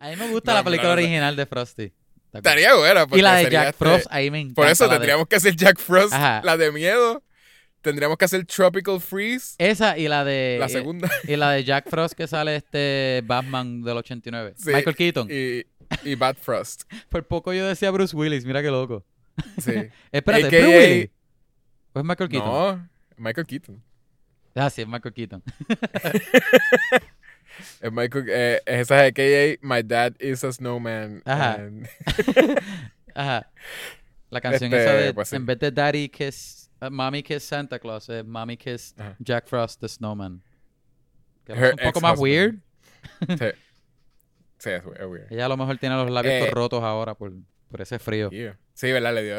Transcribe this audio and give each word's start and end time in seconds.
A 0.00 0.08
mí 0.08 0.16
me 0.16 0.28
gusta 0.28 0.52
No, 0.52 0.58
la 0.58 0.64
película 0.64 0.88
no 0.88 0.94
original 0.94 1.36
de 1.36 1.46
Frosty. 1.46 1.92
Estaría 2.32 2.74
buena. 2.74 3.06
Y 3.12 3.20
la 3.22 3.34
de 3.36 3.50
Jack 3.50 3.68
este- 3.70 3.78
Frost, 3.84 4.06
ahí 4.10 4.30
me 4.30 4.40
encanta. 4.40 4.62
Por 4.62 4.68
eso 4.68 4.84
de- 4.84 4.90
tendríamos 4.90 5.26
que 5.28 5.36
hacer 5.36 5.54
Jack 5.54 5.78
Frost, 5.78 6.12
Ajá. 6.14 6.40
la 6.44 6.56
de 6.56 6.72
miedo. 6.72 7.22
Tendríamos 7.82 8.18
que 8.18 8.24
hacer 8.26 8.44
Tropical 8.44 9.00
Freeze, 9.00 9.54
Esa 9.58 9.96
y 9.96 10.06
la 10.06 10.22
de... 10.22 10.58
la 10.60 10.68
segunda. 10.68 11.08
Y 11.24 11.36
la 11.36 11.50
de 11.52 11.64
Jack 11.64 11.88
Frost 11.88 12.14
que 12.14 12.26
sale 12.26 12.56
este 12.56 13.22
Batman 13.24 13.82
del 13.82 13.96
89. 13.96 14.52
Sí, 14.56 14.70
Michael 14.70 14.96
Keaton. 14.96 15.28
Y, 15.30 15.64
y 16.04 16.14
Bad 16.14 16.36
Frost. 16.36 16.82
Por 17.08 17.26
poco 17.26 17.52
yo 17.54 17.66
decía 17.66 17.90
Bruce 17.90 18.14
Willis, 18.14 18.44
mira 18.44 18.60
qué 18.62 18.68
loco. 18.68 19.04
Sí. 19.62 19.72
Espérate, 20.12 20.46
AKA 20.46 20.58
¿Bruce 20.58 20.78
Willis? 20.78 21.10
¿O 21.94 21.98
es 22.00 22.04
Michael 22.04 22.28
Keaton? 22.30 22.48
no, 22.50 22.88
Michael 23.16 23.46
Keaton. 23.46 23.82
Ah, 24.54 24.68
sí, 24.68 24.82
es 24.82 24.88
Michael 24.88 25.14
Keaton. 25.14 25.42
Es 27.80 27.92
Michael, 27.92 28.24
eh, 28.28 28.60
esa 28.66 29.06
es 29.06 29.12
AKA 29.12 29.58
My 29.66 29.82
Dad 29.82 30.14
is 30.20 30.44
a 30.44 30.52
Snowman. 30.52 31.22
Ajá. 31.24 31.54
and- 31.54 31.88
Ajá. 33.14 33.50
La 34.30 34.40
canción 34.40 34.72
Este, 34.72 34.82
esa 34.84 34.92
de, 34.94 35.14
pues 35.14 35.28
sí. 35.28 35.36
en 35.36 35.46
vez 35.46 35.58
de 35.58 35.70
Daddy 35.72 36.08
Kiss, 36.08 36.70
uh, 36.80 36.90
Mommy 36.90 37.22
Kiss 37.22 37.42
Santa 37.42 37.78
Claus, 37.78 38.08
es 38.08 38.24
Mommy 38.24 38.56
Kiss 38.56 38.94
Ajá. 38.98 39.16
Jack 39.18 39.48
Frost 39.48 39.80
the 39.80 39.88
Snowman. 39.88 40.42
Que 41.44 41.52
es 41.52 41.58
un 41.72 41.78
poco 41.78 42.00
más 42.00 42.18
weird. 42.18 42.56
sí. 43.28 43.46
Sí, 44.58 44.68
es, 44.68 44.84
weird. 44.84 45.32
Ella 45.32 45.46
a 45.46 45.48
lo 45.48 45.56
mejor 45.56 45.78
tiene 45.78 45.94
los 45.96 46.10
labios 46.10 46.34
Eh, 46.34 46.50
rotos 46.50 46.82
ahora 46.82 47.14
por, 47.14 47.32
por 47.70 47.80
ese 47.80 47.98
frío. 47.98 48.28
Yeah. 48.28 48.58
Sí, 48.74 48.92
¿verdad? 48.92 49.14
Le 49.14 49.22
dio. 49.24 49.36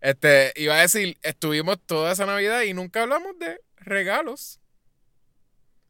este, 0.00 0.54
iba 0.56 0.76
a 0.76 0.80
decir, 0.80 1.18
estuvimos 1.22 1.78
toda 1.84 2.12
esa 2.12 2.24
Navidad 2.24 2.62
y 2.62 2.72
nunca 2.72 3.02
hablamos 3.02 3.38
de 3.38 3.60
regalos. 3.76 4.60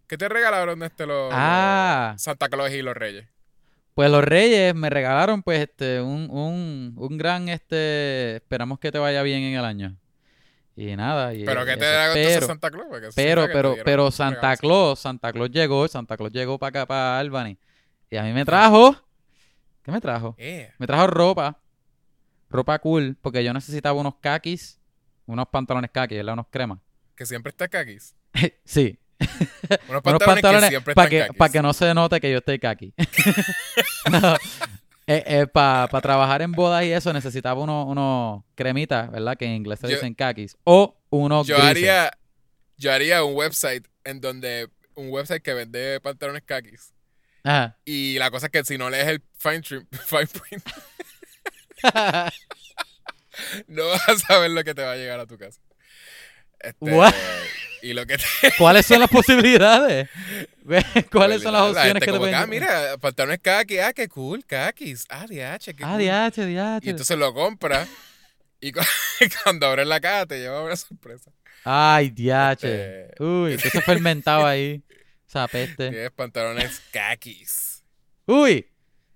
¿Qué 0.07 0.19
te 0.19 0.29
regalaron 0.29 0.83
este 0.83 1.07
los, 1.07 1.31
Ah. 1.33 2.11
los 2.13 2.23
Santa 2.23 2.49
Claus 2.49 2.71
y 2.71 2.83
los 2.83 2.95
Reyes? 2.97 3.27
Pues 3.95 4.11
los 4.11 4.25
Reyes 4.25 4.75
me 4.75 4.91
regalaron 4.91 5.43
pues 5.43 5.61
este 5.61 6.01
un, 6.01 6.29
un, 6.31 6.95
un 6.97 7.19
gran 7.19 7.49
este 7.49 8.37
esperamos 8.37 8.79
que 8.81 8.91
te 8.91 8.99
vaya 8.99 9.23
bien 9.23 9.43
en 9.43 9.59
el 9.59 9.65
año. 9.65 9.97
Y 10.77 10.97
nada, 10.97 11.33
y 11.33 11.45
¿Pero 11.45 11.63
eh, 11.63 11.67
qué 11.67 11.77
te 11.77 11.87
pero, 12.15 12.47
Santa 12.47 12.71
Claus? 12.71 12.87
Pero, 13.15 13.47
que 13.47 13.53
pero, 13.53 13.77
pero 13.85 14.11
Santa. 14.11 14.57
Claus, 14.57 14.99
Santa 14.99 15.33
Claus 15.33 15.51
llegó, 15.53 15.87
Santa 15.87 16.17
Claus 16.17 16.33
llegó 16.33 16.59
para 16.59 16.69
acá, 16.81 16.87
para 16.87 17.19
Albany. 17.21 17.57
Y 18.11 18.17
a 18.17 18.25
mí 18.25 18.33
me 18.33 18.45
trajo, 18.45 18.97
¿qué 19.85 19.93
me 19.93 20.01
trajo? 20.01 20.35
Yeah. 20.37 20.75
Me 20.79 20.87
trajo 20.89 21.07
ropa, 21.07 21.61
ropa 22.51 22.79
cool, 22.81 23.17
porque 23.23 23.45
yo 23.45 23.53
necesitaba 23.53 23.99
unos 24.01 24.17
kakis, 24.17 24.81
unos 25.27 25.47
pantalones 25.47 25.93
kakis, 25.93 26.19
¿verdad? 26.19 26.35
Unos 26.35 26.47
cremas. 26.51 26.81
Que 27.15 27.25
siempre 27.25 27.51
está 27.51 27.69
kakis. 27.69 28.17
sí, 28.65 28.99
Unos 29.89 30.03
unos 30.05 30.19
pantalones, 30.23 30.65
que 30.65 30.69
siempre 30.71 30.95
para 30.95 31.07
están 31.07 31.11
que, 31.11 31.27
kakis. 31.27 31.39
pa' 31.39 31.49
que 31.49 31.63
no 31.63 31.73
se 31.73 31.95
note 31.95 32.21
que 32.21 32.31
yo 32.31 32.39
estoy 32.39 32.59
kaki. 32.59 32.93
no, 34.11 34.37
para 35.53 36.01
trabajar 36.01 36.43
en 36.43 36.53
bodas 36.53 36.85
y 36.85 36.93
eso 36.93 37.13
necesitaba 37.13 37.61
unos 37.61 38.45
cremitas, 38.55 39.11
¿verdad? 39.11 39.37
Que 39.37 39.47
en 39.47 39.53
inglés 39.53 39.81
se 39.81 39.89
dicen 39.89 40.15
kakis. 40.15 40.57
O 40.65 40.97
unos 41.11 41.47
yo 41.47 41.57
grises. 41.57 41.71
haría, 41.71 42.11
yo 42.77 42.93
haría 42.93 43.25
un 43.25 43.35
website 43.35 43.87
en 44.05 44.21
donde, 44.21 44.69
un 44.95 45.11
website 45.11 45.43
que 45.43 45.55
vende 45.55 46.01
pantalones 46.01 46.43
kakis. 46.43 46.93
Ajá. 47.43 47.79
Y 47.85 48.19
la 48.19 48.31
cosa 48.31 48.47
es 48.47 48.53
que 48.53 48.65
si 48.65 48.79
no 48.79 48.89
lees 48.89 49.07
el 49.07 49.23
fine, 49.39 49.61
trim- 49.61 49.87
fine 50.07 50.27
print, 50.27 50.65
no 53.69 53.87
vas 53.89 54.09
a 54.09 54.17
saber 54.17 54.51
lo 54.51 54.65
que 54.65 54.75
te 54.75 54.83
va 54.83 54.93
a 54.93 54.97
llegar 54.97 55.21
a 55.21 55.27
tu 55.27 55.37
casa. 55.37 55.61
Este, 56.61 56.77
What? 56.81 57.13
Y 57.85 57.93
lo 57.93 58.07
que 58.07 58.17
te, 58.17 58.25
¿Cuáles 58.57 58.87
son 58.87 59.01
las 59.01 59.11
posibilidades? 59.11 60.09
¿Cuáles 61.13 61.43
son 61.43 61.53
las 61.53 61.63
la 61.63 61.69
opciones 61.71 62.01
que 62.03 62.07
te 62.11 62.19
como 62.19 62.25
ah, 62.35 62.47
mira, 62.47 62.97
pantalones 62.99 63.41
kaki, 63.41 63.79
ah, 63.79 63.93
qué 63.93 64.09
cool, 64.09 64.45
kakis, 64.47 65.05
ah, 65.11 65.27
DH, 65.29 65.75
qué 65.77 65.85
Ah, 65.85 65.91
cool. 65.91 65.99
diache, 65.99 66.43
Y 66.43 66.47
diache. 66.47 66.91
entonces 66.91 67.19
lo 67.19 67.35
compras 67.35 67.87
y 68.61 68.73
cu- 68.73 68.81
cuando 69.45 69.67
abres 69.67 69.87
la 69.87 70.01
caja 70.01 70.25
te 70.25 70.39
lleva 70.39 70.63
una 70.65 70.77
sorpresa. 70.77 71.31
Ay, 71.63 72.09
diache. 72.11 73.03
Este- 73.11 73.23
Uy, 73.23 73.53
eso 73.53 73.81
fermentado 73.83 74.47
ahí. 74.47 74.83
Esa 75.29 75.47
peste. 75.49 75.91
Tienes 75.91 76.11
pantalones 76.13 76.81
kakis. 76.91 77.85
Uy. 78.27 78.67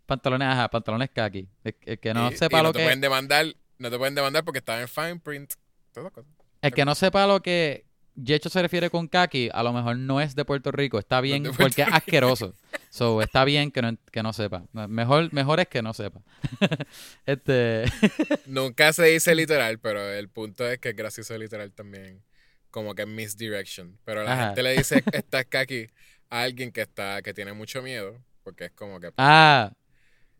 Pantalones, 0.04 0.48
ajá, 0.48 0.68
pantalones 0.68 1.08
kaki. 1.10 1.48
El, 1.64 1.76
el 1.86 1.98
que 1.98 2.12
no 2.12 2.30
Y- 2.30 2.36
sepa 2.36 2.58
y 2.58 2.62
no 2.62 2.68
lo 2.68 2.72
te 2.72 2.80
que 2.80 2.84
pueden 2.84 3.00
demandar, 3.00 3.46
no 3.78 3.90
te 3.90 3.96
pueden 3.96 4.14
demandar 4.14 4.44
porque 4.44 4.58
están 4.58 4.80
en 4.80 4.88
fine 4.88 5.20
print. 5.20 5.54
Todas 5.94 6.12
cosas. 6.12 6.30
El 6.60 6.72
que 6.74 6.84
no 6.84 6.94
sepa 6.94 7.26
lo 7.26 7.40
que 7.40 7.86
Yecho 8.22 8.48
se 8.48 8.60
refiere 8.60 8.90
con 8.90 9.06
kaki, 9.06 9.50
a 9.52 9.62
lo 9.62 9.72
mejor 9.72 9.96
no 9.96 10.20
es 10.20 10.34
de 10.34 10.44
Puerto 10.44 10.72
Rico. 10.72 10.98
Está 10.98 11.20
bien 11.20 11.44
porque 11.56 11.82
es 11.82 11.88
asqueroso. 11.92 12.54
So, 12.90 13.22
está 13.22 13.44
bien 13.44 13.70
que 13.70 13.80
no, 13.82 13.96
que 14.10 14.22
no 14.22 14.32
sepa. 14.32 14.64
Mejor, 14.72 15.32
mejor 15.32 15.60
es 15.60 15.68
que 15.68 15.82
no 15.82 15.94
sepa. 15.94 16.20
este. 17.26 17.84
Nunca 18.46 18.92
se 18.92 19.04
dice 19.04 19.34
literal, 19.34 19.78
pero 19.78 20.02
el 20.12 20.28
punto 20.28 20.66
es 20.68 20.78
que 20.78 20.90
es 20.90 20.96
gracioso 20.96 21.36
literal 21.38 21.72
también. 21.72 22.22
Como 22.70 22.94
que 22.94 23.02
es 23.02 23.08
misdirection. 23.08 23.98
Pero 24.04 24.24
la 24.24 24.32
Ajá. 24.32 24.46
gente 24.46 24.62
le 24.62 24.72
dice 24.72 25.02
esta 25.12 25.44
kaki 25.44 25.88
a 26.30 26.42
alguien 26.42 26.72
que 26.72 26.82
está, 26.82 27.22
que 27.22 27.32
tiene 27.32 27.52
mucho 27.52 27.82
miedo. 27.82 28.16
Porque 28.42 28.66
es 28.66 28.72
como 28.72 28.98
que 29.00 29.12
Ah, 29.16 29.72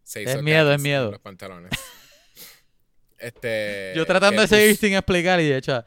se 0.02 0.22
es 0.24 0.30
hizo 0.30 0.42
miedo, 0.42 0.70
es 0.72 0.76
kakis 0.76 0.78
en 0.78 0.82
miedo. 0.82 1.10
Los 1.12 1.20
pantalones. 1.20 1.70
Este. 3.18 3.92
yo 3.96 4.06
tratando 4.06 4.40
de 4.42 4.46
seguir 4.48 4.76
sin 4.76 4.94
explicar 4.94 5.40
y 5.40 5.48
de 5.48 5.56
hecho. 5.58 5.84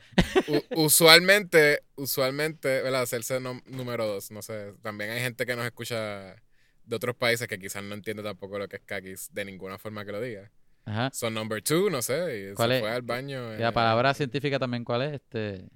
u- 0.47 0.83
usualmente, 0.83 1.81
usualmente, 1.95 2.67
¿verdad? 2.81 3.03
Hacerse 3.03 3.39
número 3.39 4.05
dos. 4.05 4.31
No 4.31 4.41
sé. 4.41 4.73
También 4.81 5.11
hay 5.11 5.21
gente 5.21 5.45
que 5.45 5.55
nos 5.55 5.65
escucha 5.65 6.35
de 6.83 6.95
otros 6.95 7.15
países 7.15 7.47
que 7.47 7.57
quizás 7.57 7.83
no 7.83 7.93
entiende 7.95 8.21
tampoco 8.23 8.59
lo 8.59 8.67
que 8.67 8.77
es 8.77 8.81
kakis 8.85 9.29
de 9.33 9.45
ninguna 9.45 9.77
forma 9.77 10.03
que 10.05 10.11
lo 10.11 10.19
diga. 10.19 10.51
Ajá. 10.83 11.09
Son 11.13 11.33
number 11.33 11.61
two, 11.61 11.89
no 11.89 12.01
sé. 12.01 12.49
Y 12.51 12.53
¿Cuál 12.53 12.69
se 12.71 12.75
es? 12.77 12.81
fue 12.81 12.91
al 12.91 13.01
baño. 13.03 13.55
Y 13.55 13.59
la 13.59 13.69
eh, 13.69 13.71
palabra 13.71 14.13
científica 14.13 14.59
también, 14.59 14.83
¿cuál 14.83 15.03
es? 15.03 15.13
Este. 15.13 15.69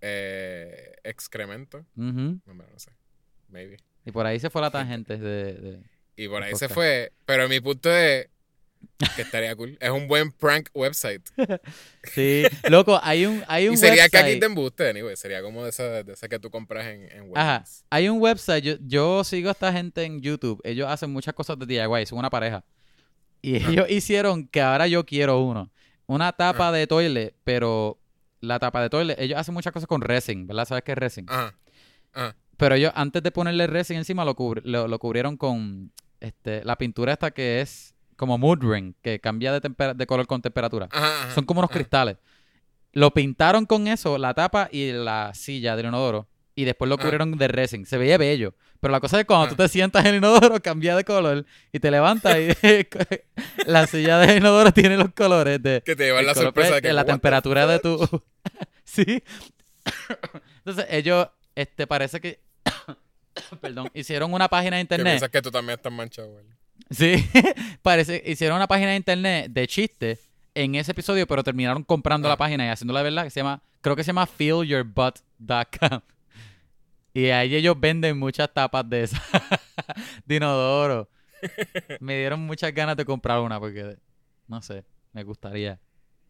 eh, 0.00 0.92
excremento. 1.04 1.84
ujú. 1.96 2.40
No, 2.46 2.64
sé. 2.78 2.90
Maybe. 3.48 3.76
Y 4.04 4.10
por 4.12 4.26
ahí 4.26 4.38
se 4.40 4.50
fue 4.50 4.62
la 4.62 4.70
tangente 4.70 5.18
de. 5.18 5.54
de- 5.54 5.82
Y 6.16 6.28
por 6.28 6.42
ahí 6.42 6.54
se 6.54 6.68
fue. 6.68 7.12
Pero 7.26 7.48
mi 7.48 7.60
punto 7.60 7.94
es 7.94 8.28
que 9.16 9.22
estaría 9.22 9.54
cool. 9.56 9.76
Es 9.80 9.90
un 9.90 10.06
buen 10.08 10.32
prank 10.32 10.68
website. 10.74 11.22
Sí, 12.14 12.42
loco, 12.68 12.98
hay 13.02 13.26
un, 13.26 13.44
hay 13.46 13.68
un 13.68 13.74
Y 13.74 13.76
sería 13.76 14.08
que 14.08 14.16
aquí 14.18 14.24
website. 14.26 14.40
de 14.40 14.46
embuste, 14.46 14.90
anyway. 14.90 15.16
Sería 15.16 15.40
como 15.42 15.62
de 15.62 15.70
esa, 15.70 16.02
de 16.02 16.12
esa 16.12 16.28
que 16.28 16.38
tú 16.38 16.50
compras 16.50 16.86
en, 16.86 17.02
en 17.12 17.30
Ajá. 17.36 17.64
Hay 17.90 18.08
un 18.08 18.20
website, 18.20 18.64
yo, 18.64 18.74
yo 18.80 19.22
sigo 19.24 19.48
a 19.48 19.52
esta 19.52 19.72
gente 19.72 20.02
en 20.04 20.20
YouTube, 20.20 20.60
ellos 20.64 20.88
hacen 20.88 21.10
muchas 21.12 21.34
cosas 21.34 21.58
de 21.58 21.66
DIY, 21.66 22.06
son 22.06 22.18
una 22.18 22.30
pareja. 22.30 22.64
Y 23.40 23.56
ellos 23.56 23.88
hicieron 23.90 24.46
que 24.48 24.60
ahora 24.60 24.86
yo 24.86 25.04
quiero 25.06 25.40
uno. 25.40 25.70
Una 26.06 26.32
tapa 26.32 26.68
Ah. 26.68 26.72
de 26.72 26.86
toilet, 26.86 27.34
pero 27.44 27.98
la 28.40 28.58
tapa 28.58 28.82
de 28.82 28.90
toilet, 28.90 29.18
ellos 29.20 29.38
hacen 29.38 29.54
muchas 29.54 29.72
cosas 29.72 29.86
con 29.86 30.00
resin, 30.00 30.46
¿verdad? 30.46 30.64
¿Sabes 30.66 30.82
qué 30.84 30.92
es 30.92 30.98
resin? 30.98 31.26
Ajá. 31.28 31.54
Ajá. 32.12 32.36
Pero 32.56 32.74
ellos 32.74 32.92
antes 32.94 33.22
de 33.22 33.30
ponerle 33.30 33.66
resin 33.68 33.96
encima 33.96 34.24
lo, 34.24 34.34
cubri- 34.36 34.62
lo, 34.64 34.86
lo 34.88 34.98
cubrieron 34.98 35.36
con 35.36 35.92
este, 36.20 36.64
la 36.64 36.76
pintura 36.76 37.12
esta 37.12 37.30
que 37.30 37.60
es 37.60 37.91
como 38.22 38.38
mood 38.38 38.60
ring, 38.62 38.94
que 39.02 39.18
cambia 39.18 39.58
de, 39.58 40.06
color 40.06 40.28
con 40.28 40.40
temperatura. 40.40 40.88
Ajá, 40.92 41.22
ajá, 41.24 41.34
Son 41.34 41.44
como 41.44 41.58
unos 41.58 41.70
ajá. 41.72 41.80
cristales. 41.80 42.18
Lo 42.92 43.10
pintaron 43.12 43.66
con 43.66 43.88
eso, 43.88 44.16
la 44.16 44.32
tapa 44.32 44.68
y 44.70 44.92
la 44.92 45.32
silla 45.34 45.74
del 45.74 45.86
inodoro. 45.86 46.28
Y 46.54 46.64
después 46.64 46.88
lo 46.88 46.94
Ah. 46.94 46.98
cubrieron 46.98 47.36
de 47.36 47.48
resin. 47.48 47.84
Se 47.84 47.98
veía 47.98 48.16
bello. 48.18 48.54
Pero 48.78 48.92
la 48.92 49.00
cosa 49.00 49.16
es 49.16 49.22
que 49.24 49.26
cuando 49.26 49.46
Ah. 49.46 49.48
tú 49.48 49.56
te 49.56 49.66
sientas 49.66 50.04
en 50.04 50.10
el 50.12 50.16
inodoro, 50.18 50.62
cambia 50.62 50.94
de 50.94 51.02
color. 51.04 51.44
Y 51.72 51.80
te 51.80 51.90
levantas 51.90 52.36
y 52.38 52.46
la 53.66 53.88
silla 53.88 54.18
del 54.18 54.36
inodoro 54.36 54.70
tiene 54.70 54.96
los 54.96 55.10
colores 55.14 55.60
de, 55.60 55.82
Que 55.84 55.96
te 55.96 56.04
llevan 56.04 56.24
la 56.24 56.36
sorpresa 56.36 56.76
de 56.76 56.82
que 56.82 56.92
la 56.92 57.04
temperatura 57.04 57.66
de 57.66 57.80
tu... 57.80 57.98
sí. 58.84 59.20
Entonces 60.58 60.86
ellos, 60.90 61.26
este, 61.56 61.88
parece 61.88 62.20
que... 62.20 62.38
Perdón, 63.60 63.90
hicieron 63.94 64.32
una 64.32 64.46
página 64.48 64.76
de 64.76 64.82
Que 64.82 64.94
internet. 64.94 65.12
piensas 65.14 65.30
que 65.30 65.42
tú 65.42 65.50
también 65.50 65.76
estás 65.78 65.92
manchado, 65.92 66.28
güey. 66.30 66.44
Sí, 66.92 67.14
parece, 67.82 68.22
hicieron 68.26 68.56
una 68.56 68.68
página 68.68 68.90
de 68.90 68.96
internet 68.96 69.50
de 69.50 69.66
chistes 69.66 70.28
en 70.54 70.74
ese 70.74 70.92
episodio, 70.92 71.26
pero 71.26 71.42
terminaron 71.42 71.82
comprando 71.84 72.28
Ah. 72.28 72.32
la 72.32 72.36
página 72.36 72.66
y 72.66 72.68
haciendo 72.68 72.92
la 72.92 73.02
verdad 73.02 73.24
que 73.24 73.30
se 73.30 73.40
llama, 73.40 73.62
creo 73.80 73.96
que 73.96 74.04
se 74.04 74.08
llama 74.08 74.26
feelyourbutt.com. 74.26 76.00
Y 77.14 77.26
ahí 77.28 77.54
ellos 77.54 77.78
venden 77.78 78.18
muchas 78.18 78.50
tapas 78.54 78.88
de 78.88 79.02
esas 79.02 79.20
de 80.24 80.36
inodoro. 80.36 81.10
Me 82.00 82.16
dieron 82.16 82.40
muchas 82.40 82.72
ganas 82.72 82.96
de 82.96 83.04
comprar 83.04 83.40
una 83.40 83.60
porque, 83.60 83.98
no 84.48 84.62
sé, 84.62 84.82
me 85.12 85.22
gustaría. 85.22 85.78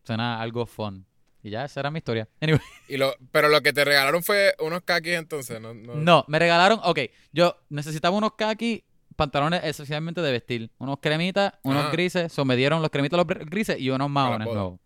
Suena 0.03 0.41
algo 0.43 0.67
fun. 0.67 1.07
Y 1.41 1.51
ya, 1.51 1.65
esa 1.67 1.79
era 1.79 1.91
mi 1.93 1.99
historia. 1.99 2.29
Anyway. 2.41 2.61
Y 2.89 2.97
lo, 2.97 3.15
pero 3.31 3.49
lo 3.49 3.61
que 3.63 3.73
te 3.73 3.85
regalaron 3.85 4.25
fue 4.25 4.57
unos 4.59 4.83
kakis 4.83 5.13
entonces, 5.15 5.61
¿no? 5.61 5.73
no, 5.73 5.95
No, 5.95 6.25
me 6.27 6.41
regalaron, 6.41 6.81
ok, 6.83 6.99
yo 7.33 7.57
necesitaba 7.69 8.17
unos 8.17 8.33
khaki, 8.37 8.85
pantalones 9.17 9.63
esencialmente 9.65 10.21
de 10.21 10.33
vestir, 10.33 10.71
unos 10.79 10.99
cremitas, 11.01 11.55
unos 11.63 11.83
Ajá. 11.85 11.93
grises, 11.93 12.33
so 12.33 12.45
me 12.45 12.57
dieron 12.57 12.81
los 12.83 12.91
cremitas 12.91 13.17
los 13.19 13.27
grises 13.27 13.79
y 13.79 13.91
unos 13.91 14.09
maones 14.11 14.47
nuevos. 14.55 14.81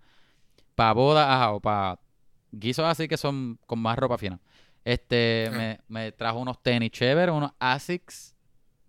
Para 0.75 0.93
boda, 0.93 1.35
ajá, 1.35 1.53
o 1.53 1.61
para 1.61 1.99
guisos 2.53 2.85
así 2.85 3.09
que 3.09 3.17
son 3.17 3.59
con 3.67 3.79
más 3.79 3.99
ropa 3.99 4.19
fina. 4.19 4.39
Este, 4.85 5.51
me, 5.53 5.81
me 5.89 6.13
trajo 6.13 6.39
unos 6.39 6.63
tenis 6.63 6.91
chéveres, 6.91 7.35
unos 7.35 7.51
Asics, 7.59 8.35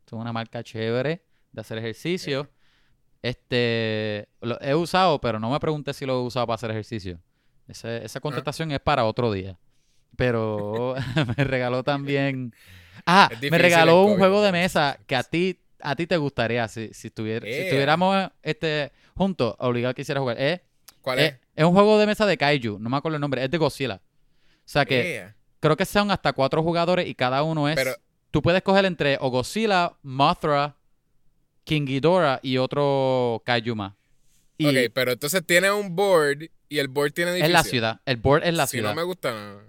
Son 0.10 0.20
una 0.20 0.32
marca 0.32 0.64
chévere 0.64 1.24
de 1.52 1.62
hacer 1.62 1.78
ejercicio. 1.80 2.50
Este, 3.22 4.30
lo 4.42 4.60
he 4.62 4.76
usado, 4.76 5.20
pero 5.20 5.40
no 5.40 5.50
me 5.50 5.60
pregunté 5.60 5.94
si 5.94 6.06
lo 6.06 6.14
he 6.20 6.24
usado 6.24 6.46
para 6.48 6.56
hacer 6.56 6.72
ejercicio. 6.72 7.20
Ese- 7.68 8.06
esa 8.06 8.20
contestación 8.20 8.72
es 8.72 8.80
para 8.80 9.06
otro 9.06 9.32
día. 9.32 9.58
Pero 10.16 10.96
me 11.38 11.44
regaló 11.44 11.84
también. 11.84 12.54
Ah, 13.06 13.30
Es 13.42 13.52
me 13.52 13.58
regaló 13.58 14.04
un 14.04 14.18
juego 14.18 14.42
de 14.42 14.52
mesa 14.52 14.98
que 15.08 15.16
a 15.16 15.24
ti, 15.24 15.60
a 15.82 15.96
ti 15.96 16.08
te 16.08 16.18
gustaría 16.18 16.68
si, 16.68 16.88
si, 16.88 16.94
si 16.94 17.08
estuviéramos 17.10 18.30
este, 18.42 18.92
juntos, 19.16 19.56
obligado 19.60 19.94
quisiera 19.94 20.20
jugar. 20.22 20.40
Es, 20.40 20.62
¿Cuál 21.02 21.20
es, 21.20 21.32
es? 21.34 21.40
es 21.56 21.66
un 21.66 21.74
juego 21.74 21.98
de 22.00 22.06
mesa 22.06 22.26
de 22.26 22.38
Kaiju, 22.38 22.80
no 22.80 22.90
me 22.90 22.98
acuerdo 22.98 23.16
el 23.16 23.22
nombre, 23.22 23.44
es 23.44 23.50
de 23.52 23.58
Godzilla. 23.58 23.96
O 23.96 24.70
sea 24.70 24.86
que 24.86 25.04
Yeah. 25.04 25.36
creo 25.60 25.78
que 25.78 25.86
son 25.86 26.12
hasta 26.12 26.34
cuatro 26.34 26.62
jugadores 26.64 27.08
y 27.08 27.16
cada 27.16 27.44
uno 27.44 27.70
es. 27.70 27.76
Pero, 27.76 27.96
Tú 28.30 28.42
puedes 28.42 28.62
coger 28.62 28.84
entre 28.86 29.18
o 29.22 29.30
Godzilla, 29.30 29.94
Mothra, 30.04 30.76
King 31.64 31.86
Ghidorah 31.86 32.40
y 32.44 32.58
otro 32.58 33.42
Kaiju 33.46 33.74
más. 33.76 33.94
Y 34.58 34.68
ok, 34.68 34.92
pero 34.94 35.12
entonces 35.14 35.46
tiene 35.46 35.72
un 35.72 35.96
board 35.96 36.50
y 36.68 36.80
el 36.80 36.88
board 36.90 37.14
tiene 37.14 37.32
es 37.32 37.36
edificio. 37.38 37.54
la 37.54 37.64
ciudad. 37.64 38.02
El 38.06 38.18
board 38.18 38.44
es 38.44 38.54
la 38.54 38.68
si 38.68 38.78
ciudad. 38.78 38.90
no 38.90 38.96
me 38.96 39.04
gusta, 39.04 39.32
no. 39.34 39.62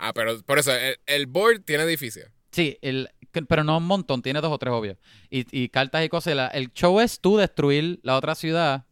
Ah, 0.00 0.12
pero 0.14 0.40
por 0.42 0.58
eso, 0.58 0.72
el, 0.74 0.96
el 1.06 1.26
board 1.26 1.62
tiene 1.64 1.84
edificio. 1.84 2.24
Sí, 2.52 2.78
el, 2.82 3.08
que- 3.32 3.42
pero 3.42 3.62
no 3.64 3.76
un 3.78 3.86
montón, 3.86 4.22
tiene 4.22 4.40
dos 4.40 4.50
o 4.52 4.58
tres 4.58 4.72
obvios. 4.72 4.96
Y, 5.30 5.46
y 5.56 5.68
cartas 5.68 6.04
y 6.04 6.08
cosas. 6.08 6.34
la- 6.34 6.48
el 6.48 6.72
show 6.72 6.98
es 7.00 7.20
tú 7.20 7.36
destruir 7.36 8.00
la 8.02 8.16
otra 8.16 8.34
ciudad 8.34 8.86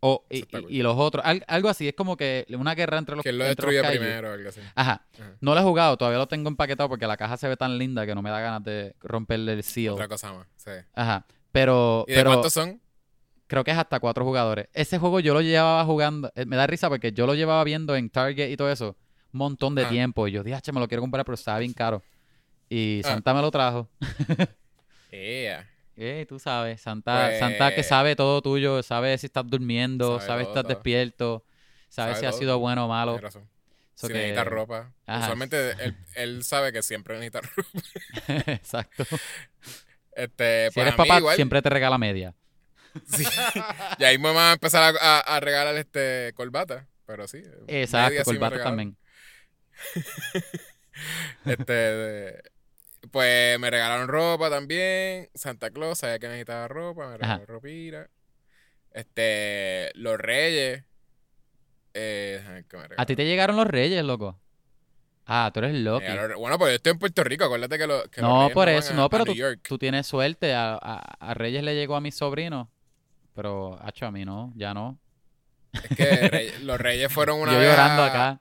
o, 0.00 0.24
y, 0.30 0.44
y- 0.68 0.82
los 0.82 0.96
otros. 0.96 1.24
Al- 1.24 1.44
algo 1.46 1.68
así, 1.68 1.86
es 1.88 1.94
como 1.94 2.16
que 2.16 2.46
una 2.58 2.74
guerra 2.74 2.98
entre 2.98 3.14
los, 3.16 3.22
¿Quién 3.22 3.38
lo 3.38 3.44
kaiju. 3.44 3.82
primero 3.90 4.30
o 4.30 4.32
algo 4.32 4.48
así? 4.48 4.60
Ajá. 4.74 5.06
Ajá. 5.14 5.36
No 5.40 5.54
lo 5.54 5.60
he 5.60 5.64
jugado, 5.64 5.96
todavía 5.96 6.18
lo 6.18 6.26
tengo 6.28 6.48
empaquetado 6.48 6.88
porque 6.88 7.06
la 7.06 7.16
caja 7.16 7.36
se 7.36 7.48
ve 7.48 7.56
tan 7.56 7.76
linda 7.78 8.06
que 8.06 8.14
no 8.14 8.22
me 8.22 8.30
da 8.30 8.40
ganas 8.40 8.62
de 8.64 8.94
romperle 9.00 9.52
el 9.52 9.62
seal. 9.62 9.92
Otra 9.94 10.08
cosa 10.08 10.32
más. 10.32 10.46
Sí. 10.56 10.70
Ajá. 10.94 11.26
Pero, 11.52 12.04
¿Y 12.08 12.12
de 12.12 12.16
pero 12.16 12.30
cuántos 12.30 12.52
son? 12.54 12.80
creo 13.46 13.62
que 13.62 13.72
es 13.72 13.76
hasta 13.76 14.00
cuatro 14.00 14.24
jugadores. 14.24 14.68
Ese 14.72 14.98
juego 14.98 15.20
yo 15.20 15.34
lo 15.34 15.42
llevaba 15.42 15.84
jugando. 15.84 16.32
eh, 16.34 16.46
Me 16.46 16.56
da 16.56 16.66
risa 16.66 16.88
porque 16.88 17.12
yo 17.12 17.26
lo 17.26 17.34
llevaba 17.34 17.62
viendo 17.64 17.94
en 17.94 18.08
Target 18.08 18.50
y 18.50 18.56
todo 18.56 18.70
eso 18.72 18.96
montón 19.32 19.74
de 19.74 19.84
Ah. 19.84 19.88
tiempo. 19.88 20.26
Y 20.28 20.32
yo 20.32 20.42
dije, 20.42 20.56
"Ache, 20.56 20.72
me 20.72 20.80
lo 20.80 20.88
quiero 20.88 21.00
comprar, 21.02 21.24
pero 21.24 21.34
estaba 21.34 21.58
bien 21.58 21.72
caro. 21.72 22.02
Y 22.68 23.00
Ah. 23.04 23.08
Santa 23.08 23.34
me 23.34 23.40
lo 23.42 23.50
trajo. 23.50 23.88
Yeah. 25.10 25.68
Eh, 25.96 26.24
tú 26.28 26.38
sabes, 26.38 26.80
Santa, 26.80 27.26
Pues- 27.26 27.38
Santa 27.38 27.74
que 27.74 27.82
sabe 27.82 28.16
todo 28.16 28.40
tuyo, 28.40 28.82
sabe 28.82 29.16
si 29.18 29.26
estás 29.26 29.46
durmiendo, 29.46 30.16
Sabe 30.18 30.26
sabe 30.26 30.42
si 30.44 30.48
estás 30.48 30.62
todo. 30.62 30.72
despierto, 30.74 31.44
sabe 31.90 32.12
Sabe 32.12 32.20
si 32.20 32.26
ha 32.26 32.30
todo. 32.30 32.38
sido 32.38 32.58
bueno 32.58 32.86
o 32.86 32.88
malo. 32.88 33.18
Razón. 33.18 33.46
So 33.94 34.06
si 34.06 34.12
que- 34.14 34.18
necesita 34.20 34.44
ropa. 34.44 34.90
Ajá. 35.06 35.24
Usualmente 35.24 35.72
él, 35.84 35.96
él 36.14 36.44
sabe 36.44 36.72
que 36.72 36.82
siempre 36.82 37.18
necesita 37.18 37.40
ropa. 37.56 37.80
Exacto. 38.52 39.04
Este, 40.12 40.68
Si 40.70 40.74
pues 40.74 40.86
eres 40.86 40.94
papá, 40.94 41.18
igual, 41.18 41.36
siempre 41.36 41.60
te 41.60 41.68
regala 41.68 41.98
media. 41.98 42.34
sí. 43.06 43.24
Y 43.98 44.04
ahí 44.04 44.16
me 44.18 44.32
va 44.32 44.50
a 44.50 44.52
empezar 44.54 44.94
a, 44.98 45.18
a- 45.18 45.36
a 45.36 45.40
regalar 45.40 45.76
este 45.76 46.32
corbata. 46.34 46.86
Pero 47.04 47.28
sí. 47.28 47.42
Exacto, 47.66 48.24
sí 48.24 48.30
me 48.32 48.38
corbata 48.38 48.64
también. 48.64 48.96
Este, 51.44 51.72
de- 51.72 52.42
pues 53.10 53.58
me 53.58 53.70
regalaron 53.70 54.08
ropa 54.08 54.50
también. 54.50 55.28
Santa 55.34 55.70
Claus 55.70 55.98
sabía 55.98 56.18
que 56.18 56.28
necesitaba 56.28 56.68
ropa, 56.68 57.08
me 57.08 57.18
regaló 57.18 57.46
ropita. 57.46 58.08
Este, 58.92 59.90
los 59.94 60.18
Reyes. 60.18 60.84
Eh, 61.94 62.40
me 62.72 62.86
¿A 62.96 63.06
ti 63.06 63.16
te 63.16 63.26
llegaron 63.26 63.56
los 63.56 63.66
reyes, 63.66 64.02
loco? 64.04 64.38
Ah, 65.26 65.50
tú 65.52 65.60
eres 65.60 65.74
loco. 65.74 66.04
Bueno, 66.38 66.58
pues 66.58 66.70
yo 66.72 66.76
estoy 66.76 66.92
en 66.92 66.98
Puerto 66.98 67.22
Rico, 67.24 67.44
acuérdate 67.44 67.78
que, 67.78 67.86
lo, 67.86 68.02
que 68.10 68.20
los 68.22 68.30
No, 68.30 68.38
Reyes 68.40 68.54
por 68.54 68.68
eso, 68.68 68.94
no, 68.94 69.04
a 69.04 69.08
pero 69.10 69.24
tú, 69.62 69.78
tienes 69.78 70.06
suerte. 70.06 70.54
A, 70.54 70.74
a, 70.74 70.96
a 71.20 71.34
Reyes 71.34 71.62
le 71.62 71.74
llegó 71.74 71.96
a 71.96 72.00
mis 72.00 72.14
sobrinos, 72.14 72.68
pero 73.34 73.78
hacho, 73.82 74.06
a 74.06 74.10
mí 74.10 74.24
no, 74.24 74.52
ya 74.56 74.74
no. 74.74 74.98
Es 75.72 75.96
que 75.96 76.52
los 76.62 76.78
Reyes 76.80 77.12
fueron 77.12 77.40
una 77.42 77.52
Yo 77.52 77.58
vez 77.58 77.70
llorando 77.70 78.02
acá. 78.04 78.40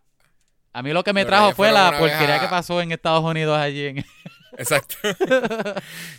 A 0.73 0.81
mí 0.83 0.91
lo 0.93 1.03
que 1.03 1.13
me 1.13 1.25
trajo 1.25 1.53
fue 1.53 1.71
la 1.71 1.97
porquería 1.97 2.35
a- 2.35 2.39
que 2.41 2.47
pasó 2.47 2.81
en 2.81 2.91
Estados 2.91 3.23
Unidos 3.23 3.57
allí. 3.57 3.87
En... 3.87 4.05
Exacto. 4.57 4.95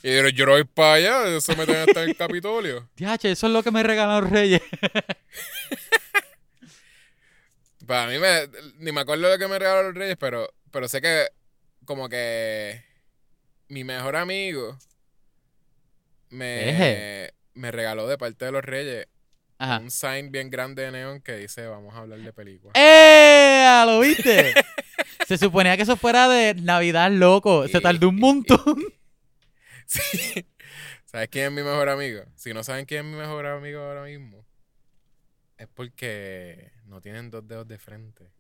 y 0.02 0.14
yo, 0.14 0.28
yo 0.28 0.46
no 0.46 0.52
voy 0.52 0.64
para 0.64 0.94
allá, 0.94 1.37
eso 1.37 1.54
me 1.56 1.64
tiene 1.66 1.81
hasta 1.82 2.02
el 2.02 2.16
Capitolio. 2.16 2.88
Diache, 2.96 3.31
eso 3.32 3.46
es 3.46 3.52
lo 3.52 3.62
que 3.62 3.70
me 3.70 3.82
regalaron 3.82 4.31
Reyes. 4.31 4.62
Para 7.87 8.06
mí, 8.10 8.19
me, 8.19 8.49
ni 8.78 8.93
me 8.93 9.00
acuerdo 9.00 9.28
de 9.28 9.38
que 9.38 9.49
me 9.49 9.58
regalaron 9.58 9.87
los 9.87 9.94
Reyes, 9.94 10.16
pero, 10.19 10.52
pero 10.70 10.88
sé 10.88 11.00
que 11.00 11.26
como 11.84 12.08
que 12.08 12.82
mi 13.69 13.82
mejor 13.84 14.14
amigo 14.16 14.78
me, 16.31 16.70
Eje. 16.70 17.34
me 17.55 17.72
regaló 17.72 18.06
de 18.06 18.16
parte 18.19 18.44
de 18.44 18.52
los 18.52 18.64
Reyes 18.64 19.08
Ajá. 19.62 19.79
un 19.79 19.93
sign 19.93 20.32
bien 20.32 20.50
grande 20.50 20.82
de 20.82 20.91
neón 20.91 21.20
que 21.20 21.37
dice 21.37 21.64
vamos 21.69 21.94
a 21.94 21.99
hablar 21.99 22.19
de 22.19 22.32
películas. 22.32 22.73
¡Eh! 22.75 23.82
¿Lo 23.87 24.00
viste? 24.00 24.55
Se 25.29 25.38
suponía 25.38 25.76
que 25.76 25.85
eso 25.85 25.97
fuera 25.97 26.29
de 26.29 26.55
Navidad, 26.55 27.12
loco. 27.12 27.69
Se 27.69 27.81
tardó 27.81 28.09
un 28.09 28.17
montón. 28.17 28.61
Sí. 29.85 30.47
¿Sabes 31.05 31.29
quién 31.29 31.47
es 31.47 31.53
mi 31.53 31.62
mejor 31.62 31.91
amigo? 31.91 32.23
Si 32.35 32.55
no 32.55 32.64
saben 32.64 32.87
quién 32.87 33.05
es 33.05 33.12
mi 33.12 33.19
mejor 33.19 33.44
amigo 33.44 33.79
ahora 33.81 34.05
mismo, 34.05 34.47
es 35.59 35.69
porque 35.69 36.73
no 36.87 37.03
tienen 37.03 37.31
dos 37.31 37.47
dedos 37.47 37.69
de 37.69 37.79
frente. 37.79 38.32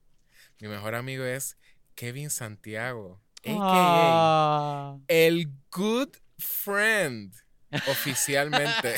Mi 0.60 0.68
mejor 0.68 0.94
amigo 0.94 1.24
es 1.24 1.58
Kevin 1.94 2.30
Santiago, 2.30 3.20
a.k.a. 3.44 3.58
Ah. 3.60 4.98
el 5.08 5.46
good 5.70 6.16
friend 6.38 7.34
oficialmente 7.88 8.94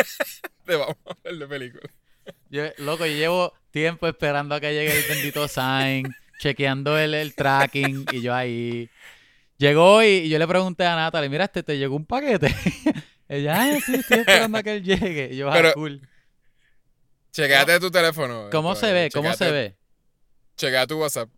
Vamos 0.76 0.96
a 1.06 1.10
hablar 1.24 1.34
de 1.38 1.46
películas. 1.48 1.92
Yo, 2.50 2.64
loco, 2.78 3.06
yo 3.06 3.12
llevo 3.14 3.52
tiempo 3.70 4.06
esperando 4.06 4.54
a 4.54 4.60
que 4.60 4.72
llegue 4.72 4.96
el 4.96 5.04
bendito 5.08 5.48
sign, 5.48 6.14
chequeando 6.40 6.98
el, 6.98 7.14
el 7.14 7.34
tracking 7.34 8.06
y 8.12 8.20
yo 8.20 8.34
ahí. 8.34 8.88
Llegó 9.58 10.02
y, 10.02 10.06
y 10.06 10.28
yo 10.28 10.38
le 10.38 10.46
pregunté 10.46 10.84
a 10.84 10.96
Natalie, 10.96 11.28
mira, 11.28 11.44
este 11.44 11.62
te 11.62 11.78
llegó 11.78 11.96
un 11.96 12.04
paquete. 12.06 12.54
Ella, 13.28 13.62
ah, 13.62 13.78
sí, 13.84 13.94
estoy 13.94 14.18
esperando 14.20 14.58
a 14.58 14.62
que 14.62 14.72
él 14.76 14.82
llegue. 14.84 15.30
Y 15.32 15.36
yo, 15.36 15.48
ah, 15.50 15.54
Pero- 15.54 15.72
cool. 15.74 16.00
Chequéate 17.32 17.80
tu 17.80 17.90
teléfono. 17.90 18.48
¿Cómo 18.50 18.74
se 18.74 18.92
ve? 18.92 19.08
¿Cómo 19.12 19.32
se 19.34 19.50
ve? 19.50 19.74
Chequea 20.56 20.86
tu 20.86 21.00
WhatsApp. 21.00 21.30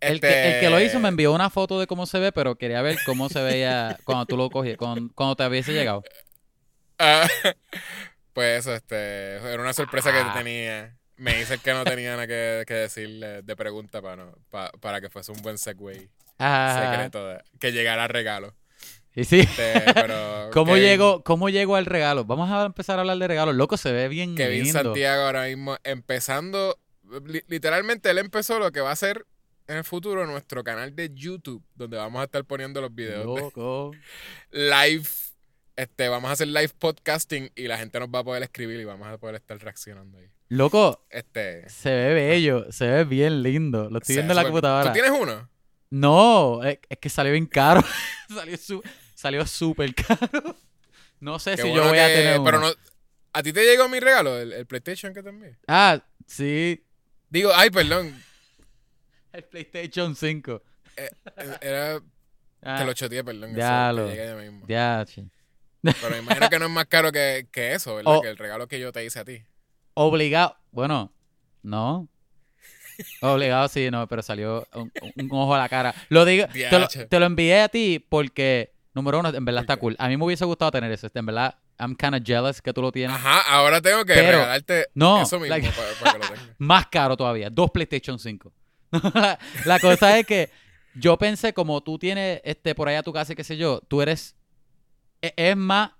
El, 0.00 0.14
Este, 0.16 0.28
que, 0.28 0.54
el 0.54 0.60
que 0.60 0.70
lo 0.70 0.80
hizo 0.80 0.98
me 0.98 1.08
envió 1.08 1.32
una 1.32 1.50
foto 1.50 1.78
de 1.78 1.86
cómo 1.86 2.04
se 2.04 2.18
ve, 2.18 2.32
pero 2.32 2.56
quería 2.56 2.82
ver 2.82 2.98
cómo 3.06 3.28
se 3.28 3.40
veía 3.40 3.96
cuando 4.04 4.26
tú 4.26 4.36
lo 4.36 4.50
cogías, 4.50 4.76
cuando, 4.76 5.08
cuando 5.14 5.36
te 5.36 5.46
hubiese 5.46 5.72
llegado. 5.72 6.02
Ah, 6.98 7.28
pues 8.34 8.58
eso, 8.60 8.74
este, 8.74 9.36
era 9.36 9.62
una 9.62 9.72
sorpresa 9.72 10.10
Ah. 10.12 10.32
que 10.34 10.38
tenía. 10.38 10.96
Me 11.16 11.36
dice 11.38 11.58
que 11.58 11.72
no 11.72 11.84
tenía 11.84 12.10
nada 12.10 12.26
que, 12.26 12.64
que 12.66 12.74
decirle 12.74 13.40
de 13.42 13.56
pregunta 13.56 14.02
para, 14.02 14.16
no, 14.16 14.32
pa- 14.50 14.72
para 14.80 15.00
que 15.00 15.08
fuese 15.08 15.30
un 15.32 15.40
buen 15.42 15.56
segue 15.58 16.10
Ah, 16.40 16.90
secreto, 16.92 17.26
de- 17.28 17.40
que 17.60 17.70
llegara 17.72 18.08
regalo. 18.08 18.52
y 19.14 19.22
sí. 19.24 19.40
Este, 19.40 19.80
pero 19.94 20.50
¿Cómo 20.52 20.72
Kevin- 20.74 20.82
llegó, 20.82 21.22
¿Cómo 21.22 21.48
llegó 21.50 21.76
al 21.76 21.86
regalo? 21.86 22.24
Vamos 22.24 22.50
a 22.50 22.64
empezar 22.66 22.98
a 22.98 23.02
hablar 23.02 23.16
de 23.18 23.28
regalos. 23.28 23.54
Loco, 23.54 23.76
se 23.76 23.92
ve 23.92 24.08
bien 24.08 24.34
Kevin 24.34 24.64
lindo. 24.64 24.82
Santiago 24.82 25.22
ahora 25.22 25.44
mismo 25.46 25.76
empezando, 25.84 26.76
li- 27.26 27.44
literalmente 27.46 28.10
él 28.10 28.18
empezó 28.18 28.58
lo 28.58 28.72
que 28.72 28.80
va 28.80 28.90
a 28.90 28.96
ser 28.96 29.24
en 29.68 29.76
el 29.76 29.84
futuro 29.84 30.26
nuestro 30.26 30.64
canal 30.64 30.96
de 30.96 31.10
YouTube, 31.14 31.62
donde 31.76 31.96
vamos 31.96 32.20
a 32.20 32.24
estar 32.24 32.44
poniendo 32.44 32.80
los 32.80 32.92
videos 32.92 33.20
de 33.36 33.40
Loco. 33.40 33.92
live. 34.50 35.06
Este, 35.76 36.08
vamos 36.08 36.30
a 36.30 36.34
hacer 36.34 36.46
live 36.48 36.70
podcasting 36.78 37.50
y 37.56 37.66
la 37.66 37.76
gente 37.78 37.98
nos 37.98 38.08
va 38.08 38.20
a 38.20 38.24
poder 38.24 38.42
escribir 38.44 38.78
y 38.78 38.84
vamos 38.84 39.08
a 39.08 39.18
poder 39.18 39.34
estar 39.36 39.58
reaccionando 39.58 40.18
ahí. 40.18 40.28
Loco, 40.48 41.04
Este, 41.10 41.68
se 41.68 41.90
ve 41.90 42.14
bello, 42.14 42.70
se 42.70 42.86
ve 42.86 43.04
bien 43.04 43.42
lindo. 43.42 43.90
Lo 43.90 43.98
estoy 43.98 44.16
viendo 44.16 44.32
en 44.32 44.36
la 44.36 44.44
computadora. 44.44 44.86
¿Tú 44.86 44.92
tienes 44.92 45.10
uno? 45.10 45.48
No, 45.90 46.62
es, 46.62 46.78
es 46.88 46.98
que 46.98 47.08
salió 47.08 47.32
bien 47.32 47.46
caro. 47.46 47.80
salió 48.32 48.56
su- 48.56 48.82
salió 49.14 49.44
súper 49.46 49.94
caro. 49.94 50.56
No 51.18 51.38
sé 51.40 51.52
Qué 51.56 51.62
si 51.62 51.68
bueno 51.68 51.84
yo 51.84 51.88
voy 51.90 51.98
a 51.98 52.06
tener 52.06 52.34
uno. 52.38 52.44
Pero 52.44 52.60
no, 52.60 52.68
¿A 53.32 53.42
ti 53.42 53.52
te 53.52 53.64
llegó 53.64 53.88
mi 53.88 53.98
regalo, 53.98 54.38
el, 54.38 54.52
el 54.52 54.66
PlayStation 54.66 55.12
que 55.12 55.22
te 55.24 55.30
envié? 55.30 55.56
Ah, 55.66 56.00
sí, 56.26 56.84
Digo, 57.30 57.50
ay, 57.52 57.70
perdón. 57.70 58.14
el 59.32 59.42
PlayStation 59.44 60.14
5. 60.14 60.62
eh, 60.96 61.10
Era, 61.60 62.00
Ah, 62.62 62.78
te 62.78 62.84
lo 62.86 62.92
choteé, 62.94 63.22
perdón. 63.24 63.50
eso, 63.50 63.58
ya 63.58 63.88
te 63.90 63.96
lo- 64.00 64.14
ya 64.14 64.34
mismo. 64.36 64.66
ya, 64.68 65.04
che. 65.06 65.24
Pero 66.00 66.10
me 66.10 66.18
imagino 66.18 66.48
que 66.48 66.58
no 66.58 66.64
es 66.66 66.70
más 66.70 66.86
caro 66.86 67.12
que, 67.12 67.46
que 67.52 67.74
eso, 67.74 67.96
¿verdad? 67.96 68.20
Que 68.22 68.28
el 68.28 68.36
regalo 68.36 68.66
que 68.68 68.80
yo 68.80 68.90
te 68.92 69.04
hice 69.04 69.18
a 69.20 69.24
ti. 69.24 69.42
Obligado. 69.94 70.56
Bueno, 70.72 71.12
no. 71.62 72.08
Obligado, 73.20 73.66
sí, 73.68 73.90
no, 73.90 74.06
pero 74.06 74.22
salió 74.22 74.66
un, 74.74 74.92
un 75.16 75.28
ojo 75.32 75.54
a 75.54 75.58
la 75.58 75.68
cara. 75.68 75.94
Lo 76.08 76.24
digo, 76.24 76.46
te 76.46 76.70
lo, 76.70 76.78
Diache. 76.78 77.06
te 77.06 77.18
lo 77.18 77.26
envié 77.26 77.60
a 77.62 77.68
ti 77.68 78.04
porque, 78.08 78.72
número 78.94 79.18
uno, 79.18 79.30
en 79.30 79.44
verdad 79.44 79.60
¿Por 79.60 79.64
está 79.64 79.76
cool. 79.78 79.96
A 79.98 80.08
mí 80.08 80.16
me 80.16 80.24
hubiese 80.24 80.44
gustado 80.44 80.70
tener 80.70 80.90
eso. 80.92 81.08
En 81.12 81.26
verdad, 81.26 81.56
I'm 81.78 81.96
kind 81.96 82.14
of 82.14 82.22
jealous 82.24 82.62
que 82.62 82.72
tú 82.72 82.82
lo 82.82 82.92
tienes. 82.92 83.16
Ajá, 83.16 83.40
ahora 83.56 83.80
tengo 83.82 84.04
que 84.04 84.14
Pero- 84.14 84.38
regalarte 84.38 84.86
no, 84.94 85.22
eso 85.22 85.40
mismo 85.40 85.56
like- 85.56 85.70
para, 85.72 85.88
para 86.00 86.12
que 86.12 86.18
lo 86.18 86.34
tengas. 86.40 86.54
Más 86.58 86.86
caro 86.86 87.16
todavía. 87.16 87.50
Dos 87.50 87.70
PlayStation 87.72 88.18
5. 88.18 88.52
la, 89.14 89.38
la 89.64 89.80
cosa 89.80 90.16
es 90.18 90.24
que 90.26 90.50
yo 90.94 91.18
pensé, 91.18 91.52
como 91.52 91.82
tú 91.82 91.98
tienes 91.98 92.40
este 92.44 92.76
por 92.76 92.88
allá 92.88 93.02
tu 93.02 93.12
casa 93.12 93.32
y 93.32 93.36
qué 93.36 93.42
sé 93.42 93.56
yo, 93.56 93.80
tú 93.88 94.02
eres 94.02 94.36
es 95.36 95.56
más 95.56 95.92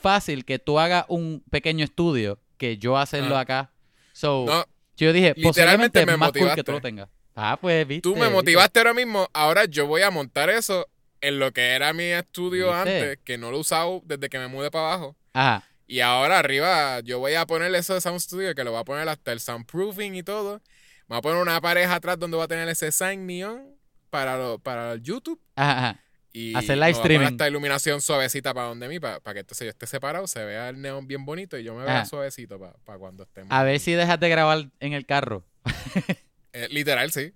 fácil 0.00 0.44
que 0.44 0.58
tú 0.58 0.78
hagas 0.78 1.04
un 1.08 1.42
pequeño 1.50 1.84
estudio 1.84 2.38
que 2.56 2.78
yo 2.78 2.96
hacerlo 2.96 3.36
Ah. 3.36 3.40
acá. 3.40 3.72
So, 4.12 4.44
No, 4.46 4.64
yo 4.96 5.12
dije, 5.12 5.34
literalmente 5.36 6.00
me 6.06 6.12
cool 6.12 6.20
que 6.32 6.40
motivaste. 6.40 6.64
tú 6.64 6.72
lo 6.72 6.80
tengas. 6.80 7.08
Ah, 7.34 7.58
pues, 7.60 7.86
viste. 7.86 8.02
tú 8.02 8.14
me 8.14 8.20
viste. 8.22 8.34
motivaste 8.34 8.80
ahora 8.80 8.94
mismo. 8.94 9.28
Ahora 9.32 9.64
yo 9.64 9.86
voy 9.86 10.02
a 10.02 10.10
montar 10.10 10.50
eso 10.50 10.86
en 11.22 11.38
lo 11.38 11.52
que 11.52 11.70
era 11.72 11.92
mi 11.92 12.04
estudio 12.04 12.66
¿Viste? 12.66 12.78
antes, 12.98 13.18
que 13.24 13.38
no 13.38 13.50
lo 13.50 13.56
he 13.58 13.60
usado 13.60 14.02
desde 14.04 14.28
que 14.28 14.38
me 14.38 14.48
mudé 14.48 14.70
para 14.70 14.88
abajo. 14.94 15.16
Ajá. 15.32 15.64
Y 15.86 16.00
ahora 16.00 16.38
arriba 16.38 17.00
yo 17.00 17.18
voy 17.18 17.34
a 17.34 17.46
ponerle 17.46 17.78
eso 17.78 17.94
de 17.94 18.00
Sound 18.00 18.20
Studio, 18.20 18.54
que 18.54 18.62
lo 18.64 18.70
voy 18.72 18.80
a 18.80 18.84
poner 18.84 19.08
hasta 19.08 19.32
el 19.32 19.40
soundproofing 19.40 20.14
y 20.14 20.22
todo. 20.22 20.60
Me 21.08 21.14
voy 21.14 21.18
a 21.18 21.22
poner 21.22 21.42
una 21.42 21.60
pareja 21.60 21.94
atrás 21.96 22.18
donde 22.18 22.36
va 22.36 22.44
a 22.44 22.48
tener 22.48 22.68
ese 22.68 22.92
sign 22.92 23.26
neon 23.26 23.74
para, 24.10 24.36
lo- 24.38 24.58
para 24.58 24.92
el 24.92 25.02
YouTube. 25.02 25.40
Ajá, 25.56 25.78
ajá. 25.78 26.00
Y 26.32 26.54
Hacer 26.54 26.78
live 26.78 26.90
streaming. 26.90 27.26
esta 27.26 27.48
iluminación 27.48 28.00
suavecita 28.00 28.54
para 28.54 28.68
donde 28.68 28.88
mí, 28.88 29.00
para, 29.00 29.18
que 29.20 29.40
entonces 29.40 29.64
yo 29.64 29.70
esté 29.70 29.86
separado, 29.86 30.26
se 30.28 30.44
vea 30.44 30.68
el 30.68 30.80
neón 30.80 31.08
bien 31.08 31.24
bonito 31.24 31.58
y 31.58 31.64
yo 31.64 31.74
me 31.74 31.84
vea 31.84 32.04
suavecito 32.04 32.58
para, 32.58 32.98
cuando 32.98 33.24
estemos. 33.24 33.50
A 33.50 33.64
ver 33.64 33.80
si 33.80 33.92
dejas 33.92 34.20
de 34.20 34.28
grabar 34.28 34.70
en 34.80 34.92
el 34.92 35.06
carro. 35.06 35.44
Eh, 36.52 36.66
literal, 36.68 37.12
sí. 37.12 37.32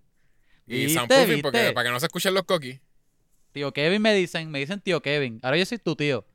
Y 0.67 0.89
soundproofing, 0.89 1.41
porque, 1.41 1.71
para 1.73 1.87
que 1.87 1.93
no 1.93 2.01
se 2.01 2.07
escuchen 2.07 2.35
los 2.35 2.43
coquis. 2.43 2.81
Tío 3.53 3.73
Kevin 3.73 4.03
me 4.03 4.13
dicen, 4.13 4.51
me 4.51 4.59
dicen 4.59 4.81
tío 4.81 5.01
Kevin. 5.03 5.39
Ahora 5.45 5.57
yo 5.57 5.65
soy 5.65 5.79
tu 5.79 5.95
tío. 5.95 6.27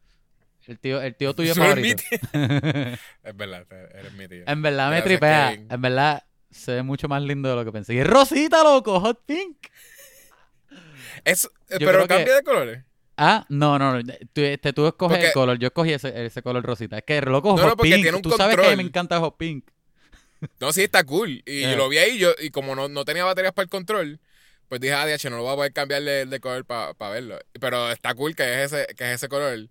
El 0.66 0.80
tío, 0.80 1.01
el 1.01 1.13
tío 1.13 1.34
tuyo 1.34 1.54
favorito. 1.56 2.01
tío. 2.10 2.20
Es 3.24 3.36
verdad, 3.36 3.66
eres 3.94 4.13
mi 4.13 4.30
tío. 4.30 4.46
en 4.48 4.62
verdad 4.62 4.92
me 4.92 5.01
tripea. 5.01 5.51
Kevin. 5.51 5.68
En 5.70 5.82
verdad 5.82 6.24
se 6.51 6.75
ve 6.75 6.84
mucho 6.84 7.10
más 7.10 7.22
lindo 7.22 7.50
de 7.50 7.56
lo 7.58 7.66
que 7.66 7.72
pensé. 7.74 7.96
Y 7.96 8.00
es 8.00 8.08
rosita, 8.08 8.63
loco, 8.63 9.00
hot 9.01 9.25
pink. 9.25 9.58
Es, 11.25 11.50
Yo 11.69 11.77
pero 11.88 12.01
que- 12.03 12.07
cambia 12.07 12.35
de 12.35 12.43
colores. 12.43 12.83
Ah, 13.21 13.45
no, 13.49 13.77
no, 13.77 14.01
no. 14.01 14.13
Tú, 14.31 14.41
este, 14.41 14.71
tú 14.71 14.88
escoges 14.88 15.21
el 15.23 15.31
color. 15.33 15.59
Yo 15.59 15.67
escogí 15.67 15.91
ese, 15.91 16.25
ese 16.25 16.41
color 16.41 16.63
rosita. 16.63 16.97
Es 16.99 17.03
que 17.03 17.19
loco, 17.21 17.55
No, 17.57 17.67
no, 17.67 17.75
porque 17.75 17.91
pink. 17.91 18.03
tiene 18.03 18.15
un 18.15 18.21
Tú 18.21 18.31
sabes 18.31 18.55
que 18.55 18.65
a 18.65 18.69
mí 18.69 18.77
me 18.77 18.83
encanta 18.83 19.19
hot 19.19 19.35
pink. 19.38 19.65
No, 20.61 20.71
sí, 20.71 20.83
está 20.83 21.03
cool. 21.03 21.43
Y 21.45 21.59
Yeah. 21.59 21.75
lo 21.75 21.89
vi 21.89 21.97
ahí 21.97 22.17
yo, 22.17 22.31
y 22.39 22.49
como 22.49 22.73
no, 22.75 22.88
no 22.88 23.03
tenía 23.03 23.25
baterías 23.25 23.51
para 23.53 23.63
el 23.65 23.69
control, 23.69 24.21
pues 24.69 24.79
dije, 24.79 24.93
ah, 24.93 25.05
DH, 25.05 25.29
no 25.29 25.35
lo 25.35 25.43
voy 25.43 25.51
a 25.51 25.55
poder 25.57 25.73
cambiar 25.73 26.01
de, 26.03 26.25
de 26.27 26.39
color 26.39 26.63
para 26.65 26.93
verlo. 27.09 27.38
Pero 27.59 27.91
está 27.91 28.13
cool 28.13 28.35
que 28.38 28.43
es 28.63 28.71
ese, 28.71 28.88
que 28.95 29.03
es 29.03 29.15
ese 29.15 29.27
color. 29.27 29.67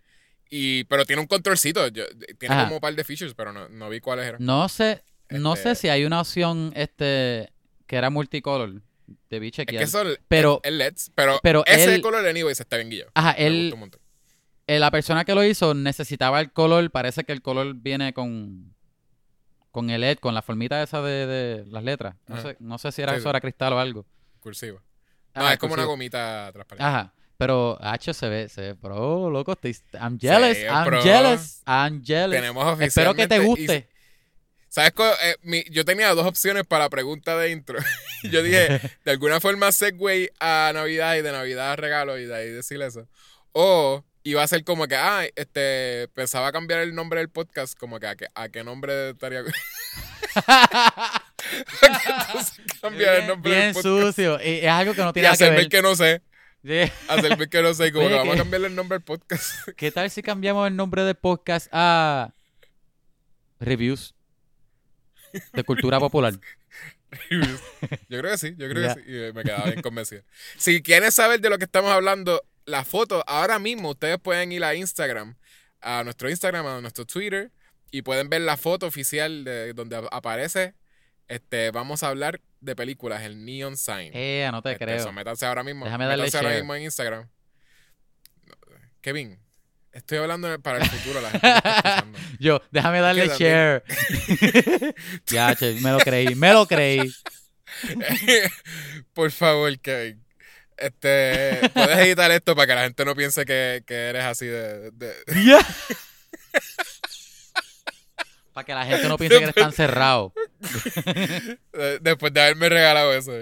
Y, 0.50 0.84
pero 0.84 1.06
tiene 1.06 1.22
un 1.22 1.28
controlcito. 1.28 1.88
yo- 1.88 2.04
tiene 2.38 2.54
Ajá. 2.54 2.64
como 2.64 2.76
un 2.76 2.80
par 2.82 2.94
de 2.94 3.02
features, 3.04 3.32
pero 3.34 3.54
no, 3.54 3.68
no 3.70 3.88
vi 3.88 4.00
cuáles 4.00 4.26
eran. 4.26 4.44
No 4.44 4.68
sé, 4.68 5.02
no 5.30 5.54
Este- 5.54 5.74
sé 5.74 5.80
si 5.80 5.88
hay 5.88 6.04
una 6.04 6.20
opción 6.20 6.70
este 6.76 7.50
que 7.86 7.96
era 7.96 8.10
multicolor. 8.10 8.82
Debí 9.30 9.48
Es 9.48 9.52
chequear. 9.54 9.78
que 9.78 9.84
es 9.84 9.96
Pero- 10.28 10.60
el 10.64 10.78
LEDs. 10.78 11.10
Pero, 11.14 11.40
pero 11.42 11.64
ese 11.66 11.94
él- 11.96 12.02
color, 12.02 12.26
anyway, 12.26 12.54
se 12.54 12.62
está 12.62 12.76
bien 12.76 12.90
guillado. 12.90 13.10
Ajá, 13.14 13.32
él, 13.32 13.74
eh, 14.66 14.78
la 14.78 14.90
persona 14.90 15.24
que 15.24 15.34
lo 15.34 15.42
hizo 15.44 15.74
necesitaba 15.74 16.40
el 16.40 16.52
color, 16.52 16.90
parece 16.90 17.24
que 17.24 17.32
el 17.32 17.42
color 17.42 17.74
viene 17.74 18.12
con 18.12 18.74
con 19.70 19.90
el 19.90 20.00
LED, 20.00 20.18
con 20.18 20.34
la 20.34 20.42
formita 20.42 20.82
esa 20.82 21.02
de, 21.02 21.26
de 21.26 21.66
las 21.66 21.84
letras. 21.84 22.16
No 22.26 22.34
Ajá. 22.36 22.42
sé, 22.48 22.56
no 22.58 22.78
sé 22.78 22.90
si 22.90 23.02
era 23.02 23.12
Sí, 23.12 23.18
eso 23.20 23.30
era 23.30 23.40
cristal 23.40 23.74
o 23.74 23.78
algo. 23.78 24.06
Cursivo. 24.40 24.80
No, 25.34 25.42
Ajá, 25.42 25.52
es 25.52 25.58
como 25.58 25.74
una 25.74 25.84
gomita 25.84 26.50
transparente. 26.52 26.84
Ajá, 26.84 27.12
pero 27.36 27.78
H 27.80 28.12
se 28.14 28.28
ve, 28.28 28.48
se 28.48 28.60
ve 28.62 28.74
pro, 28.74 29.30
loco, 29.30 29.52
estoy, 29.52 29.76
I'm 30.00 30.18
jealous, 30.18 30.56
Sí, 30.56 30.64
I'm 30.64 31.00
jealous, 31.02 31.62
I'm 31.66 32.02
jealous. 32.04 32.34
Tenemos 32.36 32.80
Espero 32.80 33.14
que 33.14 33.28
te 33.28 33.38
guste. 33.38 33.88
¿Sabes? 34.68 34.92
eh, 35.22 35.37
mi- 35.42 35.64
yo 35.70 35.84
tenía 35.84 36.14
dos 36.14 36.26
opciones 36.26 36.64
para 36.66 36.84
la 36.84 36.90
pregunta 36.90 37.37
de 37.38 37.50
intro. 37.50 37.78
yo 38.25 38.42
dije, 38.42 38.80
de 39.04 39.10
alguna 39.10 39.40
forma, 39.40 39.72
segue 39.72 40.30
a 40.40 40.70
Navidad 40.75 41.16
y 41.16 41.22
de 41.22 41.32
Navidad 41.32 41.72
a 41.72 41.76
regalo 41.76 42.18
y 42.18 42.26
de 42.26 42.34
ahí 42.37 42.50
decir 42.50 42.80
eso. 42.82 43.08
O 43.52 44.04
iba 44.25 44.42
a 44.42 44.46
ser 44.48 44.62
como 44.64 44.87
que, 44.87 44.94
ah, 44.96 45.25
este, 45.37 46.08
pensaba 46.14 46.52
cambiar 46.52 46.80
el 46.80 46.94
nombre 46.94 47.20
del 47.20 47.30
podcast, 47.30 47.78
como 47.78 47.98
que 47.98 48.06
a, 48.08 48.16
qué- 48.16 48.26
a 48.34 48.48
qué 48.50 48.62
nombre 48.62 49.10
estaría. 49.10 49.42
Entonces, 51.82 52.60
cambiar 52.80 53.14
el 53.14 53.20
bien 53.22 53.28
nombre 53.28 53.50
bien 53.52 53.72
del 53.72 53.82
podcast. 53.82 54.06
sucio. 54.16 54.38
Y 54.42 54.58
es 54.58 54.68
algo 54.68 54.94
que 54.94 55.02
no 55.02 55.10
Y 55.10 55.12
tiene 55.14 55.28
nada 55.28 55.37
que 55.38 55.50
ver. 55.50 55.58
el 55.60 55.68
que 55.68 55.82
no 55.82 55.96
sé. 55.96 56.22
Sí. 56.64 56.92
Hacerme 57.08 57.44
el 57.44 57.48
que 57.50 57.62
no 57.62 57.75
sé. 57.75 57.87
Y 57.87 57.92
como 57.92 58.06
Oye, 58.06 58.14
que 58.14 58.18
vamos 58.18 58.34
que- 58.34 58.40
a 58.40 58.42
cambiarle 58.44 58.66
el 58.68 58.75
nombre 58.75 58.96
al 58.96 59.02
podcast. 59.02 59.68
¿Qué 59.76 59.90
tal 59.90 60.10
si 60.10 60.22
cambiamos 60.22 60.66
el 60.68 60.76
nombre 60.76 61.02
del 61.04 61.14
podcast 61.14 61.68
a 61.72 62.32
Reviews 63.60 64.14
de 65.52 65.64
Cultura 65.64 65.99
Popular? 66.00 66.35
Yo 67.30 68.18
creo 68.21 68.33
que 68.33 68.38
sí, 68.38 68.54
yo 68.59 68.68
creo 68.68 68.83
Ya. 68.83 68.95
que 68.95 69.02
sí. 69.02 69.09
Y 69.09 69.33
me 69.33 69.42
quedaba 69.42 69.64
bien 69.66 69.80
convencido. 69.83 70.23
Si 70.57 70.83
quieren 70.83 71.11
saber 71.12 71.40
de 71.40 71.49
lo 71.50 71.59
que 71.59 71.64
estamos 71.64 71.90
hablando, 71.90 72.42
la 72.66 72.85
foto, 72.85 73.25
ahora 73.26 73.59
mismo 73.59 73.90
ustedes 73.90 74.18
pueden 74.18 74.52
ir 74.52 74.62
a 74.64 74.75
Instagram, 74.75 75.37
a 75.80 76.04
nuestro 76.04 76.28
Instagram, 76.28 76.66
a 76.66 76.80
nuestro 76.80 77.07
Twitter, 77.07 77.50
y 77.90 78.02
pueden 78.02 78.28
ver 78.28 78.42
la 78.42 78.57
foto 78.59 78.87
oficial 78.87 79.45
de 79.45 79.73
donde 79.73 79.97
ap- 79.97 80.09
aparece. 80.12 80.75
Este, 81.28 81.71
vamos 81.71 82.02
a 82.02 82.09
hablar 82.09 82.40
de 82.61 82.76
películas, 82.76 83.23
el 83.23 83.45
Neon 83.45 83.76
Sign. 83.78 84.11
Eh, 84.14 84.49
no 84.52 84.61
te 84.62 84.73
Este, 84.73 84.85
creo. 84.85 85.02
so, 85.02 85.12
métanse 85.12 85.47
ahora 85.47 85.62
mismo. 85.62 85.85
Déjame 85.87 86.04
darle 86.07 86.25
métanse 86.25 86.45
ahora 86.45 86.57
mismo 86.59 86.75
en 86.75 86.83
Instagram. 86.83 87.28
Kevin, 89.00 89.38
estoy 89.98 90.18
hablando 90.18 90.58
para 90.60 90.78
el 90.78 90.88
futuro, 90.88 91.20
la 91.20 91.30
gente 91.30 91.48
está. 91.48 92.06
Yo, 92.38 92.62
déjame 92.70 93.00
darle 93.00 93.28
share. 93.36 93.82
ya, 95.26 95.54
che, 95.54 95.74
me 95.80 95.90
lo 95.92 95.98
creí, 95.98 96.34
me 96.34 96.52
lo 96.52 96.66
creí. 96.66 97.12
Por 99.12 99.30
favor, 99.30 99.78
Kevin. 99.80 100.24
Este, 100.76 101.60
puedes 101.74 101.98
editar 101.98 102.30
esto 102.30 102.54
para 102.54 102.66
que 102.68 102.74
la 102.76 102.82
gente 102.84 103.04
no 103.04 103.14
piense 103.16 103.44
que, 103.44 103.82
que 103.84 103.94
eres 103.94 104.24
así 104.24 104.46
de, 104.46 104.90
de- 104.92 105.14
Ya. 105.44 105.58
Para 108.52 108.64
que 108.64 108.74
la 108.74 108.86
gente 108.86 109.08
no 109.08 109.16
piense 109.18 109.38
que 109.38 109.42
eres 109.44 109.54
tan 109.54 109.72
cerrado. 109.72 110.32
de- 111.72 111.98
después 112.00 112.32
de 112.32 112.40
haberme 112.42 112.68
regalado 112.68 113.12
eso. 113.12 113.32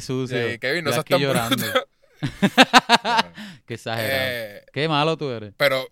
sucio. 0.00 0.50
Sí, 0.50 0.58
Kevin, 0.58 0.84
no 0.84 0.92
seas 0.92 1.04
tan 1.04 1.20
llorando. 1.20 1.56
bruto. 1.56 1.88
Qué 3.66 3.74
exagerado. 3.74 4.20
Eh, 4.22 4.64
Qué 4.72 4.88
malo 4.88 5.16
tú 5.16 5.30
eres. 5.30 5.52
pero, 5.56 5.86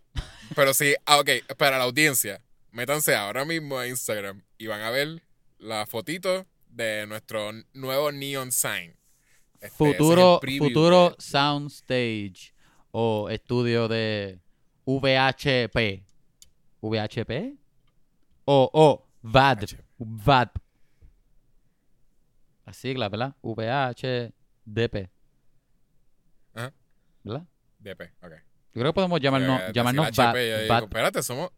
pero 0.54 0.74
sí, 0.74 0.94
ah, 1.06 1.18
ok, 1.20 1.30
para 1.56 1.78
la 1.78 1.84
audiencia, 1.84 2.42
métanse 2.72 3.14
ahora 3.14 3.44
mismo 3.44 3.78
a 3.78 3.86
Instagram 3.86 4.42
y 4.58 4.66
van 4.66 4.80
a 4.82 4.90
ver 4.90 5.22
la 5.58 5.86
fotito 5.86 6.46
de 6.68 7.06
nuestro 7.06 7.50
nuevo 7.72 8.12
Neon 8.12 8.52
Sign. 8.52 8.96
Este, 9.54 9.66
es 9.66 9.72
Futuro, 9.72 10.40
futuro 10.58 11.10
de- 11.10 11.16
soundstage 11.22 12.52
o 12.90 13.28
estudio 13.30 13.88
de 13.88 14.38
VHP. 14.84 16.04
¿VHP? 16.82 17.56
O, 18.44 18.70
o, 18.72 19.06
VAD. 19.22 19.64
VAD. 19.98 20.48
La 22.66 22.72
sigla, 22.72 23.08
¿verdad? 23.08 23.34
VHDP. 23.42 25.08
¿Verdad? 27.26 27.46
DP, 27.80 28.00
ok. 28.22 28.32
Yo 28.74 28.80
creo 28.80 28.86
que 28.86 28.94
podemos 28.94 29.20
llamarnos, 29.20 29.60
Eh, 29.60 29.72
llamarnos. 29.74 30.06
HP, 30.06 30.48
yo 30.50 30.58
digo, 30.62 30.74
espérate, 30.78 31.22
somos. 31.22 31.50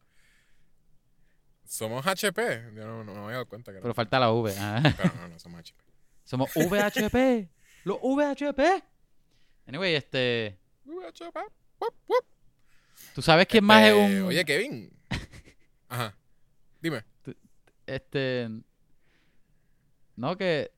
Somos 1.64 2.06
HP. 2.06 2.70
Yo 2.74 2.86
no, 2.86 3.04
no 3.04 3.12
me 3.12 3.18
había 3.20 3.32
dado 3.34 3.46
cuenta 3.46 3.72
que 3.72 3.80
pero 3.80 3.92
falta 3.94 4.18
la 4.18 4.30
V. 4.32 4.54
ah. 4.58 4.80
Pero 4.96 5.12
no, 5.16 5.28
no 5.28 5.38
somos 5.38 5.60
HP. 5.60 5.82
Somos 6.24 6.50
VHP. 6.54 7.48
Los 7.84 7.98
VHP. 8.02 8.60
Anyway, 9.66 9.94
este. 9.94 10.58
HP. 11.08 11.38
Wup, 11.80 11.94
wup. 12.08 12.24
¿Tú 13.14 13.20
sabes 13.22 13.46
quién 13.46 13.64
más 13.64 13.84
es 13.84 13.92
Este, 13.94 14.22
un. 14.22 14.28
Oye, 14.28 14.44
Kevin. 14.44 14.90
Ajá. 15.88 16.16
Dime, 16.80 17.04
Este. 17.86 18.48
No, 20.16 20.36
que. 20.36 20.72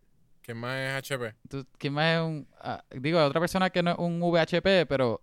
¿Quién 0.51 0.59
más 0.59 0.79
es 0.81 1.13
HP? 1.13 1.35
tú- 1.49 1.67
¿Quién 1.79 1.93
más 1.93 2.17
es 2.17 2.21
un. 2.23 2.49
ah, 2.59 2.85
digo, 2.91 3.25
otra 3.25 3.41
persona 3.41 3.71
que 3.71 3.83
no 3.83 3.93
es 3.93 3.99
un 3.99 4.21
VHP, 4.21 4.87
pero. 4.89 5.23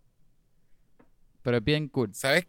Pero 1.42 1.58
es 1.58 1.64
bien 1.64 1.88
cool. 1.90 2.14
¿Sabes? 2.14 2.46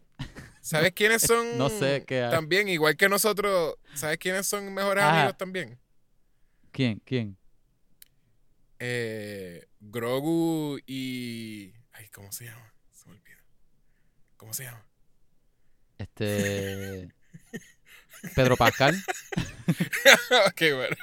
¿Sabes 0.61 0.91
quiénes 0.93 1.21
son? 1.23 1.57
No 1.57 1.69
sé 1.69 2.03
qué 2.07 2.23
hay. 2.23 2.31
También, 2.31 2.67
igual 2.69 2.95
que 2.95 3.09
nosotros, 3.09 3.75
¿sabes 3.95 4.17
quiénes 4.17 4.45
son 4.47 4.73
mejores 4.73 5.03
Ajá. 5.03 5.19
amigos 5.21 5.37
también? 5.37 5.79
¿Quién? 6.71 7.01
¿Quién? 7.05 7.37
Eh, 8.79 9.67
Grogu 9.79 10.79
y. 10.85 11.73
Ay, 11.91 12.07
¿cómo 12.09 12.31
se 12.31 12.45
llama? 12.45 12.73
Se 12.93 13.07
me 13.09 13.15
olvida. 13.15 13.43
¿Cómo 14.37 14.53
se 14.53 14.63
llama? 14.63 14.85
Este. 15.97 17.09
Pedro 18.35 18.57
Pascal. 18.57 18.95
ok, 20.47 20.61
bueno. 20.75 20.95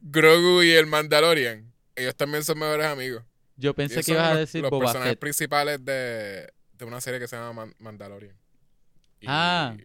Grogu 0.00 0.62
y 0.62 0.70
el 0.72 0.86
Mandalorian. 0.86 1.72
Ellos 1.96 2.14
también 2.16 2.42
son 2.44 2.58
mejores 2.58 2.86
amigos. 2.86 3.22
Yo 3.56 3.74
pensé 3.74 3.96
Ellos 3.96 4.06
que 4.06 4.12
ibas 4.12 4.32
a 4.32 4.36
decir 4.36 4.62
los 4.62 4.70
Boba 4.70 4.86
personajes 4.86 5.12
Fett. 5.12 5.20
principales 5.20 5.84
de, 5.84 6.52
de 6.72 6.84
una 6.84 7.00
serie 7.00 7.20
que 7.20 7.28
se 7.28 7.36
llama 7.36 7.52
Man- 7.52 7.74
Mandalorian. 7.78 8.34
Y, 9.20 9.26
Ah. 9.28 9.76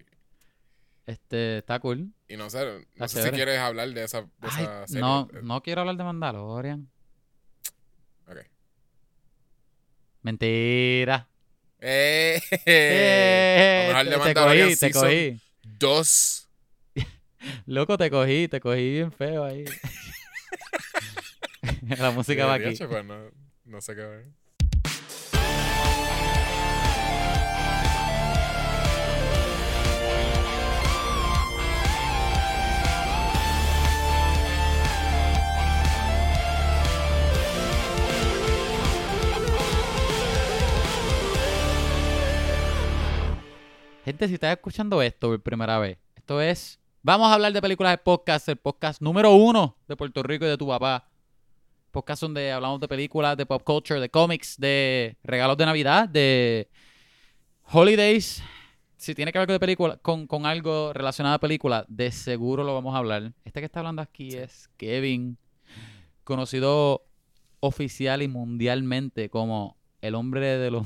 Este, 1.06 1.60
está 1.60 1.80
cool. 1.80 2.12
Y 2.28 2.36
no 2.38 2.50
sé, 2.50 2.66
no 2.66 3.06
Está 3.06 3.08
sé 3.08 3.24
si 3.24 3.30
quieres 3.32 3.60
hablar 3.60 3.90
de 3.90 4.04
esa, 4.04 4.22
de 4.24 4.28
Ay, 4.42 4.64
esa 4.64 4.88
serie. 4.88 5.02
no, 5.02 5.30
no 5.42 5.62
quiero 5.64 5.82
hablar 5.82 5.96
de 5.96 6.04
Mandalorian. 6.04 6.90
ok. 8.28 8.38
Mentira. 10.22 11.28
Eh, 11.80 12.42
Eh, 12.66 13.90
Vamos 13.94 14.02
a 14.02 14.04
te, 14.04 14.10
te 14.12 14.18
Mandalorian 14.18 14.66
cogí, 14.68 14.76
te 14.76 14.88
Season 14.88 15.02
cogí. 15.04 15.42
Dos. 15.64 16.47
Loco, 17.66 17.98
te 17.98 18.10
cogí, 18.10 18.48
te 18.48 18.60
cogí 18.60 18.92
bien 18.92 19.12
feo 19.12 19.44
ahí. 19.44 19.66
La 22.00 22.12
música 22.12 22.46
va 22.46 22.56
aquí. 22.56 22.76
Pues, 22.78 23.06
no, 23.06 23.32
no 23.66 23.82
sé 23.82 23.96
qué 23.96 24.02
ver. 24.02 24.26
Gente, 44.08 44.26
si 44.30 44.36
estás 44.36 44.54
escuchando 44.56 45.02
esto 45.02 45.28
por 45.28 45.42
primera 45.42 45.78
vez, 45.80 45.98
esto 46.16 46.42
es. 46.42 46.80
Vamos 47.08 47.30
a 47.30 47.36
hablar 47.36 47.54
de 47.54 47.62
películas 47.62 47.94
de 47.94 48.00
podcast, 48.00 48.50
el 48.50 48.58
podcast 48.58 49.02
número 49.02 49.34
uno 49.34 49.78
de 49.88 49.96
Puerto 49.96 50.22
Rico 50.24 50.44
y 50.44 50.50
de 50.50 50.58
tu 50.58 50.68
papá. 50.68 51.08
Podcast 51.90 52.22
donde 52.22 52.52
hablamos 52.52 52.82
de 52.82 52.90
películas, 52.90 53.38
de 53.38 53.46
pop 53.46 53.64
culture, 53.64 54.02
de 54.02 54.10
cómics, 54.10 54.60
de 54.60 55.16
regalos 55.24 55.56
de 55.56 55.66
Navidad, 55.66 56.10
de 56.10 56.68
holidays. 57.72 58.44
Si 58.98 59.16
tiene 59.16 59.32
que 59.32 59.40
ver 59.40 59.48
con, 59.48 59.58
película, 59.58 59.96
con, 59.96 60.28
con 60.28 60.46
algo 60.46 60.92
relacionado 60.92 61.36
a 61.36 61.40
películas, 61.40 61.86
de 61.88 62.12
seguro 62.12 62.66
lo 62.66 62.74
vamos 62.74 62.94
a 62.94 62.98
hablar. 62.98 63.32
Este 63.46 63.62
que 63.62 63.68
está 63.68 63.80
hablando 63.80 64.02
aquí 64.02 64.36
es 64.36 64.70
Kevin, 64.76 65.38
conocido 66.26 67.06
oficial 67.62 68.22
y 68.22 68.28
mundialmente 68.28 69.30
como 69.30 69.77
el 70.02 70.16
hombre 70.16 70.58
de 70.58 70.72
los 70.72 70.86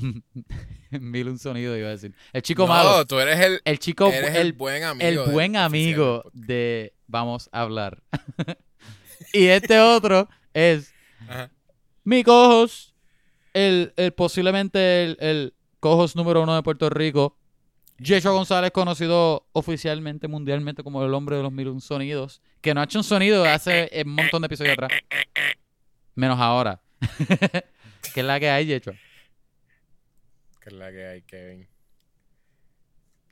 mil 0.90 1.28
un 1.28 1.38
sonidos, 1.38 1.78
iba 1.78 1.88
a 1.88 1.92
decir. 1.92 2.14
El 2.32 2.42
chico 2.42 2.62
no, 2.62 2.68
malo. 2.68 3.06
tú 3.06 3.18
eres 3.20 3.40
el, 3.40 3.60
El 3.64 3.78
chico, 3.78 4.06
eres 4.08 4.34
el, 4.34 4.46
el, 4.48 4.52
buen 4.52 4.82
amigo. 4.84 5.08
el 5.08 5.18
buen 5.30 5.56
oficial 5.56 5.64
amigo 5.64 6.30
de 6.32 6.94
Vamos 7.06 7.50
a 7.52 7.60
hablar. 7.60 8.02
y 9.34 9.46
este 9.46 9.78
otro 9.80 10.28
es 10.54 10.94
Ajá. 11.28 11.50
mi 12.04 12.24
cojos, 12.24 12.94
el, 13.52 13.92
el 13.96 14.12
posiblemente 14.12 15.04
el, 15.04 15.16
el 15.20 15.54
cojos 15.78 16.16
número 16.16 16.42
uno 16.42 16.54
de 16.54 16.62
Puerto 16.62 16.88
Rico, 16.88 17.36
Yeshua 17.98 18.32
González, 18.32 18.70
conocido 18.70 19.46
oficialmente, 19.52 20.26
mundialmente 20.26 20.82
como 20.82 21.04
el 21.04 21.12
hombre 21.12 21.36
de 21.36 21.42
los 21.42 21.52
mil 21.52 21.68
un 21.68 21.80
sonidos, 21.80 22.40
que 22.60 22.72
no 22.72 22.80
ha 22.80 22.84
hecho 22.84 22.98
un 22.98 23.04
sonido 23.04 23.44
hace 23.44 23.90
un 24.06 24.14
montón 24.14 24.42
de 24.42 24.46
episodios 24.46 24.72
atrás. 24.72 24.92
Menos 26.14 26.40
ahora. 26.40 26.80
¿Qué 28.10 28.20
es 28.20 28.26
la 28.26 28.38
que 28.40 28.50
hay, 28.50 28.66
Yeshua? 28.66 28.94
Que 30.60 30.68
es 30.70 30.74
la 30.74 30.90
que 30.92 31.06
hay, 31.06 31.22
Kevin. 31.22 31.68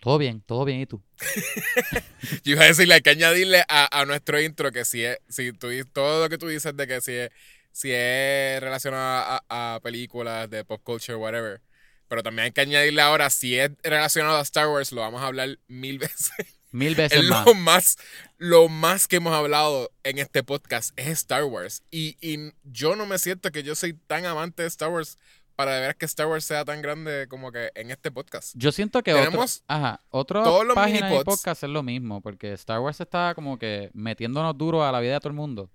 Todo 0.00 0.16
bien, 0.16 0.40
todo 0.40 0.64
bien, 0.64 0.80
¿y 0.80 0.86
tú? 0.86 1.02
Yo 2.44 2.52
iba 2.52 2.62
a 2.62 2.66
decirle, 2.68 2.94
hay 2.94 3.00
que 3.02 3.10
añadirle 3.10 3.64
a, 3.68 4.00
a 4.00 4.06
nuestro 4.06 4.40
intro 4.40 4.72
que 4.72 4.84
si 4.86 5.04
es, 5.04 5.18
si 5.28 5.52
tú 5.52 5.68
todo 5.92 6.24
lo 6.24 6.28
que 6.30 6.38
tú 6.38 6.48
dices 6.48 6.74
de 6.74 6.86
que 6.86 7.00
si 7.02 7.12
es, 7.12 7.30
si 7.70 7.90
es 7.92 8.60
relacionado 8.60 9.42
a, 9.48 9.74
a 9.74 9.80
películas 9.80 10.48
de 10.48 10.64
pop 10.64 10.80
culture, 10.82 11.16
whatever. 11.16 11.60
Pero 12.08 12.22
también 12.22 12.46
hay 12.46 12.52
que 12.52 12.62
añadirle 12.62 13.02
ahora, 13.02 13.28
si 13.28 13.58
es 13.58 13.70
relacionado 13.82 14.38
a 14.38 14.42
Star 14.42 14.68
Wars, 14.68 14.90
lo 14.92 15.02
vamos 15.02 15.20
a 15.22 15.26
hablar 15.26 15.58
mil 15.68 15.98
veces. 16.00 16.30
Mil 16.72 16.94
veces 16.94 17.18
Es 17.20 17.24
más. 17.28 17.44
lo 17.46 17.54
más, 17.54 17.96
lo 18.40 18.70
más 18.70 19.06
que 19.06 19.16
hemos 19.16 19.34
hablado 19.34 19.90
en 20.02 20.18
este 20.18 20.42
podcast 20.42 20.98
es 20.98 21.08
Star 21.08 21.44
Wars. 21.44 21.82
Y, 21.90 22.16
y 22.22 22.52
yo 22.64 22.96
no 22.96 23.04
me 23.04 23.18
siento 23.18 23.50
que 23.52 23.62
yo 23.62 23.74
soy 23.74 23.92
tan 23.92 24.24
amante 24.24 24.62
de 24.62 24.68
Star 24.68 24.88
Wars 24.88 25.18
para 25.56 25.74
de 25.74 25.80
ver 25.82 25.96
que 25.96 26.06
Star 26.06 26.26
Wars 26.26 26.46
sea 26.46 26.64
tan 26.64 26.80
grande 26.80 27.26
como 27.28 27.52
que 27.52 27.70
en 27.74 27.90
este 27.90 28.10
podcast. 28.10 28.54
Yo 28.56 28.72
siento 28.72 29.02
que 29.02 29.12
Tenemos 29.12 29.58
otro, 29.58 29.76
ajá, 29.76 30.00
otra 30.08 30.42
todos 30.42 30.64
los 30.64 30.74
página 30.74 31.10
de 31.10 31.22
podcast 31.22 31.62
es 31.64 31.68
lo 31.68 31.82
mismo, 31.82 32.22
porque 32.22 32.54
Star 32.54 32.80
Wars 32.80 32.98
está 32.98 33.34
como 33.34 33.58
que 33.58 33.90
metiéndonos 33.92 34.56
duro 34.56 34.82
a 34.86 34.90
la 34.90 35.00
vida 35.00 35.12
de 35.12 35.20
todo 35.20 35.28
el 35.28 35.36
mundo. 35.36 35.70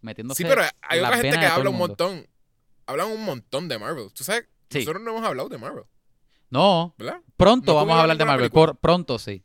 Metiéndose 0.00 0.42
Sí, 0.42 0.48
pero 0.48 0.62
hay 0.82 0.98
otra 0.98 1.18
gente 1.18 1.38
que 1.38 1.46
habla 1.46 1.70
un 1.70 1.78
montón. 1.78 2.26
Hablan 2.86 3.12
un 3.12 3.24
montón 3.24 3.68
de 3.68 3.78
Marvel. 3.78 4.12
Tú 4.12 4.24
sabes, 4.24 4.48
Sí. 4.70 4.80
nosotros 4.80 5.04
no 5.04 5.10
hemos 5.12 5.24
hablado 5.24 5.48
de 5.48 5.58
Marvel, 5.58 5.84
No, 6.50 6.96
¿verdad? 6.98 7.20
pronto 7.36 7.72
¿No 7.72 7.76
vamos 7.76 7.96
a 7.96 8.00
hablar 8.00 8.16
de 8.18 8.24
Marvel. 8.24 8.50
Por, 8.50 8.76
pronto 8.76 9.20
sí. 9.20 9.44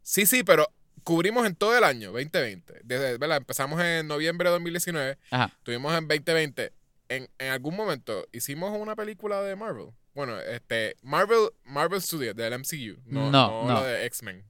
Sí, 0.00 0.26
sí, 0.26 0.44
pero 0.44 0.68
cubrimos 1.04 1.46
en 1.46 1.54
todo 1.54 1.76
el 1.76 1.84
año, 1.84 2.10
2020. 2.12 2.80
Desde, 2.84 3.18
¿verdad? 3.18 3.36
Empezamos 3.38 3.80
en 3.80 4.08
noviembre 4.08 4.48
de 4.48 4.52
2019, 4.54 5.18
Ajá. 5.30 5.52
estuvimos 5.58 5.94
en 5.94 6.08
2020. 6.08 6.72
En, 7.10 7.28
en 7.38 7.50
algún 7.52 7.76
momento 7.76 8.26
hicimos 8.32 8.76
una 8.76 8.96
película 8.96 9.42
de 9.42 9.54
Marvel. 9.56 9.88
Bueno, 10.14 10.38
este, 10.40 10.96
Marvel, 11.02 11.50
Marvel 11.64 12.00
Studios, 12.00 12.34
del 12.34 12.54
MCU. 12.58 13.00
No, 13.06 13.30
No, 13.30 13.48
no, 13.64 13.68
no. 13.68 13.74
la 13.74 13.82
de 13.86 14.06
X-Men. 14.06 14.44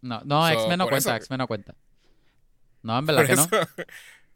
No, 0.00 0.20
no, 0.24 0.46
So, 0.46 0.52
X-Men 0.54 0.78
no 0.78 0.88
cuenta, 0.88 1.16
X-Men 1.16 1.38
no 1.38 1.46
cuenta. 1.46 1.74
No, 2.82 2.98
en 2.98 3.06
verdad 3.06 3.36
no. 3.50 3.84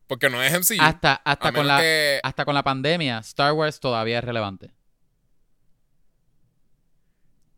Porque 0.08 0.28
no 0.28 0.42
es 0.42 0.52
MCU. 0.52 0.82
Hasta, 0.82 1.14
hasta, 1.14 1.52
con 1.52 1.66
la, 1.66 1.78
que- 1.80 2.20
hasta 2.22 2.44
con 2.44 2.54
la 2.54 2.62
pandemia, 2.62 3.18
Star 3.20 3.52
Wars 3.52 3.80
todavía 3.80 4.18
es 4.18 4.24
relevante. 4.24 4.70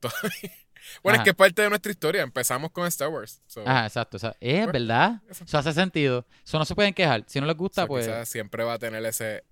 Bueno, 1.02 1.14
Ajá. 1.16 1.22
es 1.22 1.24
que 1.24 1.30
es 1.30 1.36
parte 1.36 1.62
de 1.62 1.68
nuestra 1.68 1.90
historia. 1.92 2.22
Empezamos 2.22 2.70
con 2.70 2.86
Star 2.86 3.08
Wars. 3.08 3.40
So, 3.46 3.62
Ajá, 3.66 3.86
exacto. 3.86 4.16
o 4.16 4.20
sea, 4.20 4.36
es 4.40 4.62
Pues, 4.64 4.72
verdad. 4.72 5.20
eso. 5.30 5.44
Eso 5.44 5.58
hace 5.58 5.72
sentido. 5.72 6.26
Eso 6.44 6.58
no 6.58 6.64
se 6.64 6.74
pueden 6.74 6.94
quejar. 6.94 7.24
Si 7.26 7.40
no 7.40 7.46
les 7.46 7.56
gusta, 7.56 7.82
so 7.82 7.88
pues... 7.88 8.28
siempre 8.28 8.64
va 8.64 8.74
a 8.74 8.78
tener 8.78 9.04
ese... 9.04 9.44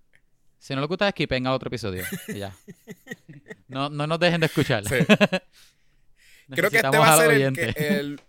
Si 0.59 0.75
no 0.75 0.81
les 0.81 0.89
gusta, 0.89 1.11
skipen 1.11 1.47
al 1.47 1.55
otro 1.55 1.69
episodio. 1.69 2.05
Y 2.29 2.39
ya. 2.39 2.55
No, 3.69 3.89
no 3.89 4.07
nos 4.07 4.21
dejen 4.21 4.39
de 4.41 4.47
escuchar. 4.47 4.85
Sí. 4.85 4.97
Creo 6.55 6.71
que 6.71 6.77
este 6.77 6.99
va 6.99 7.15
a 7.15 7.17
ser 7.17 7.31
el, 7.31 7.59
el- 7.77 8.21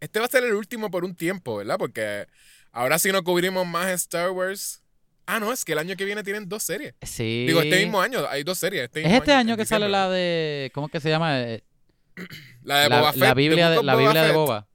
Este 0.00 0.18
va 0.20 0.26
a 0.26 0.28
ser 0.28 0.44
el 0.44 0.52
último 0.52 0.90
por 0.90 1.04
un 1.04 1.14
tiempo, 1.14 1.56
¿verdad? 1.56 1.78
Porque 1.78 2.26
ahora 2.70 2.98
sí 2.98 3.10
no 3.12 3.24
cubrimos 3.24 3.66
más 3.66 3.88
Star 3.92 4.30
Wars. 4.30 4.82
Ah, 5.24 5.40
no, 5.40 5.52
es 5.52 5.64
que 5.64 5.72
el 5.72 5.78
año 5.78 5.96
que 5.96 6.04
viene 6.04 6.22
tienen 6.22 6.48
dos 6.48 6.62
series. 6.62 6.94
Sí. 7.02 7.46
Digo, 7.46 7.60
este 7.62 7.78
mismo 7.80 8.00
año 8.00 8.26
hay 8.28 8.44
dos 8.44 8.58
series. 8.58 8.84
Este 8.84 9.04
Es 9.06 9.12
este 9.12 9.32
año 9.32 9.56
que 9.56 9.64
sale 9.64 9.88
la 9.88 10.08
de. 10.10 10.70
¿Cómo 10.74 10.86
es 10.86 10.92
que 10.92 11.00
se 11.00 11.08
llama? 11.08 11.40
La 12.62 12.78
de 12.80 12.88
la, 12.88 12.98
Boba 12.98 13.12
Fett. 13.12 13.22
la 13.22 13.34
Biblia, 13.34 13.70
de, 13.70 13.78
of 13.78 13.84
la 13.84 13.94
Boba 13.94 14.04
Biblia 14.04 14.22
de 14.22 14.28
Fett. 14.28 14.36
Boba. 14.36 14.68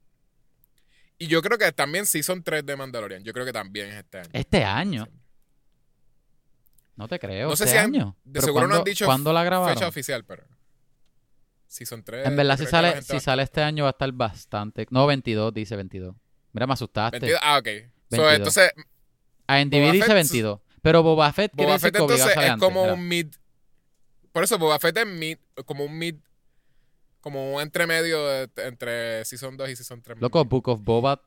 Y 1.18 1.26
yo 1.28 1.42
creo 1.42 1.58
que 1.58 1.70
también 1.72 2.06
Season 2.06 2.42
3 2.42 2.64
de 2.66 2.76
Mandalorian. 2.76 3.22
Yo 3.22 3.32
creo 3.32 3.44
que 3.44 3.52
también 3.52 3.88
es 3.88 3.94
este 3.96 4.18
año. 4.18 4.30
Este 4.32 4.64
año. 4.64 5.08
No 6.96 7.08
te 7.08 7.18
creo. 7.18 7.48
No 7.48 7.56
sé 7.56 7.64
este 7.64 7.76
si 7.76 7.78
han- 7.78 7.94
año. 7.94 8.16
de 8.24 8.40
seguro 8.40 8.62
no 8.62 8.68
¿cuándo- 8.68 8.78
han 8.78 8.84
dicho 8.84 9.04
¿Cuándo 9.06 9.32
la 9.32 9.44
grabaron? 9.44 9.74
Fecha 9.74 9.88
oficial, 9.88 10.24
pero... 10.24 10.44
Season 11.66 12.02
3. 12.02 12.26
En 12.26 12.36
verdad, 12.36 12.58
si 12.58 12.64
que 12.64 12.70
sale, 12.70 13.00
si 13.02 13.18
sale 13.18 13.42
este 13.42 13.62
año 13.62 13.84
va 13.84 13.90
a 13.90 13.92
estar 13.92 14.12
bastante. 14.12 14.86
No, 14.90 15.06
22, 15.06 15.54
dice 15.54 15.74
22. 15.74 16.14
Mira, 16.52 16.66
me 16.66 16.74
asustaste. 16.74 17.18
22. 17.18 17.40
Ah, 17.42 17.56
ok. 17.58 17.64
So, 17.64 17.70
22. 18.22 18.32
entonces, 18.34 18.70
A 19.46 19.64
Boba 19.64 19.92
dice 19.92 20.06
Fett- 20.06 20.14
22. 20.14 20.60
Pero 20.82 21.02
Boba 21.02 21.32
Fett 21.32 21.52
quiere 21.52 21.64
Boba 21.66 21.74
decir 21.76 21.86
Fett 21.86 21.96
que 21.96 22.02
obligado 22.02 22.30
entonces 22.30 22.52
es 22.52 22.58
como 22.58 22.82
un 22.92 23.08
mid. 23.08 23.28
Por 24.32 24.44
eso 24.44 24.58
Boba 24.58 24.78
Fett 24.80 24.98
es 24.98 25.06
mid, 25.06 25.38
como 25.64 25.84
un 25.84 25.96
mid, 25.96 26.16
como 27.22 27.54
un 27.54 27.62
entremedio 27.62 28.26
de- 28.26 28.50
entre 28.66 29.24
Season 29.24 29.56
2 29.56 29.70
y 29.70 29.76
Season 29.76 30.02
3. 30.02 30.20
Loco, 30.20 30.44
Book 30.44 30.68
of 30.68 30.82
Boba. 30.82 31.22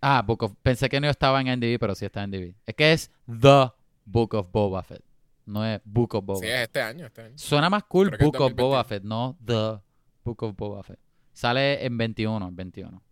Ah, 0.00 0.22
Book 0.24 0.44
of. 0.44 0.52
Pensé 0.62 0.88
que 0.88 1.00
no 1.00 1.10
estaba 1.10 1.40
en 1.40 1.48
NDB, 1.48 1.78
pero 1.78 1.94
sí 1.94 2.04
está 2.06 2.22
en 2.22 2.30
NDB. 2.30 2.54
Es 2.64 2.74
que 2.74 2.92
es 2.92 3.10
The 3.26 3.70
Book 4.06 4.34
of 4.34 4.50
Boba 4.50 4.82
Fett. 4.82 5.02
No 5.44 5.64
es 5.66 5.80
Book 5.84 6.14
of 6.14 6.24
Boba. 6.24 6.40
Sí, 6.40 6.46
es 6.46 6.60
este 6.62 6.80
año, 6.80 7.06
este 7.06 7.22
año. 7.22 7.36
Suena 7.36 7.68
más 7.68 7.84
cool 7.84 8.08
Creo 8.10 8.26
Book 8.30 8.36
of 8.36 8.52
2021. 8.52 8.68
Boba 8.68 8.84
Fett, 8.84 9.02
no 9.02 9.36
The 9.44 9.80
Book 10.24 10.42
of 10.44 10.56
Boba 10.56 10.82
Fett. 10.82 10.98
Sale 11.32 11.84
en 11.84 11.96
21, 11.98 12.48
en 12.48 12.56
21. 12.56 13.02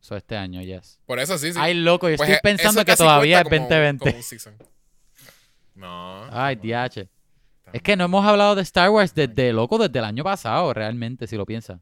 Eso 0.00 0.16
este 0.16 0.36
año, 0.36 0.62
yes. 0.62 0.98
Por 1.06 1.18
eso 1.20 1.36
sí, 1.38 1.52
sí. 1.52 1.58
Ay, 1.60 1.74
loco, 1.74 2.08
yo 2.08 2.16
Pues, 2.16 2.28
estoy 2.30 2.36
eh, 2.38 2.40
pensando 2.56 2.84
que 2.84 2.96
todavía 2.96 3.38
es 3.40 3.44
cuenta 3.48 3.68
como- 3.68 3.80
2020. 3.80 4.12
como 4.44 4.56
un. 4.56 4.72
No. 5.74 6.24
Ay, 6.30 6.56
no, 6.56 6.62
DH. 6.62 7.08
Es 7.72 7.82
que 7.82 7.96
no 7.96 8.04
hemos 8.04 8.24
hablado 8.26 8.54
de 8.54 8.62
Star 8.62 8.90
Wars 8.90 9.14
desde, 9.14 9.52
loco, 9.52 9.78
desde 9.78 9.98
el 9.98 10.04
año 10.04 10.22
pasado, 10.24 10.72
realmente, 10.74 11.26
si 11.26 11.36
lo 11.36 11.46
piensas. 11.46 11.80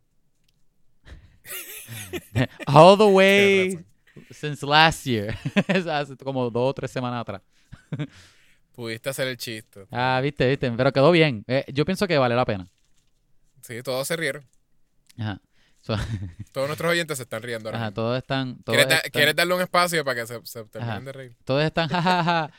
All 2.66 2.96
the 2.96 3.05
way 3.05 3.79
since 4.31 4.64
last 4.64 5.05
year. 5.05 5.37
Hace 5.68 6.16
como 6.16 6.50
dos 6.50 6.70
o 6.70 6.74
tres 6.74 6.90
semanas 6.90 7.22
atrás. 7.22 7.42
Pudiste 8.72 9.11
hacer 9.11 9.29
el 9.29 9.37
chiste. 9.37 9.87
Ah, 9.90 10.20
viste, 10.22 10.48
viste, 10.48 10.70
pero 10.72 10.92
quedó 10.92 11.11
bien. 11.11 11.44
Eh, 11.48 11.64
yo 11.72 11.85
pienso 11.85 12.07
que 12.07 12.16
vale 12.18 12.35
la 12.35 12.44
pena. 12.44 12.66
Sí, 13.62 13.83
todos 13.83 14.07
se 14.07 14.16
rieron. 14.16 14.44
Ajá. 15.18 15.40
So- 15.83 15.96
Todos 16.53 16.68
nuestros 16.68 16.90
oyentes 16.92 17.16
se 17.16 17.22
están 17.24 17.42
riendo 17.42 17.68
ahora 17.68 17.79
ajá, 17.79 17.90
todos 17.90 18.18
están. 18.18 18.62
Todos 18.62 18.76
¿Quieres, 18.76 18.88
da- 18.88 18.96
están, 18.96 19.11
quieres 19.11 19.35
darle 19.37 19.55
un 19.55 19.61
espacio 19.62 20.05
para 20.05 20.20
que 20.20 20.26
se, 20.26 20.40
se 20.44 20.64
terminen 20.64 20.96
Ajá. 20.96 21.05
de 21.05 21.12
reír? 21.12 21.37
todos 21.44 21.64
están, 21.64 21.88
jajaja. 21.88 22.50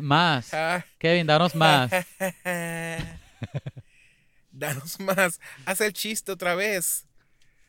Más. 0.00 0.52
Ah. 0.54 0.84
Kevin, 0.98 1.26
danos 1.26 1.54
más. 1.54 1.90
Danos 4.52 5.00
más. 5.00 5.40
Haz 5.66 5.80
el 5.80 5.92
chiste 5.92 6.30
otra 6.30 6.54
vez. 6.54 7.06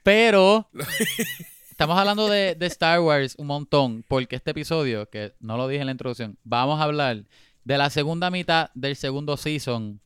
Pero 0.04 0.70
estamos 1.72 1.98
hablando 1.98 2.30
de, 2.30 2.54
de 2.54 2.66
Star 2.68 3.00
Wars 3.00 3.34
un 3.38 3.48
montón, 3.48 4.04
porque 4.08 4.36
este 4.36 4.52
episodio, 4.52 5.10
que 5.10 5.34
no 5.40 5.58
lo 5.58 5.68
dije 5.68 5.82
en 5.82 5.88
la 5.88 5.94
introducción, 5.94 6.38
vamos 6.44 6.80
a 6.80 6.84
hablar 6.84 7.24
de 7.64 7.78
la 7.78 7.90
segunda 7.90 8.30
mitad 8.30 8.70
del 8.76 8.96
segundo 8.96 9.36
season 9.36 10.00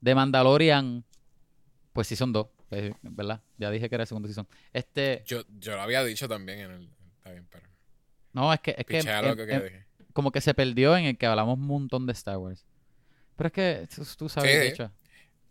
de 0.00 0.14
Mandalorian, 0.14 1.04
pues 1.92 2.06
Season 2.06 2.32
2, 2.32 2.46
eh, 2.70 2.92
¿verdad? 3.02 3.40
Ya 3.56 3.70
dije 3.70 3.88
que 3.88 3.94
era 3.94 4.04
el 4.04 4.08
segundo 4.08 4.28
Season. 4.28 4.46
Este, 4.72 5.22
Yo, 5.26 5.42
yo 5.58 5.74
lo 5.74 5.80
había 5.80 6.04
dicho 6.04 6.28
también 6.28 6.60
en 6.60 6.70
el. 6.70 6.90
Está 7.16 7.32
bien, 7.32 7.48
pero. 7.50 7.66
no, 8.34 8.52
es 8.52 8.60
que, 8.60 8.74
es 8.78 8.86
que. 8.86 9.87
Como 10.18 10.32
que 10.32 10.40
se 10.40 10.52
perdió 10.52 10.96
en 10.96 11.04
el 11.04 11.16
que 11.16 11.26
hablamos 11.26 11.58
un 11.58 11.68
montón 11.68 12.04
de 12.04 12.12
Star 12.12 12.38
Wars. 12.38 12.66
Pero 13.36 13.46
es 13.46 13.52
que 13.52 13.88
tú, 14.16 14.28
sabes, 14.28 14.50
Sí, 14.50 14.58
de 14.58 14.66
hecho. 14.66 14.90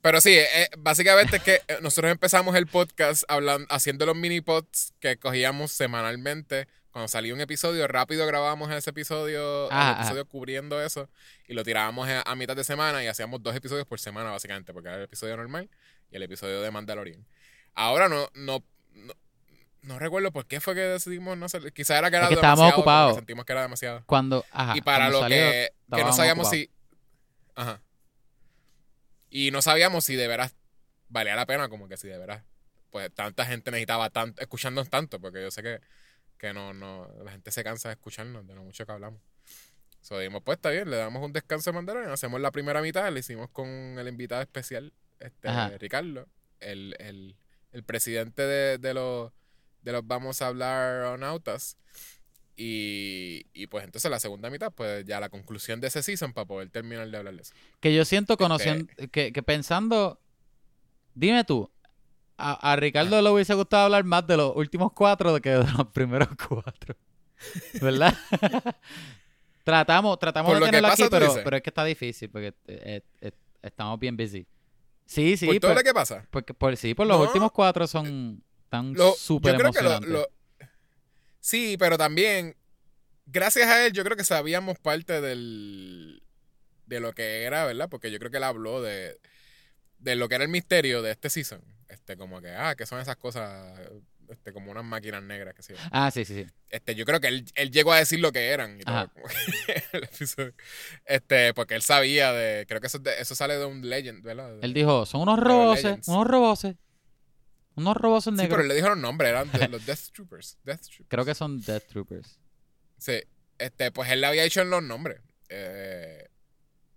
Pero 0.01 0.19
sí, 0.19 0.33
eh, 0.33 0.67
básicamente 0.77 1.37
es 1.37 1.43
que 1.43 1.61
eh, 1.69 1.77
nosotros 1.81 2.11
empezamos 2.11 2.53
el 2.53 2.67
podcast 2.67 3.23
hablando, 3.29 3.65
haciendo 3.69 4.05
los 4.05 4.17
mini 4.17 4.41
pods 4.41 4.91
que 4.99 5.15
cogíamos 5.19 5.71
semanalmente. 5.71 6.67
Cuando 6.91 7.07
salía 7.07 7.33
un 7.33 7.39
episodio, 7.39 7.87
rápido 7.87 8.27
grabábamos 8.27 8.69
ese 8.71 8.89
episodio, 8.89 9.71
el 9.71 9.91
episodio 9.93 10.27
cubriendo 10.27 10.83
eso, 10.83 11.09
y 11.47 11.53
lo 11.53 11.63
tirábamos 11.63 12.09
a, 12.09 12.23
a 12.23 12.35
mitad 12.35 12.57
de 12.57 12.65
semana 12.65 13.01
y 13.01 13.07
hacíamos 13.07 13.41
dos 13.41 13.55
episodios 13.55 13.87
por 13.87 14.01
semana, 14.01 14.31
básicamente, 14.31 14.73
porque 14.73 14.89
era 14.89 14.97
el 14.97 15.03
episodio 15.03 15.37
normal 15.37 15.69
y 16.11 16.17
el 16.17 16.23
episodio 16.23 16.61
de 16.61 16.71
Mandalorian. 16.71 17.25
Ahora 17.73 18.09
no, 18.09 18.27
no, 18.33 18.65
no, 18.95 19.13
no 19.87 19.97
recuerdo 19.99 20.31
por 20.31 20.45
qué 20.45 20.59
fue 20.59 20.75
que 20.75 20.81
decidimos 20.81 21.37
no 21.37 21.45
hacer. 21.45 21.71
Quizá 21.71 21.97
era 21.97 22.09
que 22.09 22.17
era 22.17 22.25
Es 22.25 22.29
que 22.29 22.35
estábamos 22.35 22.59
demasiado, 22.59 22.75
que 22.75 22.81
ocupados. 22.81 23.15
Sentimos 23.15 23.45
que 23.45 23.53
era 23.53 23.61
demasiado. 23.61 24.03
Cuando, 24.05 24.45
ajá, 24.51 24.77
y 24.77 24.81
para 24.81 25.09
lo 25.09 25.21
salió, 25.21 25.37
que, 25.37 25.69
que 25.69 25.73
no 25.89 25.97
estábamos 25.97 26.15
sabíamos 26.15 26.47
ocupados. 26.47 26.65
si. 26.65 26.71
Ajá. 27.55 27.81
Y 29.29 29.51
no 29.51 29.61
sabíamos 29.61 30.03
si 30.03 30.15
de 30.15 30.27
veras 30.27 30.55
valía 31.09 31.35
la 31.35 31.45
pena, 31.45 31.69
como 31.69 31.87
que 31.87 31.97
si 31.97 32.07
de 32.07 32.17
veras. 32.17 32.43
Pues 32.91 33.13
tanta 33.13 33.45
gente 33.45 33.71
necesitaba 33.71 34.09
tanto, 34.09 34.41
escucharnos 34.41 34.89
tanto, 34.89 35.19
porque 35.19 35.41
yo 35.41 35.51
sé 35.51 35.63
que, 35.63 35.79
que 36.37 36.53
no, 36.53 36.73
no, 36.73 37.07
la 37.23 37.31
gente 37.31 37.51
se 37.51 37.63
cansa 37.63 37.89
de 37.89 37.93
escucharnos, 37.93 38.45
de 38.45 38.55
lo 38.55 38.63
mucho 38.63 38.85
que 38.85 38.91
hablamos. 38.91 39.21
So 40.01 40.19
dijimos, 40.19 40.41
pues 40.43 40.57
está 40.57 40.69
bien, 40.69 40.89
le 40.89 40.97
damos 40.97 41.23
un 41.23 41.33
descanso 41.33 41.69
a 41.69 41.73
Mandalorian, 41.73 42.11
hacemos 42.11 42.39
la 42.39 42.51
primera 42.51 42.81
mitad, 42.81 43.11
le 43.11 43.19
hicimos 43.19 43.49
con 43.49 43.67
el 43.67 44.07
invitado 44.07 44.41
especial, 44.41 44.93
este. 45.19 45.77
Ricardo, 45.77 46.27
el, 46.59 46.95
el, 46.99 47.35
el 47.71 47.83
presidente 47.83 48.41
de, 48.43 48.77
de 48.77 48.93
los 48.93 49.31
de 49.87 49.93
los 49.93 50.05
Vamos 50.05 50.41
a 50.41 50.47
hablar 50.47 51.03
Onautas. 51.05 51.77
Y, 52.55 53.45
y 53.53 53.67
pues 53.67 53.83
entonces 53.85 54.09
la 54.09 54.19
segunda 54.19 54.49
mitad, 54.49 54.71
pues 54.73 55.05
ya 55.05 55.19
la 55.19 55.29
conclusión 55.29 55.79
de 55.79 55.87
ese 55.87 56.01
season 56.03 56.33
para 56.33 56.45
poder 56.47 56.69
terminar 56.69 57.07
de 57.09 57.17
hablar 57.17 57.35
de 57.35 57.41
eso. 57.43 57.53
Que 57.79 57.93
yo 57.93 58.03
siento 58.03 58.35
conociendo, 58.35 58.85
Este 58.91 59.07
que, 59.09 59.31
que 59.31 59.43
pensando, 59.43 60.19
dime 61.13 61.43
tú, 61.43 61.71
a, 62.35 62.71
a 62.71 62.75
Ricardo 62.75 63.21
le 63.21 63.29
hubiese 63.29 63.53
gustado 63.53 63.85
hablar 63.85 64.03
más 64.05 64.25
de 64.27 64.37
los 64.37 64.55
últimos 64.55 64.91
cuatro 64.93 65.39
que 65.39 65.51
de 65.51 65.71
los 65.71 65.87
primeros 65.93 66.29
cuatro. 66.49 66.95
¿Verdad? 67.81 68.15
tratamos 69.63 70.17
tratamos 70.19 70.51
Por 70.51 70.59
de 70.59 70.65
tenerlo 70.65 70.89
pasa, 70.89 71.03
aquí, 71.05 71.11
pero, 71.11 71.33
pero 71.43 71.57
es 71.57 71.61
que 71.63 71.69
está 71.69 71.83
difícil 71.83 72.29
porque 72.29 72.53
eh, 72.67 73.01
eh, 73.21 73.31
estamos 73.61 73.99
bien 73.99 74.17
busy. 74.17 74.47
Sí, 75.05 75.37
sí, 75.37 75.45
por 75.45 75.55
todo 75.59 75.71
pero- 75.71 75.79
lo 75.79 75.83
que 75.83 75.93
pasa. 75.93 76.25
porque 76.31 76.53
por, 76.53 76.75
sí, 76.75 76.93
por 76.93 77.07
los 77.07 77.17
No. 77.17 77.23
últimos 77.23 77.51
cuatro 77.51 77.85
son 77.87 78.43
tan 78.69 78.95
súper 79.17 79.57
que 79.71 79.81
lo, 79.81 80.27
Sí, 81.39 81.77
pero 81.79 81.97
también, 81.97 82.55
gracias 83.25 83.67
a 83.67 83.85
él, 83.85 83.93
yo 83.93 84.03
creo 84.03 84.17
que 84.17 84.23
sabíamos 84.23 84.77
parte 84.79 85.21
del 85.21 86.21
de 86.87 86.99
lo 86.99 87.13
que 87.13 87.43
era, 87.43 87.65
¿verdad? 87.65 87.89
Porque 87.89 88.11
yo 88.11 88.19
creo 88.19 88.31
que 88.31 88.37
él 88.37 88.43
habló 88.43 88.81
de, 88.81 89.19
de 89.99 90.15
lo 90.15 90.27
que 90.29 90.35
era 90.35 90.43
el 90.45 90.49
misterio 90.49 91.01
de 91.01 91.11
este 91.11 91.29
season. 91.29 91.61
Este, 91.89 92.17
como 92.17 92.41
que, 92.41 92.49
ah, 92.51 92.75
que 92.75 92.85
son 92.85 92.99
esas 92.99 93.17
cosas, 93.17 93.77
este, 94.29 94.51
como 94.53 94.71
unas 94.71 94.83
máquinas 94.83 95.23
negras, 95.23 95.53
que 95.53 95.63
sí. 95.63 95.73
Ah, 95.91 96.11
sí, 96.11 96.25
sí, 96.25 96.43
sí. 96.43 96.45
Este, 96.69 96.95
yo 96.95 97.05
creo 97.05 97.19
que 97.19 97.27
él, 97.27 97.45
él 97.55 97.71
llegó 97.71 97.93
a 97.93 97.97
decir 97.97 98.19
lo 98.19 98.31
que 98.31 98.49
eran 98.49 98.79
y 98.79 98.83
todo, 98.83 99.09
que. 99.13 100.53
Este, 101.05 101.53
porque 101.53 101.75
él 101.75 101.81
sabía 101.81 102.31
de, 102.33 102.65
creo 102.67 102.81
que 102.81 102.87
eso, 102.87 103.01
eso 103.19 103.35
sale 103.35 103.57
de 103.57 103.65
un 103.65 103.87
legend, 103.87 104.23
¿verdad? 104.23 104.53
De- 104.55 104.65
Él 104.65 104.73
dijo, 104.73 105.05
son 105.05 105.21
unos 105.21 105.39
Pero 105.39 105.49
roboses, 105.49 105.83
Legends. 105.85 106.07
Unos 107.77 107.95
roboses. 107.95 107.97
Unos 107.97 107.97
roboses 107.97 108.33
Sí, 108.33 108.37
negros. 108.41 108.57
pero 108.57 108.67
le 108.67 108.75
dijo 108.75 108.89
los 108.89 108.97
nombres, 108.97 109.29
eran 109.29 109.51
de 109.51 109.67
los 109.69 109.85
Death 109.85 110.11
Troopers. 110.13 110.57
Death 110.63 110.81
Troopers. 110.81 111.07
Creo 111.09 111.25
que 111.25 111.35
son 111.35 111.61
Death 111.61 111.85
Troopers. 111.87 112.39
Sí, 112.97 113.21
este, 113.59 113.91
pues 113.91 114.09
él 114.11 114.21
le 114.21 114.27
había 114.27 114.43
dicho 114.43 114.61
en 114.61 114.69
los 114.69 114.83
nombres. 114.83 115.21
Eh, 115.49 116.27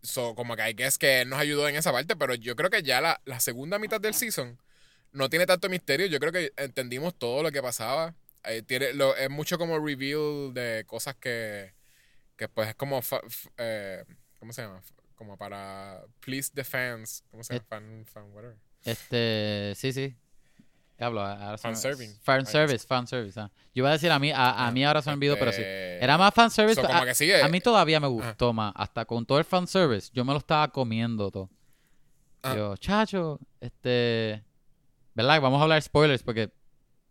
so, 0.02 0.34
como 0.34 0.56
que 0.56 0.62
hay 0.62 0.74
que 0.74 0.86
es 0.86 0.98
que 0.98 1.20
él 1.22 1.28
nos 1.28 1.38
ayudó 1.38 1.68
en 1.68 1.76
esa 1.76 1.92
parte, 1.92 2.16
pero 2.16 2.34
yo 2.34 2.56
creo 2.56 2.70
que 2.70 2.82
ya 2.82 3.00
la, 3.00 3.20
la 3.24 3.38
segunda 3.40 3.78
mitad 3.78 4.00
del 4.00 4.14
season 4.14 4.58
no 5.12 5.28
tiene 5.28 5.46
tanto 5.46 5.68
misterio. 5.68 6.06
Yo 6.06 6.18
creo 6.20 6.32
que 6.32 6.52
entendimos 6.56 7.14
todo 7.18 7.42
lo 7.42 7.52
que 7.52 7.62
pasaba. 7.62 8.14
Eh, 8.44 8.62
tiene, 8.62 8.94
lo, 8.94 9.14
es 9.16 9.28
mucho 9.28 9.58
como 9.58 9.78
reveal 9.78 10.54
de 10.54 10.84
cosas 10.86 11.14
que, 11.16 11.74
que 12.36 12.48
pues 12.48 12.70
es 12.70 12.74
como, 12.74 13.02
fa- 13.02 13.20
f- 13.26 13.50
eh, 13.58 14.04
¿cómo 14.38 14.52
se 14.54 14.62
llama? 14.62 14.82
Como 15.14 15.36
para 15.36 16.02
please 16.20 16.50
the 16.54 16.64
fans. 16.64 17.22
¿Cómo 17.30 17.44
se 17.44 17.52
llama? 17.54 17.66
Fan, 17.68 18.06
fan, 18.06 18.32
whatever. 18.32 18.56
Este, 18.84 19.74
sí, 19.76 19.92
sí. 19.92 20.16
¿Qué 21.00 21.04
hablo? 21.06 21.22
Ahora 21.22 21.52
me- 21.52 21.56
Fanserving. 21.56 22.14
Fan 22.20 22.44
service, 22.44 22.86
fan 22.86 23.06
service. 23.06 23.40
ah. 23.40 23.50
Yo 23.74 23.80
iba 23.80 23.88
a 23.88 23.92
decir 23.92 24.10
a 24.12 24.18
mí, 24.18 24.32
a, 24.32 24.66
a 24.66 24.70
mí 24.70 24.84
ahora 24.84 25.00
se 25.00 25.08
me 25.08 25.14
olvidó, 25.14 25.38
pero 25.38 25.50
sí. 25.50 25.62
Era 25.64 26.18
más 26.18 26.34
fan 26.34 26.50
service. 26.50 26.78
so, 26.78 26.86
a, 26.86 27.46
a 27.46 27.48
mí 27.48 27.60
todavía 27.62 27.98
me 28.00 28.06
gustó 28.06 28.52
más. 28.52 28.70
Hasta 28.76 29.06
con 29.06 29.24
todo 29.24 29.38
el 29.38 29.46
fan 29.46 29.66
service, 29.66 30.10
yo 30.12 30.26
me 30.26 30.32
lo 30.34 30.38
estaba 30.40 30.68
comiendo 30.68 31.30
todo. 31.30 31.48
Ah. 32.42 32.54
Yo, 32.54 32.76
chacho, 32.76 33.40
este. 33.60 34.44
¿Verdad? 35.14 35.40
Vamos 35.40 35.58
a 35.60 35.62
hablar 35.62 35.80
spoilers 35.80 36.22
porque 36.22 36.52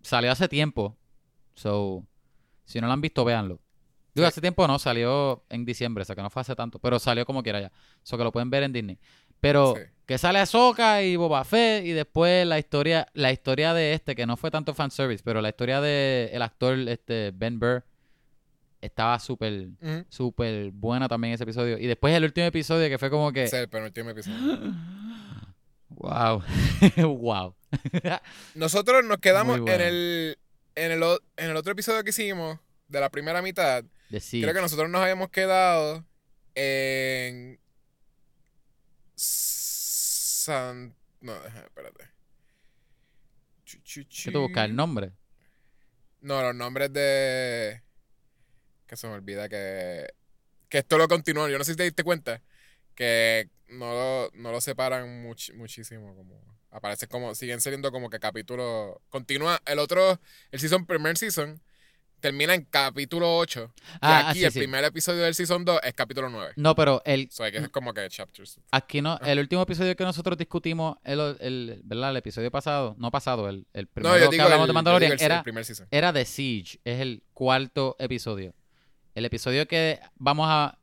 salió 0.03 0.31
hace 0.31 0.47
tiempo. 0.47 0.95
So, 1.55 2.05
si 2.65 2.79
no 2.79 2.85
lo 2.85 2.93
han 2.93 3.01
visto, 3.01 3.25
véanlo. 3.25 3.59
Digo, 4.13 4.27
hace 4.27 4.39
tiempo 4.39 4.67
no, 4.67 4.77
salió 4.77 5.43
en 5.49 5.65
diciembre, 5.65 6.03
o 6.03 6.05
sea 6.05 6.15
que 6.15 6.21
no 6.21 6.29
fue 6.29 6.41
hace 6.43 6.55
tanto, 6.55 6.77
pero 6.77 6.99
salió 6.99 7.25
como 7.25 7.41
quiera 7.41 7.59
ya. 7.59 7.71
Eso 8.03 8.19
que 8.19 8.23
lo 8.23 8.31
pueden 8.31 8.51
ver 8.51 8.61
en 8.61 8.71
Disney. 8.71 8.99
Pero 9.39 9.73
Sí. 9.75 9.81
Que 10.09 10.17
sale 10.17 10.39
Ahsoka 10.39 11.03
y 11.03 11.15
Boba 11.17 11.45
Fett 11.45 11.85
y 11.85 11.91
después 11.91 12.43
la 12.47 12.57
historia, 12.57 13.07
la 13.13 13.31
historia 13.31 13.75
de 13.75 13.93
este, 13.93 14.15
que 14.15 14.25
no 14.25 14.37
fue 14.37 14.49
tanto 14.49 14.73
fanservice, 14.73 15.21
pero 15.23 15.39
la 15.39 15.49
historia 15.49 15.81
de 15.81 16.31
el 16.33 16.41
actor 16.41 16.79
este 16.79 17.29
Ben 17.31 17.59
Burr 17.59 17.83
estaba 18.81 19.19
súper, 19.19 19.67
súper 20.09 20.71
buena 20.71 21.07
también 21.07 21.35
ese 21.35 21.43
episodio. 21.43 21.77
Y 21.77 21.85
después 21.85 22.15
el 22.15 22.23
último 22.23 22.47
episodio 22.47 22.89
que 22.89 22.97
fue 22.97 23.11
como 23.11 23.31
que... 23.31 23.43
Es 23.43 23.53
el 23.53 23.69
penúltimo 23.69 24.09
episodio. 24.09 24.57
Wow. 25.89 26.43
wow. 27.17 27.55
Nosotros 28.55 29.05
nos 29.05 29.17
quedamos 29.17 29.59
bueno. 29.59 29.75
en 29.75 29.81
el 29.81 30.37
en 30.75 30.91
el 30.91 31.03
en 31.35 31.49
el 31.49 31.57
otro 31.57 31.73
episodio 31.73 32.03
que 32.03 32.11
hicimos 32.11 32.57
de 32.87 32.99
la 32.99 33.09
primera 33.09 33.41
mitad. 33.41 33.83
Creo 34.09 34.53
que 34.53 34.61
nosotros 34.61 34.89
nos 34.89 35.01
habíamos 35.01 35.29
quedado 35.29 36.05
en 36.55 37.59
San 40.49 40.95
no, 41.21 41.35
espérate. 41.45 42.09
Chu, 43.65 43.77
chu, 43.83 44.01
¿Qué 44.23 44.31
tú 44.31 44.41
buscas? 44.41 44.65
¿El 44.65 44.75
nombre? 44.75 45.11
No, 46.21 46.41
los 46.41 46.55
nombres 46.55 46.91
de 46.91 47.83
que 48.87 48.97
se 48.97 49.07
me 49.07 49.13
olvida 49.13 49.47
que 49.47 50.07
que 50.69 50.79
esto 50.79 50.97
lo 50.97 51.07
continúa. 51.07 51.49
Yo 51.49 51.57
no 51.59 51.63
sé 51.63 51.73
si 51.73 51.77
te 51.77 51.83
diste 51.83 52.03
cuenta 52.03 52.41
que 52.95 53.49
no 53.67 53.93
lo, 53.93 54.31
no 54.33 54.51
lo 54.51 54.59
separan 54.59 55.23
much- 55.23 55.53
muchísimo 55.53 56.15
como 56.15 56.41
aparece 56.71 57.07
como 57.07 57.35
siguen 57.35 57.61
saliendo 57.61 57.91
como 57.91 58.09
que 58.09 58.19
capítulos 58.19 58.97
continúa 59.09 59.61
el 59.65 59.77
otro 59.79 60.19
el 60.51 60.59
season 60.59 60.85
primer 60.87 61.17
season 61.17 61.61
termina 62.19 62.53
en 62.53 62.65
capítulo 62.65 63.37
8 63.37 63.71
y 63.75 63.81
Ah, 63.93 63.97
ah, 64.01 64.29
aquí 64.29 64.39
sí, 64.39 64.45
el 64.45 64.51
sí. 64.51 64.59
primer 64.59 64.83
episodio 64.83 65.23
del 65.23 65.33
season 65.35 65.63
2 65.65 65.79
es 65.83 65.93
capítulo 65.93 66.29
9 66.29 66.53
No, 66.57 66.75
pero 66.75 67.01
el, 67.05 67.29
so, 67.31 67.43
que 67.51 67.57
es 67.57 67.69
como 67.69 67.93
que 67.93 68.07
chapters 68.09 68.59
aquí 68.71 69.01
no, 69.01 69.13
Ah. 69.21 69.31
el 69.31 69.39
último 69.39 69.61
episodio 69.61 69.95
que 69.95 70.03
nosotros 70.03 70.37
discutimos, 70.37 70.97
el, 71.03 71.37
el, 71.39 71.81
¿verdad? 71.83 72.11
El 72.11 72.17
episodio 72.17 72.51
pasado, 72.51 72.95
no 72.97 73.11
pasado, 73.11 73.47
el, 73.49 73.65
el 73.73 73.87
primero 73.87 74.13
no 74.15 74.19
yo 74.19 74.29
que 74.29 74.31
digo 74.35 74.43
hablamos 74.43 74.63
el, 74.63 74.67
de 74.67 74.71
yo 74.71 74.73
Mandalorian 74.73 75.11
digo 75.11 75.19
el- 75.19 75.25
el 75.25 75.31
era, 75.31 75.43
primer 75.43 75.65
season 75.65 75.87
era 75.91 76.11
de 76.13 76.25
Siege, 76.25 76.79
es 76.83 76.99
el 76.99 77.23
cuarto 77.33 77.95
episodio. 77.99 78.53
El 79.15 79.25
episodio 79.25 79.67
que 79.67 79.99
vamos 80.15 80.47
a, 80.49 80.77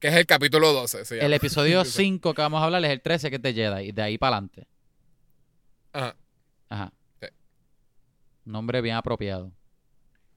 que 0.00 0.08
es 0.08 0.14
el 0.14 0.26
capítulo 0.26 0.72
12 0.72 1.04
se 1.04 1.24
el 1.24 1.32
episodio 1.32 1.78
Exacto. 1.80 1.96
5 2.02 2.34
que 2.34 2.42
vamos 2.42 2.60
a 2.60 2.64
hablar 2.64 2.84
es 2.84 2.90
el 2.90 3.00
13 3.00 3.30
que 3.30 3.36
es 3.36 3.42
de 3.42 3.54
Jedi, 3.54 3.88
y 3.88 3.92
de 3.92 4.02
ahí 4.02 4.18
para 4.18 4.36
adelante. 4.36 4.66
Ajá. 5.92 6.16
Ajá. 6.68 6.92
Sí. 7.20 7.26
Nombre 8.44 8.80
bien 8.80 8.96
apropiado. 8.96 9.52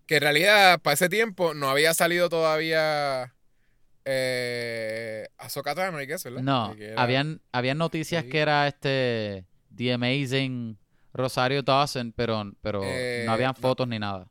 Que 0.09 0.15
en 0.15 0.21
realidad 0.21 0.81
para 0.81 0.95
ese 0.95 1.07
tiempo 1.07 1.53
no 1.53 1.69
había 1.69 1.93
salido 1.93 2.29
todavía 2.29 3.35
eh, 4.05 5.27
Ahsoka 5.37 5.75
Tano, 5.75 6.01
I 6.01 6.07
guess, 6.07 6.23
¿verdad? 6.23 6.41
No, 6.41 6.73
era- 6.73 6.99
habían, 6.99 7.41
habían 7.51 7.77
noticias 7.77 8.23
que 8.23 8.39
era 8.39 8.67
este 8.67 9.45
The 9.75 9.93
Amazing 9.93 10.79
Rosario 11.13 11.61
Dawson, 11.61 12.11
pero, 12.15 12.51
pero 12.61 12.81
Eh, 12.83 13.21
no 13.27 13.33
habían 13.33 13.53
no. 13.55 13.61
fotos 13.61 13.87
ni 13.87 13.99
nada. 13.99 14.27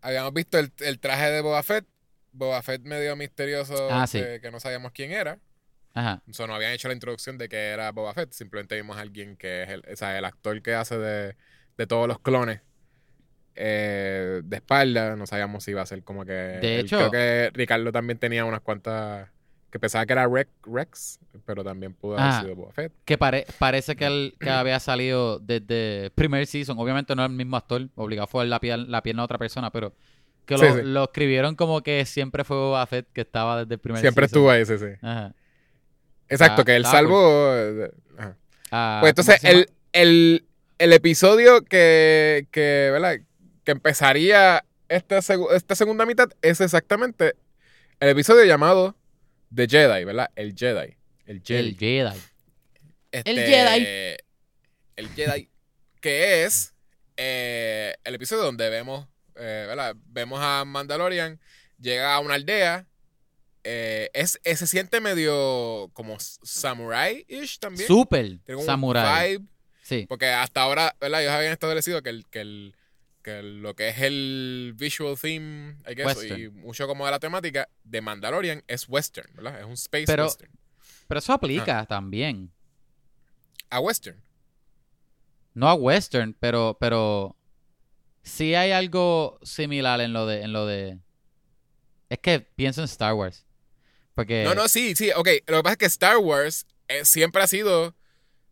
Habíamos 0.00 0.32
visto 0.32 0.58
el, 0.58 0.72
el 0.80 0.98
traje 1.00 1.30
de 1.30 1.40
Boba 1.42 1.62
Fett. 1.62 1.86
Boba 2.32 2.62
Fett 2.62 2.82
medio 2.82 3.14
misterioso 3.16 3.88
Ah, 3.90 4.06
que, 4.10 4.34
sí. 4.36 4.40
que 4.40 4.50
no 4.50 4.58
sabíamos 4.58 4.92
quién 4.92 5.12
era. 5.12 5.38
Ajá. 5.92 6.22
O 6.28 6.32
sea, 6.32 6.46
no 6.46 6.54
habían 6.54 6.72
hecho 6.72 6.88
la 6.88 6.94
introducción 6.94 7.36
de 7.36 7.48
que 7.50 7.56
era 7.58 7.92
Boba 7.92 8.14
Fett. 8.14 8.32
Simplemente 8.32 8.74
vimos 8.74 8.96
a 8.96 9.00
alguien 9.02 9.36
que 9.36 9.64
es 9.64 9.68
el, 9.68 9.82
o 9.92 9.96
sea, 9.96 10.16
el 10.18 10.24
actor 10.24 10.60
que 10.62 10.74
hace 10.74 10.96
de, 10.98 11.36
de 11.76 11.86
todos 11.86 12.08
los 12.08 12.18
clones. 12.20 12.62
Eh, 13.56 14.40
de 14.44 14.56
espalda. 14.56 15.16
No 15.16 15.26
sabíamos 15.26 15.64
si 15.64 15.70
iba 15.72 15.82
a 15.82 15.86
ser 15.86 16.02
como 16.02 16.24
que. 16.24 16.32
De 16.32 16.74
él- 16.80 16.80
hecho- 16.86 16.96
Creo 16.98 17.10
que 17.10 17.50
Ricardo 17.54 17.92
también 17.92 18.18
tenía 18.18 18.44
unas 18.44 18.60
cuantas 18.60 19.28
que 19.70 19.78
pensaba 19.80 20.06
que 20.06 20.12
era 20.12 20.28
Rex, 20.28 20.50
Rex 20.64 21.18
pero 21.44 21.64
también 21.64 21.94
pudo 21.94 22.16
haber 22.16 22.32
Ah. 22.32 22.40
sido 22.42 22.54
Boba 22.54 22.72
Fett. 22.72 22.92
Que 23.04 23.18
pare- 23.18 23.44
parece 23.58 23.96
que, 23.96 24.06
él, 24.06 24.34
que 24.38 24.48
había 24.48 24.78
salido 24.78 25.40
desde 25.40 26.10
primer 26.14 26.46
season. 26.46 26.78
Obviamente 26.78 27.14
no 27.16 27.24
es 27.24 27.30
el 27.30 27.36
mismo 27.36 27.56
actor, 27.56 27.88
obligado 27.96 28.28
fue 28.28 28.46
la 28.46 28.60
piel, 28.60 28.88
la 28.90 29.02
pierna 29.02 29.22
de 29.22 29.24
otra 29.24 29.38
persona, 29.38 29.70
pero 29.70 29.92
que 30.46 30.56
lo, 30.58 30.74
sí. 30.76 30.82
lo 30.84 31.04
escribieron 31.04 31.56
como 31.56 31.82
que 31.82 32.04
siempre 32.06 32.44
fue 32.44 32.56
Boba 32.56 32.86
Fett, 32.86 33.08
que 33.12 33.22
estaba 33.22 33.62
desde 33.64 33.74
el 33.74 33.80
primer 33.80 34.00
Siempre 34.00 34.28
season. 34.28 34.38
estuvo 34.42 34.50
ahí, 34.50 34.64
sí, 34.64 34.78
sí. 34.78 34.96
Ajá. 35.02 35.34
Exacto, 36.28 36.62
Ah, 36.62 36.64
que 36.64 36.76
él 36.76 36.84
ajá. 36.86 38.36
Ah, 38.70 38.98
Pues 39.00 39.14
¿cómo 39.14 39.32
entonces, 39.32 39.44
el, 39.44 39.66
el, 39.92 40.44
el 40.78 40.92
episodio 40.92 41.64
que, 41.64 42.46
que, 42.50 42.90
¿verdad? 42.92 43.16
Que 43.64 43.72
empezaría 43.72 44.64
esta, 44.88 45.18
esta 45.18 45.74
segunda 45.74 46.06
mitad 46.06 46.28
es 46.42 46.60
exactamente 46.60 47.34
el 48.00 48.08
episodio 48.10 48.44
llamado 48.44 48.96
The 49.54 49.66
Jedi, 49.68 50.04
¿verdad? 50.04 50.30
El 50.36 50.54
Jedi. 50.54 50.96
El 51.26 51.42
Jedi. 51.42 51.68
El 51.70 51.76
Jedi. 51.78 52.20
Este, 53.12 53.30
el 53.30 53.40
Jedi. 53.46 54.16
El 54.96 55.08
Jedi. 55.10 55.48
que 56.00 56.44
es 56.44 56.74
eh, 57.16 57.94
el 58.04 58.14
episodio 58.16 58.42
donde 58.42 58.68
vemos, 58.70 59.06
eh, 59.36 59.64
¿verdad? 59.68 59.94
Vemos 60.06 60.40
a 60.42 60.64
Mandalorian, 60.64 61.40
llega 61.78 62.14
a 62.14 62.20
una 62.20 62.34
aldea. 62.34 62.86
eh, 63.66 64.10
es, 64.12 64.38
eh, 64.44 64.56
se 64.56 64.66
siente 64.66 65.00
medio 65.00 65.88
como 65.94 66.18
samurai-ish 66.20 67.58
también. 67.58 67.86
Un 67.90 68.64
Samurai. 68.66 69.36
vibe, 69.38 69.44
Sí. 69.82 70.04
porque 70.08 70.26
hasta 70.26 70.60
ahora, 70.62 70.94
¿verdad? 71.00 71.22
Ellos 71.22 71.32
habían 71.32 71.52
establecido 71.52 72.02
que, 72.02 72.10
el, 72.10 72.26
que, 72.28 72.40
el, 72.40 72.74
que 73.24 73.42
lo 73.42 73.74
que 73.74 73.88
es 73.88 73.98
el 74.00 74.74
visual 74.76 75.18
theme, 75.18 75.78
I 75.90 75.94
guess, 75.94 76.22
y 76.24 76.48
mucho 76.50 76.86
como 76.86 77.04
de 77.06 77.10
la 77.10 77.18
temática 77.18 77.68
de 77.82 78.00
Mandalorian 78.00 78.62
es 78.68 78.88
western, 78.88 79.34
¿verdad? 79.34 79.58
Es 79.58 79.66
un 79.66 79.72
space 79.72 80.04
Pero- 80.06 80.26
western. 80.26 80.52
Pero 81.08 81.18
eso 81.18 81.32
aplica 81.32 81.84
también. 81.86 82.52
A 83.70 83.80
western. 83.80 84.22
No 85.54 85.68
a 85.68 85.74
western, 85.74 86.34
pero 86.38 86.76
pero 86.78 87.36
sí 88.22 88.54
hay 88.54 88.70
algo 88.72 89.38
similar 89.42 90.00
en 90.00 90.12
lo 90.12 90.26
de 90.26 90.42
en 90.42 90.52
lo 90.52 90.66
de 90.66 90.98
es 92.08 92.18
que 92.18 92.40
pienso 92.40 92.80
en 92.82 92.86
Star 92.86 93.14
Wars. 93.14 93.46
Porque 94.14 94.44
No, 94.44 94.54
no, 94.54 94.68
sí, 94.68 94.94
sí, 94.94 95.10
ok. 95.16 95.28
Lo 95.46 95.56
que 95.58 95.62
pasa 95.62 95.72
es 95.72 95.78
que 95.78 95.86
Star 95.86 96.18
Wars 96.18 96.66
eh, 96.88 97.04
siempre 97.04 97.42
ha 97.42 97.46
sido 97.46 97.94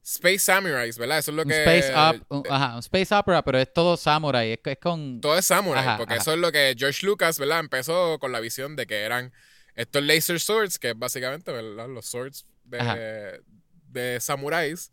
Space 0.05 0.41
Samurais, 0.41 0.99
¿verdad? 0.99 1.19
Eso 1.19 1.31
es 1.31 1.37
lo 1.37 1.45
que... 1.45 1.63
space 1.63 1.93
op- 2.29 2.47
ajá, 2.51 2.75
un 2.75 2.81
space 2.81 3.15
opera, 3.15 3.43
pero 3.43 3.59
es 3.59 3.73
todo 3.73 3.97
samurai, 3.97 4.53
es, 4.53 4.59
es 4.65 4.79
con 4.79 5.21
Todo 5.21 5.39
es 5.39 5.47
samurai, 5.47 5.85
Ajá, 5.85 5.97
porque 5.97 6.15
ajá. 6.15 6.23
eso 6.23 6.33
es 6.33 6.39
lo 6.39 6.51
que 6.51 6.75
George 6.77 7.07
Lucas, 7.07 7.39
¿verdad? 7.39 7.61
Empezó 7.61 8.19
con 8.19 8.33
la 8.33 8.41
visión 8.41 8.75
de 8.75 8.87
que 8.87 9.03
eran 9.03 9.33
estos 9.75 10.03
laser 10.03 10.41
swords, 10.41 10.79
que 10.79 10.91
es 10.91 10.99
básicamente, 10.99 11.53
¿verdad? 11.53 11.89
Los 11.89 12.07
swords 12.07 12.47
de, 12.65 13.41
de 13.89 14.21
samuráis. 14.21 14.93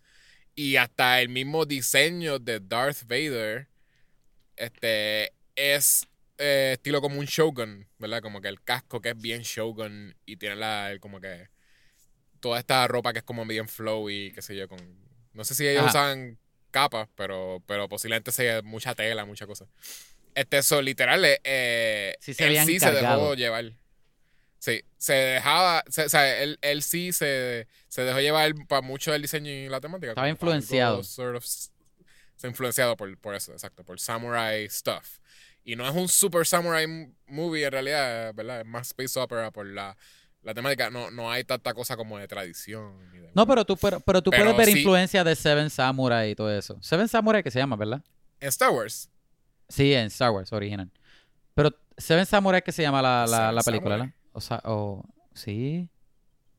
Y 0.55 0.75
hasta 0.75 1.21
el 1.21 1.29
mismo 1.29 1.65
diseño 1.65 2.37
de 2.37 2.59
Darth 2.59 3.03
Vader 3.07 3.67
este, 4.57 5.33
es 5.55 6.07
eh, 6.37 6.71
estilo 6.73 7.01
como 7.01 7.19
un 7.19 7.25
Shogun, 7.25 7.87
¿verdad? 7.97 8.21
Como 8.21 8.41
que 8.41 8.49
el 8.49 8.61
casco 8.61 9.01
que 9.01 9.09
es 9.09 9.17
bien 9.17 9.41
Shogun 9.41 10.15
y 10.25 10.37
tiene 10.37 10.55
la, 10.55 10.91
el 10.91 10.99
como 10.99 11.19
que 11.19 11.49
toda 12.39 12.59
esta 12.59 12.87
ropa 12.87 13.13
que 13.13 13.19
es 13.19 13.25
como 13.25 13.45
bien 13.45 13.67
flowy, 13.67 14.31
qué 14.33 14.41
sé 14.41 14.55
yo, 14.55 14.67
con... 14.67 14.79
No 15.33 15.43
sé 15.43 15.55
si 15.55 15.67
ellos 15.67 15.83
Ajá. 15.83 15.89
usan 15.89 16.37
capas, 16.71 17.07
pero, 17.15 17.63
pero 17.65 17.87
posiblemente 17.89 18.31
sea 18.31 18.61
mucha 18.61 18.95
tela, 18.95 19.25
mucha 19.25 19.45
cosa. 19.47 19.65
Este, 20.35 20.57
eso, 20.59 20.81
literal, 20.81 21.23
eh, 21.25 21.39
eh, 21.43 22.15
Sí 22.19 22.33
se 22.33 22.47
él 22.47 22.65
sí 22.65 22.79
se 22.79 22.91
dejó 22.91 23.33
llevar. 23.35 23.73
Sí, 24.59 24.83
se 24.97 25.13
dejaba, 25.13 25.83
se- 25.87 26.03
o 26.05 26.09
sea, 26.09 26.41
él, 26.41 26.59
él 26.61 26.83
sí 26.83 27.13
se, 27.13 27.67
se 27.87 28.01
dejó 28.03 28.19
llevar 28.19 28.53
para 28.67 28.81
mucho 28.81 29.11
del 29.11 29.21
diseño 29.21 29.49
y 29.51 29.69
la 29.69 29.79
temática. 29.79 30.11
Estaba 30.11 30.27
influenciado. 30.29 31.01
sort 31.03 31.37
of 31.37 31.43
s- 31.45 31.69
se 32.35 32.47
ha 32.47 32.49
influenciado 32.49 32.97
por, 32.97 33.17
por 33.19 33.35
eso, 33.35 33.53
exacto, 33.53 33.83
por 33.85 33.99
samurai 33.99 34.69
stuff. 34.69 35.19
Y 35.63 35.75
no 35.75 35.87
es 35.87 35.95
un 35.95 36.07
super 36.09 36.45
samurai 36.45 36.87
movie 37.27 37.65
en 37.65 37.71
realidad, 37.71 38.33
¿verdad? 38.33 38.61
Es 38.61 38.65
más 38.65 38.87
space 38.87 39.17
opera 39.19 39.51
por 39.51 39.65
la, 39.65 39.95
la 40.43 40.53
temática. 40.53 40.89
No, 40.89 41.11
no 41.11 41.31
hay 41.31 41.43
tanta 41.43 41.73
cosa 41.73 41.95
como 41.97 42.17
de 42.17 42.27
tradición. 42.27 43.11
ni 43.11 43.19
de- 43.19 43.31
No, 43.35 43.45
pero 43.47 43.65
tú 43.65 43.75
pero, 43.77 43.99
pero 43.99 44.21
tú 44.21 44.31
Pero 44.31 44.43
puedes 44.45 44.57
ver 44.57 44.65
sí- 44.67 44.79
influencia 44.79 45.23
de 45.23 45.35
Seven 45.35 45.69
Samurai 45.69 46.31
y 46.31 46.35
todo 46.35 46.51
eso. 46.55 46.77
Seven 46.81 47.07
Samurai 47.07 47.43
que 47.43 47.51
se 47.51 47.59
llama, 47.59 47.75
¿verdad? 47.75 48.03
En 48.39 48.47
Star 48.49 48.69
Wars, 48.71 49.09
Sí, 49.67 49.93
en 49.93 50.07
Star 50.07 50.31
Wars 50.31 50.51
original. 50.51 50.89
Pero 51.53 51.71
Seven 51.97 52.25
Samurai 52.25 52.61
que 52.63 52.71
se 52.71 52.81
llama 52.81 53.01
la, 53.01 53.51
la, 53.51 53.61
película. 53.61 53.97
¿verdad? 53.97 54.13
O, 54.31 54.41
sa- 54.41 54.61
o 54.65 55.03
sí. 55.33 55.89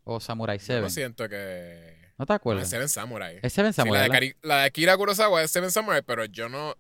O 0.05 0.21
Samurai 0.21 0.59
yo 0.59 0.65
Seven. 0.65 0.83
no 0.83 0.91
siento 0.91 1.29
que... 1.29 1.99
¿No 2.19 2.27
te 2.27 2.33
No, 2.33 2.37
acuerdas? 2.37 2.65
es 2.65 2.71
Seven 2.71 2.89
Samurai. 2.89 3.39
Es 3.43 3.53
Seven 3.53 3.73
Sí, 3.73 3.77
Samurai. 3.77 4.09
la, 4.09 4.15
de. 4.15 4.21
Kari- 4.21 4.37
la 4.43 4.59
de 4.59 4.65
Akira 4.65 4.97
Kurosawa 4.97 5.43
es 5.43 5.51
Seven 5.51 5.71
Samurai, 5.71 6.03
pero 6.03 6.25
yo 6.27 6.49
no. 6.51 6.77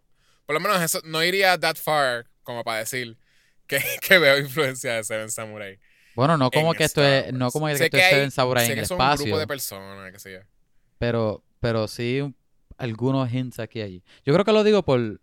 Por 0.46 0.54
lo 0.54 0.60
menos 0.60 0.80
eso, 0.82 1.00
no 1.04 1.22
iría 1.24 1.58
that 1.58 1.76
far 1.76 2.26
como 2.42 2.62
para 2.62 2.78
decir 2.80 3.16
que, 3.66 3.78
que 4.06 4.18
veo 4.18 4.38
influencia 4.38 4.94
de 4.94 5.04
Seven 5.04 5.30
Samurai. 5.30 5.78
Bueno, 6.14 6.37
no 6.37 6.51
como 6.51 6.73
en 6.73 6.79
que 6.79 6.85
esto 6.85 7.03
es, 7.03 7.33
no 7.33 7.51
como 7.51 7.66
que 7.68 7.77
Sé 7.77 7.85
esto 7.85 7.96
que 7.96 8.03
hay- 8.03 8.11
sé 8.66 8.73
en 8.73 8.77
que 8.77 8.81
el 8.83 8.87
son 8.87 8.96
un 9.01 9.07
grupo 9.07 9.14
espacio, 9.14 9.38
de 9.38 9.46
personas, 9.46 10.23
sé 10.23 10.33
yo. 10.33 10.38
pero, 10.99 11.42
pero 11.61 11.87
sí 11.88 12.20
un- 12.20 12.35
algunos 12.79 13.33
hints 13.33 13.59
aquí 13.61 13.81
allí. 13.81 14.03
Yo 14.25 14.33
creo 14.33 14.44
que 14.44 14.53
lo 14.53 14.64
digo 14.64 14.83
por, 14.85 15.20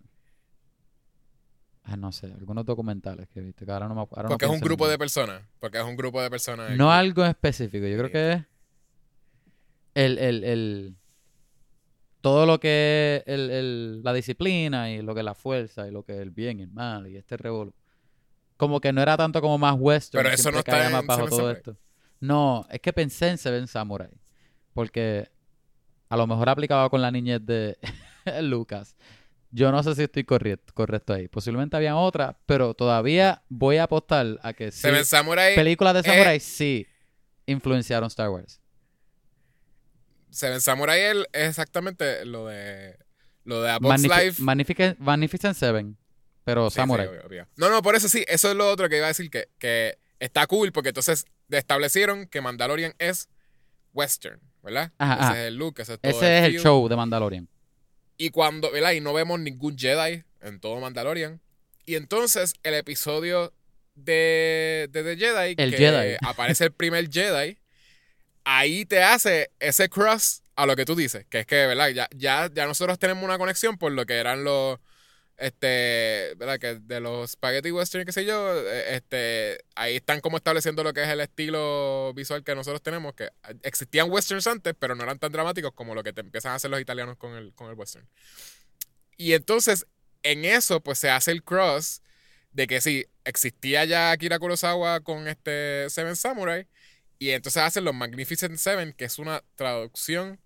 ah, 1.84 1.95
no 1.97 2.12
sé, 2.12 2.28
algunos 2.28 2.65
documentales 2.65 3.28
que 3.30 3.41
viste, 3.41 3.65
que 3.65 3.71
ahora 3.71 3.88
no 3.88 3.95
me 3.95 4.02
ahora 4.02 4.23
no 4.23 4.30
Porque 4.30 4.45
es 4.45 4.50
un 4.52 4.58
en 4.58 4.62
grupo 4.62 4.88
de 4.88 4.97
personas. 4.97 5.41
Porque 5.60 5.78
es 5.80 5.84
un 5.84 5.95
grupo 5.95 6.21
de 6.21 6.30
personas. 6.30 6.71
No 6.78 6.88
que- 6.88 6.93
algo 6.93 7.26
específico, 7.26 7.86
yo 7.88 7.97
creo 7.97 8.08
Sí. 8.08 8.13
que 8.13 8.32
es 8.34 8.45
el, 9.95 10.17
el, 10.19 10.43
el 10.43 10.95
todo 12.21 12.45
lo 12.45 12.60
que 12.60 13.23
es 13.26 13.34
el, 13.34 13.50
el- 13.52 14.04
la 14.04 14.13
disciplina 14.13 14.91
y 14.91 15.02
lo 15.02 15.13
que 15.13 15.21
es 15.21 15.26
la 15.26 15.34
fuerza 15.36 15.88
y 15.88 15.91
lo 15.91 16.04
que 16.04 16.13
es 16.13 16.19
el 16.19 16.32
bien 16.32 16.60
y 16.60 16.63
el 16.63 16.71
mal 16.71 17.08
y 17.08 17.15
este 17.17 17.38
revolú. 17.38 17.73
Como 18.57 18.81
que 18.81 18.91
no 18.91 19.01
era 19.01 19.15
tanto 19.17 19.39
como 19.41 19.57
más 19.57 19.75
western, 19.77 20.23
Pero 20.23 20.33
eso 20.35 20.51
no 20.51 20.59
está 20.59 20.85
en 20.87 21.07
bajo 21.07 21.25
todo 21.27 21.37
Samurai. 21.37 21.55
esto. 21.57 21.77
No, 22.19 22.65
es 22.71 22.79
que 22.81 22.91
pensé 22.91 23.29
en 23.29 23.37
Seven 23.37 23.67
Samurai. 23.67 24.09
Porque 24.73 25.29
a 26.09 26.17
lo 26.17 26.25
mejor 26.27 26.49
aplicaba 26.49 26.89
con 26.89 27.01
la 27.01 27.11
niñez 27.11 27.45
de 27.45 27.77
Lucas. 28.41 28.95
Yo 29.51 29.71
no 29.71 29.81
sé 29.83 29.95
si 29.95 30.03
estoy 30.03 30.23
correcto, 30.23 30.73
correcto 30.73 31.13
ahí. 31.13 31.27
Posiblemente 31.27 31.77
había 31.77 31.95
otra, 31.95 32.37
pero 32.45 32.73
todavía 32.73 33.43
voy 33.47 33.77
a 33.77 33.83
apostar 33.83 34.39
a 34.43 34.53
que 34.53 34.71
sí. 34.71 34.81
Seven 34.81 35.05
Samurai. 35.05 35.55
Películas 35.55 35.93
de 35.93 36.03
Samurai 36.03 36.39
sí 36.39 36.85
influenciaron 37.45 38.07
Star 38.07 38.29
Wars. 38.29 38.59
Seven 40.29 40.59
Samurai 40.61 40.99
es 41.31 41.49
exactamente 41.49 42.25
lo 42.25 42.47
de. 42.47 42.97
Lo 43.45 43.61
de 43.61 43.71
Life. 43.79 44.41
Magnific- 44.43 44.97
Magnificent 44.99 45.55
Seven, 45.55 45.97
pero 46.47 46.69
Sí, 46.69 46.75
Samurai. 46.77 47.10
sí. 47.29 47.36
No, 47.57 47.69
no, 47.69 47.81
por 47.81 47.93
eso 47.97 48.07
sí, 48.07 48.23
eso 48.25 48.49
es 48.49 48.55
lo 48.55 48.69
otro 48.71 48.88
que 48.88 48.95
iba 48.95 49.05
a 49.05 49.10
decir, 49.10 49.29
que, 49.29 49.49
que 49.60 49.97
está 50.17 50.47
cool, 50.47 50.71
porque 50.71 50.89
entonces 50.89 51.25
establecieron 51.49 52.25
que 52.25 52.39
Mandalorian 52.39 52.95
es 52.99 53.27
western, 53.93 54.39
¿verdad? 54.63 54.93
Ajá, 54.97 55.15
ese 55.15 55.23
ajá. 55.23 55.41
es 55.41 55.47
el 55.49 55.55
look, 55.57 55.73
ese 55.81 55.93
es 55.95 55.99
todo 55.99 56.10
Ese 56.10 56.38
es 56.39 56.45
el 56.45 56.60
show 56.62 56.88
de 56.88 56.95
Mandalorian. 56.95 57.49
Y 58.15 58.29
cuando, 58.29 58.71
¿verdad? 58.71 58.93
Y 58.93 59.01
no 59.01 59.12
vemos 59.12 59.41
ningún 59.41 59.77
Jedi 59.77 60.23
en 60.39 60.62
todo 60.62 60.79
Mandalorian. 60.79 61.41
Y 61.86 61.95
entonces 61.95 62.53
el 62.63 62.75
episodio 62.75 63.51
de, 63.95 64.88
de 64.89 65.03
The 65.03 65.17
Jedi, 65.17 65.55
El 65.57 65.71
que 65.71 65.77
Jedi. 65.77 66.15
aparece 66.25 66.63
el 66.63 66.71
primer 66.71 67.10
Jedi, 67.12 67.57
ahí 68.45 68.86
te 68.86 69.03
hace 69.03 69.51
ese 69.60 69.89
cross 69.89 70.43
a 70.55 70.65
lo 70.65 70.77
que 70.77 70.86
tú 70.86 70.95
dices, 70.95 71.25
que 71.29 71.41
es 71.41 71.45
que, 71.45 71.67
¿verdad? 71.67 71.89
Ya, 71.89 72.07
ya, 72.15 72.49
ya 72.53 72.65
nosotros 72.67 72.97
tenemos 72.99 73.25
una 73.25 73.38
conexión 73.38 73.77
por 73.77 73.91
lo 73.91 74.05
que 74.05 74.13
eran 74.13 74.45
los, 74.45 74.79
este, 75.38 76.34
¿verdad? 76.38 76.60
Que 76.60 76.76
de 76.76 77.00
los 77.00 77.32
spaghetti 77.32 77.71
western, 77.71 78.06
qué 78.06 78.12
sé 78.12 78.26
yo, 78.26 78.56
eh, 78.60 78.95
este, 78.95 79.60
ahí 79.76 79.95
están 79.95 80.19
como 80.19 80.38
estableciendo 80.38 80.84
lo 80.84 80.93
que 80.93 81.04
es 81.04 81.10
el 81.10 81.21
estilo 81.21 82.13
visual 82.15 82.43
que 82.43 82.56
nosotros 82.56 82.82
tenemos, 82.82 83.13
que 83.13 83.30
existían 83.63 84.12
westerns 84.12 84.47
antes, 84.47 84.73
pero 84.78 84.95
no 84.95 85.04
eran 85.04 85.19
tan 85.19 85.32
dramáticos 85.32 85.71
como 85.73 85.95
lo 85.95 86.04
que 86.04 86.13
te 86.13 86.21
empiezan 86.21 86.54
a 86.54 86.56
hacer 86.56 86.71
los 86.71 86.82
italianos 86.82 87.17
con 87.17 87.34
el, 87.36 87.54
con 87.54 87.69
el 87.69 87.76
western. 87.76 88.08
Y 89.17 89.34
entonces, 89.34 89.88
en 90.23 90.45
eso, 90.45 90.82
pues 90.82 91.00
se 91.00 91.10
hace 91.10 91.32
el 91.32 91.43
cross 91.43 92.02
de 92.52 92.67
que 92.67 92.82
sí, 92.82 93.06
existía 93.23 93.86
ya 93.86 94.12
Akira 94.12 94.39
Kurosawa 94.39 95.02
con 95.02 95.28
este 95.28 95.89
Seven 95.89 96.15
Samurai, 96.15 96.67
y 97.19 97.32
entonces 97.32 97.62
hacen 97.62 97.84
los 97.84 97.95
Magnificent 97.95 98.58
Seven, 98.58 98.93
que 98.93 99.06
es 99.06 99.19
una 99.19 99.43
traducción 99.56 100.39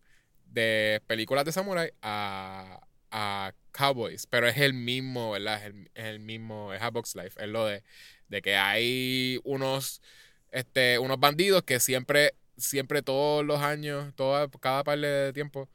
de 0.45 1.01
películas 1.07 1.45
de 1.45 1.51
samurai 1.51 1.93
a, 2.01 2.81
a 3.11 3.53
Cowboys, 3.71 4.27
pero 4.27 4.47
es 4.47 4.57
el 4.57 4.73
mismo, 4.73 5.31
¿verdad? 5.31 5.59
Es 5.61 5.65
el, 5.67 5.91
el 5.95 6.19
mismo, 6.19 6.73
es 6.73 6.81
a 6.81 6.89
Box 6.89 7.15
Life, 7.15 7.41
es 7.43 7.49
lo 7.49 7.65
de, 7.65 7.83
de 8.29 8.41
que 8.41 8.55
hay 8.55 9.39
unos, 9.43 10.01
este, 10.51 10.99
unos 10.99 11.19
bandidos 11.19 11.63
que 11.63 11.79
siempre, 11.79 12.33
siempre 12.57 13.01
todos 13.01 13.45
los 13.45 13.61
años, 13.61 14.13
toda, 14.15 14.49
cada 14.59 14.83
par 14.83 14.99
de 14.99 15.31
tiempo, 15.33 15.69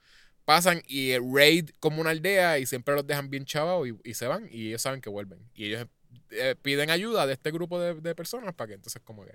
pasan 0.45 0.83
y 0.87 1.17
raid 1.19 1.71
como 1.81 2.01
una 2.01 2.11
aldea 2.11 2.59
y 2.59 2.67
siempre 2.67 2.95
los 2.95 3.07
dejan 3.07 3.31
bien 3.31 3.45
chavados 3.45 3.89
y, 3.89 3.99
y 4.11 4.15
se 4.15 4.27
van 4.29 4.49
y 4.51 4.69
ellos 4.69 4.83
saben 4.83 5.01
que 5.01 5.11
vuelven. 5.11 5.41
Y 5.55 5.67
ellos 5.67 5.87
eh, 6.31 6.55
piden 6.63 6.91
ayuda 6.91 7.27
de 7.27 7.35
este 7.35 7.51
grupo 7.51 7.81
de, 7.81 7.95
de 7.95 8.15
personas 8.15 8.55
para 8.55 8.69
que 8.69 8.75
entonces 8.75 9.03
como 9.05 9.25
que 9.25 9.35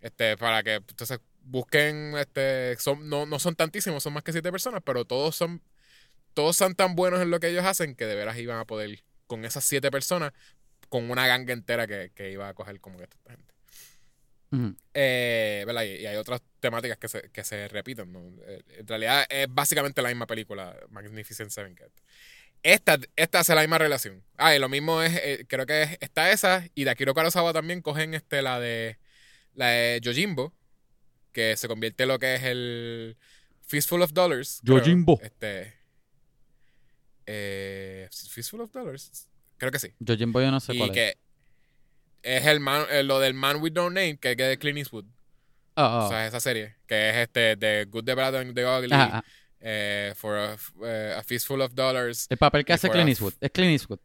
Este, 0.00 0.36
para 0.36 0.62
que 0.62 0.74
entonces 0.74 1.18
busquen, 1.42 2.14
este, 2.18 2.76
son, 2.78 3.08
no, 3.08 3.24
no 3.26 3.38
son 3.38 3.54
tantísimos, 3.56 4.02
son 4.02 4.12
más 4.12 4.22
que 4.22 4.32
siete 4.32 4.50
personas, 4.52 4.82
pero 4.84 5.04
todos 5.06 5.34
son, 5.36 5.62
todos 6.34 6.56
son 6.56 6.74
tan 6.74 6.94
buenos 6.96 7.20
en 7.22 7.30
lo 7.30 7.40
que 7.40 7.48
ellos 7.48 7.64
hacen 7.64 7.94
que 7.94 8.04
de 8.06 8.14
veras 8.14 8.36
iban 8.38 8.58
a 8.58 8.64
poder, 8.66 9.02
con 9.26 9.44
esas 9.44 9.64
siete 9.64 9.90
personas, 9.90 10.32
con 10.88 11.10
una 11.10 11.26
ganga 11.26 11.52
entera 11.52 11.86
que, 11.86 12.12
que 12.14 12.30
iba 12.30 12.48
a 12.48 12.54
coger 12.54 12.80
como 12.80 12.98
que 12.98 13.04
esta 13.04 13.18
gente. 13.30 13.54
Ujú. 14.52 14.76
Eh, 14.92 15.64
¿verdad? 15.66 15.82
Y, 15.84 16.02
y 16.02 16.06
hay 16.06 16.16
otras 16.16 16.40
temáticas 16.60 16.96
que 16.98 17.08
se, 17.08 17.30
que 17.30 17.42
se 17.42 17.66
repiten. 17.68 18.12
¿no? 18.12 18.20
Eh, 18.46 18.62
En 18.78 18.86
realidad 18.86 19.24
es 19.28 19.46
básicamente 19.48 20.00
la 20.02 20.08
misma 20.10 20.26
película, 20.26 20.76
Magnificent 20.90 21.50
Seven. 21.50 21.74
que- 21.74 21.86
Esta, 22.62 22.98
esta 23.16 23.40
hace 23.40 23.54
la 23.54 23.62
misma 23.62 23.78
relación. 23.78 24.22
Ah, 24.36 24.54
y 24.54 24.58
lo 24.58 24.68
mismo 24.68 25.02
es, 25.02 25.12
eh, 25.16 25.44
creo 25.48 25.66
que 25.66 25.82
es, 25.82 25.98
está 26.00 26.30
esa, 26.30 26.64
y 26.74 26.84
de 26.84 26.90
Akira 26.90 27.12
Kurosawa 27.12 27.52
también 27.52 27.82
cogen 27.82 28.14
este, 28.14 28.42
la 28.42 28.60
de 28.60 28.98
la 29.54 29.68
de 29.68 30.00
Yojimbo, 30.00 30.52
que 31.32 31.56
se 31.56 31.66
convierte 31.68 32.04
en 32.04 32.08
lo 32.10 32.18
que 32.18 32.34
es 32.36 32.42
el 32.44 33.16
Fistful 33.66 34.02
of 34.02 34.12
Dollars. 34.12 34.60
creo. 34.64 34.78
Yojimbo. 34.78 35.20
Este, 35.22 35.74
eh, 37.26 38.08
Fistful 38.10 38.60
of 38.60 38.72
Dollars, 38.72 39.28
creo 39.56 39.72
que 39.72 39.78
sí. 39.78 39.88
Yo 39.98 40.16
Jimbo 40.16 40.40
yo 40.40 40.50
no 40.50 40.60
sé 40.60 40.74
y 40.74 40.78
cuál 40.78 40.90
es. 40.90 40.94
que 40.94 41.16
es 42.22 42.46
el 42.46 42.60
man, 42.60 42.86
eh, 42.90 43.02
lo 43.02 43.20
del 43.20 43.34
Man 43.34 43.60
with 43.60 43.72
No 43.72 43.90
Name, 43.90 44.16
que 44.18 44.32
es 44.32 44.36
de 44.36 44.58
Clint 44.58 44.78
Eastwood. 44.78 45.04
Ah. 45.76 46.04
O 46.04 46.08
sea, 46.08 46.26
esa 46.26 46.40
serie, 46.40 46.76
que 46.86 47.10
es 47.10 47.16
este 47.16 47.56
The 47.56 47.84
Good, 47.86 48.04
The 48.04 48.14
Bad 48.14 48.36
and 48.36 48.54
The 48.54 48.66
Ugly, 48.66 48.90
eh, 49.60 50.12
for 50.16 50.36
a, 50.36 50.56
eh, 50.84 51.14
a 51.16 51.22
Fistful 51.22 51.60
of 51.60 51.74
Dollars. 51.74 52.26
El 52.30 52.38
papel 52.38 52.64
que 52.64 52.72
hace 52.72 52.88
Clint 52.88 53.08
Eastwood. 53.08 53.34
Es 53.40 53.50
Clint 53.50 53.72
Eastwood. 53.72 53.98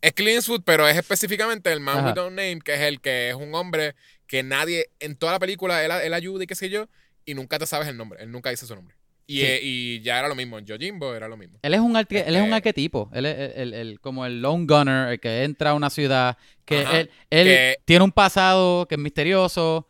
Es 0.00 0.12
Clint 0.12 0.36
Eastwood, 0.36 0.62
pero 0.64 0.88
es 0.88 0.96
específicamente 0.96 1.72
el 1.72 1.80
Man 1.80 1.98
Ajá. 1.98 2.08
with 2.08 2.16
No 2.16 2.30
Name, 2.30 2.60
que 2.60 2.74
es 2.74 2.80
el 2.80 3.00
que 3.00 3.30
es 3.30 3.34
un 3.34 3.54
hombre 3.54 3.94
que 4.26 4.42
nadie, 4.42 4.90
en 4.98 5.14
toda 5.14 5.32
la 5.32 5.38
película, 5.38 5.84
él, 5.84 5.92
él 5.92 6.14
ayuda 6.14 6.44
y 6.44 6.46
qué 6.46 6.54
sé 6.54 6.70
yo, 6.70 6.88
y 7.24 7.34
nunca 7.34 7.58
te 7.58 7.66
sabes 7.66 7.86
el 7.88 7.96
nombre, 7.96 8.22
él 8.22 8.30
nunca 8.30 8.50
dice 8.50 8.66
su 8.66 8.74
nombre. 8.74 8.96
Y, 9.26 9.36
Sí. 9.38 9.42
eh, 9.44 9.60
y 9.62 10.00
ya 10.02 10.18
era 10.18 10.28
lo 10.28 10.34
mismo, 10.34 10.58
en 10.58 10.66
Yojimbo 10.66 11.14
era 11.14 11.28
lo 11.28 11.36
mismo. 11.36 11.58
Él 11.62 11.74
es 11.74 11.80
un, 11.80 11.94
arque- 11.96 12.24
él 12.26 12.34
es 12.34 12.40
un 12.40 12.46
Este- 12.48 12.54
arquetipo. 12.56 13.08
Él 13.14 13.26
es 13.26 13.38
el, 13.56 13.72
el- 13.72 13.74
el- 13.74 14.00
como 14.00 14.26
el 14.26 14.42
lone 14.42 14.66
gunner, 14.66 15.08
el 15.12 15.20
que 15.20 15.44
entra 15.44 15.70
a 15.70 15.74
una 15.74 15.90
ciudad, 15.90 16.36
que 16.64 16.80
Ajá, 16.82 17.00
él, 17.00 17.10
él 17.30 17.46
que- 17.46 17.76
tiene 17.84 18.04
un 18.04 18.12
pasado 18.12 18.86
que 18.88 18.96
es 18.96 19.00
misterioso. 19.00 19.86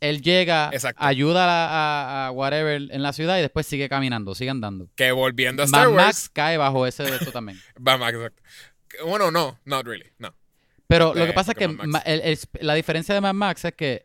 Él 0.00 0.20
llega, 0.20 0.68
Exacto. 0.72 1.02
ayuda 1.02 1.44
a, 1.46 1.68
a- 1.68 2.26
a 2.26 2.30
whatever 2.32 2.82
en 2.90 3.02
la 3.02 3.12
ciudad 3.14 3.38
y 3.38 3.40
después 3.40 3.66
sigue 3.66 3.88
caminando, 3.88 4.34
sigue 4.34 4.50
andando. 4.50 4.88
Que 4.94 5.10
volviendo 5.12 5.62
a 5.62 5.66
Star 5.66 5.86
Mad 5.88 5.94
Wars. 5.94 6.04
Max 6.06 6.28
cae 6.32 6.56
bajo 6.58 6.86
ese 6.86 7.04
de 7.04 7.16
esto 7.16 7.32
también. 7.32 7.58
Mad 7.80 7.98
Max, 7.98 8.14
exacto. 8.14 8.42
Bueno, 9.06 9.30
no, 9.30 9.58
not 9.64 9.86
really, 9.86 10.10
no. 10.18 10.34
Pero 10.86 11.14
lo 11.14 11.24
Eh, 11.24 11.28
que 11.28 11.32
pasa 11.32 11.52
es 11.52 11.58
que 11.58 11.64
el- 11.64 12.20
el- 12.24 12.38
la 12.60 12.74
diferencia 12.74 13.14
de 13.14 13.20
Mad 13.20 13.32
Max 13.34 13.64
es 13.64 13.74
que 13.74 14.04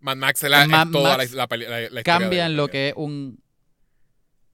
Mad 0.00 0.16
Max 0.16 0.42
es, 0.42 0.50
la, 0.50 0.62
es 0.62 0.68
Mad 0.68 0.88
toda 0.90 1.16
Max 1.16 1.32
la, 1.32 1.46
la, 1.50 1.56
la- 1.56 1.68
la 1.68 1.84
historia 1.84 2.02
cambia 2.02 2.46
en 2.46 2.56
lo 2.56 2.68
que 2.68 2.88
es 2.88 2.94
un... 2.96 3.40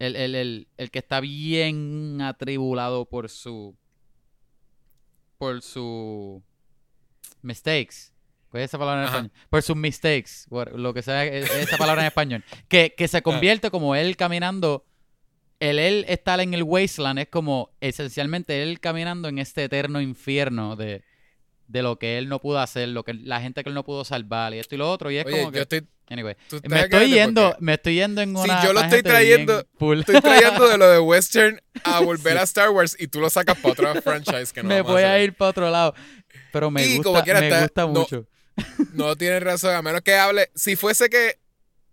El, 0.01 0.17
el, 0.17 0.35
el, 0.35 0.69
el 0.79 0.91
que 0.91 0.99
está 0.99 1.21
bien 1.21 2.21
atribulado 2.23 3.05
por 3.05 3.29
su... 3.29 3.77
Por 5.39 5.63
su... 5.63 6.43
Mistakes. 7.43 8.13
¿Cuál 8.51 8.65
es 8.65 8.71
esa 8.71 8.79
palabra 8.79 9.03
en 9.03 9.09
Ajá. 9.09 9.17
español? 9.19 9.33
Por 9.49 9.63
sus 9.63 9.77
mistakes. 9.77 10.31
Lo 10.75 10.93
que 10.93 11.03
sea 11.03 11.25
es- 11.25 11.51
esa 11.51 11.77
palabra 11.79 12.03
en 12.03 12.09
español. 12.09 12.45
Que, 12.69 12.95
que 12.97 13.07
se 13.09 13.23
convierte 13.23 13.71
como 13.71 13.95
él 13.95 14.17
caminando... 14.17 14.85
El 15.61 15.79
él 15.79 16.07
estar 16.09 16.41
en 16.41 16.55
el 16.55 16.63
wasteland 16.63 17.19
es 17.19 17.29
como 17.29 17.71
esencialmente 17.83 18.63
él 18.63 18.81
caminando 18.81 19.29
en 19.29 19.39
este 19.39 19.65
eterno 19.65 20.01
infierno 20.01 20.75
de, 20.75 21.05
de 21.71 21.83
lo 21.83 21.99
que 21.99 22.19
él 22.19 22.29
no 22.29 22.41
pudo 22.41 22.59
hacer, 22.59 22.89
lo 22.89 23.05
que 23.05 23.15
la 23.15 23.41
gente 23.41 23.63
que 23.63 23.69
él 23.71 23.75
no 23.75 23.85
pudo 23.85 24.05
salvar 24.05 24.53
y 24.55 24.59
esto 24.59 24.75
y 24.75 24.79
lo 24.79 24.91
otro. 24.91 25.11
Y 25.11 25.19
es 25.19 25.27
Oye, 25.27 25.37
como 25.37 25.47
yo 25.49 25.53
que... 25.53 25.61
estoy, 25.61 25.87
Anyway, 26.09 26.35
me 26.69 26.81
estoy 26.81 27.09
yendo, 27.11 27.57
me 27.61 27.75
estoy 27.75 27.95
yendo 27.95 28.21
en 28.21 28.35
una 28.37 28.65
yo 28.65 28.73
lo 28.73 28.81
estoy 28.81 29.01
trayendo-. 29.03 29.65
Estoy 30.01 30.21
trayendo 30.21 30.69
de 30.69 30.77
lo 30.77 30.89
de 30.91 30.99
Western 30.99 31.61
a 31.85 32.01
volver 32.05 32.37
a 32.37 32.43
Star 32.43 32.71
Wars 32.71 32.97
y 32.99 33.07
tú 33.07 33.21
lo 33.21 33.31
sacas 33.31 33.57
para 33.59 33.73
otra 33.73 34.03
franchise 34.03 34.53
que 34.53 34.65
no 34.65 34.69
me 34.71 34.81
voy 34.83 35.03
a 35.03 35.23
ir 35.23 35.35
para 35.35 35.51
otro 35.51 35.71
lado. 35.71 35.95
Pero 36.53 36.69
me 36.73 36.85
Y 36.85 36.97
gusta, 36.97 37.03
como 37.05 37.23
quiera 37.23 37.39
me 37.41 37.47
está- 37.47 37.61
gusta 37.63 37.83
no- 37.83 37.89
mucho. 37.89 38.27
No 38.95 39.15
tienes 39.17 39.41
razón, 39.41 39.73
a 39.77 39.83
menos 39.83 40.01
que 40.03 40.17
hable. 40.17 40.51
Si 40.57 40.75
fuese 40.75 41.09
que, 41.09 41.39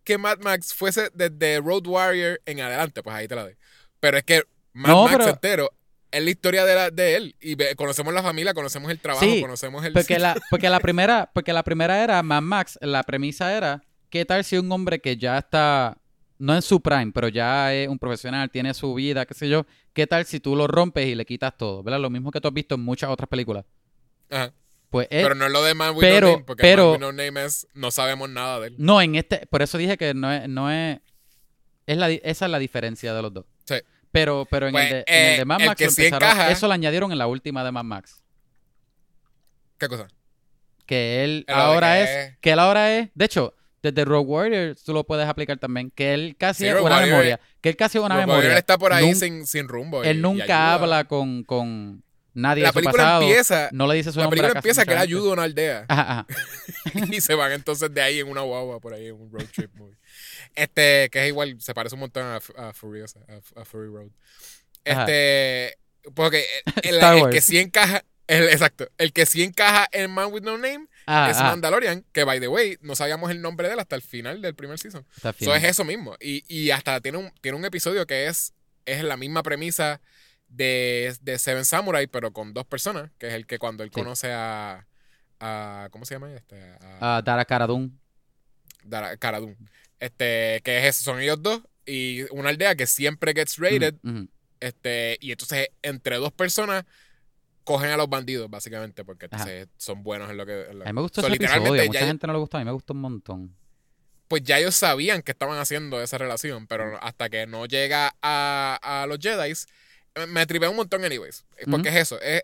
que 0.04 0.18
Mad 0.18 0.40
Max 0.40 0.74
fuese 0.74 1.12
desde 1.14 1.60
Road 1.62 1.86
Warrior 1.86 2.42
en 2.48 2.60
adelante, 2.62 3.04
pues 3.04 3.16
ahí 3.16 3.28
te 3.28 3.36
la 3.36 3.44
doy. 3.44 3.56
Pero 4.00 4.18
es 4.18 4.24
que 4.24 4.44
Mad 4.74 4.90
No, 4.90 5.04
Max 5.04 5.16
pero- 5.20 5.30
entero 5.30 5.72
es 6.12 6.24
la 6.24 6.30
historia 6.30 6.66
de, 6.66 6.76
la, 6.76 6.90
de 6.92 7.16
él. 7.16 7.36
Y 7.42 7.56
ve- 7.56 7.76
conocemos 7.76 8.14
la 8.14 8.24
familia, 8.24 8.54
conocemos 8.54 8.90
el 8.92 9.00
trabajo, 9.00 9.26
Sí, 9.26 9.42
conocemos 9.42 9.84
el. 9.86 9.94
Porque 9.94 10.20
la, 10.20 10.36
porque 10.50 10.70
la 10.70 10.80
primera, 10.80 11.30
porque 11.34 11.54
la 11.54 11.64
primera 11.64 12.04
era 12.04 12.22
Mad 12.24 12.42
Max, 12.42 12.78
la 12.82 13.04
premisa 13.04 13.56
era, 13.56 13.84
¿qué 14.10 14.26
tal 14.26 14.44
si 14.44 14.58
un 14.58 14.72
hombre 14.72 15.00
que 15.00 15.18
ya 15.18 15.38
está, 15.38 15.98
no 16.40 16.56
en 16.56 16.62
su 16.62 16.82
prime, 16.82 17.12
pero 17.14 17.28
ya 17.28 17.74
es 17.74 17.88
un 17.88 18.00
profesional, 18.00 18.50
tiene 18.50 18.74
su 18.74 18.94
vida, 18.94 19.26
qué 19.26 19.34
sé 19.34 19.50
yo, 19.50 19.66
qué 19.94 20.08
tal 20.08 20.26
si 20.26 20.40
tú 20.40 20.56
lo 20.56 20.68
rompes 20.68 21.08
y 21.08 21.16
le 21.16 21.26
quitas 21.26 21.58
todo? 21.58 21.84
¿Verdad? 21.84 22.00
Lo 22.00 22.10
mismo 22.10 22.32
que 22.32 22.40
tú 22.42 22.48
has 22.48 22.54
visto 22.54 22.76
en 22.76 22.82
muchas 22.82 23.10
otras 23.10 23.28
películas. 23.30 23.66
Ajá. 24.30 24.54
Pues 24.90 25.08
es- 25.12 25.24
Pero 25.24 25.36
no 25.36 25.46
es 25.46 25.52
lo 25.52 25.64
de 25.64 25.74
Man 25.74 25.94
with 25.96 26.02
pero- 26.02 26.28
No 26.28 26.32
Name, 26.34 26.44
porque 26.46 26.62
pero- 26.62 26.92
Man 26.92 27.00
No 27.02 27.12
Name 27.12 27.44
es. 27.46 27.68
No 27.74 27.92
sabemos 27.92 28.30
nada 28.30 28.62
de 28.62 28.68
él. 28.68 28.76
No, 28.78 29.02
en 29.02 29.16
este, 29.16 29.46
por 29.48 29.62
eso 29.62 29.78
dije 29.78 29.98
que 29.98 30.14
no 30.14 30.32
es, 30.32 30.48
no 30.48 30.72
es, 30.72 31.00
es 31.86 31.98
la, 31.98 32.10
esa 32.10 32.46
es 32.46 32.52
la 32.52 32.60
diferencia 32.60 33.14
de 33.14 33.22
los 33.22 33.34
dos. 33.34 33.46
Pero, 34.12 34.48
pero 34.50 34.68
en, 34.68 34.72
Pues, 34.74 34.86
el 34.86 34.92
de, 34.92 35.04
en 35.08 35.26
el 35.26 35.34
eh, 35.34 35.38
de 35.40 35.46
Mad 35.46 35.62
el 35.62 35.68
Max 35.68 35.94
sí 35.96 36.06
encaja- 36.06 36.50
eso 36.52 36.68
lo 36.68 36.74
añadieron 36.74 37.12
en 37.12 37.18
la 37.18 37.28
última 37.28 37.64
de 37.64 37.72
Mad 37.72 37.84
Max. 37.84 38.22
¿Qué 39.78 39.88
cosa? 39.88 40.08
Que 40.86 41.24
él 41.24 41.46
ahora 41.50 41.96
que 41.96 42.04
es, 42.04 42.38
que 42.40 42.52
él 42.52 42.60
ahora 42.60 42.96
es, 42.98 43.10
de 43.14 43.26
hecho, 43.26 43.54
desde 43.84 44.06
Rogue 44.06 44.26
Warrior 44.28 44.76
tú 44.84 44.94
lo 44.94 45.04
puedes 45.04 45.28
aplicar 45.28 45.58
también, 45.58 45.92
que 45.92 46.14
él 46.14 46.36
casi 46.38 46.64
Sí, 46.64 46.68
es 46.70 46.74
una 46.76 46.84
Warrior 46.84 47.10
memoria, 47.10 47.40
que 47.62 47.70
él 47.70 47.76
casi 47.76 47.98
es 47.98 48.04
una 48.04 48.16
Rogue 48.16 48.26
memoria. 48.26 48.40
Warrior 48.44 48.58
está 48.58 48.78
por 48.78 48.94
ahí 48.94 49.06
Nun- 49.06 49.16
sin, 49.16 49.46
sin 49.46 49.68
rumbo. 49.68 50.04
y- 50.04 50.08
él 50.08 50.22
nunca 50.22 50.74
habla 50.74 51.04
con, 51.04 51.44
con 51.44 52.04
nadie 52.34 52.64
La 52.64 52.70
de 52.70 52.74
su 52.74 52.76
película 52.80 53.04
pasado. 53.04 53.22
empieza. 53.24 53.70
no 53.74 53.86
le 53.88 53.96
dice 53.96 54.12
su 54.12 54.20
La 54.20 54.30
película 54.30 54.48
casi 54.54 54.58
empieza 54.60 54.86
que 54.86 54.94
él 54.94 54.98
ayuda 55.00 55.30
a 55.30 55.34
una 55.34 55.44
aldea. 55.44 55.86
Ajá, 55.90 56.04
ajá. 56.12 56.28
y 57.12 57.22
se 57.22 57.36
van 57.36 57.52
entonces 57.52 57.94
de 57.94 58.02
ahí 58.02 58.20
en 58.20 58.28
una 58.30 58.42
guagua 58.42 58.80
por 58.80 58.94
ahí 58.94 59.08
en 59.08 59.16
un 59.16 59.30
road 59.32 59.46
trip 59.54 59.72
movie. 59.76 59.96
Este, 60.58 61.10
que 61.12 61.22
es 61.22 61.28
igual, 61.28 61.56
se 61.62 61.74
parece 61.74 61.94
un 61.96 62.02
montón 62.02 62.24
a, 62.26 62.40
a 62.70 62.74
Furiosa, 62.74 63.20
a, 63.56 63.62
a 63.62 63.64
Fury 63.66 63.88
Road. 63.90 64.10
Ajá. 64.86 65.02
Este, 65.04 65.78
porque 66.16 66.46
el, 66.84 67.00
que 67.30 67.42
sí 67.42 67.60
encaja, 67.60 68.04
el, 68.28 68.50
exacto, 68.50 68.90
el 68.98 69.14
que 69.14 69.26
sí 69.26 69.44
encaja 69.44 69.88
en 69.92 70.10
Man 70.12 70.34
with 70.34 70.42
No 70.42 70.58
Name 70.58 70.88
Ah, 71.06 71.30
es 71.32 71.38
ah, 71.38 71.44
Mandalorian, 71.44 72.04
que 72.12 72.24
by 72.24 72.40
the 72.40 72.48
way, 72.48 72.78
no 72.82 72.96
sabíamos 72.96 73.30
el 73.32 73.42
nombre 73.42 73.68
de 73.68 73.76
él 73.76 73.80
hasta 73.80 73.96
el 73.96 74.02
final 74.02 74.42
del 74.42 74.56
primer 74.56 74.78
season. 74.80 75.06
Eso 75.40 75.56
es 75.56 75.64
eso 75.64 75.86
mismo. 75.86 76.16
Y, 76.20 76.44
y 76.54 76.72
hasta 76.72 77.00
tiene 77.02 77.18
un, 77.20 77.32
tiene 77.40 77.58
un 77.58 77.64
episodio 77.64 78.06
que 78.08 78.26
es, 78.28 78.54
es 78.86 79.04
la 79.04 79.16
misma 79.16 79.44
premisa 79.44 80.02
de, 80.50 81.16
de 81.22 81.38
Seven 81.40 81.66
Samurai, 81.66 82.08
pero 82.08 82.34
con 82.34 82.54
dos 82.54 82.66
personas, 82.66 83.12
que 83.20 83.28
es 83.28 83.34
el 83.36 83.46
que 83.46 83.60
cuando 83.60 83.84
él 83.84 83.90
Sí. 83.90 83.94
conoce 84.02 84.32
a, 84.34 84.86
a 85.40 85.88
¿cómo 85.92 86.04
se 86.06 86.16
llama? 86.16 86.34
Este, 86.34 86.60
a, 86.82 87.18
Ah, 87.18 87.22
Dara 87.24 87.46
Cara 87.46 87.68
Dune. 87.68 87.92
Dara- 88.84 89.16
Cara 89.18 89.40
Dune. 89.40 89.56
Este, 90.00 90.62
que 90.64 90.80
es 90.80 90.86
eso, 90.86 91.04
son 91.04 91.20
ellos 91.22 91.42
dos 91.42 91.62
y 91.86 92.24
una 92.32 92.50
aldea 92.50 92.76
que 92.76 92.86
siempre 92.88 93.34
gets 93.34 93.58
raided, 93.58 93.96
este, 94.60 95.18
y 95.22 95.32
entonces 95.32 95.70
entre 95.82 96.18
dos 96.18 96.32
personas 96.32 96.84
cogen 97.64 97.90
a 97.90 97.98
los 97.98 98.10
bandidos, 98.10 98.50
básicamente, 98.50 99.04
porque 99.04 99.26
entonces 99.26 99.68
son 99.78 100.04
buenos 100.04 100.30
en 100.30 100.38
lo 100.38 100.46
que... 100.46 100.68
en 100.70 100.80
lo- 100.80 100.86
A 100.86 100.88
mí 100.88 100.94
me 100.94 101.02
gustó 101.02 101.22
So, 101.22 101.28
ese 101.28 101.36
episodio. 101.36 101.86
Mucha 101.86 102.00
ya- 102.00 102.06
gente 102.08 102.26
no 102.28 102.34
le 102.34 102.40
gustó. 102.40 102.58
A 102.58 102.60
mí 102.62 102.66
me 102.66 102.72
gustó 102.72 102.94
un 102.94 103.02
montón. 103.02 103.56
Pues 104.30 104.44
ya 104.44 104.60
ellos 104.60 104.76
sabían 104.76 105.22
que 105.22 105.32
estaban 105.32 105.58
haciendo 105.60 106.02
esa 106.02 106.18
relación, 106.18 106.68
pero 106.68 106.98
hasta 107.04 107.30
que 107.30 107.46
no 107.48 107.66
llega 107.66 108.16
a, 108.22 108.80
a 108.82 109.06
los 109.08 109.20
Jedi, 109.20 109.54
me 110.30 110.46
tripé 110.46 110.68
un 110.68 110.76
montón 110.78 111.04
anyways. 111.04 111.46
Porque 111.70 111.90
Ujú. 111.90 111.98
es 111.98 112.04
eso, 112.04 112.22
es... 112.22 112.44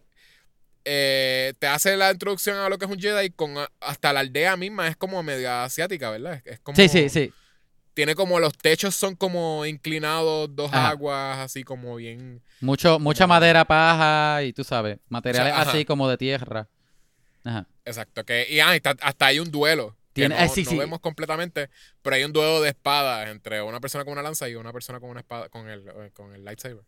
eh, 0.85 1.53
te 1.59 1.67
hace 1.67 1.95
la 1.97 2.11
introducción 2.11 2.57
a 2.57 2.69
lo 2.69 2.77
que 2.77 2.85
es 2.85 2.91
un 2.91 2.99
Jedi 2.99 3.29
con 3.31 3.55
hasta 3.79 4.11
la 4.13 4.19
aldea 4.21 4.57
misma 4.57 4.87
es 4.87 4.97
como 4.97 5.21
media 5.23 5.63
asiática, 5.63 6.09
¿verdad? 6.09 6.41
Es, 6.45 6.53
es 6.53 6.59
como, 6.59 6.75
Sí, 6.75 6.87
sí, 6.89 7.09
sí. 7.09 7.33
Tiene 7.93 8.15
como 8.15 8.39
los 8.39 8.57
techos 8.57 8.95
son 8.95 9.15
como 9.15 9.65
inclinados, 9.65 10.49
dos 10.55 10.71
Ajá. 10.73 10.89
aguas, 10.89 11.37
así 11.39 11.63
como 11.63 11.95
bien. 11.95 12.41
Mucho, 12.59 12.97
mucha 12.99 13.25
Como- 13.25 13.35
madera 13.35 13.65
paja 13.65 14.41
y 14.43 14.51
tú 14.53 14.63
sabes, 14.63 14.97
materiales 15.09 15.53
ajá. 15.53 15.69
así 15.69 15.85
como 15.85 16.09
de 16.09 16.17
tierra. 16.17 16.67
Ajá. 17.43 17.67
Exacto. 17.85 18.23
Que, 18.25 18.47
y 18.49 18.59
ah, 18.61 18.71
hasta 19.01 19.25
hay 19.27 19.39
un 19.39 19.51
duelo. 19.51 19.95
Que 20.13 20.21
Tiene- 20.21 20.35
no, 20.35 20.41
ah, 20.41 20.47
sí, 20.47 20.63
no 20.63 20.69
sí. 20.71 20.77
vemos 20.77 20.99
completamente, 21.01 21.69
pero 22.01 22.15
hay 22.15 22.23
un 22.23 22.33
duelo 22.33 22.61
de 22.61 22.69
espadas 22.69 23.29
entre 23.29 23.61
una 23.63 23.79
persona 23.79 24.03
con 24.03 24.13
una 24.13 24.21
lanza 24.21 24.47
y 24.47 24.55
una 24.55 24.71
persona 24.71 24.99
con 24.99 25.09
una 25.09 25.19
espada, 25.21 25.49
con 25.49 25.67
el, 25.69 25.87
eh, 25.87 26.11
con 26.13 26.33
el 26.35 26.43
lightsaber. 26.45 26.83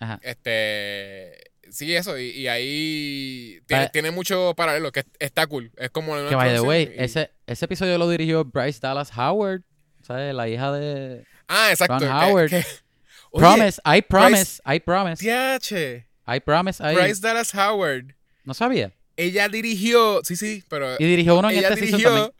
Ajá. 0.00 0.20
Este. 0.22 1.50
Sí, 1.70 1.94
eso. 1.94 2.18
Y, 2.18 2.30
y 2.30 2.48
ahí 2.48 3.60
tiene, 3.66 3.88
tiene 3.90 4.10
mucho 4.10 4.54
paralelo, 4.56 4.90
que 4.92 5.04
está 5.18 5.46
cool. 5.46 5.70
Es 5.76 5.90
como. 5.90 6.14
Que 6.28 6.34
by 6.34 6.52
the 6.54 6.60
way, 6.60 6.92
y- 6.96 7.02
ese, 7.02 7.30
ese 7.46 7.64
episodio 7.64 7.98
lo 7.98 8.08
dirigió 8.08 8.44
Bryce 8.44 8.78
Dallas 8.80 9.10
Howard. 9.16 9.62
¿Sabes? 10.08 10.34
La 10.34 10.48
hija 10.48 10.72
de 10.72 11.24
Ah, 11.48 11.70
exacto. 11.70 11.98
Ron 12.00 12.10
Howard. 12.10 12.50
Oye, 13.30 13.40
Promise. 13.40 13.80
I 13.84 14.00
promise. 14.00 14.62
I 14.64 14.80
promise. 14.80 15.22
TH, 15.22 16.04
I 16.26 16.40
promise. 16.40 16.80
I... 16.82 16.94
Bryce 16.94 17.20
Dallas 17.20 17.54
Howard. 17.54 18.14
No 18.44 18.54
sabía. 18.54 18.90
Ella 19.18 19.48
dirigió. 19.50 20.22
Sí, 20.24 20.34
sí, 20.34 20.64
pero. 20.70 20.96
Y 20.98 21.04
dirigió 21.04 21.38
uno 21.38 21.50
en 21.50 21.58
ella 21.58 21.68
este 21.68 21.82
dirigió. 21.84 22.08
también. 22.08 22.32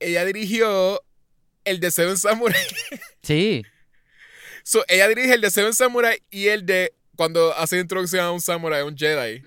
ella 0.00 0.24
dirigió 0.24 1.00
el 1.64 1.78
de 1.80 1.90
Seven 1.90 2.18
Samurai. 2.18 2.60
Sí. 3.22 3.64
So, 4.64 4.84
ella 4.88 5.06
dirige 5.08 5.34
el 5.34 5.40
de 5.40 5.50
Seven 5.50 5.74
Samurai 5.74 6.20
y 6.30 6.48
el 6.48 6.66
de 6.66 6.92
cuando 7.16 7.52
hace 7.56 7.78
introducción 7.78 8.24
a 8.24 8.32
un 8.32 8.40
samurai, 8.40 8.80
a 8.80 8.84
un 8.84 8.96
Jedi. 8.96 9.42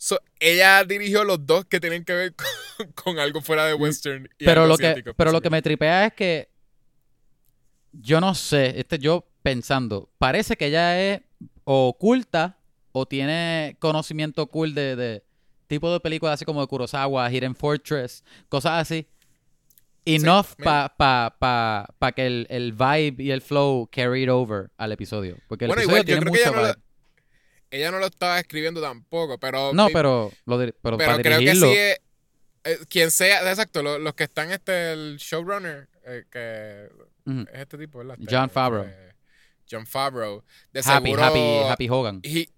So, 0.00 0.20
ella 0.38 0.84
dirigió 0.84 1.24
los 1.24 1.44
dos 1.44 1.64
que 1.64 1.80
tienen 1.80 2.04
que 2.04 2.12
ver 2.14 2.34
con, 2.76 2.92
con 2.92 3.18
algo 3.18 3.42
fuera 3.42 3.66
de 3.66 3.74
western. 3.74 4.28
Y 4.38 4.44
Pero 4.44 4.62
algo 4.62 4.74
lo, 4.74 4.78
que, 4.78 5.12
pero 5.16 5.32
lo 5.32 5.40
que 5.40 5.50
me 5.50 5.60
tripea 5.60 6.06
es 6.06 6.12
que 6.14 6.48
yo 7.92 8.20
no 8.20 8.34
sé, 8.34 8.78
este 8.78 8.98
yo 8.98 9.26
pensando, 9.42 10.08
parece 10.18 10.56
que 10.56 10.66
ella 10.66 11.00
es 11.00 11.20
o 11.64 11.88
oculta 11.88 12.58
o 12.92 13.06
tiene 13.06 13.76
conocimiento 13.80 14.46
cool 14.46 14.72
de, 14.72 14.94
de 14.94 15.24
tipo 15.66 15.92
de 15.92 15.98
películas 16.00 16.34
así 16.34 16.44
como 16.44 16.60
de 16.60 16.68
Kurosawa, 16.68 17.30
Hidden 17.30 17.56
Fortress, 17.56 18.22
cosas 18.48 18.80
así. 18.80 19.06
Enough 20.04 20.46
maybe. 20.58 20.64
para 20.64 20.88
pa, 20.96 21.36
pa, 21.38 21.94
pa 21.98 22.12
que 22.12 22.26
el, 22.26 22.46
el 22.50 22.72
vibe 22.72 23.22
y 23.22 23.30
el 23.30 23.42
flow 23.42 23.88
carried 23.90 24.32
over 24.32 24.70
al 24.78 24.92
episodio. 24.92 25.36
Porque 25.48 25.66
el 25.66 25.68
Bueno, 25.68 25.82
episodio 25.82 26.02
igual, 26.02 26.06
yo 26.06 26.06
tiene 26.06 26.20
creo 26.20 26.32
que 26.32 26.40
ella 26.40 26.50
mucho 26.52 26.78
no. 26.78 26.87
Ella 27.70 27.90
no 27.90 27.98
lo 27.98 28.06
estaba 28.06 28.38
escribiendo 28.38 28.80
tampoco, 28.80 29.38
pero... 29.38 29.72
No, 29.74 29.88
pero, 29.92 30.32
lo 30.46 30.58
pero, 30.58 30.72
Pero 30.82 30.96
para 30.98 31.14
creo 31.22 31.38
que 31.38 31.44
dirigirlo. 31.44 31.68
sí 31.70 31.76
es... 31.76 31.98
eh, 32.64 32.78
quien 32.88 33.10
sea, 33.10 33.48
exacto, 33.50 33.82
lo- 33.82 33.98
los 33.98 34.14
que 34.14 34.24
están, 34.24 34.50
este, 34.50 34.92
el 34.92 35.16
showrunner, 35.18 35.88
eh, 36.06 36.24
que 36.30 36.88
es 37.52 37.60
este 37.60 37.78
tipo, 37.78 37.98
¿verdad? 37.98 38.16
Este, 38.20 38.34
Jon 38.34 38.50
Favreau. 38.50 38.84
eh, 38.86 39.12
John 39.70 39.86
Favreau. 39.86 40.42
De 40.72 40.80
Happy, 40.84 41.10
seguro, 41.10 41.24
Happy, 41.24 41.40
Happy 41.70 41.88
Hogan. 41.90 42.20
he- 42.22 42.48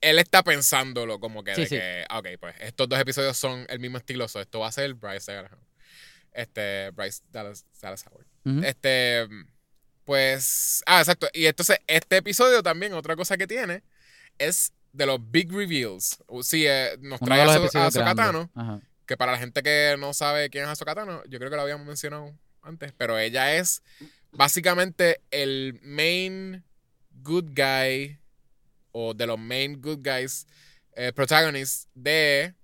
él 0.00 0.18
está 0.18 0.42
pensándolo 0.42 1.18
como 1.20 1.42
que, 1.44 1.54
Sí, 1.54 1.60
de 1.62 1.66
sí. 1.68 1.76
que, 1.76 2.04
ah, 2.08 2.18
ok, 2.20 2.26
pues 2.40 2.54
estos 2.60 2.88
dos 2.88 2.98
episodios 3.00 3.36
son 3.36 3.66
el 3.68 3.80
mismo 3.80 3.98
estilo, 3.98 4.28
so 4.28 4.40
esto 4.40 4.60
va 4.60 4.68
a 4.68 4.72
ser 4.72 4.94
Bryce 4.94 5.32
Dallas. 5.32 5.52
Este, 6.32 6.90
Bryce 6.90 7.22
Dallas, 7.30 7.64
Dallas 7.80 8.04
Howard. 8.06 8.26
Este, 8.64 9.26
pues, 10.04 10.82
ah, 10.86 11.00
exacto. 11.00 11.28
Y 11.32 11.46
entonces, 11.46 11.78
este 11.86 12.18
episodio 12.18 12.62
también, 12.62 12.92
otra 12.92 13.16
cosa 13.16 13.36
que 13.36 13.46
tiene, 13.46 13.82
es 14.38 14.72
de 14.92 15.06
los 15.06 15.18
big 15.30 15.52
reveals. 15.52 16.18
Sí, 16.42 16.64
eh, 16.66 16.96
nos 17.00 17.20
Uno 17.20 17.26
trae 17.28 17.42
a, 17.42 17.44
los 17.44 17.54
So- 17.54 17.60
a 17.60 17.64
episodios 17.64 17.86
Ahsoka 17.96 18.14
grandes. 18.14 18.26
Tano, 18.26 18.50
Ajá. 18.54 18.80
que 19.06 19.16
para 19.16 19.32
la 19.32 19.38
gente 19.38 19.62
que 19.62 19.96
no 19.98 20.14
sabe 20.14 20.48
quién 20.50 20.64
es 20.64 20.70
Ahsoka 20.70 20.94
Tano, 20.94 21.22
yo 21.28 21.38
creo 21.38 21.50
que 21.50 21.56
lo 21.56 21.62
habíamos 21.62 21.86
mencionado 21.86 22.32
antes, 22.62 22.92
pero 22.96 23.18
ella 23.18 23.54
es 23.56 23.82
básicamente 24.32 25.20
el 25.30 25.78
main 25.82 26.64
good 27.22 27.50
guy 27.54 28.18
o 28.92 29.14
de 29.14 29.26
los 29.26 29.38
main 29.38 29.80
good 29.80 29.98
guys 30.02 30.46
eh, 30.94 31.12
protagonists 31.12 31.88
de 31.94 32.54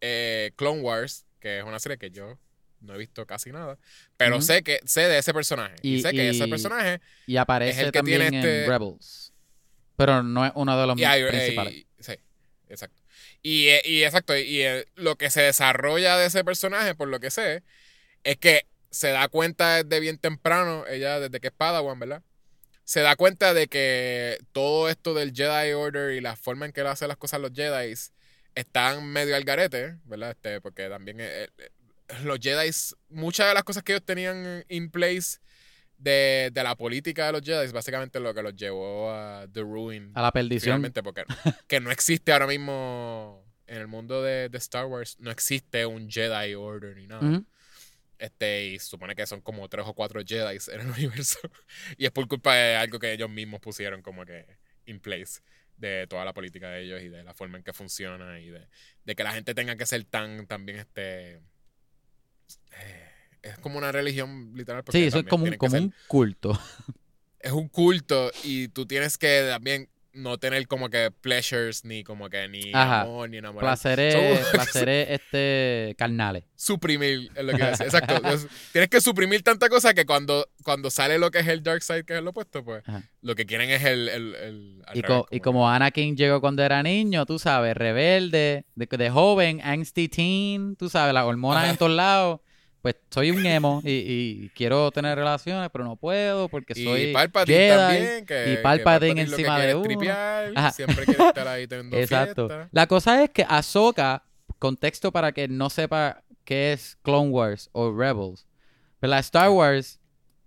eh, 0.00 0.52
Clone 0.56 0.80
Wars, 0.82 1.26
que 1.40 1.58
es 1.58 1.64
una 1.64 1.78
serie 1.80 1.98
que 1.98 2.10
yo 2.10 2.38
no 2.80 2.94
he 2.94 2.98
visto 2.98 3.24
casi 3.26 3.52
nada, 3.52 3.78
pero 4.16 4.40
sé 4.40 4.62
que 4.62 4.80
sé 4.84 5.02
de 5.02 5.18
ese 5.18 5.32
personaje 5.32 5.76
y, 5.82 5.96
Y- 5.96 6.02
sé 6.02 6.10
que 6.12 6.30
ese 6.30 6.48
personaje 6.48 7.00
Y 7.26 7.36
aparece 7.36 7.72
Es 7.72 7.78
el 7.78 7.92
que 7.92 7.98
también 7.98 8.20
tiene 8.22 8.38
este- 8.38 8.64
en 8.64 8.70
Rebels. 8.70 9.31
Pero 10.06 10.22
no 10.22 10.44
es 10.44 10.52
uno 10.54 10.80
de 10.80 10.86
los 10.86 10.98
y, 10.98 11.28
principales. 11.28 11.74
y- 11.74 11.86
sí, 12.00 12.12
exacto. 12.68 13.02
Y, 13.42 13.68
eh, 13.68 13.82
y 13.84 14.04
exacto, 14.04 14.36
y 14.36 14.62
eh, 14.62 14.86
lo 14.94 15.16
que 15.16 15.30
se 15.30 15.42
desarrolla 15.42 16.16
de 16.16 16.26
ese 16.26 16.44
personaje, 16.44 16.94
por 16.94 17.08
lo 17.08 17.18
que 17.20 17.30
sé, 17.30 17.62
es 18.24 18.36
que 18.36 18.66
se 18.90 19.08
da 19.08 19.28
cuenta 19.28 19.82
desde 19.82 20.00
bien 20.00 20.18
temprano, 20.18 20.86
ella 20.86 21.18
desde 21.18 21.40
que 21.40 21.48
es 21.48 21.52
Padawan, 21.52 21.98
¿verdad? 21.98 22.22
Se 22.84 23.00
da 23.00 23.16
cuenta 23.16 23.54
de 23.54 23.68
que 23.68 24.38
todo 24.52 24.88
esto 24.88 25.14
del 25.14 25.32
Jedi 25.32 25.72
Order 25.72 26.12
y 26.12 26.20
la 26.20 26.36
forma 26.36 26.66
en 26.66 26.72
que 26.72 26.82
hacen 26.82 27.08
las 27.08 27.16
cosas 27.16 27.40
los 27.40 27.52
Jedi 27.52 27.94
están 28.54 29.06
medio 29.06 29.34
al 29.34 29.44
garete, 29.44 29.96
¿verdad? 30.04 30.32
Este, 30.32 30.60
porque 30.60 30.88
también 30.88 31.16
eh, 31.20 31.48
los 32.24 32.38
Jedi, 32.40 32.70
muchas 33.08 33.48
de 33.48 33.54
las 33.54 33.64
cosas 33.64 33.82
que 33.82 33.92
ellos 33.92 34.04
tenían 34.04 34.64
in 34.68 34.90
place 34.90 35.38
de, 36.02 36.50
de 36.52 36.62
la 36.62 36.76
política 36.76 37.26
de 37.26 37.32
los 37.32 37.42
Jedi, 37.42 37.64
es 37.64 37.72
básicamente 37.72 38.18
lo 38.20 38.34
que 38.34 38.42
los 38.42 38.54
llevó 38.56 39.10
a 39.10 39.46
The 39.52 39.60
Ruin. 39.60 40.12
A 40.14 40.22
la 40.22 40.32
perdición. 40.32 40.82
Porque 41.04 41.24
que 41.68 41.80
no 41.80 41.90
existe 41.90 42.32
ahora 42.32 42.46
mismo 42.46 43.44
en 43.66 43.78
el 43.78 43.86
mundo 43.86 44.22
de, 44.22 44.48
de 44.48 44.58
Star 44.58 44.86
Wars, 44.86 45.16
no 45.20 45.30
existe 45.30 45.86
un 45.86 46.10
Jedi 46.10 46.54
Order 46.54 46.96
ni 46.96 47.06
nada. 47.06 47.42
Este, 48.18 48.66
y 48.66 48.78
supone 48.78 49.14
que 49.14 49.26
son 49.26 49.40
como 49.40 49.68
tres 49.68 49.84
o 49.86 49.94
cuatro 49.94 50.20
Jedi 50.24 50.58
en 50.72 50.80
el 50.80 50.86
universo. 50.98 51.38
y 51.96 52.06
es 52.06 52.10
por 52.10 52.26
culpa 52.28 52.54
de 52.54 52.76
algo 52.76 52.98
que 52.98 53.12
ellos 53.12 53.30
mismos 53.30 53.60
pusieron 53.60 54.02
como 54.02 54.24
que 54.24 54.46
in 54.86 55.00
place 55.00 55.40
de 55.76 56.06
toda 56.08 56.24
la 56.24 56.32
política 56.32 56.68
de 56.70 56.82
ellos 56.82 57.02
y 57.02 57.08
de 57.08 57.24
la 57.24 57.34
forma 57.34 57.58
en 57.58 57.64
que 57.64 57.72
funciona 57.72 58.38
y 58.40 58.50
de, 58.50 58.68
de 59.04 59.14
que 59.14 59.24
la 59.24 59.32
gente 59.32 59.54
tenga 59.54 59.76
que 59.76 59.86
ser 59.86 60.04
tan 60.04 60.46
también 60.46 60.78
este 60.78 61.40
eh, 62.72 63.11
es 63.42 63.58
como 63.58 63.78
una 63.78 63.90
religión 63.92 64.52
literal 64.54 64.82
Sí, 64.90 65.04
eso 65.04 65.18
es 65.20 65.26
como 65.26 65.44
un, 65.44 65.54
como 65.54 65.70
ser- 65.70 65.82
un 65.82 65.94
culto. 66.08 66.58
es 67.40 67.52
un 67.52 67.68
culto 67.68 68.30
y 68.44 68.68
tú 68.68 68.86
tienes 68.86 69.18
que 69.18 69.46
también 69.48 69.88
no 70.14 70.36
tener 70.36 70.68
como 70.68 70.90
que 70.90 71.10
pleasures 71.10 71.86
ni 71.86 72.04
como 72.04 72.28
que 72.28 72.46
ni 72.46 72.70
Ajá. 72.74 73.00
amor 73.00 73.30
ni 73.30 73.38
enamorar. 73.38 73.70
Placeres, 73.70 74.46
placeres 74.52 75.08
este, 75.08 75.94
carnales. 75.96 76.44
suprimir 76.54 77.30
es 77.34 77.42
lo 77.44 77.56
que 77.56 77.64
decir. 77.64 77.86
Exacto. 77.86 78.28
Es- 78.28 78.46
tienes 78.72 78.90
que 78.90 79.00
suprimir 79.00 79.42
tanta 79.42 79.70
cosa 79.70 79.94
que 79.94 80.04
cuando, 80.04 80.46
cuando 80.64 80.90
sale 80.90 81.18
lo 81.18 81.30
que 81.30 81.38
es 81.38 81.48
el 81.48 81.62
dark 81.62 81.82
side, 81.82 82.04
que 82.04 82.18
es 82.18 82.22
lo 82.22 82.28
opuesto, 82.30 82.62
pues 82.62 82.86
Ajá. 82.86 83.02
lo 83.22 83.34
que 83.34 83.46
quieren 83.46 83.70
es 83.70 83.82
el... 83.84 84.08
el, 84.10 84.34
el- 84.34 84.82
Y, 84.92 85.00
revés, 85.00 85.06
co- 85.22 85.28
y 85.30 85.40
como 85.40 85.70
Anakin 85.70 86.14
llegó 86.14 86.42
cuando 86.42 86.62
era 86.62 86.82
niño, 86.82 87.24
tú 87.24 87.38
sabes, 87.38 87.74
rebelde, 87.74 88.66
de, 88.74 88.86
de 88.98 89.10
joven, 89.10 89.62
angsty 89.64 90.08
teen, 90.08 90.76
tú 90.76 90.90
sabes, 90.90 91.14
las 91.14 91.24
hormonas 91.24 91.62
Ajá. 91.62 91.70
en 91.72 91.76
todos 91.78 91.92
lados. 91.92 92.40
Pues 92.82 92.96
soy 93.10 93.30
un 93.30 93.46
emo 93.46 93.80
y, 93.84 93.90
y 93.90 94.48
quiero 94.56 94.90
tener 94.90 95.16
relaciones, 95.16 95.70
pero 95.72 95.84
no 95.84 95.94
puedo 95.94 96.48
porque 96.48 96.72
y 96.76 96.84
soy 96.84 97.12
Palpatine 97.12 97.56
Jedi. 97.56 97.76
también, 97.78 98.26
que, 98.26 98.52
y 98.52 98.56
Palpatine 98.56 99.14
que 99.14 99.20
encima 99.20 99.60
de 99.60 99.74
uno. 99.76 99.84
tripear, 99.84 100.52
Ajá. 100.56 100.70
siempre 100.72 101.04
quiere 101.04 101.24
estar 101.28 101.46
ahí 101.46 101.66
teniendo 101.68 101.96
Exacto. 102.00 102.48
fiesta. 102.48 102.68
La 102.72 102.88
cosa 102.88 103.22
es 103.22 103.30
que 103.30 103.46
Ahsoka, 103.48 104.24
contexto 104.58 105.12
para 105.12 105.30
que 105.30 105.46
no 105.46 105.70
sepa 105.70 106.24
qué 106.44 106.72
es 106.72 106.96
Clone 107.02 107.30
Wars 107.30 107.70
o 107.72 107.96
Rebels, 107.96 108.48
pero 108.98 109.10
la 109.12 109.20
Star 109.20 109.50
Wars, 109.50 110.00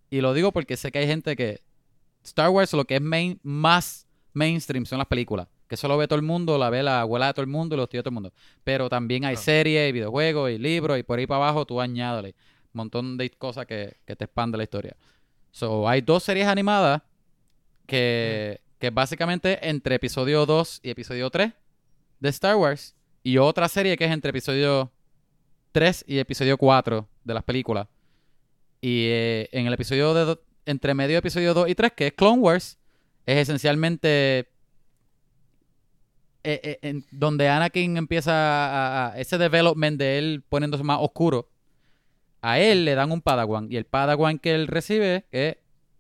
y 0.09 0.19
lo 0.19 0.33
digo 0.33 0.51
porque 0.51 0.75
sé 0.75 0.91
que 0.91 0.99
hay 0.99 1.07
gente 1.07 1.37
que 1.37 1.61
Star 2.25 2.49
Wars 2.49 2.73
lo 2.73 2.83
que 2.83 2.95
es 2.95 3.01
main- 3.01 3.39
más 3.43 4.07
mainstream 4.33 4.85
son 4.85 4.97
las 4.97 5.07
películas, 5.07 5.47
que 5.67 5.75
eso 5.75 5.87
lo 5.87 5.97
ve 5.97 6.07
todo 6.07 6.17
el 6.17 6.21
mundo, 6.25 6.57
la 6.57 6.69
ve 6.69 6.83
la 6.83 7.01
abuela 7.01 7.27
de 7.27 7.33
todo 7.33 7.41
el 7.43 7.49
mundo 7.49 7.75
y 7.75 7.77
los 7.77 7.89
tíos 7.89 7.99
de 7.99 8.03
todo 8.03 8.11
el 8.11 8.15
mundo, 8.21 8.33
pero 8.63 8.87
también 8.89 9.25
hay 9.25 9.35
Ah. 9.35 9.37
series, 9.37 9.89
y 9.89 9.91
videojuegos 9.91 10.51
y 10.51 10.57
libros 10.57 10.97
y 10.99 11.03
por 11.03 11.19
ahí 11.19 11.25
para 11.27 11.43
abajo 11.43 11.65
tú 11.65 11.81
añádale 11.81 12.29
un 12.73 12.79
montón 12.79 13.17
de 13.17 13.29
cosas 13.31 13.65
que, 13.65 13.97
que 14.05 14.15
te 14.15 14.25
expande 14.25 14.57
la 14.57 14.63
historia. 14.63 14.95
So, 15.51 15.87
hay 15.87 16.01
dos 16.01 16.23
series 16.23 16.47
animadas 16.47 17.01
que, 17.85 18.61
que 18.79 18.89
básicamente 18.89 19.67
entre 19.67 19.95
episodio 19.95 20.45
2 20.45 20.81
y 20.83 20.89
episodio 20.89 21.29
3 21.29 21.53
de 22.19 22.29
Star 22.29 22.55
Wars 22.55 22.95
y 23.23 23.37
otra 23.37 23.67
serie 23.67 23.95
que 23.97 24.05
es 24.05 24.11
entre 24.11 24.29
episodio 24.31 24.91
3 25.71 26.03
y 26.07 26.19
episodio 26.19 26.57
4 26.57 27.07
de 27.23 27.33
las 27.33 27.43
películas. 27.43 27.87
Y 28.81 29.05
eh, 29.07 29.49
en 29.51 29.65
el 29.67 29.73
episodio 29.73 30.13
de 30.13 30.25
do- 30.25 30.41
entre 30.65 30.93
medio 30.93 31.13
de 31.13 31.19
episodio 31.19 31.53
2 31.53 31.69
y 31.69 31.75
3, 31.75 31.91
que 31.93 32.07
es 32.07 32.13
Clone 32.13 32.41
Wars, 32.41 32.77
es 33.25 33.37
esencialmente 33.37 34.49
eh, 36.45 36.59
eh, 36.63 36.79
en 36.81 37.03
donde 37.11 37.49
Anakin 37.49 37.97
empieza 37.97 38.31
a, 38.33 39.07
a- 39.13 39.19
ese 39.19 39.37
development 39.37 39.97
de 39.97 40.17
él 40.17 40.43
poniéndose 40.47 40.83
más 40.83 40.99
oscuro. 41.01 41.49
A 42.41 42.59
él 42.59 42.85
le 42.85 42.93
dan 42.95 43.11
un 43.11 43.21
Padawan 43.21 43.67
y 43.71 43.77
el 43.77 43.85
Padawan 43.85 44.37
que 44.39 44.53
él 44.53 44.67
recibe 44.67 45.25
es 45.31 45.55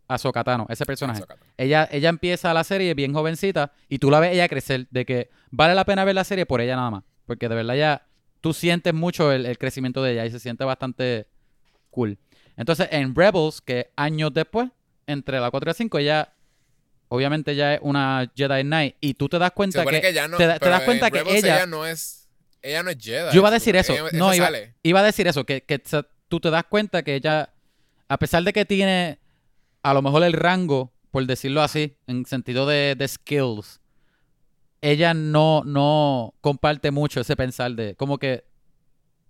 Ahsoka 0.07 0.43
Tano, 0.43 0.67
ese 0.69 0.85
personaje. 0.85 1.23
Ella, 1.57 1.89
ella 1.91 2.09
empieza 2.09 2.53
la 2.53 2.63
serie 2.63 2.93
bien 2.93 3.13
jovencita 3.13 3.71
y 3.89 3.97
tú 3.97 4.11
la 4.11 4.19
ves 4.19 4.33
ella 4.33 4.47
crecer, 4.47 4.85
de 4.91 5.05
que 5.05 5.29
vale 5.49 5.73
la 5.73 5.83
pena 5.85 6.05
ver 6.05 6.13
la 6.13 6.23
serie 6.23 6.45
por 6.45 6.61
ella 6.61 6.75
nada 6.75 6.91
más. 6.91 7.03
Porque 7.25 7.49
de 7.49 7.55
verdad 7.55 7.73
ya 7.75 8.05
tú 8.41 8.53
sientes 8.53 8.93
mucho 8.93 9.31
el, 9.31 9.47
el 9.47 9.57
crecimiento 9.57 10.03
de 10.03 10.11
ella 10.11 10.25
y 10.27 10.29
se 10.31 10.39
siente 10.39 10.63
bastante 10.63 11.25
cool. 11.89 12.19
Entonces 12.55 12.87
en 12.91 13.15
Rebels, 13.15 13.61
que 13.61 13.89
años 13.95 14.31
después, 14.31 14.69
entre 15.07 15.39
la 15.39 15.49
4 15.49 15.67
y 15.67 15.71
la 15.71 15.73
5, 15.73 15.97
ella 15.97 16.33
obviamente 17.09 17.55
ya 17.55 17.75
es 17.75 17.79
una 17.83 18.31
Jedi 18.35 18.63
Knight 18.63 18.95
y 18.99 19.13
tú 19.13 19.29
te 19.29 19.37
das 19.39 19.51
cuenta 19.51 19.85
que, 19.85 20.01
que 20.01 20.13
ya 20.13 20.27
no, 20.27 20.37
te 20.37 20.47
das 20.47 20.59
en 20.61 20.85
cuenta 20.85 21.11
que 21.11 21.19
ella- 21.37 21.65
no 21.65 21.85
es... 21.85 22.27
Ella 22.61 22.81
no 22.81 22.89
es 22.89 22.97
Jedi. 22.99 23.27
Yo 23.31 23.41
iba 23.41 23.49
a 23.49 23.51
decir 23.51 23.75
eso. 23.75 23.93
Ella- 23.93 24.09
No, 24.13 24.33
iba, 24.33 24.49
iba 24.81 24.99
a 24.99 25.03
decir 25.03 25.27
eso, 25.27 25.43
que, 25.45 25.61
que 25.61 25.79
tú 26.27 26.39
te 26.39 26.49
das 26.49 26.63
cuenta 26.65 27.03
que 27.03 27.13
ella, 27.15 27.53
a 28.09 28.17
pesar 28.17 28.43
de 28.43 28.53
que 28.53 28.65
tiene 28.65 29.19
a 29.83 29.93
lo 29.93 30.01
mejor 30.01 30.23
el 30.23 30.33
rango, 30.33 30.91
por 31.11 31.25
decirlo 31.27 31.61
así, 31.61 31.95
en 32.07 32.25
sentido 32.25 32.65
de, 32.65 32.95
de 32.97 33.07
skills, 33.07 33.79
ella 34.81 35.13
no, 35.13 35.61
no 35.63 36.33
comparte 36.41 36.89
mucho 36.91 37.21
ese 37.21 37.35
pensar 37.35 37.71
de, 37.73 37.95
como 37.95 38.17
que 38.17 38.43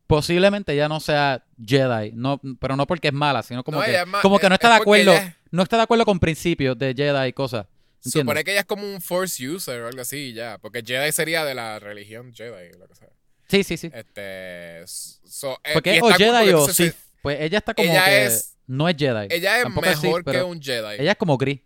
posiblemente 0.07 0.73
ella 0.73 0.87
no 0.87 0.99
sea 0.99 1.43
Jedi, 1.63 2.11
no, 2.13 2.39
pero 2.59 2.75
no 2.75 2.85
porque 2.87 3.09
es 3.09 3.13
mala, 3.13 3.43
sino 3.43 3.63
como, 3.63 3.79
No, 3.79 3.85
que, 3.85 3.97
como 4.21 4.39
que 4.39 4.47
no 4.49 4.55
es- 4.55 4.59
está 4.59 4.69
de 4.69 4.75
es 4.75 4.81
acuerdo, 4.81 5.11
ella 5.13 5.37
no 5.55 5.63
está 5.63 5.77
de 5.77 5.83
acuerdo 5.83 6.05
con 6.05 6.19
principios 6.19 6.77
de 6.77 6.93
Jedi 6.95 7.27
y 7.29 7.33
cosas. 7.33 7.65
Se 7.99 8.09
¿Entiendes? 8.09 8.21
supone 8.23 8.43
que 8.43 8.51
ella 8.51 8.59
es 8.61 8.65
como 8.65 8.83
un 8.87 9.01
Force 9.01 9.47
user 9.47 9.81
o 9.81 9.87
algo 9.87 10.01
así, 10.01 10.33
ya. 10.33 10.57
Porque 10.59 10.83
Jedi 10.85 11.11
sería 11.11 11.43
de 11.43 11.55
la 11.55 11.79
religión 11.79 12.33
Jedi, 12.33 12.77
lo 12.77 12.87
que 12.87 12.95
sea. 12.95 13.09
Sí, 13.47 13.63
sí, 13.63 13.77
sí. 13.77 13.89
Este. 13.93 14.83
So, 14.85 15.59
eh, 15.63 15.71
Porque 15.73 15.97
es 15.97 16.03
o 16.03 16.09
Jedi 16.11 16.51
o 16.53 16.65
se- 16.67 16.73
Sith. 16.73 16.95
Pues 17.21 17.41
ella 17.41 17.57
está 17.57 17.73
como 17.73 17.89
Ella 17.89 18.05
que 18.05 18.25
es- 18.25 18.55
no 18.67 18.87
es 18.89 18.95
Jedi. 18.97 19.27
Ella 19.31 19.57
es 19.57 19.63
Tampoco 19.63 19.87
es 19.87 20.01
mejor 20.03 20.23
Sith, 20.23 20.31
que 20.33 20.43
un 20.43 20.61
Jedi. 20.61 20.95
Ella 21.01 21.11
es 21.11 21.17
como 21.17 21.37
gris. 21.37 21.61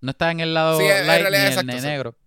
No 0.00 0.10
está 0.10 0.30
en 0.30 0.40
el 0.40 0.52
lado 0.52 0.78
Sí, 0.78 0.84
en 0.84 1.06
light 1.06 1.22
realidad, 1.22 1.62
ni 1.64 1.72
exacto, 1.72 1.86
negro. 1.88 2.18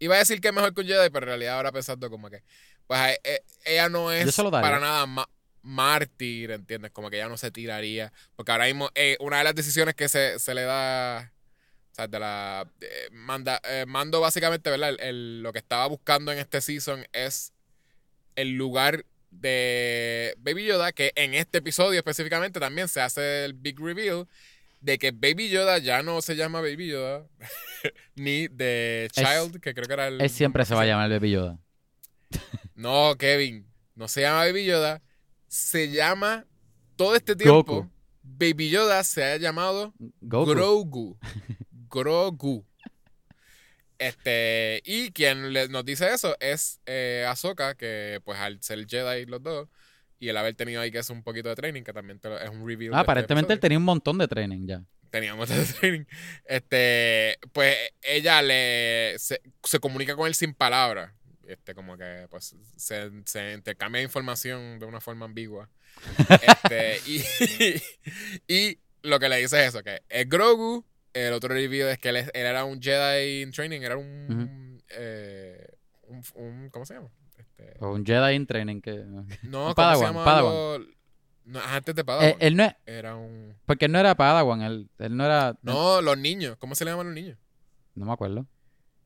Iba 0.00 0.16
a 0.16 0.18
decir 0.18 0.40
que 0.40 0.48
es 0.48 0.54
mejor 0.54 0.74
que 0.74 0.80
un 0.80 0.86
Jedi, 0.88 1.10
pero 1.10 1.24
en 1.26 1.28
realidad 1.28 1.56
ahora 1.56 1.70
pensando 1.72 2.10
como 2.10 2.28
que. 2.30 2.42
Pues 2.86 3.00
eh, 3.00 3.20
eh, 3.22 3.40
ella 3.64 3.88
no 3.88 4.10
es 4.10 4.34
para 4.34 4.80
nada 4.80 5.06
ma- 5.06 5.28
mártir, 5.62 6.50
¿entiendes? 6.50 6.90
Como 6.90 7.10
que 7.10 7.16
ella 7.16 7.28
no 7.28 7.36
se 7.36 7.50
tiraría. 7.50 8.12
Porque 8.36 8.52
ahora 8.52 8.66
mismo, 8.66 8.90
eh, 8.94 9.16
una 9.20 9.38
de 9.38 9.44
las 9.44 9.54
decisiones 9.54 9.94
que 9.94 10.08
se, 10.08 10.38
se 10.38 10.54
le 10.54 10.62
da. 10.62 11.32
O 11.92 11.94
sea, 11.94 12.06
de 12.08 12.18
la. 12.18 12.66
eh, 12.80 13.08
manda, 13.12 13.60
eh, 13.64 13.84
mando 13.86 14.20
básicamente, 14.20 14.70
¿verdad? 14.70 14.90
El- 14.90 15.00
el- 15.00 15.42
lo 15.42 15.52
que 15.52 15.58
estaba 15.58 15.86
buscando 15.86 16.32
en 16.32 16.38
este 16.38 16.60
season 16.60 17.06
es 17.12 17.52
el 18.36 18.50
lugar 18.56 19.04
de 19.30 20.34
Baby 20.38 20.66
Yoda, 20.66 20.92
que 20.92 21.12
en 21.14 21.34
este 21.34 21.58
episodio 21.58 21.98
específicamente 21.98 22.58
también 22.60 22.88
se 22.88 23.00
hace 23.00 23.44
el 23.44 23.54
big 23.54 23.78
reveal 23.78 24.26
de 24.80 24.98
que 24.98 25.10
Baby 25.12 25.50
Yoda 25.50 25.78
ya 25.78 26.02
no 26.02 26.22
se 26.22 26.34
llama 26.36 26.60
Baby 26.60 26.88
Yoda, 26.88 27.26
ni 28.14 28.48
de 28.48 29.08
Child, 29.12 29.60
que 29.60 29.74
creo 29.74 29.86
que 29.86 29.92
era 29.92 30.08
el... 30.08 30.20
Él 30.20 30.30
siempre 30.30 30.64
se 30.64 30.74
va 30.74 30.82
a 30.82 30.86
llamar 30.86 31.10
Baby 31.10 31.32
Yoda. 31.32 31.58
No, 32.74 33.14
Kevin, 33.18 33.66
no 33.94 34.08
se 34.08 34.22
llama 34.22 34.44
Baby 34.46 34.64
Yoda, 34.64 35.02
se 35.50 35.90
llama 35.90 36.46
todo 36.94 37.16
este 37.16 37.34
tiempo, 37.34 37.74
Goku. 37.74 37.90
Baby 38.22 38.70
Yoda 38.70 39.02
se 39.02 39.24
ha 39.24 39.36
llamado 39.36 39.92
Goku. 40.20 40.50
Grogu. 40.50 41.18
Grogu. 41.90 42.64
Este, 43.98 44.80
y 44.84 45.10
quien 45.10 45.52
le- 45.52 45.68
nos 45.68 45.84
dice 45.84 46.08
eso 46.12 46.36
es 46.40 46.80
eh, 46.86 47.26
Ahsoka, 47.28 47.74
que 47.74 48.20
pues 48.24 48.38
al 48.38 48.62
ser 48.62 48.86
Jedi 48.86 49.26
los 49.26 49.42
dos, 49.42 49.68
y 50.18 50.28
el 50.28 50.36
haber 50.36 50.54
tenido 50.54 50.80
ahí 50.80 50.90
que 50.90 50.98
es 50.98 51.10
un 51.10 51.22
poquito 51.22 51.48
de 51.50 51.54
training, 51.56 51.82
que 51.82 51.92
también 51.92 52.18
te 52.18 52.28
lo- 52.28 52.38
es 52.40 52.48
un 52.48 52.66
review. 52.66 52.94
Ah, 52.94 53.00
aparentemente 53.00 53.52
él 53.52 53.58
tenía 53.58 53.68
tenía 53.70 53.78
un 53.78 53.84
montón 53.84 54.16
de 54.18 54.28
training 54.28 54.66
ya. 54.66 54.82
teníamos 55.10 55.48
de 55.48 55.64
training. 55.64 56.04
Este, 56.44 57.38
pues 57.52 57.76
ella 58.02 58.40
le 58.40 59.16
se, 59.18 59.40
se 59.64 59.78
comunica 59.80 60.14
con 60.16 60.28
él 60.28 60.34
sin 60.34 60.54
palabras. 60.54 61.12
Este, 61.52 61.74
como 61.74 61.96
que 61.96 62.26
pues 62.30 62.54
se, 62.76 63.10
se 63.24 63.52
intercambia 63.54 64.02
información 64.02 64.78
de 64.78 64.86
una 64.86 65.00
forma 65.00 65.24
ambigua. 65.26 65.68
Este, 66.28 66.98
y, 67.06 67.22
y 68.48 68.78
lo 69.02 69.18
que 69.18 69.28
le 69.28 69.38
dice 69.38 69.60
es 69.62 69.68
eso, 69.74 69.82
que 69.82 70.02
es 70.08 70.28
Grogu. 70.28 70.84
El 71.12 71.32
otro 71.32 71.52
review 71.52 71.88
es 71.88 71.98
que 71.98 72.10
él, 72.10 72.30
era 72.34 72.64
un 72.64 72.80
Jedi 72.80 73.42
in 73.42 73.50
training, 73.50 73.80
era 73.80 73.96
un, 73.96 74.80
eh, 74.90 75.66
un, 76.06 76.22
un- 76.34 76.70
¿cómo 76.70 76.86
se 76.86 76.94
llama? 76.94 77.08
Este, 77.36 77.74
O 77.80 77.90
un 77.92 78.06
Jedi 78.06 78.34
in 78.34 78.46
training 78.46 78.80
que... 78.80 79.04
no, 79.04 79.26
¿cómo 79.42 79.74
Padawan, 79.74 79.98
se 79.98 80.04
llama? 80.04 80.24
Padawan. 80.24 80.52
Lo- 80.54 80.86
no, 81.46 81.60
antes 81.60 81.94
de 81.96 82.04
Padawan. 82.04 82.28
Eh, 82.30 82.36
él 82.38 82.56
no 82.56 82.62
es... 82.64 82.74
era 82.86 83.16
un... 83.16 83.56
Porque 83.66 83.86
él 83.86 83.92
no 83.92 83.98
era 83.98 84.14
Padawan, 84.14 84.62
él, 84.62 84.88
él 85.00 85.16
no 85.16 85.24
era... 85.24 85.58
No, 85.62 86.00
los 86.00 86.16
niños. 86.16 86.56
¿Cómo 86.58 86.76
se 86.76 86.84
le 86.84 86.92
llaman 86.92 87.06
los 87.06 87.14
niños? 87.16 87.36
No 87.96 88.06
me 88.06 88.12
acuerdo. 88.12 88.46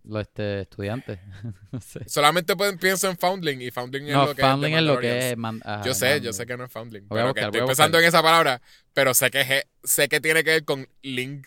Los 0.05 0.23
este, 0.23 0.61
estudiantes. 0.63 1.19
no 1.73 1.81
sé. 1.81 2.07
Solamente 2.09 2.55
pueden- 2.57 2.79
pienso 2.79 3.09
en 3.09 3.17
Foundling 3.17 3.63
y 3.63 3.71
Foundling 3.71 4.09
es 4.09 4.15
lo 4.15 4.35
que 4.35 4.43
Foundling 4.43 4.75
es, 4.75 4.83
lo 4.83 4.99
que 5.01 5.31
es... 5.31 5.37
man- 5.37 5.61
ajá, 5.65 5.83
Yo 5.85 5.95
sé, 5.95 6.21
yo 6.21 6.33
sé 6.33 6.45
que 6.47 6.57
no 6.57 6.65
es 6.65 6.71
Foundling. 6.73 7.07
Pero 7.09 7.27
buscar, 7.29 7.51
que 7.51 7.57
estoy 7.57 7.67
pensando 7.67 7.99
en 7.99 8.05
esa 8.05 8.23
palabra, 8.23 8.61
pero 8.93 9.15
sé 9.15 9.31
que, 9.31 9.41
es- 9.41 9.65
sé 9.83 10.09
que 10.09 10.21
tiene 10.21 10.45
que 10.45 10.51
ver 10.51 10.65
con 10.65 10.87
Link. 11.03 11.47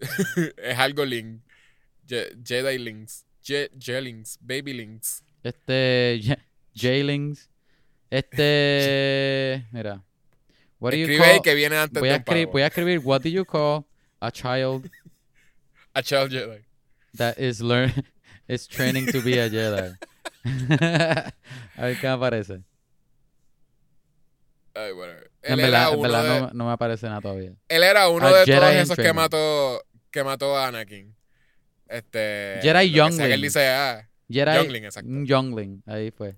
es 0.56 0.78
algo 0.78 1.04
Link. 1.04 1.40
Je- 2.06 2.36
Jedi 2.44 2.78
Links. 2.78 3.24
Je- 3.42 3.70
Jelings. 3.78 4.38
Baby 4.40 4.74
Links. 4.74 5.24
Este... 5.42 6.20
J- 6.24 6.38
Jailings. 6.74 7.48
Este... 8.10 9.66
Mira. 9.72 10.02
What 10.78 10.90
do 10.92 10.96
you 10.98 11.06
Escribe 11.06 11.32
call... 11.34 11.42
que 11.42 11.54
viene 11.54 11.76
antes 11.78 12.00
Voy 12.00 12.08
de 12.08 12.14
a, 12.14 12.18
escribir, 12.18 12.46
voy 12.48 12.62
a 12.62 12.66
escribir 12.66 12.98
What 12.98 13.22
do 13.22 13.28
you 13.28 13.44
call 13.44 13.86
a 14.20 14.30
child 14.30 14.90
A 15.94 16.02
Child 16.02 16.30
Jedi. 16.32 16.64
That 17.16 17.38
is 17.38 17.60
learn 17.60 17.92
is 18.48 18.66
training 18.68 19.06
to 19.12 19.20
be 19.22 19.38
a 19.38 19.48
Jedi? 19.48 19.96
a 21.76 21.82
ver 21.82 21.96
qué 22.00 22.06
me 22.06 22.12
aparece. 22.14 22.62
Ay. 24.74 24.90
En 25.42 25.52
Él 25.52 25.56
verdad, 25.56 25.82
era 25.88 25.92
en 25.94 26.00
verdad 26.02 26.22
de, 26.34 26.40
no, 26.40 26.50
no 26.54 26.66
me 26.66 26.72
aparece 26.72 27.06
nada 27.06 27.20
todavía. 27.20 27.52
él 27.68 27.82
era 27.82 28.08
uno 28.08 28.26
A 28.26 28.32
de 28.38 28.44
Jedi 28.46 28.58
todos 28.58 28.72
esos 28.74 28.96
que 28.96 29.12
mató, 29.12 29.82
que 30.10 30.24
mató 30.24 30.56
a 30.56 30.68
Anakin. 30.68 31.14
Este, 31.88 32.58
Jedi 32.62 32.90
que 32.90 32.96
Youngling. 32.96 33.20
él 33.32 33.42
dice, 33.42 33.68
ah, 33.68 34.08
Jedi, 34.30 34.54
Youngling, 34.56 34.84
exacto. 34.84 35.10
un 35.10 35.26
Youngling, 35.26 35.82
ahí 35.86 36.10
fue. 36.10 36.36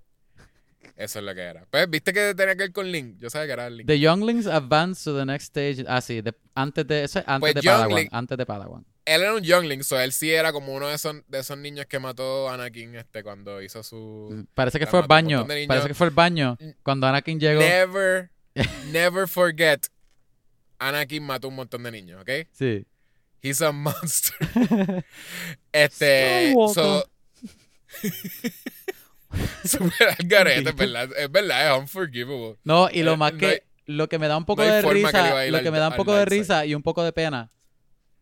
Eso 0.97 1.19
es 1.21 1.25
lo 1.25 1.35
que 1.35 1.43
era. 1.43 1.65
Pues, 1.71 1.89
¿viste 1.91 2.13
que 2.13 2.35
tenía 2.35 2.55
que 2.55 2.63
ver 2.65 2.73
con 2.73 2.91
Link? 2.91 3.19
Yo 3.19 3.29
sabía 3.31 3.47
que 3.47 3.53
era 3.53 3.71
Link. 3.71 3.87
The 3.87 3.99
Younglings 4.01 4.47
advance 4.47 5.05
to 5.05 5.17
the 5.17 5.25
next 5.27 5.45
stage. 5.57 5.85
Ah, 5.89 6.01
sí, 6.01 6.21
de- 6.21 6.35
antes 6.55 6.87
de 6.87 7.05
eso, 7.05 7.19
es 7.21 7.25
antes 7.29 7.53
Pues 7.53 7.55
de 7.55 7.69
Padawan, 7.71 8.09
antes 8.11 8.39
de 8.39 8.47
Padawan. 8.47 8.87
Él 9.07 9.21
era 9.23 9.35
un 9.35 9.43
Youngling, 9.43 9.85
so 9.85 10.01
él 10.01 10.13
sí 10.13 10.31
era 10.33 10.51
como 10.53 10.73
uno 10.75 10.89
de 10.89 10.95
esos, 10.95 11.17
de 11.29 11.39
esos 11.41 11.59
niños 11.59 11.85
que 11.87 11.99
mató 11.99 12.49
a 12.49 12.55
Anakin 12.55 12.95
este, 12.97 13.23
cuando 13.23 13.61
hizo 13.61 13.83
su... 13.83 14.47
Parece 14.55 14.79
que 14.79 14.87
fue 14.87 15.01
un 15.01 15.07
baño. 15.07 15.47
Parece 15.69 15.89
que 15.89 15.95
fue 15.95 16.07
al 16.07 16.13
baño 16.15 16.57
cuando 16.83 17.07
Anakin 17.07 17.39
llegó. 17.39 17.61
Never, 17.61 18.31
never 18.93 19.29
forget. 19.29 19.87
Anakin 20.79 21.23
mató 21.23 21.49
un 21.49 21.57
montón 21.57 21.83
de 21.83 21.91
niños, 21.91 22.23
¿ok? 22.23 22.31
Sí. 22.53 22.87
He's 23.43 23.61
a 23.61 23.73
monster. 23.73 24.35
Este... 25.73 26.55
So, 26.73 27.05
Super 29.65 30.09
al 30.19 30.27
garete, 30.29 30.71
es 30.71 30.77
verdad. 30.77 31.09
Es 31.17 31.31
verdad, 31.31 31.73
es 31.75 31.79
unforgivable. 31.81 32.57
No, 32.65 32.89
y 32.91 33.03
lo 33.03 33.13
Eh, 33.13 33.17
más 33.17 33.33
no 33.33 33.39
que 33.39 33.47
hay- 33.47 33.61
lo 33.87 34.09
que 34.09 34.19
me 34.19 34.29
da 34.29 34.37
un 34.37 34.45
poco 34.47 34.65
no 34.65 34.73
de 34.73 34.83
que 34.83 34.91
risa, 34.91 35.45
ir 35.47 35.53
lo 35.53 35.59
al- 35.59 35.65
que 35.65 35.71
me 35.71 35.79
da 35.79 35.89
un 35.89 35.97
poco 35.97 36.15
de 36.15 36.25
risa 36.25 36.65
y 36.65 36.75
un 36.75 36.83
poco 36.83 37.03
de 37.05 37.13
pena. 37.13 37.51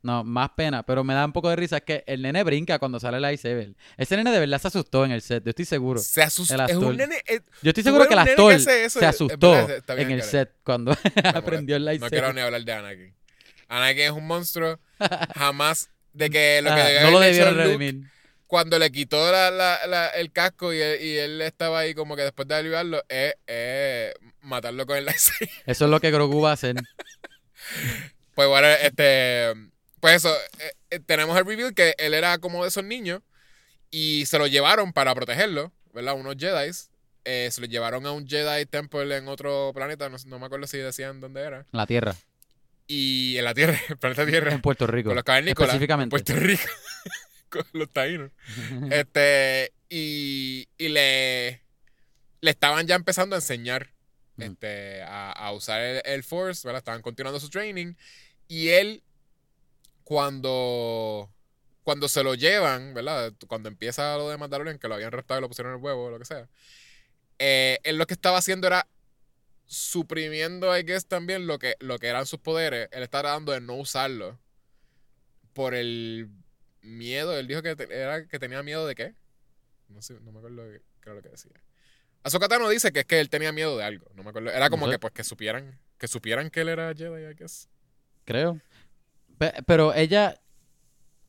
No, 0.02 0.24
más 0.24 0.50
pena, 0.56 0.82
pero 0.82 1.04
me 1.04 1.14
da 1.14 1.24
un 1.24 1.32
poco 1.32 1.48
de 1.48 1.56
risa 1.56 1.76
es 1.76 1.82
que 1.84 2.02
el 2.08 2.22
nene 2.22 2.42
brinca 2.42 2.78
cuando 2.80 2.98
sale 2.98 3.16
el 3.18 3.22
lightsaber. 3.22 3.74
Ese 3.96 4.16
nene 4.16 4.32
de 4.32 4.40
verdad 4.40 4.60
se 4.60 4.68
asustó 4.68 5.04
en 5.04 5.12
el 5.12 5.22
set, 5.22 5.44
yo 5.44 5.50
estoy 5.50 5.64
seguro. 5.64 6.00
Se 6.00 6.22
asustó. 6.22 6.64
Es 6.66 6.74
un 6.76 6.96
nene... 6.96 7.22
eh, 7.26 7.40
Yo 7.62 7.70
estoy 7.70 7.84
seguro 7.84 8.08
que 8.08 8.14
el 8.14 8.24
que 8.24 8.30
actor 8.30 8.52
eso, 8.52 8.64
se 8.64 8.84
es 8.84 8.96
asustó 8.96 9.50
verdad, 9.52 9.98
en 10.00 10.10
el 10.10 10.22
set 10.22 10.52
cuando 10.64 10.96
aprendió 11.34 11.76
el 11.76 11.84
No 11.84 11.90
quiero 11.90 12.00
lightsaber. 12.08 12.34
ni 12.34 12.40
hablar 12.40 12.64
de 12.64 12.72
Anakin. 12.72 13.14
Anakin 13.68 14.02
es 14.02 14.10
un 14.10 14.26
monstruo. 14.26 14.78
Jamás... 15.36 15.88
De 16.14 16.28
que 16.28 16.60
lo 16.62 16.74
que 16.74 16.80
Ajá, 16.82 17.04
no 17.04 17.10
lo 17.12 17.20
debieron 17.20 17.54
Luke 17.54 17.64
redimir. 17.68 18.10
cuando 18.46 18.78
le 18.78 18.92
quitó 18.92 19.32
la, 19.32 19.50
la- 19.50 19.86
la- 19.86 20.08
el 20.08 20.30
casco 20.30 20.74
y 20.74 20.78
él, 20.78 21.00
y 21.02 21.16
él 21.16 21.40
estaba 21.40 21.78
ahí 21.78 21.94
como 21.94 22.16
que 22.16 22.22
después 22.22 22.46
de 22.48 22.54
ayudarlo, 22.54 23.02
es, 23.08 23.34
es 23.46 24.12
matarlo 24.42 24.84
con 24.84 24.98
el 24.98 25.04
lightsaber. 25.06 25.48
Eso 25.64 25.84
es 25.86 25.90
lo 25.90 26.00
que 26.00 26.10
Grogu 26.10 26.42
va 26.42 26.50
a 26.50 26.52
hacer. 26.52 26.76
Pues 28.34 28.48
bueno, 28.48 28.68
este. 28.68 29.54
Pues 30.02 30.16
eso, 30.16 30.36
eh, 30.58 30.72
eh, 30.90 30.98
tenemos 30.98 31.38
el 31.38 31.46
review 31.46 31.72
que 31.74 31.94
él 31.96 32.12
era 32.12 32.36
como 32.38 32.64
de 32.64 32.70
esos 32.70 32.82
niños 32.82 33.22
y 33.88 34.26
se 34.26 34.36
lo 34.36 34.48
llevaron 34.48 34.92
para 34.92 35.14
protegerlo, 35.14 35.70
¿verdad? 35.94 36.16
Unos 36.16 36.34
Jedi. 36.36 36.72
se 36.72 37.60
lo 37.60 37.68
llevaron 37.68 38.04
a 38.06 38.10
un 38.10 38.26
Jedi 38.26 38.66
Temple 38.66 39.16
en 39.16 39.28
otro 39.28 39.70
planeta, 39.72 40.08
no, 40.08 40.38
me 40.40 40.46
acuerdo 40.46 40.66
si 40.66 40.78
decían 40.78 41.20
dónde 41.20 41.42
era. 41.42 41.58
En 41.58 41.66
la 41.70 41.86
Tierra, 41.86 42.16
Y 42.88 43.36
en 43.38 43.44
la 43.44 43.54
Tierra, 43.54 43.78
el 43.90 43.96
planeta 43.96 44.26
Tierra, 44.26 44.52
en 44.52 44.60
Puerto 44.60 44.88
Rico. 44.88 45.10
con 45.10 45.14
los 45.14 45.22
cavernícolas. 45.24 45.68
en 45.70 45.74
específicamente. 45.76 46.10
Puerto 46.10 46.34
Rico, 46.34 46.64
con 47.48 47.64
los 47.72 47.88
taínos. 47.90 48.32
Este, 48.90 49.72
y, 49.88 50.66
y 50.78 50.88
le, 50.88 51.62
le 52.40 52.50
estaban 52.50 52.88
ya 52.88 52.96
empezando 52.96 53.36
a 53.36 53.38
enseñar 53.38 53.92
este, 54.36 55.00
a, 55.02 55.30
a 55.30 55.52
usar 55.52 55.80
el, 55.80 56.02
el 56.06 56.24
Force, 56.24 56.66
¿verdad? 56.66 56.78
Estaban 56.80 57.02
continuando 57.02 57.38
su 57.38 57.50
training. 57.50 57.94
Y 58.48 58.70
él, 58.70 59.04
cuando, 60.12 61.32
cuando 61.84 62.06
se 62.06 62.22
lo 62.22 62.34
llevan, 62.34 62.92
¿verdad? 62.92 63.32
Cuando 63.48 63.70
empieza 63.70 64.14
lo 64.18 64.28
de 64.28 64.36
Mandalorian, 64.36 64.78
que 64.78 64.86
lo 64.86 64.94
habían 64.94 65.06
arrestado 65.08 65.38
y 65.38 65.40
lo 65.40 65.48
pusieron 65.48 65.72
en 65.72 65.78
el 65.78 65.82
huevo 65.82 66.04
o 66.04 66.10
lo 66.10 66.18
que 66.18 66.26
sea, 66.26 66.50
eh, 67.38 67.78
él 67.82 67.96
lo 67.96 68.04
que 68.06 68.12
estaba 68.12 68.36
haciendo 68.36 68.66
era 68.66 68.86
suprimiendo, 69.64 70.76
I 70.76 70.82
guess, 70.82 71.06
también 71.06 71.46
lo 71.46 71.58
que, 71.58 71.76
lo 71.80 71.98
que 71.98 72.08
eran 72.08 72.26
sus 72.26 72.38
poderes. 72.40 72.88
Él 72.92 73.02
estaba 73.02 73.22
tratando 73.22 73.52
de 73.52 73.62
no 73.62 73.74
usarlo 73.76 74.38
por 75.54 75.74
el 75.74 76.28
miedo. 76.82 77.34
Él 77.38 77.46
dijo 77.46 77.62
que, 77.62 77.74
te- 77.74 77.84
era, 77.98 78.26
que 78.28 78.38
tenía 78.38 78.62
miedo 78.62 78.86
de 78.86 78.94
qué. 78.94 79.14
No 79.88 80.02
sé, 80.02 80.20
no 80.20 80.30
me 80.30 80.40
acuerdo 80.40 80.62
qué 80.68 80.82
era 81.08 81.14
lo 81.14 81.22
que 81.22 81.30
decía. 81.30 81.52
Ahsoka 82.22 82.48
Tano 82.48 82.68
dice 82.68 82.92
que 82.92 83.00
es 83.00 83.06
que 83.06 83.18
él 83.18 83.30
tenía 83.30 83.50
miedo 83.50 83.78
de 83.78 83.84
algo. 83.84 84.10
No 84.14 84.22
me 84.24 84.28
acuerdo. 84.28 84.50
Era 84.50 84.68
como 84.68 84.84
No 84.84 84.92
sé. 84.92 84.96
que 84.96 84.98
pues 84.98 85.14
que 85.14 85.24
supieran, 85.24 85.80
que 85.96 86.06
supieran 86.06 86.50
que 86.50 86.60
él 86.60 86.68
era 86.68 86.94
Jedi, 86.94 87.30
I 87.30 87.34
guess. 87.34 87.70
Creo. 88.26 88.60
Pe- 89.42 89.62
pero 89.66 89.92
ella 89.94 90.38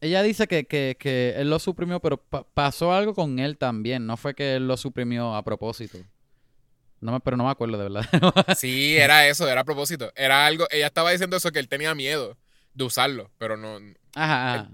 ella 0.01 0.21
dice 0.21 0.47
que, 0.47 0.65
que, 0.65 0.97
que 0.99 1.33
él 1.37 1.49
lo 1.49 1.57
suprimió, 1.59 1.99
pero 1.99 2.17
pa- 2.17 2.43
pasó 2.43 2.93
algo 2.93 3.13
con 3.15 3.39
él 3.39 3.57
también. 3.57 4.05
No 4.05 4.17
fue 4.17 4.35
que 4.35 4.55
él 4.55 4.67
lo 4.67 4.77
suprimió 4.77 5.33
a 5.33 5.43
propósito. 5.43 5.97
No 6.99 7.13
me, 7.13 7.19
pero 7.21 7.37
no 7.37 7.45
me 7.45 7.49
acuerdo 7.49 7.77
de 7.77 7.83
verdad. 7.89 8.05
Sí, 8.57 8.95
era 8.97 9.27
eso, 9.27 9.49
era 9.49 9.61
a 9.61 9.63
propósito. 9.63 10.11
Era 10.15 10.45
algo, 10.45 10.67
ella 10.71 10.87
estaba 10.87 11.09
diciendo 11.11 11.37
eso 11.37 11.51
que 11.51 11.59
él 11.59 11.67
tenía 11.69 11.95
miedo 11.95 12.37
de 12.75 12.83
usarlo, 12.83 13.31
pero 13.37 13.57
no. 13.57 13.77
Ajá, 14.15 14.53
ajá. 14.53 14.69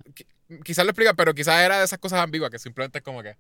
él- 0.49 0.63
quizás 0.63 0.83
lo 0.83 0.91
explica, 0.91 1.13
pero 1.13 1.33
quizás 1.33 1.61
era 1.61 1.77
de 1.79 1.85
esas 1.85 1.99
cosas 1.99 2.19
ambiguas 2.21 2.51
que 2.51 2.59
simplemente 2.59 2.97
es 2.97 3.03
como 3.03 3.23
que. 3.23 3.37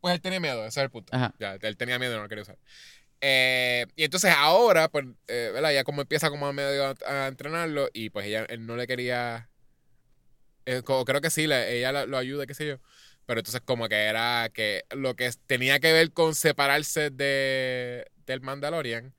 Pues 0.00 0.14
él 0.14 0.20
tenía 0.20 0.40
miedo, 0.40 0.60
ese 0.60 0.80
es 0.80 0.84
el 0.84 0.90
punto. 0.90 1.14
Ajá. 1.14 1.34
Ya, 1.38 1.54
él 1.60 1.76
tenía 1.76 1.98
miedo 1.98 2.12
y 2.12 2.16
no 2.16 2.22
lo 2.22 2.28
quería 2.28 2.42
usar. 2.42 2.56
Eh, 3.22 3.86
y 3.96 4.04
entonces 4.04 4.32
ahora, 4.36 4.88
pues, 4.90 5.06
eh, 5.28 5.50
¿verdad? 5.52 5.72
Ya 5.72 5.84
como 5.84 6.00
empieza 6.02 6.30
como 6.30 6.46
a 6.46 6.52
medio 6.52 6.86
a, 6.86 6.94
a 7.24 7.28
entrenarlo 7.28 7.88
y 7.92 8.10
pues 8.10 8.26
ella 8.26 8.46
él 8.48 8.66
no 8.66 8.76
le 8.76 8.86
quería... 8.86 9.50
eh, 10.66 10.82
creo 10.84 11.20
que 11.20 11.30
sí, 11.30 11.46
le- 11.46 11.76
ella 11.78 11.92
la- 11.92 12.06
lo 12.06 12.16
ayuda, 12.18 12.46
qué 12.46 12.54
sé 12.54 12.66
yo. 12.66 12.76
Pero 13.26 13.40
entonces 13.40 13.60
como 13.64 13.88
que 13.88 13.96
era 13.96 14.48
que 14.52 14.84
lo 14.90 15.14
que 15.16 15.30
tenía 15.46 15.78
que 15.80 15.92
ver 15.92 16.12
con 16.12 16.34
separarse 16.34 17.10
de, 17.10 18.06
del 18.26 18.40
Mandalorian, 18.40 19.14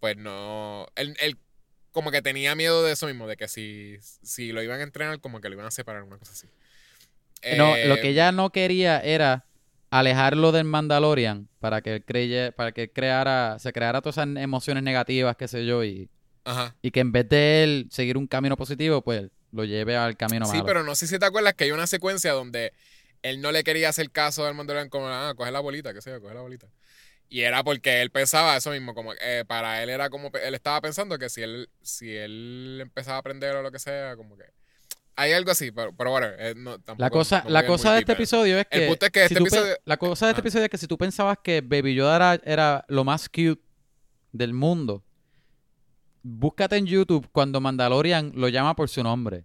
pues 0.00 0.16
no... 0.16 0.86
Él, 0.96 1.16
él 1.20 1.38
como 1.92 2.10
que 2.12 2.22
tenía 2.22 2.54
miedo 2.56 2.84
de 2.84 2.92
eso 2.92 3.06
mismo, 3.06 3.28
de 3.28 3.36
que 3.38 3.48
si, 3.48 3.98
si 4.22 4.52
lo 4.52 4.62
iban 4.62 4.80
a 4.80 4.84
entrenar, 4.84 5.20
como 5.20 5.40
que 5.40 5.48
lo 5.48 5.54
iban 5.56 5.66
a 5.66 5.70
separar, 5.72 6.04
una 6.04 6.18
cosa 6.18 6.32
así. 6.32 6.48
No, 7.50 7.78
lo 7.82 7.98
Eh, 7.98 8.00
que 8.00 8.08
ella 8.08 8.32
no 8.32 8.50
quería 8.50 9.00
era 9.00 9.46
alejarlo 9.92 10.52
del 10.52 10.64
Mandalorian 10.64 11.48
para 11.60 11.82
que 11.82 11.94
él 11.96 12.04
creye, 12.04 12.50
para 12.52 12.72
que 12.72 12.84
él 12.84 12.90
creara, 12.92 13.58
se 13.58 13.72
creara 13.72 14.00
todas 14.00 14.16
esas 14.16 14.36
emociones 14.42 14.82
negativas, 14.82 15.36
qué 15.36 15.46
sé 15.48 15.66
yo, 15.66 15.84
y, 15.84 16.08
Ajá. 16.44 16.74
y 16.80 16.90
que 16.90 17.00
en 17.00 17.12
vez 17.12 17.28
de 17.28 17.62
él 17.62 17.88
seguir 17.90 18.16
un 18.16 18.26
camino 18.26 18.56
positivo, 18.56 19.02
pues 19.02 19.28
lo 19.52 19.64
lleve 19.64 19.96
al 19.96 20.16
camino 20.16 20.46
Sí, 20.46 20.52
malo. 20.54 20.64
pero 20.64 20.82
no 20.82 20.94
sé 20.94 21.06
si 21.06 21.18
te 21.18 21.26
acuerdas 21.26 21.52
que 21.54 21.64
hay 21.64 21.72
una 21.72 21.86
secuencia 21.86 22.32
donde 22.32 22.72
él 23.22 23.42
no 23.42 23.52
le 23.52 23.62
quería 23.64 23.90
hacer 23.90 24.10
caso 24.10 24.46
al 24.46 24.54
Mandalorian 24.54 24.88
como, 24.88 25.08
ah, 25.08 25.34
coge 25.36 25.50
la 25.52 25.60
bolita, 25.60 25.92
qué 25.92 26.00
sé 26.00 26.10
yo, 26.10 26.20
coge 26.22 26.34
la 26.34 26.40
bolita. 26.40 26.66
Y 27.28 27.42
era 27.42 27.62
porque 27.62 28.00
él 28.02 28.10
pensaba 28.10 28.56
eso 28.56 28.70
mismo, 28.70 28.94
como 28.94 29.12
eh, 29.14 29.44
para 29.46 29.82
él 29.82 29.90
era 29.90 30.08
como, 30.10 30.30
él 30.42 30.54
estaba 30.54 30.80
pensando 30.80 31.18
que 31.18 31.28
si 31.28 31.42
él, 31.42 31.68
si 31.82 32.16
él 32.16 32.78
empezaba 32.80 33.16
a 33.16 33.20
aprender 33.20 33.54
o 33.56 33.62
lo 33.62 33.70
que 33.70 33.78
sea, 33.78 34.16
como 34.16 34.36
que... 34.38 34.44
Hay 35.16 35.32
algo 35.32 35.50
así, 35.50 35.70
pero, 35.70 35.94
pero 35.94 36.10
bueno, 36.10 36.26
eh, 36.38 36.54
no, 36.56 36.72
tampoco... 36.78 37.00
La 37.02 37.10
cosa, 37.10 37.42
no 37.44 37.50
la 37.50 37.66
cosa 37.66 37.92
de 37.92 37.98
este 38.00 38.12
deep, 38.12 38.18
episodio 38.20 38.58
es 38.58 38.66
El 38.70 38.80
que, 38.80 38.86
punto 38.88 39.06
es 39.06 39.12
que 39.12 39.24
este 39.24 39.38
episodio- 39.38 39.76
la 39.84 39.96
cosa 39.98 40.26
de 40.26 40.30
este 40.32 40.40
episodio 40.40 40.64
es 40.64 40.70
que 40.70 40.78
si 40.78 40.86
tú 40.86 40.96
pensabas 40.96 41.38
que 41.42 41.60
Baby 41.60 41.94
Yoda 41.94 42.16
era, 42.16 42.34
era 42.44 42.84
lo 42.88 43.04
más 43.04 43.28
cute 43.28 43.60
del 44.32 44.54
mundo, 44.54 45.04
búscate 46.22 46.76
en 46.76 46.86
YouTube 46.86 47.28
cuando 47.32 47.60
Mandalorian 47.60 48.32
lo 48.34 48.48
llama 48.48 48.74
por 48.76 48.88
su 48.88 49.02
nombre 49.02 49.44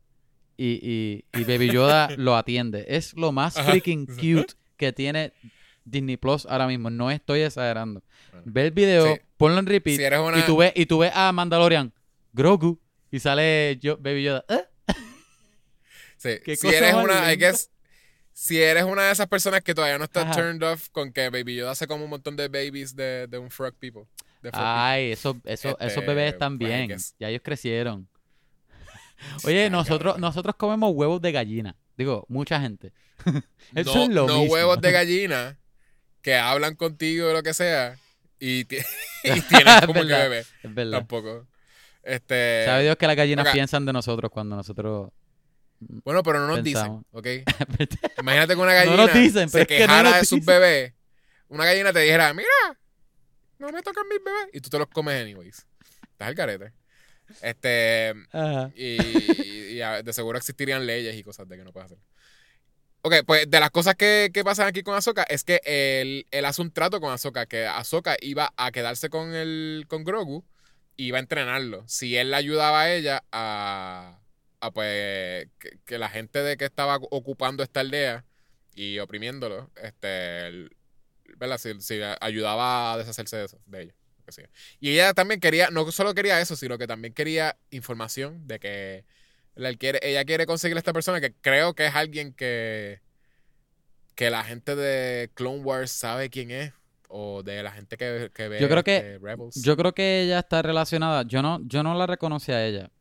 y, 0.56 0.80
y, 0.82 1.26
y 1.40 1.44
Baby 1.44 1.72
Yoda 1.72 2.10
lo 2.18 2.36
atiende. 2.36 2.86
Es 2.88 3.14
lo 3.16 3.32
más 3.32 3.56
freaking 3.62 4.06
cute 4.08 4.54
que 4.78 4.94
tiene 4.94 5.34
Disney 5.84 6.18
Plus 6.18 6.46
ahora 6.46 6.68
mismo. 6.68 6.90
No 6.90 7.12
estoy 7.12 7.42
exagerando. 7.42 8.02
Bueno. 8.32 8.44
Ve 8.46 8.62
el 8.68 8.72
video, 8.72 9.16
Sí. 9.16 9.22
ponlo 9.38 9.60
en 9.60 9.66
repeat 9.66 9.98
Si 9.98 10.04
eres 10.04 10.20
una... 10.20 10.40
y 10.40 10.44
tú 10.44 10.58
ves 10.58 10.72
y 10.76 10.86
tú 10.86 11.00
ves 11.00 11.12
a 11.14 11.32
Mandalorian 11.32 11.94
Grogu 12.34 12.80
y 13.12 13.20
sale 13.20 13.78
yo, 13.82 13.98
Baby 13.98 14.24
Yoda. 14.24 14.46
¿eh? 14.50 14.66
Sí, 16.36 16.42
Qué 16.44 16.56
Si 16.56 16.68
cosa 16.68 16.78
eres 16.78 16.94
más 16.96 17.04
una, 17.04 17.34
I 17.34 17.38
guess, 17.38 17.70
si 18.34 18.62
eres 18.62 18.84
una 18.84 19.04
de 19.08 19.12
esas 19.12 19.28
personas 19.28 19.62
que 19.62 19.74
todavía 19.74 19.98
no 19.98 20.04
está 20.04 20.22
Ajá. 20.22 20.34
turned 20.34 20.62
off 20.64 20.90
con 20.90 21.12
que 21.12 21.30
Baby 21.30 21.56
Yoda 21.56 21.72
hace 21.72 21.88
como 21.88 22.04
un 22.04 22.10
montón 22.10 22.36
de 22.36 22.48
babies 22.50 22.96
de, 22.96 23.28
de 23.28 23.38
un 23.38 23.50
frog 23.50 23.74
people. 23.80 24.04
de 24.42 24.52
frog 24.52 24.64
Ay, 24.64 25.12
esos, 25.12 25.36
esos, 25.46 25.76
esos 25.80 25.98
Este, 25.98 26.02
bebés 26.06 26.34
están 26.34 26.58
pues. 26.60 27.16
Ya 27.20 27.30
ellos 27.30 27.42
crecieron. 27.44 28.08
Oye, 29.44 29.64
Ay, 29.66 29.70
nosotros, 29.70 30.14
cabrón. 30.14 30.22
nosotros 30.22 30.56
comemos 30.56 30.92
huevos 30.94 31.22
de 31.22 31.32
gallina. 31.32 31.76
Digo, 31.98 32.26
mucha 32.30 32.60
gente. 32.62 32.94
Eso 33.76 33.96
no, 33.96 34.04
es 34.04 34.10
lo 34.10 34.28
no 34.28 34.40
mismo. 34.40 34.54
huevos 34.54 34.80
de 34.82 34.92
gallina 34.92 35.58
que 36.22 36.36
hablan 36.36 36.76
contigo 36.76 37.30
o 37.30 37.34
lo 37.34 37.42
que 37.42 37.54
sea 37.54 37.98
y, 38.40 38.66
ti- 38.66 38.78
y 39.24 39.42
tienen 39.42 39.80
como 39.82 39.94
que 39.94 40.00
verdad. 40.02 40.20
bebé. 40.30 40.40
Es 40.62 40.74
verdad. 40.76 40.98
Tampoco. 41.00 41.48
Este, 42.04 42.64
Sabe 42.66 42.84
Dios 42.84 42.96
que 42.98 43.08
las 43.08 43.16
gallinas 43.16 43.52
piensan 43.52 43.86
de 43.86 43.94
nosotros 43.94 44.30
cuando 44.32 44.56
nosotros... 44.56 45.10
bueno, 45.80 46.24
pero 46.24 46.40
no 46.40 46.48
nos 46.48 46.62
Pensamos. 46.62 47.04
dicen, 47.14 47.44
¿ok? 47.46 48.18
Imagínate 48.20 48.54
que 48.56 48.60
una 48.60 48.72
No 48.72 48.78
gallina 48.92 48.98
nos 49.06 49.14
dicen, 49.14 49.50
pero 49.50 49.52
se 49.52 49.62
es 49.62 49.68
que 49.68 49.80
no 49.80 49.88
quejara 49.88 50.18
de 50.18 50.26
sus 50.26 50.44
bebés. 50.46 50.94
Una 51.50 51.66
gallina 51.66 51.94
te 51.94 52.00
dijera, 52.00 52.34
mira, 52.34 52.48
no 53.60 53.70
me 53.70 53.82
tocan 53.82 54.08
mis 54.10 54.24
bebés. 54.24 54.50
Y 54.54 54.60
tú 54.62 54.70
te 54.70 54.78
los 54.80 54.88
comes 54.88 55.22
anyways. 55.22 55.66
Estás 56.12 56.28
al 56.28 56.36
carete. 56.36 56.74
Este, 57.42 58.14
Ajá. 58.32 58.72
y, 58.76 59.74
y 59.76 59.82
a- 59.82 60.02
de 60.02 60.14
seguro 60.14 60.38
existirían 60.38 60.86
leyes 60.86 61.16
y 61.16 61.24
cosas 61.24 61.48
de 61.48 61.58
que 61.58 61.64
no 61.64 61.72
puedes 61.74 61.88
hacer. 61.92 61.98
Ok, 63.02 63.14
pues 63.26 63.50
de 63.50 63.60
las 63.60 63.70
cosas 63.70 63.96
que, 63.96 64.32
que 64.34 64.44
pasan 64.44 64.68
aquí 64.68 64.82
con 64.84 64.96
Ahsoka 64.96 65.24
es 65.24 65.44
que 65.44 65.62
él, 65.64 66.26
él 66.32 66.46
hace 66.46 66.62
un 66.62 66.72
trato 66.72 67.00
con 67.00 67.12
Ahsoka, 67.14 67.46
que 67.46 67.66
Ahsoka 67.66 68.18
iba 68.22 68.52
a 68.58 68.72
quedarse 68.72 69.10
con, 69.10 69.34
el, 69.36 69.86
con 69.88 70.04
Grogu 70.04 70.44
y 70.98 71.06
iba 71.08 71.18
a 71.18 71.22
entrenarlo. 71.22 71.84
Si 71.88 72.18
él 72.18 72.32
le 72.32 72.38
ayudaba 72.38 72.82
a 72.82 72.92
ella 72.94 73.24
a, 73.32 74.20
a 74.60 74.72
pues, 74.72 75.48
que, 75.60 75.80
que 75.86 75.98
la 75.98 76.10
gente 76.10 76.40
de 76.44 76.58
que 76.58 76.66
estaba 76.66 76.98
ocupando 76.98 77.64
esta 77.64 77.80
aldea 77.82 78.26
y 78.76 79.00
oprimiéndolo, 79.00 79.72
este, 79.82 80.48
el- 80.48 80.76
¿verdad? 81.38 81.58
Si, 81.58 81.80
si 81.82 82.00
ayudaba 82.22 82.94
a 82.94 82.98
deshacerse 82.98 83.38
de 83.38 83.46
eso, 83.46 83.60
de 83.66 83.94
sea. 84.30 84.50
Y 84.80 84.92
ella 84.92 85.14
también 85.14 85.40
quería, 85.40 85.70
no 85.70 85.90
solo 85.92 86.14
quería 86.14 86.42
eso, 86.42 86.56
sino 86.56 86.78
que 86.78 86.86
también 86.88 87.14
quería 87.14 87.58
información 87.70 88.48
de 88.48 88.60
que 88.60 89.06
la- 89.56 89.74
quiere, 89.76 90.00
ella 90.04 90.26
quiere 90.26 90.46
conseguir 90.46 90.76
a 90.76 90.80
esta 90.80 90.94
persona 90.94 91.22
que 91.22 91.34
creo 91.34 91.74
que 91.76 91.86
es 91.88 91.96
alguien 91.96 92.34
que, 92.34 93.00
que 94.16 94.30
la 94.30 94.44
gente 94.44 94.76
de 94.76 95.30
Clone 95.34 95.60
Wars 95.62 95.92
sabe 95.92 96.30
quién 96.30 96.52
es. 96.52 96.74
O 97.10 97.42
de 97.42 97.64
la 97.64 97.72
gente 97.72 97.96
que, 97.96 98.32
que 98.34 98.50
ve 98.50 98.60
Yo 98.60 98.68
creo 98.68 98.84
que- 98.84 98.98
este, 98.98 99.18
Rebels. 99.20 99.64
Yo 99.64 99.78
creo 99.78 99.94
que 99.94 100.24
ella 100.24 100.40
está 100.40 100.62
relacionada. 100.62 101.24
Yo 101.24 101.42
no, 101.42 101.62
yo 101.66 101.82
no 101.82 101.96
la 101.96 102.06
reconocí 102.06 102.52
a 102.52 102.66
ella. 102.66 102.92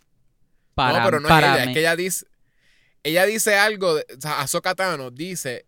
Para, 0.77 1.01
no, 1.01 1.05
pero 1.07 1.21
no 1.21 1.29
para 1.29 1.49
es 1.49 1.55
ella, 1.57 1.65
mí. 1.67 1.73
es 1.73 1.75
que 1.75 1.81
ella 1.81 1.97
dice, 1.97 2.27
ella 3.03 3.25
dice 3.27 3.57
algo, 3.57 3.95
de, 3.97 4.07
o 4.17 4.21
sea, 4.21 4.41
Ahsoka 4.41 4.75
Tano 4.77 5.11
dice 5.11 5.67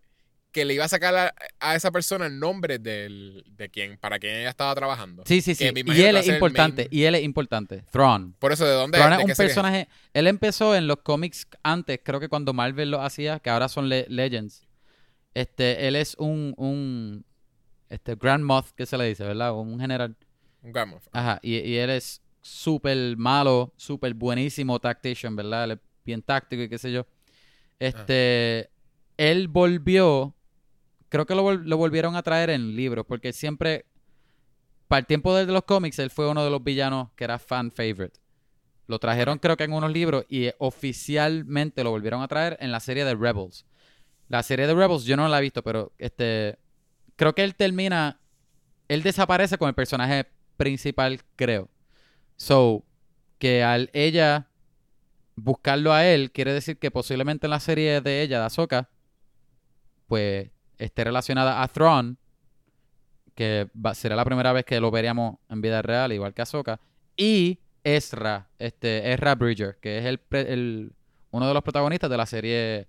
que 0.53 0.65
le 0.65 0.75
iba 0.75 0.85
a 0.85 0.89
sacar 0.89 1.15
a, 1.15 1.35
a 1.61 1.75
esa 1.77 1.91
persona 1.91 2.27
el 2.27 2.39
nombre 2.39 2.79
del, 2.79 3.45
de 3.51 3.69
quien, 3.69 3.97
para 3.99 4.19
quien 4.19 4.35
ella 4.37 4.51
estaba 4.51 4.75
trabajando. 4.75 5.23
Sí, 5.27 5.41
sí, 5.41 5.55
sí. 5.55 5.65
Y 5.75 6.01
él 6.03 6.17
es 6.17 6.27
importante. 6.29 6.89
Y 6.91 7.05
él 7.05 7.15
es 7.15 7.23
importante. 7.23 7.85
Thrawn. 7.91 8.35
Por 8.39 8.53
eso, 8.53 8.65
¿de 8.65 8.73
dónde 8.73 8.99
Thrawn 8.99 9.13
es 9.15 9.25
un 9.25 9.31
es? 9.31 9.37
personaje. 9.37 9.89
Él 10.15 10.27
empezó 10.27 10.75
en 10.75 10.87
los 10.87 10.99
cómics 10.99 11.47
antes, 11.63 12.01
creo 12.05 12.19
que 12.21 12.29
cuando 12.29 12.53
Marvel 12.55 12.91
lo 12.91 13.03
hacía, 13.03 13.41
que 13.41 13.51
ahora 13.51 13.69
son 13.69 13.89
le- 13.89 14.07
Legends. 14.09 14.67
Este, 15.35 15.87
él 15.87 15.97
es 15.97 16.17
un, 16.19 16.55
un 16.57 17.25
este 17.91 18.15
Grand 18.17 18.43
Moth, 18.45 18.71
que 18.75 18.87
se 18.87 18.97
le 18.99 19.05
dice, 19.05 19.25
¿verdad? 19.25 19.53
Un 19.55 19.79
general. 19.79 20.17
Un 20.63 20.73
Gamma. 20.73 20.99
Ajá. 21.13 21.39
Y, 21.43 21.57
y 21.59 21.77
él 21.77 21.91
es 21.91 22.21
súper 22.49 23.17
malo, 23.17 23.73
súper 23.77 24.15
buenísimo 24.15 24.79
tactician, 24.81 25.37
¿verdad? 25.37 25.65
Él 25.65 25.71
es 25.73 25.79
bien 26.05 26.23
táctico 26.23 26.63
y 26.63 26.69
qué 26.69 26.79
sé 26.79 26.93
yo. 26.93 27.07
Este, 27.79 28.71
él 29.17 29.49
volvió, 29.49 30.35
creo 31.09 31.27
que 31.27 31.35
lo, 31.35 31.45
vol- 31.45 31.65
lo 31.65 31.77
volvieron 31.77 32.17
a 32.17 32.23
traer 32.23 32.51
en 32.51 32.75
libros, 32.77 33.05
porque 33.07 33.33
siempre, 33.33 33.87
para 34.89 35.01
el 35.01 35.07
tiempo 35.07 35.35
de 35.35 35.47
los 35.47 35.65
cómics, 35.65 35.99
él 35.99 36.11
fue 36.11 36.29
uno 36.29 36.45
de 36.45 36.51
los 36.51 36.63
villanos 36.65 37.11
que 37.15 37.25
era 37.25 37.39
fan 37.39 37.71
favorite. 37.71 38.19
Lo 38.87 38.99
trajeron 38.99 39.39
creo 39.39 39.57
que 39.57 39.65
en 39.65 39.73
unos 39.73 39.93
libros 39.93 40.25
y 40.29 40.51
oficialmente 40.59 41.85
lo 41.85 41.91
volvieron 41.91 42.23
a 42.23 42.29
traer 42.29 42.57
en 42.61 42.73
la 42.73 42.81
serie 42.81 43.05
de 43.05 43.15
Rebels. 43.15 43.67
La 44.29 44.43
serie 44.43 44.67
de 44.67 44.75
Rebels 44.75 45.05
yo 45.05 45.17
no 45.17 45.29
la 45.29 45.39
he 45.39 45.43
visto, 45.43 45.63
pero 45.63 45.93
este 45.99 46.59
creo 47.17 47.35
que 47.35 47.45
él 47.45 47.55
termina 47.55 48.21
él 48.89 49.03
desaparece 49.03 49.59
con 49.59 49.69
el 49.69 49.75
personaje 49.75 50.27
principal, 50.57 51.21
creo. 51.37 51.69
So, 52.39 52.85
que 53.39 53.63
al 53.63 53.91
ella 53.93 54.47
buscarlo 55.37 55.93
a 55.93 56.07
él 56.07 56.33
quiere 56.33 56.53
decir 56.53 56.79
que 56.79 56.91
posiblemente 56.91 57.47
en 57.47 57.51
la 57.51 57.61
serie 57.61 58.01
de 58.01 58.23
ella, 58.23 58.39
de 58.41 58.47
Ahsoka, 58.47 58.89
pues 60.07 60.51
esté 60.79 61.05
relacionada 61.05 61.63
a 61.63 61.69
Thrawn, 61.69 62.17
que 63.35 63.69
va- 63.75 63.95
será 63.95 64.17
la 64.17 64.25
primera 64.25 64.53
vez 64.53 64.65
que 64.65 64.81
lo 64.81 64.91
veríamos 64.91 65.37
en 65.49 65.61
vida 65.61 65.83
real, 65.83 66.13
igual 66.13 66.33
que 66.33 66.43
Ahsoka, 66.43 66.81
y 67.17 67.59
Ezra, 67.85 68.49
este, 68.59 69.13
Ezra 69.13 69.35
Bridger, 69.35 69.77
que 69.81 69.99
es 69.99 70.05
el, 70.07 70.21
el- 70.31 70.93
uno 71.31 71.47
de 71.47 71.55
los 71.55 71.63
protagonistas 71.63 72.09
de 72.11 72.17
la 72.17 72.27
serie 72.27 72.89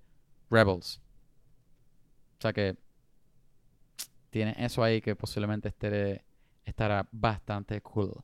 Rebels. 0.50 1.00
O 2.38 2.42
sea 2.42 2.52
que 2.52 2.76
tiene 4.30 4.54
eso 4.58 4.82
ahí 4.82 5.00
que 5.00 5.14
posiblemente 5.14 5.68
esté, 5.68 6.24
estará 6.64 7.06
bastante 7.12 7.80
cool. 7.82 8.14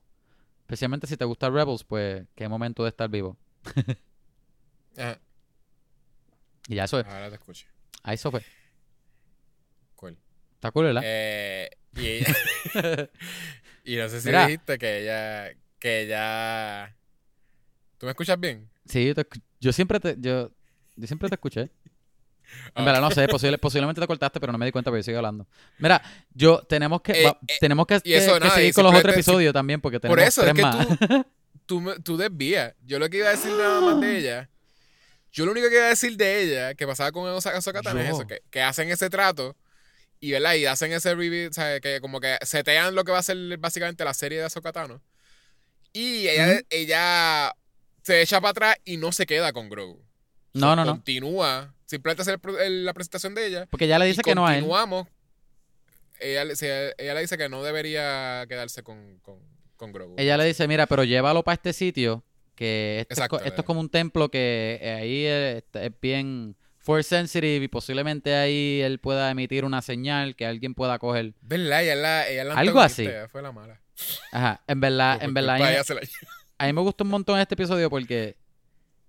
Especialmente 0.67 1.07
si 1.07 1.15
te 1.15 1.23
gusta 1.23 1.49
Rebels, 1.49 1.85
pues 1.85 2.25
qué 2.35 2.49
momento 2.49 2.83
de 2.83 2.89
estar 2.89 3.09
vivo. 3.09 3.37
Ajá, 4.97 5.17
Y 6.67 6.75
ya 6.75 6.83
eso 6.83 6.99
es. 6.99 7.05
ahora 7.05 7.29
te 7.29 7.35
escucho. 7.35 7.65
Ahí 8.03 8.15
eso 8.15 8.29
fue. 8.29 8.41
Cool. 9.95 10.17
Está 10.55 10.71
cool, 10.71 10.83
¿verdad? 10.87 11.03
Eh, 11.05 11.69
y 11.95 12.05
ella, 12.05 12.35
y 13.85 13.95
no 13.95 14.09
sé 14.09 14.19
si 14.19 14.27
Mira. 14.27 14.45
dijiste 14.45 14.77
que 14.77 15.03
ella, 15.03 15.57
que 15.79 16.01
ella... 16.01 16.97
¿Tú 17.97 18.05
me 18.05 18.11
escuchas 18.11 18.37
bien? 18.37 18.69
Sí, 18.85 19.07
yo, 19.07 19.15
te 19.15 19.25
yo 19.61 19.71
siempre 19.71 20.01
te, 20.01 20.17
yo, 20.19 20.51
yo 20.97 21.07
siempre 21.07 21.29
te 21.29 21.35
escuché. 21.35 21.71
En 22.75 22.85
verdad 22.85 23.01
no 23.01 23.11
sé, 23.11 23.27
posible- 23.27 23.57
posiblemente 23.57 23.99
te 24.01 24.07
cortaste, 24.07 24.39
pero 24.39 24.51
no 24.51 24.57
me 24.57 24.65
di 24.65 24.71
cuenta 24.71 24.89
porque 24.91 25.03
sigo 25.03 25.17
hablando. 25.17 25.47
Mira, 25.79 26.01
yo 26.33 26.59
tenemos 26.63 27.01
que, 27.01 27.11
Eh, 27.21 27.25
va- 27.25 27.39
eh, 27.47 27.57
tenemos 27.59 27.85
que, 27.87 27.95
que- 28.01 28.09
que 28.19 28.19
nada, 28.27 28.47
y 28.47 28.49
seguir 28.51 28.73
con 28.73 28.83
los 28.85 28.95
otros 28.95 29.13
episodios 29.13 29.53
también 29.53 29.81
porque 29.81 29.99
Por 29.99 30.17
tenemos 30.17 30.27
eso, 30.37 30.45
es 30.47 30.53
que 30.53 30.61
más. 30.61 30.87
tú, 30.87 31.25
tú, 31.65 32.01
tú 32.03 32.17
desvías. 32.17 32.73
Yo 32.85 32.99
lo 32.99 33.09
que 33.09 33.17
iba 33.17 33.27
a 33.27 33.31
decir 33.31 33.51
nada 33.51 33.81
más 33.81 33.99
de 33.99 34.17
ella, 34.17 34.49
yo 35.31 35.45
lo 35.45 35.51
único 35.51 35.67
que 35.69 35.75
iba 35.75 35.85
a 35.85 35.89
decir 35.89 36.15
de 36.17 36.41
ella, 36.43 36.75
que 36.75 36.87
pasaba 36.87 37.11
con 37.11 37.27
Ahsoka 37.29 37.81
Tano, 37.81 37.99
es 37.99 38.09
eso, 38.09 38.25
que, 38.25 38.41
que 38.49 38.61
hacen 38.61 38.89
ese 38.89 39.09
trato 39.09 39.55
Y, 40.19 40.31
¿verdad? 40.31 40.55
y 40.55 40.65
hacen 40.65 40.91
ese 40.93 41.13
review, 41.13 41.49
o 41.49 41.53
sea, 41.53 41.79
que 41.79 41.99
como 42.01 42.19
que 42.19 42.37
setean 42.41 42.95
lo 42.95 43.03
que 43.03 43.11
va 43.11 43.19
a 43.19 43.23
ser 43.23 43.57
básicamente 43.59 44.03
la 44.03 44.13
serie 44.15 44.39
de 44.39 44.45
Ahsoka 44.45 44.71
Tano. 44.71 45.01
Y 45.93 46.27
ella, 46.27 46.53
Ujú. 46.53 46.61
ella 46.69 47.53
se 48.03 48.21
echa 48.21 48.39
para 48.41 48.51
atrás 48.51 48.77
y 48.85 48.97
no 48.97 49.11
se 49.11 49.25
queda 49.25 49.51
con 49.53 49.69
Grogu. 49.69 50.01
No, 50.53 50.75
no, 50.75 50.85
no. 50.85 50.91
Continúa. 50.93 51.73
Simplemente 51.87 52.21
hacer 52.21 52.39
el 52.61 52.85
la 52.85 52.93
presentación 52.93 53.33
de 53.33 53.47
ella. 53.47 53.65
Porque 53.71 53.87
ya 53.87 53.97
le 53.97 54.05
dice 54.05 54.21
que 54.21 54.35
no 54.35 54.45
a 54.45 54.51
él. 54.55 54.59
continuamos. 54.61 55.07
Ella, 56.19 56.43
ella 56.97 57.13
le 57.13 57.21
dice 57.21 57.37
que 57.37 57.47
no 57.49 57.63
debería 57.63 58.45
quedarse 58.49 58.83
con, 58.83 59.19
con, 59.21 59.39
con 59.75 59.91
Grogu. 59.91 60.15
Ella 60.17 60.37
le 60.37 60.45
dice, 60.45 60.67
mira, 60.67 60.85
pero 60.87 61.03
llévalo 61.03 61.43
para 61.43 61.53
este 61.53 61.73
sitio, 61.73 62.23
que 62.55 62.99
esto, 63.01 63.13
es 63.13 63.17
Exacto, 63.19 63.37
co- 63.37 63.43
esto 63.43 63.55
eh. 63.55 63.61
es 63.61 63.65
como 63.65 63.79
un 63.79 63.89
templo 63.89 64.29
que 64.29 64.79
eh, 64.81 64.91
ahí 64.93 65.23
eh, 65.25 65.63
es 65.73 65.91
bien 66.01 66.55
force 66.79 67.09
sensitive 67.09 67.65
y 67.65 67.67
posiblemente 67.67 68.33
ahí 68.35 68.81
él 68.81 68.99
pueda 68.99 69.29
emitir 69.29 69.63
una 69.65 69.81
señal 69.81 70.35
que 70.35 70.45
alguien 70.45 70.73
pueda 70.73 70.97
coger. 70.99 71.33
¿Verdad? 71.41 71.83
Ella 71.83 71.95
la, 71.95 72.27
ella 72.29 72.43
la 72.45 72.53
Algo 72.55 72.79
así. 72.81 73.03
ella 73.03 73.27
fue 73.27 73.41
la 73.41 73.51
mala. 73.51 73.79
Ajá, 74.31 74.61
en 74.67 74.79
verdad, 74.79 75.21
en 75.21 75.33
verdad, 75.33 75.57
mí, 75.59 75.65
a 76.57 76.65
mí 76.65 76.73
me 76.73 76.81
gustó 76.81 77.03
un 77.03 77.09
montón 77.11 77.39
este 77.39 77.53
episodio 77.55 77.89
porque 77.89 78.37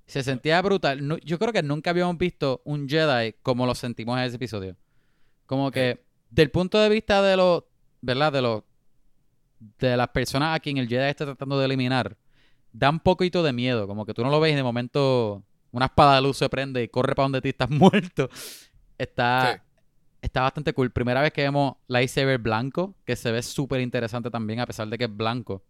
se 0.09 0.23
sentía 0.25 0.61
brutal. 0.63 1.21
Yo 1.23 1.39
creo 1.39 1.53
que 1.53 1.63
nunca 1.63 1.91
habíamos 1.91 2.19
visto 2.19 2.63
un 2.65 2.89
Jedi 2.89 3.35
como 3.43 3.67
lo 3.67 3.75
sentimos 3.75 4.19
en 4.19 4.25
ese 4.25 4.37
episodio. 4.37 4.75
Como 5.47 5.71
que, 5.71 6.03
del 6.31 6.51
punto 6.51 6.79
de 6.81 6.89
vista 6.89 7.23
de 7.23 7.37
los, 7.37 7.63
¿verdad? 8.01 8.33
De 8.33 8.43
los, 8.43 8.63
de 9.79 9.97
las 9.97 10.09
personas 10.09 10.57
a 10.57 10.61
quien 10.61 10.79
el 10.79 10.89
Jedi 10.89 11.09
está 11.09 11.25
tratando 11.27 11.59
de 11.59 11.67
eliminar, 11.67 12.17
da 12.73 12.91
un 12.91 13.01
poquito 13.01 13.43
de 13.43 13.53
miedo. 13.53 13.87
Como 13.87 14.05
que 14.07 14.15
tú 14.15 14.23
no 14.25 14.31
lo 14.31 14.41
ves 14.41 14.53
y 14.53 14.57
de 14.57 14.63
momento 14.63 15.45
una 15.71 15.87
espada 15.87 16.17
de 16.17 16.23
luz 16.23 16.39
se 16.39 16.49
prende 16.49 16.83
y 16.83 16.89
corre 16.89 17.15
para 17.15 17.25
donde 17.27 17.41
ti 17.43 17.51
estás 17.51 17.71
muerto. 17.71 18.29
Está, 18.97 19.63
Sí. 19.65 19.81
está 20.23 20.41
bastante 20.43 20.73
cool. 20.73 20.91
Primera 20.91 21.21
vez 21.21 21.33
que 21.33 21.43
vemos 21.43 21.77
lightsaber 21.87 22.39
blanco, 22.39 22.95
que 23.05 23.15
se 23.15 23.31
ve 23.31 23.43
súper 23.43 23.81
interesante 23.81 24.31
también, 24.31 24.61
a 24.61 24.67
pesar 24.67 24.89
de 24.89 24.97
que 24.97 25.05
es 25.05 25.15
blanco. 25.17 25.63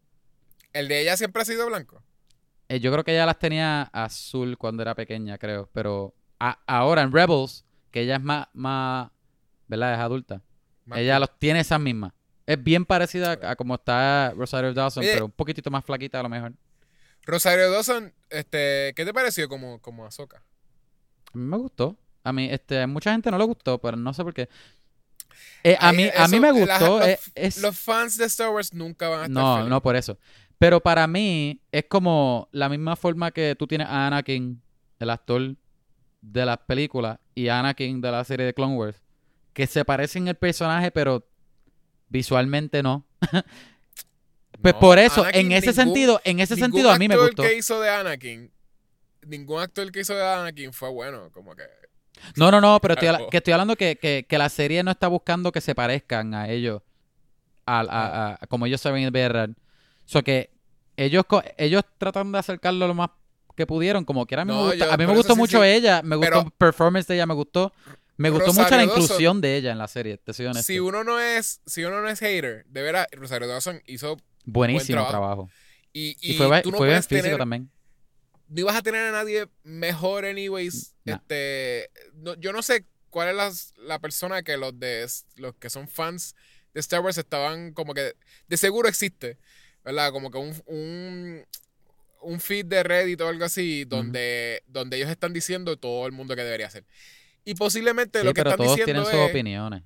El 0.73 0.87
de 0.87 1.01
ella 1.03 1.17
siempre 1.17 1.43
ha 1.43 1.45
sido 1.45 1.67
blanco. 1.67 2.03
Eh, 2.69 2.81
yo 2.81 2.93
creo 2.93 3.05
que 3.05 3.13
ella 3.13 3.27
las 3.27 3.39
tenía 3.39 3.83
azul 3.93 4.59
cuando 4.59 4.83
era 4.83 4.95
pequeña, 4.95 5.39
creo. 5.39 5.69
Pero 5.73 6.15
a- 6.39 6.59
ahora 6.67 7.03
en 7.03 7.13
Rebels, 7.13 7.65
que 7.91 8.03
ella 8.03 8.17
es 8.17 8.23
más, 8.23 8.47
más 8.53 9.11
¿verdad? 9.67 9.95
Es 9.95 9.99
adulta. 10.01 10.43
Más 10.85 10.99
ella 10.99 11.19
los 11.19 11.39
tiene 11.39 11.61
esas 11.61 11.81
mismas. 11.81 12.13
Es 12.47 12.63
bien 12.63 12.85
parecida 12.85 13.39
a, 13.43 13.51
a 13.51 13.57
como 13.57 13.75
está 13.75 14.33
Rosario 14.37 14.73
Dawson, 14.73 15.03
Oye. 15.03 15.13
pero 15.13 15.27
un 15.27 15.31
poquitito 15.33 15.71
más 15.71 15.85
flaquita 15.85 16.21
a 16.21 16.23
lo 16.23 16.29
mejor. 16.29 16.53
Rosario 17.25 17.71
Dawson, 17.71 18.13
este, 18.31 18.93
¿qué 18.97 19.05
te 19.05 19.13
pareció 19.13 19.49
como, 19.49 19.81
como 19.83 20.07
Ahsoka? 20.07 20.39
A 20.39 21.37
mí 21.39 21.45
me 21.45 21.57
gustó. 21.59 21.97
A 22.25 22.33
mí, 22.33 22.49
este, 22.51 22.87
mucha 22.87 23.13
gente 23.13 23.31
no 23.31 23.37
le 23.39 23.45
gustó, 23.45 23.79
pero 23.79 23.97
no 23.97 24.13
sé 24.15 24.23
por 24.25 24.33
qué. 24.35 24.49
Eh, 25.63 25.77
a 25.79 25.93
mí, 25.93 26.09
a 26.15 26.27
mí 26.29 26.41
me 26.41 26.51
gustó. 26.53 26.99
los- 26.99 27.07
eh, 27.09 27.19
es- 27.35 27.59
Los 27.61 27.79
fans 27.79 28.17
de 28.17 28.25
Star 28.27 28.51
Wars 28.51 28.73
nunca 28.73 29.09
van 29.09 29.21
a 29.21 29.23
estar 29.25 29.33
No, 29.33 29.69
no 29.69 29.83
por 29.83 29.95
eso. 29.97 30.19
Pero 30.59 30.81
para 30.81 31.07
mí 31.07 31.61
es 31.71 31.85
como 31.89 32.49
la 32.53 32.69
misma 32.69 32.97
forma 32.97 33.31
que 33.31 33.55
tú 33.57 33.67
tienes 33.67 33.87
a 33.87 34.07
Anakin, 34.09 34.61
el 34.99 35.11
actor 35.11 35.55
de 36.21 36.45
las 36.47 36.59
películas, 36.59 37.19
y 37.35 37.49
a 37.49 37.61
Anakin 37.61 38.01
de 38.01 38.11
la 38.11 38.25
serie 38.25 38.45
de 38.47 38.55
Clone 38.55 38.75
Wars, 38.77 39.01
que 39.53 39.67
se 39.69 39.85
parecen 39.85 40.27
el 40.29 40.35
personaje, 40.35 40.91
pero 40.91 41.27
visualmente 42.09 42.83
no. 42.83 43.07
Pues 44.61 44.75
No, 44.75 44.81
por 44.81 44.99
eso, 44.99 45.23
Anakin, 45.23 45.41
en 45.47 45.53
ese 45.53 45.67
ningún- 45.69 45.75
sentido, 45.85 46.21
en 46.25 46.41
ese 46.41 46.57
sentido 46.57 46.91
a 46.91 46.99
mí 46.99 47.07
me 47.07 47.15
actor 47.15 47.29
gustó. 47.29 47.43
que 47.45 47.55
hizo 47.57 47.81
de 47.81 47.91
Anakin, 47.91 48.51
ningún 49.25 49.61
actor 49.61 49.93
que 49.93 50.01
hizo 50.01 50.15
de 50.17 50.23
Anakin 50.27 50.73
fue 50.73 50.91
bueno, 50.91 51.31
como 51.31 51.55
que... 51.55 51.63
No, 52.35 52.51
no, 52.51 52.61
no, 52.61 52.81
pero 52.81 52.95
estoy, 52.95 53.09
que 53.31 53.37
estoy 53.37 53.53
hablando 53.53 53.77
que, 53.77 53.95
que, 53.97 54.27
que 54.29 54.37
la 54.39 54.49
serie 54.49 54.83
no 54.83 54.91
está 54.91 55.07
buscando 55.07 55.53
que 55.53 55.61
se 55.61 55.77
parezcan 55.77 56.35
a 56.35 56.49
ellos, 56.49 56.83
a, 57.67 57.81
a- 57.83 58.33
a- 58.41 58.47
como 58.49 58.67
ellos 58.67 58.81
se 58.81 58.91
ven 58.91 59.05
VR. 60.09 60.21
So 60.21 60.23
que 60.23 60.51
ellos, 60.97 61.25
ellos 61.57 61.83
tratan 61.99 62.33
de 62.33 62.39
acercarlo 62.39 62.87
lo 62.89 62.95
más 62.95 63.11
que 63.57 63.67
pudieron, 63.67 64.05
como 64.05 64.27
quiera. 64.27 64.43
A 64.43 64.45
mí 64.45 64.53
No, 64.53 64.59
me, 64.59 64.71
gusta- 64.71 64.87
yo- 64.87 64.93
a 64.93 64.97
mí 64.97 65.03
me 65.03 65.07
por 65.07 65.13
eso 65.15 65.19
gustó 65.21 65.35
sí, 65.35 65.39
mucho 65.39 65.63
sí. 65.63 65.69
ella, 65.69 66.03
me 66.03 66.17
gustó 66.17 66.31
Pero- 66.31 66.43
el 66.47 66.51
performance 66.53 67.07
de 67.09 67.15
ella, 67.17 67.27
me 67.27 67.35
gustó. 67.35 67.73
Me 68.17 68.31
gustó 68.31 68.53
mucho 68.53 68.71
la 68.71 68.79
Dawson- 68.85 68.85
inclusión 69.03 69.41
de 69.41 69.57
ella 69.57 69.71
en 69.71 69.79
la 69.79 69.87
serie, 69.87 70.17
te 70.19 70.33
soy 70.33 70.47
honesto. 70.47 70.65
Si 70.67 70.81
uno 70.81 71.05
no 71.05 71.21
es, 71.21 71.61
si 71.67 71.85
uno 71.85 72.01
no 72.01 72.09
es 72.09 72.19
hater, 72.19 72.65
de 72.67 72.83
veras, 72.83 73.07
Rosario 73.13 73.47
Dawson 73.47 73.81
hizo 73.87 74.17
Buenísimo 74.45 75.01
buen 75.03 75.11
trabajo. 75.11 75.49
y, 75.93 76.17
Y, 76.21 76.33
y, 76.33 76.35
fue, 76.37 76.63
tú 76.63 76.73
no 76.73 76.79
fue 76.79 76.89
bien 76.89 77.03
físico 77.03 77.23
tener, 77.23 77.39
también. 77.39 77.71
no 78.49 78.61
ibas 78.61 78.75
a 78.77 78.83
tener 78.83 79.05
a 79.07 79.13
nadie 79.13 79.47
mejor 79.63 80.25
anyways. 80.25 80.95
Este, 81.05 81.91
no- 82.15 82.35
yo 82.35 82.53
no 82.53 82.63
sé 82.63 82.87
cuál 83.11 83.29
es 83.29 83.37
las- 83.37 83.75
la 83.77 84.01
persona 84.01 84.43
que 84.43 84.57
los 84.57 84.79
de 84.81 85.07
los 85.37 85.55
que 85.55 85.71
son 85.71 85.87
fans 85.87 86.35
de 86.75 86.81
Star 86.81 87.01
Wars 87.01 87.19
estaban 87.19 87.73
como 87.73 87.95
que 87.95 88.15
de 88.49 88.57
seguro 88.57 88.89
existe, 88.89 89.39
¿verdad? 89.89 90.13
Como 90.13 90.31
que 90.31 90.37
un, 90.37 90.55
un, 90.67 91.45
un 92.21 92.41
feed 92.41 92.67
de 92.67 92.83
Reddit 92.83 93.19
o 93.23 93.29
algo 93.29 93.45
así 93.47 93.87
donde, 93.87 94.63
donde 94.67 94.99
ellos 94.99 95.09
están 95.09 95.33
diciendo 95.33 95.79
todo 95.79 96.05
el 96.07 96.13
mundo 96.13 96.37
que 96.37 96.45
debería 96.45 96.67
hacer. 96.67 96.85
Y 97.47 97.55
posiblemente 97.55 98.19
Sí, 98.21 98.25
lo 98.27 98.35
que 98.35 98.43
pero 98.43 98.51
están 98.51 98.67
todos 98.67 98.77
diciendo 98.77 99.03
tienen 99.05 99.21
sus 99.21 99.27
es, 99.27 99.31
opiniones. 99.31 99.83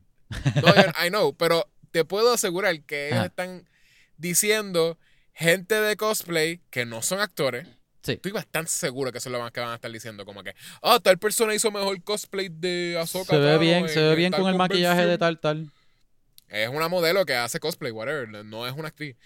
no, 0.57 0.75
I 1.07 1.09
know, 1.11 1.37
pero 1.37 1.69
te 1.93 2.05
puedo 2.05 2.33
asegurar 2.33 2.83
que 2.83 3.07
ellos 3.07 3.19
Ajá. 3.19 3.27
están 3.27 3.69
diciendo 4.17 4.99
gente 5.33 5.77
de 5.77 5.97
cosplay 5.97 6.61
que 6.71 6.85
no 6.85 7.01
son 7.03 7.21
actores. 7.21 7.69
Sí. 8.03 8.13
Estoy 8.15 8.33
bastante 8.33 8.73
seguro 8.73 9.13
que 9.13 9.19
eso 9.19 9.29
es 9.29 9.33
lo 9.33 9.39
más 9.39 9.53
que 9.53 9.61
van 9.61 9.71
a 9.71 9.75
estar 9.77 9.93
diciendo. 9.93 10.25
Como 10.25 10.43
que, 10.43 10.55
ah, 10.83 10.99
tal 11.01 11.19
persona 11.19 11.55
hizo 11.55 11.71
mejor 11.71 12.03
cosplay 12.03 12.49
de 12.51 12.99
Ahsoka. 13.01 13.37
Se 13.37 13.39
ve 13.39 13.59
bien, 13.59 13.89
se 13.89 14.01
ve 14.01 14.11
en 14.11 14.17
bien 14.17 14.33
con 14.33 14.49
el 14.49 14.57
maquillaje 14.57 15.07
de 15.07 15.19
convención". 15.19 15.39
tal, 15.41 15.69
tal. 15.69 15.71
Es 16.49 16.69
una 16.69 16.89
modelo 16.89 17.25
que 17.25 17.35
hace 17.35 17.61
cosplay, 17.61 17.93
whatever. 17.93 18.45
No 18.45 18.67
es 18.67 18.75
una 18.75 18.89
actriz. 18.89 19.17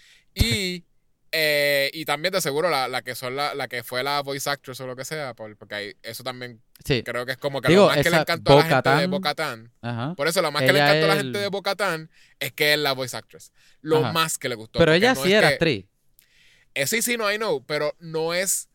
Y, 0.45 0.83
eh, 1.31 1.89
y 1.93 2.05
también 2.05 2.31
te 2.31 2.37
aseguro 2.37 2.69
la, 2.69 2.87
la 2.87 3.01
que 3.01 3.13
son 3.15 3.35
la, 3.35 3.53
la 3.53 3.67
que 3.67 3.83
fue 3.83 4.03
la 4.03 4.21
voice 4.21 4.49
actress 4.49 4.79
o 4.79 4.87
lo 4.87 4.95
que 4.95 5.03
sea, 5.05 5.33
por- 5.33 5.55
porque 5.57 5.75
hay- 5.75 5.93
eso 6.03 6.23
también 6.23 6.61
Sí, 6.85 7.03
creo 7.03 7.25
que 7.25 7.33
es 7.33 7.37
como 7.37 7.59
que 7.61 7.67
Digo, 7.69 7.83
lo 7.83 7.87
más 7.95 7.97
que 8.03 8.09
le 8.09 8.17
encantó 8.17 8.53
a 8.53 8.55
la 8.55 8.61
gente 8.63 8.89
de 8.89 9.69
ajá. 9.81 10.13
Por 10.15 10.27
eso 10.27 10.41
lo 10.41 10.51
más 10.51 10.63
que 10.63 10.71
le 10.73 10.79
encantó 10.79 11.05
a 11.05 11.07
la 11.09 11.15
gente 11.17 11.39
de 11.39 11.47
Bo-Katan 11.49 12.09
es 12.39 12.53
que 12.53 12.73
es 12.73 12.79
la 12.79 12.93
voice 12.93 13.15
actress. 13.17 13.51
Lo 13.81 13.97
Ajá. 13.97 14.13
más 14.13 14.37
que 14.37 14.47
le 14.47 14.55
gustó. 14.55 14.79
Pero 14.79 14.93
ella 14.93 15.13
no 15.15 15.23
sí 15.23 15.33
era 15.33 15.49
que- 15.49 15.53
actriz. 15.55 15.85
eh, 16.75 16.87
sí, 16.87 17.01
sí, 17.01 17.17
no, 17.17 17.31
I 17.31 17.37
know, 17.37 17.65
pero 17.65 17.95
no 17.99 18.33
es, 18.33 18.69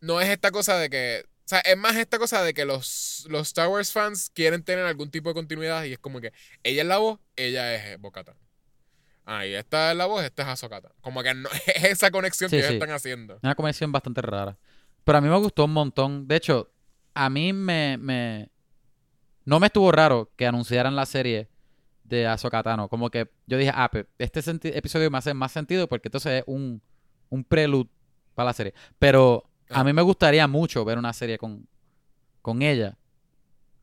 no 0.00 0.20
es 0.20 0.28
esta 0.28 0.50
cosa 0.50 0.78
de 0.78 0.90
que, 0.90 1.24
o 1.44 1.48
sea, 1.48 1.60
es 1.60 1.76
más 1.76 1.94
esta 1.96 2.18
cosa 2.18 2.42
de 2.42 2.52
que 2.54 2.64
los, 2.64 3.26
los 3.28 3.46
Star 3.48 3.68
Wars 3.68 3.92
fans 3.92 4.30
quieren 4.34 4.64
tener 4.64 4.84
algún 4.86 5.10
tipo 5.10 5.28
de 5.30 5.34
continuidad 5.34 5.84
y 5.84 5.92
es 5.92 5.98
como 6.00 6.20
que 6.20 6.32
ella 6.64 6.82
es 6.82 6.88
la 6.88 6.98
voz, 6.98 7.20
ella 7.36 7.74
es 7.76 7.94
eh, 7.94 7.98
Ah, 9.28 9.44
y 9.44 9.54
esta 9.54 9.90
es 9.90 9.96
la 9.96 10.06
voz, 10.06 10.22
esta 10.24 10.42
es 10.42 10.48
Ahsoka. 10.48 10.80
Como 11.00 11.22
que 11.22 11.34
no, 11.34 11.48
es 11.74 11.84
esa 11.84 12.10
conexión 12.10 12.48
Sí, 12.48 12.56
que 12.56 12.60
ellos 12.60 12.68
sí. 12.70 12.74
están 12.76 12.90
haciendo. 12.92 13.38
Una 13.42 13.54
conexión 13.56 13.90
bastante 13.90 14.22
rara. 14.22 14.56
Pero 15.04 15.18
a 15.18 15.20
mí 15.20 15.28
me 15.28 15.36
gustó 15.36 15.64
un 15.64 15.72
montón. 15.72 16.26
De 16.28 16.36
hecho, 16.36 16.70
a 17.12 17.28
mí 17.28 17.52
me, 17.52 17.98
me... 17.98 18.50
No 19.44 19.58
me 19.60 19.66
estuvo 19.66 19.90
raro 19.92 20.30
que 20.36 20.46
anunciaran 20.46 20.94
la 20.96 21.06
serie 21.06 21.48
de 22.04 22.26
Ahsoka 22.26 22.62
Tano. 22.62 22.88
Como 22.88 23.10
que 23.10 23.28
yo 23.46 23.58
dije, 23.58 23.72
ah, 23.74 23.88
pues, 23.90 24.06
este 24.18 24.76
episodio 24.78 25.10
me 25.10 25.18
hace 25.18 25.34
más 25.34 25.52
sentido 25.52 25.88
porque 25.88 26.08
entonces 26.08 26.40
es 26.40 26.44
un, 26.46 26.80
un 27.28 27.44
prelude 27.44 27.88
para 28.34 28.46
la 28.46 28.52
serie. 28.52 28.74
Pero 28.98 29.48
a 29.70 29.82
mí 29.82 29.92
me 29.92 30.02
gustaría 30.02 30.46
mucho 30.46 30.84
ver 30.84 30.98
una 30.98 31.12
serie 31.12 31.36
con, 31.38 31.66
con 32.42 32.62
ella. 32.62 32.96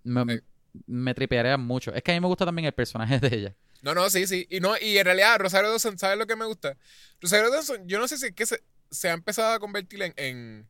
Me, 0.04 0.24
Sí. 0.38 0.42
Me 0.88 1.14
tripearía 1.14 1.58
mucho. 1.58 1.94
Es 1.94 2.04
que 2.04 2.12
a 2.12 2.16
mí 2.16 2.20
me 2.22 2.28
gusta 2.28 2.46
también 2.46 2.66
el 2.66 2.74
personaje 2.74 3.20
de 3.22 3.36
ella. 3.36 3.56
No, 3.82 3.94
no, 3.94 4.10
sí, 4.10 4.26
sí. 4.28 4.48
Y, 4.50 4.60
no, 4.60 4.76
y 4.80 4.98
en 4.98 5.06
realidad, 5.06 5.38
Rosario 5.40 5.70
Dawson, 5.70 5.98
¿sabes 6.00 6.18
lo 6.18 6.26
que 6.26 6.36
me 6.36 6.46
gusta? 6.46 6.78
Rosario 7.22 7.52
Dawson, 7.52 7.88
yo 7.88 8.00
no 8.00 8.08
sé 8.08 8.18
si 8.18 8.28
es 8.28 8.34
que 8.34 8.46
se, 8.46 8.64
se 8.90 9.10
ha 9.10 9.14
empezado 9.14 9.54
a 9.54 9.60
convertir 9.60 10.02
en, 10.02 10.14
en 10.16 10.68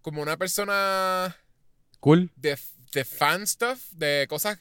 como 0.00 0.22
una 0.22 0.36
persona 0.36 1.36
Cool. 2.00 2.30
de, 2.36 2.58
de 2.92 3.04
fan 3.04 3.46
stuff, 3.46 3.90
de 3.92 4.26
cosas, 4.28 4.58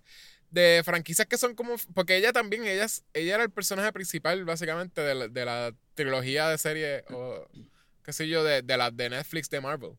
de 0.52 0.82
franquicias 0.84 1.28
que 1.28 1.38
son 1.38 1.56
como. 1.56 1.76
Porque 1.94 2.18
ella 2.18 2.34
también, 2.34 2.66
ella, 2.66 2.86
ella 3.14 3.36
era 3.36 3.44
el 3.44 3.50
personaje 3.52 3.92
principal, 3.94 4.44
básicamente, 4.46 5.02
de 5.02 5.16
la, 5.16 5.28
de 5.30 5.46
la 5.46 5.74
trilogía 5.96 6.50
de 6.50 6.58
serie, 6.58 7.04
o 7.12 7.48
qué 8.04 8.12
sé 8.14 8.28
yo, 8.28 8.44
de, 8.44 8.62
de 8.62 8.78
las 8.78 8.96
de 8.96 9.10
Netflix 9.10 9.50
de 9.50 9.62
Marvel. 9.62 9.92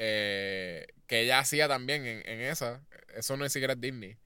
Eh, 0.00 0.86
que 1.08 1.22
ella 1.22 1.40
hacía 1.40 1.66
también 1.66 2.06
en, 2.06 2.22
en 2.28 2.40
esa. 2.42 2.82
Eso 3.16 3.36
no 3.36 3.44
es 3.44 3.52
siquiera 3.52 3.74
Disney. 3.74 4.16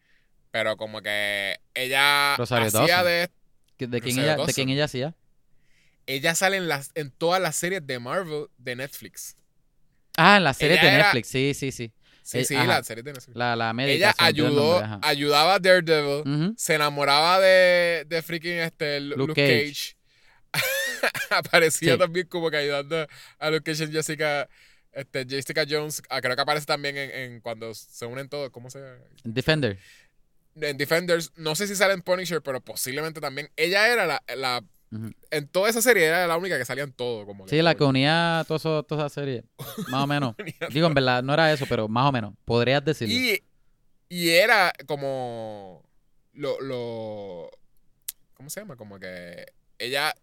Pero 0.51 0.77
como 0.77 1.01
que 1.01 1.59
ella 1.75 2.37
Rosario 2.37 2.67
hacía 2.69 2.81
Dawson. 3.03 3.07
de. 3.07 3.31
¿De 3.87 4.01
quién, 4.03 4.19
ella, 4.19 4.37
¿De 4.37 4.53
quién 4.53 4.69
ella 4.69 4.85
hacía? 4.85 5.15
Ella 6.07 6.35
sale 6.35 6.57
en, 6.59 6.69
las, 6.69 6.91
en 6.95 7.11
todas 7.11 7.41
las 7.41 7.57
series 7.57 7.85
de 7.87 7.99
Marvel 7.99 8.47
de 8.59 8.77
Netflix. 8.77 9.35
Ah, 10.17 10.37
en 10.37 10.45
la 10.45 10.53
serie 10.53 10.75
Ella 10.75 10.83
de 10.83 10.95
era- 10.95 11.05
Netflix. 11.05 11.29
Sí, 11.29 11.55
sí, 11.55 11.73
sí. 11.73 11.93
Sí, 12.23 12.39
Eh, 12.41 12.45
sí, 12.45 12.55
ajá. 12.55 12.67
las 12.67 12.87
series 12.87 13.05
de 13.05 13.13
Netflix. 13.15 13.35
La, 13.37 13.57
la 13.57 13.73
médica. 13.73 13.95
ella 13.95 14.15
el 14.19 14.25
ayudó, 14.27 14.81
nombre, 14.83 15.09
ayudaba 15.09 15.55
a 15.55 15.59
Daredevil. 15.59 16.55
Se 16.59 16.75
enamoraba 16.75 17.41
de, 17.41 18.05
de 18.07 18.23
freaking 18.23 18.59
este 18.59 19.01
Lu- 19.01 19.17
Luke 19.29 19.35
Cage. 19.35 19.97
Aparecía 21.31 21.95
Sí. 21.95 21.99
también 21.99 22.27
como 22.29 22.51
que 22.51 22.59
ayudando 22.59 23.07
a 23.39 23.51
Luke 23.51 23.63
Cage 23.73 23.85
y 23.85 23.93
Jessica, 23.93 24.49
este, 24.93 25.27
Jessica 25.27 25.65
Jones. 25.69 26.03
Ah, 26.09 26.21
creo 26.21 26.37
que 26.37 26.43
aparece 26.43 26.67
también 26.67 26.97
en, 26.97 27.11
en 27.11 27.41
cuando 27.41 27.75
se 27.75 28.07
unen 28.07 28.29
todos. 28.29 28.51
¿Cómo 28.51 28.71
se 28.71 28.81
Defender. 29.25 29.79
en 30.57 30.77
Defenders, 30.77 31.33
no 31.37 31.55
sé 31.55 31.67
si 31.67 31.75
sale 31.75 31.95
en 31.95 32.03
Punisher, 32.03 32.43
pero 32.43 32.61
posiblemente 32.61 33.21
también. 33.21 33.51
Ella 33.57 33.89
era 33.89 34.07
la, 34.07 34.23
la 34.37 34.65
en 35.31 35.49
toda 35.49 35.71
esa 35.71 35.81
serie 35.81 36.05
era 36.05 36.27
la 36.27 36.37
única 36.37 36.59
que 36.59 36.67
salía 36.67 36.85
en 36.85 36.93
todo, 36.93 37.25
como 37.25 37.49
Sí, 37.49 37.63
la 37.63 37.75
que 37.75 37.83
unía 37.83 38.45
toda 38.47 38.85
esa 38.91 39.09
serie. 39.09 39.45
Más 39.89 40.05
o 40.05 40.07
menos. 40.07 40.35
Digo, 40.71 40.87
en 40.87 40.95
verdad, 40.95 41.23
no 41.23 41.33
era 41.33 41.51
eso, 41.53 41.65
pero 41.67 41.89
más 41.89 42.07
o 42.09 42.13
menos. 42.13 42.35
Podrías 42.45 42.85
decirlo. 42.85 43.15
Y, 43.15 43.43
y 44.11 44.29
era 44.31 44.73
como 44.87 45.83
lo, 46.35 46.61
lo 46.61 47.51
¿cómo 48.35 48.51
se 48.51 48.61
llama? 48.61 48.77
Como 48.77 48.99
que 48.99 49.47
ella 49.79 50.15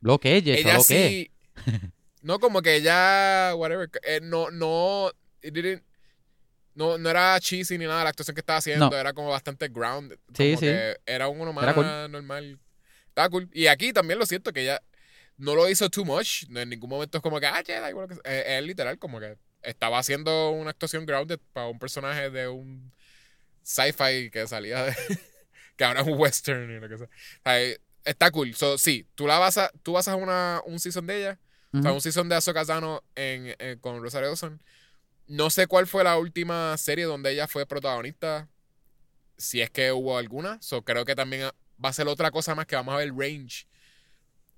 Lo 0.00 0.20
que 0.20 0.40
Yesha, 0.42 0.60
ella 0.60 0.74
lo 0.78 0.84
que 0.84 1.08
sí 1.08 1.30
no 2.24 2.38
como 2.40 2.60
que 2.62 2.74
ella 2.76 3.54
whatever 3.54 3.88
eh, 4.02 4.20
no 4.22 4.50
no 4.50 5.10
it 5.42 5.54
didn't- 5.54 5.82
no, 6.74 6.98
no 6.98 7.08
era 7.08 7.38
cheesy 7.38 7.78
ni 7.78 7.84
nada 7.86 8.02
la 8.02 8.10
actuación 8.10 8.34
que 8.34 8.40
estaba 8.40 8.58
haciendo, 8.58 8.90
No. 8.90 8.96
era 8.96 9.12
como 9.12 9.28
bastante 9.28 9.68
grounded. 9.68 10.18
Como 10.26 10.36
Sí, 10.36 10.54
sí. 10.56 10.66
que 10.66 10.96
era 11.06 11.28
un 11.28 11.40
uno 11.40 11.52
más 11.52 11.62
Era 11.62 11.74
cool. 11.74 11.84
normal. 12.10 12.58
Estaba 13.06 13.28
cool. 13.30 13.48
Y 13.52 13.68
aquí 13.68 13.92
también 13.92 14.18
lo 14.18 14.26
siento 14.26 14.52
que 14.52 14.62
ella 14.62 14.82
no 15.36 15.54
lo 15.54 15.68
hizo 15.68 15.88
too 15.88 16.04
much. 16.04 16.48
No, 16.48 16.58
en 16.58 16.70
ningún 16.70 16.90
momento 16.90 17.18
es 17.18 17.22
como 17.22 17.38
que, 17.38 17.46
ah, 17.46 17.62
o 17.94 18.00
lo 18.00 18.08
que. 18.08 18.14
Eh, 18.24 18.58
Es, 18.58 18.64
literal, 18.64 18.98
como 18.98 19.20
que 19.20 19.36
estaba 19.62 20.00
haciendo 20.00 20.50
una 20.50 20.70
actuación 20.70 21.06
grounded 21.06 21.38
para 21.52 21.68
un 21.68 21.78
personaje 21.78 22.28
de 22.30 22.48
un 22.48 22.92
sci-fi 23.62 24.30
que 24.32 24.46
salía 24.48 24.82
de. 24.84 24.94
que 25.76 25.84
ahora 25.84 26.00
es 26.00 26.06
un 26.08 26.18
western 26.18 26.70
y 26.76 26.80
lo 26.80 26.88
que 26.88 26.98
sea. 26.98 27.08
Eh, 27.56 27.78
está 28.04 28.32
cool. 28.32 28.52
So, 28.56 28.78
sí, 28.78 29.06
tú 29.14 29.28
la 29.28 29.38
vas 29.38 29.58
a, 29.58 29.70
tú 29.84 29.92
vas 29.92 30.08
a 30.08 30.16
una, 30.16 30.60
un 30.66 30.80
season 30.80 31.06
de 31.06 31.18
ella. 31.18 31.38
O 31.78 31.82
sea, 31.82 31.92
un 31.92 32.00
season 32.00 32.28
de 32.28 32.36
en, 33.16 33.54
en- 33.58 33.78
con 33.80 34.00
Rosario 34.00 34.28
Dawson. 34.28 34.60
No 35.26 35.50
sé 35.50 35.66
cuál 35.66 35.86
fue 35.86 36.04
la 36.04 36.18
última 36.18 36.76
serie 36.76 37.04
donde 37.04 37.32
ella 37.32 37.48
fue 37.48 37.66
protagonista. 37.66 38.48
Si 39.36 39.60
es 39.60 39.70
que 39.70 39.90
hubo 39.90 40.16
alguna. 40.18 40.58
So, 40.60 40.82
creo 40.82 41.04
que 41.04 41.14
también 41.14 41.50
va 41.82 41.88
a 41.88 41.92
ser 41.92 42.06
otra 42.08 42.30
cosa 42.30 42.54
más 42.54 42.66
que 42.66 42.76
vamos 42.76 42.94
a 42.94 42.98
ver 42.98 43.12
range. 43.16 43.66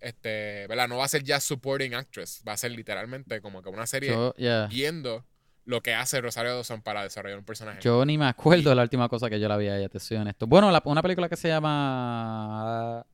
Este, 0.00 0.66
¿verdad? 0.68 0.88
No 0.88 0.98
va 0.98 1.04
a 1.04 1.08
ser 1.08 1.22
ya 1.22 1.40
supporting 1.40 1.94
actress. 1.94 2.42
Va 2.46 2.52
a 2.52 2.56
ser 2.56 2.72
literalmente 2.72 3.40
como 3.40 3.62
que 3.62 3.68
una 3.70 3.86
serie 3.86 4.10
Yo, 4.10 4.34
yeah. 4.34 4.66
viendo 4.66 5.24
lo 5.64 5.82
que 5.82 5.94
hace 5.94 6.20
Rosario 6.20 6.54
Dawson 6.54 6.82
para 6.82 7.02
desarrollar 7.02 7.38
un 7.38 7.44
personaje. 7.44 7.80
Yo 7.80 8.04
ni 8.04 8.18
me 8.18 8.26
acuerdo 8.26 8.70
de 8.70 8.76
la 8.76 8.82
última 8.82 9.08
cosa 9.08 9.30
que 9.30 9.40
yo 9.40 9.48
la 9.48 9.56
vi 9.56 9.68
a 9.68 9.78
ella, 9.78 9.88
te 9.88 9.98
soy 9.98 10.18
honesto. 10.18 10.46
Bueno, 10.46 10.70
la- 10.70 10.82
una 10.84 11.02
película 11.02 11.28
que 11.28 11.36
se 11.36 11.48
llama... 11.48 13.04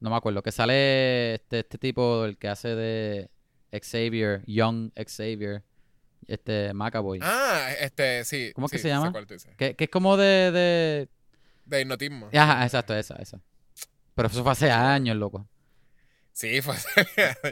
No 0.00 0.10
me 0.10 0.16
acuerdo, 0.16 0.42
que 0.42 0.50
sale 0.52 1.34
este, 1.34 1.60
este 1.60 1.78
tipo, 1.78 2.24
el 2.24 2.38
que 2.38 2.48
hace 2.48 2.68
de 2.68 3.30
Xavier, 3.72 4.42
Young 4.46 4.90
Xavier, 4.96 5.62
este 6.26 6.72
Macaboy. 6.72 7.18
Ah, 7.22 7.70
este, 7.80 8.24
sí. 8.24 8.50
¿Cómo 8.54 8.66
es 8.66 8.72
que 8.72 8.78
sí, 8.78 8.82
se 8.82 8.88
llama? 8.88 9.12
Que, 9.58 9.74
que 9.76 9.84
es 9.84 9.90
como 9.90 10.16
de... 10.16 10.50
de... 10.52 11.08
De 11.66 11.80
hipnotismo. 11.82 12.30
Ajá, 12.32 12.64
exacto, 12.64 12.96
esa, 12.96 13.14
esa. 13.16 13.40
Pero 14.14 14.28
eso 14.28 14.42
fue 14.42 14.52
hace 14.52 14.70
años, 14.70 15.16
loco. 15.16 15.46
Sí, 16.32 16.62
fue. 16.62 16.74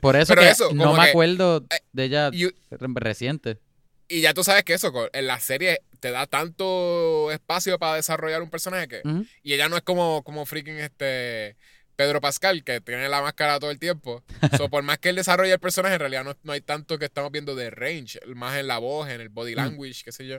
Por 0.01 0.17
eso 0.17 0.33
Pero 0.35 0.43
que 0.43 0.51
eso, 0.51 0.73
no 0.73 0.95
me 0.95 1.03
que- 1.05 1.11
acuerdo 1.11 1.59
eh, 1.71 1.81
de 1.93 2.05
ella 2.05 2.31
reciente. 2.95 3.59
y 4.09 4.23
ya 4.23 4.33
tú 4.33 4.43
sabes 4.43 4.65
que 4.65 4.73
eso, 4.75 4.93
en 5.13 5.27
la 5.27 5.39
serie 5.41 5.81
te 6.01 6.11
da 6.11 6.27
tanto 6.27 7.31
espacio 7.31 7.79
para 7.79 7.97
desarrollar 7.97 8.41
un 8.41 8.51
personaje 8.51 8.89
que. 8.89 9.03
Y 9.43 9.53
ella 9.53 9.69
no 9.69 9.77
es 9.77 9.83
como, 9.83 10.23
como 10.25 10.47
freaking 10.47 10.79
este 10.79 11.57
Pedro 11.99 12.21
Pascal, 12.21 12.63
que 12.63 12.81
tiene 12.81 13.09
la 13.09 13.21
máscara 13.21 13.59
todo 13.59 13.73
el 13.73 13.81
tiempo. 13.81 14.23
So, 14.57 14.69
por 14.71 14.85
más 14.85 15.01
que 15.01 15.09
él 15.09 15.17
desarrolle 15.17 15.53
el 15.53 15.59
personaje, 15.59 15.95
en 15.95 16.01
realidad 16.01 16.23
no, 16.23 16.37
no 16.45 16.53
hay 16.53 16.61
tanto 16.61 16.97
que 16.97 17.07
estamos 17.07 17.33
viendo 17.33 17.57
de 17.57 17.71
range, 17.71 18.21
más 18.37 18.57
en 18.57 18.69
la 18.69 18.79
voz, 18.79 19.09
en 19.09 19.21
el 19.21 19.31
body 19.31 19.55
Mm. 19.55 19.57
language, 19.57 20.05
qué 20.05 20.13
sé 20.13 20.25
yo. 20.25 20.39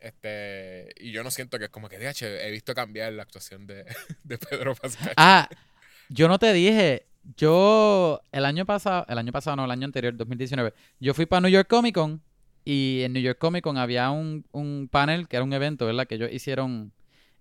Este, 0.00 0.94
y 0.96 1.12
yo 1.12 1.22
no 1.22 1.30
siento 1.30 1.58
que 1.58 1.66
es 1.66 1.70
como 1.70 1.90
que, 1.90 1.96
he 1.96 2.50
visto 2.50 2.74
cambiar 2.74 3.12
la 3.12 3.24
actuación 3.24 3.66
de, 3.66 3.84
de 4.24 4.38
Pedro 4.38 4.74
Pascal. 4.74 5.12
Ah, 5.18 5.50
yo 6.08 6.28
no 6.28 6.38
te 6.38 6.50
dije. 6.54 7.08
Yo, 7.36 8.22
el 8.32 8.46
año 8.46 8.64
pasado, 8.64 9.04
el 9.06 9.18
año 9.18 9.32
pasado, 9.32 9.56
no, 9.56 9.66
el 9.66 9.70
año 9.70 9.84
anterior, 9.84 10.16
2019, 10.16 10.72
yo 10.98 11.12
fui 11.12 11.26
para 11.26 11.42
New 11.42 11.50
York 11.50 11.68
Comic 11.68 11.94
Con 11.94 12.22
y 12.64 13.02
en 13.02 13.12
New 13.12 13.22
York 13.22 13.38
Comic 13.38 13.64
Con 13.64 13.76
había 13.76 14.10
un, 14.10 14.46
un 14.52 14.88
panel 14.90 15.28
que 15.28 15.36
era 15.36 15.44
un 15.44 15.52
evento, 15.52 15.84
¿verdad? 15.84 16.06
Que 16.06 16.14
ellos 16.14 16.30
hicieron, 16.32 16.92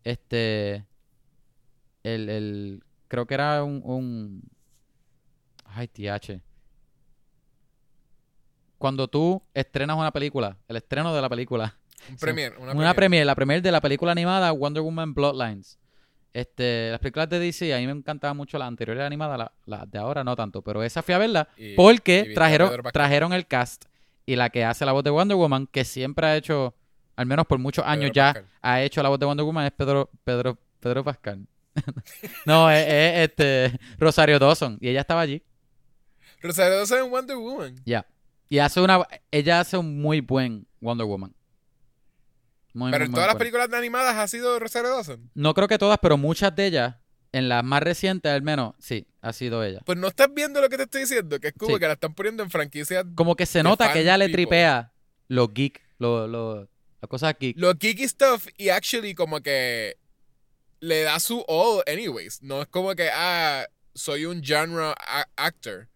este, 0.03 0.83
el, 2.03 2.29
el, 2.29 2.83
creo 3.13 3.27
que 3.27 3.35
era 3.35 3.63
un, 3.63 3.79
un, 3.85 4.41
ay, 5.65 5.87
TH. 5.87 6.41
Cuando 8.79 9.07
tú 9.07 9.39
estrenas 9.53 9.95
una 9.97 10.09
película, 10.09 10.57
el 10.67 10.77
estreno 10.77 11.13
de 11.13 11.21
la 11.21 11.29
película, 11.29 11.77
un 12.09 12.15
premier, 12.17 12.55
una, 12.57 12.71
una, 12.71 12.93
premier. 12.95 13.23
la 13.23 13.35
premiere 13.35 13.61
de 13.61 13.71
la 13.71 13.81
película 13.81 14.11
animada 14.11 14.51
Wonder 14.51 14.81
Woman 14.81 15.13
Bloodlines. 15.13 15.77
Este, 16.33 16.89
las 16.89 16.99
películas 16.99 17.29
de 17.29 17.37
DC, 17.37 17.71
a 17.75 17.77
mí 17.77 17.85
me 17.85 17.91
encantaban 17.91 18.35
mucho 18.35 18.57
las 18.57 18.67
anteriores 18.67 19.03
animadas, 19.03 19.37
las 19.37 19.49
la 19.67 19.85
de 19.85 19.99
ahora 19.99 20.23
no 20.23 20.35
tanto, 20.35 20.63
pero 20.63 20.81
esa 20.81 21.03
fui 21.03 21.13
a 21.13 21.19
verla 21.19 21.47
Y- 21.55 21.75
porque 21.75 22.31
trajeron, 22.33 22.81
trajeron 22.91 23.31
el 23.31 23.45
cast 23.45 23.85
y 24.25 24.35
la 24.35 24.49
que 24.49 24.65
hace 24.65 24.87
la 24.87 24.91
voz 24.91 25.03
de 25.03 25.11
Wonder 25.11 25.37
Woman, 25.37 25.67
que 25.67 25.85
siempre 25.85 26.25
ha 26.25 26.35
hecho, 26.35 26.73
al 27.15 27.27
menos 27.27 27.45
por 27.45 27.59
muchos 27.59 27.85
años 27.85 28.09
Pedro 28.09 28.13
ya, 28.15 28.33
Pascal. 28.33 28.45
ha 28.63 28.81
hecho 28.81 29.03
la 29.03 29.09
voz 29.09 29.19
de 29.19 29.27
Wonder 29.27 29.45
Woman, 29.45 29.65
es 29.67 29.71
Pedro, 29.71 30.09
Pedro, 30.23 30.57
Pedro 30.79 31.03
Pascal. 31.03 31.45
no, 32.45 32.69
es, 32.69 32.85
es, 32.87 33.29
este 33.29 33.79
Rosario 33.97 34.39
Dawson, 34.39 34.77
y 34.81 34.89
ella 34.89 35.01
estaba 35.01 35.21
allí. 35.21 35.43
Rosario 36.41 36.77
Dawson 36.77 36.99
en 37.05 37.11
Wonder 37.11 37.37
Woman. 37.37 37.75
Ya. 37.85 38.05
Y 38.49 38.59
hace 38.59 38.81
una, 38.81 39.07
ella 39.31 39.59
hace 39.61 39.77
un 39.77 40.01
muy 40.01 40.21
buen 40.21 40.67
Wonder 40.81 41.07
Woman. 41.07 41.33
Muy, 42.73 42.91
Pero 42.91 43.01
muy, 43.01 43.05
en 43.05 43.11
muy 43.11 43.15
todas 43.15 43.27
las 43.27 43.35
películas 43.37 43.71
animadas 43.73 44.15
ha 44.15 44.27
sido 44.27 44.59
Rosario 44.59 44.89
Dawson. 44.89 45.29
No 45.33 45.53
creo 45.53 45.67
que 45.67 45.77
todas, 45.77 45.97
pero 46.01 46.17
muchas 46.17 46.55
de 46.55 46.67
ellas, 46.67 46.95
en 47.31 47.49
las 47.49 47.63
más 47.63 47.81
recientes 47.81 48.31
al 48.31 48.41
menos, 48.41 48.75
sí, 48.79 49.07
ha 49.21 49.31
sido 49.33 49.63
ella. 49.63 49.79
Pues 49.85 49.97
no 49.97 50.07
estás 50.07 50.27
viendo 50.33 50.59
lo 50.61 50.69
que 50.69 50.77
te 50.77 50.83
estoy 50.83 51.01
diciendo, 51.01 51.39
que 51.39 51.47
es 51.47 51.53
como 51.57 51.75
Sí. 51.75 51.79
que 51.79 51.87
la 51.87 51.93
están 51.93 52.13
poniendo 52.13 52.43
en 52.43 52.49
franquicias. 52.49 53.05
Como 53.15 53.35
que 53.35 53.45
se 53.45 53.63
nota 53.63 53.91
que 53.93 54.01
ella 54.01 54.17
le 54.17 54.29
tripea 54.29 54.91
los 55.27 55.53
geek, 55.53 55.81
los, 55.97 56.29
los, 56.29 56.67
las 57.01 57.09
cosas 57.09 57.35
geek. 57.39 57.57
Lo 57.57 57.73
geeky 57.73 58.07
stuff 58.07 58.47
y 58.57 58.69
actually 58.69 59.15
como 59.15 59.41
que 59.41 59.97
le 60.83 61.03
da 61.03 61.19
su 61.19 61.43
all 61.47 61.81
anyways. 61.87 62.41
No 62.41 62.61
es 62.61 62.67
como 62.67 62.93
que, 62.95 63.09
ah, 63.13 63.65
soy 63.95 64.25
un 64.25 64.43
genre 64.43 64.93
actor. 65.37 65.87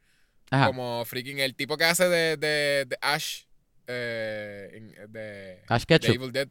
Ajá. 0.49 0.67
Como 0.67 1.03
freaking 1.05 1.39
el 1.39 1.55
tipo 1.55 1.75
que 1.77 1.83
hace 1.83 2.07
de, 2.07 2.37
de, 2.37 2.85
de 2.87 2.97
Ash. 3.01 3.41
eh, 3.87 4.69
en- 4.73 5.11
de, 5.11 5.61
Ash 5.67 5.81
de 5.81 5.85
Ketchum. 5.87 6.15
Evil 6.15 6.31
Dead. 6.31 6.47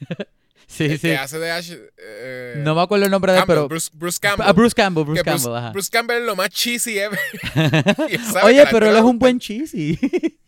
Sí, 0.68 0.84
el 0.84 0.92
sí. 0.98 1.08
que 1.08 1.16
hace 1.16 1.38
de 1.38 1.50
Ash. 1.50 1.72
eh, 1.98 2.54
No 2.58 2.74
me 2.74 2.80
acuerdo 2.80 3.04
el 3.04 3.10
nombre 3.10 3.32
de 3.32 3.38
él, 3.38 3.42
Campbell, 3.42 3.56
pero. 3.56 3.68
Bruce, 3.68 3.90
Bruce 3.92 4.18
Campbell. 4.18 4.46
Ah, 4.48 4.52
Bruce 4.52 4.74
Campbell, 4.74 5.04
Bruce 5.04 5.22
Que 5.22 5.28
Bruce, 5.30 5.44
Campbell, 5.44 5.58
ajá. 5.58 5.70
Bruce 5.72 5.90
Campbell 5.90 6.16
es 6.20 6.24
lo 6.24 6.36
más 6.36 6.48
cheesy 6.48 6.98
ever. 6.98 7.18
Oye, 8.44 8.64
pero 8.70 8.88
él 8.88 8.96
es 8.96 9.02
un 9.02 9.18
buen 9.18 9.38
cheesy. 9.38 9.98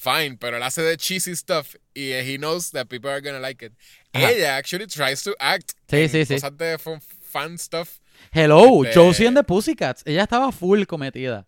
Fine, 0.00 0.36
pero 0.38 0.56
él 0.58 0.62
hace 0.62 0.80
de 0.82 0.96
cheesy 0.96 1.34
stuff 1.34 1.74
y 1.92 2.12
he 2.12 2.36
knows 2.38 2.70
that 2.70 2.86
people 2.86 3.10
are 3.10 3.20
gonna 3.20 3.40
like 3.40 3.64
it. 3.66 3.72
Ajá. 4.12 4.30
Ella 4.30 4.56
actually 4.56 4.86
tries 4.86 5.24
to 5.24 5.34
act. 5.40 5.72
Sí, 5.90 6.08
sí, 6.08 6.24
sí. 6.24 6.34
Cosas 6.34 6.56
de 6.56 6.78
fun, 6.78 7.00
fan 7.00 7.58
stuff. 7.58 7.98
Hello, 8.30 8.84
Este- 8.84 8.94
Josie 8.94 9.26
and 9.26 9.36
the 9.36 9.42
Pussycats. 9.42 10.02
Ella 10.06 10.22
estaba 10.22 10.52
full 10.52 10.84
cometida. 10.86 11.46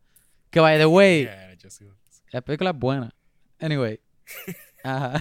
Que 0.51 0.59
by 0.61 0.78
the 0.78 0.86
way, 0.86 1.22
Yeah, 1.22 1.55
la 2.32 2.40
película 2.40 2.70
es 2.70 2.76
buena. 2.76 3.14
Anyway. 3.61 4.01
Ajá. 4.82 5.20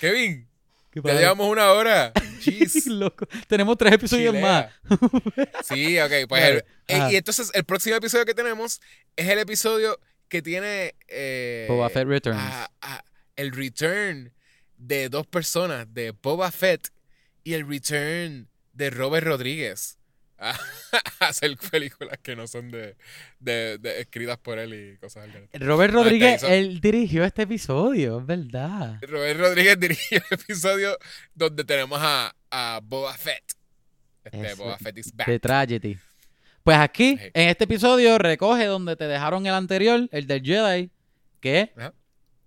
Kevin, 0.00 0.46
¿Qué 0.92 1.00
ya 1.02 1.14
llevamos 1.14 1.48
una 1.50 1.72
hora. 1.72 2.12
Jeez. 2.40 2.86
Loco. 2.86 3.26
Tenemos 3.48 3.76
tres 3.76 3.94
episodios 3.94 4.32
Chilea. 4.32 4.70
más. 4.88 5.66
Sí, 5.66 5.98
ok. 5.98 6.12
Pues 6.28 6.40
Dale. 6.42 6.64
el- 6.86 7.02
eh, 7.02 7.08
y 7.12 7.16
entonces 7.16 7.50
el 7.52 7.64
próximo 7.64 7.96
episodio 7.96 8.24
que 8.24 8.34
tenemos 8.34 8.80
es 9.16 9.28
el 9.28 9.40
episodio 9.40 9.98
que 10.28 10.42
tiene 10.42 10.94
eh, 11.08 11.66
Boba 11.68 11.88
Fett 11.90 12.06
Returns. 12.08 12.38
a- 12.40 12.70
a- 12.80 13.04
el 13.36 13.52
return 13.52 14.32
de 14.78 15.08
dos 15.08 15.26
personas, 15.26 15.92
de 15.92 16.12
Boba 16.12 16.50
Fett 16.50 16.88
y 17.42 17.54
el 17.54 17.68
return 17.68 18.48
de 18.72 18.90
Robert 18.90 19.26
Rodríguez 19.26 19.98
a, 20.38 20.50
a 21.20 21.26
hacer 21.28 21.56
películas 21.70 22.18
que 22.22 22.34
no 22.36 22.46
son 22.46 22.70
de, 22.70 22.96
de- 23.38 23.78
de- 23.78 24.00
escritas 24.00 24.36
por 24.38 24.58
él 24.58 24.74
y 24.74 24.96
cosas 24.98 25.28
así. 25.28 25.38
Robert 25.64 25.92
No, 25.92 26.00
este 26.00 26.04
Rodríguez, 26.10 26.42
hizo- 26.42 26.48
él 26.52 26.80
dirigió 26.80 27.24
este 27.24 27.42
episodio, 27.42 28.18
es 28.20 28.26
verdad. 28.26 28.98
Robert 29.02 29.38
Rodríguez 29.40 29.78
dirigió 29.80 30.18
el 30.30 30.38
episodio 30.40 30.98
donde 31.34 31.64
tenemos 31.64 31.98
a, 32.02 32.34
a 32.50 32.80
Boba 32.82 33.14
Fett. 33.16 33.44
Este, 34.24 34.46
Eso, 34.48 34.64
Boba 34.64 34.78
Fett 34.78 34.98
is 34.98 35.14
back. 35.14 35.26
De 35.28 35.38
Tragedy. 35.38 35.98
Pues 36.64 36.78
aquí, 36.78 37.16
Sí. 37.18 37.30
en 37.34 37.48
este 37.50 37.64
episodio, 37.64 38.18
recoge 38.18 38.64
donde 38.66 38.96
te 38.96 39.06
dejaron 39.06 39.46
el 39.46 39.54
anterior, 39.54 40.08
el 40.10 40.26
del 40.26 40.42
Jedi, 40.42 40.90
que 41.40 41.72
Ajá. 41.76 41.92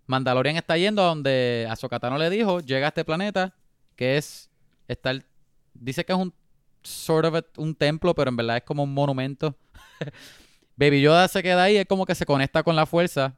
Mandalorian 0.08 0.56
está 0.58 0.76
yendo 0.78 1.04
a 1.04 1.06
donde 1.08 1.68
Ahsoka 1.70 2.00
Tano 2.00 2.18
le 2.18 2.30
dijo, 2.32 2.60
llega 2.60 2.88
a 2.88 2.90
este 2.90 3.06
planeta, 3.06 3.54
que 3.96 4.18
es, 4.18 4.50
está 4.88 5.12
el- 5.12 5.24
dice 5.76 6.04
que 6.04 6.14
es 6.14 6.18
un 6.20 6.34
sort 6.82 7.26
of 7.28 7.36
a- 7.36 7.46
un 7.62 7.76
templo, 7.76 8.16
pero 8.16 8.30
en 8.30 8.38
verdad 8.38 8.58
es 8.58 8.64
como 8.64 8.84
un 8.84 8.94
monumento. 8.94 9.56
Baby 10.76 11.02
Yoda 11.02 11.28
se 11.28 11.44
queda 11.44 11.64
ahí, 11.64 11.78
es 11.78 11.86
como 11.86 12.06
que 12.06 12.16
se 12.16 12.26
conecta 12.26 12.64
con 12.64 12.76
la 12.76 12.86
fuerza, 12.88 13.36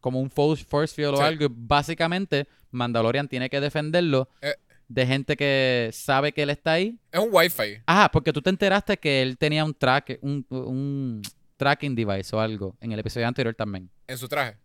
como 0.00 0.20
un 0.20 0.30
force, 0.30 0.64
field 0.94 1.14
o 1.14 1.16
Sí. 1.16 1.22
algo, 1.22 1.44
y 1.46 1.48
básicamente 1.50 2.46
Mandalorian 2.70 3.28
tiene 3.28 3.48
que 3.48 3.60
defenderlo. 3.60 4.28
Eh. 4.42 4.54
De 4.88 5.06
gente 5.06 5.36
que 5.36 5.90
sabe 5.92 6.32
que 6.32 6.42
él 6.42 6.50
está 6.50 6.72
ahí. 6.72 6.98
Es 7.10 7.20
un 7.20 7.28
wifi. 7.32 7.78
Ajá, 7.86 8.10
porque 8.10 8.32
tú 8.32 8.42
te 8.42 8.50
enteraste 8.50 8.96
que 8.98 9.22
él 9.22 9.38
tenía 9.38 9.64
un 9.64 9.74
track, 9.74 10.18
un, 10.22 10.46
un 10.50 11.22
tracking 11.56 11.94
device 11.94 12.34
o 12.36 12.40
algo 12.40 12.76
en 12.80 12.92
el 12.92 12.98
episodio 12.98 13.26
anterior 13.26 13.54
también. 13.54 13.90
En 14.06 14.18
su 14.18 14.28
traje. 14.28 14.56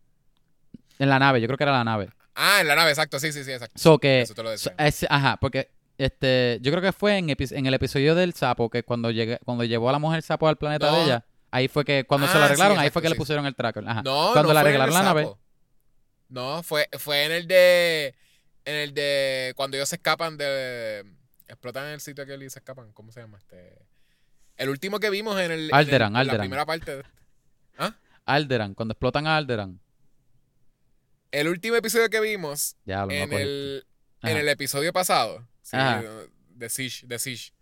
En 0.98 1.10
la 1.10 1.20
nave, 1.20 1.40
yo 1.40 1.48
creo 1.48 1.58
que 1.58 1.64
era 1.64 1.72
la 1.72 1.84
nave. 1.84 2.10
Ah, 2.36 2.60
en 2.62 2.68
la 2.68 2.76
nave, 2.76 2.90
exacto. 2.92 3.20
Sí, 3.20 3.32
sí, 3.32 3.44
sí, 3.44 3.52
exacto. 3.52 3.78
So 3.80 3.98
que, 3.98 4.22
Eso 4.22 4.34
te 4.34 4.44
lo 4.44 4.50
so- 4.58 4.70
decía. 4.70 4.86
es- 4.88 5.06
ajá, 5.10 5.38
porque 5.40 5.70
este, 5.98 6.60
yo 6.62 6.72
creo 6.72 6.82
que 6.82 6.92
fue 6.94 7.18
en, 7.18 7.30
en 7.30 7.66
el 7.66 7.74
episodio 7.74 8.16
del 8.16 8.34
sapo, 8.34 8.70
que 8.70 8.84
cuando 8.84 9.12
llegué, 9.12 9.40
cuando 9.46 9.64
llevó 9.64 9.90
a 9.90 9.92
la 9.94 10.00
mujer 10.00 10.22
sapo 10.22 10.48
al 10.48 10.58
planeta 10.58 10.90
No. 10.92 10.98
de 10.98 11.04
ella, 11.06 11.26
ahí 11.52 11.68
fue 11.68 11.84
que, 11.86 12.06
cuando 12.06 12.28
se 12.28 12.34
Ah, 12.34 12.36
lo 12.36 12.42
sí, 12.42 12.46
arreglaron, 12.48 12.80
ahí 12.80 12.90
fue 12.90 13.02
que 13.02 13.10
le 13.10 13.16
pusieron 13.16 13.46
el 13.46 13.56
tracker. 13.56 13.84
Ajá. 13.88 14.02
No, 14.04 14.32
cuando 14.34 14.54
no 14.54 14.54
le 14.54 14.60
fue 14.62 14.70
en 14.70 14.76
el 14.76 14.82
arreglaron 14.82 14.94
la 14.94 15.04
nave. 15.04 15.30
No, 16.30 16.62
fue, 16.64 16.88
fue 16.98 17.26
en 17.26 17.32
el 17.32 17.48
de. 17.48 18.16
En 18.70 18.76
el 18.76 18.94
de. 18.94 19.54
Cuando 19.56 19.78
ellos 19.78 19.90
se 19.90 19.96
escapan 19.96 20.38
de. 20.38 21.04
Explotan 21.48 21.88
en 21.88 21.94
el 21.94 22.02
sitio 22.02 22.24
aquel 22.24 22.44
y 22.44 22.50
se 22.52 22.60
escapan. 22.60 22.92
¿Cómo 22.94 23.12
se 23.12 23.20
llama? 23.20 23.40
Este. 23.40 23.80
El 24.58 24.70
último 24.70 25.00
que 25.00 25.10
vimos 25.10 25.40
en 25.40 25.46
el. 25.52 25.60
en 25.62 25.66
el- 25.66 25.74
Alderaan, 25.74 26.16
en 26.16 26.28
la 26.28 26.38
primera 26.38 26.66
parte. 26.68 26.98
de- 26.98 27.04
Alderan, 28.26 28.76
cuando 28.76 28.92
explotan 28.92 29.26
a 29.26 29.38
Alderan. 29.38 29.80
El 31.32 31.48
último 31.48 31.78
episodio 31.78 32.10
que 32.12 32.20
vimos. 32.20 32.76
Ya 32.86 33.06
lo 33.06 33.12
En 33.12 33.34
el, 33.34 33.88
en 34.22 34.38
el 34.38 34.48
episodio 34.50 34.94
pasado. 34.94 35.48
Sí, 35.64 35.78
de 36.50 36.70
Siege. 36.70 37.08
De 37.08 37.18
Siege. 37.18 37.54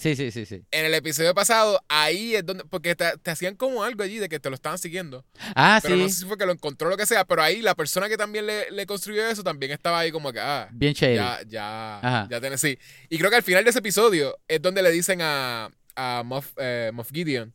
Sí, 0.00 0.16
sí, 0.16 0.30
sí, 0.30 0.46
sí. 0.46 0.62
En 0.70 0.86
el 0.86 0.94
episodio 0.94 1.34
pasado, 1.34 1.78
ahí 1.88 2.34
es 2.34 2.44
donde. 2.46 2.64
Porque 2.64 2.94
te, 2.96 3.18
te 3.18 3.30
hacían 3.30 3.54
como 3.54 3.84
algo 3.84 4.02
allí 4.02 4.18
de 4.18 4.28
que 4.28 4.40
te 4.40 4.48
lo 4.48 4.54
estaban 4.54 4.78
siguiendo. 4.78 5.24
Ah, 5.54 5.78
Pero 5.82 5.96
no 5.96 6.04
sí. 6.08 6.14
sé 6.14 6.20
si 6.20 6.24
fue 6.26 6.38
que 6.38 6.46
lo 6.46 6.52
encontró 6.52 6.88
o 6.88 6.90
lo 6.90 6.96
que 6.96 7.04
sea. 7.06 7.24
Pero 7.26 7.42
ahí 7.42 7.60
la 7.60 7.74
persona 7.74 8.08
que 8.08 8.16
también 8.16 8.46
le, 8.46 8.70
le 8.70 8.86
construyó 8.86 9.26
eso 9.26 9.42
también 9.44 9.72
estaba 9.72 9.98
ahí 9.98 10.10
como 10.10 10.32
que. 10.32 10.40
Ah, 10.40 10.68
Bien 10.72 10.94
shady. 10.94 11.16
Ya, 11.16 11.40
ya, 11.46 11.98
Ajá. 11.98 12.28
ya 12.30 12.40
tenés, 12.40 12.60
sí. 12.60 12.78
Y 13.10 13.18
creo 13.18 13.28
que 13.30 13.36
al 13.36 13.42
final 13.42 13.62
de 13.62 13.70
ese 13.70 13.80
episodio 13.80 14.38
es 14.48 14.62
donde 14.62 14.82
le 14.82 14.90
dicen 14.90 15.20
a, 15.22 15.70
a 15.94 16.22
Moff, 16.24 16.52
eh, 16.56 16.90
Moff 16.94 17.10
Gideon 17.12 17.54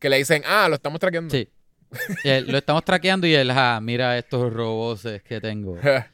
que 0.00 0.10
le 0.10 0.18
dicen, 0.18 0.42
ah, 0.46 0.68
lo 0.68 0.74
estamos 0.74 0.98
traqueando. 1.00 1.30
Sí. 1.34 1.48
Y 2.24 2.28
él- 2.28 2.46
lo 2.50 2.58
estamos 2.58 2.84
traqueando 2.84 3.26
y 3.26 3.34
él, 3.34 3.50
ah, 3.52 3.78
mira 3.80 4.18
estos 4.18 4.52
robots 4.52 5.06
que 5.24 5.40
tengo. 5.40 5.78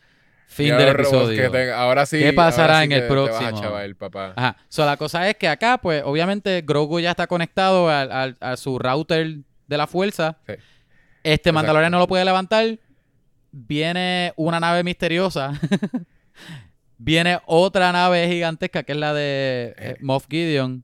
Fin 0.52 0.76
del 0.76 0.88
episodio. 0.88 1.74
Ahora 1.76 2.06
sí. 2.06 2.18
¿Qué 2.18 2.32
pasará 2.32 2.78
sí 2.80 2.84
en 2.86 2.92
el 2.92 3.06
te 3.06 3.14
vas 3.14 3.30
a 3.30 3.38
próximo? 3.38 3.60
chaval, 3.62 3.94
papá. 3.94 4.32
Ajá. 4.34 4.56
So, 4.68 4.84
la 4.84 4.96
cosa 4.96 5.28
es 5.30 5.36
que 5.36 5.46
acá, 5.46 5.78
pues, 5.78 6.02
obviamente, 6.04 6.62
Grogu 6.66 6.98
ya 6.98 7.10
está 7.10 7.28
conectado 7.28 7.88
al- 7.88 8.10
al- 8.10 8.36
a, 8.40 8.56
su 8.56 8.76
router 8.78 9.36
de 9.68 9.76
la 9.78 9.86
fuerza. 9.86 10.38
Sí. 10.48 10.54
Este. 11.22 11.52
Mandalorian 11.52 11.92
no 11.92 11.98
lo 12.00 12.08
puede 12.08 12.24
levantar. 12.24 12.78
Viene 13.52 14.32
una 14.36 14.58
nave 14.58 14.82
misteriosa. 14.82 15.52
Viene 16.98 17.38
otra 17.46 17.92
nave 17.92 18.26
gigantesca 18.28 18.82
que 18.82 18.92
es 18.92 18.98
la 18.98 19.14
de 19.14 19.74
eh, 19.78 19.90
Eh. 19.92 19.96
Moff 20.00 20.26
Gideon. 20.28 20.82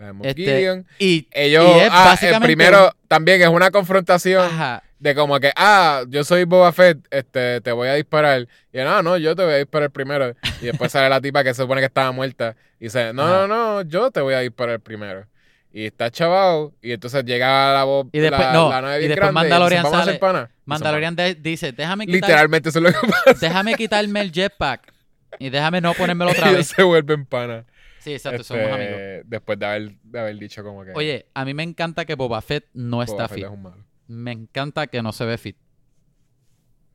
Eh, 0.00 0.12
Moff 0.12 0.26
Este, 0.26 0.42
Gideon. 0.42 0.86
Y, 0.98 1.28
Ellos, 1.32 1.64
y 1.76 1.80
es 1.80 1.88
ah, 1.92 2.16
el 2.20 2.40
primero 2.40 2.92
también 3.06 3.40
es 3.42 3.48
una 3.48 3.70
confrontación 3.70 4.44
Ajá. 4.46 4.82
De 4.98 5.14
como 5.14 5.38
que, 5.40 5.52
ah, 5.56 6.04
yo 6.08 6.24
soy 6.24 6.44
Boba 6.44 6.72
Fett, 6.72 6.98
este, 7.10 7.60
te 7.60 7.72
voy 7.72 7.88
a 7.88 7.94
disparar. 7.94 8.48
Y 8.72 8.78
no, 8.78 9.02
no, 9.02 9.16
yo 9.18 9.36
te 9.36 9.44
voy 9.44 9.54
a 9.54 9.56
disparar 9.58 9.90
primero. 9.90 10.34
Y 10.62 10.66
después 10.66 10.90
sale 10.92 11.08
la 11.08 11.20
tipa 11.20 11.44
que 11.44 11.52
se 11.54 11.62
supone 11.62 11.80
que 11.80 11.86
estaba 11.86 12.12
muerta. 12.12 12.56
Y 12.80 12.84
dice, 12.84 13.12
no, 13.12 13.22
Ajá. 13.22 13.46
no, 13.46 13.48
no, 13.48 13.82
yo 13.82 14.10
te 14.10 14.20
voy 14.20 14.34
a 14.34 14.40
disparar 14.40 14.80
primero. 14.80 15.26
Y 15.72 15.84
está 15.86 16.10
chavado. 16.10 16.72
Y 16.80 16.92
entonces 16.92 17.24
llega 17.24 17.74
la 17.74 17.84
voz. 17.84 18.06
Y 18.12 18.18
después- 18.20 18.40
la, 18.40 18.52
no, 18.54 18.70
la 18.70 18.80
nave 18.80 18.96
y 19.04 19.08
después 19.08 19.16
grande, 19.18 19.34
Mandalorian 19.34 19.84
y 19.84 19.88
dicen, 19.88 20.00
sale- 20.06 20.18
pana. 20.18 20.50
Y 20.50 20.62
Mandalorian 20.64 21.16
de- 21.16 21.34
dice, 21.34 21.72
déjame 21.72 22.06
quitar, 22.06 22.20
Literalmente 22.30 22.68
eso 22.70 22.78
es 22.78 22.82
lo 22.84 22.90
que 23.00 23.06
pasa. 23.08 23.34
déjame 23.46 23.74
quitarme 23.74 24.20
el 24.22 24.32
jetpack. 24.32 24.92
Y 25.38 25.50
déjame 25.50 25.82
no 25.82 25.92
ponérmelo 25.92 26.30
otra 26.30 26.50
vez. 26.52 26.68
se 26.68 26.82
vuelven 26.82 27.26
pana. 27.26 27.66
Sí, 27.98 28.12
exacto, 28.14 28.40
Este, 28.40 28.54
somos 28.54 28.72
amigos. 28.72 28.98
Después 29.26 29.58
de 29.58 29.66
haber, 29.66 29.90
de 30.04 30.20
haber 30.20 30.38
dicho 30.38 30.62
como 30.64 30.84
que. 30.84 30.92
Oye, 30.94 31.26
a 31.34 31.44
mí 31.44 31.52
me 31.52 31.64
encanta 31.64 32.04
que 32.06 32.14
Boba 32.14 32.40
Fett 32.40 32.64
no 32.72 32.98
Boba 32.98 33.04
está 33.04 33.28
Fett 33.28 33.34
fit. 33.38 33.44
es 33.44 33.50
un 33.50 33.62
malo. 33.62 33.84
Me 34.06 34.32
encanta 34.32 34.86
que 34.86 35.02
no 35.02 35.12
se 35.12 35.24
ve 35.24 35.38
fit. 35.38 35.56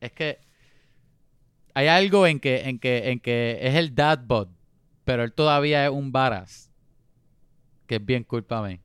Es 0.00 0.12
que 0.12 0.40
hay 1.74 1.88
algo 1.88 2.26
en 2.26 2.40
que, 2.40 2.68
en 2.68 2.78
que, 2.78 3.10
en 3.10 3.20
que 3.20 3.58
es 3.62 3.74
el 3.74 3.94
dad 3.94 4.20
bod, 4.24 4.48
pero 5.04 5.22
él 5.22 5.32
todavía 5.32 5.84
es 5.84 5.90
un 5.90 6.12
varas. 6.12 6.70
Que 7.86 7.96
es 7.96 8.04
bien 8.04 8.24
culpa 8.24 8.58
a 8.58 8.68
mí. 8.68 8.80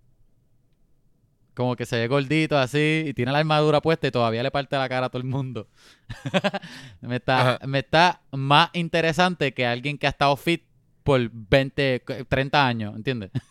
Como 1.53 1.75
que 1.75 1.85
se 1.85 1.97
ve 1.97 2.07
gordito 2.07 2.57
así 2.57 3.05
y 3.07 3.13
tiene 3.13 3.31
la 3.31 3.39
armadura 3.39 3.81
puesta 3.81 4.07
y 4.07 4.11
todavía 4.11 4.43
le 4.43 4.51
parte 4.51 4.77
la 4.77 4.87
cara 4.87 5.07
a 5.07 5.09
todo 5.09 5.21
el 5.21 5.27
mundo. 5.27 5.67
me, 7.01 7.15
está, 7.15 7.55
Ajá. 7.55 7.67
me 7.67 7.79
está 7.79 8.21
más 8.31 8.69
interesante 8.73 9.53
que 9.53 9.65
alguien 9.65 9.97
que 9.97 10.05
ha 10.05 10.11
estado 10.11 10.35
fit 10.37 10.63
por 11.03 11.19
20, 11.31 12.03
30 12.27 12.67
años, 12.67 12.95
¿entiendes? 12.95 13.31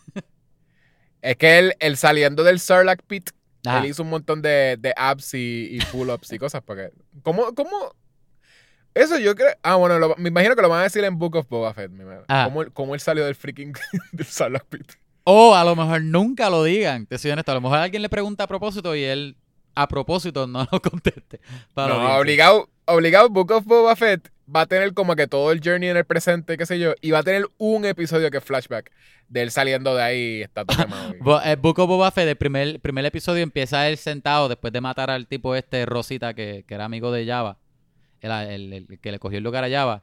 Es 1.22 1.36
que 1.38 1.58
él, 1.58 1.74
él 1.80 1.96
saliendo 1.96 2.44
del 2.44 2.60
Sarlacc 2.60 3.02
Pit, 3.02 3.30
Ajá. 3.66 3.78
él 3.80 3.86
hizo 3.86 4.02
un 4.02 4.10
montón 4.10 4.42
de, 4.42 4.76
de 4.78 4.92
abs 4.96 5.34
y, 5.34 5.68
y 5.72 5.78
pull-ups 5.92 6.32
y 6.32 6.38
cosas. 6.38 6.62
Porque, 6.64 6.90
¿cómo, 7.22 7.54
¿Cómo? 7.54 7.94
Eso 8.94 9.18
yo 9.18 9.34
creo. 9.34 9.50
Ah, 9.62 9.74
bueno, 9.76 9.98
lo- 9.98 10.14
me 10.16 10.28
imagino 10.30 10.56
que 10.56 10.62
lo 10.62 10.68
van 10.70 10.80
a 10.80 10.84
decir 10.84 11.04
en 11.04 11.18
Book 11.18 11.36
of 11.36 11.48
Boba 11.48 11.74
Fett. 11.74 11.90
mi 11.90 12.04
madre. 12.04 12.24
¿Cómo, 12.44 12.62
él- 12.62 12.72
cómo 12.72 12.94
él 12.94 13.00
salió 13.00 13.24
del 13.26 13.34
freaking 13.34 13.74
del 14.12 14.26
Sarlacc 14.26 14.64
Pit? 14.66 14.92
O 15.24 15.54
a 15.54 15.64
lo 15.64 15.74
mejor 15.76 16.02
nunca 16.02 16.48
lo 16.48 16.64
digan, 16.64 17.04
te 17.06 17.18
soy 17.18 17.32
honesto. 17.32 17.50
A 17.52 17.56
lo 17.56 17.60
mejor 17.60 17.78
alguien 17.78 18.00
le 18.00 18.08
pregunta 18.08 18.44
a 18.44 18.46
propósito 18.46 18.94
y 18.96 19.02
él 19.04 19.36
a 19.74 19.86
propósito 19.88 20.46
no 20.46 20.66
lo 20.70 20.80
conteste. 20.90 21.40
Para 21.74 21.94
No, 21.94 22.16
obligado, 22.18 22.70
obligado, 22.86 23.28
Book 23.28 23.50
of 23.50 23.64
Boba 23.66 23.94
Fett 23.96 24.30
va 24.54 24.62
a 24.62 24.66
tener 24.66 24.94
como 24.94 25.16
que 25.16 25.26
todo 25.26 25.50
el 25.52 25.60
journey 25.62 25.88
en 25.88 25.96
el 25.96 26.04
presente, 26.04 26.56
qué 26.56 26.66
sé 26.66 26.78
yo, 26.78 26.94
y 27.00 27.10
va 27.10 27.18
a 27.18 27.22
tener 27.22 27.46
un 27.58 27.84
episodio 27.84 28.30
que 28.30 28.38
es 28.38 28.44
flashback 28.44 28.90
de 29.28 29.42
él 29.42 29.50
saliendo 29.50 29.94
de 29.96 30.02
ahí 30.02 30.42
está 30.42 30.64
todo. 30.64 30.76
Bo- 31.20 31.42
eh, 31.42 31.56
Book 31.56 31.78
of 31.80 31.88
Boba 31.88 32.10
Fett, 32.12 32.28
el 32.28 32.36
primer, 32.36 32.78
primer 32.80 33.04
episodio 33.06 33.42
empieza 33.42 33.88
él 33.88 33.96
sentado 33.96 34.48
después 34.48 34.72
de 34.72 34.80
matar 34.80 35.10
al 35.10 35.26
tipo 35.26 35.54
este 35.56 35.84
Rosita 35.86 36.32
que, 36.34 36.64
que 36.66 36.74
era 36.74 36.84
amigo 36.84 37.10
de 37.10 37.26
Java, 37.26 37.58
el, 38.20 38.30
el- 38.30 38.72
el 38.90 38.98
que 39.00 39.10
le 39.12 39.18
cogió 39.18 39.38
el 39.38 39.44
lugar 39.44 39.64
a 39.64 39.70
Java. 39.70 40.02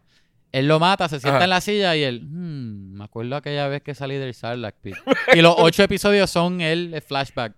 Él 0.51 0.67
lo 0.67 0.79
mata, 0.79 1.09
se 1.09 1.19
sienta 1.19 1.37
Ajá. 1.37 1.43
en 1.45 1.49
la 1.49 1.61
silla 1.61 1.95
y 1.95 2.03
él, 2.03 2.21
"Hmm, 2.25 2.93
me 2.97 3.03
acuerdo 3.05 3.35
aquella 3.35 3.67
vez 3.69 3.81
que 3.81 3.95
salí 3.95 4.17
del 4.17 4.33
Sarlacc 4.35 4.75
Pit. 4.81 4.95
y 5.33 5.41
los 5.41 5.55
ocho 5.57 5.81
episodios 5.83 6.29
son 6.29 6.61
él, 6.61 6.91
el 6.93 7.01
flashback 7.01 7.55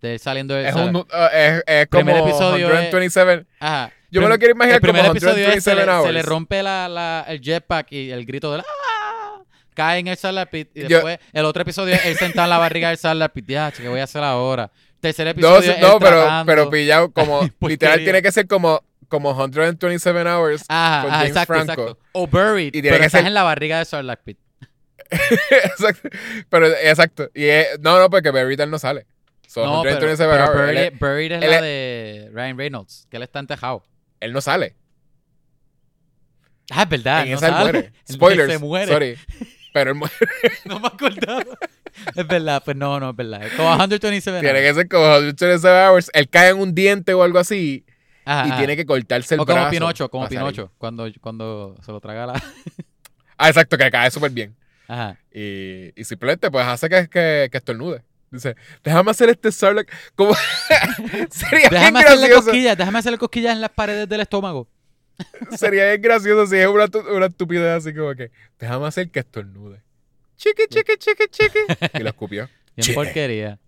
de 0.00 0.14
él 0.14 0.18
saliendo 0.20 0.54
del 0.54 0.66
es, 0.66 0.74
un, 0.74 0.96
uh, 0.96 1.06
es, 1.32 1.62
es 1.66 1.86
como 1.88 2.04
Primer 2.04 2.22
episodio 2.22 2.66
es- 2.72 2.80
127. 2.90 3.46
Ajá. 3.60 3.92
Yo 4.10 4.22
me 4.22 4.28
lo 4.28 4.38
quiero 4.38 4.52
imaginar 4.54 4.76
el 4.76 4.80
primer 4.80 5.02
como 5.02 5.12
episodio 5.12 5.46
es, 5.48 5.62
se, 5.64 5.70
127 5.72 5.86
le, 5.86 5.92
hours. 5.92 6.06
se 6.06 6.12
le 6.12 6.22
rompe 6.22 6.62
la, 6.62 6.88
la- 6.88 7.24
el 7.28 7.40
jetpack 7.42 7.92
y 7.92 8.10
el 8.10 8.24
grito 8.24 8.50
de 8.52 8.58
la... 8.58 8.64
¡Ah! 8.66 9.42
Cae 9.74 9.98
en 10.00 10.08
el 10.08 10.16
Sarlacc 10.16 10.50
Pit 10.50 10.70
y 10.74 10.80
Yo- 10.82 10.88
después 10.88 11.18
el 11.32 11.44
otro 11.44 11.62
episodio 11.62 11.94
es 11.94 12.04
él 12.06 12.16
sentado 12.16 12.44
en 12.46 12.50
la 12.50 12.58
barriga 12.58 12.88
del 12.88 12.96
Sarlacc 12.98 13.32
Pit. 13.32 13.44
Ya, 13.48 13.70
¿qué 13.70 13.86
voy 13.88 14.00
a 14.00 14.04
hacer 14.04 14.24
ahora? 14.24 14.70
Tercer 15.00 15.26
No, 15.26 15.30
episodio 15.32 15.72
es 15.72 15.80
no 15.80 15.92
él 15.92 15.98
pero, 16.00 16.20
tratando- 16.22 16.46
pero 16.46 16.70
pillado 16.70 17.12
como 17.12 17.38
Porquería. 17.58 17.68
literal 17.68 17.98
tiene 17.98 18.22
que 18.22 18.32
ser 18.32 18.46
como, 18.48 18.82
como 19.08 19.34
127 19.34 20.20
hours 20.28 20.64
Ajá, 20.68 21.02
con 21.02 21.10
ajá, 21.10 21.18
James 21.18 21.30
exacto, 21.30 21.52
Franco. 21.54 21.72
exacto. 21.72 21.98
O 22.12 22.26
Buried, 22.26 22.68
Y 22.68 22.70
tiene 22.82 22.88
pero 22.88 23.00
que 23.02 23.06
estás 23.06 23.20
ser- 23.20 23.28
en 23.28 23.34
la 23.34 23.42
barriga 23.42 23.76
del 23.76 23.86
Sarlacc 23.86 24.22
Pit. 24.24 24.38
exacto. 25.10 26.08
Pero 26.48 26.66
exacto. 26.66 27.30
Y 27.34 27.44
es- 27.44 27.78
no, 27.80 27.98
no, 27.98 28.10
porque 28.10 28.30
Buried 28.30 28.60
él 28.60 28.70
no 28.70 28.78
sale. 28.78 29.06
So, 29.48 29.64
no, 29.64 29.80
pero, 29.82 29.96
127 29.96 30.30
pero 30.30 30.44
hours, 30.44 31.00
Buried, 31.00 31.32
es 31.32 31.42
él 31.42 31.50
la 31.50 31.62
de 31.62 32.30
Ryan 32.34 32.58
Reynolds, 32.58 33.06
que 33.10 33.16
él 33.16 33.22
está 33.22 33.38
entejado. 33.38 33.82
él 34.20 34.34
no 34.34 34.42
sale. 34.42 34.76
Ah, 36.70 36.82
es 36.82 36.88
verdad, 36.90 37.22
en 37.22 37.30
no 37.30 37.36
esa 37.38 37.48
él 37.48 37.54
muere. 37.54 37.92
Spoilers. 38.12 38.52
se 38.52 38.58
muere. 38.58 38.92
Sorry. 38.92 39.18
Pero 39.72 39.90
él 39.92 39.96
muere. 39.96 40.14
No 40.66 40.78
me 40.80 40.88
acordaba. 40.88 41.44
es 42.14 42.26
verdad, 42.26 42.62
pues 42.62 42.76
no, 42.76 43.00
no 43.00 43.08
es 43.10 43.16
verdad. 43.16 43.42
Es 43.46 43.54
como 43.54 43.74
127 43.74 44.40
tiene 44.40 44.60
que 44.60 44.74
ser 44.74 44.86
como 44.88 45.18
127 45.18 45.86
hours. 45.86 46.10
Él 46.12 46.28
cae 46.28 46.50
en 46.50 46.58
un 46.58 46.74
diente 46.74 47.14
o 47.14 47.22
algo 47.22 47.38
así 47.38 47.86
Ajá, 48.26 48.46
y 48.46 48.50
ajá. 48.50 48.58
tiene 48.58 48.76
que 48.76 48.84
cortarse 48.84 49.34
el 49.34 49.40
O 49.40 49.46
como 49.46 49.54
brazo. 49.56 49.70
Pinocho, 49.70 50.10
como 50.10 50.24
para 50.24 50.40
salir. 50.40 50.52
Pinocho, 50.52 50.72
cuando, 50.76 51.08
cuando 51.22 51.74
se 51.82 51.90
lo 51.90 52.00
traga 52.00 52.26
la... 52.26 52.42
Ah, 53.38 53.48
exacto, 53.48 53.78
que 53.78 53.90
cae 53.90 54.10
súper 54.10 54.30
bien. 54.32 54.54
Ajá. 54.88 55.16
Y, 55.32 55.98
y 55.98 56.04
simplemente 56.04 56.50
pues 56.50 56.66
hace 56.66 56.90
que, 56.90 57.08
que, 57.08 57.48
que 57.50 57.56
estornude. 57.56 58.02
Dice, 58.30 58.56
déjame 58.84 59.10
hacer 59.10 59.30
este 59.30 59.50
Sarlacc. 59.52 59.90
Como... 60.14 60.34
sería 61.30 61.68
bien 61.68 61.70
Déjame 61.70 61.98
hacerle 62.00 62.28
gracioso. 62.28 62.44
cosquillas, 62.44 62.78
déjame 62.78 62.98
hacerle 62.98 63.18
cosquillas 63.18 63.52
en 63.52 63.60
las 63.60 63.70
paredes 63.70 64.08
del 64.08 64.20
estómago. 64.20 64.68
Sería 65.56 65.86
bien 65.88 66.02
gracioso 66.02 66.46
si 66.46 66.56
es 66.56 66.68
una, 66.68 66.86
una 67.12 67.26
estupidez 67.26 67.78
así 67.78 67.94
como 67.94 68.14
que, 68.14 68.30
déjame 68.58 68.86
hacer 68.86 69.10
que 69.10 69.20
estornude. 69.20 69.82
Chiqui, 70.36 70.68
chiqui, 70.68 70.96
chiqui, 70.96 71.24
chiqui. 71.28 71.58
Y 71.94 71.98
lo 71.98 72.08
escupió. 72.10 72.48
Bien 72.76 72.94
porquería. 72.94 73.58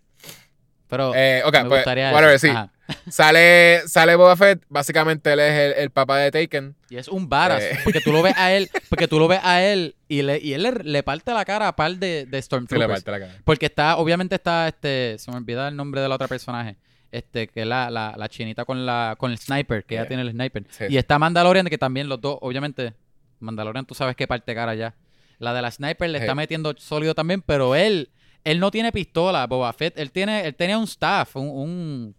Pero 0.90 1.12
Eh, 1.14 1.42
ok, 1.44 1.52
me 1.54 1.64
pues, 1.64 1.78
gustaría 1.80 2.12
whatever, 2.12 2.38
sí. 2.38 2.48
Sale, 3.08 3.82
sale 3.86 4.16
Boba 4.16 4.36
Fett, 4.36 4.64
básicamente 4.68 5.32
él 5.32 5.40
es 5.40 5.52
el, 5.58 5.72
el 5.84 5.90
papá 5.90 6.18
de 6.18 6.30
Taken. 6.30 6.74
Y 6.90 6.96
es 6.96 7.08
un 7.08 7.28
varas, 7.28 7.62
Eh. 7.62 7.78
porque 7.84 8.00
tú 8.00 8.12
lo 8.12 8.20
ves 8.22 8.34
a 8.36 8.52
él, 8.52 8.68
porque 8.90 9.06
tú 9.08 9.18
lo 9.18 9.28
ves 9.28 9.40
a 9.42 9.62
él 9.62 9.94
y, 10.08 10.22
le, 10.22 10.38
y 10.40 10.52
él 10.54 10.62
le, 10.64 10.72
le 10.72 11.02
parte 11.02 11.32
la 11.32 11.44
cara 11.44 11.68
a 11.68 11.76
par 11.76 11.92
de, 11.96 12.26
de 12.26 12.26
Se 12.26 12.34
le 12.36 12.42
Stormtroopers. 12.42 12.88
parte 13.04 13.10
la 13.12 13.20
cara. 13.20 13.40
Porque 13.44 13.66
está, 13.66 13.96
obviamente 13.96 14.34
está, 14.34 14.66
este, 14.68 15.16
se 15.18 15.30
me 15.30 15.36
olvida 15.36 15.68
el 15.68 15.76
nombre 15.76 16.00
de 16.00 16.08
la 16.08 16.16
otra 16.16 16.28
personaje. 16.28 16.76
Este, 17.12 17.48
que 17.48 17.62
es 17.62 17.66
la, 17.66 17.90
la, 17.90 18.14
la 18.16 18.28
chinita 18.28 18.64
con 18.64 18.86
la, 18.86 19.16
con 19.18 19.30
el 19.32 19.38
sniper, 19.38 19.84
que 19.84 19.94
ya 19.96 20.02
Yeah. 20.02 20.08
tiene 20.08 20.22
el 20.22 20.30
sniper. 20.30 20.64
Sí, 20.70 20.84
y 20.84 20.88
sí. 20.90 20.96
está 20.98 21.18
Mandalorian, 21.18 21.66
que 21.66 21.78
también 21.78 22.08
los 22.08 22.20
dos, 22.20 22.38
obviamente, 22.40 22.94
Mandalorian, 23.40 23.84
tú 23.86 23.94
sabes 23.94 24.14
qué 24.16 24.26
parte 24.28 24.54
cara 24.54 24.74
ya. 24.74 24.94
La 25.38 25.52
de 25.54 25.62
la 25.62 25.70
sniper 25.70 26.08
le 26.10 26.18
está 26.18 26.32
Sí. 26.32 26.36
metiendo 26.36 26.74
sólido 26.76 27.14
también, 27.14 27.40
pero 27.42 27.74
él, 27.74 28.10
él 28.44 28.58
no 28.60 28.70
tiene 28.70 28.92
pistola, 28.92 29.46
Boba 29.46 29.72
Fett. 29.72 29.98
Él 29.98 30.10
tiene, 30.10 30.46
él 30.46 30.54
tenía 30.54 30.78
un 30.78 30.84
staff, 30.84 31.36
un, 31.36 31.48
un, 31.48 32.14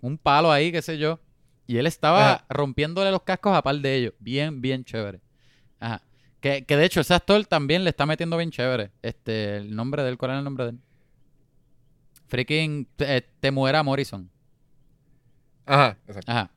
un 0.00 0.18
palo 0.18 0.50
ahí, 0.52 0.70
qué 0.72 0.82
sé 0.82 0.98
yo. 0.98 1.18
Y 1.66 1.76
él 1.78 1.86
estaba 1.86 2.32
Ajá. 2.32 2.44
rompiéndole 2.48 3.10
los 3.10 3.22
cascos 3.22 3.54
a 3.56 3.62
par 3.62 3.76
de 3.76 3.94
ellos. 3.94 4.14
Bien, 4.18 4.60
bien 4.60 4.84
chévere. 4.84 5.20
Ajá. 5.78 6.02
Que, 6.40 6.64
que 6.64 6.76
de 6.76 6.84
hecho, 6.84 7.00
ese 7.00 7.14
actor 7.14 7.44
también 7.46 7.84
le 7.84 7.90
está 7.90 8.06
metiendo 8.06 8.36
bien 8.36 8.50
chévere. 8.50 8.90
Este, 9.02 9.58
el 9.58 9.74
nombre 9.76 10.02
de 10.02 10.08
él, 10.10 10.18
¿cuál 10.18 10.32
es 10.32 10.38
el 10.38 10.44
nombre 10.44 10.64
de 10.64 10.70
él? 10.70 10.78
Freaking 12.28 12.88
eh, 12.98 13.22
Temuera 13.40 13.82
Morrison. 13.82 14.30
Ajá, 15.66 15.96
exacto. 16.06 16.30
Ajá. 16.32 16.50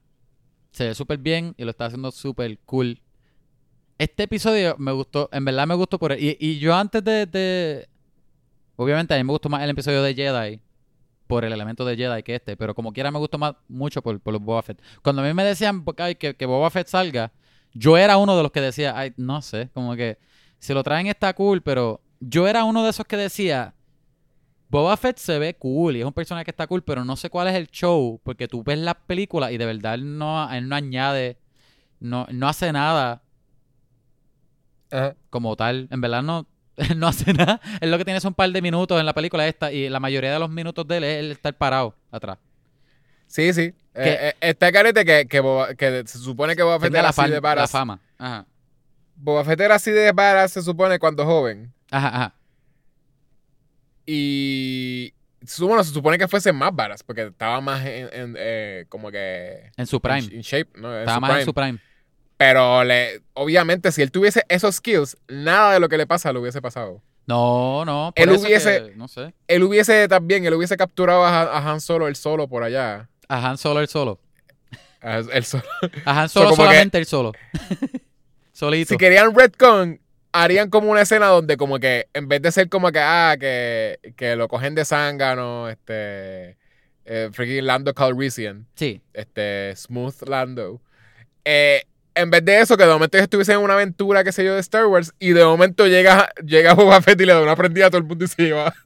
Se 0.71 0.88
ve 0.88 0.95
súper 0.95 1.17
bien 1.19 1.53
y 1.57 1.63
lo 1.63 1.71
está 1.71 1.86
haciendo 1.86 2.11
súper 2.11 2.57
cool. 2.65 3.01
Este 3.97 4.23
episodio 4.23 4.75
me 4.79 4.91
gustó, 4.91 5.29
en 5.31 5.45
verdad 5.45 5.67
me 5.67 5.75
gustó 5.75 5.99
por 5.99 6.11
él. 6.11 6.23
Y, 6.23 6.38
y 6.39 6.59
yo 6.59 6.73
antes 6.75 7.03
de, 7.03 7.25
de- 7.27 7.89
Obviamente 8.76 9.13
a 9.13 9.17
mí 9.17 9.24
me 9.24 9.32
gustó 9.32 9.49
más 9.49 9.61
el 9.63 9.69
episodio 9.69 10.01
de 10.01 10.15
Jedi 10.15 10.61
por 11.28 11.45
el 11.45 11.53
elemento 11.53 11.86
de 11.86 11.95
Jedi 11.95 12.24
que 12.24 12.36
este, 12.36 12.57
pero 12.57 12.76
como 12.76 12.91
quiera 12.91 13.11
me 13.11 13.19
gustó 13.19 13.38
más 13.38 13.55
mucho 13.67 14.01
por, 14.01 14.19
por 14.19 14.34
los 14.34 14.41
Boba 14.41 14.61
Fett. 14.61 14.82
Cuando 15.01 15.21
a 15.21 15.26
mí 15.26 15.34
me 15.34 15.43
decían 15.43 15.86
que, 16.17 16.36
que 16.36 16.45
Boba 16.45 16.69
Fett 16.69 16.88
salga, 16.88 17.32
yo 17.74 17.97
era 17.97 18.17
uno 18.17 18.36
de 18.36 18.43
los 18.43 18.51
que 18.51 18.61
decía, 18.61 18.93
ay, 18.95 19.13
no 19.17 19.41
sé, 19.41 19.69
como 19.74 19.95
que 19.95 20.17
si 20.59 20.74
lo 20.74 20.84
traen 20.84 21.07
está 21.07 21.34
cool, 21.34 21.61
pero 21.61 22.01
yo 22.19 22.47
era 22.47 22.63
uno 22.63 22.84
de 22.84 22.89
esos 22.89 23.05
que 23.05 23.17
decía, 23.17 23.74
Boba 24.69 24.97
Fett 24.97 25.17
se 25.17 25.38
ve 25.39 25.55
cool 25.55 25.95
y 25.95 25.99
es 25.99 26.05
un 26.05 26.13
personaje 26.13 26.45
que 26.45 26.51
está 26.51 26.67
cool, 26.67 26.84
pero 26.84 27.05
no 27.05 27.15
sé 27.15 27.30
cuál 27.30 27.47
es 27.47 27.55
el 27.55 27.67
show, 27.67 28.19
porque 28.24 28.47
tú 28.47 28.63
ves 28.63 28.80
las 28.80 28.95
películas 28.95 29.51
y 29.51 29.57
de 29.57 29.65
verdad 29.65 29.95
él 29.95 30.17
no, 30.17 30.51
él 30.51 30.67
no 30.67 30.76
añade, 30.76 31.38
no, 31.99 32.28
no 32.32 32.47
hace 32.47 32.71
nada 32.71 33.21
como 35.30 35.55
tal. 35.55 35.88
En 35.91 36.01
verdad 36.01 36.24
no, 36.24 36.47
no 36.95 37.07
hace 37.07 37.34
nada. 37.34 37.59
Él 37.82 37.91
lo 37.91 37.97
que 37.97 38.05
tiene 38.05 38.19
son 38.19 38.30
un 38.30 38.36
par 38.36 38.49
de 38.49 38.61
minutos 38.61 38.99
en 38.99 39.05
la 39.05 39.13
película 39.13 39.47
esta 39.47 39.71
y 39.71 39.89
la 39.89 39.99
mayoría 39.99 40.32
de 40.34 40.39
los 40.39 40.49
minutos 40.49 40.88
de 40.88 40.97
él 40.97 41.03
es 41.03 41.19
él 41.19 41.32
estar 41.32 41.53
parado 41.55 41.95
atrás. 42.11 42.38
Sí, 43.28 43.51
sí. 43.53 43.74
Eh, 43.95 44.32
eh, 44.32 44.34
está 44.41 44.71
carete 44.71 45.05
que, 45.05 45.28
que, 45.28 45.41
Boba- 45.41 45.76
que 45.76 46.03
se 46.05 46.17
supone 46.19 46.55
que 46.55 46.63
Boba 46.63 46.80
Fett 46.80 46.91
era 46.93 47.03
la, 47.03 47.09
así 47.09 47.21
de 47.24 47.30
la 47.30 47.39
varas. 47.39 47.71
fama. 47.71 47.99
Ajá. 48.17 48.45
Boba 49.15 49.43
Fett 49.45 49.59
era 49.59 49.76
así 49.76 49.91
de 49.91 50.11
varas, 50.11 50.51
se 50.51 50.61
supone, 50.61 50.97
cuando 50.99 51.26
joven. 51.26 51.71
Ajá, 51.91 52.07
ajá. 52.09 52.36
Y 54.05 55.13
se 55.45 55.55
supone, 55.55 55.84
se 55.84 55.91
supone 55.91 56.17
que 56.17 56.28
fuese 56.28 56.51
más 56.53 56.76
varas, 56.76 57.03
porque 57.03 57.24
estaba 57.28 57.61
más 57.61 57.86
en, 57.86 58.09
en, 58.11 58.36
eh, 58.38 58.86
como 58.89 59.11
que... 59.11 59.71
En 59.78 59.86
su 59.88 60.01
prime. 60.01 60.19
En, 60.19 60.34
en 60.34 60.41
shape, 60.41 60.71
¿no? 60.80 60.93
En 60.93 60.99
Estaba 61.01 61.15
su 61.17 61.21
más 61.21 61.30
prime. 61.30 61.41
en 61.41 61.45
su 61.45 61.53
prime. 61.53 61.80
Pero 62.38 62.84
le, 62.84 63.21
obviamente, 63.34 63.91
si 63.91 64.01
él 64.01 64.11
tuviese 64.11 64.43
esos 64.49 64.75
skills, 64.75 65.17
nada 65.27 65.73
de 65.73 65.79
lo 65.79 65.88
que 65.89 65.97
le 65.97 66.07
pasa 66.07 66.34
le 66.34 66.39
hubiese 66.39 66.61
pasado. 66.61 67.01
No, 67.25 67.86
no. 67.86 68.11
Por 68.15 68.23
Él 68.27 68.36
eso 68.36 68.45
hubiese- 68.45 68.86
que- 68.91 68.95
no 68.97 69.07
sé. 69.07 69.34
Él 69.47 69.63
hubiese 69.63 70.07
también, 70.07 70.45
él 70.45 70.53
hubiese 70.55 70.75
capturado 70.75 71.23
a, 71.23 71.41
Han- 71.43 71.47
a 71.51 71.71
Han 71.71 71.79
Solo, 71.79 72.07
él 72.07 72.15
solo 72.15 72.47
por 72.49 72.63
allá. 72.63 73.07
A 73.29 73.47
Han 73.49 73.57
Solo 73.57 73.79
el 73.79 73.88
solo. 73.88 74.19
A- 75.01 75.19
él 75.19 75.45
solo. 75.45 75.63
A 76.05 76.21
Han 76.21 76.29
So, 76.29 76.39
Solo 76.41 76.49
que- 76.51 76.55
solamente 76.57 76.97
el 76.97 77.05
solo. 77.05 77.31
Solito. 78.51 78.89
Si 78.89 78.97
querían 78.97 79.34
Redcon, 79.36 79.99
harían 80.31 80.69
como 80.69 80.91
una 80.91 81.01
escena 81.01 81.27
donde 81.27 81.57
como 81.57 81.79
que 81.79 82.07
en 82.13 82.27
vez 82.27 82.41
de 82.41 82.51
ser 82.51 82.69
como 82.69 82.91
que, 82.91 82.99
ah, 82.99 83.36
que, 83.39 83.99
que 84.15 84.36
lo 84.36 84.47
cogen 84.47 84.75
de 84.75 84.86
zángano, 84.86 85.69
este, 85.69 86.57
eh, 87.05 87.29
freaking 87.31 87.65
Lando 87.65 87.93
Calrissian, 87.93 88.67
Sí. 88.75 89.01
este, 89.13 89.73
Smooth 89.75 90.23
Lando, 90.27 90.81
eh, 91.45 91.84
en 92.16 92.30
vez 92.32 92.43
de 92.45 92.59
eso, 92.61 92.78
que 92.78 92.84
de 92.86 92.91
momento 92.93 93.18
ellos 93.18 93.24
estuviesen 93.26 93.55
en 93.57 93.61
una 93.64 93.74
aventura, 93.74 94.24
qué 94.24 94.32
sé 94.32 94.43
yo, 94.45 94.53
de 94.53 94.59
Star 94.61 94.86
Wars, 94.88 95.14
y 95.20 95.30
de 95.34 95.43
momento 95.43 95.88
llega, 95.88 96.30
llega 96.45 96.74
Boba 96.74 97.01
Fett 97.01 97.20
y 97.22 97.26
le 97.26 97.34
da 97.34 97.41
una 97.41 97.55
prendida 97.55 97.88
a 97.88 97.89
todo 97.89 97.99
el 97.99 98.03
mundo 98.07 98.26
y 98.26 98.28
se 98.28 98.41
lleva. 98.43 98.74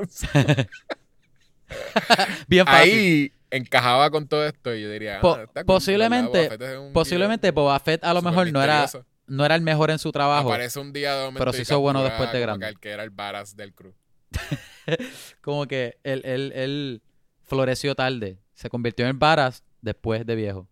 Bien 2.47 2.65
fácil. 2.65 2.91
Ahí 2.93 3.31
encajaba 3.51 4.09
con 4.09 4.27
todo 4.27 4.45
esto 4.45 4.73
y 4.73 4.81
yo 4.81 4.89
diría, 4.89 5.19
Po- 5.21 5.37
ah, 5.55 5.63
posiblemente-. 5.65 6.47
Boba 6.49 6.57
Fett 6.57 6.93
Posiblemente 6.93 7.51
Boba 7.51 7.79
Fett 7.79 8.03
a 8.03 8.13
lo 8.13 8.21
mejor 8.21 8.51
no 8.51 8.63
era, 8.63 8.89
no 9.27 9.45
era 9.45 9.55
el 9.55 9.61
mejor 9.61 9.91
en 9.91 9.99
su 9.99 10.11
trabajo. 10.11 10.47
Aparece 10.49 10.79
un 10.79 10.93
día 10.93 11.13
de 11.15 11.19
momento 11.25 11.39
pero 11.39 11.53
se 11.53 11.61
hizo 11.63 11.79
bueno 11.79 12.03
después 12.03 12.31
de 12.31 12.39
grande. 12.39 12.63
que 12.65 12.67
al 12.67 12.79
que 12.79 12.89
era 12.91 13.03
el 13.03 13.09
varas 13.09 13.55
del 13.55 13.73
crew. 13.73 13.93
Como 15.41 15.67
que 15.67 15.97
él, 16.03 16.21
él, 16.25 16.51
él 16.55 17.01
floreció 17.43 17.95
tarde. 17.95 18.39
Se 18.53 18.69
convirtió 18.69 19.07
en 19.07 19.19
varas 19.19 19.63
después 19.81 20.25
de 20.25 20.35
viejo. 20.35 20.67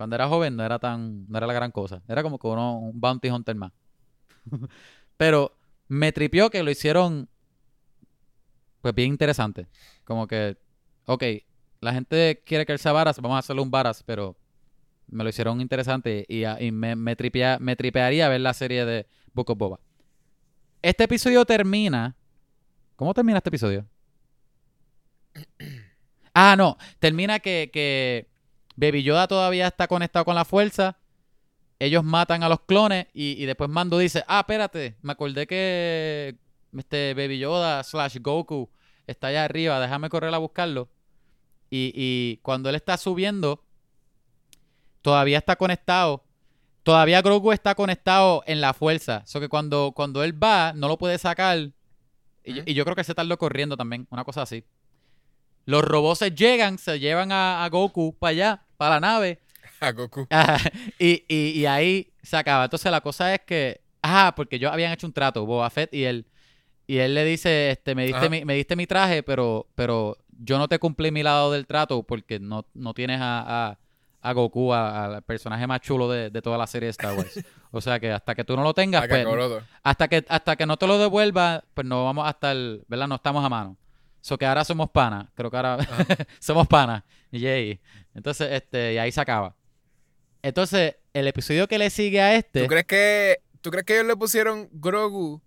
Cuando 0.00 0.16
era 0.16 0.28
joven 0.28 0.56
no 0.56 0.64
era 0.64 0.78
tan, 0.78 1.26
no 1.28 1.36
era 1.36 1.46
la 1.46 1.52
gran 1.52 1.70
cosa. 1.72 2.02
Era 2.08 2.22
como 2.22 2.38
que 2.38 2.46
uno, 2.46 2.78
un 2.78 2.98
bounty 2.98 3.28
hunter 3.28 3.54
más. 3.54 3.70
Pero 5.18 5.54
me 5.88 6.10
tripió 6.10 6.48
que 6.48 6.62
lo 6.62 6.70
hicieron 6.70 7.28
pues 8.80 8.94
bien 8.94 9.08
interesante. 9.10 9.66
Como 10.04 10.26
que, 10.26 10.56
ok, 11.04 11.22
la 11.82 11.92
gente 11.92 12.42
quiere 12.46 12.64
que 12.64 12.72
él 12.72 12.78
sea 12.78 12.92
varas, 12.92 13.20
vamos 13.20 13.36
a 13.36 13.40
hacerle 13.40 13.60
un 13.60 13.70
varas, 13.70 14.02
pero 14.02 14.38
me 15.06 15.22
lo 15.22 15.28
hicieron 15.28 15.60
interesante 15.60 16.24
y, 16.26 16.44
me, 16.72 16.96
me, 16.96 17.14
tripea- 17.14 17.58
me 17.58 17.76
tripearía 17.76 18.26
ver 18.30 18.40
la 18.40 18.54
serie 18.54 18.86
de 18.86 19.06
Book 19.34 19.50
of 19.50 19.58
Boba. 19.58 19.80
Este 20.80 21.04
episodio 21.04 21.44
termina. 21.44 22.16
¿Cómo 22.96 23.12
termina 23.12 23.36
este 23.36 23.50
episodio? 23.50 23.86
Ah, 26.32 26.54
no. 26.56 26.78
Termina 27.00 27.40
que, 27.40 27.70
que 27.72 28.29
Baby 28.80 29.02
Yoda 29.02 29.28
todavía 29.28 29.66
está 29.66 29.86
conectado 29.86 30.24
con 30.24 30.34
la 30.34 30.46
fuerza. 30.46 30.96
Ellos 31.78 32.02
matan 32.02 32.42
a 32.42 32.48
los 32.48 32.60
clones 32.60 33.08
y, 33.12 33.42
y 33.42 33.44
después 33.44 33.68
Mando 33.68 33.98
dice, 33.98 34.24
ah, 34.26 34.40
espérate, 34.40 34.96
me 35.02 35.12
acordé 35.12 35.46
que 35.46 36.36
este 36.76 37.12
Baby 37.14 37.38
Yoda 37.38 37.82
slash 37.82 38.18
Goku 38.20 38.70
está 39.06 39.28
allá 39.28 39.44
arriba, 39.44 39.78
déjame 39.80 40.08
correr 40.08 40.32
a 40.32 40.38
buscarlo. 40.38 40.88
Y, 41.68 41.92
y 41.94 42.38
cuando 42.42 42.70
él 42.70 42.74
está 42.74 42.96
subiendo, 42.96 43.62
todavía 45.02 45.38
está 45.38 45.56
conectado. 45.56 46.24
Todavía 46.82 47.20
Grogu 47.20 47.52
está 47.52 47.74
conectado 47.74 48.42
en 48.46 48.62
la 48.62 48.72
fuerza. 48.72 49.22
So 49.26 49.40
que 49.40 49.48
cuando, 49.50 49.92
cuando 49.94 50.24
él 50.24 50.42
va, 50.42 50.72
no 50.74 50.88
lo 50.88 50.96
puede 50.96 51.18
sacar. 51.18 51.58
Y, 51.58 52.54
yo, 52.54 52.62
Ujú. 52.62 52.70
y 52.70 52.74
yo 52.74 52.84
creo 52.84 52.96
que 52.96 53.04
se 53.04 53.14
tardó 53.14 53.36
corriendo 53.36 53.76
también, 53.76 54.06
una 54.10 54.24
cosa 54.24 54.42
así. 54.42 54.64
Los 55.66 55.84
robots 55.84 56.20
llegan, 56.34 56.78
se 56.78 56.98
llevan 56.98 57.30
a, 57.30 57.62
a 57.62 57.68
Goku 57.68 58.16
para 58.18 58.30
allá, 58.30 58.66
para 58.80 58.94
la 58.94 59.00
nave. 59.00 59.38
A 59.80 59.92
Goku. 59.92 60.26
Y, 60.98 61.24
y, 61.28 61.50
y 61.60 61.66
ahí 61.66 62.10
se 62.22 62.36
acaba. 62.36 62.64
Entonces 62.64 62.90
la 62.90 63.02
cosa 63.02 63.34
es 63.34 63.40
que. 63.46 63.82
Ah, 64.02 64.32
porque 64.34 64.56
ellos 64.56 64.72
habían 64.72 64.90
hecho 64.92 65.06
un 65.06 65.12
trato, 65.12 65.44
Boba 65.44 65.68
Fett 65.68 65.92
y 65.92 66.04
él. 66.04 66.26
Y 66.86 66.96
él 66.98 67.14
le 67.14 67.24
dice, 67.26 67.70
este, 67.72 67.94
me 67.94 68.06
diste, 68.06 68.28
mi, 68.30 68.44
me 68.46 68.54
diste 68.54 68.74
mi 68.74 68.86
traje, 68.86 69.22
pero, 69.22 69.68
pero 69.74 70.16
yo 70.42 70.56
no 70.58 70.66
te 70.66 70.78
cumplí 70.78 71.10
mi 71.12 71.22
lado 71.22 71.52
del 71.52 71.66
trato 71.66 72.02
porque 72.02 72.40
no, 72.40 72.64
no 72.74 72.94
tienes 72.94 73.20
a, 73.20 73.68
a, 73.68 73.78
a 74.22 74.32
Goku, 74.32 74.72
a- 74.72 75.04
al 75.16 75.22
personaje 75.22 75.66
más 75.66 75.80
chulo 75.82 76.08
de, 76.10 76.30
de 76.30 76.42
toda 76.42 76.56
la 76.58 76.66
serie 76.66 76.86
de 76.86 76.90
Star 76.92 77.14
Wars. 77.14 77.38
O 77.72 77.80
sea 77.80 78.00
que 78.00 78.10
hasta 78.10 78.34
que 78.34 78.42
tú 78.42 78.56
no 78.56 78.62
lo 78.64 78.74
tengas, 78.74 79.02
pues, 79.06 79.24
hasta 79.84 80.08
que, 80.08 80.24
hasta 80.28 80.56
que 80.56 80.66
no 80.66 80.76
te 80.76 80.86
lo 80.88 80.98
devuelva, 80.98 81.62
pues 81.74 81.86
no 81.86 82.04
vamos 82.06 82.26
a 82.26 82.30
estar, 82.30 82.56
¿verdad? 82.88 83.06
No 83.06 83.14
estamos 83.16 83.44
a 83.44 83.48
mano. 83.48 83.76
So 84.20 84.36
que 84.38 84.46
ahora 84.46 84.64
somos 84.64 84.90
panas. 84.90 85.28
Creo 85.34 85.50
que 85.50 85.56
ahora 85.56 85.78
somos 86.40 86.66
panas. 86.66 87.02
Yay. 87.30 87.80
Entonces, 88.14 88.48
este, 88.52 88.94
y 88.94 88.98
ahí 88.98 89.10
se 89.12 89.20
acaba. 89.20 89.54
Entonces, 90.42 90.96
el 91.12 91.26
episodio 91.28 91.66
que 91.68 91.78
le 91.78 91.90
sigue 91.90 92.20
a 92.20 92.34
este. 92.34 92.62
¿Tú 92.62 92.66
crees 92.68 92.86
que 92.86 93.38
tú 93.60 93.70
crees 93.70 93.84
que 93.84 93.94
ellos 93.94 94.06
le 94.06 94.16
pusieron 94.16 94.68
Grogu 94.72 95.40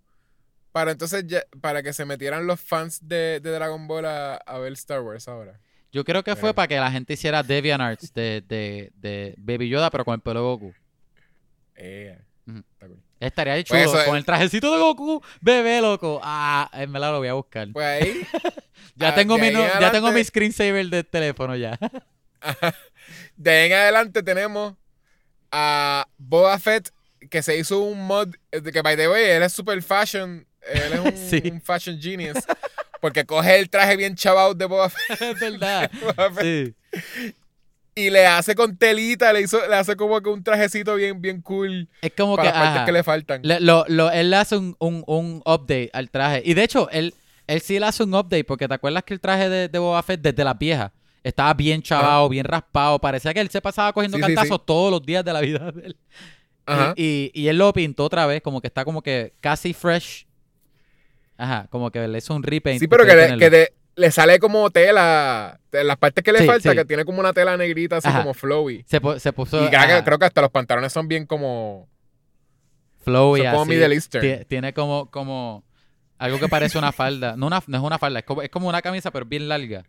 para 0.72 0.92
entonces 0.92 1.24
ya- 1.26 1.44
para 1.60 1.82
que 1.82 1.92
se 1.92 2.04
metieran 2.04 2.46
los 2.46 2.60
fans 2.60 3.00
de, 3.06 3.40
de 3.40 3.50
Dragon 3.50 3.86
Ball 3.86 4.06
a, 4.06 4.34
a 4.36 4.58
ver 4.58 4.72
Star 4.74 5.00
Wars 5.02 5.26
ahora? 5.28 5.60
Yo 5.92 6.04
creo 6.04 6.24
que 6.24 6.34
fue 6.34 6.52
para 6.54 6.66
que 6.66 6.76
la 6.76 6.90
gente 6.90 7.12
hiciera 7.14 7.42
DeviantArts 7.44 8.12
de, 8.12 8.42
de, 8.48 8.90
de 8.96 9.34
Baby 9.38 9.68
Yoda, 9.68 9.90
pero 9.90 10.04
con 10.04 10.14
el 10.14 10.20
pelo 10.20 10.40
de 10.40 10.46
Goku. 10.46 10.74
Eh, 11.76 12.18
Ujú. 12.48 12.58
está 12.58 12.86
cool. 12.88 13.02
Estaría 13.26 13.54
de 13.54 13.64
chulo. 13.64 13.80
Pues 13.84 14.00
es- 14.02 14.06
con 14.08 14.16
el 14.16 14.24
trajecito 14.24 14.72
de 14.72 14.78
Goku, 14.78 15.22
bebé 15.40 15.80
loco. 15.80 16.20
Ah, 16.22 16.70
en 16.74 16.92
verdad 16.92 17.12
lo 17.12 17.18
voy 17.18 17.28
a 17.28 17.34
buscar. 17.34 17.68
Pues 17.72 17.86
ahí, 17.86 18.26
ya 18.96 19.08
ah, 19.08 19.14
tengo 19.14 19.38
mi 19.38 19.50
no- 19.50 19.66
ya 19.80 19.90
tengo 19.90 20.10
mi 20.12 20.22
screensaver 20.24 20.86
del 20.88 21.06
teléfono 21.06 21.56
ya. 21.56 21.78
de 23.36 23.50
ahí 23.50 23.66
en 23.66 23.72
adelante 23.72 24.22
tenemos 24.22 24.74
a 25.50 26.06
Boba 26.18 26.58
Fett 26.58 26.90
que 27.30 27.42
se 27.42 27.56
hizo 27.56 27.80
un 27.80 28.06
mod 28.06 28.34
eh, 28.52 28.60
que 28.62 28.82
by 28.82 28.96
the 28.96 29.08
way 29.08 29.24
él 29.30 29.42
es 29.42 29.52
super 29.52 29.80
fashion, 29.82 30.46
él 30.62 30.92
es 30.92 31.00
un, 31.00 31.16
Sí. 31.16 31.42
un 31.50 31.60
fashion 31.60 31.98
genius 32.00 32.38
porque 33.00 33.24
coge 33.24 33.58
el 33.58 33.68
traje 33.70 33.96
bien 33.96 34.14
chavado 34.14 34.54
de 34.54 34.64
Boba 34.66 34.90
Fett, 34.90 35.20
es 35.22 35.40
verdad. 35.40 35.90
Boba 36.00 36.30
Fett 36.32 36.74
Sí. 36.92 37.34
Y 37.94 38.10
le 38.10 38.26
hace 38.26 38.54
con 38.54 38.76
telita, 38.76 39.32
le 39.32 39.42
hizo 39.42 39.58
le 39.68 39.74
hace 39.76 39.94
como 39.96 40.20
que 40.20 40.28
un 40.30 40.42
trajecito 40.42 40.94
bien 40.96 41.20
bien 41.20 41.40
cool 41.42 41.88
Es 42.02 42.12
como 42.16 42.36
para 42.36 42.50
que. 42.52 42.58
las 42.58 42.66
partes 42.68 42.84
que 42.86 42.92
le 42.92 43.02
faltan. 43.04 43.40
Le- 43.44 43.60
lo, 43.60 43.84
lo- 43.88 44.10
él 44.10 44.30
le 44.30 44.36
hace 44.36 44.56
un, 44.56 44.76
un, 44.80 45.04
un 45.06 45.42
update 45.46 45.90
al 45.92 46.10
traje. 46.10 46.42
Y 46.44 46.54
de 46.54 46.64
hecho, 46.64 46.88
él, 46.90 47.14
él 47.46 47.60
sí 47.60 47.78
le 47.78 47.86
hace 47.86 48.02
un 48.02 48.14
update 48.14 48.44
porque 48.44 48.66
te 48.68 48.74
acuerdas 48.74 49.02
que 49.04 49.14
el 49.14 49.20
traje 49.20 49.48
de, 49.48 49.68
de 49.68 49.78
Boba 49.78 50.02
Fett 50.02 50.20
desde 50.20 50.42
las 50.44 50.58
viejas 50.58 50.90
estaba 51.22 51.54
bien 51.54 51.82
chavado, 51.82 52.28
bien 52.28 52.44
raspado. 52.44 52.98
Parecía 52.98 53.32
que 53.32 53.40
él 53.40 53.48
se 53.50 53.60
pasaba 53.60 53.92
cogiendo 53.92 54.16
Sí, 54.18 54.22
sí, 54.22 54.26
cantazos 54.34 54.58
sí. 54.58 54.64
todos 54.66 54.90
los 54.90 55.02
días 55.06 55.24
de 55.24 55.32
la 55.32 55.40
vida 55.40 55.70
de 55.72 55.86
él. 55.86 55.96
Ajá. 56.66 56.94
Y, 56.96 57.30
y, 57.34 57.42
y 57.42 57.48
él 57.48 57.58
lo 57.58 57.72
pintó 57.72 58.04
otra 58.04 58.26
vez, 58.26 58.42
como 58.42 58.60
que 58.60 58.66
está 58.68 58.84
como 58.84 59.02
que 59.02 59.34
casi 59.40 59.72
fresh. 59.72 60.26
Ajá, 61.36 61.66
como 61.70 61.90
que 61.90 62.06
le 62.06 62.18
hizo 62.18 62.34
un 62.34 62.42
repaint. 62.42 62.80
Sí, 62.80 62.86
pero 62.88 63.04
le, 63.04 63.38
que 63.38 63.50
de- 63.50 63.74
le 63.96 64.10
sale 64.10 64.38
como 64.38 64.70
tela. 64.70 65.60
las 65.72 65.96
partes 65.96 66.22
que 66.24 66.32
le 66.32 66.40
Sí, 66.40 66.46
falta, 66.46 66.70
sí. 66.70 66.76
que 66.76 66.84
tiene 66.84 67.04
como 67.04 67.20
una 67.20 67.32
tela 67.32 67.56
negrita 67.56 67.96
así 67.98 68.08
Ajá. 68.08 68.20
como 68.20 68.34
flowy. 68.34 68.84
Se, 68.88 69.00
pu- 69.00 69.18
se 69.18 69.32
puso. 69.32 69.56
Y 69.64 69.68
creo 69.68 69.70
que, 69.70 69.76
ajá, 69.76 70.04
creo 70.04 70.18
que 70.18 70.24
hasta 70.26 70.40
los 70.40 70.50
pantalones 70.50 70.92
son 70.92 71.08
bien 71.08 71.26
como. 71.26 71.88
flowy 73.02 73.40
son 73.42 73.50
como 73.50 73.62
así. 73.62 73.70
Middle 73.70 73.94
Eastern. 73.94 74.24
Tie- 74.24 74.46
Tiene 74.46 74.72
como, 74.72 75.10
como 75.10 75.64
algo 76.18 76.38
que 76.38 76.48
parece 76.48 76.78
una 76.78 76.92
falda. 76.92 77.36
No, 77.36 77.46
una, 77.46 77.62
no 77.66 77.76
es 77.78 77.82
una 77.84 77.98
falda, 77.98 78.20
es 78.20 78.24
como, 78.24 78.42
es 78.42 78.48
como 78.50 78.68
una 78.68 78.82
camisa, 78.82 79.10
pero 79.10 79.24
bien 79.26 79.48
larga. 79.48 79.84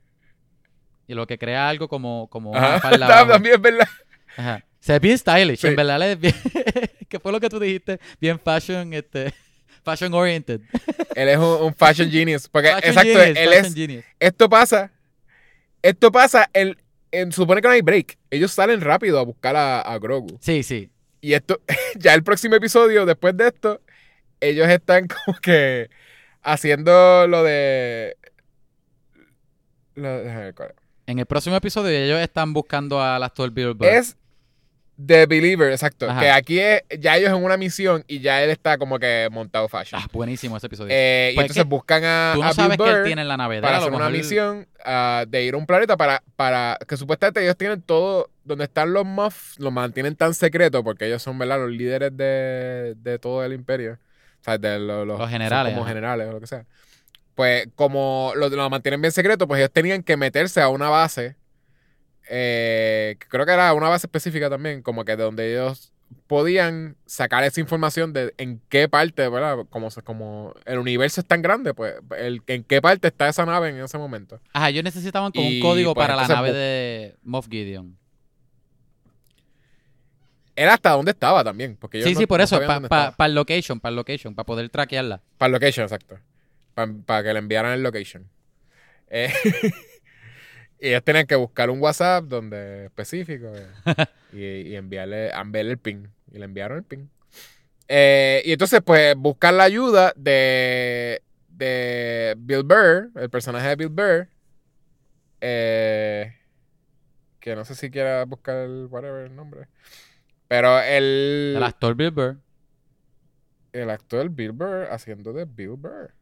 Y 1.08 1.14
lo 1.14 1.28
que 1.28 1.38
crea 1.38 1.70
algo 1.70 1.88
como, 1.88 2.28
como 2.30 2.52
una 2.52 2.80
falda. 2.80 3.08
También 3.28 3.56
es 3.56 3.62
verdad. 3.62 3.88
Ajá. 4.38 4.66
Se 4.80 4.94
ve 4.94 5.00
bien 5.00 5.18
stylish. 5.18 5.60
Sí. 5.60 5.68
En 5.68 5.76
verdad, 5.76 6.00
le 6.00 6.12
es 6.14 6.20
bien. 6.20 6.34
¿Qué 7.10 7.20
fue 7.20 7.32
lo 7.32 7.40
que 7.40 7.50
tú 7.50 7.60
dijiste? 7.60 8.00
Bien 8.20 8.40
fashion, 8.40 8.94
este. 8.94 9.34
Fashion 9.86 10.14
oriented. 10.14 10.62
Él 11.16 11.30
es 11.30 11.38
un, 11.38 11.44
un 11.68 11.74
fashion 11.76 12.10
genius. 12.12 12.50
Porque, 12.50 12.68
Fashion 12.70 12.90
exacto, 12.90 13.20
genius, 13.20 13.38
él 13.38 13.54
es. 13.54 13.74
genius. 13.74 14.06
Esto 14.20 14.50
pasa. 14.50 14.92
Esto 15.82 16.12
pasa. 16.12 16.50
En- 16.54 17.32
supone 17.32 17.62
que 17.62 17.68
no 17.70 17.74
hay 17.74 17.82
break. 17.82 18.18
Ellos 18.30 18.52
salen 18.52 18.82
rápido 18.82 19.18
a 19.20 19.24
buscar 19.24 19.56
a, 19.56 19.80
a 19.80 19.98
Grogu. 20.00 20.38
Sí, 20.42 20.64
sí. 20.64 20.90
Y 21.22 21.34
esto, 21.34 21.62
ya 21.96 22.14
el 22.14 22.24
próximo 22.24 22.56
episodio, 22.56 23.06
después 23.06 23.38
de 23.38 23.48
esto, 23.48 23.82
ellos 24.42 24.68
están 24.68 25.08
como 25.26 25.38
que 25.40 25.90
haciendo 26.42 27.26
lo 27.28 27.44
de. 27.44 28.18
Lo, 29.96 30.22
déjame 30.22 30.44
ver 30.46 30.56
cuál 30.56 30.70
es. 30.72 30.76
En 31.08 31.20
el 31.20 31.26
próximo 31.28 31.56
episodio 31.56 31.92
ellos 31.98 32.20
están 32.20 32.52
buscando 32.52 33.02
al 33.02 33.24
actor 33.24 33.50
Bill 33.52 33.74
Burr. 33.76 33.88
Es 33.88 34.18
The 35.04 35.26
Believer, 35.26 35.72
exacto. 35.72 36.10
Ajá. 36.10 36.20
Que 36.22 36.30
aquí 36.30 36.60
es 36.60 36.84
ya 37.00 37.18
ellos 37.18 37.30
en 37.32 37.44
una 37.44 37.58
misión 37.58 38.04
y 38.08 38.20
ya 38.22 38.42
él 38.42 38.50
está 38.50 38.78
como 38.78 38.98
que 38.98 39.28
montado 39.32 39.68
fashion. 39.68 40.02
Ah, 40.02 40.08
buenísimo 40.14 40.56
ese 40.56 40.68
episodio. 40.68 40.90
Eh, 40.96 41.32
y 41.32 41.36
Pues 41.36 41.46
es 41.46 41.52
entonces 41.52 41.70
buscan 41.70 42.04
a, 42.06 42.32
Tú 42.34 42.42
a 42.42 42.46
no 42.46 42.50
Bill 42.52 42.56
sabes 42.56 42.78
que 42.78 42.90
él 42.90 43.04
tiene 43.04 43.22
en 43.24 43.28
la 43.28 43.36
nave. 43.38 43.62
para 43.62 43.76
a 43.76 43.80
hacer 43.80 43.92
una 43.94 44.10
misión 44.10 44.68
ah, 44.86 45.26
de 45.28 45.44
ir 45.44 45.54
a 45.54 45.58
un 45.58 45.66
planeta 45.66 45.98
para, 45.98 46.24
para 46.36 46.78
que 46.88 46.96
supuestamente 46.96 47.44
ellos 47.44 47.58
tienen 47.58 47.82
todo, 47.82 48.30
donde 48.46 48.64
están 48.66 48.94
los 48.94 49.06
Muffs, 49.06 49.60
lo 49.60 49.70
mantienen 49.72 50.16
tan 50.16 50.34
secreto 50.34 50.84
porque 50.84 51.08
ellos 51.08 51.22
son, 51.22 51.38
¿verdad? 51.38 51.60
Los 51.60 51.72
líderes 51.72 52.16
de, 52.16 52.96
de 52.98 53.20
todo 53.20 53.44
el 53.44 53.52
imperio. 53.54 54.00
O 54.42 54.44
sea, 54.46 54.58
de 54.58 54.80
los, 54.80 55.06
Los 55.08 55.30
generales, 55.30 55.74
como 55.74 55.84
ajá. 55.84 55.90
generales 55.94 56.28
o 56.30 56.32
lo 56.34 56.40
que 56.40 56.48
sea. 56.48 56.66
Pues 57.34 57.68
como 57.76 58.32
lo, 58.36 58.48
lo 58.48 58.70
mantienen 58.70 59.02
bien 59.02 59.12
secreto, 59.12 59.46
pues 59.48 59.60
ellos 59.60 59.72
tenían 59.74 60.04
que 60.04 60.16
meterse 60.16 60.62
a 60.62 60.70
una 60.70 60.88
base, 60.88 61.36
eh, 62.30 63.18
creo 63.30 63.46
que 63.46 63.52
era 63.52 63.74
una 63.74 63.90
base 63.90 64.08
específica 64.08 64.50
también, 64.50 64.82
como 64.82 65.06
que 65.06 65.16
de 65.16 65.24
donde 65.24 65.52
ellos 65.54 65.92
podían 66.28 66.96
sacar 67.06 67.44
esa 67.44 67.60
información 67.60 68.14
de 68.14 68.34
en 68.38 68.62
qué 68.70 68.88
parte, 68.88 69.28
¿verdad? 69.28 69.66
Como, 69.70 70.54
el 70.66 70.78
universo 70.80 71.22
es 71.22 71.28
tan 71.28 71.42
grande, 71.42 71.74
pues 71.74 71.96
el, 72.18 72.42
en 72.48 72.64
qué 72.64 72.82
parte 72.82 73.08
está 73.08 73.28
esa 73.28 73.46
nave 73.46 73.70
en 73.70 73.80
ese 73.80 73.98
momento. 73.98 74.40
Ajá, 74.54 74.70
ellos 74.70 74.84
necesitaban 74.84 75.32
como 75.32 75.48
Y, 75.50 75.56
un 75.56 75.62
código 75.62 75.94
pues, 75.94 76.08
para 76.08 76.16
la 76.16 76.28
nave 76.28 76.50
bu- 76.50 76.54
de 76.54 77.16
Moff 77.24 77.48
Gideon. 77.50 77.98
Era 80.56 80.76
hasta 80.76 80.92
dónde 80.92 81.12
estaba 81.12 81.44
también. 81.44 81.76
Porque 81.76 82.02
Sí, 82.02 82.14
no- 82.14 82.20
sí, 82.20 82.26
por 82.28 82.40
no 82.40 82.44
eso, 82.46 82.58
para 82.62 82.78
estaba. 82.78 83.26
el 83.26 83.36
location, 83.36 83.80
para 83.80 83.90
el 83.90 83.96
location, 83.98 84.36
para 84.36 84.46
poder 84.46 84.70
traquearla. 84.70 85.22
Para 85.38 85.48
el 85.48 85.54
location, 85.54 85.84
exacto. 85.84 86.18
Para 86.74 87.24
que 87.24 87.34
le 87.34 87.40
enviaran 87.40 87.74
el 87.74 87.84
location. 87.84 88.30
Eh, 89.10 89.32
y 90.80 90.90
ellos 90.90 91.04
tenían 91.04 91.26
que 91.28 91.36
buscar 91.36 91.70
un 91.70 91.82
WhatsApp 91.82 92.26
donde 92.26 92.86
específico 92.86 93.48
eh, 93.56 93.68
y, 94.34 94.72
y 94.72 94.76
enviarle, 94.76 95.30
enviarle 95.32 95.72
el 95.72 95.78
ping. 95.80 96.08
Y 96.32 96.38
le 96.40 96.46
enviaron 96.46 96.78
el 96.80 96.84
ping. 96.84 97.08
Eh, 97.88 98.42
y 98.46 98.52
entonces, 98.54 98.82
pues, 98.84 99.16
buscar 99.16 99.54
la 99.54 99.64
ayuda 99.66 100.14
de, 100.16 101.22
de 101.50 102.36
Bill 102.38 102.64
Burr, 102.64 103.12
el 103.16 103.30
personaje 103.30 103.68
de 103.70 103.76
Bill 103.76 103.90
Burr. 103.90 104.28
eh, 105.42 106.34
que 107.40 107.56
no 107.56 107.66
sé 107.66 107.76
si 107.76 107.92
quiera 107.92 108.26
buscar 108.26 108.58
el, 108.58 108.88
whatever, 108.90 109.26
el 109.28 109.36
nombre. 109.36 109.68
Pero 110.48 110.80
el, 110.82 111.54
El 111.58 111.64
actor 111.64 111.96
Bill 111.96 112.12
Burr. 112.12 112.38
el 113.74 113.90
actor 113.90 114.30
Bill 114.30 114.52
Burr 114.52 114.88
haciendo 114.92 115.34
de 115.34 115.46
Bill 115.46 115.76
Burr. 115.78 116.14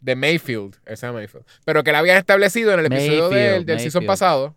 De 0.00 0.16
Mayfield, 0.16 0.76
ese 0.86 1.06
es 1.06 1.12
Mayfield. 1.12 1.44
Pero 1.64 1.82
que 1.84 1.92
la 1.92 1.98
habían 1.98 2.16
establecido 2.16 2.72
en 2.72 2.80
el 2.80 2.86
episodio 2.86 3.22
Mayfield, 3.30 3.34
del, 3.52 3.66
del 3.66 3.80
season 3.80 4.06
pasado. 4.06 4.56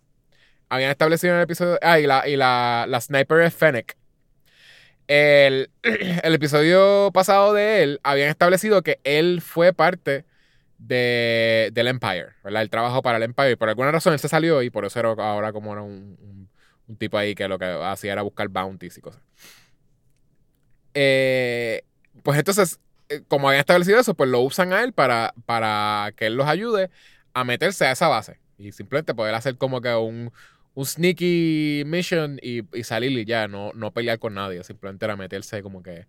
Habían 0.70 0.90
establecido 0.92 1.34
en 1.34 1.38
el 1.40 1.44
episodio. 1.44 1.78
Ah, 1.82 2.00
y 2.00 2.08
la, 2.08 2.28
y 2.28 2.36
la, 2.38 2.86
la 2.88 3.02
sniper 3.02 3.42
es 3.42 3.54
Fennec. 3.54 3.98
El, 5.08 5.70
el 5.84 6.34
episodio 6.34 7.12
pasado 7.14 7.54
de 7.54 7.84
él, 7.84 8.00
habían 8.04 8.30
establecido 8.30 8.82
que 8.84 9.00
él 9.04 9.42
fue 9.42 9.74
parte 9.74 10.26
de, 10.78 11.70
del 11.74 11.88
Empire, 11.88 12.28
¿verdad? 12.44 12.62
El 12.62 12.70
trabajo 12.70 13.02
para 13.02 13.18
el 13.18 13.24
Empire. 13.24 13.52
Y 13.52 13.56
por 13.58 13.68
alguna 13.70 13.92
razón 13.92 14.14
él 14.14 14.20
se 14.20 14.30
salió 14.30 14.62
y 14.64 14.70
por 14.70 14.86
eso 14.86 15.00
era 15.00 15.10
ahora 15.10 15.52
como 15.52 15.74
era 15.74 15.82
un, 15.82 16.18
un- 16.22 16.50
un 16.88 16.98
tipo 16.98 17.18
ahí 17.18 17.36
que 17.36 17.48
lo 17.48 17.58
que 17.60 17.66
hacía 17.66 18.12
era 18.14 18.22
buscar 18.24 18.48
bounties 18.50 18.98
y 18.98 19.02
cosas. 19.02 19.22
Eh, 20.94 21.84
pues 22.24 22.38
entonces, 22.38 22.80
como 23.28 23.48
habían 23.48 23.62
establecido 23.62 24.00
eso, 24.00 24.14
pues 24.14 24.30
lo 24.30 24.42
usan 24.42 24.74
a 24.74 24.84
él 24.84 24.94
para, 24.94 25.34
para 25.46 26.14
que 26.16 26.28
él 26.28 26.36
los 26.36 26.48
ayude 26.48 26.90
a 27.34 27.44
meterse 27.44 27.86
a 27.86 27.92
esa 27.92 28.08
base. 28.08 28.40
Y 28.58 28.72
simplemente 28.72 29.14
poder 29.14 29.36
hacer 29.36 29.58
como 29.58 29.82
que 29.82 29.94
un, 29.96 30.32
un 30.74 30.86
sneaky 30.86 31.84
mission 31.86 32.40
y, 32.42 32.62
y 32.78 32.84
salir 32.84 33.12
y 33.12 33.26
ya, 33.26 33.48
no, 33.48 33.72
no 33.74 33.92
pelear 33.92 34.20
con 34.20 34.34
nadie. 34.34 34.64
Simplemente 34.64 35.06
era 35.06 35.16
meterse 35.16 35.62
como 35.62 35.84
que 35.84 36.08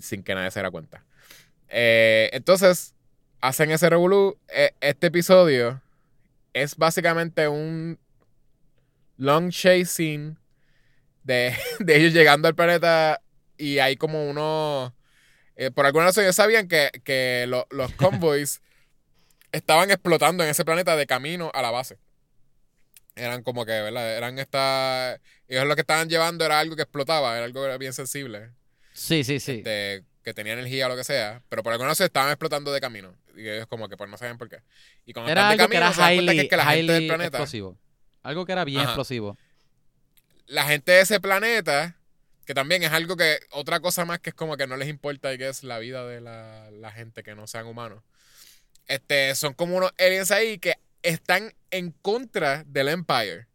sin 0.00 0.22
que 0.22 0.34
nadie 0.34 0.50
se 0.50 0.60
diera 0.60 0.70
cuenta. 0.70 1.04
Eh, 1.68 2.30
entonces, 2.32 2.94
hacen 3.40 3.70
ese 3.70 3.90
revolú. 3.90 4.38
Eh, 4.48 4.72
este 4.80 5.08
episodio 5.08 5.82
es 6.52 6.76
básicamente 6.76 7.48
un 7.48 7.98
long 9.16 9.50
chase 9.50 9.86
scene 9.86 10.36
de, 11.24 11.54
de 11.80 11.96
ellos 11.96 12.12
llegando 12.12 12.48
al 12.48 12.54
planeta 12.54 13.20
y 13.56 13.78
hay 13.78 13.96
como 13.96 14.28
unos... 14.28 14.92
eh, 15.56 15.70
por 15.70 15.86
alguna 15.86 16.06
razón 16.06 16.24
ellos 16.24 16.36
sabían 16.36 16.68
que, 16.68 16.90
que 17.04 17.44
lo- 17.48 17.66
los 17.70 17.92
convoys 17.96 18.60
estaban 19.52 19.90
explotando 19.90 20.42
en 20.44 20.50
ese 20.50 20.64
planeta 20.64 20.96
de 20.96 21.06
camino 21.06 21.50
a 21.54 21.62
la 21.62 21.70
base. 21.70 21.98
Eran 23.14 23.42
como 23.42 23.66
que, 23.66 23.72
¿verdad? 23.72 24.16
Eran 24.16 24.38
esta... 24.38 25.18
Ellos 25.48 25.66
lo 25.66 25.74
que 25.74 25.82
estaban 25.82 26.08
llevando 26.08 26.44
era 26.46 26.60
algo 26.60 26.76
que 26.76 26.82
explotaba, 26.82 27.36
era 27.36 27.44
algo 27.44 27.60
que 27.60 27.66
era 27.66 27.76
bien 27.76 27.92
sensible 27.92 28.50
Sí, 28.94 29.22
sí, 29.24 29.38
sí. 29.40 29.60
de- 29.62 30.04
que 30.24 30.32
tenía 30.32 30.52
energía 30.52 30.86
o 30.86 30.88
lo 30.88 30.96
que 30.96 31.02
sea, 31.04 31.42
pero 31.48 31.62
por 31.64 31.72
alguna 31.72 31.90
razón 31.90 32.06
estaban 32.06 32.30
explotando 32.30 32.72
de 32.72 32.80
camino. 32.80 33.12
Y 33.36 33.48
ellos 33.48 33.66
como 33.66 33.88
que 33.88 33.96
pues 33.96 34.08
no 34.08 34.16
sabían 34.16 34.38
por 34.38 34.48
qué. 34.48 34.60
Y 35.04 35.12
cuando 35.12 35.30
Era 35.32 35.42
están 35.42 35.56
de 35.56 35.62
camino, 35.64 35.78
era 35.78 35.92
se 35.92 36.00
dan 36.00 36.14
cuenta 36.14 36.32
que 36.32 36.40
es 36.42 36.48
que 36.48 36.56
la 36.56 36.66
gente 36.66 36.92
del 36.92 37.06
planeta, 37.08 37.38
explosivo. 37.38 37.76
Algo 38.22 38.46
que 38.46 38.52
era 38.52 38.64
bien 38.64 38.80
Ajá. 38.82 38.90
explosivo. 38.90 39.36
la 40.46 40.64
gente 40.64 40.92
de 40.92 41.00
ese 41.00 41.18
planeta, 41.20 41.96
que 42.52 42.54
también 42.54 42.82
es 42.82 42.92
algo 42.92 43.16
que, 43.16 43.40
otra 43.52 43.80
cosa 43.80 44.04
más 44.04 44.20
que 44.20 44.28
es 44.28 44.34
como 44.34 44.58
que 44.58 44.66
no 44.66 44.76
les 44.76 44.90
importa 44.90 45.32
y 45.32 45.38
que 45.38 45.48
es 45.48 45.64
la 45.64 45.78
vida 45.78 46.06
de 46.06 46.20
la, 46.20 46.70
la 46.70 46.92
gente 46.92 47.22
que 47.22 47.34
no 47.34 47.46
sean 47.46 47.66
humanos. 47.66 48.04
Este, 48.88 49.34
son 49.36 49.54
como 49.54 49.74
unos 49.78 49.90
aliens 49.98 50.30
ahí 50.30 50.58
que 50.58 50.74
están 51.00 51.54
en 51.70 51.92
contra 51.92 52.62
del 52.64 52.88
Empire. 52.88 53.46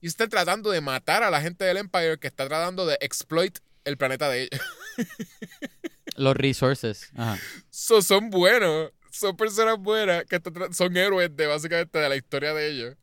Y 0.00 0.08
están 0.08 0.30
tratando 0.30 0.72
de 0.72 0.80
matar 0.80 1.22
a 1.22 1.30
la 1.30 1.40
gente 1.40 1.64
del 1.64 1.76
Empire 1.76 2.18
que 2.18 2.26
está 2.26 2.48
tratando 2.48 2.86
de 2.86 2.98
exploit 3.00 3.56
el 3.84 3.96
planeta 3.96 4.28
de 4.28 4.42
ellos. 4.42 4.60
Los 6.16 6.36
resources. 6.36 7.08
Ajá. 7.14 7.38
So, 7.70 8.02
son 8.02 8.30
buenos, 8.30 8.90
son 9.12 9.36
personas 9.36 9.78
buenas, 9.78 10.24
que 10.24 10.40
son 10.72 10.96
héroes 10.96 11.36
de 11.36 11.46
básicamente 11.46 12.00
de 12.00 12.08
la 12.08 12.16
historia 12.16 12.52
de 12.52 12.68
ellos. 12.68 12.96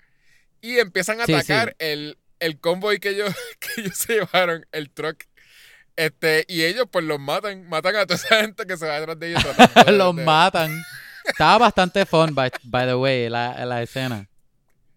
Y 0.59 0.79
empiezan 0.79 1.21
a 1.21 1.25
Sí, 1.25 1.33
atacar 1.33 1.69
sí. 1.69 1.75
El, 1.79 2.17
el 2.41 2.59
convoy 2.59 2.99
que 2.99 3.11
ellos, 3.11 3.33
que 3.59 3.81
ellos 3.81 3.97
se 3.97 4.15
llevaron, 4.15 4.65
el 4.73 4.89
truck. 4.89 5.23
Este, 5.97 6.45
y 6.47 6.63
ellos 6.63 6.85
pues 6.89 7.03
los 7.03 7.19
matan, 7.19 7.67
matan 7.67 7.95
a 7.97 8.05
toda 8.05 8.15
esa 8.15 8.37
gente 8.41 8.65
que 8.65 8.77
se 8.77 8.87
va 8.87 8.99
detrás 8.99 9.19
de 9.19 9.31
ellos. 9.31 9.43
de- 9.85 9.91
Los 9.91 10.15
de- 10.15 10.23
matan. 10.23 10.81
Estaba 11.25 11.57
bastante 11.57 12.05
fun, 12.05 12.33
by, 12.33 12.49
by 12.63 12.85
the 12.87 12.95
way, 12.95 13.27
la, 13.27 13.65
la 13.65 13.81
escena. 13.83 14.29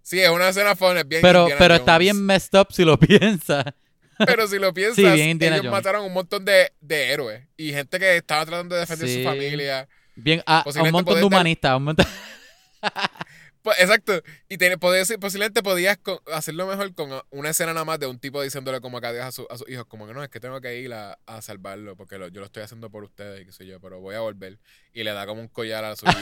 Sí, 0.02 0.20
es 0.20 0.28
una 0.28 0.50
escena 0.50 0.76
fun, 0.76 0.96
es 0.96 1.08
bien 1.08 1.22
Pero, 1.22 1.40
Indiana 1.42 1.58
pero 1.58 1.74
está 1.74 1.98
bien 1.98 2.24
messed 2.24 2.56
up 2.58 2.68
si 2.70 2.84
lo 2.84 2.96
piensas. 3.00 3.64
Pero 4.18 4.46
si 4.46 4.58
lo 4.58 4.72
piensas, 4.74 4.96
Sí, 4.96 5.02
bien 5.10 5.30
Indiana 5.30 5.56
ellos 5.56 5.66
Jones. 5.70 5.78
mataron 5.78 6.04
un 6.04 6.12
montón 6.12 6.44
de, 6.44 6.72
de 6.80 7.10
héroes. 7.12 7.48
Y 7.56 7.72
gente 7.72 7.98
que 7.98 8.16
estaba 8.18 8.44
tratando 8.46 8.74
de 8.74 8.82
defender 8.82 9.08
Sí. 9.08 9.22
su 9.22 9.28
familia. 9.28 9.88
Bien, 10.14 10.42
a, 10.46 10.60
a 10.60 10.82
un 10.82 10.90
montón 10.90 11.14
de 11.16 11.24
humanistas. 11.24 11.76
un 11.78 11.84
montón- 11.84 12.06
exacto. 13.78 14.22
Y 14.48 14.56
tiene, 14.58 14.78
podía 14.78 14.98
decir, 15.00 15.18
posiblemente 15.18 15.62
podías 15.62 15.98
hacerlo 16.32 16.66
mejor 16.66 16.94
con 16.94 17.10
una 17.30 17.50
escena 17.50 17.72
nada 17.74 17.84
más 17.84 17.98
de 18.00 18.06
un 18.06 18.18
tipo 18.18 18.40
diciéndole 18.42 18.80
como 18.80 18.98
acá 18.98 19.26
a, 19.26 19.32
su- 19.32 19.46
a 19.50 19.58
sus 19.58 19.68
hijos, 19.68 19.84
como 19.86 20.06
que 20.06 20.14
no, 20.14 20.22
es 20.24 20.30
que 20.30 20.40
tengo 20.40 20.60
que 20.60 20.78
ir 20.80 20.92
a, 20.94 21.18
a 21.26 21.42
salvarlo 21.42 21.96
porque 21.96 22.16
lo- 22.18 22.28
yo 22.28 22.40
lo 22.40 22.46
estoy 22.46 22.62
haciendo 22.62 22.90
por 22.90 23.04
ustedes 23.04 23.42
y 23.42 23.46
qué 23.46 23.52
sé 23.52 23.66
yo, 23.66 23.80
pero 23.80 24.00
voy 24.00 24.14
a 24.14 24.20
volver. 24.20 24.58
Y 24.92 25.04
le 25.04 25.12
da 25.12 25.26
como 25.26 25.40
un 25.42 25.48
collar 25.48 25.84
a 25.84 25.94
su 25.96 26.06
hijo. 26.06 26.16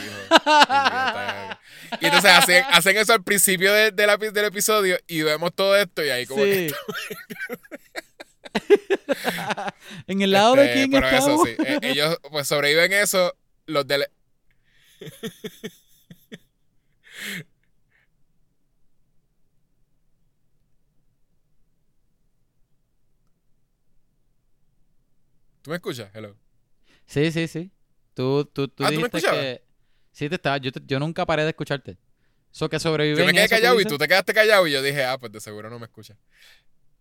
y, 2.01 2.03
y 2.03 2.05
entonces 2.07 2.31
hacen, 2.31 2.63
hacen 2.71 2.97
eso 2.97 3.13
al 3.13 3.23
principio 3.23 3.73
de- 3.73 3.91
de 3.91 4.07
la 4.07 4.17
del 4.17 4.45
episodio 4.45 4.97
y 5.07 5.21
vemos 5.21 5.53
todo 5.55 5.75
esto 5.77 6.03
y 6.03 6.09
ahí 6.09 6.25
como 6.25 6.43
que... 6.43 6.69
Sí. 6.69 6.75
¿En 10.07 10.21
el 10.21 10.31
lado 10.31 10.55
de 10.55 10.63
Este, 10.65 10.73
quién 10.73 10.91
pero 10.91 11.07
estamos? 11.07 11.47
eso 11.47 11.55
sí, 11.63 11.63
eh, 11.65 11.79
ellos 11.83 12.17
pues 12.31 12.47
sobreviven 12.47 12.93
eso, 12.93 13.35
los 13.65 13.87
del... 13.87 14.05
¿Tú 25.61 25.69
me 25.71 25.75
escuchas? 25.77 26.09
Hello. 26.13 26.35
Sí, 27.05 27.31
sí, 27.31 27.47
sí. 27.47 27.71
Tú, 28.13 28.45
tú, 28.45 28.67
tú 28.67 28.83
Ah, 28.83 28.87
¿tú 28.87 28.91
me 28.91 28.97
dijiste 28.97 29.17
escuchabas? 29.17 29.45
que... 29.45 29.63
Sí, 30.11 30.29
te 30.29 30.35
estaba... 30.35 30.57
Yo, 30.57 30.71
te- 30.71 30.81
yo 30.85 30.99
nunca 30.99 31.25
paré 31.25 31.43
de 31.43 31.49
escucharte. 31.49 31.97
Eso 32.51 32.69
que 32.69 32.79
sobreviven 32.79 33.19
Yo 33.19 33.25
me 33.25 33.33
quedé 33.33 33.47
callado 33.49 33.79
y 33.79 33.85
tú 33.85 33.97
te 33.97 34.07
quedaste 34.07 34.33
callado 34.33 34.65
y 34.67 34.71
yo 34.71 34.81
dije, 34.81 35.03
ah, 35.03 35.17
pues 35.17 35.31
de 35.31 35.39
seguro 35.39 35.69
no 35.69 35.77
me 35.79 35.85
escuchas. 35.85 36.17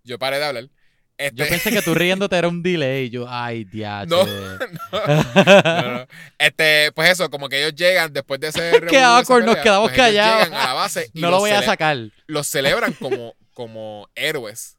Yo 0.05 0.19
paré 0.19 0.39
de 0.39 0.45
hablar. 0.45 0.71
Este, 1.19 1.35
Yo 1.35 1.49
pensé 1.49 1.71
que 1.73 1.83
tú 1.83 1.95
riéndote 1.97 2.37
era 2.37 2.47
un 2.47 2.63
delay. 2.63 3.11
Yo, 3.11 3.27
ay, 3.29 3.65
diache. 3.65 4.07
No, 4.07 4.25
no, 4.93 5.93
no. 5.99 6.07
Este, 6.39 6.93
pues 6.93 7.11
eso, 7.11 7.29
como 7.29 7.49
que 7.49 7.59
ellos 7.59 7.75
llegan 7.75 8.13
después 8.13 8.39
de 8.39 8.49
ese 8.49 8.81
Qué 8.89 9.01
awkward, 9.01 9.45
nos 9.45 9.57
quedamos 9.57 9.91
callados. 9.91 10.45
Llegan 10.47 10.61
a 10.61 10.67
la 10.67 10.73
base 10.75 11.11
y 11.13 11.21
no 11.21 11.31
lo 11.31 11.41
voy 11.41 11.51
a 11.51 11.63
sacar. 11.63 11.97
los 12.29 12.47
celebran 12.47 12.93
como, 12.93 13.35
como 13.53 14.09
héroes. 14.15 14.77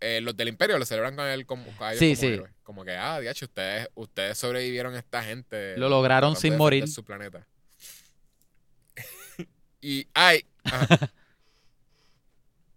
Eh, 0.00 0.20
los 0.20 0.36
del 0.36 0.48
imperio 0.48 0.76
los 0.78 0.88
celebran 0.88 1.14
con 1.14 1.26
él 1.26 1.46
como, 1.46 1.64
a 1.80 1.92
ellos 1.92 2.00
Sí, 2.00 2.14
como 2.14 2.20
sí. 2.20 2.26
héroes. 2.26 2.52
Como 2.64 2.84
que, 2.84 2.96
ah, 2.96 3.20
diacho, 3.20 3.46
ustedes, 3.46 3.88
ustedes 3.94 4.36
sobrevivieron 4.36 4.94
a 4.96 4.98
esta 4.98 5.22
gente. 5.22 5.76
Lo 5.76 5.88
lograron 5.88 6.34
sin 6.34 6.56
morir. 6.56 6.88
su 6.88 7.04
planeta. 7.04 7.46
y, 9.80 10.08
ay, 10.14 10.44
ajá. 10.64 11.12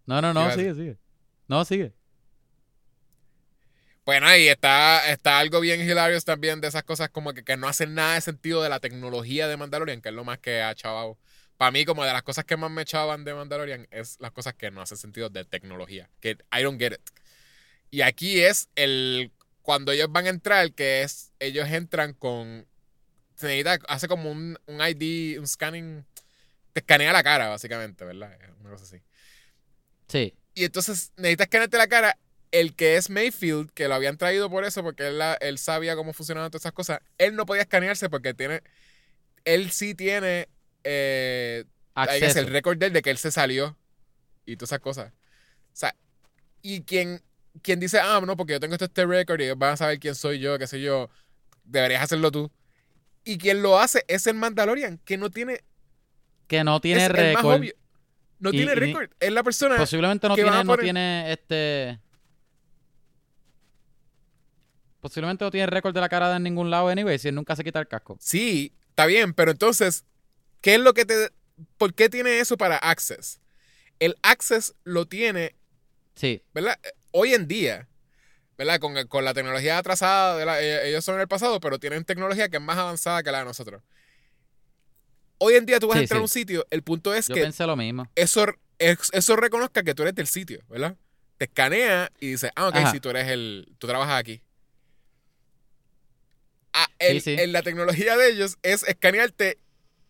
No, 0.06 0.20
no, 0.22 0.32
no, 0.32 0.50
sigue, 0.52 0.74
sigue. 0.74 0.96
No, 1.48 1.64
sigue. 1.64 1.92
Bueno, 4.04 4.26
ahí 4.26 4.48
está, 4.48 5.10
está 5.10 5.38
algo 5.38 5.60
bien 5.60 5.80
hilarious 5.80 6.24
también 6.24 6.60
de 6.60 6.68
esas 6.68 6.82
cosas 6.82 7.08
como 7.10 7.32
que, 7.34 7.44
que 7.44 7.56
no 7.56 7.68
hacen 7.68 7.94
nada 7.94 8.14
de 8.14 8.20
sentido 8.20 8.62
de 8.62 8.68
la 8.68 8.80
tecnología 8.80 9.46
de 9.46 9.56
Mandalorian, 9.56 10.00
que 10.00 10.08
es 10.08 10.14
lo 10.14 10.24
más 10.24 10.38
que 10.38 10.60
ha 10.60 10.74
chavado. 10.74 11.18
Para 11.56 11.70
mí, 11.70 11.84
como 11.84 12.04
de 12.04 12.12
las 12.12 12.24
cosas 12.24 12.44
que 12.44 12.56
más 12.56 12.72
me 12.72 12.82
echaban 12.82 13.24
de 13.24 13.34
Mandalorian, 13.34 13.86
es 13.92 14.16
las 14.18 14.32
cosas 14.32 14.54
que 14.54 14.72
no 14.72 14.82
hacen 14.82 14.98
sentido 14.98 15.28
de 15.28 15.44
tecnología. 15.44 16.10
Que 16.20 16.36
I 16.52 16.62
don't 16.62 16.80
get 16.80 16.94
it. 16.94 17.00
Y 17.92 18.00
aquí 18.00 18.40
es 18.40 18.68
el. 18.74 19.30
Cuando 19.60 19.92
ellos 19.92 20.10
van 20.10 20.26
a 20.26 20.30
entrar, 20.30 20.72
que 20.72 21.02
es. 21.02 21.32
Ellos 21.38 21.68
entran 21.68 22.14
con. 22.14 22.66
Se 23.36 23.46
necesita, 23.46 23.78
hace 23.86 24.08
como 24.08 24.32
un, 24.32 24.58
un 24.66 24.80
ID, 24.80 25.38
un 25.38 25.46
scanning. 25.46 26.04
Te 26.72 26.80
escanea 26.80 27.12
la 27.12 27.22
cara, 27.22 27.48
básicamente, 27.48 28.04
¿verdad? 28.04 28.36
Una 28.60 28.70
cosa 28.70 28.82
así. 28.82 29.00
Sí. 30.08 30.34
Y 30.54 30.64
entonces 30.64 31.12
necesitas 31.16 31.44
escanearte 31.44 31.78
la 31.78 31.86
cara. 31.86 32.18
El 32.52 32.74
que 32.76 32.96
es 32.96 33.10
Mayfield, 33.10 33.70
que 33.72 33.88
lo 33.88 33.94
habían 33.94 34.16
traído 34.18 34.48
por 34.50 34.64
eso, 34.64 34.82
porque 34.82 35.08
él, 35.08 35.18
la- 35.18 35.34
él 35.40 35.58
sabía 35.58 35.96
cómo 35.96 36.12
funcionaban 36.12 36.50
todas 36.50 36.62
esas 36.62 36.72
cosas, 36.72 37.00
él 37.18 37.34
no 37.34 37.46
podía 37.46 37.62
escanearse 37.62 38.08
porque 38.10 38.34
tiene. 38.34 38.62
Él 39.44 39.70
sí 39.72 39.94
tiene. 39.94 40.48
Eh, 40.84 41.64
Acceso. 41.94 42.38
el 42.38 42.46
récord 42.46 42.78
de 42.78 42.86
él 42.86 42.92
de 42.92 43.02
que 43.02 43.10
él 43.10 43.18
se 43.18 43.30
salió. 43.32 43.76
Y 44.46 44.56
todas 44.56 44.70
esas 44.70 44.80
cosas. 44.80 45.12
O 45.12 45.74
sea, 45.76 45.94
y 46.62 46.82
quien, 46.82 47.22
quien 47.62 47.80
dice, 47.80 47.98
ah, 48.00 48.20
no, 48.24 48.36
porque 48.36 48.52
yo 48.54 48.60
tengo 48.60 48.74
este, 48.74 48.84
este 48.86 49.06
récord 49.06 49.40
y 49.40 49.44
ellos 49.44 49.58
van 49.58 49.72
a 49.72 49.76
saber 49.76 49.98
quién 49.98 50.14
soy 50.14 50.38
yo, 50.38 50.58
qué 50.58 50.66
sé 50.66 50.80
yo, 50.80 51.08
deberías 51.64 52.02
hacerlo 52.02 52.30
tú. 52.30 52.50
Y 53.24 53.38
quien 53.38 53.62
lo 53.62 53.78
hace 53.78 54.04
es 54.08 54.26
el 54.26 54.34
Mandalorian, 54.34 54.98
que 55.04 55.16
no 55.16 55.30
tiene. 55.30 55.60
Que 56.48 56.64
no 56.64 56.80
tiene 56.80 57.04
es 57.04 57.08
récord. 57.10 57.62
No 58.40 58.50
Y- 58.50 58.52
tiene 58.56 58.74
récord. 58.74 59.10
Es 59.20 59.30
la 59.32 59.42
persona. 59.42 59.76
Posiblemente 59.76 60.28
no 60.28 60.34
que 60.34 60.42
tiene, 60.42 60.56
a 60.56 60.64
no 60.64 60.72
poner- 60.72 60.84
tiene 60.84 61.32
este. 61.32 62.00
Posiblemente 65.02 65.44
no 65.44 65.50
tiene 65.50 65.66
récord 65.66 65.92
de 65.92 66.00
la 66.00 66.08
cara 66.08 66.30
de 66.30 66.36
en 66.36 66.44
ningún 66.44 66.70
lado, 66.70 66.88
anyway, 66.88 67.18
si 67.18 67.26
él 67.28 67.34
nunca 67.34 67.56
se 67.56 67.64
quita 67.64 67.80
el 67.80 67.88
casco. 67.88 68.16
Sí, 68.20 68.72
está 68.88 69.04
bien, 69.04 69.34
pero 69.34 69.50
entonces, 69.50 70.04
¿qué 70.60 70.76
es 70.76 70.80
lo 70.80 70.94
que 70.94 71.04
te. 71.04 71.30
¿Por 71.76 71.92
qué 71.92 72.08
tiene 72.08 72.38
eso 72.38 72.56
para 72.56 72.76
Access? 72.76 73.40
El 73.98 74.16
Access 74.22 74.74
lo 74.84 75.06
tiene, 75.06 75.56
Sí, 76.14 76.40
¿verdad? 76.54 76.78
Hoy 77.10 77.34
en 77.34 77.48
día, 77.48 77.88
¿verdad? 78.56 78.78
Con, 78.78 78.94
con 79.08 79.24
la 79.24 79.34
tecnología 79.34 79.76
atrasada, 79.76 80.60
eh, 80.62 80.88
ellos 80.88 81.04
son 81.04 81.18
el 81.20 81.26
pasado, 81.26 81.58
pero 81.58 81.80
tienen 81.80 82.04
tecnología 82.04 82.48
que 82.48 82.58
es 82.58 82.62
más 82.62 82.78
avanzada 82.78 83.24
que 83.24 83.32
la 83.32 83.40
de 83.40 83.44
nosotros. 83.46 83.82
Hoy 85.38 85.54
en 85.54 85.66
día 85.66 85.80
tú 85.80 85.88
vas 85.88 85.96
a 85.96 85.98
Sí, 85.98 86.04
entrar 86.04 86.18
a 86.18 86.20
sí. 86.20 86.22
un 86.22 86.28
sitio, 86.28 86.66
el 86.70 86.82
punto 86.82 87.12
es 87.12 87.26
yo 87.28 87.34
que 87.34 87.40
pensé 87.42 87.66
lo 87.66 87.74
mismo. 87.76 88.08
eso, 88.14 88.46
es- 88.78 89.10
eso 89.12 89.34
reconozca 89.36 89.82
que 89.82 89.94
tú 89.94 90.02
eres 90.02 90.14
del 90.14 90.28
sitio, 90.28 90.60
¿verdad? 90.68 90.96
Te 91.38 91.46
escanea 91.46 92.10
y 92.20 92.28
dice, 92.28 92.52
ah, 92.54 92.68
ok, 92.68 92.76
si 92.92 93.00
tú 93.00 93.10
eres 93.10 93.26
el. 93.28 93.74
Tú 93.78 93.88
trabajas 93.88 94.20
aquí. 94.20 94.40
El- 96.98 97.20
Sí, 97.20 97.36
sí. 97.36 97.42
en 97.42 97.52
la 97.52 97.62
tecnología 97.62 98.16
de 98.16 98.30
ellos 98.30 98.56
es 98.62 98.82
escanearte 98.84 99.58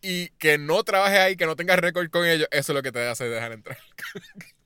y 0.01 0.29
que 0.37 0.57
no 0.57 0.83
trabajes 0.83 1.19
ahí, 1.19 1.35
que 1.35 1.45
no 1.45 1.55
tengas 1.55 1.79
récord 1.79 2.09
con 2.09 2.25
ellos. 2.25 2.47
Eso 2.51 2.71
es 2.71 2.75
lo 2.75 2.83
que 2.83 2.91
te 2.91 3.05
hace 3.07 3.25
dejar 3.29 3.51
entrar. 3.53 3.77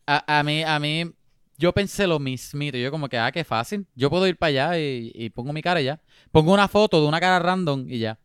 A, 0.05 0.39
a 0.39 0.43
mí, 0.43 0.63
a 0.63 0.79
mí, 0.79 1.11
yo 1.57 1.73
pensé 1.73 2.07
lo 2.07 2.19
mismito. 2.19 2.77
Yo 2.77 2.91
como 2.91 3.07
que, 3.09 3.17
ah, 3.17 3.31
qué 3.31 3.43
fácil. 3.43 3.85
Yo 3.95 4.09
puedo 4.09 4.27
ir 4.27 4.37
para 4.37 4.49
allá 4.49 4.79
y, 4.79 5.11
y 5.13 5.29
pongo 5.29 5.53
mi 5.53 5.61
cara 5.61 5.81
y 5.81 5.85
ya. 5.85 6.01
Pongo 6.31 6.53
una 6.53 6.67
foto 6.67 7.01
de 7.01 7.07
una 7.07 7.19
cara 7.19 7.39
random 7.39 7.85
y 7.89 7.99
ya. 7.99 8.19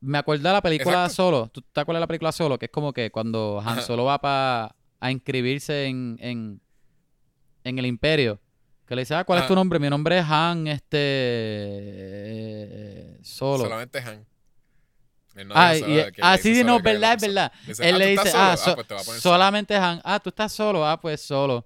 Me 0.00 0.18
acuerdo 0.18 0.48
de 0.48 0.52
la 0.54 0.62
película 0.62 1.04
Exacto. 1.04 1.14
Solo. 1.14 1.50
¿Tú 1.52 1.60
te 1.62 1.80
acuerdas 1.80 1.98
de 2.00 2.02
la 2.04 2.06
película 2.06 2.32
Solo? 2.32 2.58
Que 2.58 2.66
es 2.66 2.72
como 2.72 2.92
que 2.92 3.10
cuando 3.10 3.60
Han. 3.64 3.82
Solo 3.82 4.04
va 4.04 4.20
pa- 4.20 4.74
a 5.00 5.10
inscribirse 5.10 5.86
en, 5.86 6.16
en, 6.20 6.60
en 7.64 7.78
el 7.78 7.86
Imperio. 7.86 8.40
Que 8.88 8.96
le 8.96 9.02
dice, 9.02 9.14
ah, 9.14 9.24
¿cuál 9.24 9.40
es 9.40 9.46
tu 9.46 9.54
nombre? 9.54 9.78
Mi 9.78 9.90
nombre 9.90 10.18
es 10.18 10.24
Han, 10.26 10.66
este... 10.66 10.98
eh, 12.10 13.18
Solo. 13.22 13.64
Solamente 13.64 13.98
Han. 13.98 14.26
No 15.44 15.54
Ah, 15.54 15.76
y- 15.76 16.04
ah, 16.20 16.36
sí, 16.36 16.64
no, 16.64 16.80
verdad, 16.80 17.14
es 17.14 17.22
verdad. 17.22 17.52
Él 17.78 17.94
ah, 17.94 17.98
le 17.98 18.04
¿tú 18.16 18.22
dice, 18.22 18.28
estás 18.28 18.32
solo? 18.32 18.42
ah, 18.42 18.56
so- 18.56 18.74
pues 18.74 18.86
te 18.88 18.94
va 18.94 19.00
a 19.00 19.04
poner 19.04 19.20
solo. 19.20 19.34
solamente 19.34 19.76
Han. 19.76 20.00
Ah, 20.04 20.18
tú 20.18 20.30
estás 20.30 20.52
solo. 20.52 20.84
Ah, 20.86 20.98
pues 21.00 21.20
solo. 21.20 21.64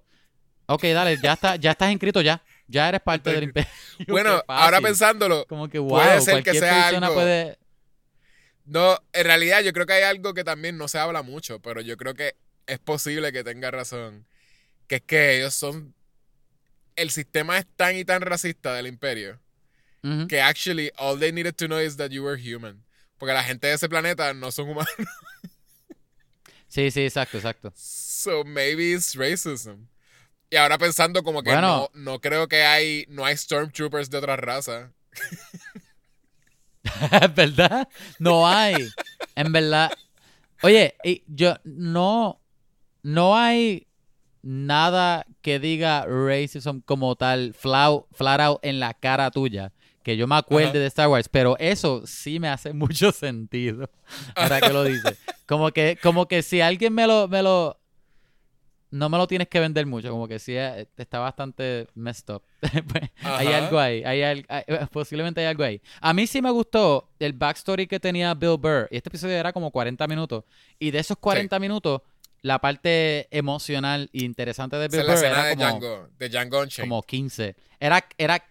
Ok, 0.67 0.83
dale, 0.83 1.17
ya, 1.21 1.33
está, 1.33 1.55
ya 1.55 1.71
estás 1.71 1.91
inscrito 1.91 2.21
ya. 2.21 2.41
Ya 2.67 2.87
eres 2.89 3.01
parte 3.01 3.31
del 3.33 3.43
imperio. 3.45 3.69
Bueno, 4.07 4.41
ahora 4.47 4.79
pensándolo, 4.81 5.45
Como 5.47 5.67
que, 5.69 5.79
wow, 5.79 5.89
puede 5.89 6.21
ser 6.21 6.43
que 6.43 6.53
sea 6.53 6.89
algo- 6.89 7.13
puede... 7.13 7.57
no, 8.65 8.97
en 9.13 9.23
realidad 9.25 9.61
yo 9.61 9.73
creo 9.73 9.85
que 9.85 9.93
hay 9.93 10.03
algo 10.03 10.33
que 10.33 10.43
también 10.43 10.77
no 10.77 10.87
se 10.87 10.99
habla 10.99 11.21
mucho, 11.23 11.59
pero 11.59 11.81
yo 11.81 11.97
creo 11.97 12.13
que 12.13 12.35
es 12.67 12.79
posible 12.79 13.31
que 13.31 13.43
tenga 13.43 13.71
razón. 13.71 14.25
Que 14.87 14.95
es 14.95 15.01
que 15.01 15.37
ellos 15.37 15.53
son. 15.53 15.93
El 16.95 17.09
sistema 17.11 17.57
es 17.57 17.65
tan 17.75 17.95
y 17.95 18.05
tan 18.05 18.21
racista 18.21 18.73
del 18.75 18.87
imperio 18.87 19.39
que 20.27 20.41
actually 20.41 20.91
all 20.97 21.17
they 21.17 21.31
needed 21.31 21.55
to 21.55 21.65
know 21.67 21.79
is 21.79 21.95
that 21.95 22.09
you 22.11 22.21
were 22.23 22.37
human. 22.37 22.83
Porque 23.17 23.33
la 23.33 23.41
gente 23.43 23.67
de 23.67 23.73
ese 23.73 23.87
planeta 23.87 24.33
no 24.33 24.51
son 24.51 24.69
humanos. 24.69 24.93
Sí, 26.67 26.89
sí, 26.89 27.01
exacto, 27.05 27.37
exacto. 27.37 27.71
So 27.75 28.43
maybe 28.43 28.93
it's 28.95 29.13
racism. 29.15 29.87
Y 30.49 30.55
ahora 30.55 30.79
pensando 30.79 31.21
como 31.21 31.43
que 31.43 31.51
Bueno. 31.51 31.87
no, 31.93 32.13
no 32.13 32.19
creo 32.19 32.47
que 32.47 32.63
hay, 32.63 33.05
no 33.09 33.23
hay 33.25 33.37
stormtroopers 33.37 34.09
de 34.09 34.17
otra 34.17 34.35
raza. 34.37 34.91
¿Es 37.11 37.35
verdad? 37.35 37.87
No 38.17 38.47
hay. 38.47 38.89
En 39.35 39.51
verdad. 39.51 39.91
Oye, 40.63 40.95
yo 41.27 41.57
no. 41.63 42.41
No 43.03 43.37
hay 43.37 43.85
nada 44.43 45.25
que 45.41 45.57
diga 45.59 46.05
racism 46.05 46.79
como 46.85 47.15
tal, 47.15 47.53
flau- 47.53 48.05
flat 48.11 48.39
out 48.41 48.59
en 48.63 48.79
la 48.79 48.93
cara 48.93 49.31
tuya. 49.31 49.71
Que 50.03 50.17
yo 50.17 50.27
me 50.27 50.35
acuerde 50.35 50.67
Ajá. 50.71 50.79
de 50.79 50.85
Star 50.87 51.07
Wars, 51.07 51.29
pero 51.29 51.55
eso 51.59 52.03
sí 52.05 52.37
me 52.39 52.49
hace 52.49 52.73
mucho 52.73 53.11
sentido. 53.13 53.89
Ahora 54.35 54.59
que 54.59 54.73
lo 54.73 54.83
dices. 54.83 55.17
Como 55.47 55.71
que, 55.71 55.97
como 56.03 56.27
que 56.27 56.41
si 56.43 56.59
alguien 56.59 56.93
me 56.93 57.07
lo, 57.07 57.27
me 57.29 57.41
lo. 57.41 57.79
No 58.91 59.09
me 59.09 59.17
lo 59.17 59.25
tienes 59.25 59.47
que 59.47 59.59
vender 59.59 59.87
mucho, 59.87 60.11
como 60.11 60.27
que 60.27 60.37
sí 60.37 60.53
eh, 60.55 60.87
está 60.97 61.17
bastante 61.17 61.87
messed 61.95 62.31
up. 62.35 62.43
Pues, 62.91 63.09
hay 63.23 63.47
algo 63.47 63.79
ahí, 63.79 64.03
hay, 64.03 64.21
hay- 64.21 64.45
eh, 64.49 64.85
posiblemente 64.91 65.41
hay 65.41 65.47
algo 65.47 65.63
ahí. 65.63 65.81
A 65.99 66.13
mí 66.13 66.27
sí 66.27 66.41
me 66.43 66.51
gustó 66.51 67.09
el 67.17 67.33
backstory 67.33 67.87
que 67.87 67.99
tenía 67.99 68.33
Bill 68.35 68.57
Burr. 68.57 68.87
Y 68.91 68.97
este 68.97 69.09
episodio 69.09 69.35
era 69.35 69.51
como 69.51 69.71
40 69.71 70.05
minutos. 70.07 70.43
Y 70.77 70.91
de 70.91 70.99
esos 70.99 71.17
40 71.17 71.57
minutos, 71.59 72.01
la 72.43 72.59
parte 72.59 73.27
emocional 73.35 74.09
e 74.13 74.23
interesante 74.23 74.75
de 74.75 74.85
Esa 74.85 74.97
Bill 74.97 74.99
es 75.01 75.07
la 75.07 75.13
Burr 75.15 75.23
escena 75.23 75.39
era 75.39 75.47
de 75.49 75.55
como, 75.55 75.79
Django, 75.79 76.09
de 76.19 76.29
Django 76.29 76.61
Unchained. 76.61 76.89
como 76.89 77.01
15. 77.03 77.55
Era, 77.79 78.05
era, 78.17 78.45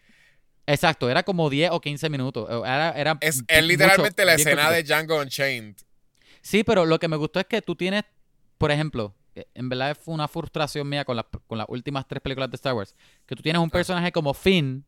exacto, 0.67 1.09
era 1.09 1.23
como 1.23 1.49
10 1.49 1.71
o 1.73 1.81
15 1.81 2.09
minutos. 2.11 2.49
Era, 2.51 2.91
era 2.93 3.19
es, 3.21 3.43
literalmente 3.63 4.25
la 4.25 4.35
escena 4.35 4.71
de 4.71 4.83
Django 4.83 5.21
Unchained. 5.21 5.77
Sí, 6.41 6.65
pero 6.65 6.85
lo 6.87 6.99
que 6.99 7.07
me 7.09 7.17
gustó 7.17 7.39
es 7.39 7.47
que 7.47 7.63
tú 7.63 7.77
tienes, 7.77 8.03
por 8.59 8.71
ejemplo, 8.73 9.15
eh, 9.35 9.47
en 9.55 9.69
verdad 9.69 9.97
fue 9.97 10.15
una 10.15 10.27
frustración 10.27 10.89
mía 10.89 11.05
con, 11.05 11.17
las- 11.17 11.27
con 11.47 11.57
las 11.59 11.67
últimas 11.69 12.07
tres 12.09 12.21
películas 12.21 12.51
de 12.51 12.57
Star 12.57 12.75
Wars, 12.75 12.97
que 13.27 13.37
tú 13.37 13.43
tienes 13.43 13.63
un 13.63 13.71
personaje 13.71 14.11
como 14.11 14.35
Finn, 14.35 14.85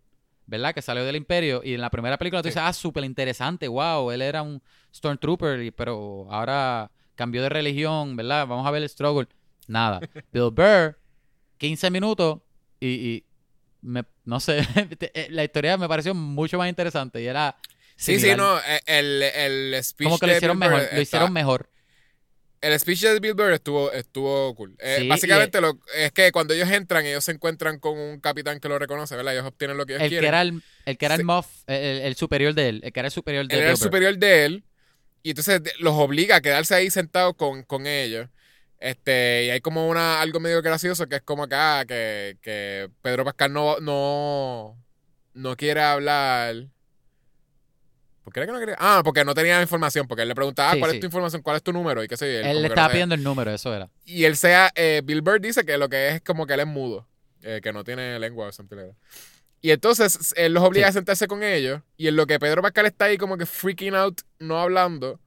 ¿verdad? 0.46 0.74
Que 0.74 0.82
salió 0.82 1.04
del 1.04 1.16
Imperio 1.16 1.62
y 1.64 1.74
en 1.74 1.80
la 1.80 1.90
primera 1.90 2.18
película 2.18 2.42
tú 2.42 2.46
Sí. 2.48 2.50
dices, 2.50 2.62
ah, 2.64 2.72
súper 2.72 3.04
interesante, 3.04 3.68
wow, 3.68 4.10
él 4.10 4.20
era 4.22 4.42
un 4.42 4.60
Stormtrooper, 4.94 5.62
y- 5.62 5.70
pero 5.70 6.26
ahora 6.30 6.90
cambió 7.14 7.42
de 7.42 7.48
religión, 7.48 8.16
¿verdad? 8.16 8.46
Vamos 8.46 8.66
a 8.66 8.70
ver 8.70 8.82
el 8.82 8.88
struggle. 8.88 9.28
Nada. 9.66 10.00
Bill 10.32 10.50
Burr, 10.50 10.98
15 11.58 11.90
minutos 11.90 12.40
y, 12.80 12.88
y 12.88 13.24
me, 13.82 14.04
no 14.24 14.40
sé, 14.40 14.58
eh, 15.14 15.28
la 15.30 15.44
historia 15.44 15.76
me 15.76 15.88
pareció 15.88 16.14
mucho 16.14 16.58
más 16.58 16.68
interesante 16.68 17.22
y 17.22 17.26
era... 17.26 17.56
Sí, 17.96 18.18
sí, 18.18 18.34
no, 18.36 18.58
eh, 18.58 18.80
el, 18.86 19.22
el 19.22 19.84
speech 19.84 20.06
Como 20.06 20.18
que 20.18 20.26
lo 20.26 20.36
hicieron 20.36 20.58
mejor, 20.58 20.82
lo 20.92 21.00
hicieron 21.00 21.32
mejor. 21.32 21.70
El 22.60 22.80
speech 22.80 23.02
de 23.02 23.20
Bill 23.20 23.34
Burr 23.34 23.52
estuvo, 23.52 23.92
estuvo 23.92 24.54
cool. 24.54 24.74
Eh, 24.80 24.96
Sí, 25.02 25.08
básicamente 25.08 25.60
lo, 25.60 25.78
es 25.94 26.10
que 26.12 26.32
cuando 26.32 26.54
ellos 26.54 26.70
entran, 26.70 27.04
ellos 27.04 27.22
se 27.22 27.32
encuentran 27.32 27.78
con 27.78 27.96
un 27.98 28.20
capitán 28.20 28.58
que 28.58 28.68
lo 28.70 28.78
reconoce, 28.78 29.14
¿verdad? 29.16 29.34
Ellos 29.34 29.44
obtienen 29.46 29.76
lo 29.76 29.84
que 29.84 29.92
ellos 29.92 30.02
El 30.02 30.08
que 30.08 30.14
quieren. 30.14 30.28
era 30.28 30.42
el, 30.42 30.62
el 30.86 30.96
que 30.98 31.06
era 31.06 31.14
el 31.14 31.24
muff, 31.24 31.46
el, 31.66 32.00
el 32.00 32.16
superior 32.16 32.54
de 32.54 32.68
él, 32.70 32.80
el 32.82 32.92
que 32.92 33.00
era 33.00 33.08
el 33.08 33.12
superior 33.12 33.46
de 33.46 33.54
Él 33.54 33.60
era 33.60 33.70
el 33.70 33.76
superior 33.76 34.16
de 34.16 34.44
él. 34.46 34.64
Y 35.24 35.30
entonces 35.30 35.62
los 35.80 35.94
obliga 35.94 36.36
a 36.36 36.40
quedarse 36.42 36.74
ahí 36.74 36.90
sentados 36.90 37.34
con, 37.34 37.62
con 37.62 37.86
ellos. 37.86 38.28
Este, 38.78 39.46
y 39.46 39.50
hay 39.50 39.62
como 39.62 39.88
una, 39.88 40.20
algo 40.20 40.38
medio 40.38 40.60
gracioso 40.60 41.08
que 41.08 41.16
es 41.16 41.22
como 41.22 41.44
acá, 41.44 41.86
que, 41.86 42.36
que 42.42 42.90
Pedro 43.00 43.24
Pascal 43.24 43.50
no, 43.50 43.80
no, 43.80 44.76
no 45.32 45.56
quiere 45.56 45.80
hablar. 45.80 46.66
¿Por 48.22 48.34
qué 48.34 48.40
era 48.40 48.46
que 48.46 48.52
no 48.52 48.58
quería? 48.58 48.76
Ah, 48.78 49.00
porque 49.02 49.24
no 49.24 49.32
tenía 49.32 49.62
información, 49.62 50.06
porque 50.06 50.22
él 50.22 50.28
le 50.28 50.34
preguntaba, 50.34 50.72
ah, 50.72 50.74
Sí, 50.74 50.78
¿cuál 50.80 50.90
sí. 50.90 50.96
es 50.98 51.00
tu 51.00 51.06
información? 51.06 51.40
¿Cuál 51.40 51.56
es 51.56 51.62
tu 51.62 51.72
número? 51.72 52.04
Y 52.04 52.08
qué 52.08 52.18
sé 52.18 52.30
yo. 52.30 52.40
él 52.46 52.60
le 52.60 52.68
estaba 52.68 52.90
pidiendo 52.90 53.14
el 53.14 53.22
número, 53.22 53.50
eso 53.50 53.74
era. 53.74 53.88
Y 54.04 54.24
él 54.24 54.36
sea, 54.36 54.70
eh, 54.74 55.00
Bill 55.02 55.22
Burr 55.22 55.40
dice 55.40 55.64
que 55.64 55.78
lo 55.78 55.88
que 55.88 56.08
es 56.08 56.14
es 56.16 56.20
como 56.20 56.46
que 56.46 56.52
él 56.52 56.60
es 56.60 56.66
mudo, 56.66 57.08
eh, 57.42 57.60
que 57.62 57.72
no 57.72 57.82
tiene 57.82 58.18
lengua 58.18 58.48
o 58.48 58.52
something 58.52 58.76
like 58.76 58.90
that. 58.90 58.98
Y 59.64 59.70
entonces 59.70 60.34
él 60.36 60.52
los 60.52 60.62
obliga 60.62 60.88
Sí. 60.88 60.90
a 60.90 60.92
sentarse 60.92 61.26
con 61.26 61.42
ellos. 61.42 61.80
Y 61.96 62.08
en 62.08 62.16
lo 62.16 62.26
que 62.26 62.38
Pedro 62.38 62.60
Pascal 62.60 62.84
está 62.84 63.06
ahí 63.06 63.16
como 63.16 63.38
que 63.38 63.46
freaking 63.46 63.94
out, 63.94 64.20
no 64.38 64.58
hablando, 64.60 65.18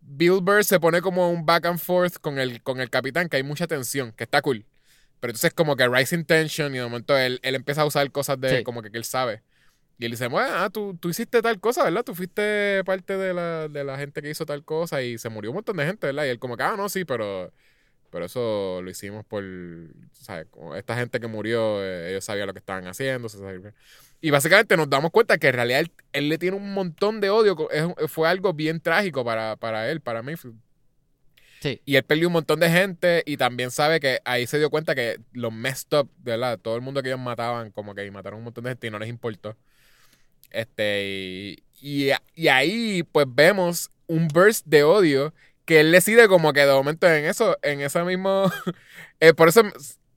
Bill 0.00 0.38
Burr 0.40 0.62
se 0.64 0.78
pone 0.78 1.02
como 1.02 1.28
un 1.32 1.44
back 1.44 1.66
and 1.66 1.80
forth 1.80 2.18
con 2.20 2.38
el, 2.38 2.62
con 2.62 2.80
el 2.80 2.90
capitán, 2.90 3.28
que 3.28 3.38
hay 3.38 3.42
mucha 3.42 3.66
tensión, 3.66 4.12
que 4.12 4.22
está 4.22 4.40
cool. 4.40 4.64
Pero 5.18 5.32
entonces 5.32 5.52
como 5.52 5.74
que 5.74 5.88
rising 5.88 6.22
tension 6.22 6.72
y 6.76 6.78
de 6.78 6.84
momento 6.84 7.18
él, 7.18 7.40
él 7.42 7.56
empieza 7.56 7.82
a 7.82 7.86
usar 7.86 8.08
cosas 8.12 8.40
de 8.40 8.58
Sí. 8.58 8.62
como 8.62 8.82
que, 8.82 8.92
que 8.92 8.98
él 8.98 9.04
sabe. 9.04 9.42
Y 9.98 10.04
él 10.04 10.12
dice, 10.12 10.28
bueno, 10.28 10.48
ah, 10.54 10.70
tú, 10.70 10.96
tú 11.00 11.08
hiciste 11.10 11.42
tal 11.42 11.58
cosa, 11.58 11.82
¿verdad? 11.82 12.04
Tú 12.04 12.14
fuiste 12.14 12.84
parte 12.84 13.16
de 13.18 13.34
la, 13.34 13.66
de 13.66 13.82
la 13.82 13.98
gente 13.98 14.22
que 14.22 14.30
hizo 14.30 14.46
tal 14.46 14.64
cosa 14.64 15.02
y 15.02 15.18
se 15.18 15.28
murió 15.28 15.50
un 15.50 15.56
montón 15.56 15.76
de 15.76 15.86
gente, 15.86 16.06
¿verdad? 16.06 16.24
Y 16.26 16.28
él 16.28 16.38
como 16.38 16.56
que, 16.56 16.62
ah, 16.62 16.74
no, 16.76 16.88
sí, 16.88 17.04
pero, 17.04 17.52
pero 18.10 18.24
eso 18.26 18.80
lo 18.82 18.90
hicimos 18.90 19.24
por, 19.24 19.42
¿sabes? 20.12 20.46
Esta 20.76 20.96
gente 20.96 21.20
que 21.20 21.26
murió, 21.26 21.82
eh, 21.84 22.10
ellos 22.10 22.24
sabían 22.24 22.46
lo 22.46 22.52
que 22.52 22.58
estaban 22.58 22.86
haciendo. 22.86 23.28
sabía- 23.28 23.72
Y 24.20 24.30
básicamente 24.30 24.76
nos 24.76 24.90
damos 24.90 25.10
cuenta 25.10 25.38
que 25.38 25.48
en 25.48 25.54
realidad 25.54 25.80
él, 25.80 25.92
él 26.12 26.28
le 26.28 26.38
tiene 26.38 26.56
un 26.56 26.74
montón 26.74 27.20
de 27.20 27.30
odio. 27.30 27.68
es- 27.70 28.10
fue 28.10 28.28
algo 28.28 28.52
bien 28.52 28.80
trágico 28.80 29.24
para, 29.24 29.56
para 29.56 29.90
él, 29.90 30.00
para 30.00 30.22
Mayfield. 30.22 30.56
Sí. 31.60 31.80
Y 31.84 31.96
él 31.96 32.02
perdió 32.04 32.26
un 32.28 32.32
montón 32.32 32.58
de 32.60 32.70
gente 32.70 33.22
y 33.26 33.36
también 33.36 33.70
sabe 33.70 34.00
que 34.00 34.20
ahí 34.24 34.46
se 34.46 34.58
dio 34.58 34.70
cuenta 34.70 34.94
que 34.94 35.20
los 35.32 35.52
messed 35.52 35.92
up, 35.98 36.10
¿verdad? 36.18 36.58
Todo 36.58 36.74
el 36.76 36.80
mundo 36.82 37.02
que 37.02 37.10
ellos 37.10 37.20
mataban, 37.20 37.70
como 37.70 37.94
que 37.94 38.10
mataron 38.10 38.38
un 38.38 38.44
montón 38.44 38.64
de 38.64 38.70
gente 38.70 38.86
y 38.86 38.90
no 38.90 38.98
les 38.98 39.10
importó. 39.10 39.56
Este, 40.50 41.04
y, 41.04 41.62
y, 41.80 42.10
y 42.34 42.48
ahí 42.48 43.02
pues 43.04 43.26
vemos 43.28 43.90
un 44.06 44.26
burst 44.28 44.66
de 44.66 44.82
odio 44.82 45.32
que 45.70 45.78
él 45.78 45.92
decide 45.92 46.26
como 46.26 46.52
que 46.52 46.66
de 46.66 46.72
momento 46.72 47.06
en 47.08 47.24
eso, 47.26 47.56
en 47.62 47.80
ese 47.80 48.02
mismo... 48.02 48.50
eh, 49.20 49.34
por 49.34 49.46
eso 49.48 49.62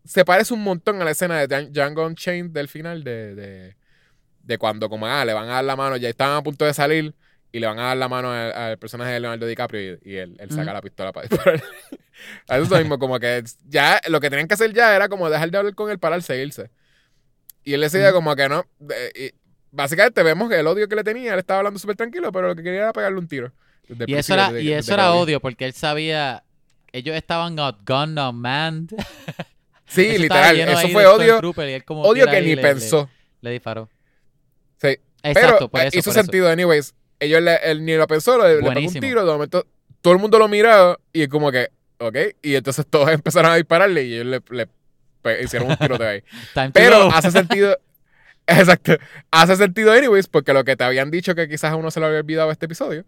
se 0.04 0.26
parece 0.26 0.52
un 0.56 0.64
montón 0.64 1.00
a 1.00 1.06
la 1.06 1.12
escena 1.12 1.38
de 1.40 1.48
Djan- 1.48 1.70
Django 1.72 2.08
Unchained 2.08 2.50
del 2.50 2.68
final 2.68 3.04
de, 3.04 3.36
de, 3.36 3.76
de 4.42 4.58
cuando 4.58 4.90
como 4.90 5.06
ah, 5.06 5.24
le 5.26 5.34
van 5.34 5.48
a 5.50 5.54
dar 5.54 5.64
la 5.64 5.76
mano, 5.76 5.96
ya 5.96 6.10
estaban 6.10 6.38
a 6.38 6.42
punto 6.42 6.66
de 6.66 6.74
salir 6.74 7.14
y 7.52 7.60
le 7.60 7.68
van 7.68 7.78
a 7.78 7.84
dar 7.84 7.98
la 7.98 8.10
mano 8.10 8.32
al, 8.32 8.52
al 8.52 8.78
personaje 8.80 9.12
de 9.12 9.20
Leonardo 9.20 9.46
DiCaprio 9.46 10.00
y, 10.04 10.12
y 10.12 10.16
él, 10.16 10.36
él 10.40 10.50
saca 10.50 10.74
la 10.74 10.82
pistola 10.82 11.12
para 11.14 11.28
disparar. 11.28 11.62
a 12.50 12.58
eso 12.58 12.76
mismo, 12.80 12.98
como 12.98 13.20
que 13.20 13.44
ya 13.68 14.02
lo 14.10 14.20
que 14.20 14.32
tenían 14.32 14.48
que 14.48 14.56
hacer 14.56 14.74
ya 14.74 14.96
era 14.96 15.08
como 15.08 15.30
dejar 15.30 15.52
de 15.52 15.58
hablar 15.60 15.76
con 15.76 15.92
él 15.92 16.00
para 16.00 16.16
él 16.16 16.24
seguirse. 16.24 16.72
Y 17.64 17.76
él 17.76 17.82
decide 17.82 18.12
como 18.12 18.36
que 18.36 18.50
no. 18.50 18.66
de- 18.80 19.12
y 19.16 19.32
básicamente 19.72 20.24
vemos 20.24 20.50
que 20.50 20.60
el 20.60 20.68
odio 20.68 20.88
que 20.88 20.96
le 20.96 21.04
tenía, 21.04 21.34
él 21.34 21.40
estaba 21.40 21.60
hablando 21.60 21.80
súper 21.80 21.96
tranquilo, 21.96 22.32
pero 22.32 22.48
lo 22.48 22.56
que 22.56 22.64
quería 22.64 22.80
era 22.82 22.94
pegarle 22.94 23.20
un 23.20 23.28
tiro. 23.28 23.54
Desde 23.88 24.06
Y 24.08 24.16
eso 24.16 24.34
era, 24.34 24.60
y 24.60 24.72
eso 24.72 24.94
era 24.94 25.08
lo 25.08 25.20
odio, 25.20 25.40
porque 25.40 25.66
él 25.66 25.74
sabía, 25.74 26.44
ellos 26.92 27.16
estaban 27.16 27.58
outgunned, 27.60 28.18
outmanned. 28.18 28.90
Sí, 29.86 30.08
Eso 30.08 30.22
literal. 30.24 30.60
Eso 30.60 30.78
ahí 30.78 30.92
fue 30.92 31.04
de 31.04 31.08
odio, 31.08 31.40
odio 31.88 32.26
que 32.26 32.36
ahí 32.36 32.46
ni 32.48 32.56
le- 32.56 32.62
pensó. 32.64 33.08
Le, 33.42 33.50
le 33.50 33.54
disparó. 33.54 33.90
Sí. 34.82 34.98
Exacto, 35.22 35.70
pero 35.70 35.70
por 35.70 35.82
eh, 35.82 35.88
eso. 35.88 36.00
hizo 36.00 36.10
por 36.10 36.18
eso. 36.18 36.24
sentido, 36.24 36.50
anyways. 36.50 36.96
Ellos 37.20 37.42
le- 37.44 37.60
él 37.64 37.86
ni 37.86 37.96
lo 37.96 38.08
pensó, 38.08 38.38
le, 38.40 38.56
le 38.60 38.72
pegó 38.72 38.88
un 38.88 38.94
tiro, 38.94 39.24
de 39.24 39.32
momento 39.32 39.68
todo 40.04 40.14
el 40.14 40.20
mundo 40.20 40.38
lo 40.38 40.48
miraba 40.48 41.00
y 41.14 41.28
como 41.28 41.52
que, 41.52 41.70
ok. 41.98 42.16
Y 42.42 42.56
entonces 42.56 42.86
todos 42.88 43.10
empezaron 43.12 43.52
a 43.52 43.56
dispararle 43.56 44.04
y 44.04 44.14
ellos 44.16 44.42
le, 44.50 44.68
hicieron 45.42 45.72
un 45.72 45.78
tiroteo 45.78 46.08
ahí. 46.08 46.22
Time 46.54 46.68
to 46.68 46.74
Pero 46.74 47.10
hace 47.12 47.32
sentido. 47.32 47.78
Exacto. 48.46 48.98
Hace 49.32 49.56
sentido, 49.56 49.94
anyways, 49.94 50.28
porque 50.28 50.54
lo 50.54 50.66
que 50.66 50.76
te 50.76 50.84
habían 50.84 51.10
dicho 51.10 51.34
que 51.34 51.48
quizás 51.48 51.72
a 51.72 51.76
uno 51.78 51.90
se 51.90 52.02
le 52.02 52.08
había 52.08 52.20
olvidado 52.20 52.52
este 52.52 52.66
episodio. 52.66 53.06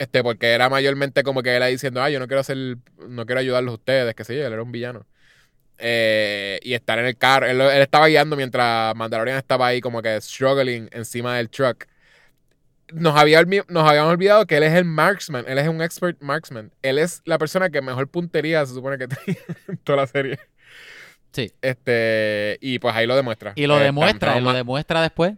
Este, 0.00 0.22
porque 0.22 0.52
era 0.52 0.70
mayormente 0.70 1.22
como 1.22 1.42
que 1.42 1.54
él 1.54 1.62
ahí 1.62 1.72
diciendo, 1.72 2.02
ah, 2.02 2.08
yo 2.08 2.18
no 2.18 2.26
quiero 2.26 2.40
hacer, 2.40 2.56
no 3.06 3.26
quiero 3.26 3.38
ayudarlos 3.38 3.72
a 3.72 3.74
ustedes, 3.74 4.14
que 4.14 4.24
sé 4.24 4.34
yo, 4.34 4.46
él 4.46 4.52
era 4.54 4.62
un 4.62 4.72
villano. 4.72 5.04
Eh, 5.76 6.58
y 6.62 6.72
estar 6.72 6.98
en 6.98 7.04
el 7.04 7.18
carro, 7.18 7.44
él, 7.46 7.60
él 7.60 7.82
estaba 7.82 8.06
guiando 8.08 8.34
mientras 8.34 8.96
Mandalorian 8.96 9.36
estaba 9.36 9.66
ahí 9.66 9.82
como 9.82 10.00
que 10.00 10.18
struggling 10.22 10.88
encima 10.92 11.36
del 11.36 11.50
truck. 11.50 11.84
Nos, 12.94 13.14
había, 13.14 13.42
nos 13.44 13.86
habíamos 13.86 14.10
olvidado 14.10 14.46
que 14.46 14.56
él 14.56 14.62
es 14.62 14.72
el 14.72 14.86
marksman, 14.86 15.44
él 15.46 15.58
es 15.58 15.68
un 15.68 15.82
expert 15.82 16.16
marksman. 16.22 16.72
Él 16.80 16.98
es 16.98 17.20
la 17.26 17.36
persona 17.36 17.68
que 17.68 17.82
mejor 17.82 18.08
puntería 18.08 18.64
se 18.64 18.72
supone 18.72 18.96
que 18.96 19.06
tiene 19.24 19.38
en 19.68 19.76
toda 19.84 19.98
la 19.98 20.06
serie. 20.06 20.38
Sí. 21.32 21.52
Este, 21.60 22.56
y 22.62 22.78
pues 22.78 22.94
ahí 22.96 23.06
lo 23.06 23.16
demuestra. 23.16 23.52
Y 23.54 23.66
lo 23.66 23.78
Eh, 23.78 23.84
demuestra, 23.84 24.40
lo 24.40 24.54
demuestra 24.54 25.02
después. 25.02 25.34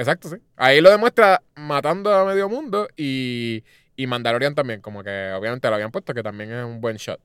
Exacto, 0.00 0.28
sí. 0.30 0.36
Ahí 0.56 0.80
lo 0.80 0.90
demuestra 0.90 1.42
matando 1.56 2.12
a 2.14 2.24
medio 2.24 2.48
mundo 2.48 2.88
y, 2.96 3.62
y 3.96 4.06
Mandalorian 4.06 4.54
también, 4.54 4.80
como 4.80 5.02
que 5.04 5.32
obviamente 5.32 5.68
lo 5.68 5.74
habían 5.74 5.90
puesto 5.90 6.14
que 6.14 6.22
también 6.22 6.50
es 6.52 6.64
un 6.64 6.80
buen 6.80 6.96
shot. 6.96 7.20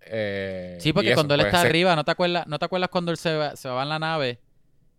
Eh, 0.00 0.78
Sí, 0.80 0.92
porque 0.92 1.10
eso, 1.10 1.16
cuando 1.16 1.34
él 1.34 1.40
pues, 1.42 1.54
está 1.54 1.60
arriba, 1.66 1.94
¿no 1.96 2.04
te 2.04 2.10
acuerdas, 2.10 2.46
¿no 2.46 2.58
te 2.58 2.64
acuerdas 2.64 2.90
cuando 2.90 3.10
él 3.12 3.16
se 3.16 3.36
va, 3.36 3.56
se 3.56 3.68
va 3.68 3.82
en 3.82 3.88
la 3.88 3.98
nave? 3.98 4.40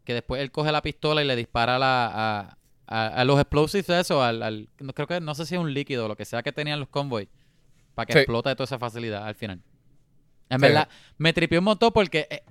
Que 0.05 0.13
después 0.13 0.41
él 0.41 0.51
coge 0.51 0.71
la 0.71 0.81
pistola 0.81 1.21
y 1.21 1.25
le 1.27 1.35
dispara 1.35 1.75
a, 1.75 1.79
la- 1.79 2.07
a, 2.13 2.57
a- 2.87 3.07
a 3.07 3.25
los 3.25 3.39
explosives 3.39 3.87
de 3.87 3.99
eso, 3.99 4.23
al, 4.23 4.41
al- 4.41 4.69
no, 4.79 4.93
creo 4.93 5.07
que 5.07 5.19
no 5.19 5.35
sé 5.35 5.45
si 5.45 5.55
es 5.55 5.61
un 5.61 5.73
líquido 5.73 6.05
o 6.05 6.07
lo 6.07 6.15
que 6.15 6.25
sea 6.25 6.43
que 6.43 6.51
tenían 6.51 6.79
los 6.79 6.89
convoys, 6.89 7.27
para 7.95 8.05
que 8.05 8.13
Sí. 8.13 8.19
explote 8.19 8.49
de 8.49 8.55
toda 8.55 8.65
esa 8.65 8.79
facilidad 8.79 9.27
al 9.27 9.35
final. 9.35 9.61
En 10.49 10.59
Sí. 10.59 10.65
verdad, 10.65 10.87
me 11.17 11.33
tripió 11.33 11.59
un 11.59 11.65
montón 11.65 11.91
porque 11.91 12.27
eh, 12.29 12.43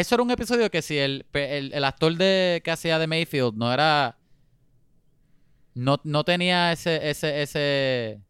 eso 0.00 0.14
era 0.14 0.22
un 0.22 0.30
episodio 0.30 0.70
que 0.70 0.82
si 0.82 0.98
el, 0.98 1.26
el, 1.32 1.72
el 1.72 1.84
actor 1.84 2.14
de 2.16 2.60
que 2.64 2.70
hacía 2.70 2.98
de 2.98 3.06
Mayfield 3.06 3.54
no 3.56 3.72
era. 3.72 4.18
No, 5.74 6.00
no 6.04 6.24
tenía 6.24 6.72
ese, 6.72 7.10
ese, 7.10 7.42
ese. 7.42 8.20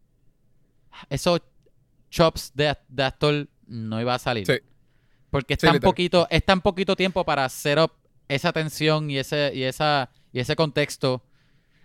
Esos 1.09 1.41
chops 2.09 2.51
de, 2.55 2.75
de 2.87 3.03
actor, 3.03 3.47
no 3.67 4.01
iba 4.01 4.15
a 4.15 4.19
salir. 4.19 4.45
Sí. 4.45 4.53
Porque 5.29 5.53
es 5.55 5.59
Sí, 5.59 5.67
tan 5.67 5.73
literal. 5.73 5.91
poquito, 5.91 6.27
es 6.29 6.43
tan 6.43 6.61
poquito 6.61 6.95
tiempo 6.95 7.23
para 7.25 7.45
hacer 7.45 7.79
up 7.79 7.91
esa 8.27 8.51
tensión 8.51 9.09
y 9.09 9.17
ese, 9.17 9.51
y 9.53 9.63
esa, 9.63 10.09
y 10.33 10.39
ese 10.39 10.55
contexto, 10.55 11.23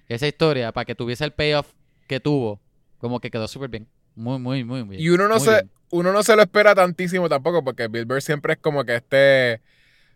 esa 0.09 0.27
historia, 0.27 0.73
para 0.73 0.85
que 0.85 0.95
tuviese 0.95 1.25
el 1.25 1.33
payoff 1.33 1.73
que 2.09 2.21
tuvo. 2.21 2.61
Como 2.99 3.21
que 3.21 3.31
quedó 3.31 3.49
súper 3.49 3.69
bien. 3.71 3.89
Muy, 4.15 4.39
muy, 4.39 4.65
muy 4.65 4.83
bien. 4.83 5.01
Y 5.03 5.09
uno 5.11 5.29
no 5.29 5.37
Muy 5.37 5.45
se, 5.45 5.51
bien. 5.51 5.71
Uno 5.93 6.13
no 6.13 6.23
se 6.25 6.35
lo 6.35 6.43
espera 6.43 6.75
tantísimo 6.75 7.29
tampoco, 7.29 7.63
porque 7.63 7.87
Bill 7.89 8.05
Burr 8.07 8.21
siempre 8.23 8.55
es 8.55 8.59
como 8.59 8.85
que 8.85 8.97
este 8.97 9.61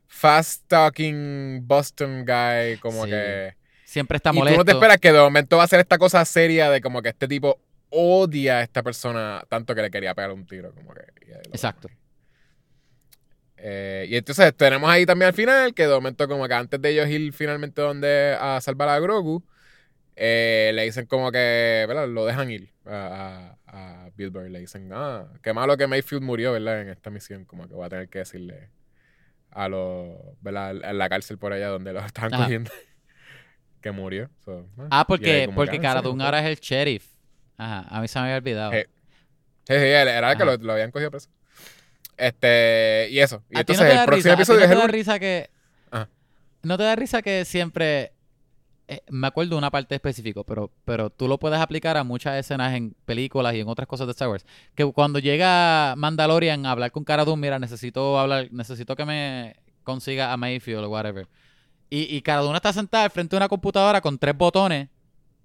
fast 0.09 0.65
talking 0.67 1.67
Boston 1.67 2.25
guy, 2.27 2.79
como 2.81 3.05
Sí. 3.05 3.11
que. 3.11 3.55
Siempre 3.85 4.17
está 4.17 4.31
y 4.31 4.33
tú 4.33 4.39
molesto. 4.41 4.59
no 4.59 4.65
te 4.65 4.73
esperas 4.73 4.99
que 4.99 5.13
de 5.13 5.21
momento 5.21 5.57
va 5.57 5.63
a 5.65 5.69
ser 5.69 5.79
esta 5.81 5.97
cosa 5.99 6.25
seria 6.25 6.71
de 6.71 6.81
como 6.81 7.03
que 7.03 7.11
este 7.11 7.29
tipo 7.29 7.61
odia 7.91 8.59
a 8.59 8.63
esta 8.63 8.83
persona 8.83 9.45
tanto 9.49 9.75
que 9.77 9.83
le 9.83 9.91
quería 9.93 10.13
pegar 10.15 10.33
un 10.33 10.45
tiro. 10.45 10.75
Como 10.75 10.93
que, 10.93 11.03
Exacto. 11.53 11.89
Eh, 13.59 14.07
y 14.11 14.17
entonces 14.17 14.55
tenemos 14.57 14.91
ahí 14.91 15.07
también 15.07 15.29
al 15.29 15.35
final 15.35 15.73
que 15.73 15.85
de 15.87 15.95
momento 15.95 16.29
como 16.29 16.47
que 16.47 16.55
antes 16.55 16.81
de 16.81 16.91
ellos 16.91 17.09
ir 17.09 17.33
finalmente 17.33 17.81
donde 17.81 18.37
a 18.39 18.61
salvar 18.61 18.89
a 18.91 18.99
Grogu, 18.99 19.43
eh, 20.15 20.73
le 20.75 20.85
dicen 20.85 21.07
como 21.07 21.31
que, 21.33 21.85
¿verdad? 21.89 22.09
Lo 22.09 22.27
dejan 22.27 22.51
ir 22.51 22.71
a, 22.87 23.57
a, 23.67 24.05
a 24.06 24.06
Bill 24.17 24.31
Burr. 24.31 24.51
Le 24.51 24.61
dicen, 24.61 24.91
ah, 24.93 25.27
qué 25.43 25.53
malo 25.53 25.77
que 25.77 25.87
Mayfield 25.87 26.23
murió, 26.23 26.53
¿verdad? 26.53 26.81
En 26.83 26.89
esta 26.89 27.11
misión, 27.11 27.45
como 27.45 27.69
que 27.69 27.75
voy 27.75 27.87
a 27.87 27.89
tener 27.89 28.09
que 28.09 28.21
decirle 28.21 28.71
a 29.51 29.69
los, 29.69 30.17
¿verdad? 30.41 30.71
En 30.85 30.99
la 30.99 31.09
cárcel 31.09 31.39
por 31.39 31.53
allá 31.53 31.69
donde 31.69 31.93
los 31.93 32.05
estaban 32.07 32.35
Ajá. 32.35 32.45
cogiendo. 32.45 32.71
que 33.81 33.91
murió. 33.93 34.29
So, 34.45 34.67
Ah, 34.91 35.05
porque, 35.07 35.51
porque 35.55 35.73
que, 35.73 35.79
ah, 35.79 35.81
Cara 35.91 36.01
sí, 36.01 36.07
Dune 36.07 36.25
ahora 36.25 36.41
es 36.41 36.47
el 36.47 36.57
sheriff. 36.57 37.07
Ajá, 37.57 37.87
a 37.89 38.01
mí 38.01 38.09
se 38.09 38.19
me 38.19 38.25
había 38.25 38.37
olvidado. 38.37 38.73
Eh, 38.73 38.89
Sí, 39.69 39.73
sí, 39.75 39.81
él 39.81 40.07
era 40.07 40.31
el 40.31 40.39
que 40.39 40.45
lo, 40.45 40.57
lo 40.59 40.73
habían 40.75 40.93
cogido 40.93 41.11
preso. 41.11 41.29
Este, 42.17 43.09
y 43.11 43.19
eso. 43.19 43.43
Y 43.51 43.57
¿A 43.57 43.59
no 43.59 43.61
entonces 43.63 43.85
el 43.95 44.05
próximo 44.07 44.15
risa? 44.17 44.33
¿A 44.33 44.37
ti 44.37 44.43
episodio 44.43 44.61
no 44.61 44.69
te 44.69 44.77
da 44.81 44.87
risa 44.87 45.19
que... 45.19 45.51
Ajá. 45.91 46.09
¿No 46.63 46.77
te 46.79 46.85
da 46.85 46.95
risa 46.97 47.21
que 47.23 47.45
siempre... 47.45 48.13
eh, 48.89 49.01
me 49.09 49.27
acuerdo 49.27 49.51
de 49.51 49.59
una 49.59 49.71
parte 49.71 49.95
específica, 49.95 50.43
pero, 50.45 50.71
pero 50.85 51.11
tú 51.11 51.27
lo 51.29 51.39
puedes 51.39 51.59
aplicar 51.59 51.97
a 51.97 52.05
muchas 52.05 52.37
escenas 52.37 52.75
en 52.75 52.95
películas 53.05 53.55
y 53.55 53.61
en 53.61 53.69
otras 53.69 53.89
cosas 53.89 54.07
de 54.07 54.13
Star 54.13 54.29
Wars. 54.29 54.47
Que 54.75 54.85
cuando 54.85 55.19
llega 55.19 55.95
Mandalorian 55.97 56.67
a 56.67 56.71
hablar 56.71 56.93
con 56.93 57.05
Cara 57.05 57.25
Dune, 57.25 57.41
mira, 57.41 57.59
necesito 57.59 58.19
hablar, 58.19 58.49
necesito 58.53 58.95
que 58.95 59.05
me, 59.05 59.57
consiga 59.87 60.33
a 60.33 60.37
Mayfield 60.37 60.85
o 60.85 60.91
whatever. 60.91 61.27
Y, 61.89 62.15
y 62.15 62.21
Cara 62.21 62.43
Dune 62.43 62.57
está 62.57 62.73
sentada 62.75 63.05
al 63.05 63.11
frente 63.11 63.31
de 63.31 63.39
una 63.39 63.49
computadora 63.49 64.03
con 64.03 64.19
tres 64.19 64.37
botones. 64.37 64.89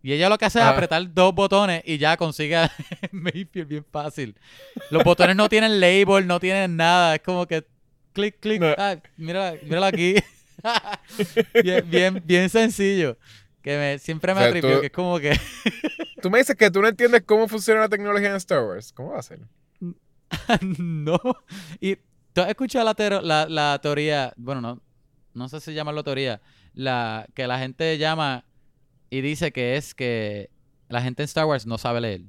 Y 0.04 0.14
ella 0.14 0.30
lo 0.30 0.38
que 0.38 0.46
hace 0.46 0.58
es 0.58 0.66
Ajá. 0.66 0.74
apretar 0.74 1.14
dos 1.14 1.34
botones 1.34 1.84
y 1.86 2.00
ya 2.00 2.18
consigue 2.18 2.56
a 2.58 2.72
Mayfield 3.12 3.68
bien 3.68 3.86
fácil. 3.90 4.36
Los 4.90 5.04
botones 5.04 5.36
no 5.36 5.48
tienen 5.48 5.80
label, 5.80 6.26
no 6.26 6.40
tienen 6.40 6.76
nada. 6.76 7.16
Es 7.16 7.22
como 7.22 7.46
que 7.46 7.66
clic, 8.12 8.40
clic. 8.40 8.60
No. 8.60 8.74
Ah, 8.78 8.98
mírala, 9.16 9.58
mírala 9.64 9.88
aquí. 9.88 10.16
bien, 11.64 11.90
bien, 11.90 12.22
bien 12.26 12.50
sencillo. 12.50 13.18
Que 13.62 13.78
me, 13.78 14.00
siempre 14.00 14.34
me 14.34 14.40
O 14.42 14.52
sea, 14.52 14.62
tú- 14.62 14.68
que 14.82 14.86
es 14.88 14.92
como 14.92 15.20
que 15.20 15.40
Tú 16.22 16.30
me 16.30 16.38
dices 16.40 16.56
que 16.56 16.70
tú 16.72 16.82
no 16.82 16.88
entiendes 16.88 17.24
cómo 17.26 17.48
funciona 17.48 17.82
la 17.82 17.90
tecnología 17.90 18.30
en 18.30 18.36
Star 18.36 18.64
Wars. 18.64 18.92
¿Cómo 18.94 19.12
va 19.12 19.20
a 19.20 19.24
ser? 19.24 19.40
no. 20.80 21.20
Y 21.80 21.96
tú 22.34 22.42
has 22.42 22.50
escuchado 22.50 22.86
la, 22.86 22.94
tero- 22.96 23.22
la, 23.22 23.48
la 23.50 23.80
teoría, 23.82 24.34
bueno, 24.38 24.62
no, 24.62 24.82
no 25.34 25.50
sé 25.50 25.60
si 25.60 25.74
llamarlo 25.74 26.04
teoría, 26.04 26.42
la 26.74 27.28
que 27.34 27.48
la 27.48 27.60
gente 27.60 27.98
llama 27.98 28.46
y 29.10 29.22
dice 29.22 29.52
que 29.52 29.78
es 29.78 29.94
que 29.96 30.50
la 30.90 31.02
gente 31.02 31.24
en 31.24 31.26
Star 31.26 31.46
Wars 31.46 31.66
no 31.66 31.78
sabe 31.78 32.02
leer. 32.02 32.22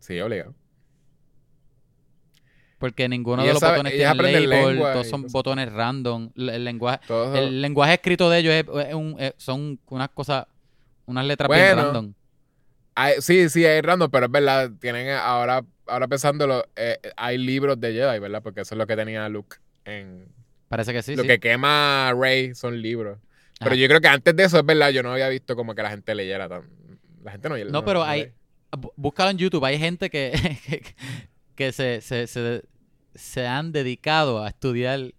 Sí, 0.00 0.20
obligado. 0.20 0.54
Porque 2.82 3.08
ninguno 3.08 3.42
de 3.44 3.52
los 3.52 3.62
botones 3.62 3.92
tiene 3.94 4.14
label, 4.14 4.50
lengua 4.50 4.92
todos 4.92 5.08
son 5.08 5.26
botones 5.28 5.72
random. 5.72 6.30
El, 6.36 6.64
lenguaje, 6.64 7.00
Todo- 7.06 7.34
el 7.36 7.62
lenguaje 7.62 7.94
escrito 7.94 8.28
de 8.28 8.38
ellos 8.40 8.52
es, 8.54 8.88
es 8.88 8.94
un- 8.94 9.16
es- 9.18 9.34
son 9.36 9.78
unas 9.88 10.08
cosas, 10.10 10.46
unas 11.06 11.24
letras 11.24 11.48
bien 11.48 11.60
Bueno. 11.74 11.82
random. 11.84 12.12
Hay- 12.96 13.14
sí, 13.20 13.48
sí, 13.48 13.64
hay 13.64 13.80
random, 13.80 14.10
pero 14.10 14.26
es 14.26 14.32
verdad. 14.32 14.70
Tienen 14.80 15.10
ahora, 15.10 15.64
ahora 15.86 16.08
pensándolo, 16.08 16.66
eh, 16.76 16.98
hay 17.16 17.38
libros 17.38 17.80
de 17.80 17.92
Jedi, 17.92 18.18
¿verdad? 18.18 18.42
Porque 18.42 18.62
eso 18.62 18.74
es 18.74 18.78
lo 18.78 18.86
que 18.86 18.96
tenía 18.96 19.28
Luke 19.28 19.56
en. 19.84 20.26
Parece 20.68 20.92
que 20.92 21.02
sí, 21.02 21.14
lo 21.14 21.22
sí. 21.22 21.28
que 21.28 21.38
quema 21.38 22.12
Rey 22.18 22.54
son 22.54 22.82
libros. 22.82 23.18
Pero 23.60 23.76
yo 23.76 23.86
creo 23.86 24.00
que 24.00 24.08
antes 24.08 24.34
de 24.34 24.42
eso, 24.42 24.58
es 24.58 24.66
verdad, 24.66 24.90
yo 24.90 25.04
no 25.04 25.12
había 25.12 25.28
visto 25.28 25.54
como 25.54 25.74
que 25.76 25.82
la 25.82 25.90
gente 25.90 26.14
leyera 26.16 26.48
tan. 26.48 26.62
La 27.22 27.30
gente 27.30 27.48
no 27.48 27.56
No, 27.56 27.84
pero 27.84 28.02
hay- 28.02 28.32
Búscalo 28.96 29.30
en 29.30 29.36
YouTube. 29.38 29.64
Hay 29.66 29.78
gente 29.78 30.10
que, 30.10 30.32
que, 30.66 30.82
que 31.54 31.72
se, 31.72 32.00
se, 32.00 32.26
se, 32.26 32.62
se 33.14 33.46
han 33.46 33.72
dedicado 33.72 34.42
a 34.42 34.48
estudiar 34.48 35.12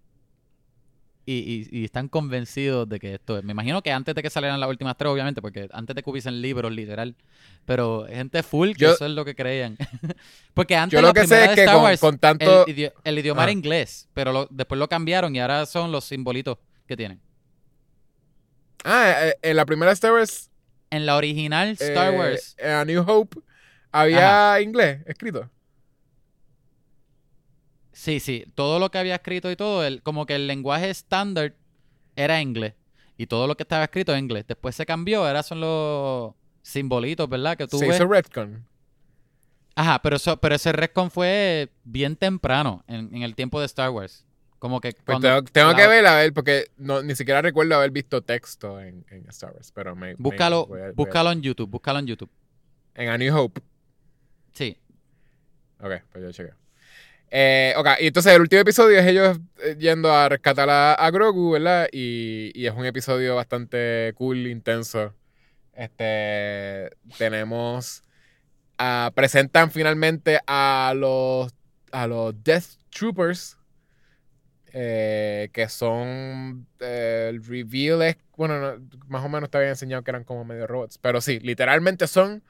y, 1.25 1.33
y- 1.35 1.67
y 1.71 1.85
están 1.85 2.09
convencidos 2.09 2.89
de 2.89 2.99
que 2.99 3.13
esto 3.13 3.37
es. 3.37 3.43
Me 3.45 3.51
imagino 3.53 3.81
que 3.81 3.91
antes 3.93 4.13
de 4.13 4.21
que 4.21 4.29
salieran 4.29 4.59
las 4.59 4.69
últimas 4.69 4.97
tres, 4.97 5.09
obviamente, 5.09 5.41
porque 5.41 5.69
antes 5.71 5.95
de 5.95 6.03
que 6.03 6.09
hubiesen 6.09 6.41
libros, 6.41 6.71
literal. 6.71 7.15
Pero 7.65 8.05
gente 8.09 8.43
full 8.43 8.71
que 8.73 8.79
Yo- 8.79 8.93
eso 8.93 9.05
es 9.05 9.11
lo 9.11 9.23
que 9.23 9.33
creían. 9.33 9.77
porque 10.53 10.75
antes 10.75 10.97
Yo 10.97 11.01
la 11.01 11.07
lo 11.09 11.13
que 11.13 11.25
sé 11.25 11.45
es 11.45 11.49
que 11.51 11.61
Star 11.61 11.75
con, 11.75 11.83
Wars, 11.85 11.99
con 12.01 12.17
tanto. 12.19 12.65
el, 12.67 12.75
idi- 12.75 12.91
el 13.05 13.19
idioma 13.19 13.43
era 13.43 13.49
Ah. 13.49 13.53
inglés, 13.53 14.09
pero 14.13 14.33
lo- 14.33 14.47
después 14.51 14.77
lo 14.77 14.89
cambiaron 14.89 15.33
y 15.33 15.39
ahora 15.39 15.65
son 15.65 15.91
los 15.93 16.03
simbolitos 16.03 16.57
que 16.87 16.97
tienen. 16.97 17.21
Ah, 18.83 19.13
eh, 19.27 19.35
en 19.41 19.55
la 19.55 19.65
primera 19.65 19.91
Star 19.93 20.11
Wars. 20.11 20.49
En 20.89 21.05
la 21.05 21.15
original 21.15 21.69
Star 21.79 22.13
eh, 22.13 22.17
Wars, 22.17 22.55
en 22.59 22.69
A 22.71 22.85
New 22.85 23.03
Hope, 23.07 23.39
había 23.91 24.59
inglés 24.61 24.99
escrito. 25.07 25.49
Sí, 27.93 28.19
sí, 28.19 28.45
todo 28.55 28.79
lo 28.79 28.91
que 28.91 28.97
había 28.97 29.15
escrito 29.15 29.49
y 29.51 29.55
todo, 29.55 29.85
el, 29.85 30.01
como 30.01 30.25
que 30.25 30.35
el 30.35 30.47
lenguaje 30.47 30.89
estándar 30.89 31.55
era 32.15 32.41
inglés. 32.41 32.73
Y 33.17 33.27
todo 33.27 33.47
lo 33.47 33.55
que 33.55 33.63
estaba 33.63 33.83
escrito 33.83 34.13
en 34.13 34.19
inglés. 34.25 34.45
Después 34.47 34.75
se 34.75 34.85
cambió, 34.85 35.25
ahora 35.25 35.43
son 35.43 35.61
los 35.61 36.33
simbolitos, 36.63 37.29
¿verdad? 37.29 37.55
Que 37.55 37.67
tú 37.67 37.77
Se 37.77 37.87
ves. 37.87 37.95
hizo 37.95 38.07
Redcon. 38.07 38.65
Ajá, 39.75 40.01
pero 40.01 40.17
eso, 40.17 40.37
pero 40.37 40.55
ese 40.55 40.71
retcon 40.71 41.09
fue 41.09 41.71
bien 41.83 42.15
temprano, 42.15 42.83
en, 42.87 43.13
en 43.15 43.23
el 43.23 43.35
tiempo 43.35 43.59
de 43.59 43.65
Star 43.65 43.89
Wars. 43.89 44.25
Como 44.59 44.79
que 44.79 44.91
Pues 44.93 45.03
cuando 45.03 45.43
tengo, 45.43 45.75
que 45.75 45.87
ver, 45.87 46.05
a 46.05 46.15
ver, 46.15 46.31
porque 46.33 46.71
no, 46.77 47.01
ni 47.01 47.15
siquiera 47.15 47.41
recuerdo 47.41 47.75
haber 47.75 47.91
visto 47.91 48.21
texto 48.21 48.79
en, 48.79 49.03
en 49.09 49.27
Star 49.29 49.51
Wars. 49.51 49.71
Pero 49.73 49.95
me. 49.95 50.15
Búscalo, 50.15 50.69
a- 50.73 50.91
búscalo 50.93 51.31
en 51.31 51.41
YouTube, 51.41 51.69
búscalo 51.69 51.99
en 51.99 52.07
YouTube. 52.07 52.29
En 52.95 53.09
A 53.09 53.17
New 53.17 53.35
Hope. 53.35 53.61
Sí. 54.53 54.77
Ok, 55.79 55.91
pues 56.11 56.23
yo 56.23 56.31
chequeo. 56.31 56.55
Eh, 57.35 57.73
ok, 57.77 57.87
y 57.99 58.07
entonces 58.07 58.31
el 58.31 58.41
último 58.41 58.61
episodio 58.61 58.99
es 58.99 59.07
ellos 59.07 59.39
eh, 59.63 59.75
yendo 59.79 60.13
a 60.13 60.29
rescatar 60.29 60.69
a, 60.69 61.09
Grogu, 61.09 61.53
¿verdad? 61.53 61.87
Y, 61.91 62.51
es 62.63 62.71
un 62.75 62.85
episodio 62.85 63.35
bastante 63.35 64.13
cool, 64.15 64.45
intenso. 64.45 65.15
Este, 65.73 66.91
tenemos, 67.17 68.03
presentan 69.15 69.71
finalmente 69.71 70.41
a 70.45 70.93
los, 70.95 71.51
a 71.91 72.05
los 72.05 72.35
Death 72.43 72.77
Troopers, 72.91 73.57
eh, 74.71 75.49
que 75.53 75.69
son, 75.69 76.67
eh, 76.79 77.29
el 77.29 77.43
reveal 77.43 78.03
es, 78.03 78.17
bueno, 78.37 78.59
no, 78.59 78.89
más 79.07 79.25
o 79.25 79.29
menos 79.29 79.49
te 79.49 79.57
había 79.57 79.69
enseñado 79.69 80.03
que 80.03 80.11
eran 80.11 80.23
como 80.23 80.45
medio 80.45 80.67
robots, 80.67 80.99
pero 80.99 81.19
sí, 81.19 81.39
literalmente 81.39 82.05
son 82.05 82.43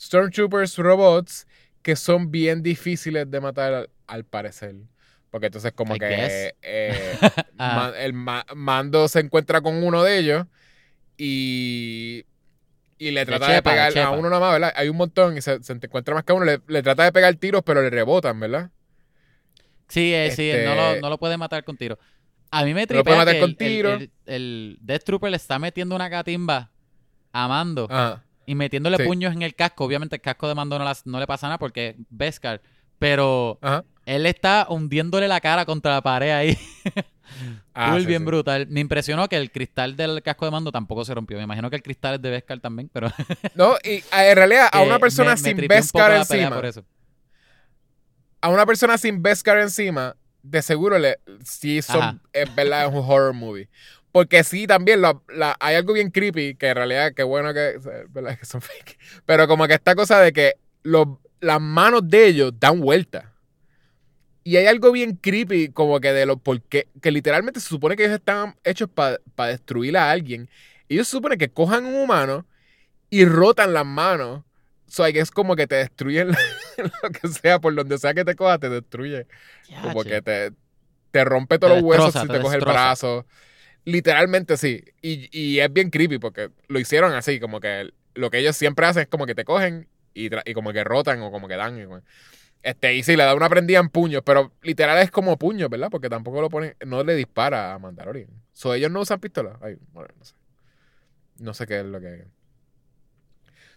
Stormtroopers 0.00 0.78
robots 0.78 1.46
que 1.82 1.96
son 1.96 2.30
bien 2.30 2.62
difíciles 2.62 3.30
de 3.30 3.40
matar 3.40 3.90
al, 4.12 4.24
parecer. 4.24 4.74
Porque 5.30 5.46
entonces 5.46 5.72
como 5.72 5.96
I 5.96 5.98
que 5.98 6.54
eh, 6.62 7.18
Ah. 7.58 7.92
El 7.96 8.12
ma- 8.12 8.44
mando 8.54 9.08
se 9.08 9.20
encuentra 9.20 9.60
con 9.60 9.82
uno 9.82 10.02
de 10.02 10.18
ellos 10.18 10.46
y, 11.16 12.24
y 12.98 13.10
le 13.10 13.24
trata 13.24 13.48
de, 13.48 13.54
chepa, 13.56 13.70
pegar 13.70 13.98
a 13.98 14.10
uno 14.10 14.28
nada 14.28 14.40
más, 14.40 14.52
¿verdad? 14.52 14.72
Hay 14.76 14.88
un 14.88 14.96
montón 14.96 15.36
y 15.36 15.40
se, 15.42 15.62
se 15.62 15.72
encuentra 15.72 16.14
más 16.14 16.24
que 16.24 16.32
a 16.32 16.34
uno, 16.34 16.44
le, 16.44 16.60
le 16.66 16.82
trata 16.82 17.04
de 17.04 17.12
pegar 17.12 17.34
tiros 17.36 17.62
pero 17.64 17.80
le 17.82 17.90
rebotan, 17.90 18.38
¿verdad? 18.40 18.70
Sí, 19.88 20.12
eh, 20.14 20.30
sí, 20.34 20.50
no, 20.64 20.74
lo, 20.74 20.82
Este- 20.88 21.00
no 21.00 21.10
lo 21.10 21.18
puede 21.18 21.36
matar 21.36 21.64
con 21.64 21.76
tiro. 21.76 21.98
A 22.50 22.64
mí 22.64 22.74
me 22.74 22.86
tripea 22.86 23.16
matar 23.16 23.34
que 23.34 23.40
con 23.40 23.56
el, 23.58 23.66
el- 23.66 23.86
el- 23.86 24.10
el 24.26 24.78
Death 24.80 25.04
Trooper 25.04 25.30
le 25.30 25.36
está 25.36 25.58
metiendo 25.58 25.94
una 25.96 26.10
catimba 26.10 26.70
a 27.32 27.48
Mando. 27.48 27.86
Ajá. 27.90 28.22
Y 28.44 28.54
metiéndole 28.54 28.96
Sí. 28.98 29.04
puños 29.04 29.32
en 29.34 29.42
el 29.42 29.54
casco. 29.54 29.84
Obviamente 29.84 30.16
el 30.16 30.22
casco 30.22 30.48
de 30.48 30.54
Mando 30.54 30.78
no, 30.78 30.84
las- 30.84 31.06
no 31.06 31.18
le 31.20 31.26
pasa 31.26 31.46
nada 31.46 31.58
porque 31.58 31.90
es 31.90 31.96
Beskar. 32.10 32.60
Pero 32.98 33.58
Ajá. 33.62 33.84
Él 34.06 34.26
está 34.26 34.66
hundiéndole 34.68 35.28
la 35.28 35.40
cara 35.40 35.64
contra 35.64 35.92
la 35.94 36.02
pared 36.02 36.30
ahí. 36.30 36.58
Ah, 37.74 37.96
sí, 37.98 38.04
bien 38.04 38.20
sí. 38.20 38.26
brutal. 38.26 38.66
Me 38.68 38.80
impresionó 38.80 39.26
que 39.26 39.36
el 39.36 39.50
cristal 39.50 39.96
del 39.96 40.22
casco 40.22 40.44
de 40.44 40.50
Mando 40.50 40.70
tampoco 40.70 41.02
se 41.06 41.14
rompió. 41.14 41.38
Me 41.38 41.44
imagino 41.44 41.70
que 41.70 41.76
el 41.76 41.82
cristal 41.82 42.16
es 42.16 42.20
de 42.22 42.28
Beskar 42.30 42.60
también, 42.60 42.90
pero... 42.92 43.10
No, 43.54 43.74
y 43.82 44.04
a- 44.10 44.28
en 44.28 44.36
realidad 44.36 44.68
a 44.70 44.80
que 44.82 44.86
una 44.86 44.98
persona 44.98 45.30
me- 45.30 45.36
sin 45.38 45.56
pelea 45.56 45.78
encima, 46.18 46.50
por 46.54 46.66
eso. 46.66 46.84
a 48.42 48.48
una 48.50 48.66
persona 48.66 48.98
sin 48.98 49.22
Beskar 49.22 49.58
encima, 49.58 50.14
de 50.42 50.60
seguro 50.60 50.98
le 50.98 51.20
sí 51.44 51.80
son, 51.80 52.20
es 52.34 52.54
verdad, 52.54 52.84
es 52.86 52.92
un 52.92 52.98
horror 53.08 53.32
movie. 53.32 53.68
Porque 54.10 54.44
sí, 54.44 54.66
también 54.66 55.00
lo- 55.00 55.24
la- 55.28 55.56
hay 55.58 55.76
algo 55.76 55.94
bien 55.94 56.10
creepy, 56.10 56.56
que 56.56 56.68
en 56.68 56.74
realidad, 56.76 57.12
qué 57.16 57.22
bueno 57.22 57.54
que, 57.54 57.78
¿verdad? 58.10 58.38
que 58.38 58.44
son 58.44 58.60
fake. 58.60 58.98
Pero 59.24 59.48
como 59.48 59.66
que 59.66 59.74
esta 59.74 59.94
cosa 59.94 60.20
de 60.20 60.34
que 60.34 60.56
los, 60.82 61.08
las 61.40 61.60
manos 61.62 62.02
de 62.06 62.26
ellos 62.26 62.52
dan 62.60 62.78
vuelta. 62.80 63.31
Y 64.44 64.56
hay 64.56 64.66
algo 64.66 64.90
bien 64.92 65.16
creepy, 65.16 65.68
como 65.68 66.00
que 66.00 66.12
de 66.12 66.26
lo, 66.26 66.36
porque, 66.36 66.88
que 67.00 67.10
literalmente 67.12 67.60
se 67.60 67.68
supone 67.68 67.96
que 67.96 68.04
ellos 68.04 68.16
están 68.18 68.56
hechos 68.64 68.88
para 68.90 69.18
destruir 69.48 69.96
a 69.96 70.10
alguien. 70.10 70.48
Ellos 70.88 71.06
se 71.06 71.12
supone 71.12 71.38
que 71.38 71.48
cojan 71.50 71.84
un 71.86 71.94
humano 71.94 72.46
y 73.10 73.24
rotan 73.24 73.72
las 73.72 73.86
manos. 73.86 74.42
So, 74.86 75.04
que 75.04 75.20
es 75.20 75.30
como 75.30 75.56
que 75.56 75.66
te 75.66 75.76
destruyen 75.76 76.28
lo 77.02 77.10
que 77.10 77.28
sea, 77.28 77.60
por 77.60 77.74
donde 77.74 77.98
sea 77.98 78.14
que 78.14 78.24
te 78.24 78.34
coja, 78.34 78.58
te 78.58 78.68
destruye. 78.68 79.26
Como 79.80 80.02
que 80.04 80.20
te, 80.22 80.52
te 81.10 81.24
rompe 81.24 81.58
todos 81.58 81.74
Te 81.74 81.80
los 81.80 81.84
huesos 81.88 82.12
si 82.12 82.26
te 82.26 82.34
te 82.34 82.40
coge 82.40 82.56
el 82.56 82.60
brazo. 82.62 83.26
Literalmente 83.84 84.56
sí. 84.56 84.84
Y, 85.00 85.28
y 85.36 85.60
es 85.60 85.72
bien 85.72 85.90
creepy 85.90 86.18
porque 86.18 86.50
lo 86.68 86.78
hicieron 86.78 87.12
así, 87.14 87.40
como 87.40 87.60
que 87.60 87.92
lo 88.14 88.30
que 88.30 88.38
ellos 88.38 88.56
siempre 88.56 88.86
hacen 88.86 89.02
es 89.02 89.08
como 89.08 89.26
que 89.26 89.34
te 89.34 89.44
cogen 89.44 89.88
y, 90.14 90.28
y 90.44 90.54
como 90.54 90.72
que 90.72 90.84
rotan 90.84 91.22
o 91.22 91.30
como 91.30 91.48
que 91.48 91.56
dan. 91.56 91.80
y 91.80 91.84
como- 91.86 92.02
Este, 92.62 92.94
y 92.94 93.02
sí, 93.02 93.16
le 93.16 93.24
da 93.24 93.34
una 93.34 93.48
prendida 93.48 93.80
en 93.80 93.88
puños, 93.88 94.22
pero 94.24 94.52
literal 94.62 94.98
es 94.98 95.10
como 95.10 95.36
puños, 95.36 95.68
¿verdad? 95.68 95.88
Porque 95.90 96.08
tampoco 96.08 96.40
lo 96.40 96.48
ponen, 96.48 96.76
no 96.86 97.02
le 97.02 97.14
dispara 97.16 97.74
a 97.74 97.78
Mandalorian. 97.78 98.28
So, 98.52 98.72
ellos 98.74 98.90
no 98.90 99.00
usan 99.00 99.18
pistola. 99.18 99.58
Ay, 99.60 99.76
bueno, 99.92 100.08
no 100.16 100.24
sé. 100.24 100.34
No 101.38 101.54
sé 101.54 101.66
qué 101.66 101.80
es 101.80 101.84
lo 101.86 102.00
que. 102.00 102.26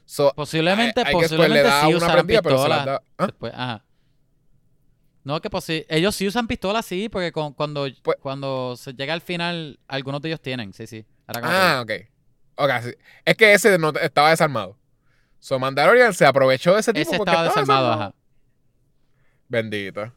So, 0.06 0.32
Posiblemente, 0.36 1.02
hay- 1.02 1.08
hay 1.08 1.14
que 1.16 1.22
después 1.22 1.50
le 1.50 1.64
posiblemente 1.64 1.70
da 1.70 1.82
sí 1.88 1.94
una 1.96 2.14
prendida, 2.14 2.42
pero 2.44 2.62
se 2.64 2.70
da- 2.70 3.02
¿Ah? 3.18 3.26
Después, 3.26 3.54
ajá. 3.56 3.84
No, 5.24 5.42
que 5.42 5.50
posi- 5.50 5.86
ellos 5.90 6.16
sí 6.16 6.28
usan 6.28 6.46
pistolas, 6.46 6.86
sí, 6.86 7.10
porque 7.10 7.32
con- 7.32 7.54
cuando, 7.54 7.88
Pues- 8.04 8.18
cuando 8.22 8.76
se 8.78 8.94
llega 8.94 9.16
al 9.16 9.22
final, 9.22 9.80
algunos 9.88 10.22
de 10.22 10.30
ellos 10.30 10.42
tienen, 10.42 10.72
sí, 10.74 10.86
sí. 10.86 11.02
Que 11.04 11.40
Ah, 11.42 11.80
ok. 11.82 11.92
Ok, 12.58 12.70
sí. 12.84 12.94
Es 13.26 13.36
que 13.36 13.54
ese 13.54 13.80
no 13.80 13.90
estaba 14.00 14.30
desarmado. 14.30 14.78
So 15.40 15.58
Mandalorian 15.58 16.14
se 16.14 16.26
aprovechó 16.28 16.76
de 16.76 16.82
ese 16.82 16.94
tipo 16.94 17.10
Ese 17.10 17.18
porque 17.18 17.32
estaba 17.32 17.48
desarmado, 17.48 17.92
ajá. 17.92 18.14
Bendito. 19.48 20.14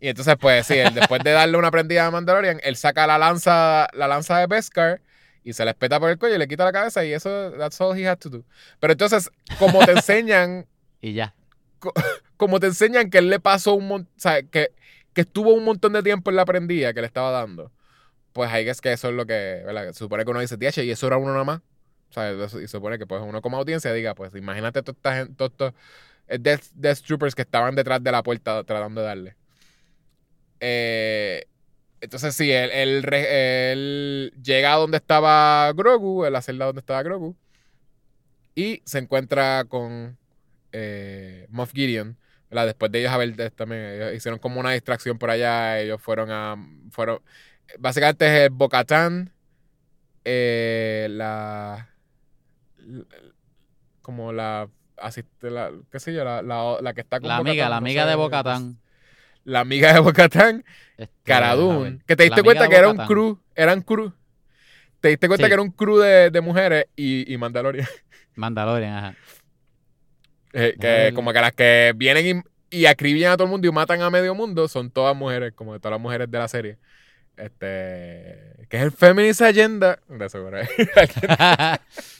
Y 0.00 0.08
entonces, 0.08 0.34
pues 0.40 0.66
sí, 0.66 0.74
él, 0.74 0.94
después 0.94 1.22
de 1.22 1.30
darle 1.32 1.58
una 1.58 1.70
prendida 1.70 2.06
a 2.06 2.10
Mandalorian, 2.10 2.60
él 2.62 2.76
saca 2.76 3.06
la 3.06 3.18
lanza, 3.18 3.86
la 3.92 4.08
lanza 4.08 4.38
de 4.38 4.46
Beskar 4.46 5.02
y 5.44 5.52
se 5.52 5.64
le 5.64 5.70
espeta 5.72 6.00
por 6.00 6.10
el 6.10 6.18
cuello 6.18 6.36
y 6.36 6.38
le 6.38 6.48
quita 6.48 6.64
la 6.64 6.72
cabeza 6.72 7.04
y 7.04 7.12
eso, 7.12 7.52
that's 7.58 7.80
all 7.80 7.96
he 7.98 8.08
had 8.08 8.18
to 8.18 8.30
do. 8.30 8.44
Pero 8.78 8.92
entonces, 8.92 9.30
como 9.58 9.84
te 9.84 9.92
enseñan, 9.92 10.66
Y 11.02 11.14
ya. 11.14 11.34
como 12.36 12.60
te 12.60 12.66
enseñan 12.66 13.10
que 13.10 13.18
él 13.18 13.30
le 13.30 13.40
pasó 13.40 13.74
un 13.74 13.88
montón, 13.88 14.12
o 14.16 14.20
sea, 14.20 14.42
que, 14.42 14.72
que 15.12 15.22
estuvo 15.22 15.52
un 15.52 15.64
montón 15.64 15.92
de 15.92 16.02
tiempo 16.02 16.30
en 16.30 16.36
la 16.36 16.44
prendida 16.44 16.92
que 16.92 17.00
le 17.00 17.06
estaba 17.06 17.30
dando, 17.30 17.72
pues 18.32 18.50
ahí 18.50 18.68
es 18.68 18.80
que 18.80 18.92
eso 18.92 19.08
es 19.08 19.14
lo 19.14 19.26
que, 19.26 19.62
¿verdad? 19.64 19.86
Se 19.92 19.98
supone 20.00 20.24
que 20.24 20.30
uno 20.30 20.40
dice, 20.40 20.56
tía, 20.58 20.70
y 20.84 20.90
eso 20.90 21.06
era 21.06 21.16
uno 21.16 21.32
nada 21.32 21.44
más. 21.44 21.60
O 22.10 22.12
sea, 22.12 22.32
y 22.32 22.48
se 22.48 22.68
supone 22.68 22.98
que 22.98 23.06
pues 23.06 23.22
uno 23.22 23.40
como 23.40 23.56
audiencia 23.56 23.92
diga, 23.92 24.14
pues 24.14 24.34
imagínate 24.34 24.82
todos 24.82 24.96
estos 25.04 25.50
eh, 25.70 25.74
Death, 26.38 26.64
Death, 26.74 27.00
Troopers 27.00 27.34
que 27.34 27.42
estaban 27.42 27.74
detrás 27.74 28.02
de 28.02 28.12
la 28.12 28.22
puerta 28.22 28.62
tratando 28.64 29.00
de 29.00 29.06
darle. 29.06 29.36
Eh, 30.60 31.46
entonces 32.00 32.34
sí, 32.34 32.50
él, 32.50 32.70
él, 32.72 34.32
llega 34.42 34.72
a 34.72 34.76
donde 34.76 34.98
estaba 34.98 35.72
Grogu, 35.72 36.24
en 36.24 36.32
la 36.32 36.42
celda 36.42 36.66
donde 36.66 36.80
estaba 36.80 37.02
Grogu, 37.02 37.36
y 38.54 38.82
se 38.84 38.98
encuentra 38.98 39.64
con 39.64 40.18
eh, 40.72 41.46
Moff 41.50 41.72
Gideon. 41.72 42.16
Después 42.50 42.90
de 42.90 42.98
ellos 42.98 43.12
haber 43.12 43.50
también 43.52 44.12
hicieron 44.14 44.40
como 44.40 44.58
una 44.58 44.72
distracción 44.72 45.18
por 45.18 45.30
allá, 45.30 45.78
ellos 45.78 46.02
fueron 46.02 46.30
a 46.32 46.56
fueron 46.90 47.20
básicamente 47.78 48.26
es 48.26 48.42
el 48.46 48.50
Bocatán, 48.50 49.32
eh, 50.24 51.06
la, 51.10 51.90
como 54.02 54.32
la 54.32 54.68
asiste 55.00 55.50
la 55.50 55.70
qué 55.90 56.00
sé 56.00 56.12
yo, 56.12 56.24
la, 56.24 56.42
la, 56.42 56.94
que 56.94 57.00
está 57.00 57.20
con 57.20 57.28
La 57.28 57.36
amiga, 57.36 57.68
la 57.68 57.76
amiga 57.76 58.06
de 58.06 58.14
Bocatán. 58.14 58.78
La 59.44 59.60
amiga 59.60 59.92
de 59.92 60.00
Bocatán, 60.00 60.64
este, 60.98 61.14
Caradun, 61.24 62.02
que 62.06 62.14
te 62.14 62.24
diste 62.24 62.42
cuenta 62.42 62.68
que 62.68 62.76
era 62.76 62.88
un 62.88 62.98
crew, 62.98 63.40
eran 63.54 63.80
crew. 63.80 64.12
Te 65.00 65.08
diste 65.08 65.28
cuenta 65.28 65.46
que 65.46 65.54
era 65.54 65.62
un 65.62 65.70
crew 65.70 65.98
de, 65.98 66.30
de 66.30 66.40
mujeres 66.42 66.86
y, 66.94 67.32
y 67.32 67.38
Mandalorian. 67.38 67.88
Mandalorian, 68.34 68.94
ajá. 68.94 69.14
Eh, 70.52 70.76
que 70.80 71.12
como 71.14 71.32
que 71.32 71.40
las 71.40 71.52
que 71.52 71.92
vienen 71.96 72.44
y, 72.70 72.78
y, 72.78 72.86
acribillan 72.86 73.32
a 73.32 73.36
todo 73.36 73.44
el 73.44 73.50
mundo 73.50 73.68
y 73.68 73.72
matan 73.72 74.02
a 74.02 74.10
medio 74.10 74.34
mundo 74.34 74.68
son 74.68 74.90
todas 74.90 75.16
mujeres, 75.16 75.52
como 75.54 75.72
de 75.72 75.78
todas 75.78 75.92
las 75.92 76.00
mujeres 76.00 76.30
de 76.30 76.38
la 76.38 76.48
serie. 76.48 76.78
Este. 77.36 78.66
Que 78.68 78.76
es 78.76 78.82
el 78.82 78.92
Feminist 78.92 79.42
Agenda. 79.42 79.98
De 80.08 80.28
seguro. 80.28 80.58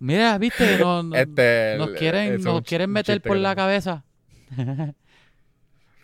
Mira, 0.00 0.38
viste, 0.38 0.74
este, 1.14 1.76
nos, 1.78 1.90
quieren, 1.90 2.42
nos 2.42 2.62
quieren 2.62 2.90
meter 2.90 3.20
por 3.22 3.36
la 3.36 3.54
cabeza. 3.54 4.02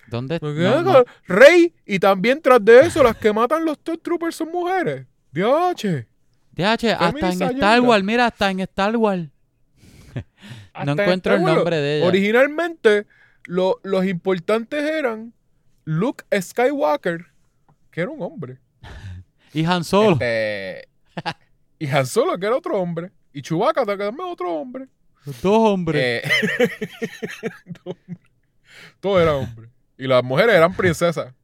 ¿Dónde 0.08 0.36
está? 0.36 1.04
Rey, 1.26 1.74
y 1.84 1.98
también 1.98 2.40
tras 2.40 2.64
de 2.64 2.80
eso, 2.80 3.02
las 3.02 3.16
que 3.16 3.32
matan 3.32 3.64
los 3.64 3.78
Troopers 3.80 4.36
son 4.36 4.52
mujeres. 4.52 5.04
DH. 5.32 6.06
DH, 6.52 6.92
hasta 6.92 7.32
en 7.32 7.42
Star 7.42 7.80
Wars, 7.80 8.04
mira, 8.04 8.26
hasta 8.26 8.50
en 8.50 8.60
Star 8.60 8.96
Wars. 8.96 9.28
no 10.84 10.92
encuentro 10.92 11.34
el 11.34 11.42
nombre 11.42 11.78
de 11.78 11.98
ella. 11.98 12.06
Originalmente, 12.06 13.06
los 13.46 14.06
importantes 14.06 14.84
eran 14.84 15.32
Luke 15.84 16.24
Skywalker, 16.40 17.26
que 17.90 18.02
era 18.02 18.10
un 18.10 18.22
hombre. 18.22 18.58
y 19.52 19.64
Han 19.64 19.82
Solo. 19.82 20.12
Este, 20.12 20.88
y 21.78 21.88
Han 21.88 22.06
Solo, 22.06 22.38
que 22.38 22.46
era 22.46 22.56
otro 22.56 22.78
hombre. 22.78 23.10
Y 23.36 23.42
Chewbacca, 23.42 23.84
también 23.84 24.16
otro 24.18 24.50
hombre. 24.50 24.86
Dos 25.26 25.58
hombres. 25.58 26.24
Eh, 26.24 26.88
Todos 29.00 29.20
eran 29.20 29.34
hombres. 29.34 29.70
Y 29.98 30.06
las 30.06 30.24
mujeres 30.24 30.54
eran 30.54 30.74
princesas. 30.74 31.34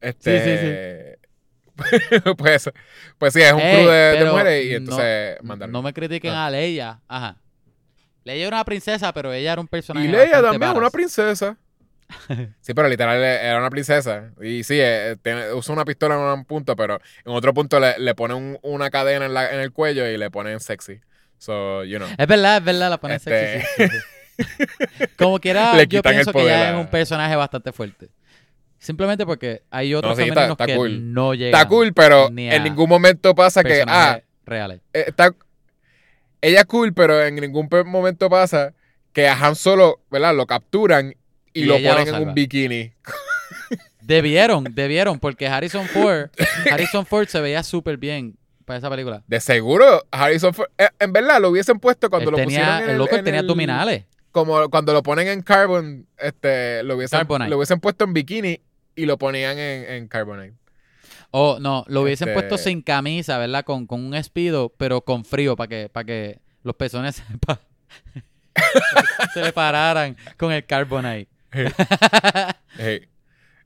Este, 0.00 0.38
sí, 0.38 1.88
sí, 1.88 2.18
sí. 2.20 2.20
pues, 2.38 2.70
pues 3.18 3.32
sí, 3.32 3.42
es 3.42 3.52
un 3.52 3.58
crew 3.58 3.88
de, 3.88 4.28
mujeres 4.30 4.64
y 4.64 4.74
entonces 4.76 5.38
no, 5.42 5.56
No 5.56 5.82
me 5.82 5.92
critiquen 5.92 6.30
ah. 6.30 6.46
a 6.46 6.50
Leia. 6.52 7.00
Ajá. 7.08 7.36
Leia 8.22 8.46
era 8.46 8.56
una 8.58 8.64
princesa, 8.64 9.12
pero 9.12 9.32
ella 9.32 9.54
era 9.54 9.60
un 9.60 9.66
personaje. 9.66 10.06
Y 10.06 10.08
Leia 10.08 10.40
también 10.40 10.70
una 10.76 10.90
princesa. 10.90 11.58
sí, 12.60 12.74
pero 12.74 12.88
literal 12.88 13.22
era 13.22 13.58
una 13.58 13.70
princesa. 13.70 14.30
Y 14.40 14.62
sí, 14.64 14.78
eh, 14.80 15.16
usa 15.54 15.72
una 15.72 15.84
pistola 15.84 16.14
en 16.14 16.20
un 16.20 16.44
punto, 16.44 16.76
pero 16.76 17.00
en 17.24 17.32
otro 17.32 17.52
punto 17.54 17.80
le, 17.80 17.98
le 17.98 18.14
ponen 18.14 18.58
una 18.62 18.90
cadena 18.90 19.26
en, 19.50 19.60
el 19.60 19.72
cuello 19.72 20.06
y 20.08 20.16
le 20.16 20.30
ponen 20.30 20.60
sexy. 20.60 21.00
So, 21.38 21.84
you 21.84 21.98
know. 21.98 22.08
Es 22.16 22.26
verdad, 22.26 22.58
es 22.58 22.64
verdad, 22.64 22.90
la 22.90 22.98
ponen 22.98 23.20
sexy. 23.20 23.66
Este 23.78 23.90
Como 25.16 25.38
quiera, 25.38 25.82
yo 25.84 26.02
pienso 26.02 26.32
que 26.32 26.44
ya 26.44 26.70
es 26.70 26.76
un 26.76 26.88
personaje 26.88 27.34
bastante 27.36 27.72
fuerte. 27.72 28.08
Simplemente 28.78 29.24
porque 29.24 29.62
hay 29.70 29.94
otros 29.94 30.18
no, 30.18 30.56
que 30.56 30.88
no 31.00 31.34
llegan. 31.34 31.58
Está 31.58 31.68
cool, 31.68 31.92
pero 31.94 32.28
en 32.28 32.62
ningún 32.62 32.88
momento 32.88 33.34
pasa 33.34 33.64
que. 33.64 33.82
Ah, 33.86 34.20
reales. 34.44 34.80
Eh, 34.92 35.04
está, 35.08 35.34
ella 36.40 36.60
es 36.60 36.66
cool, 36.66 36.92
pero 36.92 37.24
en 37.24 37.36
ningún 37.36 37.68
momento 37.86 38.28
pasa 38.28 38.74
que 39.12 39.28
a 39.28 39.32
Han 39.34 39.56
Solo, 39.56 40.02
¿verdad? 40.10 40.34
Lo 40.34 40.46
capturan 40.46 41.16
y, 41.60 41.64
lo 41.64 41.74
ponen 41.74 42.08
en 42.08 42.28
un 42.28 42.34
bikini. 42.34 42.92
Debieron, 44.00 44.64
debieron, 44.72 45.18
porque 45.18 45.48
Harrison 45.48 45.86
Ford, 45.88 46.30
Harrison 46.70 47.04
Ford 47.04 47.26
se 47.26 47.40
veía 47.40 47.62
súper 47.62 47.96
bien 47.96 48.36
para 48.64 48.78
esa 48.78 48.90
película. 48.90 49.22
De 49.26 49.40
seguro, 49.40 50.06
Harrison 50.10 50.54
Ford, 50.54 50.68
eh, 50.78 50.88
en 50.98 51.12
verdad 51.12 51.40
lo 51.40 51.50
hubiesen 51.50 51.78
puesto 51.78 52.08
cuando 52.08 52.30
lo 52.30 52.38
pusieron 52.42 52.82
en 52.82 52.90
el, 52.90 52.98
loco 52.98 53.20
tenía 53.22 53.40
abdominales 53.40 54.04
como 54.36 54.68
cuando 54.68 54.92
lo 54.92 55.02
ponen 55.02 55.28
en 55.28 55.40
Carbon, 55.40 56.06
este, 56.18 56.82
lo 56.82 56.96
hubiesen, 56.96 57.26
lo 57.26 57.56
hubiesen 57.56 57.80
puesto 57.80 58.04
en 58.04 58.12
bikini 58.12 58.60
y 58.94 59.06
lo 59.06 59.16
ponían 59.16 59.56
en, 59.56 59.90
en 59.90 60.08
Carbonite. 60.08 60.52
O 61.30 61.58
no, 61.58 61.86
lo 61.88 62.02
hubiesen 62.02 62.34
puesto 62.34 62.56
este 62.56 62.68
sin 62.68 62.82
camisa, 62.82 63.38
¿verdad? 63.38 63.64
Con, 63.64 63.86
con 63.86 64.04
un 64.04 64.14
espido, 64.14 64.74
pero 64.76 65.00
con 65.00 65.24
frío, 65.24 65.56
para 65.56 65.68
que, 65.68 65.88
para 65.88 66.04
que 66.04 66.40
los 66.64 66.76
pezones 66.76 67.16
se, 69.32 69.40
le 69.40 69.54
pararan 69.54 70.18
con 70.36 70.52
el 70.52 70.66
Carbonite. 70.66 71.30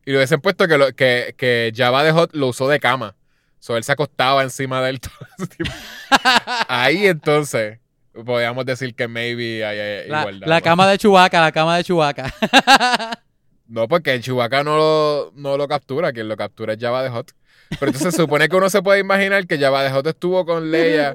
Y 0.07 0.13
lo 0.13 0.19
hubiesen 0.19 0.41
puesto 0.41 0.67
que, 0.67 0.79
lo, 0.79 0.95
que, 0.95 1.35
que 1.37 1.73
Java 1.77 2.03
de 2.03 2.13
Hot 2.13 2.35
lo 2.35 2.49
usó 2.49 2.69
de 2.69 2.81
cama. 2.81 3.17
So, 3.59 3.77
él 3.77 3.85
se 3.85 3.93
acostaba 3.93 4.43
encima 4.43 4.81
del 4.83 4.99
todo 5.01 5.13
Ahí 6.69 7.07
entonces 7.07 7.79
podríamos 8.25 8.65
decir 8.65 8.95
que 8.95 9.07
maybe 9.07 9.65
hay, 9.65 10.09
la, 10.09 10.21
igualdad. 10.21 10.47
La 10.47 10.61
cama 10.63 10.89
de 10.89 10.99
Chubaca, 10.99 11.41
la 11.41 11.53
cama 11.53 11.77
de 11.77 11.85
Chubaca. 11.85 12.33
no, 13.69 13.87
porque 13.87 14.15
el 14.15 14.23
Chubaca 14.23 14.65
no 14.65 14.77
lo, 14.77 15.33
no 15.37 15.57
lo 15.57 15.69
captura, 15.69 16.13
quien 16.13 16.29
lo 16.29 16.37
captura 16.37 16.73
es 16.73 16.79
Java 16.81 17.03
de 17.03 17.11
Hot. 17.11 17.33
Pero 17.69 17.87
entonces 17.87 18.15
se 18.15 18.23
supone 18.23 18.49
que 18.49 18.57
uno 18.57 18.71
se 18.71 18.83
puede 18.83 19.01
imaginar 19.01 19.47
que 19.47 19.59
Java 19.59 19.83
de 19.83 19.91
Hot 19.91 20.07
estuvo 20.07 20.45
con 20.45 20.71
Leia 20.71 21.15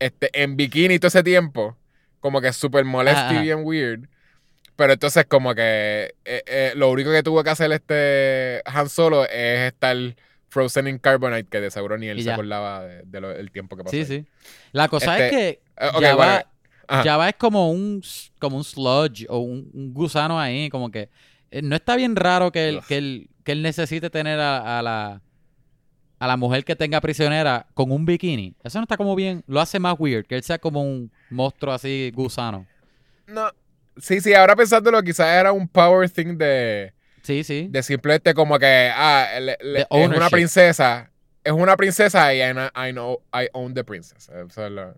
este, 0.00 0.30
en 0.42 0.56
bikini 0.56 0.98
todo 0.98 1.08
ese 1.08 1.22
tiempo. 1.22 1.76
Como 2.20 2.40
que 2.40 2.52
súper 2.52 2.84
molesto 2.84 3.34
y 3.34 3.38
bien 3.38 3.60
weird. 3.62 4.08
Pero 4.76 4.92
entonces 4.92 5.26
como 5.26 5.54
que 5.54 6.14
eh, 6.24 6.42
eh, 6.46 6.72
lo 6.74 6.90
único 6.90 7.12
que 7.12 7.22
tuvo 7.22 7.44
que 7.44 7.50
hacer 7.50 7.70
este 7.72 8.60
Han 8.64 8.88
Solo 8.88 9.24
es 9.24 9.72
estar 9.72 9.96
Frozen 10.54 10.86
in 10.86 10.98
Carbonite, 10.98 11.48
que 11.48 11.60
de 11.60 11.70
seguro 11.70 11.98
ni 11.98 12.06
él 12.06 12.22
se 12.22 12.32
acordaba 12.32 12.84
del 12.84 13.50
tiempo 13.50 13.76
que 13.76 13.82
pasó. 13.84 13.96
Sí, 13.96 14.04
sí. 14.04 14.24
La 14.70 14.88
cosa 14.88 15.18
es 15.18 15.30
que 15.30 15.60
eh, 15.76 16.44
Java, 16.88 17.28
es 17.28 17.34
como 17.36 17.70
un, 17.70 18.02
como 18.38 18.56
un 18.56 18.64
sludge 18.64 19.26
o 19.28 19.38
un, 19.38 19.92
gusano 19.92 20.38
ahí, 20.38 20.68
como 20.70 20.90
que 20.90 21.10
eh, 21.50 21.60
no 21.62 21.74
está 21.74 21.96
bien 21.96 22.14
raro 22.14 22.52
que 22.52 22.68
él, 22.68 22.80
que 22.86 22.98
él, 22.98 23.30
que 23.42 23.52
él 23.52 23.62
necesite 23.62 24.10
tener 24.10 24.38
a, 24.38 24.80
la 24.80 25.20
a 26.20 26.26
la 26.26 26.36
mujer 26.36 26.64
que 26.64 26.76
tenga 26.76 27.00
prisionera 27.00 27.66
con 27.74 27.90
un 27.90 28.06
bikini. 28.06 28.54
Eso 28.62 28.78
no 28.78 28.84
está 28.84 28.96
como 28.96 29.16
bien, 29.16 29.42
lo 29.46 29.60
hace 29.60 29.78
más 29.78 29.96
weird, 29.98 30.24
que 30.24 30.36
él 30.36 30.42
sea 30.44 30.58
como 30.58 30.82
un 30.82 31.10
monstruo 31.30 31.74
así 31.74 32.12
gusano. 32.14 32.66
No, 33.26 33.50
sí, 33.96 34.20
sí, 34.20 34.34
ahora 34.34 34.56
pensándolo, 34.56 35.02
quizás 35.02 35.28
era 35.28 35.52
un 35.52 35.68
power 35.68 36.08
thing 36.10 36.36
de 36.36 36.92
Sí, 37.24 37.42
sí. 37.42 37.68
De 37.70 37.82
simplemente 37.82 38.34
como 38.34 38.58
que, 38.58 38.90
ah, 38.94 39.30
es 39.38 39.86
una 39.90 40.28
princesa. 40.28 41.10
Es 41.42 41.52
una 41.52 41.76
princesa 41.76 42.34
y 42.34 42.42
I, 42.42 42.92
know, 42.92 43.22
I 43.32 43.48
own 43.52 43.72
the 43.74 43.82
princess. 43.82 44.30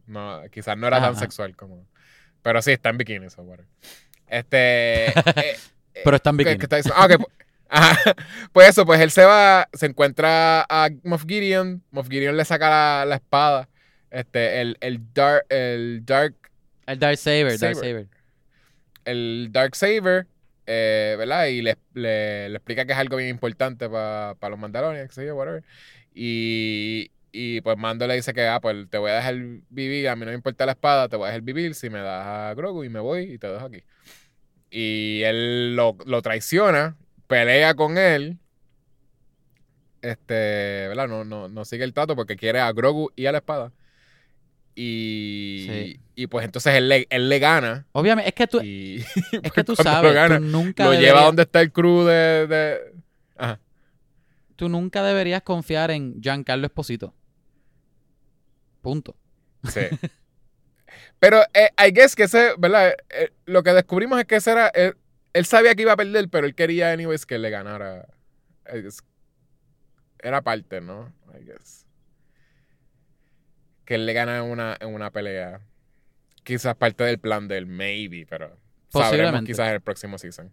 no, 0.06 0.42
quizás 0.50 0.76
no 0.76 0.88
era 0.88 1.00
tan 1.00 1.16
sexual 1.16 1.56
como. 1.56 1.86
Pero 2.42 2.62
sí, 2.62 2.72
está 2.72 2.90
en 2.90 2.98
bikini, 2.98 3.30
so 3.30 3.46
Este. 4.26 5.06
Eh, 5.96 6.02
pero 6.04 6.16
está 6.16 6.28
en 6.28 6.36
bikini. 6.36 6.58
Ah, 6.94 7.08
pues, 7.08 8.16
pues 8.52 8.68
eso, 8.68 8.84
pues 8.84 9.00
él 9.00 9.10
se 9.10 9.24
va, 9.24 9.66
se 9.72 9.86
encuentra 9.86 10.66
a 10.68 10.90
Moff 11.04 11.24
Gideon. 11.26 11.82
Moff 11.90 12.08
Gideon 12.08 12.36
le 12.36 12.44
saca 12.44 13.06
la, 13.06 13.14
espada. 13.14 13.66
Este, 14.10 14.60
el, 14.60 14.76
el 14.80 15.00
Dark. 15.14 15.46
El 15.48 16.04
Dark. 16.04 16.34
El 16.86 16.98
Dark 16.98 17.16
Saber, 17.16 17.58
Dark 17.58 17.76
Saber. 17.76 18.08
El 19.06 19.48
Dark 19.52 19.74
Saber 19.74 20.26
eh, 20.66 21.14
¿verdad? 21.18 21.46
Y 21.46 21.62
le, 21.62 21.78
le, 21.94 22.46
explica 22.46 22.84
que 22.84 22.92
es 22.92 22.98
algo 22.98 23.16
bien 23.16 23.30
importante 23.30 23.88
para 23.88 24.34
los 24.50 24.58
Mandalorians, 24.58 25.14
yo, 25.14 25.36
whatever. 25.36 25.62
Y, 26.14 27.12
y 27.32 27.60
pues 27.60 27.78
Mando 27.78 28.06
le 28.06 28.16
dice 28.16 28.34
que, 28.34 28.46
ah, 28.46 28.60
pues 28.60 28.88
te 28.90 28.98
voy 28.98 29.10
a 29.12 29.16
dejar 29.16 29.36
vivir, 29.70 30.08
a 30.08 30.16
mí 30.16 30.24
no 30.24 30.30
me 30.30 30.34
importa 30.34 30.66
la 30.66 30.72
espada, 30.72 31.08
te 31.08 31.16
voy 31.16 31.26
a 31.26 31.28
dejar 31.28 31.42
vivir 31.42 31.74
si 31.74 31.90
me 31.90 32.00
das 32.00 32.26
a 32.26 32.54
Grogu 32.54 32.84
y 32.84 32.88
me 32.88 33.00
voy 33.00 33.34
y 33.34 33.38
te 33.38 33.48
dejo 33.48 33.66
aquí. 33.66 33.84
Y 34.70 35.22
él 35.22 35.76
lo, 35.76 35.96
lo 36.06 36.22
traiciona, 36.22 36.96
pelea 37.28 37.74
con 37.74 37.98
él, 37.98 38.38
este, 40.02 40.88
¿verdad? 40.88 41.08
No, 41.08 41.24
no, 41.24 41.48
no 41.48 41.64
sigue 41.64 41.84
el 41.84 41.94
trato 41.94 42.16
porque 42.16 42.36
quiere 42.36 42.60
a 42.60 42.72
Grogu 42.72 43.12
y 43.16 43.26
a 43.26 43.32
la 43.32 43.38
espada. 43.38 43.72
Y, 44.78 45.98
y 46.14 46.26
pues 46.26 46.44
entonces 46.44 46.74
él 46.74 46.90
le, 46.90 47.06
él 47.08 47.30
le 47.30 47.38
gana. 47.38 47.86
Obviamente, 47.92 48.28
es 48.28 48.34
que 48.34 48.46
tú, 48.46 48.60
es 48.62 49.52
que 49.52 49.64
tú 49.64 49.74
sabes, 49.74 50.14
lo, 50.14 50.38
nunca 50.38 50.84
lo 50.84 50.92
lleva 50.92 51.22
donde 51.22 51.42
está 51.42 51.62
el 51.62 51.72
crew 51.72 52.04
de, 52.04 52.92
Ajá. 53.36 53.58
tú 54.54 54.68
nunca 54.68 55.02
deberías 55.02 55.40
confiar 55.40 55.90
en 55.90 56.20
Giancarlo 56.20 56.66
Esposito. 56.66 57.14
Punto. 58.82 59.16
Sí. 59.64 59.80
pero 61.18 61.40
eh, 61.54 61.70
I 61.78 61.90
guess 61.90 62.14
que 62.14 62.24
ese, 62.24 62.50
¿verdad? 62.58 62.94
Eh, 63.08 63.32
lo 63.46 63.62
que 63.62 63.72
descubrimos 63.72 64.20
es 64.20 64.26
que 64.26 64.36
ese 64.36 64.52
era. 64.52 64.68
Él, 64.68 64.94
él 65.32 65.46
sabía 65.46 65.74
que 65.74 65.82
iba 65.82 65.92
a 65.92 65.96
perder, 65.96 66.28
pero 66.28 66.46
él 66.46 66.54
quería, 66.54 66.92
anyways, 66.92 67.24
que 67.24 67.38
le 67.38 67.48
ganara. 67.48 68.06
Era 70.18 70.42
parte, 70.42 70.82
¿no? 70.82 71.14
I 71.34 71.44
guess. 71.44 71.85
Que 73.86 73.94
él 73.94 74.04
le 74.04 74.12
gana 74.12 74.36
en 74.36 74.44
una, 74.44 74.76
en 74.78 74.92
una 74.92 75.10
pelea. 75.10 75.60
Quizás 76.44 76.76
parte 76.76 77.04
del 77.04 77.18
plan 77.18 77.48
del 77.48 77.66
maybe, 77.66 78.26
pero 78.28 78.54
sabremos 78.90 79.42
quizás 79.44 79.68
en 79.68 79.74
el 79.74 79.80
próximo 79.80 80.18
season. 80.18 80.52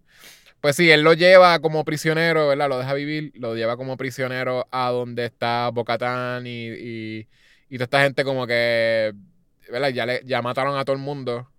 Pues 0.62 0.78
sí, 0.78 0.90
él 0.90 1.02
lo 1.02 1.14
lleva 1.14 1.60
como 1.60 1.84
prisionero, 1.84 2.48
¿verdad? 2.48 2.70
Lo 2.70 2.78
deja 2.80 2.94
vivir, 2.94 3.34
lo 3.36 3.54
lleva 3.54 3.76
como 3.76 3.98
prisionero 3.98 4.66
a 4.72 4.92
donde 4.92 5.26
está 5.26 5.70
Bocatán 5.70 6.48
y, 6.48 6.68
y, 6.70 7.28
y 7.68 7.76
toda 7.76 7.84
esta 7.84 8.04
gente 8.04 8.24
como 8.24 8.48
que, 8.48 9.14
¿verdad? 9.70 9.90
Ya, 9.90 10.06
le, 10.06 10.22
ya 10.24 10.42
mataron 10.42 10.78
a 10.78 10.86
todo 10.86 10.96
el 10.96 11.02
mundo. 11.02 11.50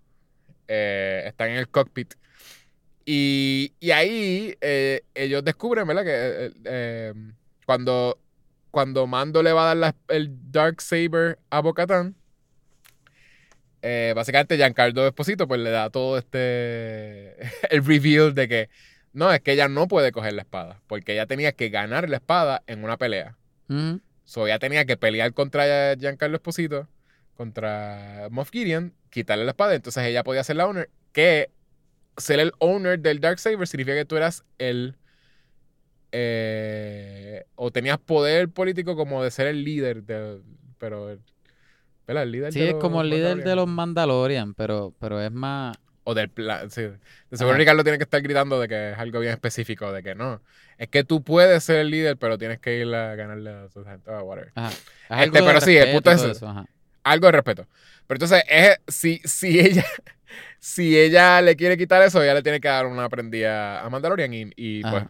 Eh, 0.67 1.23
están 1.27 1.51
en 1.51 1.57
el 1.57 1.69
cockpit. 1.69 2.15
Y, 3.05 3.73
y 3.79 3.91
ahí 3.91 4.57
eh, 4.61 5.03
ellos 5.13 5.43
descubren, 5.43 5.85
¿verdad? 5.85 6.03
Que 6.03 6.51
eh, 6.65 7.13
cuando, 7.67 8.17
cuando 8.75 9.07
Mando 9.07 9.41
le 9.41 9.53
va 9.53 9.61
a 9.63 9.65
dar 9.67 9.77
la- 9.77 9.95
el 10.09 10.51
Dark 10.51 10.81
Saber 10.81 11.39
a 11.49 11.61
Bocatán, 11.61 12.13
eh, 13.81 14.11
básicamente 14.13 14.57
Giancarlo 14.57 15.07
Esposito 15.07 15.47
pues 15.47 15.61
le 15.61 15.69
da 15.69 15.89
todo 15.89 16.17
este 16.17 17.37
el 17.69 17.85
reveal 17.85 18.33
de 18.35 18.49
que 18.49 18.69
no, 19.13 19.31
es 19.31 19.39
que 19.39 19.53
ella 19.53 19.69
no 19.69 19.87
puede 19.87 20.11
coger 20.11 20.33
la 20.33 20.41
espada, 20.41 20.81
porque 20.87 21.13
ella 21.13 21.25
tenía 21.25 21.53
que 21.53 21.69
ganar 21.69 22.09
la 22.09 22.17
espada 22.17 22.63
en 22.67 22.83
una 22.83 22.97
pelea. 22.97 23.37
Ujú. 23.69 24.01
So 24.25 24.45
ella 24.45 24.59
tenía 24.59 24.83
que 24.83 24.97
pelear 24.97 25.31
contra 25.33 25.95
Giancarlo 25.95 26.35
Esposito, 26.35 26.89
contra 27.37 28.27
Moff 28.29 28.51
Gideon, 28.51 28.93
quitarle 29.09 29.45
la 29.45 29.51
espada, 29.51 29.73
entonces 29.73 30.03
ella 30.03 30.25
podía 30.25 30.43
ser 30.43 30.57
la 30.57 30.67
owner, 30.67 30.89
que 31.13 31.49
ser 32.17 32.41
el 32.41 32.51
owner 32.59 32.99
del 32.99 33.21
Darksaber 33.21 33.65
significa 33.69 33.95
que 33.95 34.03
tú 34.03 34.17
eras 34.17 34.43
el 34.57 34.97
eh, 36.17 37.45
o 37.55 37.71
tenías 37.71 37.97
poder 37.97 38.49
político 38.49 38.95
como 38.95 39.21
de 39.21 39.31
ser 39.31 39.47
el 39.47 39.63
líder 39.65 40.03
de, 40.03 40.41
pero 40.77 41.17
¿verdad? 42.07 42.23
el 42.23 42.31
líder 42.31 42.53
Sí, 42.53 42.59
de 42.59 42.69
es 42.69 42.75
como 42.75 43.01
el 43.01 43.09
líder 43.09 43.43
de 43.43 43.55
los 43.55 43.67
Mandalorian. 43.67 44.53
Pero, 44.53 44.93
pero 44.99 45.21
es 45.21 45.31
más. 45.31 45.75
o 46.03 46.13
del 46.13 46.29
plan, 46.29 46.71
sí. 46.71 46.83
De 46.83 47.37
seguro. 47.37 47.57
Ricardo 47.57 47.83
tiene 47.83 47.97
que 47.97 48.03
estar 48.05 48.21
gritando 48.21 48.59
de 48.59 48.67
que 48.69 48.91
es 48.91 48.97
algo 48.97 49.19
bien 49.19 49.33
específico, 49.33 49.91
de 49.91 50.03
que 50.03 50.15
no. 50.15 50.41
Es 50.77 50.87
que 50.87 51.03
tú 51.03 51.21
puedes 51.23 51.63
ser 51.63 51.77
el 51.77 51.89
líder, 51.89 52.17
pero 52.17 52.37
tienes 52.37 52.59
que 52.59 52.77
ir 52.77 52.93
a 52.93 53.15
ganarle 53.15 53.49
a 53.49 53.69
su 53.69 53.83
gente. 53.83 54.09
oh, 54.09 54.23
whatever. 54.23 54.53
Ajá. 54.55 54.69
Es 54.69 55.25
Este, 55.27 55.43
pero 55.43 55.61
sí, 55.61 55.75
el 55.75 55.91
punto 55.91 56.11
es 56.11 56.23
eso, 56.23 56.47
ajá. 56.47 56.65
Algo 57.03 57.27
de 57.27 57.31
respeto. 57.33 57.67
Pero 58.07 58.15
entonces, 58.15 58.43
es, 58.47 58.77
si, 58.87 59.19
si 59.25 59.59
ella 59.59 59.85
si 60.59 60.97
ella 60.97 61.41
le 61.41 61.55
quiere 61.55 61.77
quitar 61.77 62.01
eso, 62.01 62.21
ella 62.23 62.33
le 62.35 62.43
tiene 62.43 62.59
que 62.59 62.67
dar 62.67 62.85
una 62.87 63.09
prendida 63.09 63.81
a 63.83 63.89
Mandalorian 63.89 64.33
y, 64.33 64.51
y 64.55 64.81
pues. 64.81 65.05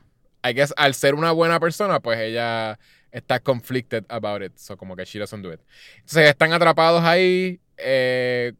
I 0.47 0.53
guess, 0.53 0.73
al 0.77 0.93
ser 0.93 1.15
una 1.15 1.31
buena 1.31 1.59
persona, 1.59 1.99
pues 1.99 2.19
ella 2.19 2.77
está 3.11 3.39
conflicted 3.39 4.05
about 4.09 4.41
it. 4.43 4.53
So, 4.57 4.77
como 4.77 4.95
que 4.95 5.05
she 5.05 5.19
doesn't 5.19 5.41
do 5.41 5.51
it. 5.53 5.59
Entonces, 5.95 6.30
están 6.30 6.53
atrapados 6.53 7.03
ahí, 7.03 7.59
eh, 7.77 8.53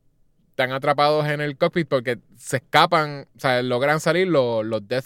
están 0.50 0.72
atrapados 0.72 1.28
en 1.28 1.42
el 1.42 1.58
cockpit 1.58 1.88
porque 1.88 2.20
se 2.38 2.58
escapan, 2.58 3.28
o 3.36 3.40
sea, 3.40 3.62
logran 3.62 4.00
salir 4.00 4.28
los, 4.28 4.66
los 4.66 4.88
Death 4.88 5.06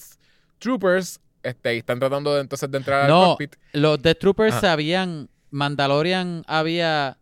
Troopers 0.60 1.20
este, 1.44 1.76
y 1.76 1.78
están 1.80 2.00
tratando 2.00 2.36
de, 2.36 2.42
entonces 2.42 2.70
de 2.70 2.78
entrar 2.78 3.02
al 3.02 3.08
No, 3.10 3.26
cockpit. 3.30 3.56
Los 3.74 4.02
Death 4.02 4.20
Troopers 4.20 4.54
Ajá. 4.54 4.62
sabían. 4.62 5.30
Mandalorian 5.52 6.44
había 6.48 7.18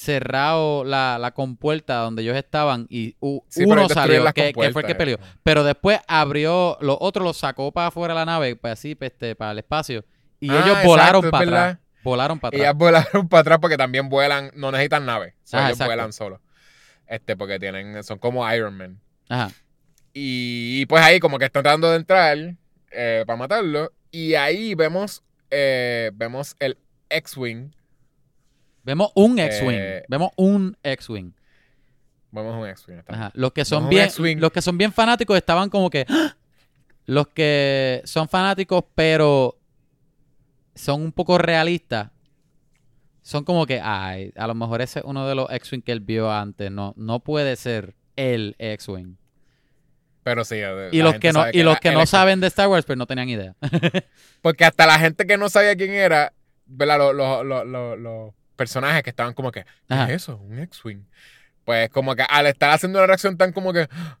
cerrado 0.00 0.82
la, 0.84 1.18
la 1.20 1.32
compuerta 1.32 1.96
donde 1.96 2.22
ellos 2.22 2.36
estaban 2.36 2.86
y 2.88 3.16
u- 3.20 3.42
Sí, 3.48 3.60
pero 3.66 3.72
uno 3.84 3.88
salió, 3.88 4.24
que, 4.32 4.52
que 4.52 4.70
fue 4.72 4.82
el 4.82 4.86
que 4.86 4.94
peleó. 4.94 5.18
Pero 5.42 5.62
después 5.62 6.00
abrió, 6.08 6.78
los 6.80 6.96
otros 7.00 7.24
los 7.24 7.36
sacó 7.36 7.70
para 7.70 7.88
afuera 7.88 8.14
de 8.14 8.20
la 8.20 8.24
nave, 8.26 8.56
pues 8.56 8.72
así, 8.72 8.94
pues, 8.94 9.12
este, 9.12 9.34
para 9.36 9.52
el 9.52 9.58
espacio. 9.58 10.04
Y 10.40 10.50
Ah, 10.50 10.54
ellos 10.54 10.66
exacto, 10.68 10.88
volaron 10.88 11.30
para 11.30 11.44
atrás. 11.44 11.78
Volaron 12.02 12.40
para 12.40 12.48
atrás. 12.48 12.60
Ellas 12.62 12.74
volaron 12.76 13.28
para 13.28 13.40
atrás 13.42 13.58
porque 13.60 13.76
también 13.76 14.08
vuelan, 14.08 14.50
no 14.54 14.72
necesitan 14.72 15.04
nave. 15.04 15.34
Ajá, 15.52 15.64
ellos 15.66 15.72
exacto. 15.72 15.84
vuelan 15.90 16.12
solos. 16.14 16.40
Este, 17.06 17.36
porque 17.36 17.58
tienen, 17.58 18.02
son 18.02 18.18
como 18.18 18.50
Iron 18.54 18.76
Man. 18.76 19.00
Ajá. 19.28 19.50
Y, 20.14 20.86
pues 20.86 21.02
ahí 21.02 21.20
como 21.20 21.38
que 21.38 21.44
están 21.44 21.62
tratando 21.62 21.90
de 21.90 21.96
entrar 21.96 22.36
eh, 22.90 23.24
para 23.26 23.36
matarlo. 23.36 23.92
Y 24.10 24.34
ahí 24.34 24.74
vemos, 24.74 25.22
eh, 25.50 26.10
vemos 26.14 26.56
el 26.58 26.78
X-Wing. 27.10 27.70
Vemos 28.82 29.12
un 29.14 29.38
X-Wing. 29.38 29.78
Eh, 29.78 30.02
Vemos 30.08 30.30
un 30.36 30.76
X-Wing. 30.82 31.32
Vemos 32.32 32.54
un 32.56 32.66
X-Wing. 32.68 32.98
Los 33.34 33.52
que 33.52 33.64
son 33.64 33.88
bien, 33.88 34.04
X-Wing. 34.04 34.38
los 34.40 34.52
que 34.52 34.62
son 34.62 34.78
bien 34.78 34.92
fanáticos 34.92 35.36
estaban 35.36 35.68
como 35.68 35.90
que 35.90 36.06
¡Ah! 36.08 36.36
los 37.06 37.28
que 37.28 38.02
son 38.04 38.28
fanáticos 38.28 38.84
pero 38.94 39.58
son 40.74 41.02
un 41.02 41.12
poco 41.12 41.36
realistas. 41.38 42.10
Son 43.22 43.44
como 43.44 43.66
que, 43.66 43.80
ay, 43.82 44.32
a 44.36 44.46
lo 44.46 44.54
mejor 44.54 44.80
ese 44.80 45.00
es 45.00 45.04
uno 45.04 45.26
de 45.28 45.34
los 45.34 45.50
X-Wing 45.50 45.82
que 45.82 45.92
él 45.92 46.00
vio 46.00 46.30
antes. 46.32 46.70
No, 46.70 46.94
no 46.96 47.20
puede 47.20 47.54
ser 47.56 47.94
el 48.16 48.56
X-Wing. 48.58 49.16
Pero 50.22 50.44
sí. 50.44 50.56
Y 50.92 51.02
los 51.02 51.14
que 51.18 51.32
no, 51.32 51.44
y 51.52 51.62
los 51.62 51.78
que 51.80 51.90
no 51.90 52.00
X-Wing. 52.00 52.06
saben 52.06 52.40
de 52.40 52.46
Star 52.46 52.68
Wars, 52.68 52.84
pero 52.86 52.96
no 52.96 53.06
tenían 53.06 53.28
idea. 53.28 53.54
Porque 54.42 54.64
hasta 54.64 54.86
la 54.86 54.98
gente 54.98 55.26
que 55.26 55.36
no 55.36 55.48
sabía 55.48 55.76
quién 55.76 55.90
era, 55.92 56.32
¿verdad? 56.66 56.98
Los- 57.14 57.44
los- 57.66 57.98
los 57.98 58.34
personajes 58.60 59.02
que 59.02 59.10
estaban 59.10 59.32
como 59.34 59.50
que, 59.50 59.64
¿qué 59.64 59.94
Ajá. 59.94 60.04
es 60.10 60.22
eso? 60.22 60.36
Un 60.36 60.58
X-Wing. 60.58 61.04
Pues 61.64 61.88
como 61.90 62.14
que 62.14 62.22
al 62.28 62.46
estar 62.46 62.70
haciendo 62.70 62.98
una 62.98 63.06
reacción 63.06 63.36
tan 63.38 63.52
como 63.52 63.72
que, 63.72 63.88
"Ah, 63.90 64.18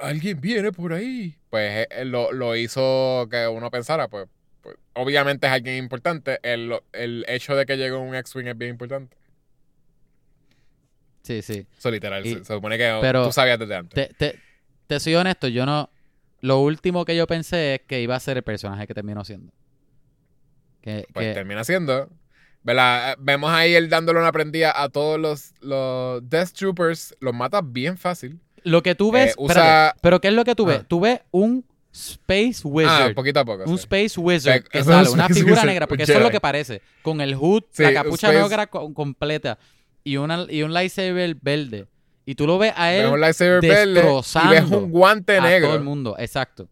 alguien 0.00 0.40
viene 0.40 0.70
por 0.70 0.92
ahí. 0.92 1.36
Pues 1.50 1.86
eh, 1.90 2.04
lo, 2.04 2.30
lo 2.32 2.54
hizo 2.56 3.26
que 3.30 3.48
uno 3.48 3.70
pensara, 3.70 4.06
pues, 4.08 4.28
pues, 4.62 4.76
obviamente 4.94 5.46
es 5.46 5.52
alguien 5.52 5.76
importante. 5.76 6.38
El, 6.42 6.72
el 6.92 7.24
hecho 7.28 7.56
de 7.56 7.66
que 7.66 7.76
llegue 7.76 7.94
un 7.94 8.14
X-Wing 8.14 8.46
es 8.48 8.56
bien 8.58 8.70
importante. 8.72 9.16
sí, 11.22 11.42
sí. 11.42 11.66
Eso 11.78 11.90
literal. 11.90 12.24
Y- 12.26 12.34
se, 12.34 12.44
se 12.44 12.54
supone 12.54 12.78
que 12.78 12.98
pero 13.00 13.26
tú 13.26 13.32
sabías 13.32 13.58
desde 13.58 13.76
antes. 13.76 13.94
Te, 14.08 14.14
te, 14.14 14.38
te 14.86 15.00
soy 15.00 15.14
honesto, 15.14 15.48
yo 15.48 15.66
no. 15.66 15.90
Lo 16.42 16.60
último 16.60 17.04
que 17.04 17.14
yo 17.16 17.26
pensé 17.26 17.74
es 17.74 17.80
que 17.86 18.00
iba 18.00 18.16
a 18.16 18.20
ser 18.20 18.36
el 18.38 18.42
personaje 18.42 18.86
que 18.86 18.94
terminó 18.94 19.24
siendo. 19.24 19.52
Que, 20.80 21.06
Pues 21.12 21.26
que- 21.28 21.34
termina 21.34 21.64
siendo. 21.64 22.08
¿Verdad? 22.62 23.16
Vemos 23.18 23.50
ahí 23.52 23.74
él 23.74 23.88
dándole 23.88 24.18
una 24.20 24.32
prendida 24.32 24.72
a 24.80 24.88
todos 24.88 25.18
los, 25.18 25.52
los 25.60 26.28
Death 26.28 26.50
Troopers. 26.52 27.14
Los 27.20 27.34
mata 27.34 27.60
bien 27.62 27.96
fácil. 27.98 28.38
Lo 28.62 28.82
que 28.82 28.94
tú 28.94 29.10
ves. 29.10 29.30
Eh, 29.32 29.34
usa- 29.38 29.52
espérate, 29.88 29.98
pero 30.02 30.20
¿qué 30.20 30.28
es 30.28 30.34
lo 30.34 30.44
que 30.44 30.54
tú 30.54 30.66
ves? 30.66 30.80
Ah. 30.82 30.84
Tú 30.86 31.00
ves 31.00 31.20
un 31.30 31.64
Space 31.92 32.60
Ah, 32.64 32.68
Wizard. 32.68 33.14
poquito 33.14 33.40
a 33.40 33.44
poco. 33.44 33.64
un 33.64 33.76
sí. 33.78 33.82
Space 33.84 34.20
Wizard 34.20 34.62
que 34.64 34.84
sale, 34.84 35.08
un 35.08 35.14
una 35.14 35.28
figura 35.28 35.52
Wizard, 35.54 35.66
negra, 35.66 35.86
porque 35.86 36.02
eso 36.04 36.12
es 36.12 36.20
lo 36.22 36.30
que 36.30 36.40
parece. 36.40 36.82
Con 37.02 37.20
el 37.20 37.34
hood, 37.34 37.64
Sí, 37.72 37.82
la 37.82 37.92
capucha 37.94 38.28
Space- 38.28 38.42
negra 38.42 38.66
co- 38.68 38.92
completa 38.94 39.58
y, 40.04 40.16
una, 40.18 40.46
y 40.48 40.62
un 40.62 40.72
lightsaber 40.72 41.36
verde. 41.40 41.86
Y 42.26 42.34
tú 42.36 42.46
lo 42.46 42.58
ves 42.58 42.72
a 42.76 42.92
él 42.92 43.04
Ves 43.04 43.12
un 43.12 43.20
lightsaber 43.20 43.60
verde 43.60 44.00
y 44.02 44.48
ves 44.50 44.64
un 44.70 44.90
guante 44.92 45.38
a 45.38 45.40
negro. 45.40 45.68
todo 45.68 45.76
el 45.78 45.82
mundo. 45.82 46.14
Exacto. 46.18 46.68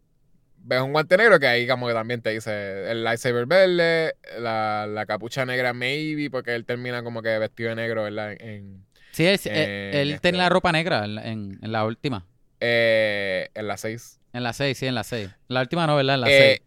Ves 0.69 0.81
un 0.81 0.91
guante 0.93 1.17
negro 1.17 1.39
que 1.39 1.47
ahí 1.47 1.67
como 1.67 1.87
que 1.87 1.93
también 1.93 2.21
te 2.21 2.29
dice 2.29 2.91
el 2.91 3.03
lightsaber 3.03 3.47
verde, 3.47 4.13
la, 4.37 4.85
la 4.87 5.05
capucha 5.07 5.43
negra 5.43 5.73
maybe, 5.73 6.29
porque 6.29 6.53
él 6.53 6.63
termina 6.63 7.01
como 7.01 7.23
que 7.23 7.39
vestido 7.39 7.69
de 7.69 7.75
negro, 7.75 8.03
¿verdad? 8.03 8.33
En, 8.39 8.85
Sí, 9.11 9.25
él, 9.25 9.39
él- 9.45 9.51
En 9.51 9.95
él 9.95 10.09
este- 10.11 10.19
tenía 10.29 10.43
la 10.43 10.49
ropa 10.49 10.71
negra 10.71 11.03
en, 11.05 11.15
la- 11.15 11.27
en- 11.27 11.57
en 11.63 11.71
la 11.71 11.85
última. 11.85 12.23
eh, 12.59 13.49
en 13.55 13.67
la 13.67 13.77
6. 13.77 14.19
En 14.33 14.43
la 14.43 14.53
6, 14.53 14.77
sí, 14.77 14.85
en 14.85 14.93
la 14.93 15.03
6. 15.03 15.29
La 15.47 15.61
última 15.61 15.87
no, 15.87 15.95
¿verdad? 15.95 16.15
En 16.15 16.21
la 16.21 16.27
6. 16.27 16.39
Eh, 16.39 16.61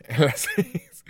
en 0.08 0.20
la 0.26 0.32
6. 0.32 1.04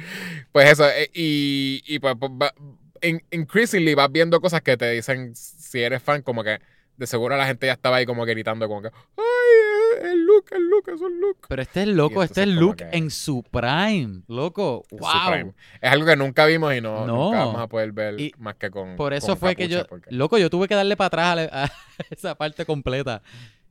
Pues 0.52 0.70
eso, 0.70 0.88
eh, 0.88 1.10
y, 1.12 1.82
y 1.86 1.98
pues, 1.98 2.14
pues, 2.20 2.30
va- 2.32 2.54
in- 3.02 3.24
increasingly 3.32 3.94
vas 3.94 4.12
viendo 4.12 4.40
cosas 4.40 4.60
que 4.62 4.76
te 4.76 4.90
dicen, 4.92 5.34
si 5.34 5.82
eres 5.82 6.00
fan, 6.02 6.22
como 6.22 6.44
que 6.44 6.60
de 6.96 7.06
seguro 7.08 7.36
la 7.36 7.46
gente 7.46 7.66
ya 7.66 7.72
estaba 7.72 7.96
ahí 7.96 8.06
como 8.06 8.24
que 8.24 8.30
gritando 8.32 8.68
como 8.68 8.82
que, 8.82 8.88
¡ay, 9.16 9.71
el 10.04 10.24
look, 10.24 10.46
el 10.52 10.68
look, 10.68 10.88
es 10.94 11.00
un 11.00 11.20
look! 11.20 11.36
Pero 11.48 11.62
este 11.62 11.82
es 11.82 11.88
loco, 11.88 12.22
este 12.22 12.42
es 12.42 12.48
Luke 12.48 12.84
que- 12.90 12.96
en 12.96 13.10
su 13.10 13.42
prime. 13.42 14.22
Loco, 14.28 14.84
wow. 14.90 15.10
prime. 15.30 15.52
Es 15.80 15.90
algo 15.92 16.06
que 16.06 16.16
nunca 16.16 16.46
vimos 16.46 16.74
y 16.74 16.80
no, 16.80 17.06
No. 17.06 17.24
nunca 17.26 17.38
vamos 17.44 17.60
a 17.60 17.66
poder 17.68 17.92
ver 17.92 18.20
Y 18.20 18.32
más 18.38 18.56
que 18.56 18.70
con 18.70 18.96
Por 18.96 19.12
eso 19.12 19.28
con 19.28 19.36
fue 19.38 19.56
que 19.56 19.68
yo, 19.68 19.86
porque- 19.86 20.10
loco, 20.10 20.38
yo 20.38 20.50
tuve 20.50 20.68
que 20.68 20.74
darle 20.74 20.96
para 20.96 21.06
atrás 21.32 21.48
a, 21.52 21.72
esa 22.10 22.34
parte 22.34 22.64
completa. 22.64 23.22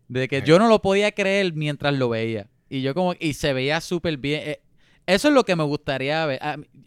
De 0.08 0.28
que 0.28 0.40
Sí. 0.42 0.46
yo 0.48 0.60
no 0.60 0.68
lo 0.68 0.82
podía 0.82 1.12
creer 1.14 1.54
mientras 1.54 1.94
lo 1.94 2.10
veía. 2.10 2.48
Y 2.70 2.82
yo 2.82 2.94
como, 2.94 3.14
y 3.20 3.34
se 3.34 3.54
veía 3.54 3.80
súper 3.82 4.18
bien. 4.18 4.42
Eh, 4.46 4.62
Eso 5.08 5.28
es 5.30 5.34
lo 5.34 5.44
que 5.44 5.56
me 5.56 5.64
gustaría 5.64 6.26
ver. 6.26 6.40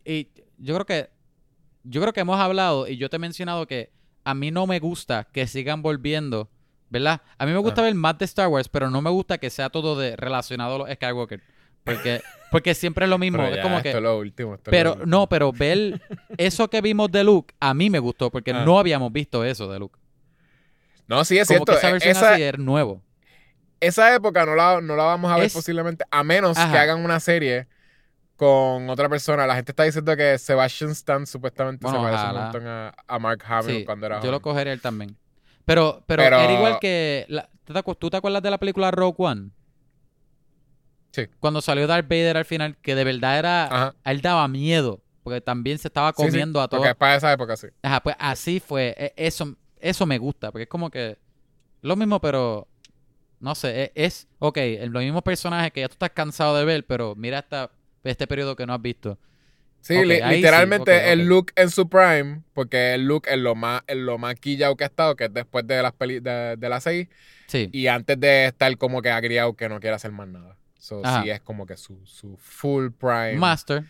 Y 0.04 0.28
yo 0.58 0.74
creo 0.74 0.86
que, 0.86 1.10
yo 1.82 2.00
creo 2.00 2.12
que 2.12 2.20
hemos 2.20 2.38
hablado 2.38 2.86
y 2.88 2.96
yo 2.96 3.10
te 3.10 3.16
he 3.16 3.18
mencionado 3.18 3.66
que 3.66 3.90
a 4.24 4.34
mí 4.34 4.50
no 4.50 4.66
me 4.66 4.78
gusta 4.78 5.28
que 5.32 5.46
sigan 5.46 5.82
volviendo, 5.82 6.48
¿verdad? 6.90 7.20
A 7.38 7.46
mí 7.46 7.52
me 7.52 7.58
gusta 7.58 7.80
Ah. 7.80 7.84
ver 7.84 7.94
más 7.94 8.16
de 8.18 8.24
Star 8.24 8.48
Wars, 8.48 8.68
pero 8.68 8.90
no 8.90 9.00
me 9.02 9.10
gusta 9.10 9.38
que 9.38 9.50
sea 9.50 9.70
todo 9.70 9.98
de, 9.98 10.16
relacionado 10.16 10.76
a 10.76 10.78
los 10.78 10.90
Skywalker. 10.90 11.42
Porque, 11.84 12.22
porque 12.50 12.74
siempre 12.74 13.04
es 13.04 13.10
lo 13.10 13.18
mismo. 13.18 13.38
Pero 13.42 13.56
es 13.56 13.62
como 13.62 13.76
esto 13.76 13.92
que. 13.92 14.00
lo 14.00 14.18
último. 14.18 14.54
esto 14.54 14.70
lo 14.70 14.76
Pero 14.76 14.90
último. 14.92 15.06
no, 15.06 15.28
pero 15.28 15.52
ver 15.52 16.00
eso 16.38 16.68
que 16.70 16.80
vimos 16.80 17.10
de 17.12 17.24
Luke, 17.24 17.54
a 17.60 17.74
mí 17.74 17.90
me 17.90 17.98
gustó, 17.98 18.30
porque 18.30 18.52
Ah. 18.52 18.64
no 18.64 18.78
habíamos 18.78 19.12
visto 19.12 19.44
eso 19.44 19.70
de 19.70 19.78
Luke. 19.78 19.98
No, 21.06 21.24
sí, 21.26 21.36
es 21.38 21.46
Como 21.48 21.58
cierto. 21.58 21.72
que 21.72 21.78
esa 21.78 21.88
e- 21.88 21.92
versión 21.92 22.10
Esa, 22.16 22.32
así 22.32 22.42
es 22.42 22.58
nuevo. 22.58 23.02
esa 23.80 24.14
época 24.14 24.46
no 24.46 24.54
la, 24.54 24.80
no 24.80 24.96
la 24.96 25.04
vamos 25.04 25.30
a 25.30 25.36
ver 25.36 25.44
Es- 25.46 25.52
posiblemente, 25.52 26.04
a 26.10 26.24
menos 26.24 26.56
Ajá. 26.56 26.72
que 26.72 26.78
hagan 26.78 27.04
una 27.04 27.20
serie 27.20 27.66
con 28.36 28.88
otra 28.88 29.08
persona. 29.10 29.46
La 29.46 29.54
gente 29.54 29.72
está 29.72 29.82
diciendo 29.84 30.16
que 30.16 30.38
Sebastian 30.38 30.90
Stan 30.92 31.26
supuestamente 31.26 31.82
Bueno, 31.84 31.98
se 31.98 32.04
parece 32.04 32.22
un 32.24 32.30
ojalá. 32.30 32.42
montón 32.44 32.66
a, 32.66 32.94
a 33.06 33.18
Mark 33.18 33.42
Hamill 33.46 33.76
Sí, 33.80 33.84
cuando 33.84 34.06
era 34.06 34.16
yo 34.20 34.30
lo 34.30 34.40
joven. 34.40 34.40
cogería 34.40 34.72
él 34.72 34.80
también. 34.80 35.16
Pero, 35.64 36.02
pero, 36.06 36.22
Pero- 36.22 36.38
era 36.40 36.52
igual 36.52 36.78
que. 36.80 37.24
la- 37.28 37.48
¿tú, 37.98 38.10
te 38.10 38.16
acuerdas 38.16 38.42
de 38.42 38.50
la 38.50 38.58
película 38.58 38.90
Rogue 38.90 39.14
One? 39.18 39.50
Sí. 41.12 41.26
Cuando 41.40 41.60
salió 41.62 41.86
Darth 41.86 42.08
Vader 42.08 42.36
al 42.36 42.44
final, 42.44 42.76
que 42.78 42.94
de 42.94 43.04
verdad 43.04 43.38
era. 43.38 43.64
Ajá. 43.66 43.94
Él 44.04 44.20
daba 44.20 44.46
miedo. 44.48 45.00
Porque 45.22 45.40
también 45.40 45.78
se 45.78 45.88
estaba 45.88 46.10
Sí, 46.10 46.16
sí, 46.22 46.28
comiendo 46.28 46.60
a 46.60 46.68
todos. 46.68 46.82
Porque 46.82 46.94
para 46.94 47.16
esa 47.16 47.32
época, 47.32 47.56
sí. 47.56 47.68
Ajá, 47.82 48.02
pues 48.02 48.14
así 48.18 48.60
fue. 48.60 48.94
E- 48.98 49.14
Eso, 49.16 49.56
eso 49.80 50.04
me 50.06 50.18
gusta. 50.18 50.50
Porque 50.52 50.64
es 50.64 50.68
como 50.68 50.90
que. 50.90 51.16
Lo 51.82 51.96
mismo, 51.96 52.20
pero. 52.20 52.68
No 53.40 53.54
sé, 53.54 53.84
e- 53.84 53.92
es. 53.94 54.28
Ok, 54.38 54.58
los 54.88 55.02
mismos 55.02 55.22
personajes 55.22 55.72
que 55.72 55.80
ya 55.80 55.88
tú 55.88 55.94
estás 55.94 56.10
cansado 56.10 56.56
de 56.56 56.64
ver, 56.64 56.84
pero 56.86 57.14
mira 57.16 57.38
esta, 57.38 57.70
este 58.02 58.26
periodo 58.26 58.54
que 58.56 58.66
no 58.66 58.74
has 58.74 58.82
visto. 58.82 59.18
Sí, 59.86 59.94
li- 60.04 60.20
literalmente 60.22 61.12
el 61.12 61.26
look 61.26 61.52
en 61.56 61.68
su 61.70 61.88
prime, 61.88 62.40
porque 62.54 62.94
el 62.94 63.04
look 63.06 63.24
es 63.28 63.36
lo 63.38 63.54
más, 63.54 63.82
es 63.86 63.96
lo 63.96 64.16
más 64.16 64.34
quillado 64.36 64.76
que 64.76 64.84
ha 64.84 64.86
estado, 64.86 65.14
que 65.14 65.24
es 65.24 65.32
después 65.34 65.66
de 65.66 65.82
las 65.82 65.92
peli 65.92 66.20
de, 66.20 66.56
de 66.56 66.68
las 66.70 66.82
seis, 66.84 67.08
Sí. 67.46 67.68
y 67.72 67.86
antes 67.88 68.18
de 68.18 68.46
estar 68.46 68.74
como 68.78 69.02
que 69.02 69.10
agriado 69.10 69.54
que 69.54 69.68
no 69.68 69.80
quiere 69.80 69.94
hacer 69.96 70.10
más 70.10 70.26
nada. 70.26 70.56
So, 70.78 71.02
sí 71.22 71.30
es 71.30 71.40
como 71.40 71.66
que 71.66 71.76
su, 71.76 72.00
su 72.06 72.36
full 72.38 72.88
prime. 72.98 73.34
Master. 73.36 73.84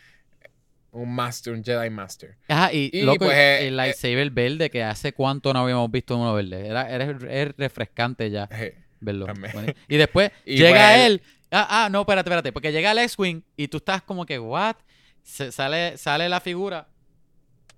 Un 0.93 1.13
master, 1.13 1.53
un 1.53 1.65
Jedi 1.65 1.91
Master. 1.91 2.37
Ajá, 2.47 2.73
y, 2.73 2.89
Y, 2.93 3.03
loco, 3.03 3.25
pues, 3.27 3.37
eh, 3.37 3.67
el 3.67 3.77
lightsaber 3.77 4.31
verde, 4.31 4.71
que 4.71 4.83
hace 4.85 5.13
cuánto 5.13 5.53
no 5.53 5.61
habíamos 5.61 5.91
visto 5.91 6.17
uno 6.17 6.35
verde. 6.35 6.69
Era, 6.69 6.89
era, 6.89 7.17
es 7.31 7.53
refrescante 7.57 8.31
ya 8.31 8.49
Eh, 8.53 8.77
verlo. 9.01 9.27
Bueno, 9.53 9.73
Y 9.89 9.97
después 9.97 10.31
Y 10.45 10.57
llega 10.57 10.93
pues, 10.95 11.07
él. 11.07 11.23
Ah, 11.51 11.67
ah, 11.85 11.89
no, 11.91 12.01
espérate, 12.03 12.29
espérate. 12.29 12.53
Porque 12.53 12.71
llega 12.71 12.93
el 12.93 12.99
X-Wing 12.99 13.43
y 13.57 13.67
tú 13.69 13.79
estás 13.79 14.03
como 14.03 14.25
que, 14.25 14.39
¿what? 14.39 14.77
Se- 15.25 15.51
sale, 15.51 15.97
sale 15.97 16.29
la 16.29 16.39
figura. 16.41 16.87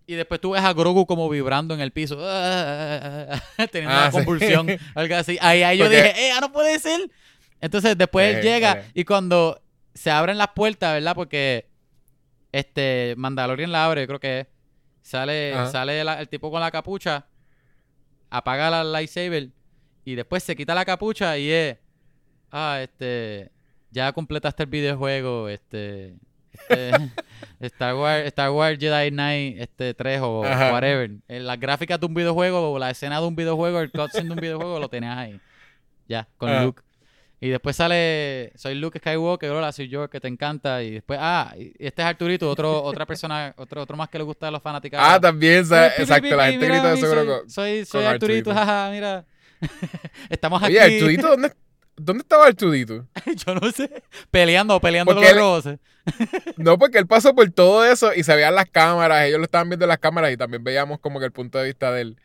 Y 0.06 0.14
después 0.14 0.40
tú 0.40 0.50
ves 0.50 0.62
a 0.62 0.72
Grogu 0.74 1.06
como 1.06 1.28
vibrando 1.30 1.72
en 1.74 1.80
el 1.80 1.90
piso. 1.92 2.16
teniendo 3.72 3.94
Ah, 3.96 4.02
una 4.02 4.10
sí. 4.10 4.16
convulsión. 4.18 4.66
Algo 4.94 5.14
así. 5.16 5.38
Ahí, 5.40 5.62
ahí 5.62 5.78
yo 5.78 5.86
Porque- 5.86 6.02
dije, 6.02 6.26
¡eh, 6.28 6.32
ah, 6.32 6.40
no 6.40 6.52
puede 6.52 6.78
ser! 6.78 7.10
Entonces 7.60 7.96
después 7.96 8.34
él 8.34 8.40
Eh, 8.40 8.42
llega 8.42 8.72
eh. 8.80 8.84
y 8.94 9.04
cuando 9.04 9.60
se 9.94 10.10
abren 10.10 10.36
las 10.38 10.48
puertas, 10.48 10.92
¿verdad? 10.94 11.14
Porque 11.14 11.66
este 12.52 13.14
Mandalorian 13.16 13.72
la 13.72 13.86
abre, 13.86 14.06
creo 14.06 14.20
que 14.20 14.40
es. 14.40 14.46
Sale, 15.02 15.54
Ajá. 15.54 15.70
sale 15.70 16.04
la- 16.04 16.20
el 16.20 16.28
tipo 16.28 16.50
con 16.50 16.60
la 16.60 16.70
capucha, 16.70 17.26
apaga 18.28 18.70
la 18.70 18.84
lightsaber 18.84 19.48
y 20.04 20.14
después 20.14 20.42
se 20.42 20.54
quita 20.56 20.74
la 20.74 20.84
capucha 20.84 21.38
y 21.38 21.50
es. 21.50 21.78
Ah, 22.52 22.78
este. 22.82 23.50
Ya 23.90 24.12
completaste 24.12 24.64
el 24.64 24.68
videojuego, 24.68 25.48
este. 25.48 26.14
Este, 26.58 26.90
Star 27.60 27.94
Wars, 27.94 28.26
Star 28.26 28.50
Wars 28.50 28.78
Jedi 28.78 29.10
Knight 29.10 29.60
este 29.60 29.94
3 29.94 30.20
o 30.22 30.44
Ajá. 30.44 30.72
whatever. 30.72 31.10
Eh, 31.28 31.40
Las 31.40 31.58
gráficas 31.58 31.98
de 32.00 32.06
un 32.06 32.14
videojuego 32.14 32.72
o 32.72 32.78
la 32.78 32.90
escena 32.90 33.20
de 33.20 33.26
un 33.26 33.36
videojuego, 33.36 33.80
el 33.80 33.90
cutscene 33.90 34.26
de 34.28 34.32
un 34.34 34.40
videojuego 34.40 34.78
lo 34.80 34.88
tenías 34.88 35.16
ahí. 35.16 35.40
Ya, 36.08 36.28
con 36.38 36.50
Ajá. 36.50 36.64
Luke. 36.64 36.82
Y 37.38 37.48
después 37.50 37.76
sale, 37.76 38.50
soy 38.56 38.74
Luke 38.76 38.98
Skywalker, 38.98 39.50
hola, 39.50 39.70
soy 39.70 39.88
yo, 39.88 40.08
que 40.08 40.20
te 40.20 40.26
encanta. 40.26 40.82
Y 40.82 40.92
después, 40.92 41.18
ah, 41.20 41.52
y 41.58 41.70
este 41.78 42.00
es 42.00 42.08
Arturito, 42.08 42.48
otro, 42.48 42.82
otra 42.82 43.04
persona, 43.04 43.52
otro, 43.58 43.82
otro 43.82 43.94
más 43.94 44.08
que 44.08 44.16
le 44.16 44.24
gusta 44.24 44.48
a 44.48 44.50
los 44.50 44.62
fanáticos. 44.62 44.98
Ah, 45.02 45.20
también, 45.20 45.58
exacto, 45.58 46.34
la 46.34 46.46
gente 46.50 46.66
grita 46.66 46.96
seguro 46.96 47.20
soy, 47.20 47.26
con- 47.26 47.50
soy, 47.50 47.84
soy 47.84 48.02
con 48.04 48.10
Arturito, 48.10 48.50
Arturito. 48.50 48.54
jaja, 48.54 48.90
mira. 48.90 49.24
Estamos 50.30 50.62
aquí. 50.62 50.72
Oye, 50.78 50.96
Artudito, 50.96 51.28
¿dónde, 51.28 51.52
¿dónde 51.96 52.22
estaba 52.22 52.46
Artudito? 52.46 53.06
Yo 53.46 53.54
no 53.54 53.70
sé. 53.70 54.02
Peleando, 54.30 54.80
peleando 54.80 55.14
con 55.14 55.22
Porque 55.22 55.38
los 55.38 55.66
él-. 55.66 55.80
No, 56.56 56.78
porque 56.78 56.98
él 56.98 57.06
pasó 57.06 57.34
por 57.34 57.50
todo 57.50 57.84
eso 57.84 58.14
y 58.14 58.22
se 58.22 58.34
veían 58.34 58.54
las 58.54 58.70
cámaras, 58.70 59.26
ellos 59.26 59.38
lo 59.38 59.44
estaban 59.44 59.68
viendo 59.68 59.84
en 59.84 59.88
las 59.88 59.98
cámaras 59.98 60.32
y 60.32 60.36
también 60.36 60.62
veíamos 60.62 61.00
como 61.00 61.18
que 61.18 61.26
el 61.26 61.32
punto 61.32 61.58
de 61.58 61.64
vista 61.64 61.90
de 61.90 62.02
él. 62.02 62.16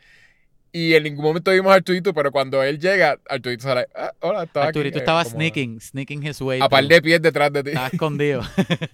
Y 0.71 0.93
en 0.93 1.03
ningún 1.03 1.25
momento 1.25 1.51
vimos 1.51 1.71
a 1.71 1.75
Artudito, 1.75 2.13
pero 2.13 2.31
cuando 2.31 2.63
él 2.63 2.79
llega, 2.79 3.17
Artudito 3.27 3.63
sale, 3.63 3.87
ah, 3.95 4.13
hola, 4.19 4.43
estaba 4.43 4.67
aquí", 4.67 4.69
Arturito 4.77 4.97
eh, 4.99 5.01
estaba 5.01 5.25
sneaking, 5.25 5.81
sneaking 5.81 6.25
his 6.25 6.39
way. 6.41 6.61
A 6.61 6.69
par 6.69 6.85
de 6.85 7.01
pies 7.01 7.21
detrás 7.21 7.51
de 7.51 7.63
ti. 7.63 7.69
Estaba 7.69 7.87
escondido. 7.87 8.41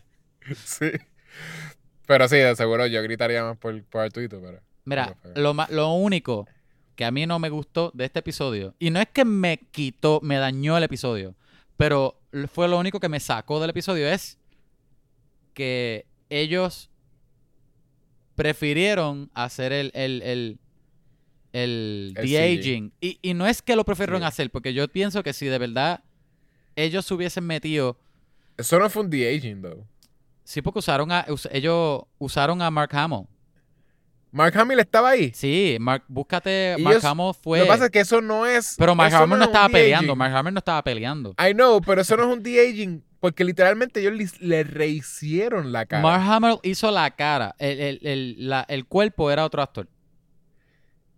sí. 0.65 0.91
Pero 2.07 2.27
sí, 2.29 2.37
de 2.37 2.55
seguro 2.55 2.87
yo 2.87 3.03
gritaría 3.03 3.43
más 3.43 3.57
por, 3.57 3.83
por 3.83 4.01
Artudito, 4.01 4.39
pero... 4.41 4.61
Mira, 4.85 5.17
lo, 5.35 5.53
lo 5.69 5.91
único 5.91 6.47
que 6.98 7.06
a 7.06 7.11
mí 7.11 7.26
no 7.26 7.40
me 7.40 7.49
gustó 7.49 7.91
de 7.94 8.03
este 8.06 8.19
episodio, 8.19 8.76
y 8.80 8.90
no 8.90 8.99
es 8.99 9.07
que 9.07 9.24
me 9.24 9.57
quitó, 9.72 10.19
me 10.22 10.36
dañó 10.36 10.76
el 10.78 10.84
episodio, 10.84 11.36
pero 11.78 12.19
fue 12.52 12.68
lo 12.68 12.78
único 12.78 12.99
que 12.99 13.07
me 13.07 13.19
sacó 13.22 13.60
del 13.61 13.69
episodio, 13.69 14.07
es 14.10 14.38
que 15.53 16.06
ellos 16.30 16.90
prefirieron 18.36 19.30
hacer 19.34 19.72
el, 19.74 19.91
el, 19.94 20.22
el, 20.22 20.60
el, 21.53 22.14
El 22.15 22.28
de-aging. 22.28 22.94
Y, 23.02 23.19
y 23.22 23.34
no 23.34 23.48
es 23.48 23.61
que 23.61 23.76
lo 23.76 23.84
prefirieron 23.84 24.22
Sí. 24.22 24.28
hacer, 24.28 24.52
porque 24.52 24.74
yo 24.74 24.88
pienso 24.88 25.24
que 25.24 25.34
si 25.34 25.45
de 25.48 25.57
verdad 25.57 26.03
ellos 26.76 27.06
se 27.06 27.14
hubiesen 27.14 27.45
metido 27.45 27.98
Eso 28.57 28.78
no 28.80 28.90
fue 28.90 29.03
un 29.03 29.10
de-aging, 29.10 29.61
though. 29.61 29.84
Sí, 30.44 30.61
porque 30.61 30.80
usaron 30.80 31.11
a, 31.11 31.26
us- 31.30 31.49
ellos 31.52 32.03
usaron 32.19 32.61
a 32.61 32.69
Mark 32.72 32.95
Hamill. 32.95 33.28
Mark 34.31 34.55
Hamill 34.57 34.79
estaba 34.79 35.09
ahí. 35.11 35.31
Sí, 35.33 35.77
Mark, 35.79 36.03
búscate, 36.07 36.75
Y 36.77 36.81
Mark 36.81 36.97
ellos- 36.97 37.05
Hamill 37.05 37.33
fue... 37.41 37.59
Lo 37.59 37.65
que 37.65 37.69
pasa 37.69 37.85
es 37.85 37.91
que 37.91 37.99
eso 38.01 38.21
no 38.21 38.45
es... 38.45 38.75
pero 38.77 38.93
Mark 38.95 39.13
Hamill 39.13 39.39
no 39.39 39.45
estaba 39.45 39.69
peleando, 39.69 40.15
Mark 40.15 40.35
Hamill 40.35 40.53
no 40.53 40.59
estaba 40.59 40.83
peleando. 40.83 41.33
I 41.39 41.53
know, 41.53 41.81
pero 41.81 42.01
eso 42.01 42.15
no 42.17 42.23
es 42.23 42.37
un 42.37 42.43
de-aging, 42.43 43.03
porque 43.19 43.43
literalmente 43.43 44.01
ellos 44.01 44.39
le 44.39 44.63
rehicieron 44.63 45.71
la 45.71 45.85
cara. 45.85 46.03
Mark 46.03 46.23
Hamill 46.23 46.59
hizo 46.63 46.91
la 46.91 47.09
cara, 47.11 47.55
el, 47.57 47.79
el, 47.79 47.99
el, 48.03 48.49
la- 48.49 48.65
el 48.67 48.85
cuerpo 48.85 49.31
era 49.31 49.45
otro 49.45 49.61
actor. 49.61 49.87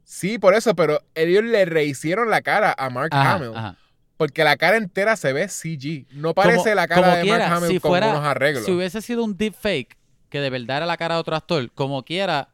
Sí, 0.03 0.40
por 0.40 0.56
eso, 0.56 0.76
pero 0.76 1.02
ellos 1.15 1.44
le 1.44 1.65
rehicieron 1.65 2.30
la 2.30 2.41
cara 2.41 2.73
a 2.77 2.90
Mark 2.90 3.10
Ajá, 3.11 3.36
Hamill. 3.36 3.52
ajá. 3.56 3.76
Porque 4.18 4.44
la 4.44 4.57
cara 4.57 4.76
entera 4.77 5.15
se 5.15 5.31
ve 5.34 5.48
CG. 5.48 6.07
No 6.11 6.34
parece 6.34 6.57
Como- 6.57 6.76
la 6.76 6.88
cara 6.88 7.15
de 7.18 7.22
quiera, 7.22 7.48
Mark 7.49 7.57
Hamill 7.57 7.69
si 7.72 7.80
con 7.80 7.90
fuera- 7.91 8.10
unos 8.10 8.23
arreglos. 8.26 8.65
Si 8.65 8.72
hubiese 8.72 9.02
sido 9.02 9.23
un 9.23 9.38
deepfake, 9.38 9.98
que 10.30 10.40
de 10.41 10.49
verdad 10.49 10.77
era 10.77 10.86
la 10.86 10.98
cara 10.98 11.15
de 11.15 11.22
otro 11.22 11.36
actor, 11.36 11.72
como 11.72 12.03
quiera, 12.03 12.49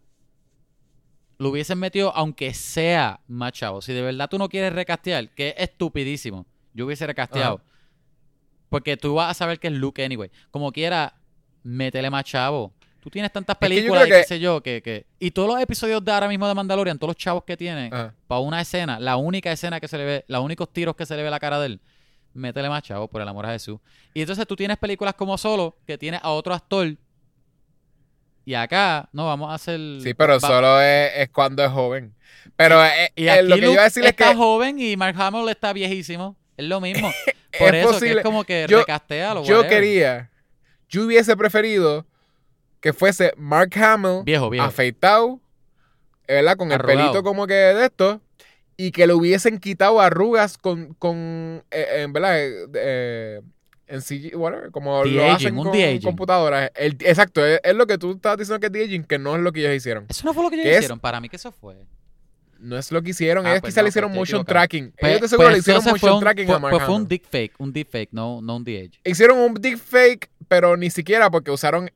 lo 1.37 1.49
hubiesen 1.49 1.77
metido 1.79 2.15
aunque 2.15 2.53
sea 2.53 3.19
más 3.27 3.51
chavo. 3.53 3.81
Si 3.81 3.93
de 3.93 4.01
verdad 4.01 4.29
tú 4.29 4.37
no 4.37 4.47
quieres 4.49 4.73
recastear, 4.73 5.29
que 5.29 5.49
es 5.49 5.55
estupidísimo, 5.57 6.45
yo 6.73 6.85
hubiese 6.85 7.05
recasteado. 7.07 7.61
Porque 8.69 8.97
tú 8.97 9.15
vas 9.15 9.31
a 9.31 9.33
saber 9.33 9.59
que 9.59 9.67
es 9.67 9.73
Luke 9.73 10.03
anyway. 10.03 10.29
Como 10.51 10.71
quiera, 10.71 11.15
métele 11.63 12.09
más 12.09 12.23
chavo. 12.25 12.73
Tú 12.99 13.09
tienes 13.11 13.31
tantas 13.31 13.55
películas 13.57 14.07
y 14.07 14.09
qué 14.09 14.17
que- 14.17 14.23
sé 14.23 14.39
yo, 14.39 14.61
que, 14.61 14.81
que... 14.81 15.05
Y 15.19 15.29
todos 15.31 15.47
los 15.47 15.61
episodios 15.61 16.03
de 16.03 16.11
ahora 16.11 16.27
mismo 16.27 16.47
de 16.47 16.55
Mandalorian, 16.55 16.97
todos 16.97 17.09
los 17.09 17.17
chavos 17.17 17.43
que 17.43 17.55
tienen, 17.55 17.93
Ajá. 17.93 18.15
para 18.27 18.39
una 18.41 18.59
escena, 18.59 18.99
la 18.99 19.15
única 19.17 19.51
escena 19.51 19.79
que 19.79 19.87
se 19.87 19.97
le 19.99 20.05
ve, 20.05 20.25
los 20.27 20.43
únicos 20.43 20.73
tiros 20.73 20.95
que 20.95 21.05
se 21.05 21.15
le 21.15 21.21
ve 21.21 21.29
la 21.29 21.39
cara 21.39 21.59
de 21.59 21.67
él, 21.67 21.81
métele 22.33 22.67
más 22.67 22.81
chavo, 22.81 23.07
por 23.07 23.21
el 23.21 23.27
amor 23.27 23.45
a 23.45 23.51
Jesús. 23.51 23.79
Y 24.15 24.21
entonces 24.21 24.47
tú 24.47 24.55
tienes 24.55 24.77
películas 24.77 25.13
como 25.13 25.37
Solo, 25.37 25.77
que 25.85 25.99
tiene 25.99 26.19
a 26.21 26.31
otro 26.31 26.55
actor. 26.55 26.95
Y 28.45 28.53
acá, 28.53 29.09
no, 29.11 29.25
vamos 29.25 29.51
a 29.51 29.55
hacer... 29.55 29.79
Sí, 30.01 30.13
pero 30.13 30.39
solo 30.39 30.79
es, 30.81 31.11
es 31.17 31.29
cuando 31.29 31.63
es 31.63 31.71
joven. 31.71 32.13
Pero 32.55 32.83
eh, 32.85 33.11
Y 33.15 33.27
eh, 33.27 33.41
lo 33.41 33.55
que 33.55 33.61
yo 33.61 33.71
iba 33.71 33.81
a 33.81 33.85
decir 33.85 34.03
es 34.03 34.11
está 34.11 34.29
que 34.29 34.35
joven 34.35 34.77
y 34.79 34.95
Mark 34.95 35.15
Hamill 35.19 35.49
está 35.49 35.73
viejísimo. 35.73 36.35
Es 36.55 36.65
lo 36.65 36.79
mismo. 36.79 37.11
Por 37.59 37.73
es 37.73 37.81
eso 37.81 37.87
que 37.89 37.93
posible. 37.95 38.17
es 38.19 38.23
como 38.23 38.43
que 38.43 38.65
Yo- 38.69 38.79
recastéalo, 38.79 39.43
yo 39.43 39.57
whatever. 39.57 39.69
quería, 39.69 40.29
yo 40.89 41.05
hubiese 41.05 41.35
preferido 41.35 42.05
que 42.81 42.93
fuese 42.93 43.33
Mark 43.37 43.71
Hamill 43.81 44.23
Viejo, 44.25 44.49
viejo. 44.49 44.65
afeitado, 44.67 45.39
¿verdad? 46.27 46.55
Con 46.57 46.71
el 46.71 46.79
pelito 46.81 47.23
como 47.23 47.47
que 47.47 47.53
de 47.53 47.85
esto. 47.85 48.21
Y 48.77 48.91
que 48.91 49.07
le 49.07 49.13
hubiesen 49.13 49.57
quitado 49.59 50.01
arrugas 50.01 50.57
con, 50.57 50.93
con 50.95 51.63
eh, 51.71 52.01
en 52.03 52.11
verdad, 52.13 52.37
eh, 52.37 52.65
eh, 52.75 53.41
en 53.87 54.01
CG, 54.01 54.35
whatever, 54.35 54.71
como 54.71 55.03
lo 55.03 55.09
De-aging, 55.09 55.35
hacen 55.35 55.57
un 55.57 55.63
con 55.65 55.73
de-aging. 55.73 56.01
computadoras. 56.01 56.71
El- 56.75 56.97
exacto, 57.01 57.45
es, 57.45 57.59
es 57.63 57.75
lo 57.75 57.85
que 57.85 57.97
tú 57.97 58.11
estabas 58.13 58.37
diciendo 58.39 58.59
que 58.59 58.67
es 58.67 58.71
de-aging, 58.73 59.03
que 59.03 59.19
no 59.19 59.35
es 59.35 59.41
lo 59.41 59.51
que 59.51 59.59
ellos 59.61 59.75
hicieron. 59.75 60.05
Eso 60.09 60.25
no 60.25 60.33
fue 60.33 60.43
lo 60.43 60.49
que 60.49 60.61
ellos 60.61 60.77
hicieron. 60.77 60.99
Para 60.99 61.19
mí 61.21 61.29
que 61.29 61.35
eso 61.35 61.51
fue. 61.51 61.75
No 62.57 62.77
es 62.77 62.91
lo 62.91 63.01
que 63.03 63.11
hicieron. 63.11 63.45
Ah, 63.45 63.49
ellos 63.51 63.61
pues 63.61 63.73
quizás 63.73 63.81
no, 63.81 63.83
le 63.83 63.89
hicieron 63.89 64.09
pues 64.11 64.17
motion 64.19 64.41
equivocado. 64.41 64.53
tracking. 64.61 64.93
Pues- 64.97 65.09
ellos 65.11 65.21
de 65.21 65.27
seguro 65.27 65.47
pues 65.47 65.53
le 65.55 65.59
hicieron 65.59 65.83
motion 65.83 66.13
un- 66.13 66.19
tracking 66.21 66.45
fue, 66.47 66.55
a 66.55 66.59
Mark 66.59 66.71
pues 66.71 66.83
fue 66.85 66.93
un 66.95 67.01
Hamill. 67.01 67.07
deepfake, 67.09 67.53
un 67.59 67.73
deepfake, 67.73 68.09
no, 68.11 68.41
no 68.41 68.55
un 68.55 68.63
de-age. 68.63 68.99
Hicieron 69.03 69.37
un 69.39 69.53
deepfake, 69.55 70.29
pero 70.47 70.77
ni 70.77 70.89
siquiera 70.89 71.29
porque 71.29 71.51
usaron 71.51 71.91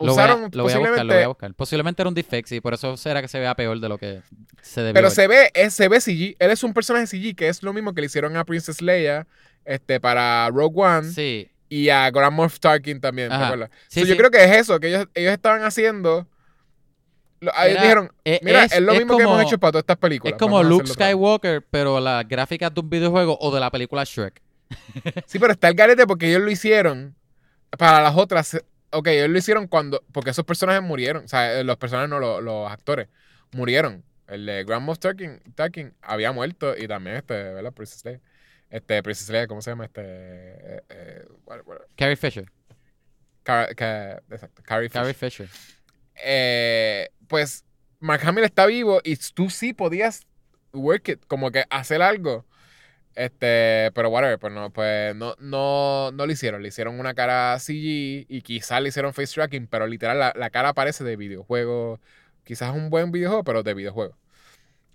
Lo 0.00 0.06
voy, 0.06 0.08
a, 0.08 0.12
usaron 0.12 0.50
lo 0.52 0.62
voy 0.62 0.72
a 0.72 0.78
buscar, 0.78 0.94
posiblemente 0.94 1.04
lo 1.04 1.14
voy 1.14 1.22
a 1.24 1.28
buscar. 1.28 1.54
Posiblemente 1.54 2.02
era 2.02 2.08
un 2.08 2.14
deepfake, 2.14 2.46
sí, 2.46 2.60
por 2.60 2.74
eso 2.74 2.96
será 2.96 3.20
que 3.20 3.28
se 3.28 3.38
vea 3.38 3.54
peor 3.54 3.78
de 3.80 3.88
lo 3.88 3.98
que 3.98 4.22
se 4.62 4.80
debió 4.80 4.94
Pero 4.94 5.08
ver. 5.08 5.14
se 5.14 5.26
ve, 5.28 5.50
es- 5.52 5.74
se 5.74 5.88
ve 5.88 6.00
CG. 6.00 6.36
Él 6.38 6.50
es 6.50 6.62
un 6.62 6.72
personaje 6.72 7.06
CG, 7.06 7.34
que 7.34 7.48
es 7.48 7.62
lo 7.62 7.72
mismo 7.72 7.92
que 7.92 8.00
le 8.00 8.06
hicieron 8.06 8.36
a 8.36 8.44
Princess 8.44 8.80
Leia 8.80 9.26
este, 9.64 10.00
para 10.00 10.48
Rogue 10.50 10.80
One. 10.82 11.10
Sí. 11.12 11.50
y 11.68 11.88
a 11.88 12.10
Grand 12.10 12.34
Moff 12.36 12.60
Tarkin 12.60 13.00
también, 13.00 13.28
¿te 13.30 13.34
Ajá. 13.34 13.46
acuerdas? 13.46 13.70
Sí, 13.88 14.00
So, 14.00 14.06
sí. 14.06 14.12
Yo 14.12 14.16
creo 14.16 14.30
que 14.30 14.44
es 14.44 14.50
eso, 14.56 14.78
que 14.78 14.88
ellos, 14.88 15.06
ellos 15.14 15.32
estaban 15.32 15.62
haciendo. 15.64 16.26
Era- 17.40 17.64
dijeron, 17.82 18.12
eh, 18.24 18.40
mira, 18.42 18.64
es- 18.64 18.72
es, 18.72 18.80
lo 18.80 18.92
es 18.92 18.98
mismo 19.00 19.16
que 19.18 19.24
hemos 19.24 19.42
hecho 19.42 19.58
para 19.58 19.72
todas 19.72 19.82
estas 19.82 19.98
películas. 19.98 20.32
Es 20.34 20.38
como 20.38 20.62
Luke 20.62 20.84
hacerlo 20.84 20.92
otra 20.94 21.06
vez". 21.06 21.12
Skywalker, 21.14 21.62
pero 21.70 22.00
las 22.00 22.26
gráficas 22.28 22.72
de 22.72 22.80
un 22.80 22.88
videojuego 22.90 23.36
o 23.40 23.52
de 23.54 23.60
la 23.60 23.70
película 23.70 24.04
Shrek. 24.04 24.40
Sí, 25.26 25.38
pero 25.38 25.52
está 25.52 25.68
el 25.68 25.74
garete 25.74 26.06
porque 26.06 26.28
ellos 26.30 26.42
lo 26.42 26.50
hicieron 26.50 27.14
para 27.76 28.00
las 28.00 28.16
otras. 28.16 28.60
Ok, 28.90 29.08
ellos 29.08 29.28
lo 29.28 29.38
hicieron 29.38 29.66
cuando. 29.66 30.02
Porque 30.12 30.30
esos 30.30 30.44
personajes 30.44 30.82
murieron. 30.82 31.24
O 31.24 31.28
sea, 31.28 31.58
eh, 31.58 31.64
los 31.64 31.76
personajes 31.76 32.08
no, 32.08 32.18
los, 32.18 32.42
los 32.42 32.70
actores 32.70 33.08
murieron. 33.52 34.04
El 34.26 34.46
de 34.46 34.64
Grand 34.64 34.82
Moff 34.86 34.98
Tarkin, 35.00 35.40
Tarkin 35.54 35.92
había 36.00 36.32
muerto 36.32 36.74
y 36.78 36.88
también 36.88 37.16
este, 37.16 37.34
¿verdad? 37.34 37.72
Princess 37.72 38.04
Leia. 38.06 38.20
Este, 38.74 39.00
Princess 39.04 39.28
Leia, 39.30 39.46
¿cómo 39.46 39.62
se 39.62 39.70
llama? 39.70 39.84
Este. 39.84 40.00
eh, 40.02 40.82
eh, 40.88 41.24
what- 41.46 41.62
what- 41.64 41.82
Carrie 41.96 42.16
Fisher. 42.16 42.50
Car- 43.44 43.72
Ca- 43.76 44.20
exacto, 44.30 44.62
Carrie 44.64 44.88
Fisher. 44.88 45.02
Carrie 45.02 45.14
Fisher. 45.14 45.48
Eh, 46.24 47.08
pues 47.28 47.64
Mark 48.00 48.20
Hamill 48.26 48.42
está 48.44 48.66
vivo 48.66 49.00
y 49.04 49.16
tú 49.32 49.48
sí 49.50 49.72
podías 49.74 50.26
work 50.72 51.08
it, 51.08 51.24
como 51.28 51.52
que 51.52 51.64
hacer 51.70 52.02
algo. 52.02 52.44
Este, 53.14 53.92
pero 53.94 54.08
whatever, 54.08 54.40
pues 54.40 54.52
no, 54.52 54.70
pues 54.72 55.14
no, 55.14 55.36
no, 55.38 56.10
no 56.10 56.26
lo 56.26 56.32
hicieron. 56.32 56.60
Le 56.60 56.68
hicieron 56.68 56.98
una 56.98 57.14
cara 57.14 57.56
CG 57.60 58.26
y 58.28 58.42
quizás 58.42 58.82
le 58.82 58.88
hicieron 58.88 59.14
face 59.14 59.34
tracking, 59.34 59.68
pero 59.68 59.86
literal 59.86 60.18
la, 60.18 60.32
la 60.34 60.50
cara 60.50 60.72
parece 60.74 61.04
de 61.04 61.14
videojuego. 61.14 62.00
Quizás 62.42 62.74
un 62.74 62.90
buen 62.90 63.12
videojuego, 63.12 63.44
pero 63.44 63.62
de 63.62 63.72
videojuego. 63.74 64.16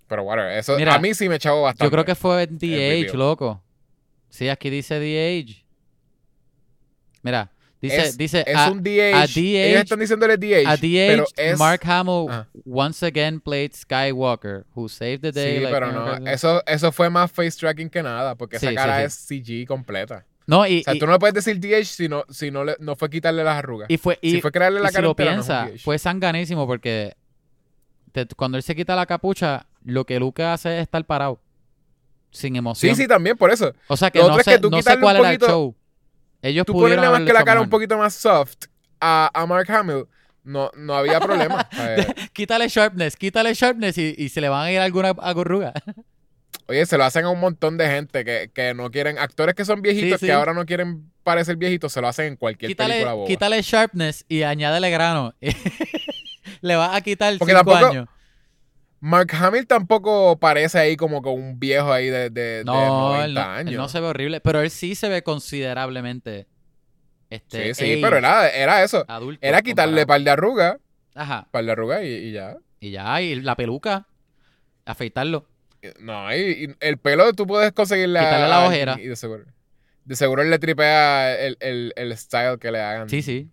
Pero 0.06 0.24
whatever, 0.24 0.52
eso 0.58 0.76
Mira, 0.76 0.96
a 0.96 0.98
mí 0.98 1.14
sí 1.14 1.30
me 1.30 1.36
echaba 1.36 1.60
bastante. 1.62 1.84
Yo 1.84 1.90
creo 1.90 2.04
que 2.04 2.14
fue 2.14 2.46
The 2.46 3.06
Age, 3.06 3.16
loco. 3.16 3.62
Sí, 4.30 4.48
aquí 4.48 4.70
dice 4.70 4.98
The 4.98 5.40
Age. 5.44 5.64
Mira, 7.22 7.50
dice, 7.82 7.96
es, 8.02 8.16
dice 8.16 8.44
es 8.46 8.56
a, 8.56 8.70
un 8.70 8.82
DH. 8.82 9.14
a 9.14 9.26
DH 9.26 9.36
Ellos 9.68 9.82
están 9.82 9.98
diciéndole 9.98 10.36
DH. 10.38 10.66
a 10.66 10.76
The 10.76 11.06
pero 11.10 11.26
es, 11.36 11.58
Mark 11.58 11.80
Hamill 11.84 12.28
once 12.64 13.04
again 13.04 13.40
played 13.40 13.72
Skywalker, 13.74 14.64
who 14.74 14.88
saved 14.88 15.20
the 15.20 15.32
day. 15.32 15.56
Sí, 15.58 15.62
like- 15.62 15.72
pero 15.74 15.92
no. 15.92 16.26
Eso, 16.30 16.62
eso 16.66 16.92
fue 16.92 17.10
más 17.10 17.30
face 17.30 17.58
tracking 17.58 17.90
que 17.90 18.02
nada, 18.02 18.34
porque 18.36 18.58
Sí, 18.58 18.66
esa 18.66 18.74
cara 18.74 18.98
sí. 19.00 19.04
es 19.36 19.42
CG 19.44 19.66
completa. 19.66 20.24
No, 20.46 20.66
y, 20.66 20.80
O 20.80 20.82
sea, 20.84 20.94
y- 20.94 20.98
tú 20.98 21.06
no 21.06 21.12
le 21.12 21.18
puedes 21.18 21.34
decir 21.34 21.60
DH 21.60 21.84
si 21.84 22.08
no, 22.08 22.24
si 22.30 22.50
no, 22.50 22.64
le- 22.64 22.76
no 22.80 22.96
fue 22.96 23.10
quitarle 23.10 23.44
las 23.44 23.56
arrugas. 23.58 23.88
y 23.90 23.98
fue, 23.98 24.18
y, 24.22 24.32
si 24.32 24.40
fue 24.40 24.50
crearle 24.50 24.80
la 24.80 24.88
y 24.88 24.92
si 24.92 25.00
lo 25.02 25.10
entera, 25.10 25.30
no 25.32 25.36
piensa, 25.36 25.66
DH. 25.70 25.78
fue 25.82 25.98
sanganísimo 25.98 26.66
porque 26.66 27.14
te- 28.12 28.26
cuando 28.36 28.56
él 28.56 28.62
se 28.62 28.74
quita 28.74 28.96
la 28.96 29.06
capucha, 29.06 29.66
lo 29.84 30.04
que 30.06 30.18
Luke 30.18 30.42
hace 30.42 30.76
es 30.78 30.82
estar 30.82 31.04
parado. 31.04 31.40
Sin 32.30 32.56
emoción. 32.56 32.94
Sí, 32.94 33.02
sí, 33.02 33.08
también, 33.08 33.36
por 33.36 33.50
eso. 33.50 33.72
O 33.88 33.96
sea 33.96 34.10
que 34.10 34.18
Lo 34.20 34.28
no 34.28 34.38
es 34.38 34.44
sé, 34.44 34.52
que 34.52 34.58
tú 34.58 34.70
no 34.70 34.76
sé 34.76 34.82
quitarle 34.82 34.96
un 34.98 35.02
cuál 35.02 35.16
era 35.16 35.30
el 35.32 35.38
show. 35.38 35.76
Ellos 36.42 36.64
Tú 36.64 36.72
pudieron 36.72 36.96
ponerle 37.04 37.18
más 37.18 37.26
que 37.26 37.32
la 37.34 37.44
cara 37.44 37.60
un 37.60 37.68
poquito 37.68 37.98
más 37.98 38.14
soft 38.14 38.56
a, 39.00 39.30
a 39.34 39.46
Mark 39.46 39.70
Hamill, 39.70 40.04
no, 40.44 40.70
no 40.76 40.94
había 40.94 41.20
problema. 41.20 41.68
Quítale 42.32 42.68
sharpness, 42.68 43.16
quítale 43.16 43.52
sharpness 43.54 43.98
y, 43.98 44.14
y 44.16 44.28
se 44.30 44.40
le 44.40 44.48
van 44.48 44.66
a 44.66 44.72
ir 44.72 44.78
alguna 44.78 45.10
agurruga. 45.10 45.72
Oye, 46.66 46.86
se 46.86 46.96
lo 46.96 47.04
hacen 47.04 47.24
a 47.24 47.30
un 47.30 47.40
montón 47.40 47.76
de 47.76 47.88
gente 47.88 48.24
que, 48.24 48.50
que 48.54 48.74
no 48.74 48.90
quieren, 48.92 49.18
actores 49.18 49.54
que 49.56 49.64
son 49.64 49.82
viejitos, 49.82 50.20
Sí, 50.20 50.26
sí. 50.26 50.26
que 50.26 50.32
ahora 50.32 50.54
no 50.54 50.64
quieren 50.66 51.10
parecer 51.24 51.56
viejitos, 51.56 51.92
se 51.92 52.00
lo 52.00 52.06
hacen 52.08 52.26
en 52.26 52.36
cualquier 52.36 52.70
quítale, 52.70 52.94
película 52.94 53.12
boba. 53.14 53.26
quítale 53.26 53.60
sharpness 53.60 54.24
y 54.28 54.42
añádele 54.44 54.88
grano. 54.90 55.34
le 56.60 56.76
vas 56.76 56.94
a 56.96 57.00
quitar 57.00 57.36
Porque 57.38 57.52
cinco 57.54 57.64
tampoco- 57.70 57.86
años. 57.92 58.08
Mark 59.00 59.30
Hamill 59.34 59.66
tampoco 59.66 60.38
parece 60.38 60.78
ahí 60.78 60.96
como 60.96 61.22
con 61.22 61.34
un 61.34 61.58
viejo 61.58 61.90
ahí 61.92 62.06
de, 62.10 62.28
de, 62.30 62.58
de 62.58 62.64
No, 62.64 63.08
90 63.14 63.24
él 63.24 63.34
no, 63.34 63.40
años. 63.40 63.70
él 63.72 63.76
no 63.78 63.88
se 63.88 64.00
ve 64.00 64.06
horrible, 64.08 64.40
pero 64.40 64.60
él 64.60 64.70
sí 64.70 64.94
se 64.94 65.08
ve 65.08 65.22
considerablemente 65.22 66.46
este, 67.30 67.74
sí, 67.74 67.84
sí, 67.84 67.92
age, 67.92 68.00
pero 68.02 68.18
era, 68.18 68.48
era 68.50 68.82
eso. 68.82 69.04
adulto. 69.08 69.46
Era 69.46 69.62
quitarle 69.62 70.02
comparado. 70.02 70.06
par 70.06 70.20
de 70.22 70.30
arrugas, 70.30 70.76
Ajá. 71.14 71.48
par 71.50 71.64
de 71.64 71.72
arrugas 71.72 72.02
y, 72.02 72.06
y 72.08 72.32
ya. 72.32 72.56
Y 72.80 72.90
ya, 72.90 73.22
y 73.22 73.36
la 73.40 73.54
peluca, 73.56 74.06
afeitarlo. 74.84 75.46
No, 76.00 76.34
y, 76.34 76.38
y 76.40 76.74
el 76.80 76.98
pelo 76.98 77.32
tú 77.32 77.46
puedes 77.46 77.72
conseguirle 77.72 78.18
a- 78.18 78.22
Quitarle 78.24 78.48
la 78.48 78.66
ojera. 78.66 78.96
Y 79.00 79.06
de 79.06 79.16
seguro. 79.16 79.44
De 80.04 80.16
seguro 80.16 80.42
él 80.42 80.50
le 80.50 80.58
tripea 80.58 81.38
el, 81.40 81.56
el, 81.60 81.92
el 81.96 82.16
style 82.18 82.58
que 82.58 82.70
le 82.72 82.80
hagan 82.80 83.08
Sí, 83.08 83.22
sí. 83.22 83.48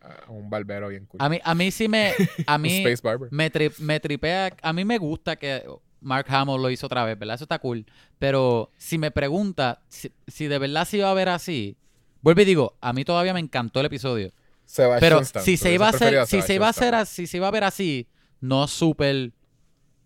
A 0.00 0.30
un 0.30 0.48
barbero 0.50 0.88
bien 0.88 1.06
cool. 1.06 1.20
A 1.22 1.28
mí, 1.28 1.38
a 1.42 1.54
mí 1.54 1.70
sí 1.70 1.88
me, 1.88 2.12
a 2.46 2.58
mí 2.58 2.82
me, 3.30 3.52
tri- 3.52 3.78
me 3.78 4.00
tripea, 4.00 4.56
a 4.62 4.72
mí 4.72 4.84
me 4.84 4.98
gusta 4.98 5.36
que 5.36 5.64
Mark 6.00 6.26
Hamill 6.28 6.62
lo 6.62 6.70
hizo 6.70 6.86
otra 6.86 7.04
vez, 7.04 7.18
¿verdad? 7.18 7.34
Eso 7.34 7.44
está 7.44 7.58
cool. 7.58 7.84
Pero 8.18 8.70
si 8.78 8.96
me 8.98 9.10
pregunta 9.10 9.82
si, 9.88 10.10
si 10.26 10.46
de 10.46 10.58
verdad 10.58 10.86
se 10.86 10.96
iba 10.98 11.10
a 11.10 11.14
ver 11.14 11.28
así, 11.28 11.76
vuelvo 12.22 12.40
y 12.40 12.44
digo, 12.46 12.76
a 12.80 12.92
mí 12.92 13.04
todavía 13.04 13.34
me 13.34 13.40
encantó 13.40 13.80
el 13.80 13.86
episodio. 13.86 14.32
Sebastian 14.64 15.00
Pero 15.00 15.20
Stan. 15.20 15.42
si 15.42 15.56
se 15.56 15.72
iba 15.74 15.86
a 15.86 15.90
hacer, 15.90 16.26
si 16.26 16.42
se 16.42 16.54
iba 16.54 16.66
a 16.66 16.70
hacer 16.70 16.94
así, 16.94 17.22
si 17.22 17.26
se 17.26 17.36
iba 17.38 17.48
a 17.48 17.50
ver 17.50 17.64
así, 17.64 18.08
no 18.40 18.66
súper 18.68 19.32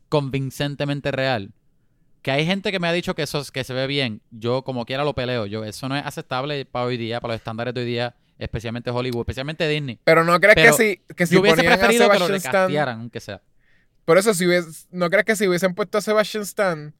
convincentemente 0.09 1.11
real. 1.11 1.53
Que 2.23 2.31
hay 2.31 2.47
gente 2.47 2.73
que 2.73 2.81
me 2.81 2.89
ha 2.89 2.93
dicho 2.93 3.15
que 3.15 3.23
eso 3.23 3.41
es- 3.41 3.51
que 3.51 3.65
se 3.65 3.75
ve 3.75 3.87
bien. 3.87 4.23
Yo 4.31 4.63
como 4.63 4.87
quiera 4.87 5.05
lo 5.05 5.15
peleo. 5.15 5.47
Yo 5.47 5.65
eso 5.65 5.89
no 5.89 5.97
es 5.97 6.05
aceptable 6.07 6.65
para 6.65 6.87
hoy 6.87 6.97
día, 6.97 7.21
para 7.21 7.35
los 7.35 7.41
estándares 7.41 7.75
de 7.75 7.81
hoy 7.83 7.87
día, 7.87 8.17
especialmente 8.39 8.91
Hollywood, 8.91 9.21
especialmente 9.23 9.69
Disney. 9.69 9.99
Pero 10.05 10.25
no 10.25 10.39
crees 10.41 10.55
Pero 10.57 10.77
que 10.77 10.97
si, 11.07 11.15
que 11.15 11.27
si 11.27 11.35
Yo 11.35 11.41
hubiese 11.41 11.57
ponían 11.57 11.73
a 11.73 11.77
preferido 11.77 12.11
que 12.11 12.19
lo 12.19 12.29
recastearan, 12.29 13.01
aunque 13.01 13.21
sea. 13.21 13.43
Por 14.05 14.19
eso, 14.19 14.35
si 14.35 14.45
hubies- 14.47 14.87
no 14.91 15.09
crees 15.11 15.25
que 15.25 15.37
si 15.37 15.49
hubiesen 15.49 15.75
puesto 15.75 15.99
a 15.99 16.01
Sebastian 16.01 16.43
Stan, 16.43 16.95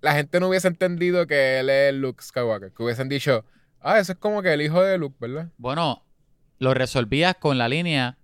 la 0.00 0.14
gente 0.14 0.40
no 0.40 0.48
hubiese 0.48 0.68
entendido 0.68 1.26
que 1.26 1.60
él 1.60 1.70
es 1.70 1.94
Luke 1.94 2.22
Skywalker. 2.22 2.72
Que 2.72 2.82
hubiesen 2.82 3.08
dicho, 3.08 3.44
ah, 3.80 3.98
eso 3.98 4.12
es 4.12 4.18
como 4.18 4.42
que 4.42 4.52
el 4.52 4.60
hijo 4.62 4.82
de 4.82 4.98
Luke, 4.98 5.16
¿verdad? 5.20 5.48
Bueno, 5.56 6.04
lo 6.58 6.74
resolvías 6.74 7.36
con 7.36 7.56
la 7.58 7.68
línea 7.68 8.18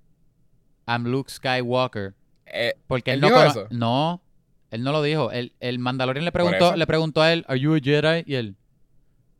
I'm 0.87 1.05
Luke 1.07 1.31
Skywalker. 1.31 2.15
Eh, 2.47 2.75
Porque 2.89 3.12
él, 3.12 3.17
¿Él 3.17 3.21
no 3.21 3.29
dijo 3.29 3.43
eso? 3.45 3.67
No, 3.71 4.23
él 4.71 4.83
no 4.83 4.91
lo 4.93 5.03
dijo. 5.03 5.31
El, 5.31 5.55
el 5.61 5.79
Mandalorian 5.79 6.25
le 6.25 6.33
preguntó, 6.33 6.75
le 6.75 6.87
preguntó 6.87 7.23
a 7.23 7.33
él, 7.33 7.45
¿Are 7.49 7.61
you 7.61 7.75
a 7.75 7.79
Jedi? 7.79 8.25
Y 8.27 8.35
él, 8.35 8.57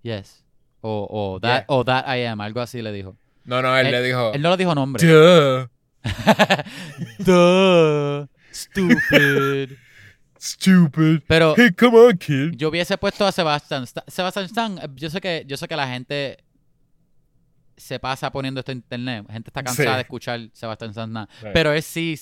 Yes. 0.03 0.45
O, 0.83 1.07
o, 1.11 1.41
that, 1.41 1.61
Yeah. 1.61 1.65
o 1.69 1.85
That 1.85 2.05
I 2.17 2.25
am, 2.27 2.41
algo 2.41 2.61
así 2.61 2.81
le 2.83 2.93
dijo. 2.93 3.17
no, 3.45 3.61
no, 3.63 3.77
él, 3.77 3.87
Él- 3.87 3.93
le 3.93 4.03
dijo, 4.03 4.33
Él 4.33 4.41
no 4.43 4.49
lo 4.51 4.57
dijo 4.57 4.75
nombre. 4.75 5.07
Duh, 5.07 5.69
Duh, 7.19 8.27
stupid. 8.53 9.77
stupid. 10.39 11.21
Pero 11.29 11.55
Hey, 11.57 11.71
come 11.79 11.99
on, 11.99 12.17
kid. 12.19 12.53
yo 12.57 12.69
hubiese 12.71 12.97
puesto 12.99 13.27
a 13.27 13.33
Sebastian 13.33 13.85
Stan. 13.85 14.05
Sebastian 14.09 14.45
Stan, 14.47 14.79
eh, 14.79 14.89
yo 14.95 15.11
sé 15.11 15.21
que, 15.21 15.45
yo 15.47 15.57
sé 15.57 15.69
que 15.69 15.77
la 15.77 15.87
gente 15.89 16.39
se 17.77 17.99
pasa 17.99 18.31
poniendo 18.31 18.61
esto 18.61 18.73
en 18.73 18.79
internet. 18.79 19.25
La 19.29 19.33
gente 19.35 19.51
está 19.51 19.63
cansada 19.63 19.91
Sí. 19.91 19.95
de 19.97 20.01
escuchar 20.03 20.41
Sebastian 20.53 20.91
Stan. 20.91 21.15
Right. 21.43 21.53
Pero 21.53 21.73
él 21.73 21.83
sí, 21.83 22.19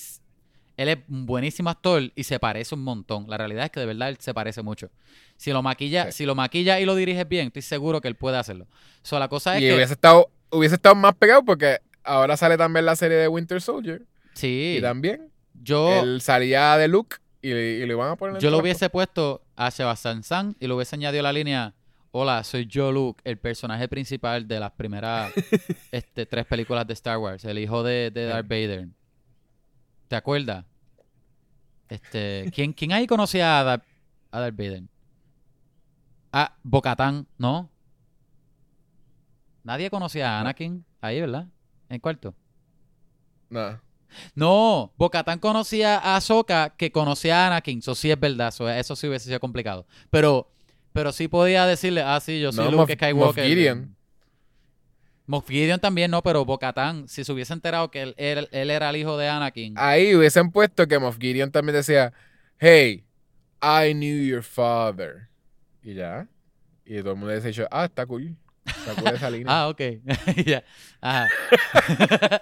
él 0.81 0.89
es 0.89 0.97
un 1.09 1.25
buenísimo 1.25 1.69
actor 1.69 2.11
y 2.15 2.23
se 2.23 2.39
parece 2.39 2.73
un 2.75 2.83
montón. 2.83 3.25
La 3.27 3.37
realidad 3.37 3.65
es 3.65 3.71
que 3.71 3.79
de 3.79 3.85
verdad 3.85 4.09
él 4.09 4.17
se 4.19 4.33
parece 4.33 4.61
mucho. 4.61 4.89
Si 5.37 5.51
lo 5.51 5.61
maquilla, 5.61 6.05
Sí. 6.05 6.19
si 6.19 6.25
lo 6.25 6.35
maquilla 6.35 6.79
y 6.79 6.85
lo 6.85 6.95
diriges 6.95 7.27
bien, 7.27 7.47
estoy 7.47 7.61
seguro 7.61 7.99
que 8.01 8.07
él 8.07 8.15
puede 8.15 8.37
hacerlo. 8.37 8.67
So, 9.01 9.19
la 9.19 9.27
cosa 9.27 9.55
es 9.57 9.63
Y 9.63 9.67
que 9.67 9.75
hubiese 9.75 9.93
estado, 9.93 10.29
hubiese 10.51 10.75
estado 10.75 10.95
más 10.95 11.15
pegado 11.15 11.43
porque 11.43 11.77
ahora 12.03 12.37
sale 12.37 12.57
también 12.57 12.85
la 12.85 12.95
serie 12.95 13.17
de 13.17 13.27
Winter 13.27 13.61
Soldier. 13.61 14.03
sí, 14.33 14.75
Y 14.77 14.81
también 14.81 15.29
yo, 15.61 16.01
él 16.01 16.21
salía 16.21 16.77
de 16.77 16.87
Luke 16.87 17.17
y, 17.41 17.49
y 17.51 17.85
lo 17.85 17.93
iban 17.93 18.11
a 18.11 18.15
poner 18.15 18.35
en 18.35 18.41
yo 18.41 18.49
lo 18.49 18.57
hubiese 18.59 18.89
puesto 18.89 19.41
a 19.57 19.71
Sebastian 19.71 20.19
Stan 20.19 20.55
y 20.59 20.67
lo 20.67 20.75
hubiese 20.77 20.95
añadido 20.95 21.23
la 21.23 21.33
línea 21.33 21.73
Hola, 22.11 22.43
soy 22.43 22.65
yo 22.65 22.91
Luke, 22.91 23.21
el 23.23 23.37
personaje 23.37 23.87
principal 23.87 24.47
de 24.47 24.59
las 24.59 24.71
primeras 24.71 25.31
este, 25.91 26.25
tres 26.25 26.45
películas 26.47 26.87
de 26.87 26.93
Star 26.93 27.17
Wars, 27.19 27.45
el 27.45 27.59
hijo 27.59 27.83
de, 27.83 28.09
de 28.11 28.25
Darth 28.25 28.47
Vader. 28.47 28.87
¿Te 30.09 30.15
acuerdas? 30.17 30.65
Este, 31.87 32.51
¿quién, 32.53 32.73
¿Quién 32.73 32.91
ahí 32.91 33.07
conocía 33.07 33.59
a, 33.61 33.63
Darth- 33.77 33.85
a 34.31 34.39
Darth 34.41 34.57
Vader? 34.57 34.83
Ah, 36.33 36.55
Bocatán, 36.63 37.25
¿no? 37.37 37.69
Nadie 39.63 39.89
conocía 39.89 40.37
a 40.37 40.41
Anakin 40.41 40.83
ahí, 41.01 41.21
¿verdad? 41.21 41.47
En 41.89 41.99
cuarto. 41.99 42.35
No. 43.49 43.79
No, 44.35 44.91
Bocatán 44.97 45.39
conocía 45.39 45.97
a 45.99 46.15
Ahsoka 46.15 46.71
que 46.75 46.91
conocía 46.91 47.43
a 47.43 47.47
Anakin. 47.47 47.79
Eso 47.79 47.93
sí 47.95 48.09
es 48.11 48.19
verdad. 48.19 48.47
Eso, 48.49 48.67
eso 48.69 48.95
sí 48.95 49.07
hubiese 49.07 49.25
sido 49.25 49.39
complicado. 49.39 49.85
Pero, 50.09 50.51
pero 50.93 51.11
sí 51.11 51.27
podía 51.27 51.65
decirle, 51.67 52.01
ah, 52.01 52.19
sí, 52.19 52.39
yo 52.41 52.51
soy 52.51 52.65
No, 52.65 52.71
Luke 52.71 52.93
Skywalker. 52.95 53.43
Moff 53.43 53.47
Gideon. 53.47 53.95
Moff 55.29 55.47
Gideon 55.47 55.79
también 55.79 56.09
no, 56.09 56.23
pero 56.23 56.43
Bocatán, 56.43 57.07
si 57.07 57.23
se 57.23 57.31
hubiese 57.31 57.53
enterado 57.53 57.91
que 57.91 58.01
él, 58.01 58.15
él- 58.17 58.49
él 58.51 58.71
era 58.71 58.89
el 58.89 58.95
hijo 58.95 59.15
de 59.15 59.29
Anakin. 59.29 59.75
Ahí 59.77 60.15
hubiesen 60.15 60.49
puesto 60.51 60.87
que 60.87 60.97
Moff 60.97 61.17
Gideon 61.19 61.51
también 61.51 61.75
decía, 61.75 62.13
hey, 62.57 63.05
I 63.61 63.93
knew 63.93 64.25
your 64.25 64.41
father. 64.41 65.27
Y 65.83 65.93
ya. 65.93 66.27
Y 66.83 66.97
todo 67.01 67.11
el 67.11 67.17
mundo 67.17 67.27
hubiese 67.31 67.49
dicho, 67.49 67.67
ah, 67.69 67.85
está 67.85 68.07
cool. 68.07 68.35
Está 68.65 68.95
cool 68.99 69.13
esa 69.13 69.29
línea. 69.31 69.45
Ah, 69.61 69.67
ok. 69.67 69.81
Ya. 70.47 70.63
Ajá. 70.99 71.27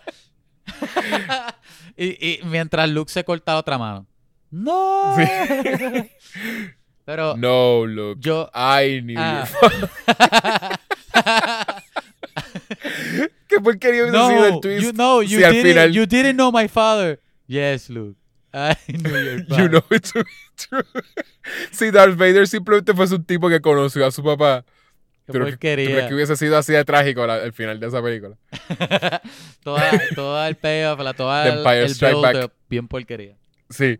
y, 1.97 2.05
y 2.35 2.39
mientras 2.45 2.89
Luke 2.89 3.11
se 3.11 3.23
corta 3.25 3.57
otra 3.57 3.77
mano. 3.77 4.07
¡No! 4.49 5.13
Sí. 5.17 5.25
Pero 7.03 7.35
no, 7.35 7.85
Luke. 7.85 8.21
yo. 8.21 8.49
I 8.53 9.01
knew 9.01 9.17
Ah. 9.19 9.45
your 9.45 9.89
father. 9.89 10.79
¿Qué 13.47 13.59
porquería 13.61 14.03
hubiese 14.03 14.17
sido 14.17 14.45
el 14.45 14.51
No, 14.53 14.59
twist? 14.59 14.81
you, 14.83 14.91
no, 14.93 15.21
you, 15.21 15.37
si 15.39 15.43
al 15.43 15.51
didn't, 15.53 15.67
final- 15.73 15.91
you 15.91 16.05
didn't 16.05 16.35
know 16.35 16.51
my 16.51 16.67
father. 16.67 17.19
Yes, 17.47 17.89
Luke. 17.89 18.17
I 18.53 18.75
knew 18.87 19.09
your 19.11 19.45
father. 19.45 19.63
You 19.63 19.69
know 19.69 19.83
it 19.91 20.03
to 20.13 20.23
be 20.23 20.29
true. 20.55 20.83
si 21.71 21.91
Darth 21.91 22.15
Vader 22.17 22.47
simplemente 22.47 22.93
fuese 22.93 23.15
un 23.15 23.23
tipo 23.25 23.49
que 23.49 23.59
conoció 23.61 24.05
a 24.05 24.11
su 24.11 24.23
papá, 24.23 24.63
Qué 25.25 25.33
¿tú, 25.33 25.39
crees 25.39 25.51
porquería. 25.55 26.07
que 26.07 26.13
hubiese 26.15 26.35
sido 26.35 26.57
así 26.57 26.73
de 26.73 26.83
trágico 26.85 27.25
la- 27.27 27.43
el 27.43 27.53
final 27.53 27.79
de 27.79 27.87
esa 27.87 28.01
película? 28.01 28.37
toda, 29.63 29.91
toda 30.15 30.47
el 30.47 30.55
payoff, 30.55 30.99
la, 31.01 31.13
toda 31.13 31.43
The 31.43 31.49
Empire 31.57 31.79
el 31.83 31.89
Strike 31.89 32.21
Back. 32.21 32.51
bien 32.69 32.87
porquería. 32.87 33.37
Sí. 33.69 33.99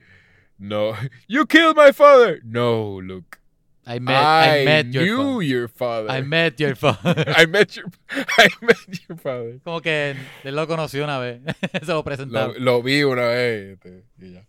No. 0.57 0.93
You 1.27 1.45
killed 1.45 1.75
my 1.75 1.91
father. 1.93 2.39
No, 2.43 2.99
Luke. 3.01 3.37
I 3.89 3.99
met, 4.01 4.15
I, 4.15 4.61
I, 4.61 4.65
met 4.65 4.85
your 4.93 5.05
knew 5.05 5.17
father. 5.17 5.43
your 5.45 5.67
father. 5.69 6.09
I 6.11 6.21
met 6.21 6.59
your 6.59 6.75
father. 6.79 7.25
I 7.37 7.45
met 7.47 7.75
your 7.75 7.85
I 8.37 8.49
met 8.61 8.77
your 9.07 9.17
father. 9.17 9.59
Como 9.63 9.81
que 9.81 10.15
él 10.43 10.55
lo 10.55 10.67
conoció 10.67 11.03
una 11.05 11.19
vez. 11.19 11.39
Se 11.83 11.91
lo 11.93 12.03
presentaron. 12.03 12.55
lo 12.63 12.83
vi 12.83 13.03
una 13.03 13.27
vez 13.27 13.77
y 14.19 14.33
ya. 14.33 14.45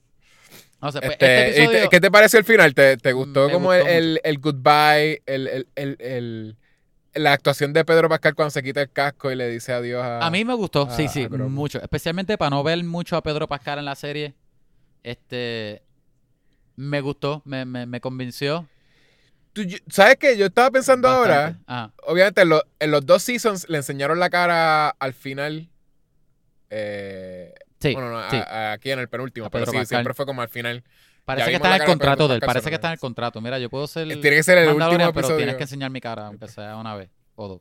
O 0.80 0.92
sea, 0.92 1.00
pues, 1.00 1.12
Este, 1.12 1.48
este 1.50 1.50
¿y 1.50 1.54
te- 1.54 1.62
episodio... 1.64 1.90
¿Qué 1.90 2.00
te 2.00 2.10
pareció 2.10 2.38
el 2.38 2.44
final? 2.44 2.74
¿Te, 2.74 2.96
te 2.96 3.12
gustó 3.12 3.50
como 3.50 3.68
gustó 3.68 3.86
el, 3.88 3.96
el, 3.96 4.20
el 4.24 4.38
goodbye, 4.38 5.22
el, 5.26 5.46
el, 5.48 5.68
el, 5.76 5.96
el- 6.00 6.56
la 7.14 7.32
actuación 7.32 7.72
de 7.72 7.84
Pedro 7.84 8.08
Pascal 8.08 8.34
cuando 8.36 8.50
se 8.50 8.62
quita 8.62 8.82
el 8.82 8.90
casco 8.92 9.32
y 9.32 9.34
le 9.34 9.48
dice 9.48 9.72
adiós 9.72 10.02
a... 10.04 10.24
A 10.24 10.30
mí 10.30 10.44
me 10.44 10.54
gustó, 10.54 10.88
sí, 10.90 11.04
a- 11.06 11.08
sí, 11.08 11.28
mucho. 11.28 11.80
Especialmente 11.82 12.38
para 12.38 12.50
no 12.50 12.62
ver 12.62 12.82
mucho 12.84 13.16
a 13.16 13.22
Pedro 13.22 13.48
Pascal 13.48 13.78
en 13.80 13.84
la 13.86 13.94
serie. 13.96 14.34
Este. 15.02 15.82
Me 16.76 17.00
gustó, 17.00 17.42
me, 17.44 17.64
me, 17.64 17.86
me 17.86 18.00
convenció. 18.00 18.68
Tú- 19.52 19.62
¿Sabes 19.90 20.16
qué? 20.16 20.36
Yo 20.36 20.46
estaba 20.46 20.70
pensando 20.70 21.08
ahora. 21.08 21.58
Ah, 21.66 21.90
obviamente 22.04 22.42
en, 22.42 22.48
lo- 22.50 22.62
en 22.78 22.90
los 22.90 23.04
dos 23.06 23.22
seasons 23.22 23.68
le 23.68 23.78
enseñaron 23.78 24.18
la 24.18 24.30
cara 24.30 24.88
al 24.90 25.12
final. 25.14 25.68
Eh, 26.70 27.54
sí, 27.80 27.92
bueno, 27.94 28.10
no, 28.10 28.18
a- 28.18 28.30
sí. 28.30 28.36
a- 28.36 28.72
aquí 28.72 28.90
en 28.90 28.98
el 28.98 29.08
penúltimo, 29.08 29.46
A 29.46 29.50
pero 29.50 29.64
sí, 29.66 29.72
Pascal. 29.72 29.86
siempre 29.86 30.14
fue 30.14 30.26
como 30.26 30.42
al 30.42 30.48
final. 30.48 30.84
Parece 31.24 31.50
que 31.50 31.56
está 31.56 31.76
en 31.76 31.82
el 31.82 31.86
contrato 31.86 32.26
de 32.28 32.34
él. 32.36 32.40
Parece 32.40 32.68
que 32.70 32.74
está 32.76 32.88
en 32.88 32.92
el 32.94 32.98
contrato. 32.98 33.40
Mira, 33.40 33.58
yo 33.58 33.68
puedo 33.68 33.86
ser. 33.86 34.06
Tiene 34.08 34.20
que 34.36 34.42
ser 34.42 34.58
el 34.58 34.64
último 34.68 34.78
Mandalorian, 34.80 35.10
pero 35.12 35.20
episodio. 35.20 35.36
tienes 35.38 35.56
que 35.56 35.62
enseñar 35.64 35.90
mi 35.90 36.00
cara, 36.00 36.26
aunque 36.26 36.48
sea 36.48 36.76
una 36.76 36.94
vez 36.94 37.10
o 37.34 37.48
dos. 37.48 37.60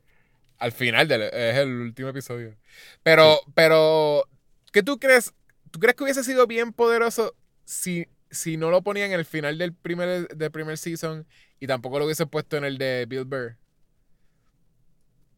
Al 0.57 0.71
final 0.71 1.07
del, 1.07 1.21
es 1.23 1.57
el 1.57 1.69
último 1.69 2.09
episodio. 2.09 2.55
Pero, 3.03 3.39
pero, 3.53 4.23
¿qué 4.71 4.83
tú 4.83 4.97
crees? 4.99 5.33
¿Tú 5.69 5.79
crees 5.79 5.95
que 5.95 6.03
hubiese 6.03 6.23
sido 6.23 6.47
bien 6.47 6.71
poderoso 6.73 7.35
si, 7.65 8.07
si 8.31 8.55
no 8.57 8.71
lo 8.71 8.81
ponían 8.81 9.11
en 9.11 9.19
el 9.19 9.25
final 9.25 9.57
del 9.57 9.73
primer, 9.73 10.29
del 10.29 10.49
primer 10.51 10.77
season 10.77 11.27
y 11.59 11.67
tampoco 11.67 11.99
lo 11.99 12.05
hubiese 12.05 12.25
puesto 12.25 12.57
en 12.57 12.65
el 12.65 12.77
de 12.77 13.05
Bill 13.07 13.25
Burr? 13.25 13.57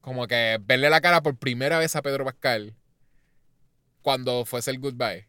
Como 0.02 0.28
que 0.28 0.60
verle 0.62 0.90
la 0.90 1.02
cara 1.02 1.22
por 1.22 1.38
primera 1.38 1.78
vez 1.78 1.96
a 1.96 2.02
Pedro 2.02 2.26
Pascal 2.26 2.74
cuando 4.02 4.46
fuese 4.46 4.72
el 4.72 4.80
goodbye. 4.80 5.28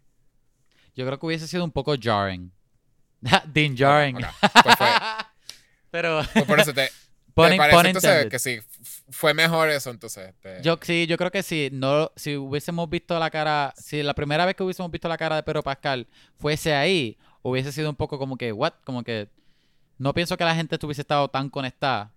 Yo 0.94 1.06
creo 1.06 1.18
que 1.18 1.26
hubiese 1.26 1.48
sido 1.48 1.64
un 1.64 1.72
poco 1.72 1.94
jarring. 2.00 2.52
Dean 3.46 3.76
jarring. 3.76 4.16
Pues 4.16 4.76
fue, 4.76 4.88
pero. 5.90 6.22
pues 6.32 6.44
por 6.44 6.60
eso 6.60 6.72
te, 6.72 6.86
te 6.86 6.92
pun, 7.34 7.56
parece 7.56 7.88
entonces 7.88 8.26
que 8.26 8.38
sí, 8.38 8.60
fue 9.10 9.34
mejor 9.34 9.68
eso 9.70 9.90
entonces. 9.90 10.28
este. 10.28 10.62
Yo 10.62 10.78
sí, 10.80 11.06
yo 11.06 11.16
creo 11.16 11.30
que 11.30 11.42
sí. 11.42 11.68
No, 11.72 12.10
si 12.16 12.36
hubiésemos 12.36 12.88
visto 12.88 13.18
la 13.18 13.30
cara, 13.30 13.74
si 13.76 14.02
la 14.02 14.14
primera 14.14 14.46
vez 14.46 14.54
que 14.54 14.62
hubiésemos 14.62 14.90
visto 14.90 15.08
la 15.08 15.18
cara 15.18 15.36
de 15.36 15.42
Pedro 15.42 15.62
Pascal 15.62 16.06
fuese 16.38 16.74
ahí, 16.74 17.18
hubiese 17.42 17.72
sido 17.72 17.90
un 17.90 17.96
poco 17.96 18.18
como 18.18 18.36
que, 18.36 18.52
what? 18.52 18.74
Como 18.84 19.02
que 19.02 19.28
no 20.00 20.12
pienso 20.14 20.36
que 20.36 20.44
la 20.44 20.54
gente 20.54 20.74
estuviese 20.76 21.02
estado 21.02 21.28
tan 21.28 21.48
conectada, 21.50 22.10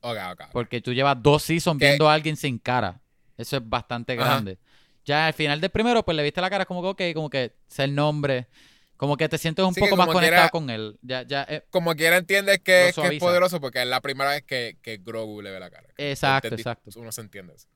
Ok, 0.00 0.16
ok. 0.32 0.42
porque 0.52 0.80
tú 0.80 0.92
llevas 0.92 1.22
dos 1.22 1.42
seasons 1.42 1.78
Que- 1.78 1.86
viendo 1.88 2.08
a 2.08 2.14
alguien 2.14 2.36
sin 2.36 2.58
cara. 2.58 3.00
Eso 3.36 3.58
es 3.58 3.68
bastante 3.68 4.14
Ajá. 4.14 4.24
grande. 4.24 4.58
Ya 5.04 5.26
al 5.26 5.34
final 5.34 5.60
del 5.60 5.70
primero, 5.70 6.02
pues 6.04 6.16
le 6.16 6.22
viste 6.22 6.40
la 6.40 6.48
cara 6.50 6.64
como 6.66 6.82
que, 6.82 7.10
ok, 7.10 7.14
como 7.14 7.30
que 7.30 7.54
sé 7.68 7.84
el 7.84 7.94
nombre, 7.94 8.48
como 8.96 9.16
que 9.18 9.28
te 9.28 9.36
sientes 9.38 9.64
un 9.64 9.74
Sí, 9.74 9.80
poco 9.80 9.94
más 9.96 10.06
conectado 10.06 10.30
quiera- 10.30 10.48
con 10.50 10.70
él. 10.70 10.98
Ya, 11.02 11.22
ya, 11.22 11.46
eh, 11.48 11.64
como 11.70 11.94
quiera 11.94 12.16
entiendes 12.16 12.58
que, 12.60 12.90
que 12.94 13.06
es 13.08 13.20
poderoso 13.20 13.60
porque 13.60 13.82
es 13.82 13.86
la 13.86 14.00
primera 14.00 14.30
vez 14.30 14.42
que, 14.42 14.78
que 14.82 14.96
Grogu 14.96 15.42
le 15.42 15.50
ve 15.50 15.60
la 15.60 15.70
cara. 15.70 15.86
exacto, 15.98 16.48
Entendí- 16.48 16.60
exacto. 16.60 16.90
Uno 16.96 17.12
se 17.12 17.20
entiende 17.20 17.54
eso. 17.54 17.68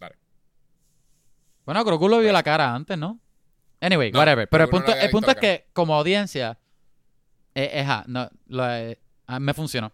Ok. 0.00 0.12
Bueno, 1.66 1.84
Grogu 1.84 2.08
lo 2.08 2.16
vio 2.18 2.26
Pues- 2.28 2.32
la 2.32 2.42
cara 2.42 2.74
antes, 2.74 2.96
¿no? 2.98 3.20
Anyway, 3.80 4.10
No, 4.12 4.18
whatever. 4.20 4.48
Pero 4.48 4.64
el 4.64 4.68
no 4.68 4.70
punto, 4.70 4.92
el 4.94 5.30
es 5.30 5.36
que, 5.40 5.66
como 5.74 5.94
audiencia, 5.94 6.58
eh, 7.54 7.70
eh, 7.74 7.80
ajá, 7.80 8.04
no, 8.08 8.28
lo, 8.46 8.70
eh, 8.74 8.98
ah, 9.26 9.38
me 9.40 9.54
funcionó. 9.54 9.92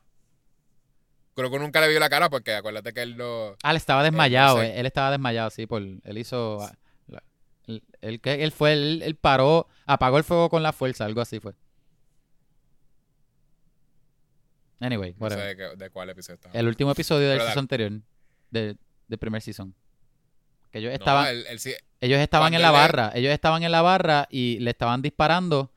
Grogu 1.37 1.59
nunca 1.59 1.81
le 1.81 1.89
vio 1.89 2.01
la 2.01 2.11
cara 2.11 2.29
porque 2.29 2.55
acuérdate 2.55 2.93
que 2.93 3.03
él 3.03 3.13
lo... 3.13 3.57
Ah, 3.63 3.71
él 3.71 3.77
estaba 3.77 4.03
desmayado. 4.03 4.59
sé. 4.59 4.67
eh, 4.67 4.81
Él 4.81 4.87
estaba 4.87 5.11
desmayado, 5.11 5.51
sí, 5.51 5.67
por, 5.67 5.81
él 5.83 6.19
hizo... 6.19 6.61
ah, 6.63 6.75
la- 7.07 7.23
él, 7.67 7.83
él, 8.01 8.21
que- 8.21 8.43
él 8.45 8.53
fue, 8.53 8.73
él, 8.75 9.03
él 9.05 9.15
paró, 9.17 9.67
apagó 9.87 10.19
el 10.19 10.25
fuego 10.25 10.49
con 10.51 10.63
la 10.63 10.73
fuerza, 10.73 11.05
algo 11.05 11.21
así 11.21 11.41
fue. 11.41 11.55
Anyway, 14.81 15.15
No 15.19 15.29
sé 15.31 15.37
de, 15.37 15.57
qué- 15.57 15.77
de 15.77 15.91
cuál 15.91 16.09
episodio 16.11 16.37
estaba. 16.37 16.59
El 16.59 16.67
último 16.67 16.91
episodio 16.93 17.29
del 17.29 17.41
season 17.41 17.59
anterior, 17.59 17.93
de, 18.51 18.77
del 19.09 19.19
primer 19.19 19.43
season. 19.43 19.75
Que 20.71 20.79
ellos 20.79 20.91
No, 20.91 20.95
estaban... 20.95 21.27
él- 21.29 21.47
él 21.49 21.61
Ellos 22.01 22.19
estaban 22.21 22.55
en 22.55 22.63
la 22.63 22.69
él 22.69 22.73
barra, 22.75 23.13
ellos 23.15 23.33
estaban 23.33 23.63
en 23.63 23.73
la 23.73 23.83
barra 23.83 24.27
y 24.31 24.59
le 24.61 24.71
estaban 24.71 25.03
disparando 25.03 25.71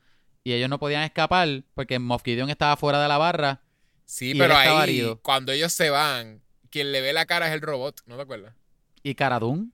y 0.44 0.52
ellos 0.52 0.68
no 0.68 0.78
podían 0.78 1.02
escapar 1.02 1.64
porque 1.74 1.98
Moff 1.98 2.22
Gideon 2.22 2.50
estaba 2.50 2.76
fuera 2.76 3.02
de 3.02 3.08
la 3.08 3.18
barra 3.18 3.62
sí, 4.04 4.34
pero 4.34 4.54
ahí, 4.56 4.82
herido. 4.82 5.18
cuando 5.22 5.52
ellos 5.52 5.72
se 5.72 5.90
van, 5.90 6.42
quien 6.70 6.92
le 6.92 7.00
ve 7.00 7.12
la 7.12 7.26
cara 7.26 7.48
es 7.48 7.54
el 7.54 7.62
robot, 7.62 8.02
¿no 8.06 8.16
te 8.16 8.22
acuerdas? 8.22 8.54
y 9.02 9.14
Cara 9.14 9.38
Dune, 9.38 9.68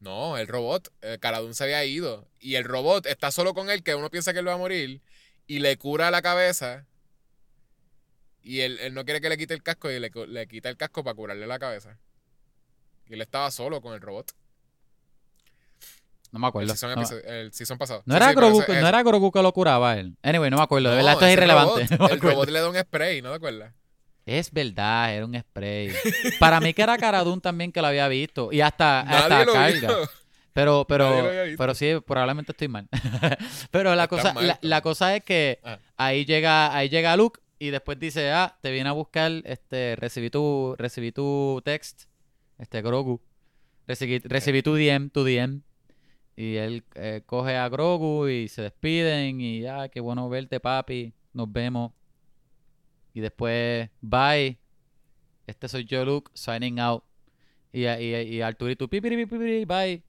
No, 0.00 0.36
el 0.38 0.46
robot. 0.46 0.92
Caradun 1.18 1.52
se 1.54 1.64
había 1.64 1.84
ido. 1.84 2.28
Y 2.38 2.54
el 2.54 2.62
robot 2.62 3.06
está 3.06 3.32
solo 3.32 3.54
con 3.54 3.68
él, 3.70 3.82
que 3.82 3.96
uno 3.96 4.08
piensa 4.10 4.32
que 4.32 4.38
él 4.38 4.46
va 4.46 4.52
a 4.54 4.56
morir. 4.58 5.00
Y 5.48 5.58
le 5.58 5.76
cura 5.78 6.12
la 6.12 6.22
cabeza. 6.22 6.86
Y 8.40 8.60
él, 8.60 8.78
él 8.80 8.94
no 8.94 9.04
quiere 9.04 9.20
que 9.20 9.28
le 9.28 9.36
quite 9.36 9.54
el 9.54 9.64
casco 9.64 9.90
y 9.90 9.98
le, 9.98 10.10
le 10.28 10.46
quita 10.46 10.68
el 10.68 10.76
casco 10.76 11.02
para 11.02 11.16
curarle 11.16 11.46
la 11.48 11.58
cabeza. 11.58 11.98
Y 13.08 13.14
él 13.14 13.20
estaba 13.20 13.50
solo 13.50 13.80
con 13.80 13.92
el 13.94 14.00
robot. 14.00 14.32
No 16.32 16.38
me 16.38 16.46
El 16.46 16.48
acuerdo. 16.48 16.74
season, 16.76 16.94
No, 17.02 17.30
el 17.32 17.52
season 17.52 17.78
pasado. 17.78 18.02
no 18.06 18.14
Sí, 18.14 18.16
era 18.16 18.28
sí, 18.30 18.34
Grogu, 18.36 18.62
no 18.68 18.88
era 18.88 19.02
Grogu 19.02 19.32
que 19.32 19.42
lo 19.42 19.52
curaba 19.52 19.92
a 19.92 19.98
él. 19.98 20.16
Anyway, 20.22 20.50
no 20.50 20.56
me 20.56 20.62
acuerdo, 20.62 20.90
de 20.90 20.96
verdad 20.96 21.10
No, 21.12 21.14
esto 21.14 21.26
es 21.26 21.32
irrelevante. 21.32 21.86
robot, 21.86 21.90
no 22.00 22.08
el 22.08 22.20
robot 22.20 22.48
le 22.50 22.60
da 22.60 22.68
un 22.68 22.76
spray, 22.76 23.22
¿no 23.22 23.30
te 23.30 23.36
acuerdas? 23.36 23.74
Es 24.26 24.52
verdad, 24.52 25.14
era 25.14 25.24
un 25.24 25.38
spray. 25.40 25.90
Para 26.38 26.60
mí 26.60 26.74
que 26.74 26.82
era 26.82 26.98
Cara 26.98 27.24
Dune 27.24 27.40
también 27.40 27.72
que 27.72 27.80
lo 27.80 27.86
había 27.86 28.06
visto 28.08 28.50
y 28.52 28.60
hasta, 28.60 29.00
hasta 29.00 29.46
carga. 29.46 29.66
vio. 29.68 30.08
Pero, 30.52 30.84
pero, 30.88 31.24
pero 31.56 31.74
sí, 31.74 31.92
probablemente 32.06 32.52
estoy 32.52 32.68
mal. 32.68 32.88
pero 33.70 33.94
la 33.94 34.08
cosa, 34.08 34.32
mal, 34.34 34.46
la, 34.46 34.58
la 34.60 34.80
cosa 34.82 35.14
es 35.16 35.22
que 35.24 35.60
Ah. 35.64 35.78
ahí 35.96 36.24
llega, 36.24 36.74
ahí 36.76 36.88
llega 36.88 37.16
Luke 37.16 37.40
y 37.60 37.70
después 37.70 37.98
dice, 37.98 38.30
ah, 38.32 38.58
te 38.60 38.70
viene 38.70 38.88
a 38.88 38.92
buscar, 38.92 39.30
este, 39.44 39.94
recibí 39.96 40.30
tu, 40.30 40.74
recibí 40.78 41.10
tu 41.12 41.62
text, 41.64 42.02
este 42.58 42.82
Grogu. 42.82 43.20
Recibí, 43.86 44.18
recibí 44.18 44.62
tu 44.62 44.74
DM, 44.74 45.08
tu 45.10 45.24
DM. 45.24 45.62
Y 46.38 46.54
él 46.54 46.84
eh, 46.94 47.22
coge 47.26 47.56
a 47.56 47.68
Grogu 47.68 48.28
y 48.28 48.46
se 48.46 48.62
despiden 48.62 49.40
y 49.40 49.62
ya, 49.62 49.88
qué 49.88 49.98
bueno 49.98 50.28
verte, 50.28 50.60
papi. 50.60 51.12
Nos 51.32 51.50
vemos. 51.50 51.90
Y 53.12 53.18
después, 53.18 53.90
bye. 54.00 54.56
Este 55.48 55.66
soy 55.66 55.84
yo, 55.84 56.04
Luke, 56.04 56.30
signing 56.34 56.78
out. 56.78 57.02
Y, 57.72 57.86
y, 57.88 58.14
y 58.14 58.40
Arturito, 58.40 58.86
pipiri, 58.86 59.26
pipiri, 59.26 59.64
bye. 59.64 60.00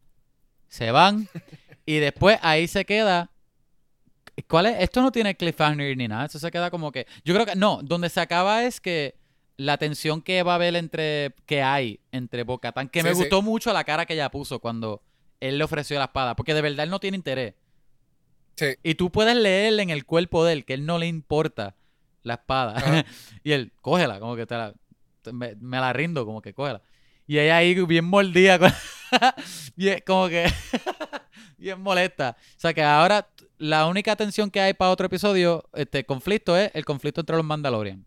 Se 0.68 0.92
van. 0.92 1.28
y 1.88 1.96
después 1.96 2.38
ahí 2.44 2.68
se 2.68 2.86
queda. 2.86 3.32
¿Cuál 4.48 4.68
es? 4.68 4.84
Esto 4.84 5.02
no 5.02 5.12
tiene 5.12 5.34
cliffhanger 5.36 5.98
ni 5.98 6.08
nada. 6.08 6.28
Eso 6.28 6.38
se 6.38 6.52
queda 6.52 6.70
como 6.70 6.92
que. 6.92 7.08
Yo 7.26 7.34
creo 7.34 7.48
que. 7.48 7.56
No, 7.56 7.80
donde 7.82 8.08
se 8.08 8.22
acaba 8.22 8.66
es 8.66 8.80
que 8.80 9.16
la 9.58 9.78
tensión 9.78 10.22
que 10.22 10.44
va 10.44 10.52
a 10.52 10.56
haber 10.56 10.76
entre. 10.76 11.34
que 11.48 11.64
hay 11.64 12.02
entre 12.12 12.44
Bocatán. 12.44 12.88
Que 12.88 13.02
me 13.02 13.16
sí. 13.16 13.22
gustó 13.22 13.42
mucho 13.42 13.74
la 13.74 13.84
cara 13.84 14.06
que 14.06 14.14
ella 14.14 14.30
puso 14.30 14.60
cuando 14.60 15.02
él 15.40 15.58
le 15.58 15.64
ofreció 15.64 15.98
la 15.98 16.06
espada. 16.06 16.36
Porque 16.36 16.54
de 16.54 16.62
verdad 16.62 16.84
él 16.84 16.90
no 16.90 17.00
tiene 17.00 17.18
interés. 17.18 17.54
Sí. 18.56 18.76
Y 18.84 18.96
tú 18.96 19.10
puedes 19.12 19.36
leer 19.36 19.80
en 19.80 19.90
el 19.90 20.06
cuerpo 20.06 20.44
de 20.46 20.54
él 20.54 20.66
que 20.66 20.74
él 20.74 20.86
no 20.86 20.98
le 20.98 21.08
importa 21.08 21.76
la 22.24 22.34
espada. 22.36 22.76
Y 23.44 23.54
él, 23.54 23.72
cógela, 23.82 24.20
como 24.20 24.36
que 24.36 24.46
te 24.46 24.56
la, 24.56 24.74
te- 25.22 25.32
me, 25.32 25.56
me 25.56 25.78
la 25.80 25.94
rindo, 25.94 26.26
como 26.26 26.42
que 26.42 26.54
cógela. 26.54 26.82
Y 27.26 27.38
ella 27.40 27.58
ahí 27.58 27.74
bien 27.86 28.06
mordida, 28.06 28.58
con- 28.60 28.74
como 30.06 30.28
que 30.28 30.46
bien 31.58 31.80
molesta. 31.82 32.36
O 32.40 32.60
sea 32.60 32.74
que 32.74 32.84
ahora 32.84 33.28
la 33.58 33.86
única 33.88 34.16
tensión 34.16 34.50
que 34.52 34.60
hay 34.62 34.74
para 34.74 34.92
otro 34.92 35.06
episodio, 35.06 35.70
este 35.74 36.06
conflicto 36.06 36.58
es 36.58 36.72
el 36.74 36.86
conflicto 36.86 37.22
entre 37.22 37.36
los 37.36 37.46
Mandalorian. 37.46 38.06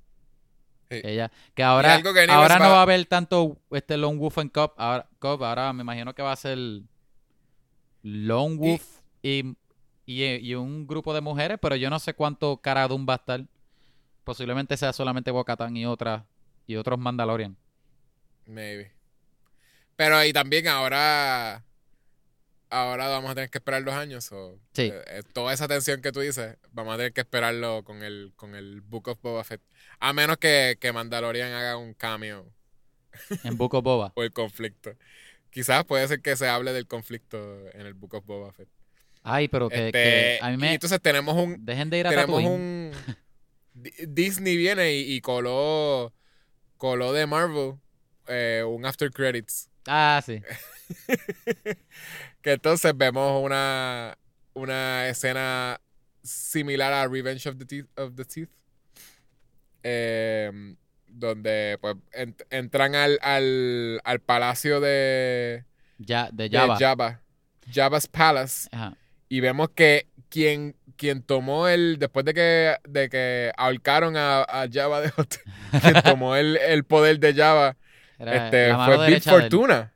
Sí. 0.90 1.00
Ella, 1.04 1.30
que 1.54 1.62
ahora, 1.62 2.02
que 2.02 2.26
ahora 2.28 2.58
no 2.58 2.70
va- 2.70 2.80
a 2.80 2.82
haber 2.82 3.06
tanto 3.06 3.56
este 3.70 3.96
Lone 3.96 4.18
Wolf 4.18 4.36
and 4.38 4.52
Cub, 4.52 4.72
ahora, 4.76 5.08
Cub, 5.18 5.42
ahora 5.44 5.72
me 5.72 5.82
imagino 5.82 6.14
que 6.14 6.20
va 6.22 6.32
a 6.32 6.36
ser 6.36 6.58
Lone 8.02 8.56
Wolf 8.56 8.84
y, 9.22 9.56
y, 10.06 10.24
y 10.24 10.54
un 10.54 10.86
grupo 10.86 11.14
de 11.14 11.20
mujeres, 11.20 11.58
pero 11.60 11.76
yo 11.76 11.90
no 11.90 11.98
sé 11.98 12.14
cuánto 12.14 12.58
Cara 12.58 12.88
Dune 12.88 13.04
va 13.06 13.14
a 13.14 13.16
estar. 13.16 13.44
Posiblemente 14.24 14.76
sea 14.76 14.92
solamente 14.92 15.30
Bo-Katan 15.30 15.76
y 15.76 15.86
otras 15.86 16.24
y 16.66 16.76
otros 16.76 16.98
Mandalorian. 16.98 17.56
Maybe. 18.46 18.92
Pero 19.96 20.16
ahí 20.16 20.32
también 20.32 20.68
ahora. 20.68 21.64
Ahora 22.70 23.08
vamos 23.08 23.30
a 23.30 23.34
tener 23.34 23.50
que 23.50 23.58
esperar 23.58 23.84
dos 23.84 23.94
años. 23.94 24.32
o 24.32 24.58
Sí. 24.72 24.82
eh, 24.84 25.02
eh, 25.06 25.22
toda 25.34 25.52
esa 25.52 25.68
tensión 25.68 26.00
que 26.00 26.10
tú 26.10 26.20
dices, 26.20 26.56
vamos 26.72 26.94
a 26.94 26.96
tener 26.96 27.12
que 27.12 27.20
esperarlo 27.20 27.84
con 27.84 28.02
el, 28.02 28.32
con 28.36 28.54
el 28.54 28.80
Book 28.80 29.08
of 29.08 29.20
Boba 29.20 29.44
Fett. 29.44 29.60
A 30.00 30.12
menos 30.14 30.38
que, 30.38 30.78
que 30.80 30.92
Mandalorian 30.92 31.52
haga 31.52 31.76
un 31.76 31.92
cameo 31.92 32.50
En 33.44 33.58
Book 33.58 33.74
of 33.74 33.84
Boba. 33.84 34.12
o 34.16 34.22
el 34.22 34.32
conflicto. 34.32 34.92
Quizás 35.52 35.84
puede 35.84 36.08
ser 36.08 36.20
que 36.20 36.34
se 36.34 36.48
hable 36.48 36.72
del 36.72 36.86
conflicto 36.88 37.68
en 37.74 37.82
el 37.86 37.94
Book 37.94 38.14
of 38.14 38.26
Boba 38.26 38.52
Fett. 38.52 38.68
Ay, 39.22 39.46
pero 39.46 39.68
que, 39.68 39.76
Este, 39.86 39.92
que 39.92 40.38
a 40.42 40.48
mí 40.48 40.54
Y 40.54 40.56
me... 40.56 40.74
entonces 40.74 41.00
tenemos 41.00 41.36
un, 41.36 41.64
Dejen 41.64 41.90
de 41.90 41.98
ir 41.98 42.06
a 42.08 42.10
tenemos 42.10 42.42
Tatooine. 42.42 42.50
un 42.50 42.92
Di- 43.74 43.92
Disney 44.08 44.56
viene 44.56 44.94
y, 44.96 45.12
y 45.14 45.20
coló 45.20 46.12
coló 46.76 47.12
de 47.12 47.26
Marvel 47.26 47.74
eh, 48.26 48.64
un 48.66 48.84
after 48.84 49.10
credits 49.12 49.68
Ah, 49.86 50.20
sí. 50.26 50.42
que 52.42 52.52
entonces 52.52 52.92
vemos 52.96 53.42
una 53.44 54.18
una 54.54 55.08
escena 55.08 55.80
similar 56.22 56.92
a 56.92 57.06
Revenge 57.08 57.48
of 57.48 57.58
the 57.58 57.64
Teeth, 57.64 57.86
of 57.96 58.14
the 58.16 58.24
Teeth 58.24 58.50
eh, 59.82 60.50
donde 61.12 61.78
pues 61.80 61.96
ent- 62.16 62.44
entran 62.50 62.94
al, 62.94 63.18
al, 63.22 64.00
al 64.04 64.20
palacio 64.20 64.80
de, 64.80 65.64
Ya, 65.98 66.28
de 66.32 66.48
de 66.48 66.56
Java. 66.58 66.76
Jabba 66.78 67.20
Jabba's 67.72 68.06
Palace 68.08 68.68
Ajá. 68.72 68.96
y 69.28 69.40
vemos 69.40 69.70
que 69.74 70.08
quien, 70.28 70.74
quien 70.96 71.22
tomó 71.22 71.68
el, 71.68 71.98
después 71.98 72.24
de 72.24 72.34
que, 72.34 72.76
de 72.88 73.08
que 73.08 73.52
ahorcaron 73.56 74.16
a, 74.16 74.42
a 74.42 74.66
Java 74.72 75.00
de 75.00 75.12
Hutt, 75.16 75.34
quien 75.82 76.02
tomó 76.02 76.34
el, 76.36 76.56
el 76.56 76.84
poder 76.84 77.18
de 77.20 77.34
Java, 77.34 77.76
Era 78.18 78.44
este, 78.46 78.74
fue 78.74 79.06
Big 79.06 79.22
de. 79.22 79.30
Fortuna. 79.30 79.92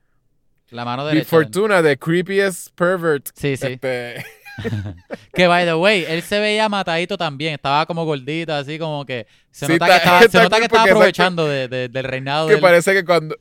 La 0.70 0.84
mano 0.84 1.04
Big 1.04 1.14
derecha. 1.14 1.36
de 1.36 1.36
él. 1.42 1.44
Fortuna, 1.44 1.82
the 1.82 1.96
creepiest 1.96 2.68
pervert. 2.76 3.28
Sí, 3.34 3.56
sí. 3.56 3.66
Este, 3.72 4.24
Que, 5.34 5.46
by 5.46 5.64
the 5.66 5.74
way, 5.74 6.04
él 6.08 6.22
se 6.22 6.40
veía 6.40 6.68
matadito 6.68 7.16
también. 7.18 7.54
Estaba 7.54 7.84
como 7.86 8.04
gordito, 8.04 8.54
así 8.54 8.78
como 8.78 9.04
que... 9.04 9.26
Se 9.50 9.66
Sí, 9.66 9.72
nota 9.72 9.96
está- 9.96 10.18
que 10.18 10.24
estaba, 10.26 10.42
se 10.42 10.42
nota 10.48 10.58
que 10.68 10.76
aprovechando 10.78 11.46
de- 11.48 11.68
de- 11.68 11.88
del 11.88 12.04
reinado 12.04 12.48
que 12.48 12.58
parece 12.58 12.92
que 12.94 13.04
cuando, 13.04 13.36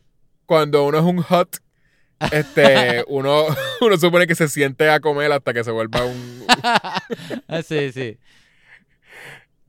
cuando 0.46 0.86
uno 0.86 0.98
es 1.00 1.04
un 1.04 1.22
hot, 1.22 1.58
este, 2.32 3.04
uno, 3.08 3.46
uno 3.82 3.98
supone 3.98 4.28
que 4.28 4.36
se 4.36 4.48
siente 4.48 4.90
a 4.90 5.00
comer 5.00 5.32
hasta 5.32 5.54
que 5.54 5.64
se 5.64 5.72
vuelva 5.72 6.06
un... 6.06 6.46
sí, 7.68 7.92
sí. 7.92 8.18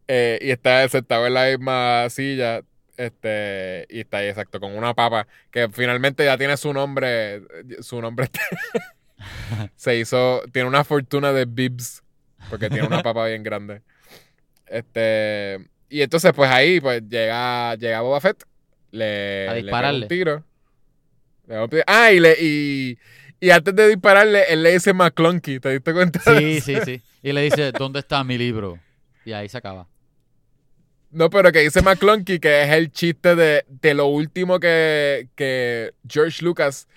eh, 0.08 0.38
y 0.40 0.50
está 0.50 0.88
sentado 0.88 1.26
en 1.26 1.34
la 1.34 1.46
misma 1.46 2.08
silla. 2.10 2.62
Este, 2.96 3.86
y 3.90 4.00
está 4.00 4.18
ahí 4.18 4.28
exacto, 4.28 4.58
con 4.58 4.74
una 4.74 4.94
papa 4.94 5.26
que 5.50 5.68
finalmente 5.68 6.24
ya 6.24 6.38
tiene 6.38 6.56
su 6.56 6.72
nombre. 6.72 7.42
Su 7.80 8.00
nombre 8.00 8.30
se 9.76 9.96
hizo. 9.98 10.42
Tiene 10.52 10.68
una 10.68 10.84
fortuna 10.84 11.32
de 11.32 11.44
bibs. 11.44 12.02
Porque 12.50 12.68
tiene 12.70 12.86
una 12.86 13.02
papa 13.02 13.26
bien 13.26 13.42
grande. 13.42 13.82
Este. 14.66 15.58
Y 15.88 16.02
entonces, 16.02 16.32
pues 16.34 16.50
ahí, 16.50 16.80
pues 16.80 17.02
llega, 17.08 17.74
llega 17.76 18.00
Boba 18.00 18.20
Fett. 18.20 18.44
Le, 18.90 19.48
A 19.48 19.54
le 19.54 19.62
dispararle. 19.62 20.02
un 20.02 20.08
tiro. 20.08 20.44
Le 21.46 21.60
un 21.62 21.70
tiro. 21.70 21.82
Ah, 21.86 22.12
y, 22.12 22.20
le, 22.20 22.36
y, 22.40 22.98
y 23.40 23.50
antes 23.50 23.74
de 23.74 23.88
dispararle, 23.88 24.44
él 24.48 24.62
le 24.62 24.72
dice 24.72 24.92
McClunky. 24.92 25.60
¿Te 25.60 25.70
diste 25.70 25.92
cuenta? 25.92 26.20
Sí, 26.20 26.60
sí, 26.60 26.76
sí. 26.84 27.02
Y 27.22 27.32
le 27.32 27.42
dice, 27.42 27.72
¿dónde 27.72 28.00
está 28.00 28.22
mi 28.24 28.38
libro? 28.38 28.78
Y 29.24 29.32
ahí 29.32 29.48
se 29.48 29.58
acaba. 29.58 29.88
No, 31.10 31.30
pero 31.30 31.50
que 31.50 31.60
dice 31.60 31.82
McClunky 31.82 32.38
que 32.40 32.62
es 32.64 32.70
el 32.70 32.90
chiste 32.92 33.34
de, 33.36 33.64
de 33.68 33.94
lo 33.94 34.06
último 34.06 34.60
que, 34.60 35.28
que 35.34 35.94
George 36.06 36.44
Lucas 36.44 36.88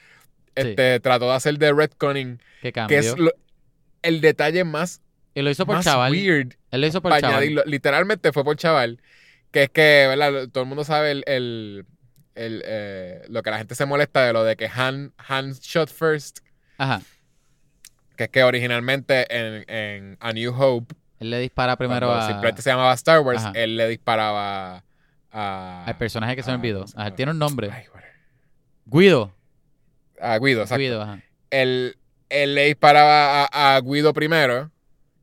este, 0.59 0.99
trató 0.99 1.25
de 1.29 1.35
hacer 1.35 1.57
de 1.57 1.73
retconning, 1.73 2.39
Que 2.61 2.97
es 2.97 3.17
lo- 3.17 3.31
el 4.01 4.21
detalle 4.21 4.63
más, 4.63 5.01
y 5.33 5.41
lo 5.41 5.49
hizo 5.49 5.65
por 5.65 5.75
más 5.75 5.85
chaval. 5.85 6.11
weird 6.11 6.53
Él 6.71 6.81
lo 6.81 6.87
hizo 6.87 7.01
por 7.01 7.11
chaval. 7.13 7.35
añadirlo. 7.35 7.63
Literalmente 7.65 8.31
fue 8.31 8.43
por 8.43 8.55
chaval, 8.55 8.99
que 9.51 9.63
es 9.63 9.69
que, 9.69 10.05
¿verdad? 10.07 10.47
Todo 10.49 10.63
el 10.63 10.67
mundo 10.69 10.83
sabe 10.83 11.11
el, 11.11 11.23
el- 11.27 11.85
el, 12.35 12.61
eh, 12.65 13.21
lo 13.27 13.43
que 13.43 13.51
la 13.51 13.57
gente 13.57 13.75
se 13.75 13.85
molesta 13.85 14.23
de 14.25 14.31
lo 14.33 14.43
de 14.45 14.55
que 14.55 14.69
Han, 14.73 15.13
Han 15.27 15.51
shot 15.53 15.89
first, 15.89 16.39
Ajá. 16.77 17.01
que 18.15 18.25
es 18.25 18.29
que 18.29 18.43
originalmente 18.43 19.25
en, 19.35 19.65
en 19.67 20.17
A 20.21 20.31
New 20.31 20.53
Hope, 20.57 20.95
Él 21.19 21.31
le 21.31 21.39
dispara 21.39 21.75
primero 21.75 22.13
a, 22.13 22.27
simplemente 22.27 22.61
se 22.61 22.69
llamaba 22.69 22.93
Star 22.93 23.19
Wars, 23.19 23.43
Ajá. 23.43 23.51
él 23.55 23.75
le 23.75 23.89
disparaba 23.89 24.83
a... 25.31 25.83
al 25.85 25.97
personaje 25.97 26.35
que 26.37 26.43
se 26.43 26.49
me 26.49 26.53
a- 26.53 26.57
olvidó. 26.59 26.79
¿cómo 26.79 26.87
se 26.87 26.95
Ajá, 26.97 27.05
llama? 27.07 27.15
tiene 27.17 27.31
un 27.33 27.39
nombre. 27.39 27.69
Ay. 27.73 27.83
Guido. 28.85 29.33
A 30.21 30.37
Guido, 30.39 30.61
exacto. 30.61 30.79
Guido, 30.79 31.01
ajá. 31.01 31.21
Él, 31.49 31.97
él 32.29 32.55
le 32.55 32.65
disparaba 32.65 33.45
a, 33.45 33.75
a 33.75 33.81
Guido 33.81 34.13
primero 34.13 34.71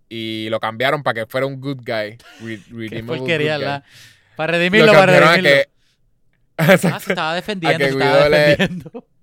y 0.09 0.49
lo 0.51 0.61
cambiaron 0.61 1.03
para 1.03 1.15
que 1.23 1.27
fuera 1.31 1.47
un 1.47 1.61
good 1.61 1.79
guy. 1.85 2.17
Re- 2.41 2.89
Qué 2.91 3.03
porquería, 3.05 3.55
good 3.57 3.63
guy. 3.63 3.69
la... 3.69 3.85
Para 4.37 4.53
Lo 4.53 4.59
redimirlo, 4.59 4.93
para 4.93 5.07
redimirlo. 5.21 5.43
que... 5.51 5.69
Ah, 6.59 6.73
Exacto. 6.75 7.01
se 7.01 7.13
estaba 7.13 7.35
defendiendo, 7.35 7.79
se 7.85 7.91
estaba 7.91 8.17
Guido 8.17 8.29
le- 8.31 8.39
defendiendo. 8.39 9.07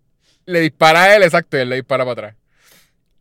Le 0.45 0.59
dispara 0.59 1.03
a 1.03 1.15
él, 1.15 1.23
exacto, 1.23 1.55
y 1.57 1.61
él 1.61 1.69
le 1.69 1.77
dispara 1.77 2.03
para 2.03 2.11
atrás. 2.11 2.35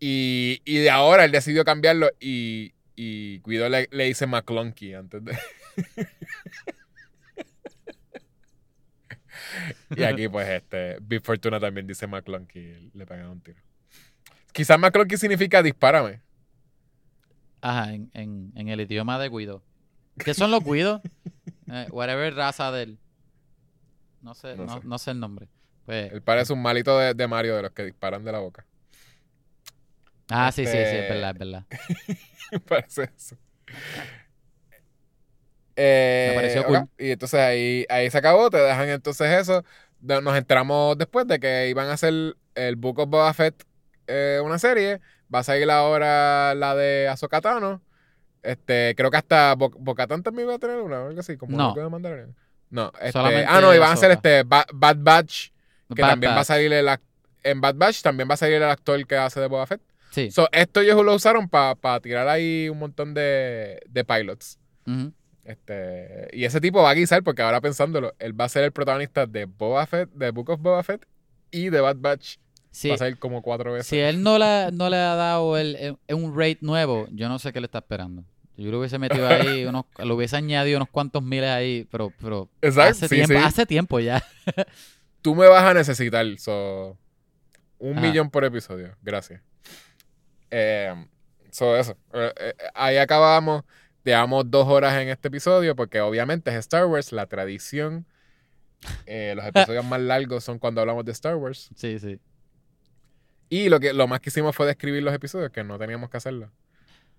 Y, 0.01 0.61
y 0.65 0.79
de 0.79 0.91
ahora 0.91 1.25
él 1.25 1.31
decidió 1.31 1.65
cambiarlo 1.65 2.11
y, 2.19 2.73
y 2.97 3.39
Guido 3.47 3.69
le, 3.69 3.89
le 3.93 4.07
dice 4.07 4.27
McClunky 4.27 4.95
antes 4.95 5.25
de... 5.25 5.39
y 9.97 10.03
aquí 10.03 10.29
pues 10.29 10.49
este, 10.49 10.99
Big 11.01 11.23
Fortuna 11.25 11.59
también 11.61 11.87
dice 11.87 12.07
McClunky 12.07 12.91
le 12.95 13.07
pegan 13.07 13.29
un 13.29 13.41
tiro. 13.41 13.61
Quizás 14.53 14.79
McClunky 14.79 15.17
significa 15.17 15.63
dispárame. 15.63 16.21
Ajá, 17.61 17.93
en, 17.93 18.11
en, 18.15 18.53
en 18.57 18.69
el 18.69 18.81
idioma 18.81 19.19
de 19.19 19.29
Guido. 19.29 19.63
¿Qué 20.25 20.35
son 20.35 20.51
los 20.51 20.63
Guidos? 20.65 21.01
Eh, 21.75 21.87
whatever 21.91 22.35
raza 22.35 22.71
del... 22.71 22.99
No 24.21 24.35
sé, 24.35 24.57
No 24.57 24.67
no, 24.67 24.81
sé. 24.81 24.87
no 24.87 24.99
sé 24.99 25.11
el 25.13 25.21
nombre. 25.21 25.49
Pues, 25.87 26.13
Él 26.13 26.21
parece 26.21 26.53
un 26.53 26.61
malito 26.61 26.99
de, 26.99 27.15
de 27.15 27.27
Mario 27.27 27.57
de 27.57 27.63
los 27.63 27.71
que 27.71 27.85
disparan 27.85 28.23
de 28.25 28.33
la 28.33 28.41
boca. 28.41 28.67
ah, 30.29 30.53
sí, 30.53 30.67
sí, 30.67 30.73
sí, 30.73 30.77
este- 30.77 31.03
es 31.05 31.09
verdad, 31.09 31.31
es 31.31 31.39
verdad. 31.39 31.67
parece 32.69 33.11
eso. 33.17 33.39
Eh, 35.77 36.27
Me 36.31 36.35
pareció 36.37 36.61
ok, 36.63 36.67
cool. 36.67 36.89
Y 36.99 37.11
entonces 37.13 37.41
ahí, 37.41 37.87
ahí 37.89 38.11
se 38.11 38.19
acabó, 38.19 38.51
te 38.51 38.59
dejan 38.59 38.89
entonces 38.89 39.31
eso. 39.41 39.65
Nos 40.01 40.37
enteramos 40.37 40.99
después 40.99 41.27
de 41.27 41.39
que 41.39 41.69
iban 41.69 41.89
a 41.89 41.93
hacer 41.93 42.37
el 42.55 42.77
Book 42.77 42.99
of 42.99 43.09
Boba 43.09 43.33
Fett 43.35 43.65
eh, 44.07 44.41
una 44.45 44.59
serie. 44.59 45.01
Va 45.33 45.39
a 45.39 45.45
salir 45.45 45.71
ahora 45.71 46.55
la 46.55 46.75
de 46.75 47.09
Ahsoka 47.09 47.41
Tano. 47.41 47.81
Este, 48.43 48.95
creo 48.97 49.11
que 49.11 49.17
hasta 49.17 49.55
Bo 49.55 49.71
Bocatán 49.71 50.23
también 50.23 50.49
va 50.49 50.55
a 50.55 50.59
tener 50.59 50.81
una, 50.81 51.07
algo 51.07 51.21
así, 51.21 51.37
como 51.37 51.57
No. 51.57 51.75
de. 51.75 52.27
No, 52.71 52.91
este, 53.01 53.19
ah, 53.47 53.61
no, 53.61 53.75
y 53.75 53.79
van 53.79 53.91
a 53.91 53.93
hacer 53.93 54.11
este 54.11 54.43
Ba- 54.43 54.67
Bad 54.73 54.97
Batch, 54.99 55.51
que 55.95 56.03
Bad 56.03 56.11
también 56.11 56.33
va 56.33 56.41
a 56.41 56.45
salir 56.45 56.73
el 56.73 56.89
en 57.45 57.61
Bad 57.61 57.75
Batch 57.77 58.03
también 58.03 58.29
va 58.29 58.35
a 58.35 58.37
salir 58.39 58.57
el 58.57 58.63
actor 58.65 59.05
que 59.07 59.17
hace 59.17 59.41
de 59.41 59.47
Boba 59.47 59.67
Fett. 59.67 59.81
Sí. 60.11 60.31
So, 60.31 60.49
esto 60.53 60.81
ellos 60.81 61.05
lo 61.05 61.15
usaron 61.15 61.49
para 61.49 62.01
tirar 62.01 62.29
ahí 62.29 62.69
un 62.69 62.79
montón 62.79 63.15
de, 63.15 63.81
de 63.89 64.05
pilots. 64.05 64.59
ujú. 64.87 65.13
Este, 65.45 66.29
y 66.33 66.45
ese 66.45 66.61
tipo 66.61 66.83
va 66.83 66.91
a 66.91 66.95
guisar 66.95 67.23
porque 67.25 67.43
ahora 67.43 67.61
pensándolo, 67.61 68.15
él 68.19 68.39
va 68.41 68.45
a 68.45 68.49
ser 68.49 68.65
el 68.65 68.73
protagonista 68.73 69.27
de 69.27 69.47
Boba 69.47 69.87
Fett, 69.87 70.11
de 70.13 70.31
Book 70.31 70.51
of 70.51 70.61
Boba 70.61 70.83
Fett 70.83 71.05
y 71.51 71.69
de 71.71 71.81
Bad 71.81 71.97
Batch. 71.99 72.37
Sí, 72.71 72.89
Va 72.89 72.95
a 72.95 72.99
salir 72.99 73.19
como 73.19 73.43
cuatro 73.43 73.73
veces. 73.73 73.87
Si 73.89 73.99
él 73.99 74.23
no 74.23 74.39
le, 74.39 74.71
no 74.73 74.89
le 74.89 74.97
ha 74.97 75.15
dado 75.15 75.59
el, 75.59 75.77
el- 75.77 76.15
un 76.15 76.35
rate 76.39 76.59
nuevo, 76.63 77.07
yo 77.11 77.29
no 77.29 77.39
sé 77.39 77.53
qué 77.53 77.61
le 77.61 77.67
está 77.67 77.79
esperando. 77.79 78.25
Yo 78.57 78.71
lo 78.71 78.79
hubiese 78.79 78.99
metido 78.99 79.27
ahí, 79.29 79.65
unos, 79.67 79.85
lo 79.99 80.15
hubiese 80.15 80.37
añadido 80.37 80.79
unos 80.79 80.89
cuantos 80.89 81.23
miles 81.23 81.51
ahí, 81.51 81.87
pero, 81.91 82.13
pero 82.21 82.49
Exacto, 82.63 82.91
hace, 82.93 83.09
sí, 83.09 83.15
tiempo, 83.17 83.35
sí. 83.35 83.41
hace 83.45 83.67
tiempo 83.67 84.01
ya. 84.01 84.23
Tú 85.21 85.35
me 85.35 85.49
vas 85.49 85.65
a 85.65 85.75
necesitar, 85.75 86.25
so, 86.39 86.97
un 87.79 87.99
Ajá. 87.99 88.07
millón 88.07 88.31
por 88.31 88.45
episodio. 88.45 88.97
Gracias. 89.03 89.43
Eh, 90.51 90.95
so, 91.51 91.77
eso. 91.77 91.97
Eh, 92.13 92.33
eh, 92.39 92.55
ahí 92.75 92.97
acabamos. 92.97 93.65
Llevamos 94.05 94.51
dos 94.51 94.67
horas 94.69 95.01
en 95.01 95.09
este 95.09 95.29
episodio 95.29 95.77
porque 95.77 96.01
obviamente 96.01 96.51
es 96.51 96.57
Star 96.57 96.87
Wars, 96.87 97.13
la 97.13 97.27
tradición. 97.27 98.05
Eh, 99.07 99.35
los 99.37 99.45
episodios 99.47 99.85
más 99.85 100.01
largos 100.01 100.43
son 100.43 100.59
cuando 100.59 100.81
hablamos 100.81 101.05
de 101.05 101.13
Star 101.13 101.37
Wars. 101.37 101.71
Sí, 101.77 101.99
sí. 102.01 102.19
Y 103.49 103.69
lo 103.69 103.79
que 103.79 103.93
lo 103.93 104.09
más 104.09 104.21
que 104.21 104.31
hicimos 104.31 104.57
fue 104.57 104.67
describir 104.67 105.03
los 105.03 105.15
episodios, 105.15 105.51
que 105.53 105.63
no 105.63 105.79
teníamos 105.79 106.11
que 106.11 106.17
hacerlo. 106.17 106.51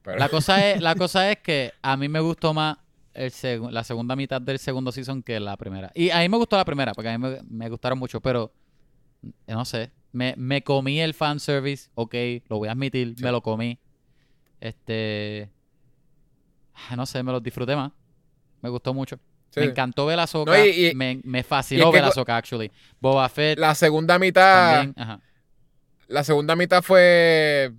Pero- 0.01 0.17
La 0.17 0.27
cosa 0.27 0.67
es, 0.71 0.81
la 0.81 0.95
cosa 0.95 1.31
es 1.31 1.37
que 1.39 1.71
a 1.81 1.95
mí 1.95 2.09
me 2.09 2.19
gustó 2.19 2.53
más 2.53 2.77
el 3.13 3.31
segu- 3.31 3.69
la 3.71 3.83
segunda 3.85 4.15
mitad 4.17 4.41
del 4.41 4.59
segundo 4.59 4.91
season 4.91 5.23
que 5.23 5.39
la 5.39 5.55
primera. 5.55 5.91
Y 5.93 6.09
a 6.09 6.19
mí 6.19 6.27
me 6.27 6.35
gustó 6.37 6.57
la 6.57 6.65
primera, 6.65 6.93
porque 6.93 7.09
a 7.09 7.17
mí 7.17 7.25
me, 7.29 7.39
me 7.47 7.69
gustaron 7.69 7.97
mucho, 7.99 8.19
pero 8.19 8.51
eh, 9.47 9.53
no 9.53 9.63
sé. 9.63 9.91
Me, 10.11 10.33
me 10.37 10.63
comí 10.63 10.99
el 10.99 11.13
fanservice, 11.13 11.89
ok, 11.95 12.15
lo 12.49 12.57
voy 12.57 12.67
a 12.67 12.71
admitir, 12.73 13.13
Sí. 13.17 13.23
me 13.23 13.31
lo 13.31 13.41
comí. 13.41 13.79
Este. 14.59 15.49
Ah, 16.89 16.95
No 16.95 17.05
sé, 17.05 17.21
me 17.23 17.31
los 17.31 17.41
disfruté 17.43 17.75
más. 17.75 17.91
Me 18.61 18.69
gustó 18.69 18.93
mucho. 18.93 19.17
Sí. 19.49 19.59
Me 19.59 19.67
encantó 19.67 20.05
ver 20.05 20.19
a 20.19 20.23
Ahsoka. 20.23 20.51
No, 20.57 20.65
y- 20.65 20.87
y- 20.87 20.95
me, 20.95 21.21
me 21.23 21.43
fascinó 21.43 21.91
ver 21.91 22.01
a 22.03 22.05
co- 22.07 22.11
Ahsoka, 22.11 22.37
actually. 22.37 22.71
Boba 22.99 23.27
Fett 23.29 23.59
La 23.59 23.75
segunda 23.75 24.17
mitad. 24.17 24.73
también. 24.81 24.95
Ajá. 24.97 25.19
La 26.07 26.23
segunda 26.23 26.55
mitad 26.55 26.81
fue. 26.81 27.71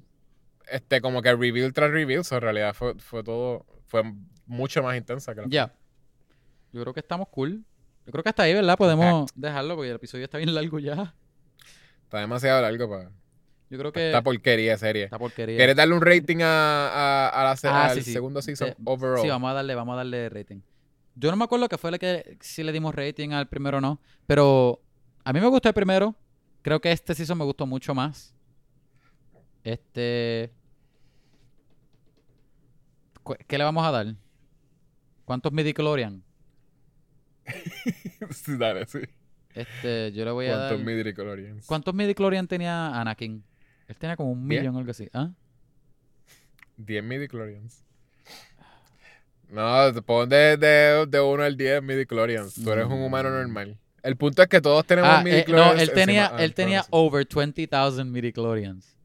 Este, 0.69 1.01
como 1.01 1.21
que 1.21 1.35
reveal 1.35 1.73
tras 1.73 1.91
reveal. 1.91 2.25
so, 2.25 2.37
en 2.37 2.41
realidad 2.43 2.75
fue, 2.75 2.95
fue 2.97 3.23
todo. 3.25 3.66
Fue 3.87 4.03
mucho 4.47 4.83
más 4.83 4.97
intensa 4.97 5.35
que 5.35 5.43
la. 5.43 5.47
Ya. 5.49 5.73
Yo 6.73 6.81
creo 6.83 6.95
que 6.95 7.01
estamos 7.01 7.29
cool. 7.29 7.65
Yo 8.07 8.12
creo 8.12 8.23
que 8.23 8.29
hasta 8.31 8.43
ahí, 8.45 8.55
¿verdad? 8.55 8.77
Podemos 8.77 9.31
dejarlo 9.35 9.77
porque 9.77 9.91
el 9.91 9.97
episodio 9.97 10.25
está 10.25 10.39
bien 10.39 10.55
largo 10.55 10.79
ya. 10.79 11.15
Está 12.05 12.19
demasiado 12.19 12.61
largo 12.62 12.89
para 12.89 13.11
Yo 13.70 13.78
creo 13.78 13.93
que 13.93 14.07
esta 14.09 14.23
porquería 14.23 14.77
serie. 14.78 15.05
esta 15.05 15.19
porquería. 15.19 15.57
¿Quieres 15.57 15.74
darle 15.77 15.95
un 15.95 16.01
rating 16.03 16.39
a, 16.43 16.89
a, 16.89 17.28
a 17.28 17.45
la 17.45 17.57
se- 17.57 17.69
Ah, 17.69 17.86
al 17.86 17.97
sí, 17.97 18.03
sí. 18.03 18.12
segundo 18.12 18.41
season 18.43 18.74
overall? 18.85 19.23
Sí, 19.23 19.28
vamos 19.28 19.51
a 19.51 19.55
darle, 19.55 19.74
vamos 19.74 19.95
a 19.95 19.97
darle 19.97 20.28
rating. 20.28 20.61
Yo 21.16 21.31
no 21.31 21.36
me 21.36 21.45
acuerdo 21.45 21.69
que 21.69 21.78
fue 21.78 21.91
el 21.91 21.99
que 21.99 22.36
si 22.41 22.62
le 22.62 22.73
dimos 22.73 22.95
rating 22.95 23.31
al 23.31 23.49
primero 23.49 23.78
o 23.78 23.81
no, 23.81 24.01
pero 24.27 24.81
a 25.24 25.32
mí 25.32 25.41
me 25.41 25.47
gustó 25.49 25.69
el 25.69 25.74
primero. 25.74 26.15
Creo 26.62 26.81
que 26.81 26.93
este 26.93 27.15
season 27.15 27.39
me 27.39 27.45
gustó 27.45 27.66
mucho 27.66 27.95
más. 27.95 28.35
Este 29.65 30.53
¿Qué 33.47 33.57
le 33.59 33.65
vamos 33.65 33.86
a 33.86 33.91
dar? 33.91 34.15
¿Cuántos 35.24 35.53
midichlorian? 35.53 36.23
sí, 38.31 38.57
dale, 38.59 38.86
sí. 38.86 39.01
Este, 39.55 40.12
yo 40.12 40.24
le 40.24 40.31
voy 40.32 40.47
a 40.47 40.57
dar 40.57 40.69
¿Cuántos 40.70 40.86
midichlorians? 40.86 41.66
¿Cuántos 41.66 41.95
midichlorian 41.95 42.47
tenía 42.49 43.01
Anakin? 43.01 43.45
Él 43.89 43.97
tenía 43.97 44.16
como 44.16 44.32
un 44.32 44.47
millón 44.47 44.74
o 44.77 44.78
algo 44.78 44.90
así. 44.90 45.09
¿Ah? 45.12 45.31
10 46.77 47.05
midichlorians. 47.05 47.85
No, 49.48 49.93
te 49.93 50.02
pon 50.02 50.28
de, 50.28 50.56
de, 50.56 51.06
de 51.06 51.20
1 51.20 51.43
al 51.43 51.56
10 51.56 51.82
midichlorians. 51.82 52.55
Tú 52.55 52.70
eres 52.73 52.86
un 52.86 53.02
humano 53.02 53.28
Mm. 53.28 53.32
normal. 53.32 53.78
El 54.02 54.16
punto 54.16 54.43
es 54.43 54.48
que 54.48 54.61
todos 54.61 54.85
tenemos 54.86 55.11
Ah, 55.11 55.20
eh, 55.20 55.24
midichlorians. 55.24 55.74
no, 55.77 55.81
él 55.81 55.93
tenía, 55.93 56.24
encima- 56.27 56.39
ah, 56.39 56.44
él 56.44 56.55
tenía 56.55 56.85
over 56.90 57.27
20,000 57.27 58.05
midichlorians. 58.11 58.97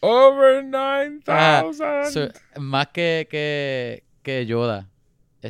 Over 0.00 0.64
Ah, 1.26 1.62
9000. 1.64 2.12
So, 2.12 2.60
más 2.60 2.88
que, 2.88 3.26
que, 3.30 4.04
que 4.22 4.46
Yoda. 4.46 4.88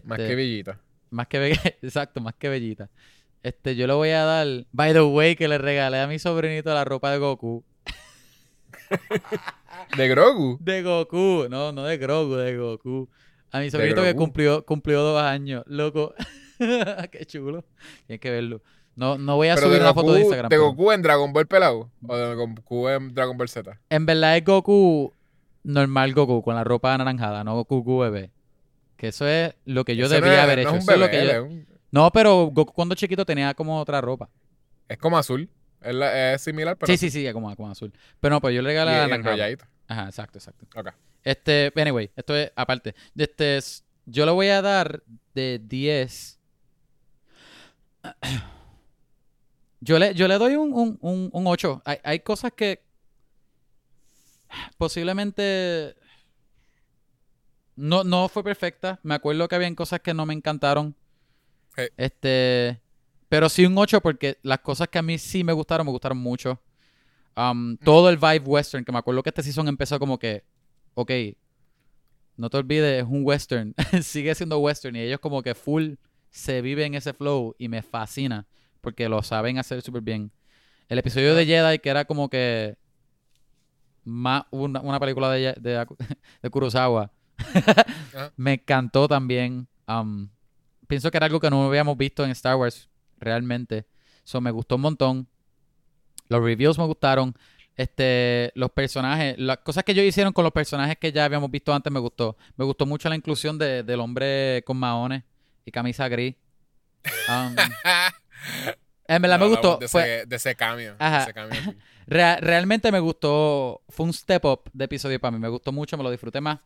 Más 0.05 0.19
Este, 0.19 0.29
que 0.29 0.35
Villita. 0.35 0.81
más 1.11 1.27
que 1.29 1.53
Exacto, 1.83 2.21
más 2.21 2.35
que 2.35 2.49
Bellita. 2.49 2.89
Este, 3.43 3.77
yo 3.77 3.87
le 3.87 3.93
voy 3.93 4.11
a 4.11 4.25
dar. 4.25 4.47
By 4.73 4.93
the 4.93 5.03
way, 5.03 5.37
que 5.37 5.47
le 5.49 5.59
regalé 5.59 6.01
a 6.01 6.07
mi 6.07 6.19
sobrinito 6.19 6.73
la 6.75 6.85
ropa 6.85 7.11
de 7.13 7.19
Goku. 7.19 7.65
De 9.97 10.09
Grogu. 10.09 10.59
De 10.61 10.83
Goku. 10.83 11.47
No, 11.51 11.73
no 11.73 11.83
de 11.85 11.99
Grogu, 11.99 12.35
de 12.37 12.57
Goku. 12.57 13.09
A 13.53 13.61
mi 13.61 13.71
sobrinito 13.71 14.03
que 14.03 14.15
cumplió, 14.15 14.65
cumplió 14.65 15.03
dos 15.03 15.23
años. 15.23 15.63
Loco. 15.67 16.15
Qué 17.13 17.25
chulo. 17.27 17.65
Tienes 18.07 18.21
que 18.21 18.31
verlo. 18.31 18.63
No, 18.95 19.19
no 19.19 19.37
voy 19.37 19.49
a 19.49 19.55
Pero 19.55 19.67
subir 19.69 19.81
una 19.81 19.93
foto 19.95 20.15
de 20.15 20.21
Instagram. 20.21 20.49
de 20.49 20.57
pero- 20.57 20.69
Goku 20.71 20.93
en 20.93 21.03
Dragon 21.03 21.33
Ball 21.33 21.47
pelado. 21.47 21.91
O 22.07 22.17
de 22.17 22.35
Goku 22.35 22.89
en 22.89 23.15
Dragon 23.15 23.37
Ball 23.37 23.49
Z. 23.49 23.79
En 23.91 24.07
verdad 24.07 24.37
es 24.37 24.45
Goku 24.45 25.13
normal 25.65 26.15
Goku, 26.15 26.43
con 26.43 26.55
la 26.55 26.65
ropa 26.65 26.95
anaranjada, 26.95 27.45
no 27.45 27.55
Goku 27.65 27.99
bebé. 27.99 28.31
Que 28.97 29.09
eso 29.09 29.29
es 29.29 29.55
lo 29.67 29.85
que 29.85 29.97
yo 29.97 30.05
no 30.05 30.15
debía 30.15 30.35
es- 30.35 30.41
haber 30.41 30.59
no 30.59 30.63
hecho. 30.63 30.69
Es, 30.71 30.75
un 30.75 30.81
Eso 30.81 30.93
es 30.93 30.99
lo 30.99 31.11
que 31.11 31.27
yo- 31.27 31.45
un- 31.45 31.67
No, 31.91 32.11
pero 32.11 32.47
Goku 32.47 32.73
cuando 32.73 32.95
chiquito 32.95 33.25
tenía 33.27 33.53
como 33.55 33.79
otra 33.81 34.01
ropa. 34.01 34.29
es 34.89 34.97
como 34.99 35.19
azul. 35.19 35.49
Es, 35.87 35.95
la- 35.95 36.35
es 36.35 36.43
similar, 36.43 36.77
pero 36.77 36.87
Sí, 36.93 36.97
sí, 36.97 37.11
sí, 37.11 37.33
como, 37.33 37.51
azul. 37.71 37.93
Pero 38.21 38.35
no, 38.35 38.41
pues 38.41 38.55
yo 38.55 38.63
le 38.63 38.69
regalé 38.69 38.93
y 38.93 38.95
la. 39.11 39.17
Ajá, 39.89 40.05
exacto, 40.07 40.39
exacto. 40.39 40.67
Ok. 40.79 40.89
Este, 41.23 41.73
anyway, 41.77 42.11
esto 42.17 42.35
es 42.37 42.53
aparte. 42.57 42.95
Este, 43.17 43.57
es- 43.59 43.85
yo 44.05 44.25
le 44.27 44.33
voy 44.33 44.49
a 44.49 44.63
dar 44.63 45.03
de 45.35 45.61
10. 45.63 46.39
Yo 49.81 49.99
le, 49.99 50.15
yo 50.15 50.27
le 50.29 50.39
doy 50.39 50.57
un, 50.57 50.73
un, 50.73 50.99
un, 51.01 51.31
un 51.33 51.47
8. 51.47 51.83
Hay, 51.85 51.99
hay 52.03 52.21
cosas 52.21 52.53
que 52.53 52.83
posiblemente 54.79 55.95
no, 57.77 58.05
no 58.05 58.29
fue 58.29 58.43
perfecta. 58.43 58.99
Me 59.03 59.15
acuerdo 59.15 59.49
que 59.49 59.55
habían 59.55 59.75
cosas 59.75 60.01
que 60.01 60.15
no 60.15 60.25
me 60.27 60.35
encantaron. 60.35 60.95
Sí. 61.77 61.83
Este, 61.97 62.81
pero 63.29 63.49
sí 63.49 63.67
un 63.67 63.77
8 63.77 64.01
porque 64.01 64.39
las 64.43 64.61
cosas 64.61 64.89
que 64.89 64.99
a 64.99 65.03
mí 65.03 65.19
sí 65.19 65.43
me 65.43 65.53
gustaron, 65.53 65.87
me 65.87 65.93
gustaron 65.93 66.19
mucho. 66.19 66.61
Um, 67.37 67.77
todo 67.79 68.09
el 68.09 68.17
vibe 68.17 68.45
western, 68.47 68.85
que 68.85 68.93
me 68.93 68.99
acuerdo 68.99 69.23
que 69.23 69.31
este 69.31 69.43
season 69.43 69.69
empezó 69.69 69.99
como 69.99 70.19
que, 70.19 70.45
ok, 70.95 71.11
no 72.37 72.49
te 72.49 72.57
olvides, 72.57 73.03
es 73.03 73.09
un 73.09 73.23
western, 73.25 73.75
sigue 74.03 74.35
siendo 74.35 74.59
western 74.59 74.97
y 74.97 75.01
ellos 75.01 75.21
como 75.21 75.43
que 75.43 75.55
full 75.55 75.95
se 76.31 76.63
viven 76.63 76.95
ese 76.95 77.13
flow 77.13 77.55
y 77.59 77.69
me 77.69 77.83
fascina 77.83 78.47
porque 78.81 79.09
lo 79.09 79.23
saben 79.23 79.59
hacer 79.59 79.83
súper 79.83 80.03
bien. 80.03 80.31
El 80.89 80.99
episodio 80.99 81.35
de 81.35 81.45
Jedi 81.45 81.79
que 81.79 81.91
era 81.91 82.05
como 82.05 82.29
que 82.31 82.77
más 84.05 84.45
una, 84.51 84.81
una 84.81 85.01
película 85.01 85.31
de, 85.31 85.55
de, 85.61 85.87
de 86.43 86.51
Kurosawa, 86.51 87.11
Ajá. 87.39 88.33
me 88.37 88.55
encantó 88.55 89.09
también. 89.09 89.67
Um, 89.89 90.29
pienso 90.87 91.11
que 91.11 91.17
era 91.17 91.27
algo 91.27 91.41
que 91.41 91.51
no 91.51 91.67
habíamos 91.67 91.97
visto 91.97 92.25
en 92.25 92.31
Star 92.31 92.57
Wars 92.57 92.89
realmente. 93.19 93.87
So, 94.25 94.41
me 94.41 94.51
gustó 94.51 94.77
un 94.77 94.83
montón. 94.83 95.29
Los 96.29 96.43
reviews 96.43 96.79
me 96.79 96.85
gustaron. 96.87 97.35
Este, 97.77 98.53
los 98.55 98.71
personajes, 98.71 99.37
las 99.39 99.59
cosas 99.59 99.85
que 99.85 99.93
ellos 99.93 100.05
hicieron 100.07 100.33
con 100.33 100.45
los 100.45 100.53
personajes 100.53 100.97
que 100.99 101.13
ya 101.13 101.27
habíamos 101.27 101.51
visto 101.51 101.75
antes 101.75 101.93
me 101.93 102.01
gustó. 102.01 102.37
Me 102.57 102.65
gustó 102.65 102.87
mucho 102.87 103.09
la 103.11 103.17
inclusión 103.17 103.59
de- 103.59 103.83
del 103.83 104.01
hombre 104.01 104.63
con 104.67 104.79
maones 104.79 105.25
y 105.65 105.71
camisa 105.71 106.09
gris. 106.09 106.35
Um, 107.29 107.55
en 109.09 109.23
verdad 109.23 109.39
me 109.39 109.47
gustó. 109.47 109.77
De, 109.77 109.89
Fue, 109.89 110.03
ese, 110.21 110.27
de 110.27 110.37
ese 110.37 110.55
cambio. 110.57 110.97
Ajá. 110.99 111.19
de 111.19 111.23
ese 111.25 111.35
cambio 111.35 111.61
realmente 112.07 112.91
me 112.91 112.99
gustó. 113.01 113.83
Fue 113.91 114.07
un 114.07 114.13
step 114.13 114.45
up 114.47 114.71
de 114.73 114.85
episodio 114.87 115.21
para 115.21 115.33
mí. 115.33 115.39
Me 115.39 115.49
gustó 115.49 115.71
mucho, 115.71 115.97
me 115.99 116.03
lo 116.03 116.11
disfruté 116.11 116.41
más. 116.41 116.59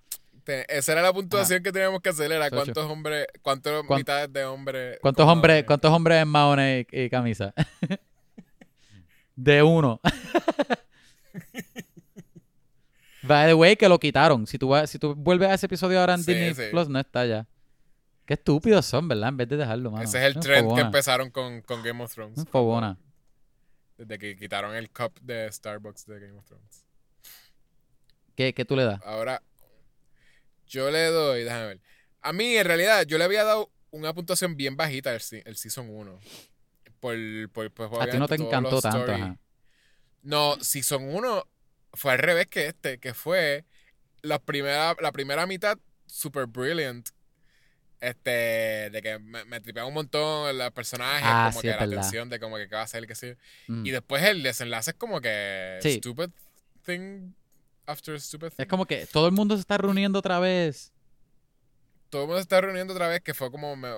Te- 0.45 0.77
Esa 0.77 0.93
era 0.93 1.03
la 1.03 1.13
puntuación 1.13 1.63
que 1.63 1.71
teníamos 1.73 2.01
que 2.01 2.09
hacer. 2.11 2.31
Era 2.33 2.49
cuántos 2.51 2.85
hombres, 2.91 3.27
cuántas 3.43 3.83
¿Cuán- 3.85 3.99
mitades 3.99 4.33
de 4.33 4.45
hombres. 4.45 4.99
¿Cuántos 5.03 5.27
hombres, 5.29 5.65
cuántos 5.65 5.91
hombres 5.93 6.23
en 6.23 6.29
maones 6.29 6.87
y, 6.91 7.01
y 7.03 7.11
camisa? 7.11 7.53
de 9.37 9.63
uno. 9.63 10.01
By 13.23 13.49
the 13.49 13.55
way, 13.55 13.77
que 13.77 13.89
lo 13.89 13.99
quitaron. 13.99 14.47
Si 14.47 14.59
tú, 14.59 14.73
si 14.87 14.99
tú 14.99 15.15
vuelves 15.15 15.49
a 15.51 15.55
ese 15.55 15.67
episodio 15.67 16.01
ahora 16.01 16.15
en 16.15 16.23
Sí, 16.25 16.33
Disney 16.33 16.55
sí. 16.55 16.71
Plus, 16.71 16.89
no 16.89 16.99
está 16.99 17.27
ya. 17.27 17.47
Qué 18.25 18.35
estúpidos 18.35 18.87
son, 18.87 19.09
¿verdad? 19.09 19.29
En 19.29 19.37
vez 19.37 19.49
de 19.49 19.57
dejarlo, 19.59 19.91
mano. 19.91 20.05
Ese 20.05 20.19
es 20.19 20.25
el 20.25 20.33
Son 20.35 20.43
trend 20.43 20.75
que 20.75 20.81
empezaron 20.81 21.31
con, 21.31 21.61
con 21.63 21.83
Game 21.83 22.03
of 22.03 22.13
Thrones. 22.15 22.37
Son 22.37 22.47
fogonas. 22.47 22.97
Desde 23.99 24.19
que 24.19 24.37
quitaron 24.37 24.75
el 24.75 24.89
cup 24.91 25.21
de 25.21 25.51
Starbucks 25.53 26.07
de 26.07 26.21
Game 26.21 26.39
of 26.39 26.47
Thrones. 26.47 26.87
¿Qué, 28.35 28.55
qué 28.55 28.65
tú 28.65 28.75
le 28.77 28.85
das? 28.85 29.01
Ahora, 29.05 29.43
yo 30.71 30.91
le 30.91 31.05
doy, 31.07 31.45
déjame 31.45 31.67
ver. 31.67 31.81
A 32.23 32.33
mí, 32.33 32.57
en 32.57 32.65
realidad, 32.65 33.05
yo 33.07 33.19
le 33.19 33.25
había 33.25 33.45
dado 33.45 33.71
una 33.91 34.15
puntuación 34.15 34.57
bien 34.57 34.77
bajita 34.77 35.13
el, 35.15 35.21
el 35.45 35.57
Season 35.57 35.89
1. 35.91 36.21
Por, 37.01 37.17
por, 37.53 37.71
pues, 37.73 37.91
A 38.01 38.07
ti 38.09 38.19
no 38.19 38.29
te 38.29 38.37
encantó 38.37 38.81
tanto, 38.81 39.13
ajá. 39.13 39.37
No, 40.23 40.57
Season 40.61 41.03
1 41.03 41.47
fue 41.95 42.13
al 42.13 42.19
revés 42.19 42.47
que 42.47 42.67
este, 42.67 42.99
que 42.99 43.15
fue 43.15 43.65
la 44.23 44.39
primera, 44.39 44.95
la 45.01 45.13
primera 45.13 45.47
mitad 45.47 45.79
super 46.07 46.47
brilliant. 46.47 47.09
Este, 48.01 48.89
de 48.91 49.03
que 49.03 49.19
me, 49.19 49.45
me 49.45 49.61
tripeaba 49.61 49.87
un 49.87 49.93
montón 49.95 50.57
los 50.57 50.71
personajes, 50.73 51.23
Ah, 51.25 51.49
como 51.51 51.61
sí, 51.61 51.67
que 51.69 51.73
la 51.75 51.81
verdad. 51.87 52.01
tensión 52.03 52.31
de 52.31 52.41
como 52.41 52.57
que 52.57 52.67
qué 52.69 52.75
va 52.75 52.83
a 52.83 52.87
ser, 52.87 53.07
qué 53.07 53.15
sé. 53.15 53.37
Mm. 53.67 53.85
Y 53.85 53.91
después 53.91 54.23
el 54.25 54.43
desenlace 54.43 54.93
es 54.93 54.97
como 54.97 55.21
que 55.21 55.79
Sí. 55.83 55.99
stupid 55.99 56.31
thing 56.87 57.33
after 57.87 58.21
stupid 58.21 58.49
thing. 58.49 58.57
Es 58.63 58.67
como 58.69 58.87
que 58.87 59.07
todo 59.07 59.27
el 59.27 59.33
mundo 59.33 59.55
se 59.57 59.61
está 59.61 59.79
reuniendo 59.79 60.19
otra 60.19 60.39
vez. 60.39 60.93
Todo 62.11 62.23
el 62.23 62.27
mundo 62.29 62.39
se 62.39 62.43
está 62.43 62.61
reuniendo 62.61 62.93
otra 62.93 63.09
vez 63.09 63.21
que 63.21 63.35
fue 63.35 63.51
como 63.51 63.77
me, 63.77 63.89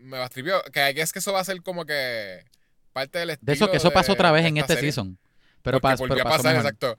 me 0.00 0.18
bastripió. 0.18 0.62
Que 0.72 0.88
es 0.90 1.12
que 1.12 1.18
eso 1.18 1.32
va 1.32 1.40
a 1.40 1.44
ser 1.44 1.62
como 1.62 1.84
que 1.86 2.44
parte 2.92 3.18
del 3.18 3.30
estilo 3.30 3.46
De 3.46 3.52
eso, 3.54 3.70
que 3.70 3.76
eso 3.78 3.90
pasó 3.90 4.12
otra 4.12 4.30
vez 4.32 4.44
en 4.46 4.56
este 4.58 4.74
serie. 4.74 4.92
season. 4.92 5.18
Pero, 5.62 5.80
pas- 5.80 5.98
volvió 5.98 6.16
pero 6.16 6.28
a 6.28 6.30
pasó 6.30 6.42
pasar, 6.42 6.56
mejor. 6.56 6.66
exacto. 6.72 6.98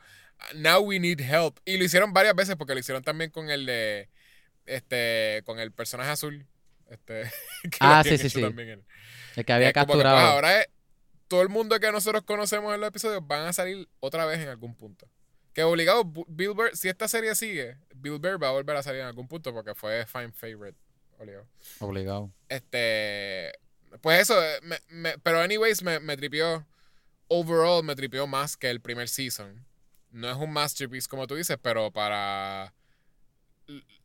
Now 0.55 0.79
we 0.81 0.99
need 0.99 1.19
help. 1.21 1.59
Y 1.65 1.77
lo 1.77 1.83
hicieron 1.85 2.13
varias 2.13 2.35
veces 2.35 2.55
porque 2.55 2.73
lo 2.73 2.79
hicieron 2.79 3.03
también 3.03 3.29
con 3.31 3.49
el 3.49 3.65
de. 3.65 4.09
Este. 4.65 5.43
Con 5.45 5.59
el 5.59 5.71
personaje 5.71 6.09
azul. 6.09 6.47
Este. 6.89 7.23
que 7.63 7.77
Ah, 7.79 8.03
sí, 8.03 8.17
sí, 8.17 8.29
sí. 8.29 8.41
también 8.41 8.83
El 9.35 9.45
que 9.45 9.53
había 9.53 9.71
como 9.71 9.85
que, 9.85 9.91
pues, 9.93 10.03
capturado. 10.03 10.27
ahora 10.33 10.61
es- 10.61 10.67
todo 11.27 11.41
el 11.41 11.49
mundo 11.49 11.79
que 11.79 11.91
nosotros 11.91 12.23
conocemos 12.23 12.73
en 12.73 12.81
los 12.81 12.89
episodios 12.89 13.25
van 13.25 13.47
a 13.47 13.53
salir 13.53 13.87
otra 13.99 14.25
vez 14.25 14.39
en 14.39 14.49
algún 14.49 14.75
punto. 14.75 15.07
Que 15.55 15.63
obligado, 15.63 16.03
Bill 16.27 16.51
Burr, 16.53 16.75
si 16.75 16.89
esta 16.89 17.07
serie 17.07 17.33
sigue, 17.33 17.77
Bill 17.95 18.19
Burr 18.19 18.41
va 18.43 18.49
a 18.49 18.51
volver 18.51 18.75
a 18.75 18.83
salir 18.83 18.99
en 19.01 19.07
algún 19.07 19.27
punto 19.27 19.53
porque 19.53 19.73
fue 19.73 20.05
fan 20.05 20.33
favorite. 20.33 20.77
Obligado. 21.17 21.47
Obligado. 21.79 22.31
Este. 22.49 23.53
Pues 24.01 24.19
eso, 24.19 24.43
eh, 24.43 24.59
me- 24.63 24.81
me- 24.89 25.17
pero 25.19 25.39
anyways, 25.39 25.81
me, 25.81 25.99
me 26.01 26.17
tripió. 26.17 26.67
Overall, 27.29 27.83
me 27.85 27.95
tripió 27.95 28.27
más 28.27 28.57
que 28.57 28.69
el 28.69 28.81
primer 28.81 29.07
season. 29.07 29.65
No 30.11 30.29
es 30.29 30.35
un 30.37 30.51
masterpiece 30.51 31.07
como 31.07 31.25
tú 31.25 31.35
dices, 31.35 31.57
pero 31.61 31.89
para 31.89 32.73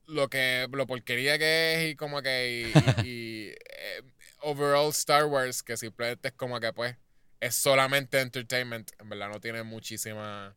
lo 0.07 0.29
que 0.29 0.69
lo 0.73 0.87
porquería 0.87 1.37
que 1.39 1.75
es 1.87 1.91
y 1.93 1.97
como 1.97 2.23
que 2.23 2.73
y, 2.73 2.73
y, 3.07 3.49
eh, 3.51 4.03
overall 4.43 4.89
Star 4.91 5.27
Wars 5.27 5.63
que 5.63 5.77
simplemente 5.77 6.29
es 6.29 6.35
como 6.35 6.59
que 6.61 6.73
pues 6.73 6.97
es 7.41 7.55
solamente 7.55 8.21
entertainment 8.21 8.91
en 8.99 9.09
verdad 9.09 9.29
no 9.29 9.41
tiene 9.41 9.63
muchísima 9.63 10.57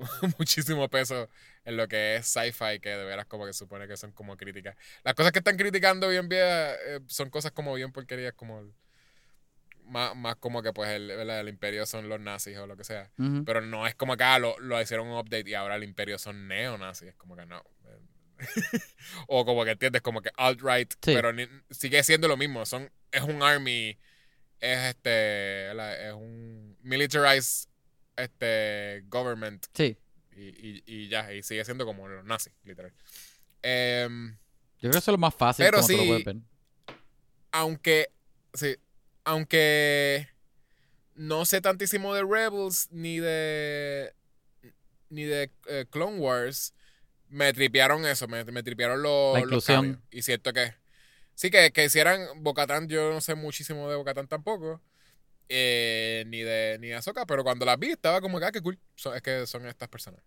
muchísimo 0.38 0.88
peso 0.88 1.28
en 1.64 1.76
lo 1.76 1.88
que 1.88 2.16
es 2.16 2.26
sci-fi 2.26 2.80
que 2.80 2.90
de 2.90 3.04
veras 3.04 3.26
como 3.26 3.46
que 3.46 3.52
supone 3.52 3.86
que 3.86 3.96
son 3.96 4.12
como 4.12 4.36
críticas 4.36 4.76
las 5.04 5.14
cosas 5.14 5.32
que 5.32 5.40
están 5.40 5.56
criticando 5.56 6.08
bien 6.08 6.28
bien 6.28 6.42
eh, 6.44 7.00
son 7.06 7.30
cosas 7.30 7.52
como 7.52 7.74
bien 7.74 7.92
porquerías 7.92 8.34
como 8.34 8.72
más, 9.84 10.14
más 10.16 10.36
como 10.36 10.62
que 10.62 10.72
pues 10.72 10.90
el, 10.90 11.10
el, 11.10 11.48
imperio 11.48 11.84
son 11.84 12.08
los 12.08 12.20
nazis 12.20 12.56
o 12.58 12.66
lo 12.66 12.76
que 12.76 12.84
sea 12.84 13.10
pero 13.44 13.60
no 13.60 13.86
es 13.86 13.94
como 13.94 14.16
que 14.16 14.24
ah, 14.24 14.38
lo, 14.38 14.58
lo 14.60 14.80
hicieron 14.80 15.08
un 15.08 15.18
update 15.18 15.48
y 15.48 15.54
ahora 15.54 15.76
el 15.76 15.84
imperio 15.84 16.18
son 16.18 16.48
neonazis. 16.48 17.08
Es 17.08 17.14
como 17.16 17.36
que 17.36 17.46
no. 17.46 17.62
o 19.26 19.44
como 19.44 19.64
que 19.64 19.72
entiendes, 19.72 20.02
como 20.02 20.22
que 20.22 20.30
alt-right. 20.36 20.92
Sí. 20.92 21.12
Pero 21.14 21.32
ni- 21.32 21.48
sigue 21.70 22.02
siendo 22.02 22.28
lo 22.28 22.36
mismo. 22.36 22.64
Son, 22.66 22.90
es 23.12 23.22
un 23.22 23.42
army. 23.42 23.98
Es 24.60 24.78
este. 24.90 25.10
¿verdad? 25.68 26.08
Es 26.08 26.14
un 26.14 26.76
militarized 26.82 27.68
este, 28.22 29.04
government. 29.08 29.66
Sí. 29.74 29.96
Y, 30.36 30.42
y, 30.48 30.82
y 30.86 31.08
ya. 31.08 31.32
Y 31.32 31.42
sigue 31.42 31.64
siendo 31.64 31.84
como 31.84 32.08
los 32.08 32.24
nazis, 32.24 32.52
literal. 32.64 32.92
Em, 33.62 34.32
Yo 34.78 34.80
creo 34.80 34.92
que 34.92 34.98
eso 34.98 35.10
es 35.10 35.14
lo 35.14 35.18
más 35.18 35.34
fácil 35.34 35.64
Pero 35.64 35.78
lo 35.78 35.82
sí, 35.82 36.22
ver. 36.24 36.36
aunque. 37.52 38.10
Sí. 38.54 38.76
Aunque. 39.24 40.28
No 41.14 41.44
sé 41.44 41.60
tantísimo 41.60 42.14
de 42.14 42.22
Rebels 42.22 42.88
ni 42.90 43.18
de. 43.18 44.14
Ni 45.10 45.24
de 45.24 45.50
eh, 45.66 45.86
Clone 45.90 46.18
Wars. 46.18 46.74
Me 47.28 47.52
tripearon 47.52 48.06
eso. 48.06 48.26
Me, 48.28 48.44
me 48.44 48.62
tripearon 48.62 49.02
los. 49.02 49.38
La 49.38 49.44
los 49.46 49.66
cambios. 49.66 49.98
Y 50.10 50.22
siento 50.22 50.52
que. 50.52 50.74
Sí, 51.34 51.50
que, 51.50 51.70
que 51.72 51.84
hicieran 51.84 52.42
Bocatán. 52.42 52.88
Yo 52.88 53.12
no 53.12 53.20
sé 53.20 53.34
muchísimo 53.34 53.88
de 53.90 53.96
Bocatán 53.96 54.28
tampoco. 54.28 54.80
Eh, 55.50 56.24
ni 56.28 56.40
de 56.42 56.78
ni 56.80 56.86
de 56.88 56.94
Ahsoka, 56.94 57.26
pero 57.26 57.42
cuando 57.44 57.66
las 57.66 57.78
vi 57.78 57.90
estaba 57.90 58.20
como 58.20 58.38
que, 58.38 58.46
ah, 58.46 58.52
qué 58.52 58.60
cool. 58.62 58.78
Son- 58.94 59.14
es 59.14 59.20
que 59.22 59.46
son 59.46 59.66
estas 59.66 59.88
personas. 59.88 60.22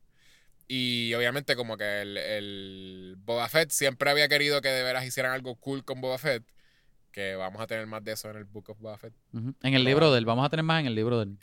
Y 0.67 1.13
obviamente 1.15 1.55
como 1.55 1.75
que 1.77 2.01
el, 2.01 2.17
el 2.17 3.15
Boba 3.17 3.49
Fett 3.49 3.69
siempre 3.71 4.09
había 4.09 4.27
querido 4.29 4.61
que 4.61 4.69
de 4.69 4.83
veras 4.83 5.05
hicieran 5.05 5.31
algo 5.33 5.55
cool 5.55 5.83
con 5.83 5.99
Boba 6.01 6.17
Fett. 6.17 6.43
Que 7.11 7.35
vamos 7.35 7.61
a 7.61 7.67
tener 7.67 7.85
más 7.85 8.03
de 8.03 8.13
eso 8.13 8.29
en 8.31 8.37
el 8.37 8.45
Book 8.45 8.69
of 8.69 8.79
Boba 8.79 8.97
Fett. 8.97 9.13
En 9.33 9.73
el 9.73 9.83
libro 9.83 10.11
de 10.11 10.17
él. 10.19 10.25
Vamos 10.25 10.45
a 10.45 10.49
tener 10.49 10.63
más 10.63 10.79
en 10.81 10.87
el 10.87 10.95
libro 10.95 11.19
de 11.19 11.23
él. 11.25 11.37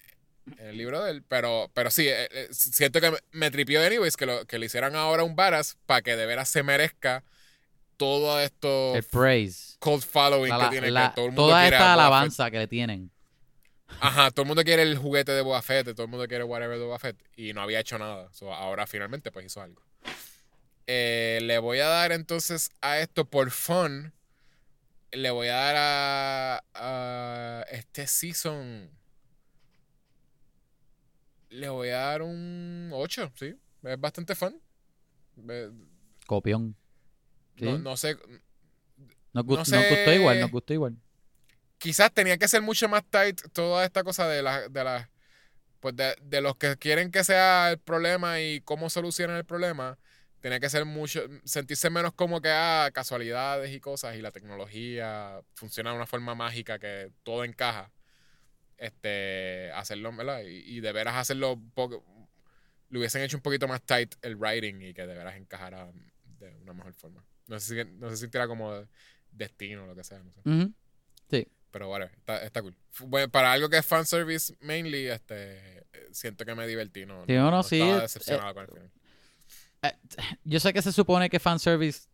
en 0.59 0.67
el 0.67 0.77
libro 0.77 1.03
de 1.05 1.13
él. 1.13 1.23
Pero, 1.29 1.71
pero 1.75 1.91
sí, 1.91 2.09
eh, 2.09 2.27
eh, 2.33 2.49
siento 2.51 3.01
que 3.01 3.11
me, 3.13 3.19
me 3.33 3.51
tripió 3.53 3.81
anyways 3.85 4.17
que, 4.17 4.27
lo, 4.27 4.45
que 4.47 4.59
le 4.59 4.67
hicieran 4.67 4.97
ahora 4.97 5.23
un 5.23 5.37
Varas 5.37 5.77
para 5.87 6.03
que 6.03 6.17
de 6.17 6.27
veras 6.27 6.49
se 6.49 6.63
merezca 6.65 7.23
todo 7.97 8.41
esto 8.41 8.97
El 8.97 9.05
praise. 9.05 9.77
cult 9.79 10.05
following 10.05 10.49
La- 10.51 10.65
que 10.65 10.71
tiene. 10.71 10.91
la- 10.91 11.11
que 11.11 11.15
todo 11.17 11.27
el 11.27 11.31
mundo 11.33 11.43
toda 11.49 11.65
esta 11.69 11.93
alabanza 11.93 12.51
que 12.51 12.59
le 12.59 12.67
tienen. 12.67 13.11
Ajá, 14.01 14.31
todo 14.31 14.43
el 14.43 14.49
mundo 14.49 14.63
quiere 14.65 14.83
el 14.83 14.97
juguete 14.97 15.33
de 15.33 15.43
Boba 15.43 15.61
Fett, 15.63 15.87
todo 15.95 16.05
el 16.05 16.09
mundo 16.11 16.27
quiere 16.29 16.45
whatever 16.45 16.79
de 16.79 16.85
Boba 16.85 16.99
Fett. 16.99 17.17
Y 17.37 17.53
no 17.53 17.61
había 17.63 17.81
hecho 17.81 17.99
nada. 17.99 18.33
So, 18.33 18.53
ahora 18.55 18.87
finalmente 18.87 19.31
pues 19.33 19.47
hizo 19.47 19.61
algo. 19.61 19.83
Eh, 20.87 21.41
le 21.43 21.59
voy 21.59 21.79
a 21.81 21.87
dar 21.89 22.13
entonces 22.13 22.71
a 22.81 22.99
esto 22.99 23.25
por 23.25 23.51
fun. 23.51 24.13
Le 25.13 25.31
voy 25.31 25.49
a 25.49 25.55
dar 25.55 25.75
a, 25.77 26.65
a 26.75 27.63
este 27.71 28.07
season. 28.07 28.91
Le 31.51 31.69
voy 31.69 31.89
a 31.89 31.97
dar 31.99 32.23
un 32.23 32.91
8, 32.93 33.33
sí. 33.35 33.55
Es 33.83 34.01
bastante 34.01 34.35
fun. 34.35 34.61
Copión. 36.27 36.77
Sí. 37.59 37.65
No, 37.65 37.79
no 37.79 37.97
sé. 37.97 38.17
Nos, 39.33 39.45
gust- 39.45 39.49
no 39.51 39.57
nos 39.57 39.69
sé- 39.69 39.89
gustó 39.97 40.13
igual, 40.13 40.41
nos 40.41 40.51
gustó 40.51 40.73
igual. 40.75 40.97
Quizás 41.81 42.13
tenía 42.13 42.37
que 42.37 42.47
ser 42.47 42.61
mucho 42.61 42.89
más 42.89 43.03
tight 43.09 43.41
toda 43.53 43.85
esta 43.85 44.05
cosa 44.05 44.29
de 44.29 44.43
la, 44.43 44.69
de 44.69 44.85
la 44.85 45.11
pues 45.81 45.97
de, 45.97 46.15
de 46.21 46.43
los 46.43 46.57
que 46.57 46.77
quieren 46.77 47.11
que 47.11 47.25
sea 47.25 47.71
el 47.71 47.79
problema 47.79 48.39
y 48.39 48.61
cómo 48.61 48.91
solucionan 48.91 49.39
el 49.39 49.47
problema 49.47 49.99
tenía 50.41 50.61
que 50.61 50.69
ser 50.69 50.85
mucho 50.85 51.23
sentirse 51.45 51.89
menos 51.89 52.13
como 52.13 52.43
que 52.43 52.51
ah, 52.51 52.91
casualidades 52.93 53.75
y 53.75 53.81
cosas 53.81 54.15
y 54.17 54.21
la 54.21 54.31
tecnología 54.31 55.41
funciona 55.55 55.91
de 55.91 55.97
una 55.97 56.07
forma 56.07 56.35
mágica 56.35 56.79
que 56.79 57.11
todo 57.23 57.45
encaja 57.45 57.91
este 58.77 59.73
hacerlo 59.73 60.15
¿verdad? 60.15 60.43
Y, 60.43 60.77
y 60.77 60.81
de 60.81 60.93
veras 60.93 61.17
hacerlo 61.17 61.59
le 62.91 62.99
hubiesen 62.99 63.23
hecho 63.23 63.39
un 63.39 63.43
poquito 63.43 63.67
más 63.69 63.83
tight 63.83 64.17
el 64.21 64.37
writing 64.37 64.83
y 64.83 64.93
que 64.93 65.07
de 65.07 65.15
veras 65.15 65.37
encajara 65.37 65.91
de 66.39 66.57
una 66.57 66.75
mejor 66.75 66.93
forma 66.93 67.25
no 67.47 67.59
sé 67.59 67.85
si 67.85 67.91
no 67.93 68.11
se 68.11 68.19
sintiera 68.19 68.47
como 68.47 68.87
destino 69.33 69.87
lo 69.87 69.95
que 69.95 70.05
sea 70.05 70.19
no 70.23 70.31
sé. 70.33 70.41
Ujú. 70.45 70.75
Pero 71.71 71.89
bueno, 71.89 72.07
está, 72.07 72.45
está 72.45 72.63
cool. 72.63 72.75
Bueno, 73.07 73.31
para 73.31 73.53
algo 73.53 73.69
que 73.69 73.79
es 73.79 73.87
fanservice 73.87 74.55
mainly, 74.61 75.07
este, 75.07 75.79
eh, 75.79 76.09
siento 76.11 76.45
que 76.45 76.55
me 76.55 76.67
divertí. 76.67 77.07
No, 77.07 77.25
Sí, 77.27 77.33
no, 77.35 77.51
no, 77.51 77.63
sí, 77.63 77.81
estaba 77.81 77.99
eh, 77.99 78.03
decepcionado 78.03 78.55
con 78.55 78.63
el 78.65 78.69
final. 78.69 78.91
Yo 80.45 80.61
sé 80.61 80.73
que 80.73 80.83
se 80.83 80.93
supone 80.93 81.31
que 81.31 81.39
fanservice 81.39 82.09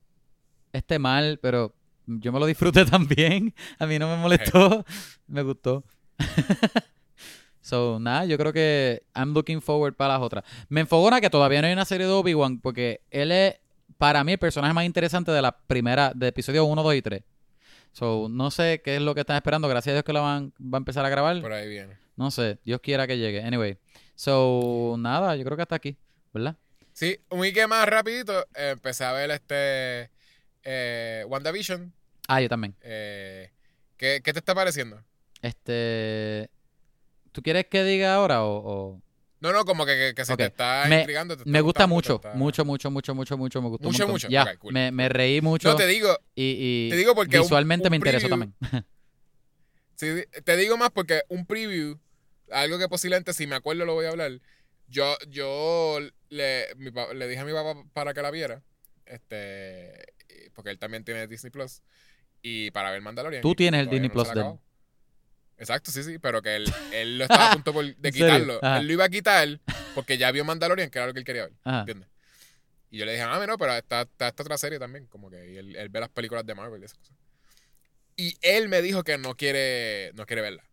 esté 0.72 0.98
mal, 0.98 1.38
pero 1.40 1.74
yo 2.06 2.32
me 2.32 2.38
lo 2.38 2.46
disfruté 2.46 2.84
también. 2.86 3.54
A 3.78 3.86
mí 3.86 3.98
no 3.98 4.08
me 4.08 4.16
molestó. 4.16 4.84
Me 5.26 5.42
gustó. 5.42 5.84
so, 7.60 7.98
nada, 7.98 8.24
yo 8.26 8.38
creo 8.38 8.52
que 8.52 9.04
I'm 9.14 9.32
looking 9.32 9.60
forward 9.60 9.94
para 9.94 10.14
las 10.14 10.22
otras. 10.22 10.44
Me 10.68 10.80
enfogona 10.82 11.20
que 11.20 11.30
todavía 11.30 11.60
no 11.60 11.66
hay 11.66 11.72
una 11.72 11.84
serie 11.84 12.06
de 12.06 12.12
Obi-Wan 12.12 12.60
porque 12.60 13.02
él 13.10 13.32
es, 13.32 13.56
para 13.98 14.22
mí, 14.22 14.32
el 14.32 14.38
personaje 14.38 14.74
más 14.74 14.84
interesante 14.84 15.32
de 15.32 15.42
la 15.42 15.56
primera, 15.56 16.12
de 16.14 16.28
episodio 16.28 16.64
1, 16.66 16.82
2 16.82 16.94
y 16.94 17.02
3. 17.02 17.22
So, 17.92 18.28
no 18.30 18.50
sé 18.50 18.82
qué 18.84 18.96
es 18.96 19.02
lo 19.02 19.14
que 19.14 19.20
están 19.20 19.36
esperando. 19.36 19.68
Gracias 19.68 19.92
a 19.92 19.94
Dios 19.94 20.04
que 20.04 20.12
la 20.12 20.20
van, 20.20 20.52
va 20.60 20.76
a 20.76 20.80
empezar 20.80 21.04
a 21.04 21.08
grabar. 21.08 21.40
Por 21.40 21.52
ahí 21.52 21.68
viene. 21.68 21.96
No 22.16 22.30
sé, 22.30 22.58
Dios 22.64 22.80
quiera 22.80 23.06
que 23.06 23.18
llegue. 23.18 23.42
Anyway, 23.42 23.78
so, 24.14 24.96
nada, 24.98 25.36
yo 25.36 25.44
creo 25.44 25.56
que 25.56 25.62
hasta 25.62 25.76
aquí, 25.76 25.96
¿verdad? 26.32 26.56
Sí, 26.92 27.18
un 27.30 27.40
weekend 27.40 27.68
más 27.68 27.86
rapidito, 27.86 28.40
eh, 28.54 28.70
empecé 28.70 29.04
a 29.04 29.12
ver 29.12 29.30
este 29.30 30.10
eh, 30.62 31.24
WandaVision. 31.28 31.92
Ah, 32.28 32.40
yo 32.40 32.48
también. 32.48 32.74
Eh, 32.80 33.50
¿qué, 33.96 34.20
¿Qué 34.24 34.32
te 34.32 34.38
está 34.38 34.54
pareciendo? 34.54 35.02
Este. 35.42 36.50
¿Tú 37.32 37.42
quieres 37.42 37.66
que 37.66 37.84
diga 37.84 38.14
ahora 38.14 38.44
o.? 38.44 38.56
o- 38.94 39.02
No, 39.40 39.52
no, 39.52 39.64
como 39.64 39.84
que, 39.84 39.94
que, 39.96 40.14
que 40.14 40.24
si 40.24 40.34
te 40.36 40.46
está 40.46 40.84
Me- 40.88 41.00
intrigando. 41.00 41.36
te 41.36 41.42
está 41.42 41.50
Me 41.50 41.60
gusta 41.60 41.86
mucho, 41.86 42.16
está- 42.16 42.32
mucho, 42.34 42.64
mucho, 42.64 42.90
mucho, 42.90 43.14
mucho, 43.14 43.36
mucho. 43.36 43.62
Me 43.62 43.68
gustó 43.68 44.06
Mucho. 44.08 44.28
Ya, 44.28 44.56
cool. 44.56 44.72
me, 44.72 44.90
me 44.90 45.08
reí 45.08 45.40
mucho 45.42 45.68
No, 45.68 45.76
te 45.76 45.86
digo, 45.86 46.16
y, 46.34 46.86
y 46.86 46.90
te 46.90 46.96
digo 46.96 47.14
porque 47.14 47.38
visualmente 47.38 47.88
un 47.88 47.90
me 47.90 47.96
interesó 47.98 48.26
preview- 48.28 48.30
también. 48.30 48.54
Sí, 49.96 50.24
te 50.44 50.56
digo 50.58 50.76
más 50.76 50.90
porque 50.90 51.22
un 51.28 51.46
preview, 51.46 51.98
algo 52.50 52.78
que 52.78 52.86
posiblemente 52.88 53.32
si 53.32 53.46
me 53.46 53.56
acuerdo 53.56 53.84
lo 53.86 53.94
voy 53.94 54.04
a 54.06 54.10
hablar. 54.10 54.30
Yo, 54.88 55.16
yo 55.28 55.98
le, 56.28 56.66
mi 56.76 56.90
le 57.14 57.28
dije 57.28 57.40
a 57.40 57.44
mi 57.44 57.52
papá 57.52 57.82
para 57.92 58.12
que 58.14 58.20
la 58.22 58.30
viera. 58.30 58.62
Este, 59.06 60.12
porque 60.54 60.70
él 60.70 60.78
también 60.78 61.02
tiene 61.04 61.26
Disney 61.26 61.50
Plus. 61.50 61.82
Y 62.42 62.70
para 62.72 62.90
ver 62.90 63.00
Mandalorian. 63.00 63.40
Tú 63.42 63.54
tienes 63.54 63.80
el 63.80 63.88
Disney 63.88 64.08
no 64.08 64.12
Plus 64.12 64.34
de 64.34 64.40
él. 64.40 64.46
Exacto, 65.58 65.90
sí, 65.90 66.02
sí, 66.02 66.18
pero 66.18 66.42
que 66.42 66.56
él, 66.56 66.72
él 66.92 67.18
lo 67.18 67.24
estaba 67.24 67.50
a 67.50 67.52
punto 67.54 67.72
por- 67.72 67.84
de 67.96 68.12
quitarlo. 68.12 68.60
Él 68.62 68.86
lo 68.86 68.92
iba 68.92 69.04
a 69.04 69.08
quitar 69.08 69.60
porque 69.94 70.18
ya 70.18 70.30
vio 70.30 70.44
Mandalorian, 70.44 70.90
que 70.90 70.98
era 70.98 71.06
lo 71.06 71.12
que 71.14 71.20
él 71.20 71.24
quería 71.24 71.44
ver. 71.44 71.52
Ajá. 71.64 71.80
¿Entiendes? 71.80 72.08
Y 72.90 72.98
yo 72.98 73.04
le 73.06 73.12
dije, 73.12 73.24
ah, 73.24 73.44
no, 73.46 73.58
pero 73.58 73.74
está, 73.74 74.02
está 74.02 74.28
esta 74.28 74.42
otra 74.42 74.58
serie 74.58 74.78
también, 74.78 75.06
como 75.06 75.30
que 75.30 75.52
y 75.52 75.56
él, 75.56 75.74
él 75.76 75.88
ve 75.88 76.00
las 76.00 76.08
películas 76.08 76.44
de 76.46 76.54
Marvel 76.54 76.80
y 76.82 76.84
esas 76.84 76.98
cosas. 76.98 77.16
Y 78.16 78.36
él 78.42 78.68
me 78.68 78.80
dijo 78.80 79.02
que 79.02 79.18
no 79.18 79.34
quiere, 79.34 80.12
no 80.14 80.24
quiere 80.26 80.42
verla. 80.42 80.64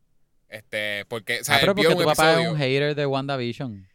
Este, 0.48 1.06
porque, 1.08 1.42
o 1.42 1.44
sea, 1.44 1.56
Ah, 1.56 1.58
pero 1.62 1.72
él 1.72 1.76
vio 1.76 1.90
porque 1.90 2.04
un 2.04 2.10
tu 2.12 2.16
papá 2.16 2.42
es 2.42 2.48
un 2.48 2.58
hater 2.58 2.96
de 2.96 3.06
WandaVision. 3.06 3.88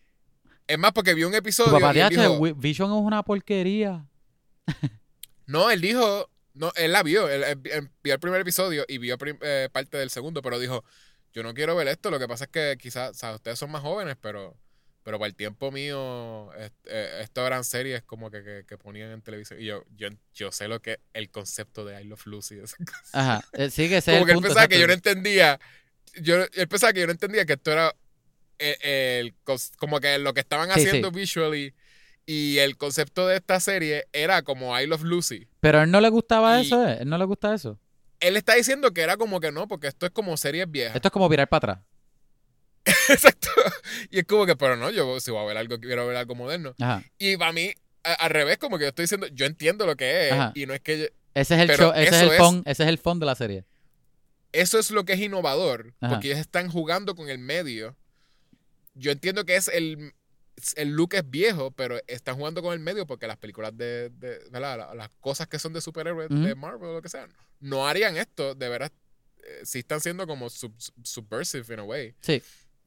Es 0.67 0.79
más, 0.79 0.93
porque 0.93 1.15
vio 1.15 1.27
un 1.29 1.33
Tu 1.33 1.39
episodio 1.39 1.73
papá 1.73 1.95
y 1.97 2.01
él 2.01 2.09
dice, 2.11 2.21
dijo, 2.23 2.55
Vision 2.57 2.91
es 2.93 2.99
una 3.03 3.23
porquería. 3.23 4.05
no, 5.47 5.71
él 5.71 5.81
dijo, 5.81 6.29
no, 6.59 6.73
él 6.77 6.93
la 6.93 7.03
vio, 7.03 7.29
él, 7.29 7.43
él- 7.45 7.61
él 7.73 7.91
vio 8.03 8.15
el 8.15 8.21
primer 8.21 8.41
episodio 8.41 8.85
y 8.89 8.99
vio 8.99 9.17
eh, 9.43 9.69
parte 9.73 9.97
del 9.99 10.11
segundo, 10.11 10.43
pero 10.43 10.59
dijo, 10.59 10.85
yo 11.33 11.43
no 11.43 11.55
quiero 11.55 11.77
ver 11.77 11.89
esto, 11.89 12.11
lo 12.11 12.19
que 12.19 12.29
pasa 12.29 12.45
es 12.45 12.51
que 12.51 12.77
quizás, 12.81 13.11
o 13.11 13.15
sea, 13.15 13.35
ustedes 13.35 13.59
son 13.59 13.71
más 13.71 13.83
jóvenes, 13.83 14.17
pero, 14.21 14.57
pero 15.05 15.19
para 15.19 15.29
el 15.29 15.35
tiempo 15.37 15.71
mío, 15.71 16.53
est- 16.55 16.75
eh, 16.87 17.21
esto 17.23 17.47
eran 17.47 17.65
series 17.65 18.03
como 18.03 18.31
que, 18.31 18.43
que, 18.43 18.65
que 18.67 18.77
ponían 18.79 19.11
en 19.13 19.23
televisión. 19.23 19.61
Y 19.61 19.67
yo, 19.67 19.85
yo, 19.97 20.09
yo 20.35 20.53
sé 20.53 20.69
lo 20.69 20.81
que 20.81 20.93
es 20.93 20.99
el 21.15 21.31
concepto 21.31 21.85
de 21.85 22.01
I 22.01 22.05
Love 22.05 22.27
Lucy. 22.27 22.59
Ajá. 23.13 23.43
Eh, 23.53 23.71
Sí, 23.71 23.89
que 23.89 24.01
como 24.03 24.27
que 24.27 24.33
él 24.33 24.41
pensaba 24.41 24.69
que 24.69 24.79
yo 24.81 24.87
no 24.87 24.93
entendía. 24.93 25.59
Yo, 26.21 26.45
él 26.53 26.69
pensaba 26.69 26.93
que 26.93 27.01
yo 27.01 27.07
no 27.07 27.13
entendía 27.13 27.45
que 27.47 27.53
esto 27.55 27.73
era 27.73 27.95
el, 28.59 28.77
el 28.83 29.35
como 29.77 30.01
que 30.01 30.19
lo 30.19 30.35
que 30.35 30.41
estaban 30.41 30.69
Sí, 30.73 30.81
sí. 30.81 30.87
haciendo 30.89 31.11
visually. 31.13 31.75
Y 32.31 32.59
el 32.59 32.77
concepto 32.77 33.27
de 33.27 33.37
esta 33.37 33.59
serie 33.59 34.05
era 34.13 34.43
como 34.43 34.79
I 34.79 34.87
Love 34.87 35.03
Lucy. 35.05 35.49
Pero 35.61 35.79
a 35.79 35.85
él 35.85 35.91
no 35.91 36.03
le 36.03 36.11
gustaba 36.11 36.61
Y- 36.61 36.67
eso, 36.67 36.87
¿eh? 36.87 36.99
Él 37.01 37.09
no 37.09 37.17
le 37.17 37.25
gusta 37.25 37.55
eso. 37.55 37.79
Él 38.21 38.37
está 38.37 38.55
diciendo 38.55 38.93
que 38.93 39.01
era 39.01 39.17
como 39.17 39.41
que 39.41 39.51
no, 39.51 39.67
porque 39.67 39.87
esto 39.87 40.05
es 40.05 40.13
como 40.13 40.37
series 40.37 40.71
viejas. 40.71 40.95
Esto 40.97 41.09
es 41.09 41.13
como 41.13 41.27
virar 41.31 41.49
para 41.49 41.73
atrás. 41.73 41.87
Exacto. 43.09 43.49
Y 44.11 44.19
es 44.19 44.25
como 44.27 44.45
que, 44.45 44.57
pero 44.57 44.77
no, 44.77 44.91
yo 44.91 45.19
si 45.21 45.31
voy 45.31 45.43
a 45.43 45.47
ver 45.47 45.57
algo, 45.57 45.79
quiero 45.81 46.07
ver 46.07 46.17
algo 46.17 46.35
moderno. 46.35 46.75
Ajá. 46.81 47.03
Y 47.19 47.39
para 47.39 47.53
mí, 47.53 47.73
a- 48.05 48.13
al 48.13 48.31
revés, 48.31 48.59
como 48.59 48.77
que 48.77 48.85
yo 48.85 48.89
estoy 48.89 49.05
diciendo, 49.05 49.27
yo 49.29 49.47
entiendo 49.47 49.87
lo 49.87 49.97
que 49.97 50.27
es. 50.29 50.33
Ajá. 50.33 50.53
Y 50.55 50.67
no 50.67 50.75
es 50.75 50.81
que. 50.81 50.99
yo- 50.99 51.07
Ese 51.35 51.55
es 51.55 51.61
el 51.71 51.77
show, 51.79 51.93
ese 51.95 52.09
es 52.17 52.23
el 52.23 52.31
es- 52.33 52.37
fun, 52.39 52.63
ese 52.67 52.83
es 52.83 52.89
el 52.91 52.99
fun 52.99 53.19
de 53.21 53.27
la 53.27 53.35
serie. 53.37 53.65
Eso 54.53 54.79
es 54.79 54.91
lo 54.91 55.05
que 55.05 55.15
es 55.15 55.21
innovador. 55.21 55.95
Ajá. 56.01 56.13
Porque 56.15 56.29
ellos 56.29 56.41
están 56.41 56.69
jugando 56.71 57.15
con 57.15 57.31
el 57.31 57.39
medio. 57.39 57.97
Yo 58.95 59.13
entiendo 59.13 59.45
que 59.47 59.57
es 59.57 59.69
el. 59.69 60.13
El 60.77 60.91
look 60.91 61.15
es 61.15 61.29
viejo, 61.29 61.71
pero 61.71 61.99
están 62.07 62.37
jugando 62.37 62.63
con 62.63 62.73
el 62.73 62.81
medio 62.81 63.07
porque 63.07 63.27
las 63.27 63.37
películas 63.37 63.77
de. 63.77 64.11
de- 64.11 64.39
¿verdad? 64.51 64.79
La- 64.79 64.95
Las 64.95 65.11
cosas 65.21 65.47
que 65.49 65.59
son 65.59 65.73
de 65.73 65.81
superhéroes 65.81 66.31
Ujú. 66.31 66.41
de 66.41 66.55
Marvel 66.55 66.89
o 66.91 66.93
lo 66.95 67.03
que 67.03 67.09
sea, 67.09 67.29
no 67.61 67.87
harían 67.87 68.17
esto. 68.17 68.55
De 68.55 68.69
veras, 68.69 68.91
eh, 69.43 69.61
sí 69.65 69.81
están 69.81 70.01
siendo 70.01 70.27
como 70.27 70.51
sub- 70.51 70.75
subversive 71.03 71.73
in 71.75 71.81
a 71.81 71.85
way. 71.85 72.15
Sí, 72.21 72.43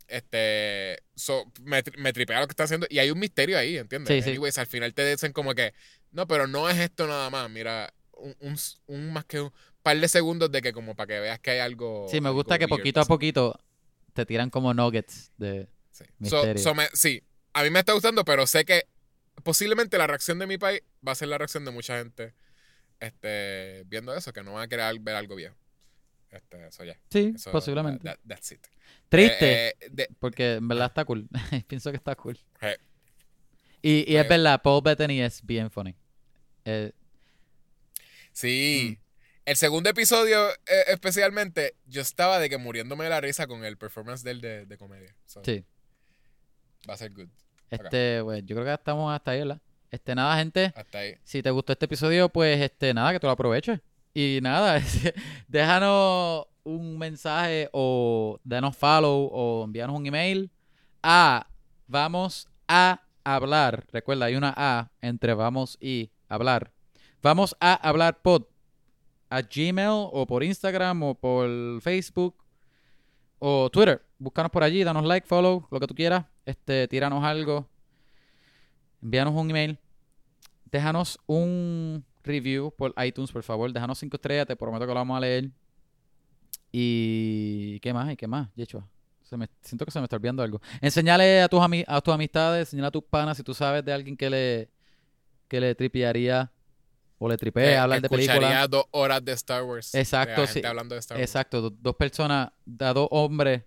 Este. 0.08 1.02
So, 1.16 1.52
me, 1.62 1.82
me 1.98 2.12
tripea 2.14 2.40
lo 2.42 2.48
que 2.48 2.52
están 2.52 2.66
haciendo. 2.66 2.88
Y 2.90 3.00
hay 3.00 3.12
un 3.12 3.20
misterio 3.20 3.58
ahí, 3.58 3.78
¿entiendes? 3.78 4.14
Sí, 4.14 4.22
sí. 4.22 4.30
Anyways, 4.32 4.58
al 4.58 4.68
final 4.68 4.94
te 4.94 5.10
dicen 5.10 5.32
como 5.34 5.54
que. 5.56 5.74
No, 6.12 6.28
pero 6.28 6.48
no 6.48 6.70
es 6.70 6.78
esto 6.78 7.08
nada 7.08 7.30
más. 7.30 7.50
Mira, 7.50 7.94
un, 8.14 8.36
un, 8.42 8.58
un 8.88 9.14
más 9.14 9.26
que 9.26 9.40
un 9.42 9.54
par 9.82 9.98
de 9.98 10.08
segundos 10.08 10.52
de 10.52 10.62
que 10.62 10.74
como 10.74 10.96
para 10.96 11.08
que 11.08 11.20
veas 11.22 11.40
que 11.40 11.52
hay 11.52 11.60
algo. 11.60 12.08
sí, 12.10 12.20
me 12.22 12.30
gusta 12.30 12.58
que 12.60 12.66
weird 12.66 12.78
poquito 12.78 13.00
a 13.00 13.04
pasando. 13.04 13.16
poquito 13.16 13.60
te 14.14 14.26
tiran 14.26 14.50
como 14.50 14.74
nuggets 14.74 15.32
de... 15.38 15.68
Sí. 15.92 16.04
Misterio. 16.20 16.58
So- 16.58 16.70
so 16.70 16.76
me- 16.76 16.90
sí, 16.94 17.24
a 17.54 17.64
mí 17.64 17.70
me 17.70 17.80
está 17.80 17.94
gustando, 17.94 18.24
pero 18.26 18.48
sé 18.48 18.66
que 18.66 18.86
posiblemente 19.44 19.98
la 19.98 20.08
reacción 20.08 20.40
de 20.40 20.48
mi 20.48 20.58
país 20.58 20.82
va 21.06 21.12
a 21.14 21.16
ser 21.16 21.28
la 21.28 21.38
reacción 21.38 21.66
de 21.66 21.72
mucha 21.72 21.98
gente 21.98 22.34
este, 23.00 23.84
viendo 23.88 24.14
eso, 24.16 24.32
que 24.34 24.44
no 24.44 24.54
van 24.54 24.64
a 24.64 24.68
querer 24.68 25.00
ver 25.00 25.16
algo 25.16 25.36
viejo. 25.36 25.56
Este, 26.30 26.68
eso 26.68 26.84
ya. 26.86 26.98
Sí, 27.10 27.34
Eso, 27.36 27.52
posiblemente. 27.52 28.04
that- 28.04 28.20
that's 28.28 28.52
it. 28.52 28.66
Triste, 29.10 29.68
Eh, 29.70 29.76
eh, 29.82 29.88
de- 29.92 30.10
porque 30.20 30.54
en 30.56 30.68
verdad 30.68 30.88
está 30.88 31.04
cool. 31.04 31.28
Pienso 31.68 31.92
que 31.92 31.98
está 31.98 32.16
cool. 32.16 32.38
Y, 33.82 34.10
y 34.12 34.16
es 34.16 34.26
Eh. 34.26 34.30
verdad, 34.30 34.62
Paul 34.62 34.82
Bettany 34.84 35.22
es 35.22 35.44
bien 35.46 35.70
funny. 35.72 35.96
Eh, 36.64 36.92
sí. 38.32 38.98
Mm. 38.98 39.02
El 39.46 39.58
segundo 39.58 39.90
episodio, 39.90 40.48
especialmente, 40.88 41.76
yo 41.88 42.02
estaba 42.02 42.40
de 42.40 42.48
que 42.50 42.58
muriéndome 42.58 43.06
de 43.06 43.10
la 43.10 43.20
risa 43.20 43.48
con 43.48 43.66
el 43.66 43.76
performance 43.78 44.24
del 44.24 44.40
de, 44.40 44.66
de 44.68 44.78
comedia. 44.78 45.16
So, 45.26 45.42
sí. 45.44 45.66
Va 46.90 46.94
a 46.94 46.98
ser 46.98 47.14
good. 47.14 47.30
Este, 47.70 48.22
pues 48.24 48.46
yo 48.46 48.56
creo 48.56 48.66
que 48.66 48.74
estamos 48.74 49.14
hasta 49.14 49.32
ahí, 49.32 49.40
¿verdad? 49.40 49.62
Este, 49.90 50.16
nada, 50.16 50.38
gente. 50.38 50.74
Hasta 50.76 51.00
ahí. 51.00 51.16
Si 51.24 51.42
te 51.42 51.50
gustó 51.52 51.74
este 51.74 51.86
episodio, 51.86 52.30
pues 52.30 52.60
este, 52.60 52.94
nada, 52.94 53.12
que 53.12 53.20
tú 53.20 53.28
lo 53.28 53.32
aproveches. 53.32 53.80
Y 54.14 54.40
nada, 54.42 54.82
déjanos 55.48 56.46
un 56.64 56.98
mensaje 56.98 57.70
o 57.72 58.40
danos 58.44 58.76
follow 58.76 59.30
o 59.32 59.64
envíanos 59.66 59.98
un 59.98 60.06
email 60.06 60.52
a 61.02 61.48
vamos 61.88 62.48
a 62.68 63.02
hablar. 63.24 63.86
Recuerda, 63.92 64.26
hay 64.26 64.36
una 64.36 64.54
A 64.56 64.92
entre 65.02 65.34
vamos 65.34 65.78
y 65.80 66.12
hablar. 66.28 66.72
Vamos 67.22 67.56
a 67.60 67.74
hablar 67.74 68.22
pod 68.22 68.44
a 69.30 69.42
Gmail 69.42 70.10
o 70.12 70.26
por 70.28 70.44
Instagram 70.44 71.04
o 71.04 71.16
por 71.16 71.50
Facebook 71.82 72.36
o 73.40 73.70
Twitter. 73.70 74.06
Búscanos 74.20 74.52
por 74.52 74.64
allí, 74.64 74.84
danos 74.84 75.06
like, 75.06 75.28
follow, 75.28 75.68
lo 75.72 75.80
que 75.80 75.88
tú 75.88 75.96
quieras. 75.96 76.26
Este, 76.46 76.88
tíranos 76.88 77.24
algo. 77.24 77.68
Envíanos 79.02 79.34
un 79.36 79.50
email. 79.50 79.78
Déjanos 80.72 81.20
un 81.28 82.04
review 82.24 82.72
por 82.78 82.94
iTunes, 83.04 83.32
por 83.32 83.44
favor. 83.44 83.72
Déjanos 83.74 83.98
cinco 84.00 84.18
estrellas, 84.18 84.48
te 84.48 84.56
prometo 84.56 84.82
que 84.86 84.88
lo 84.94 84.96
vamos 84.96 85.18
a 85.18 85.20
leer. 85.20 85.50
Y 86.72 87.80
qué 87.82 87.94
más, 87.94 88.12
y 88.12 88.16
qué 88.16 88.28
más, 88.28 88.50
Yechua. 88.56 88.88
Se 89.24 89.38
me, 89.38 89.48
siento 89.62 89.86
que 89.86 89.92
se 89.92 90.00
me 90.00 90.06
está 90.06 90.16
olvidando 90.18 90.44
algo. 90.44 90.62
Enseñale 90.82 91.42
a 91.42 91.48
tus, 91.48 91.60
ami- 91.60 91.86
a 91.88 92.02
tus 92.02 92.14
amistades, 92.14 92.68
enseñale 92.68 92.88
a 92.88 92.92
tus 92.92 93.04
panas 93.04 93.38
si 93.38 93.44
tú 93.44 93.54
sabes 93.54 93.84
de 93.84 93.94
alguien 93.94 94.18
que 94.18 94.30
le, 94.30 94.70
que 95.48 95.60
le 95.62 95.74
tripearía 95.76 96.52
o 97.18 97.30
le 97.30 97.38
tripee 97.38 97.72
Eh, 97.74 97.78
hablar 97.78 98.02
de 98.02 98.10
películas. 98.10 98.70
dos 98.70 98.86
horas 98.92 99.24
de 99.24 99.32
Star 99.34 99.64
Wars. 99.64 99.94
Exacto, 99.96 100.48
sí. 100.48 100.62
hablando 100.66 100.96
de 100.96 101.00
Star 101.00 101.18
Wars. 101.18 101.30
Exacto, 101.30 101.62
do- 101.62 101.70
dos 101.70 101.96
personas, 101.96 102.50
dos 102.66 103.08
hombres 103.12 103.64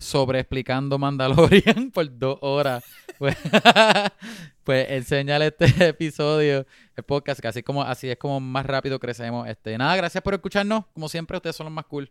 sobre 0.00 0.40
explicando 0.40 0.98
Mandalorian 0.98 1.90
por 1.92 2.18
dos 2.18 2.38
horas. 2.40 2.82
Pues, 3.18 3.36
pues 4.64 4.90
enséñale 4.90 5.48
este 5.48 5.66
episodio, 5.88 6.66
el 6.96 7.04
podcast, 7.04 7.40
que 7.40 7.48
así 7.48 7.62
como 7.62 7.82
así 7.82 8.08
es 8.08 8.16
como 8.16 8.40
más 8.40 8.64
rápido 8.64 8.98
crecemos. 8.98 9.46
Este, 9.46 9.76
nada, 9.76 9.94
gracias 9.96 10.24
por 10.24 10.32
escucharnos. 10.34 10.86
Como 10.94 11.08
siempre, 11.08 11.36
ustedes 11.36 11.54
son 11.54 11.66
los 11.66 11.72
más 11.72 11.84
cool. 11.84 12.10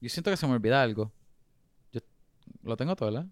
Yo 0.00 0.08
siento 0.08 0.30
que 0.30 0.36
se 0.36 0.46
me 0.46 0.54
olvida 0.54 0.82
algo. 0.82 1.12
Yo 1.92 2.00
lo 2.62 2.76
tengo 2.76 2.96
todo, 2.96 3.12
¿verdad? 3.12 3.28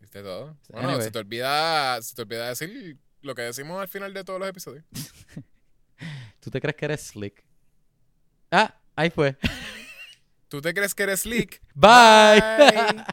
¿Viste 0.00 0.22
todo? 0.22 0.56
Bueno, 0.70 0.88
Anyway. 0.90 1.04
se 1.04 1.10
te 1.10 1.18
olvida, 1.18 2.00
se 2.02 2.14
te 2.14 2.22
olvida 2.22 2.48
decir 2.48 2.96
lo 3.20 3.34
que 3.34 3.42
decimos 3.42 3.80
al 3.80 3.88
final 3.88 4.14
de 4.14 4.22
todos 4.22 4.38
los 4.38 4.48
episodios. 4.48 4.84
¿Tú 6.40 6.50
te 6.50 6.60
crees 6.60 6.76
que 6.76 6.84
eres 6.84 7.00
slick? 7.08 7.44
Ah, 8.50 8.76
ahí 8.94 9.10
fue. 9.10 9.36
¿Tú 10.48 10.60
te 10.60 10.74
crees 10.74 10.94
que 10.94 11.02
eres 11.04 11.20
slick? 11.22 11.62
Bye. 11.74 12.40
Bye. 12.40 13.04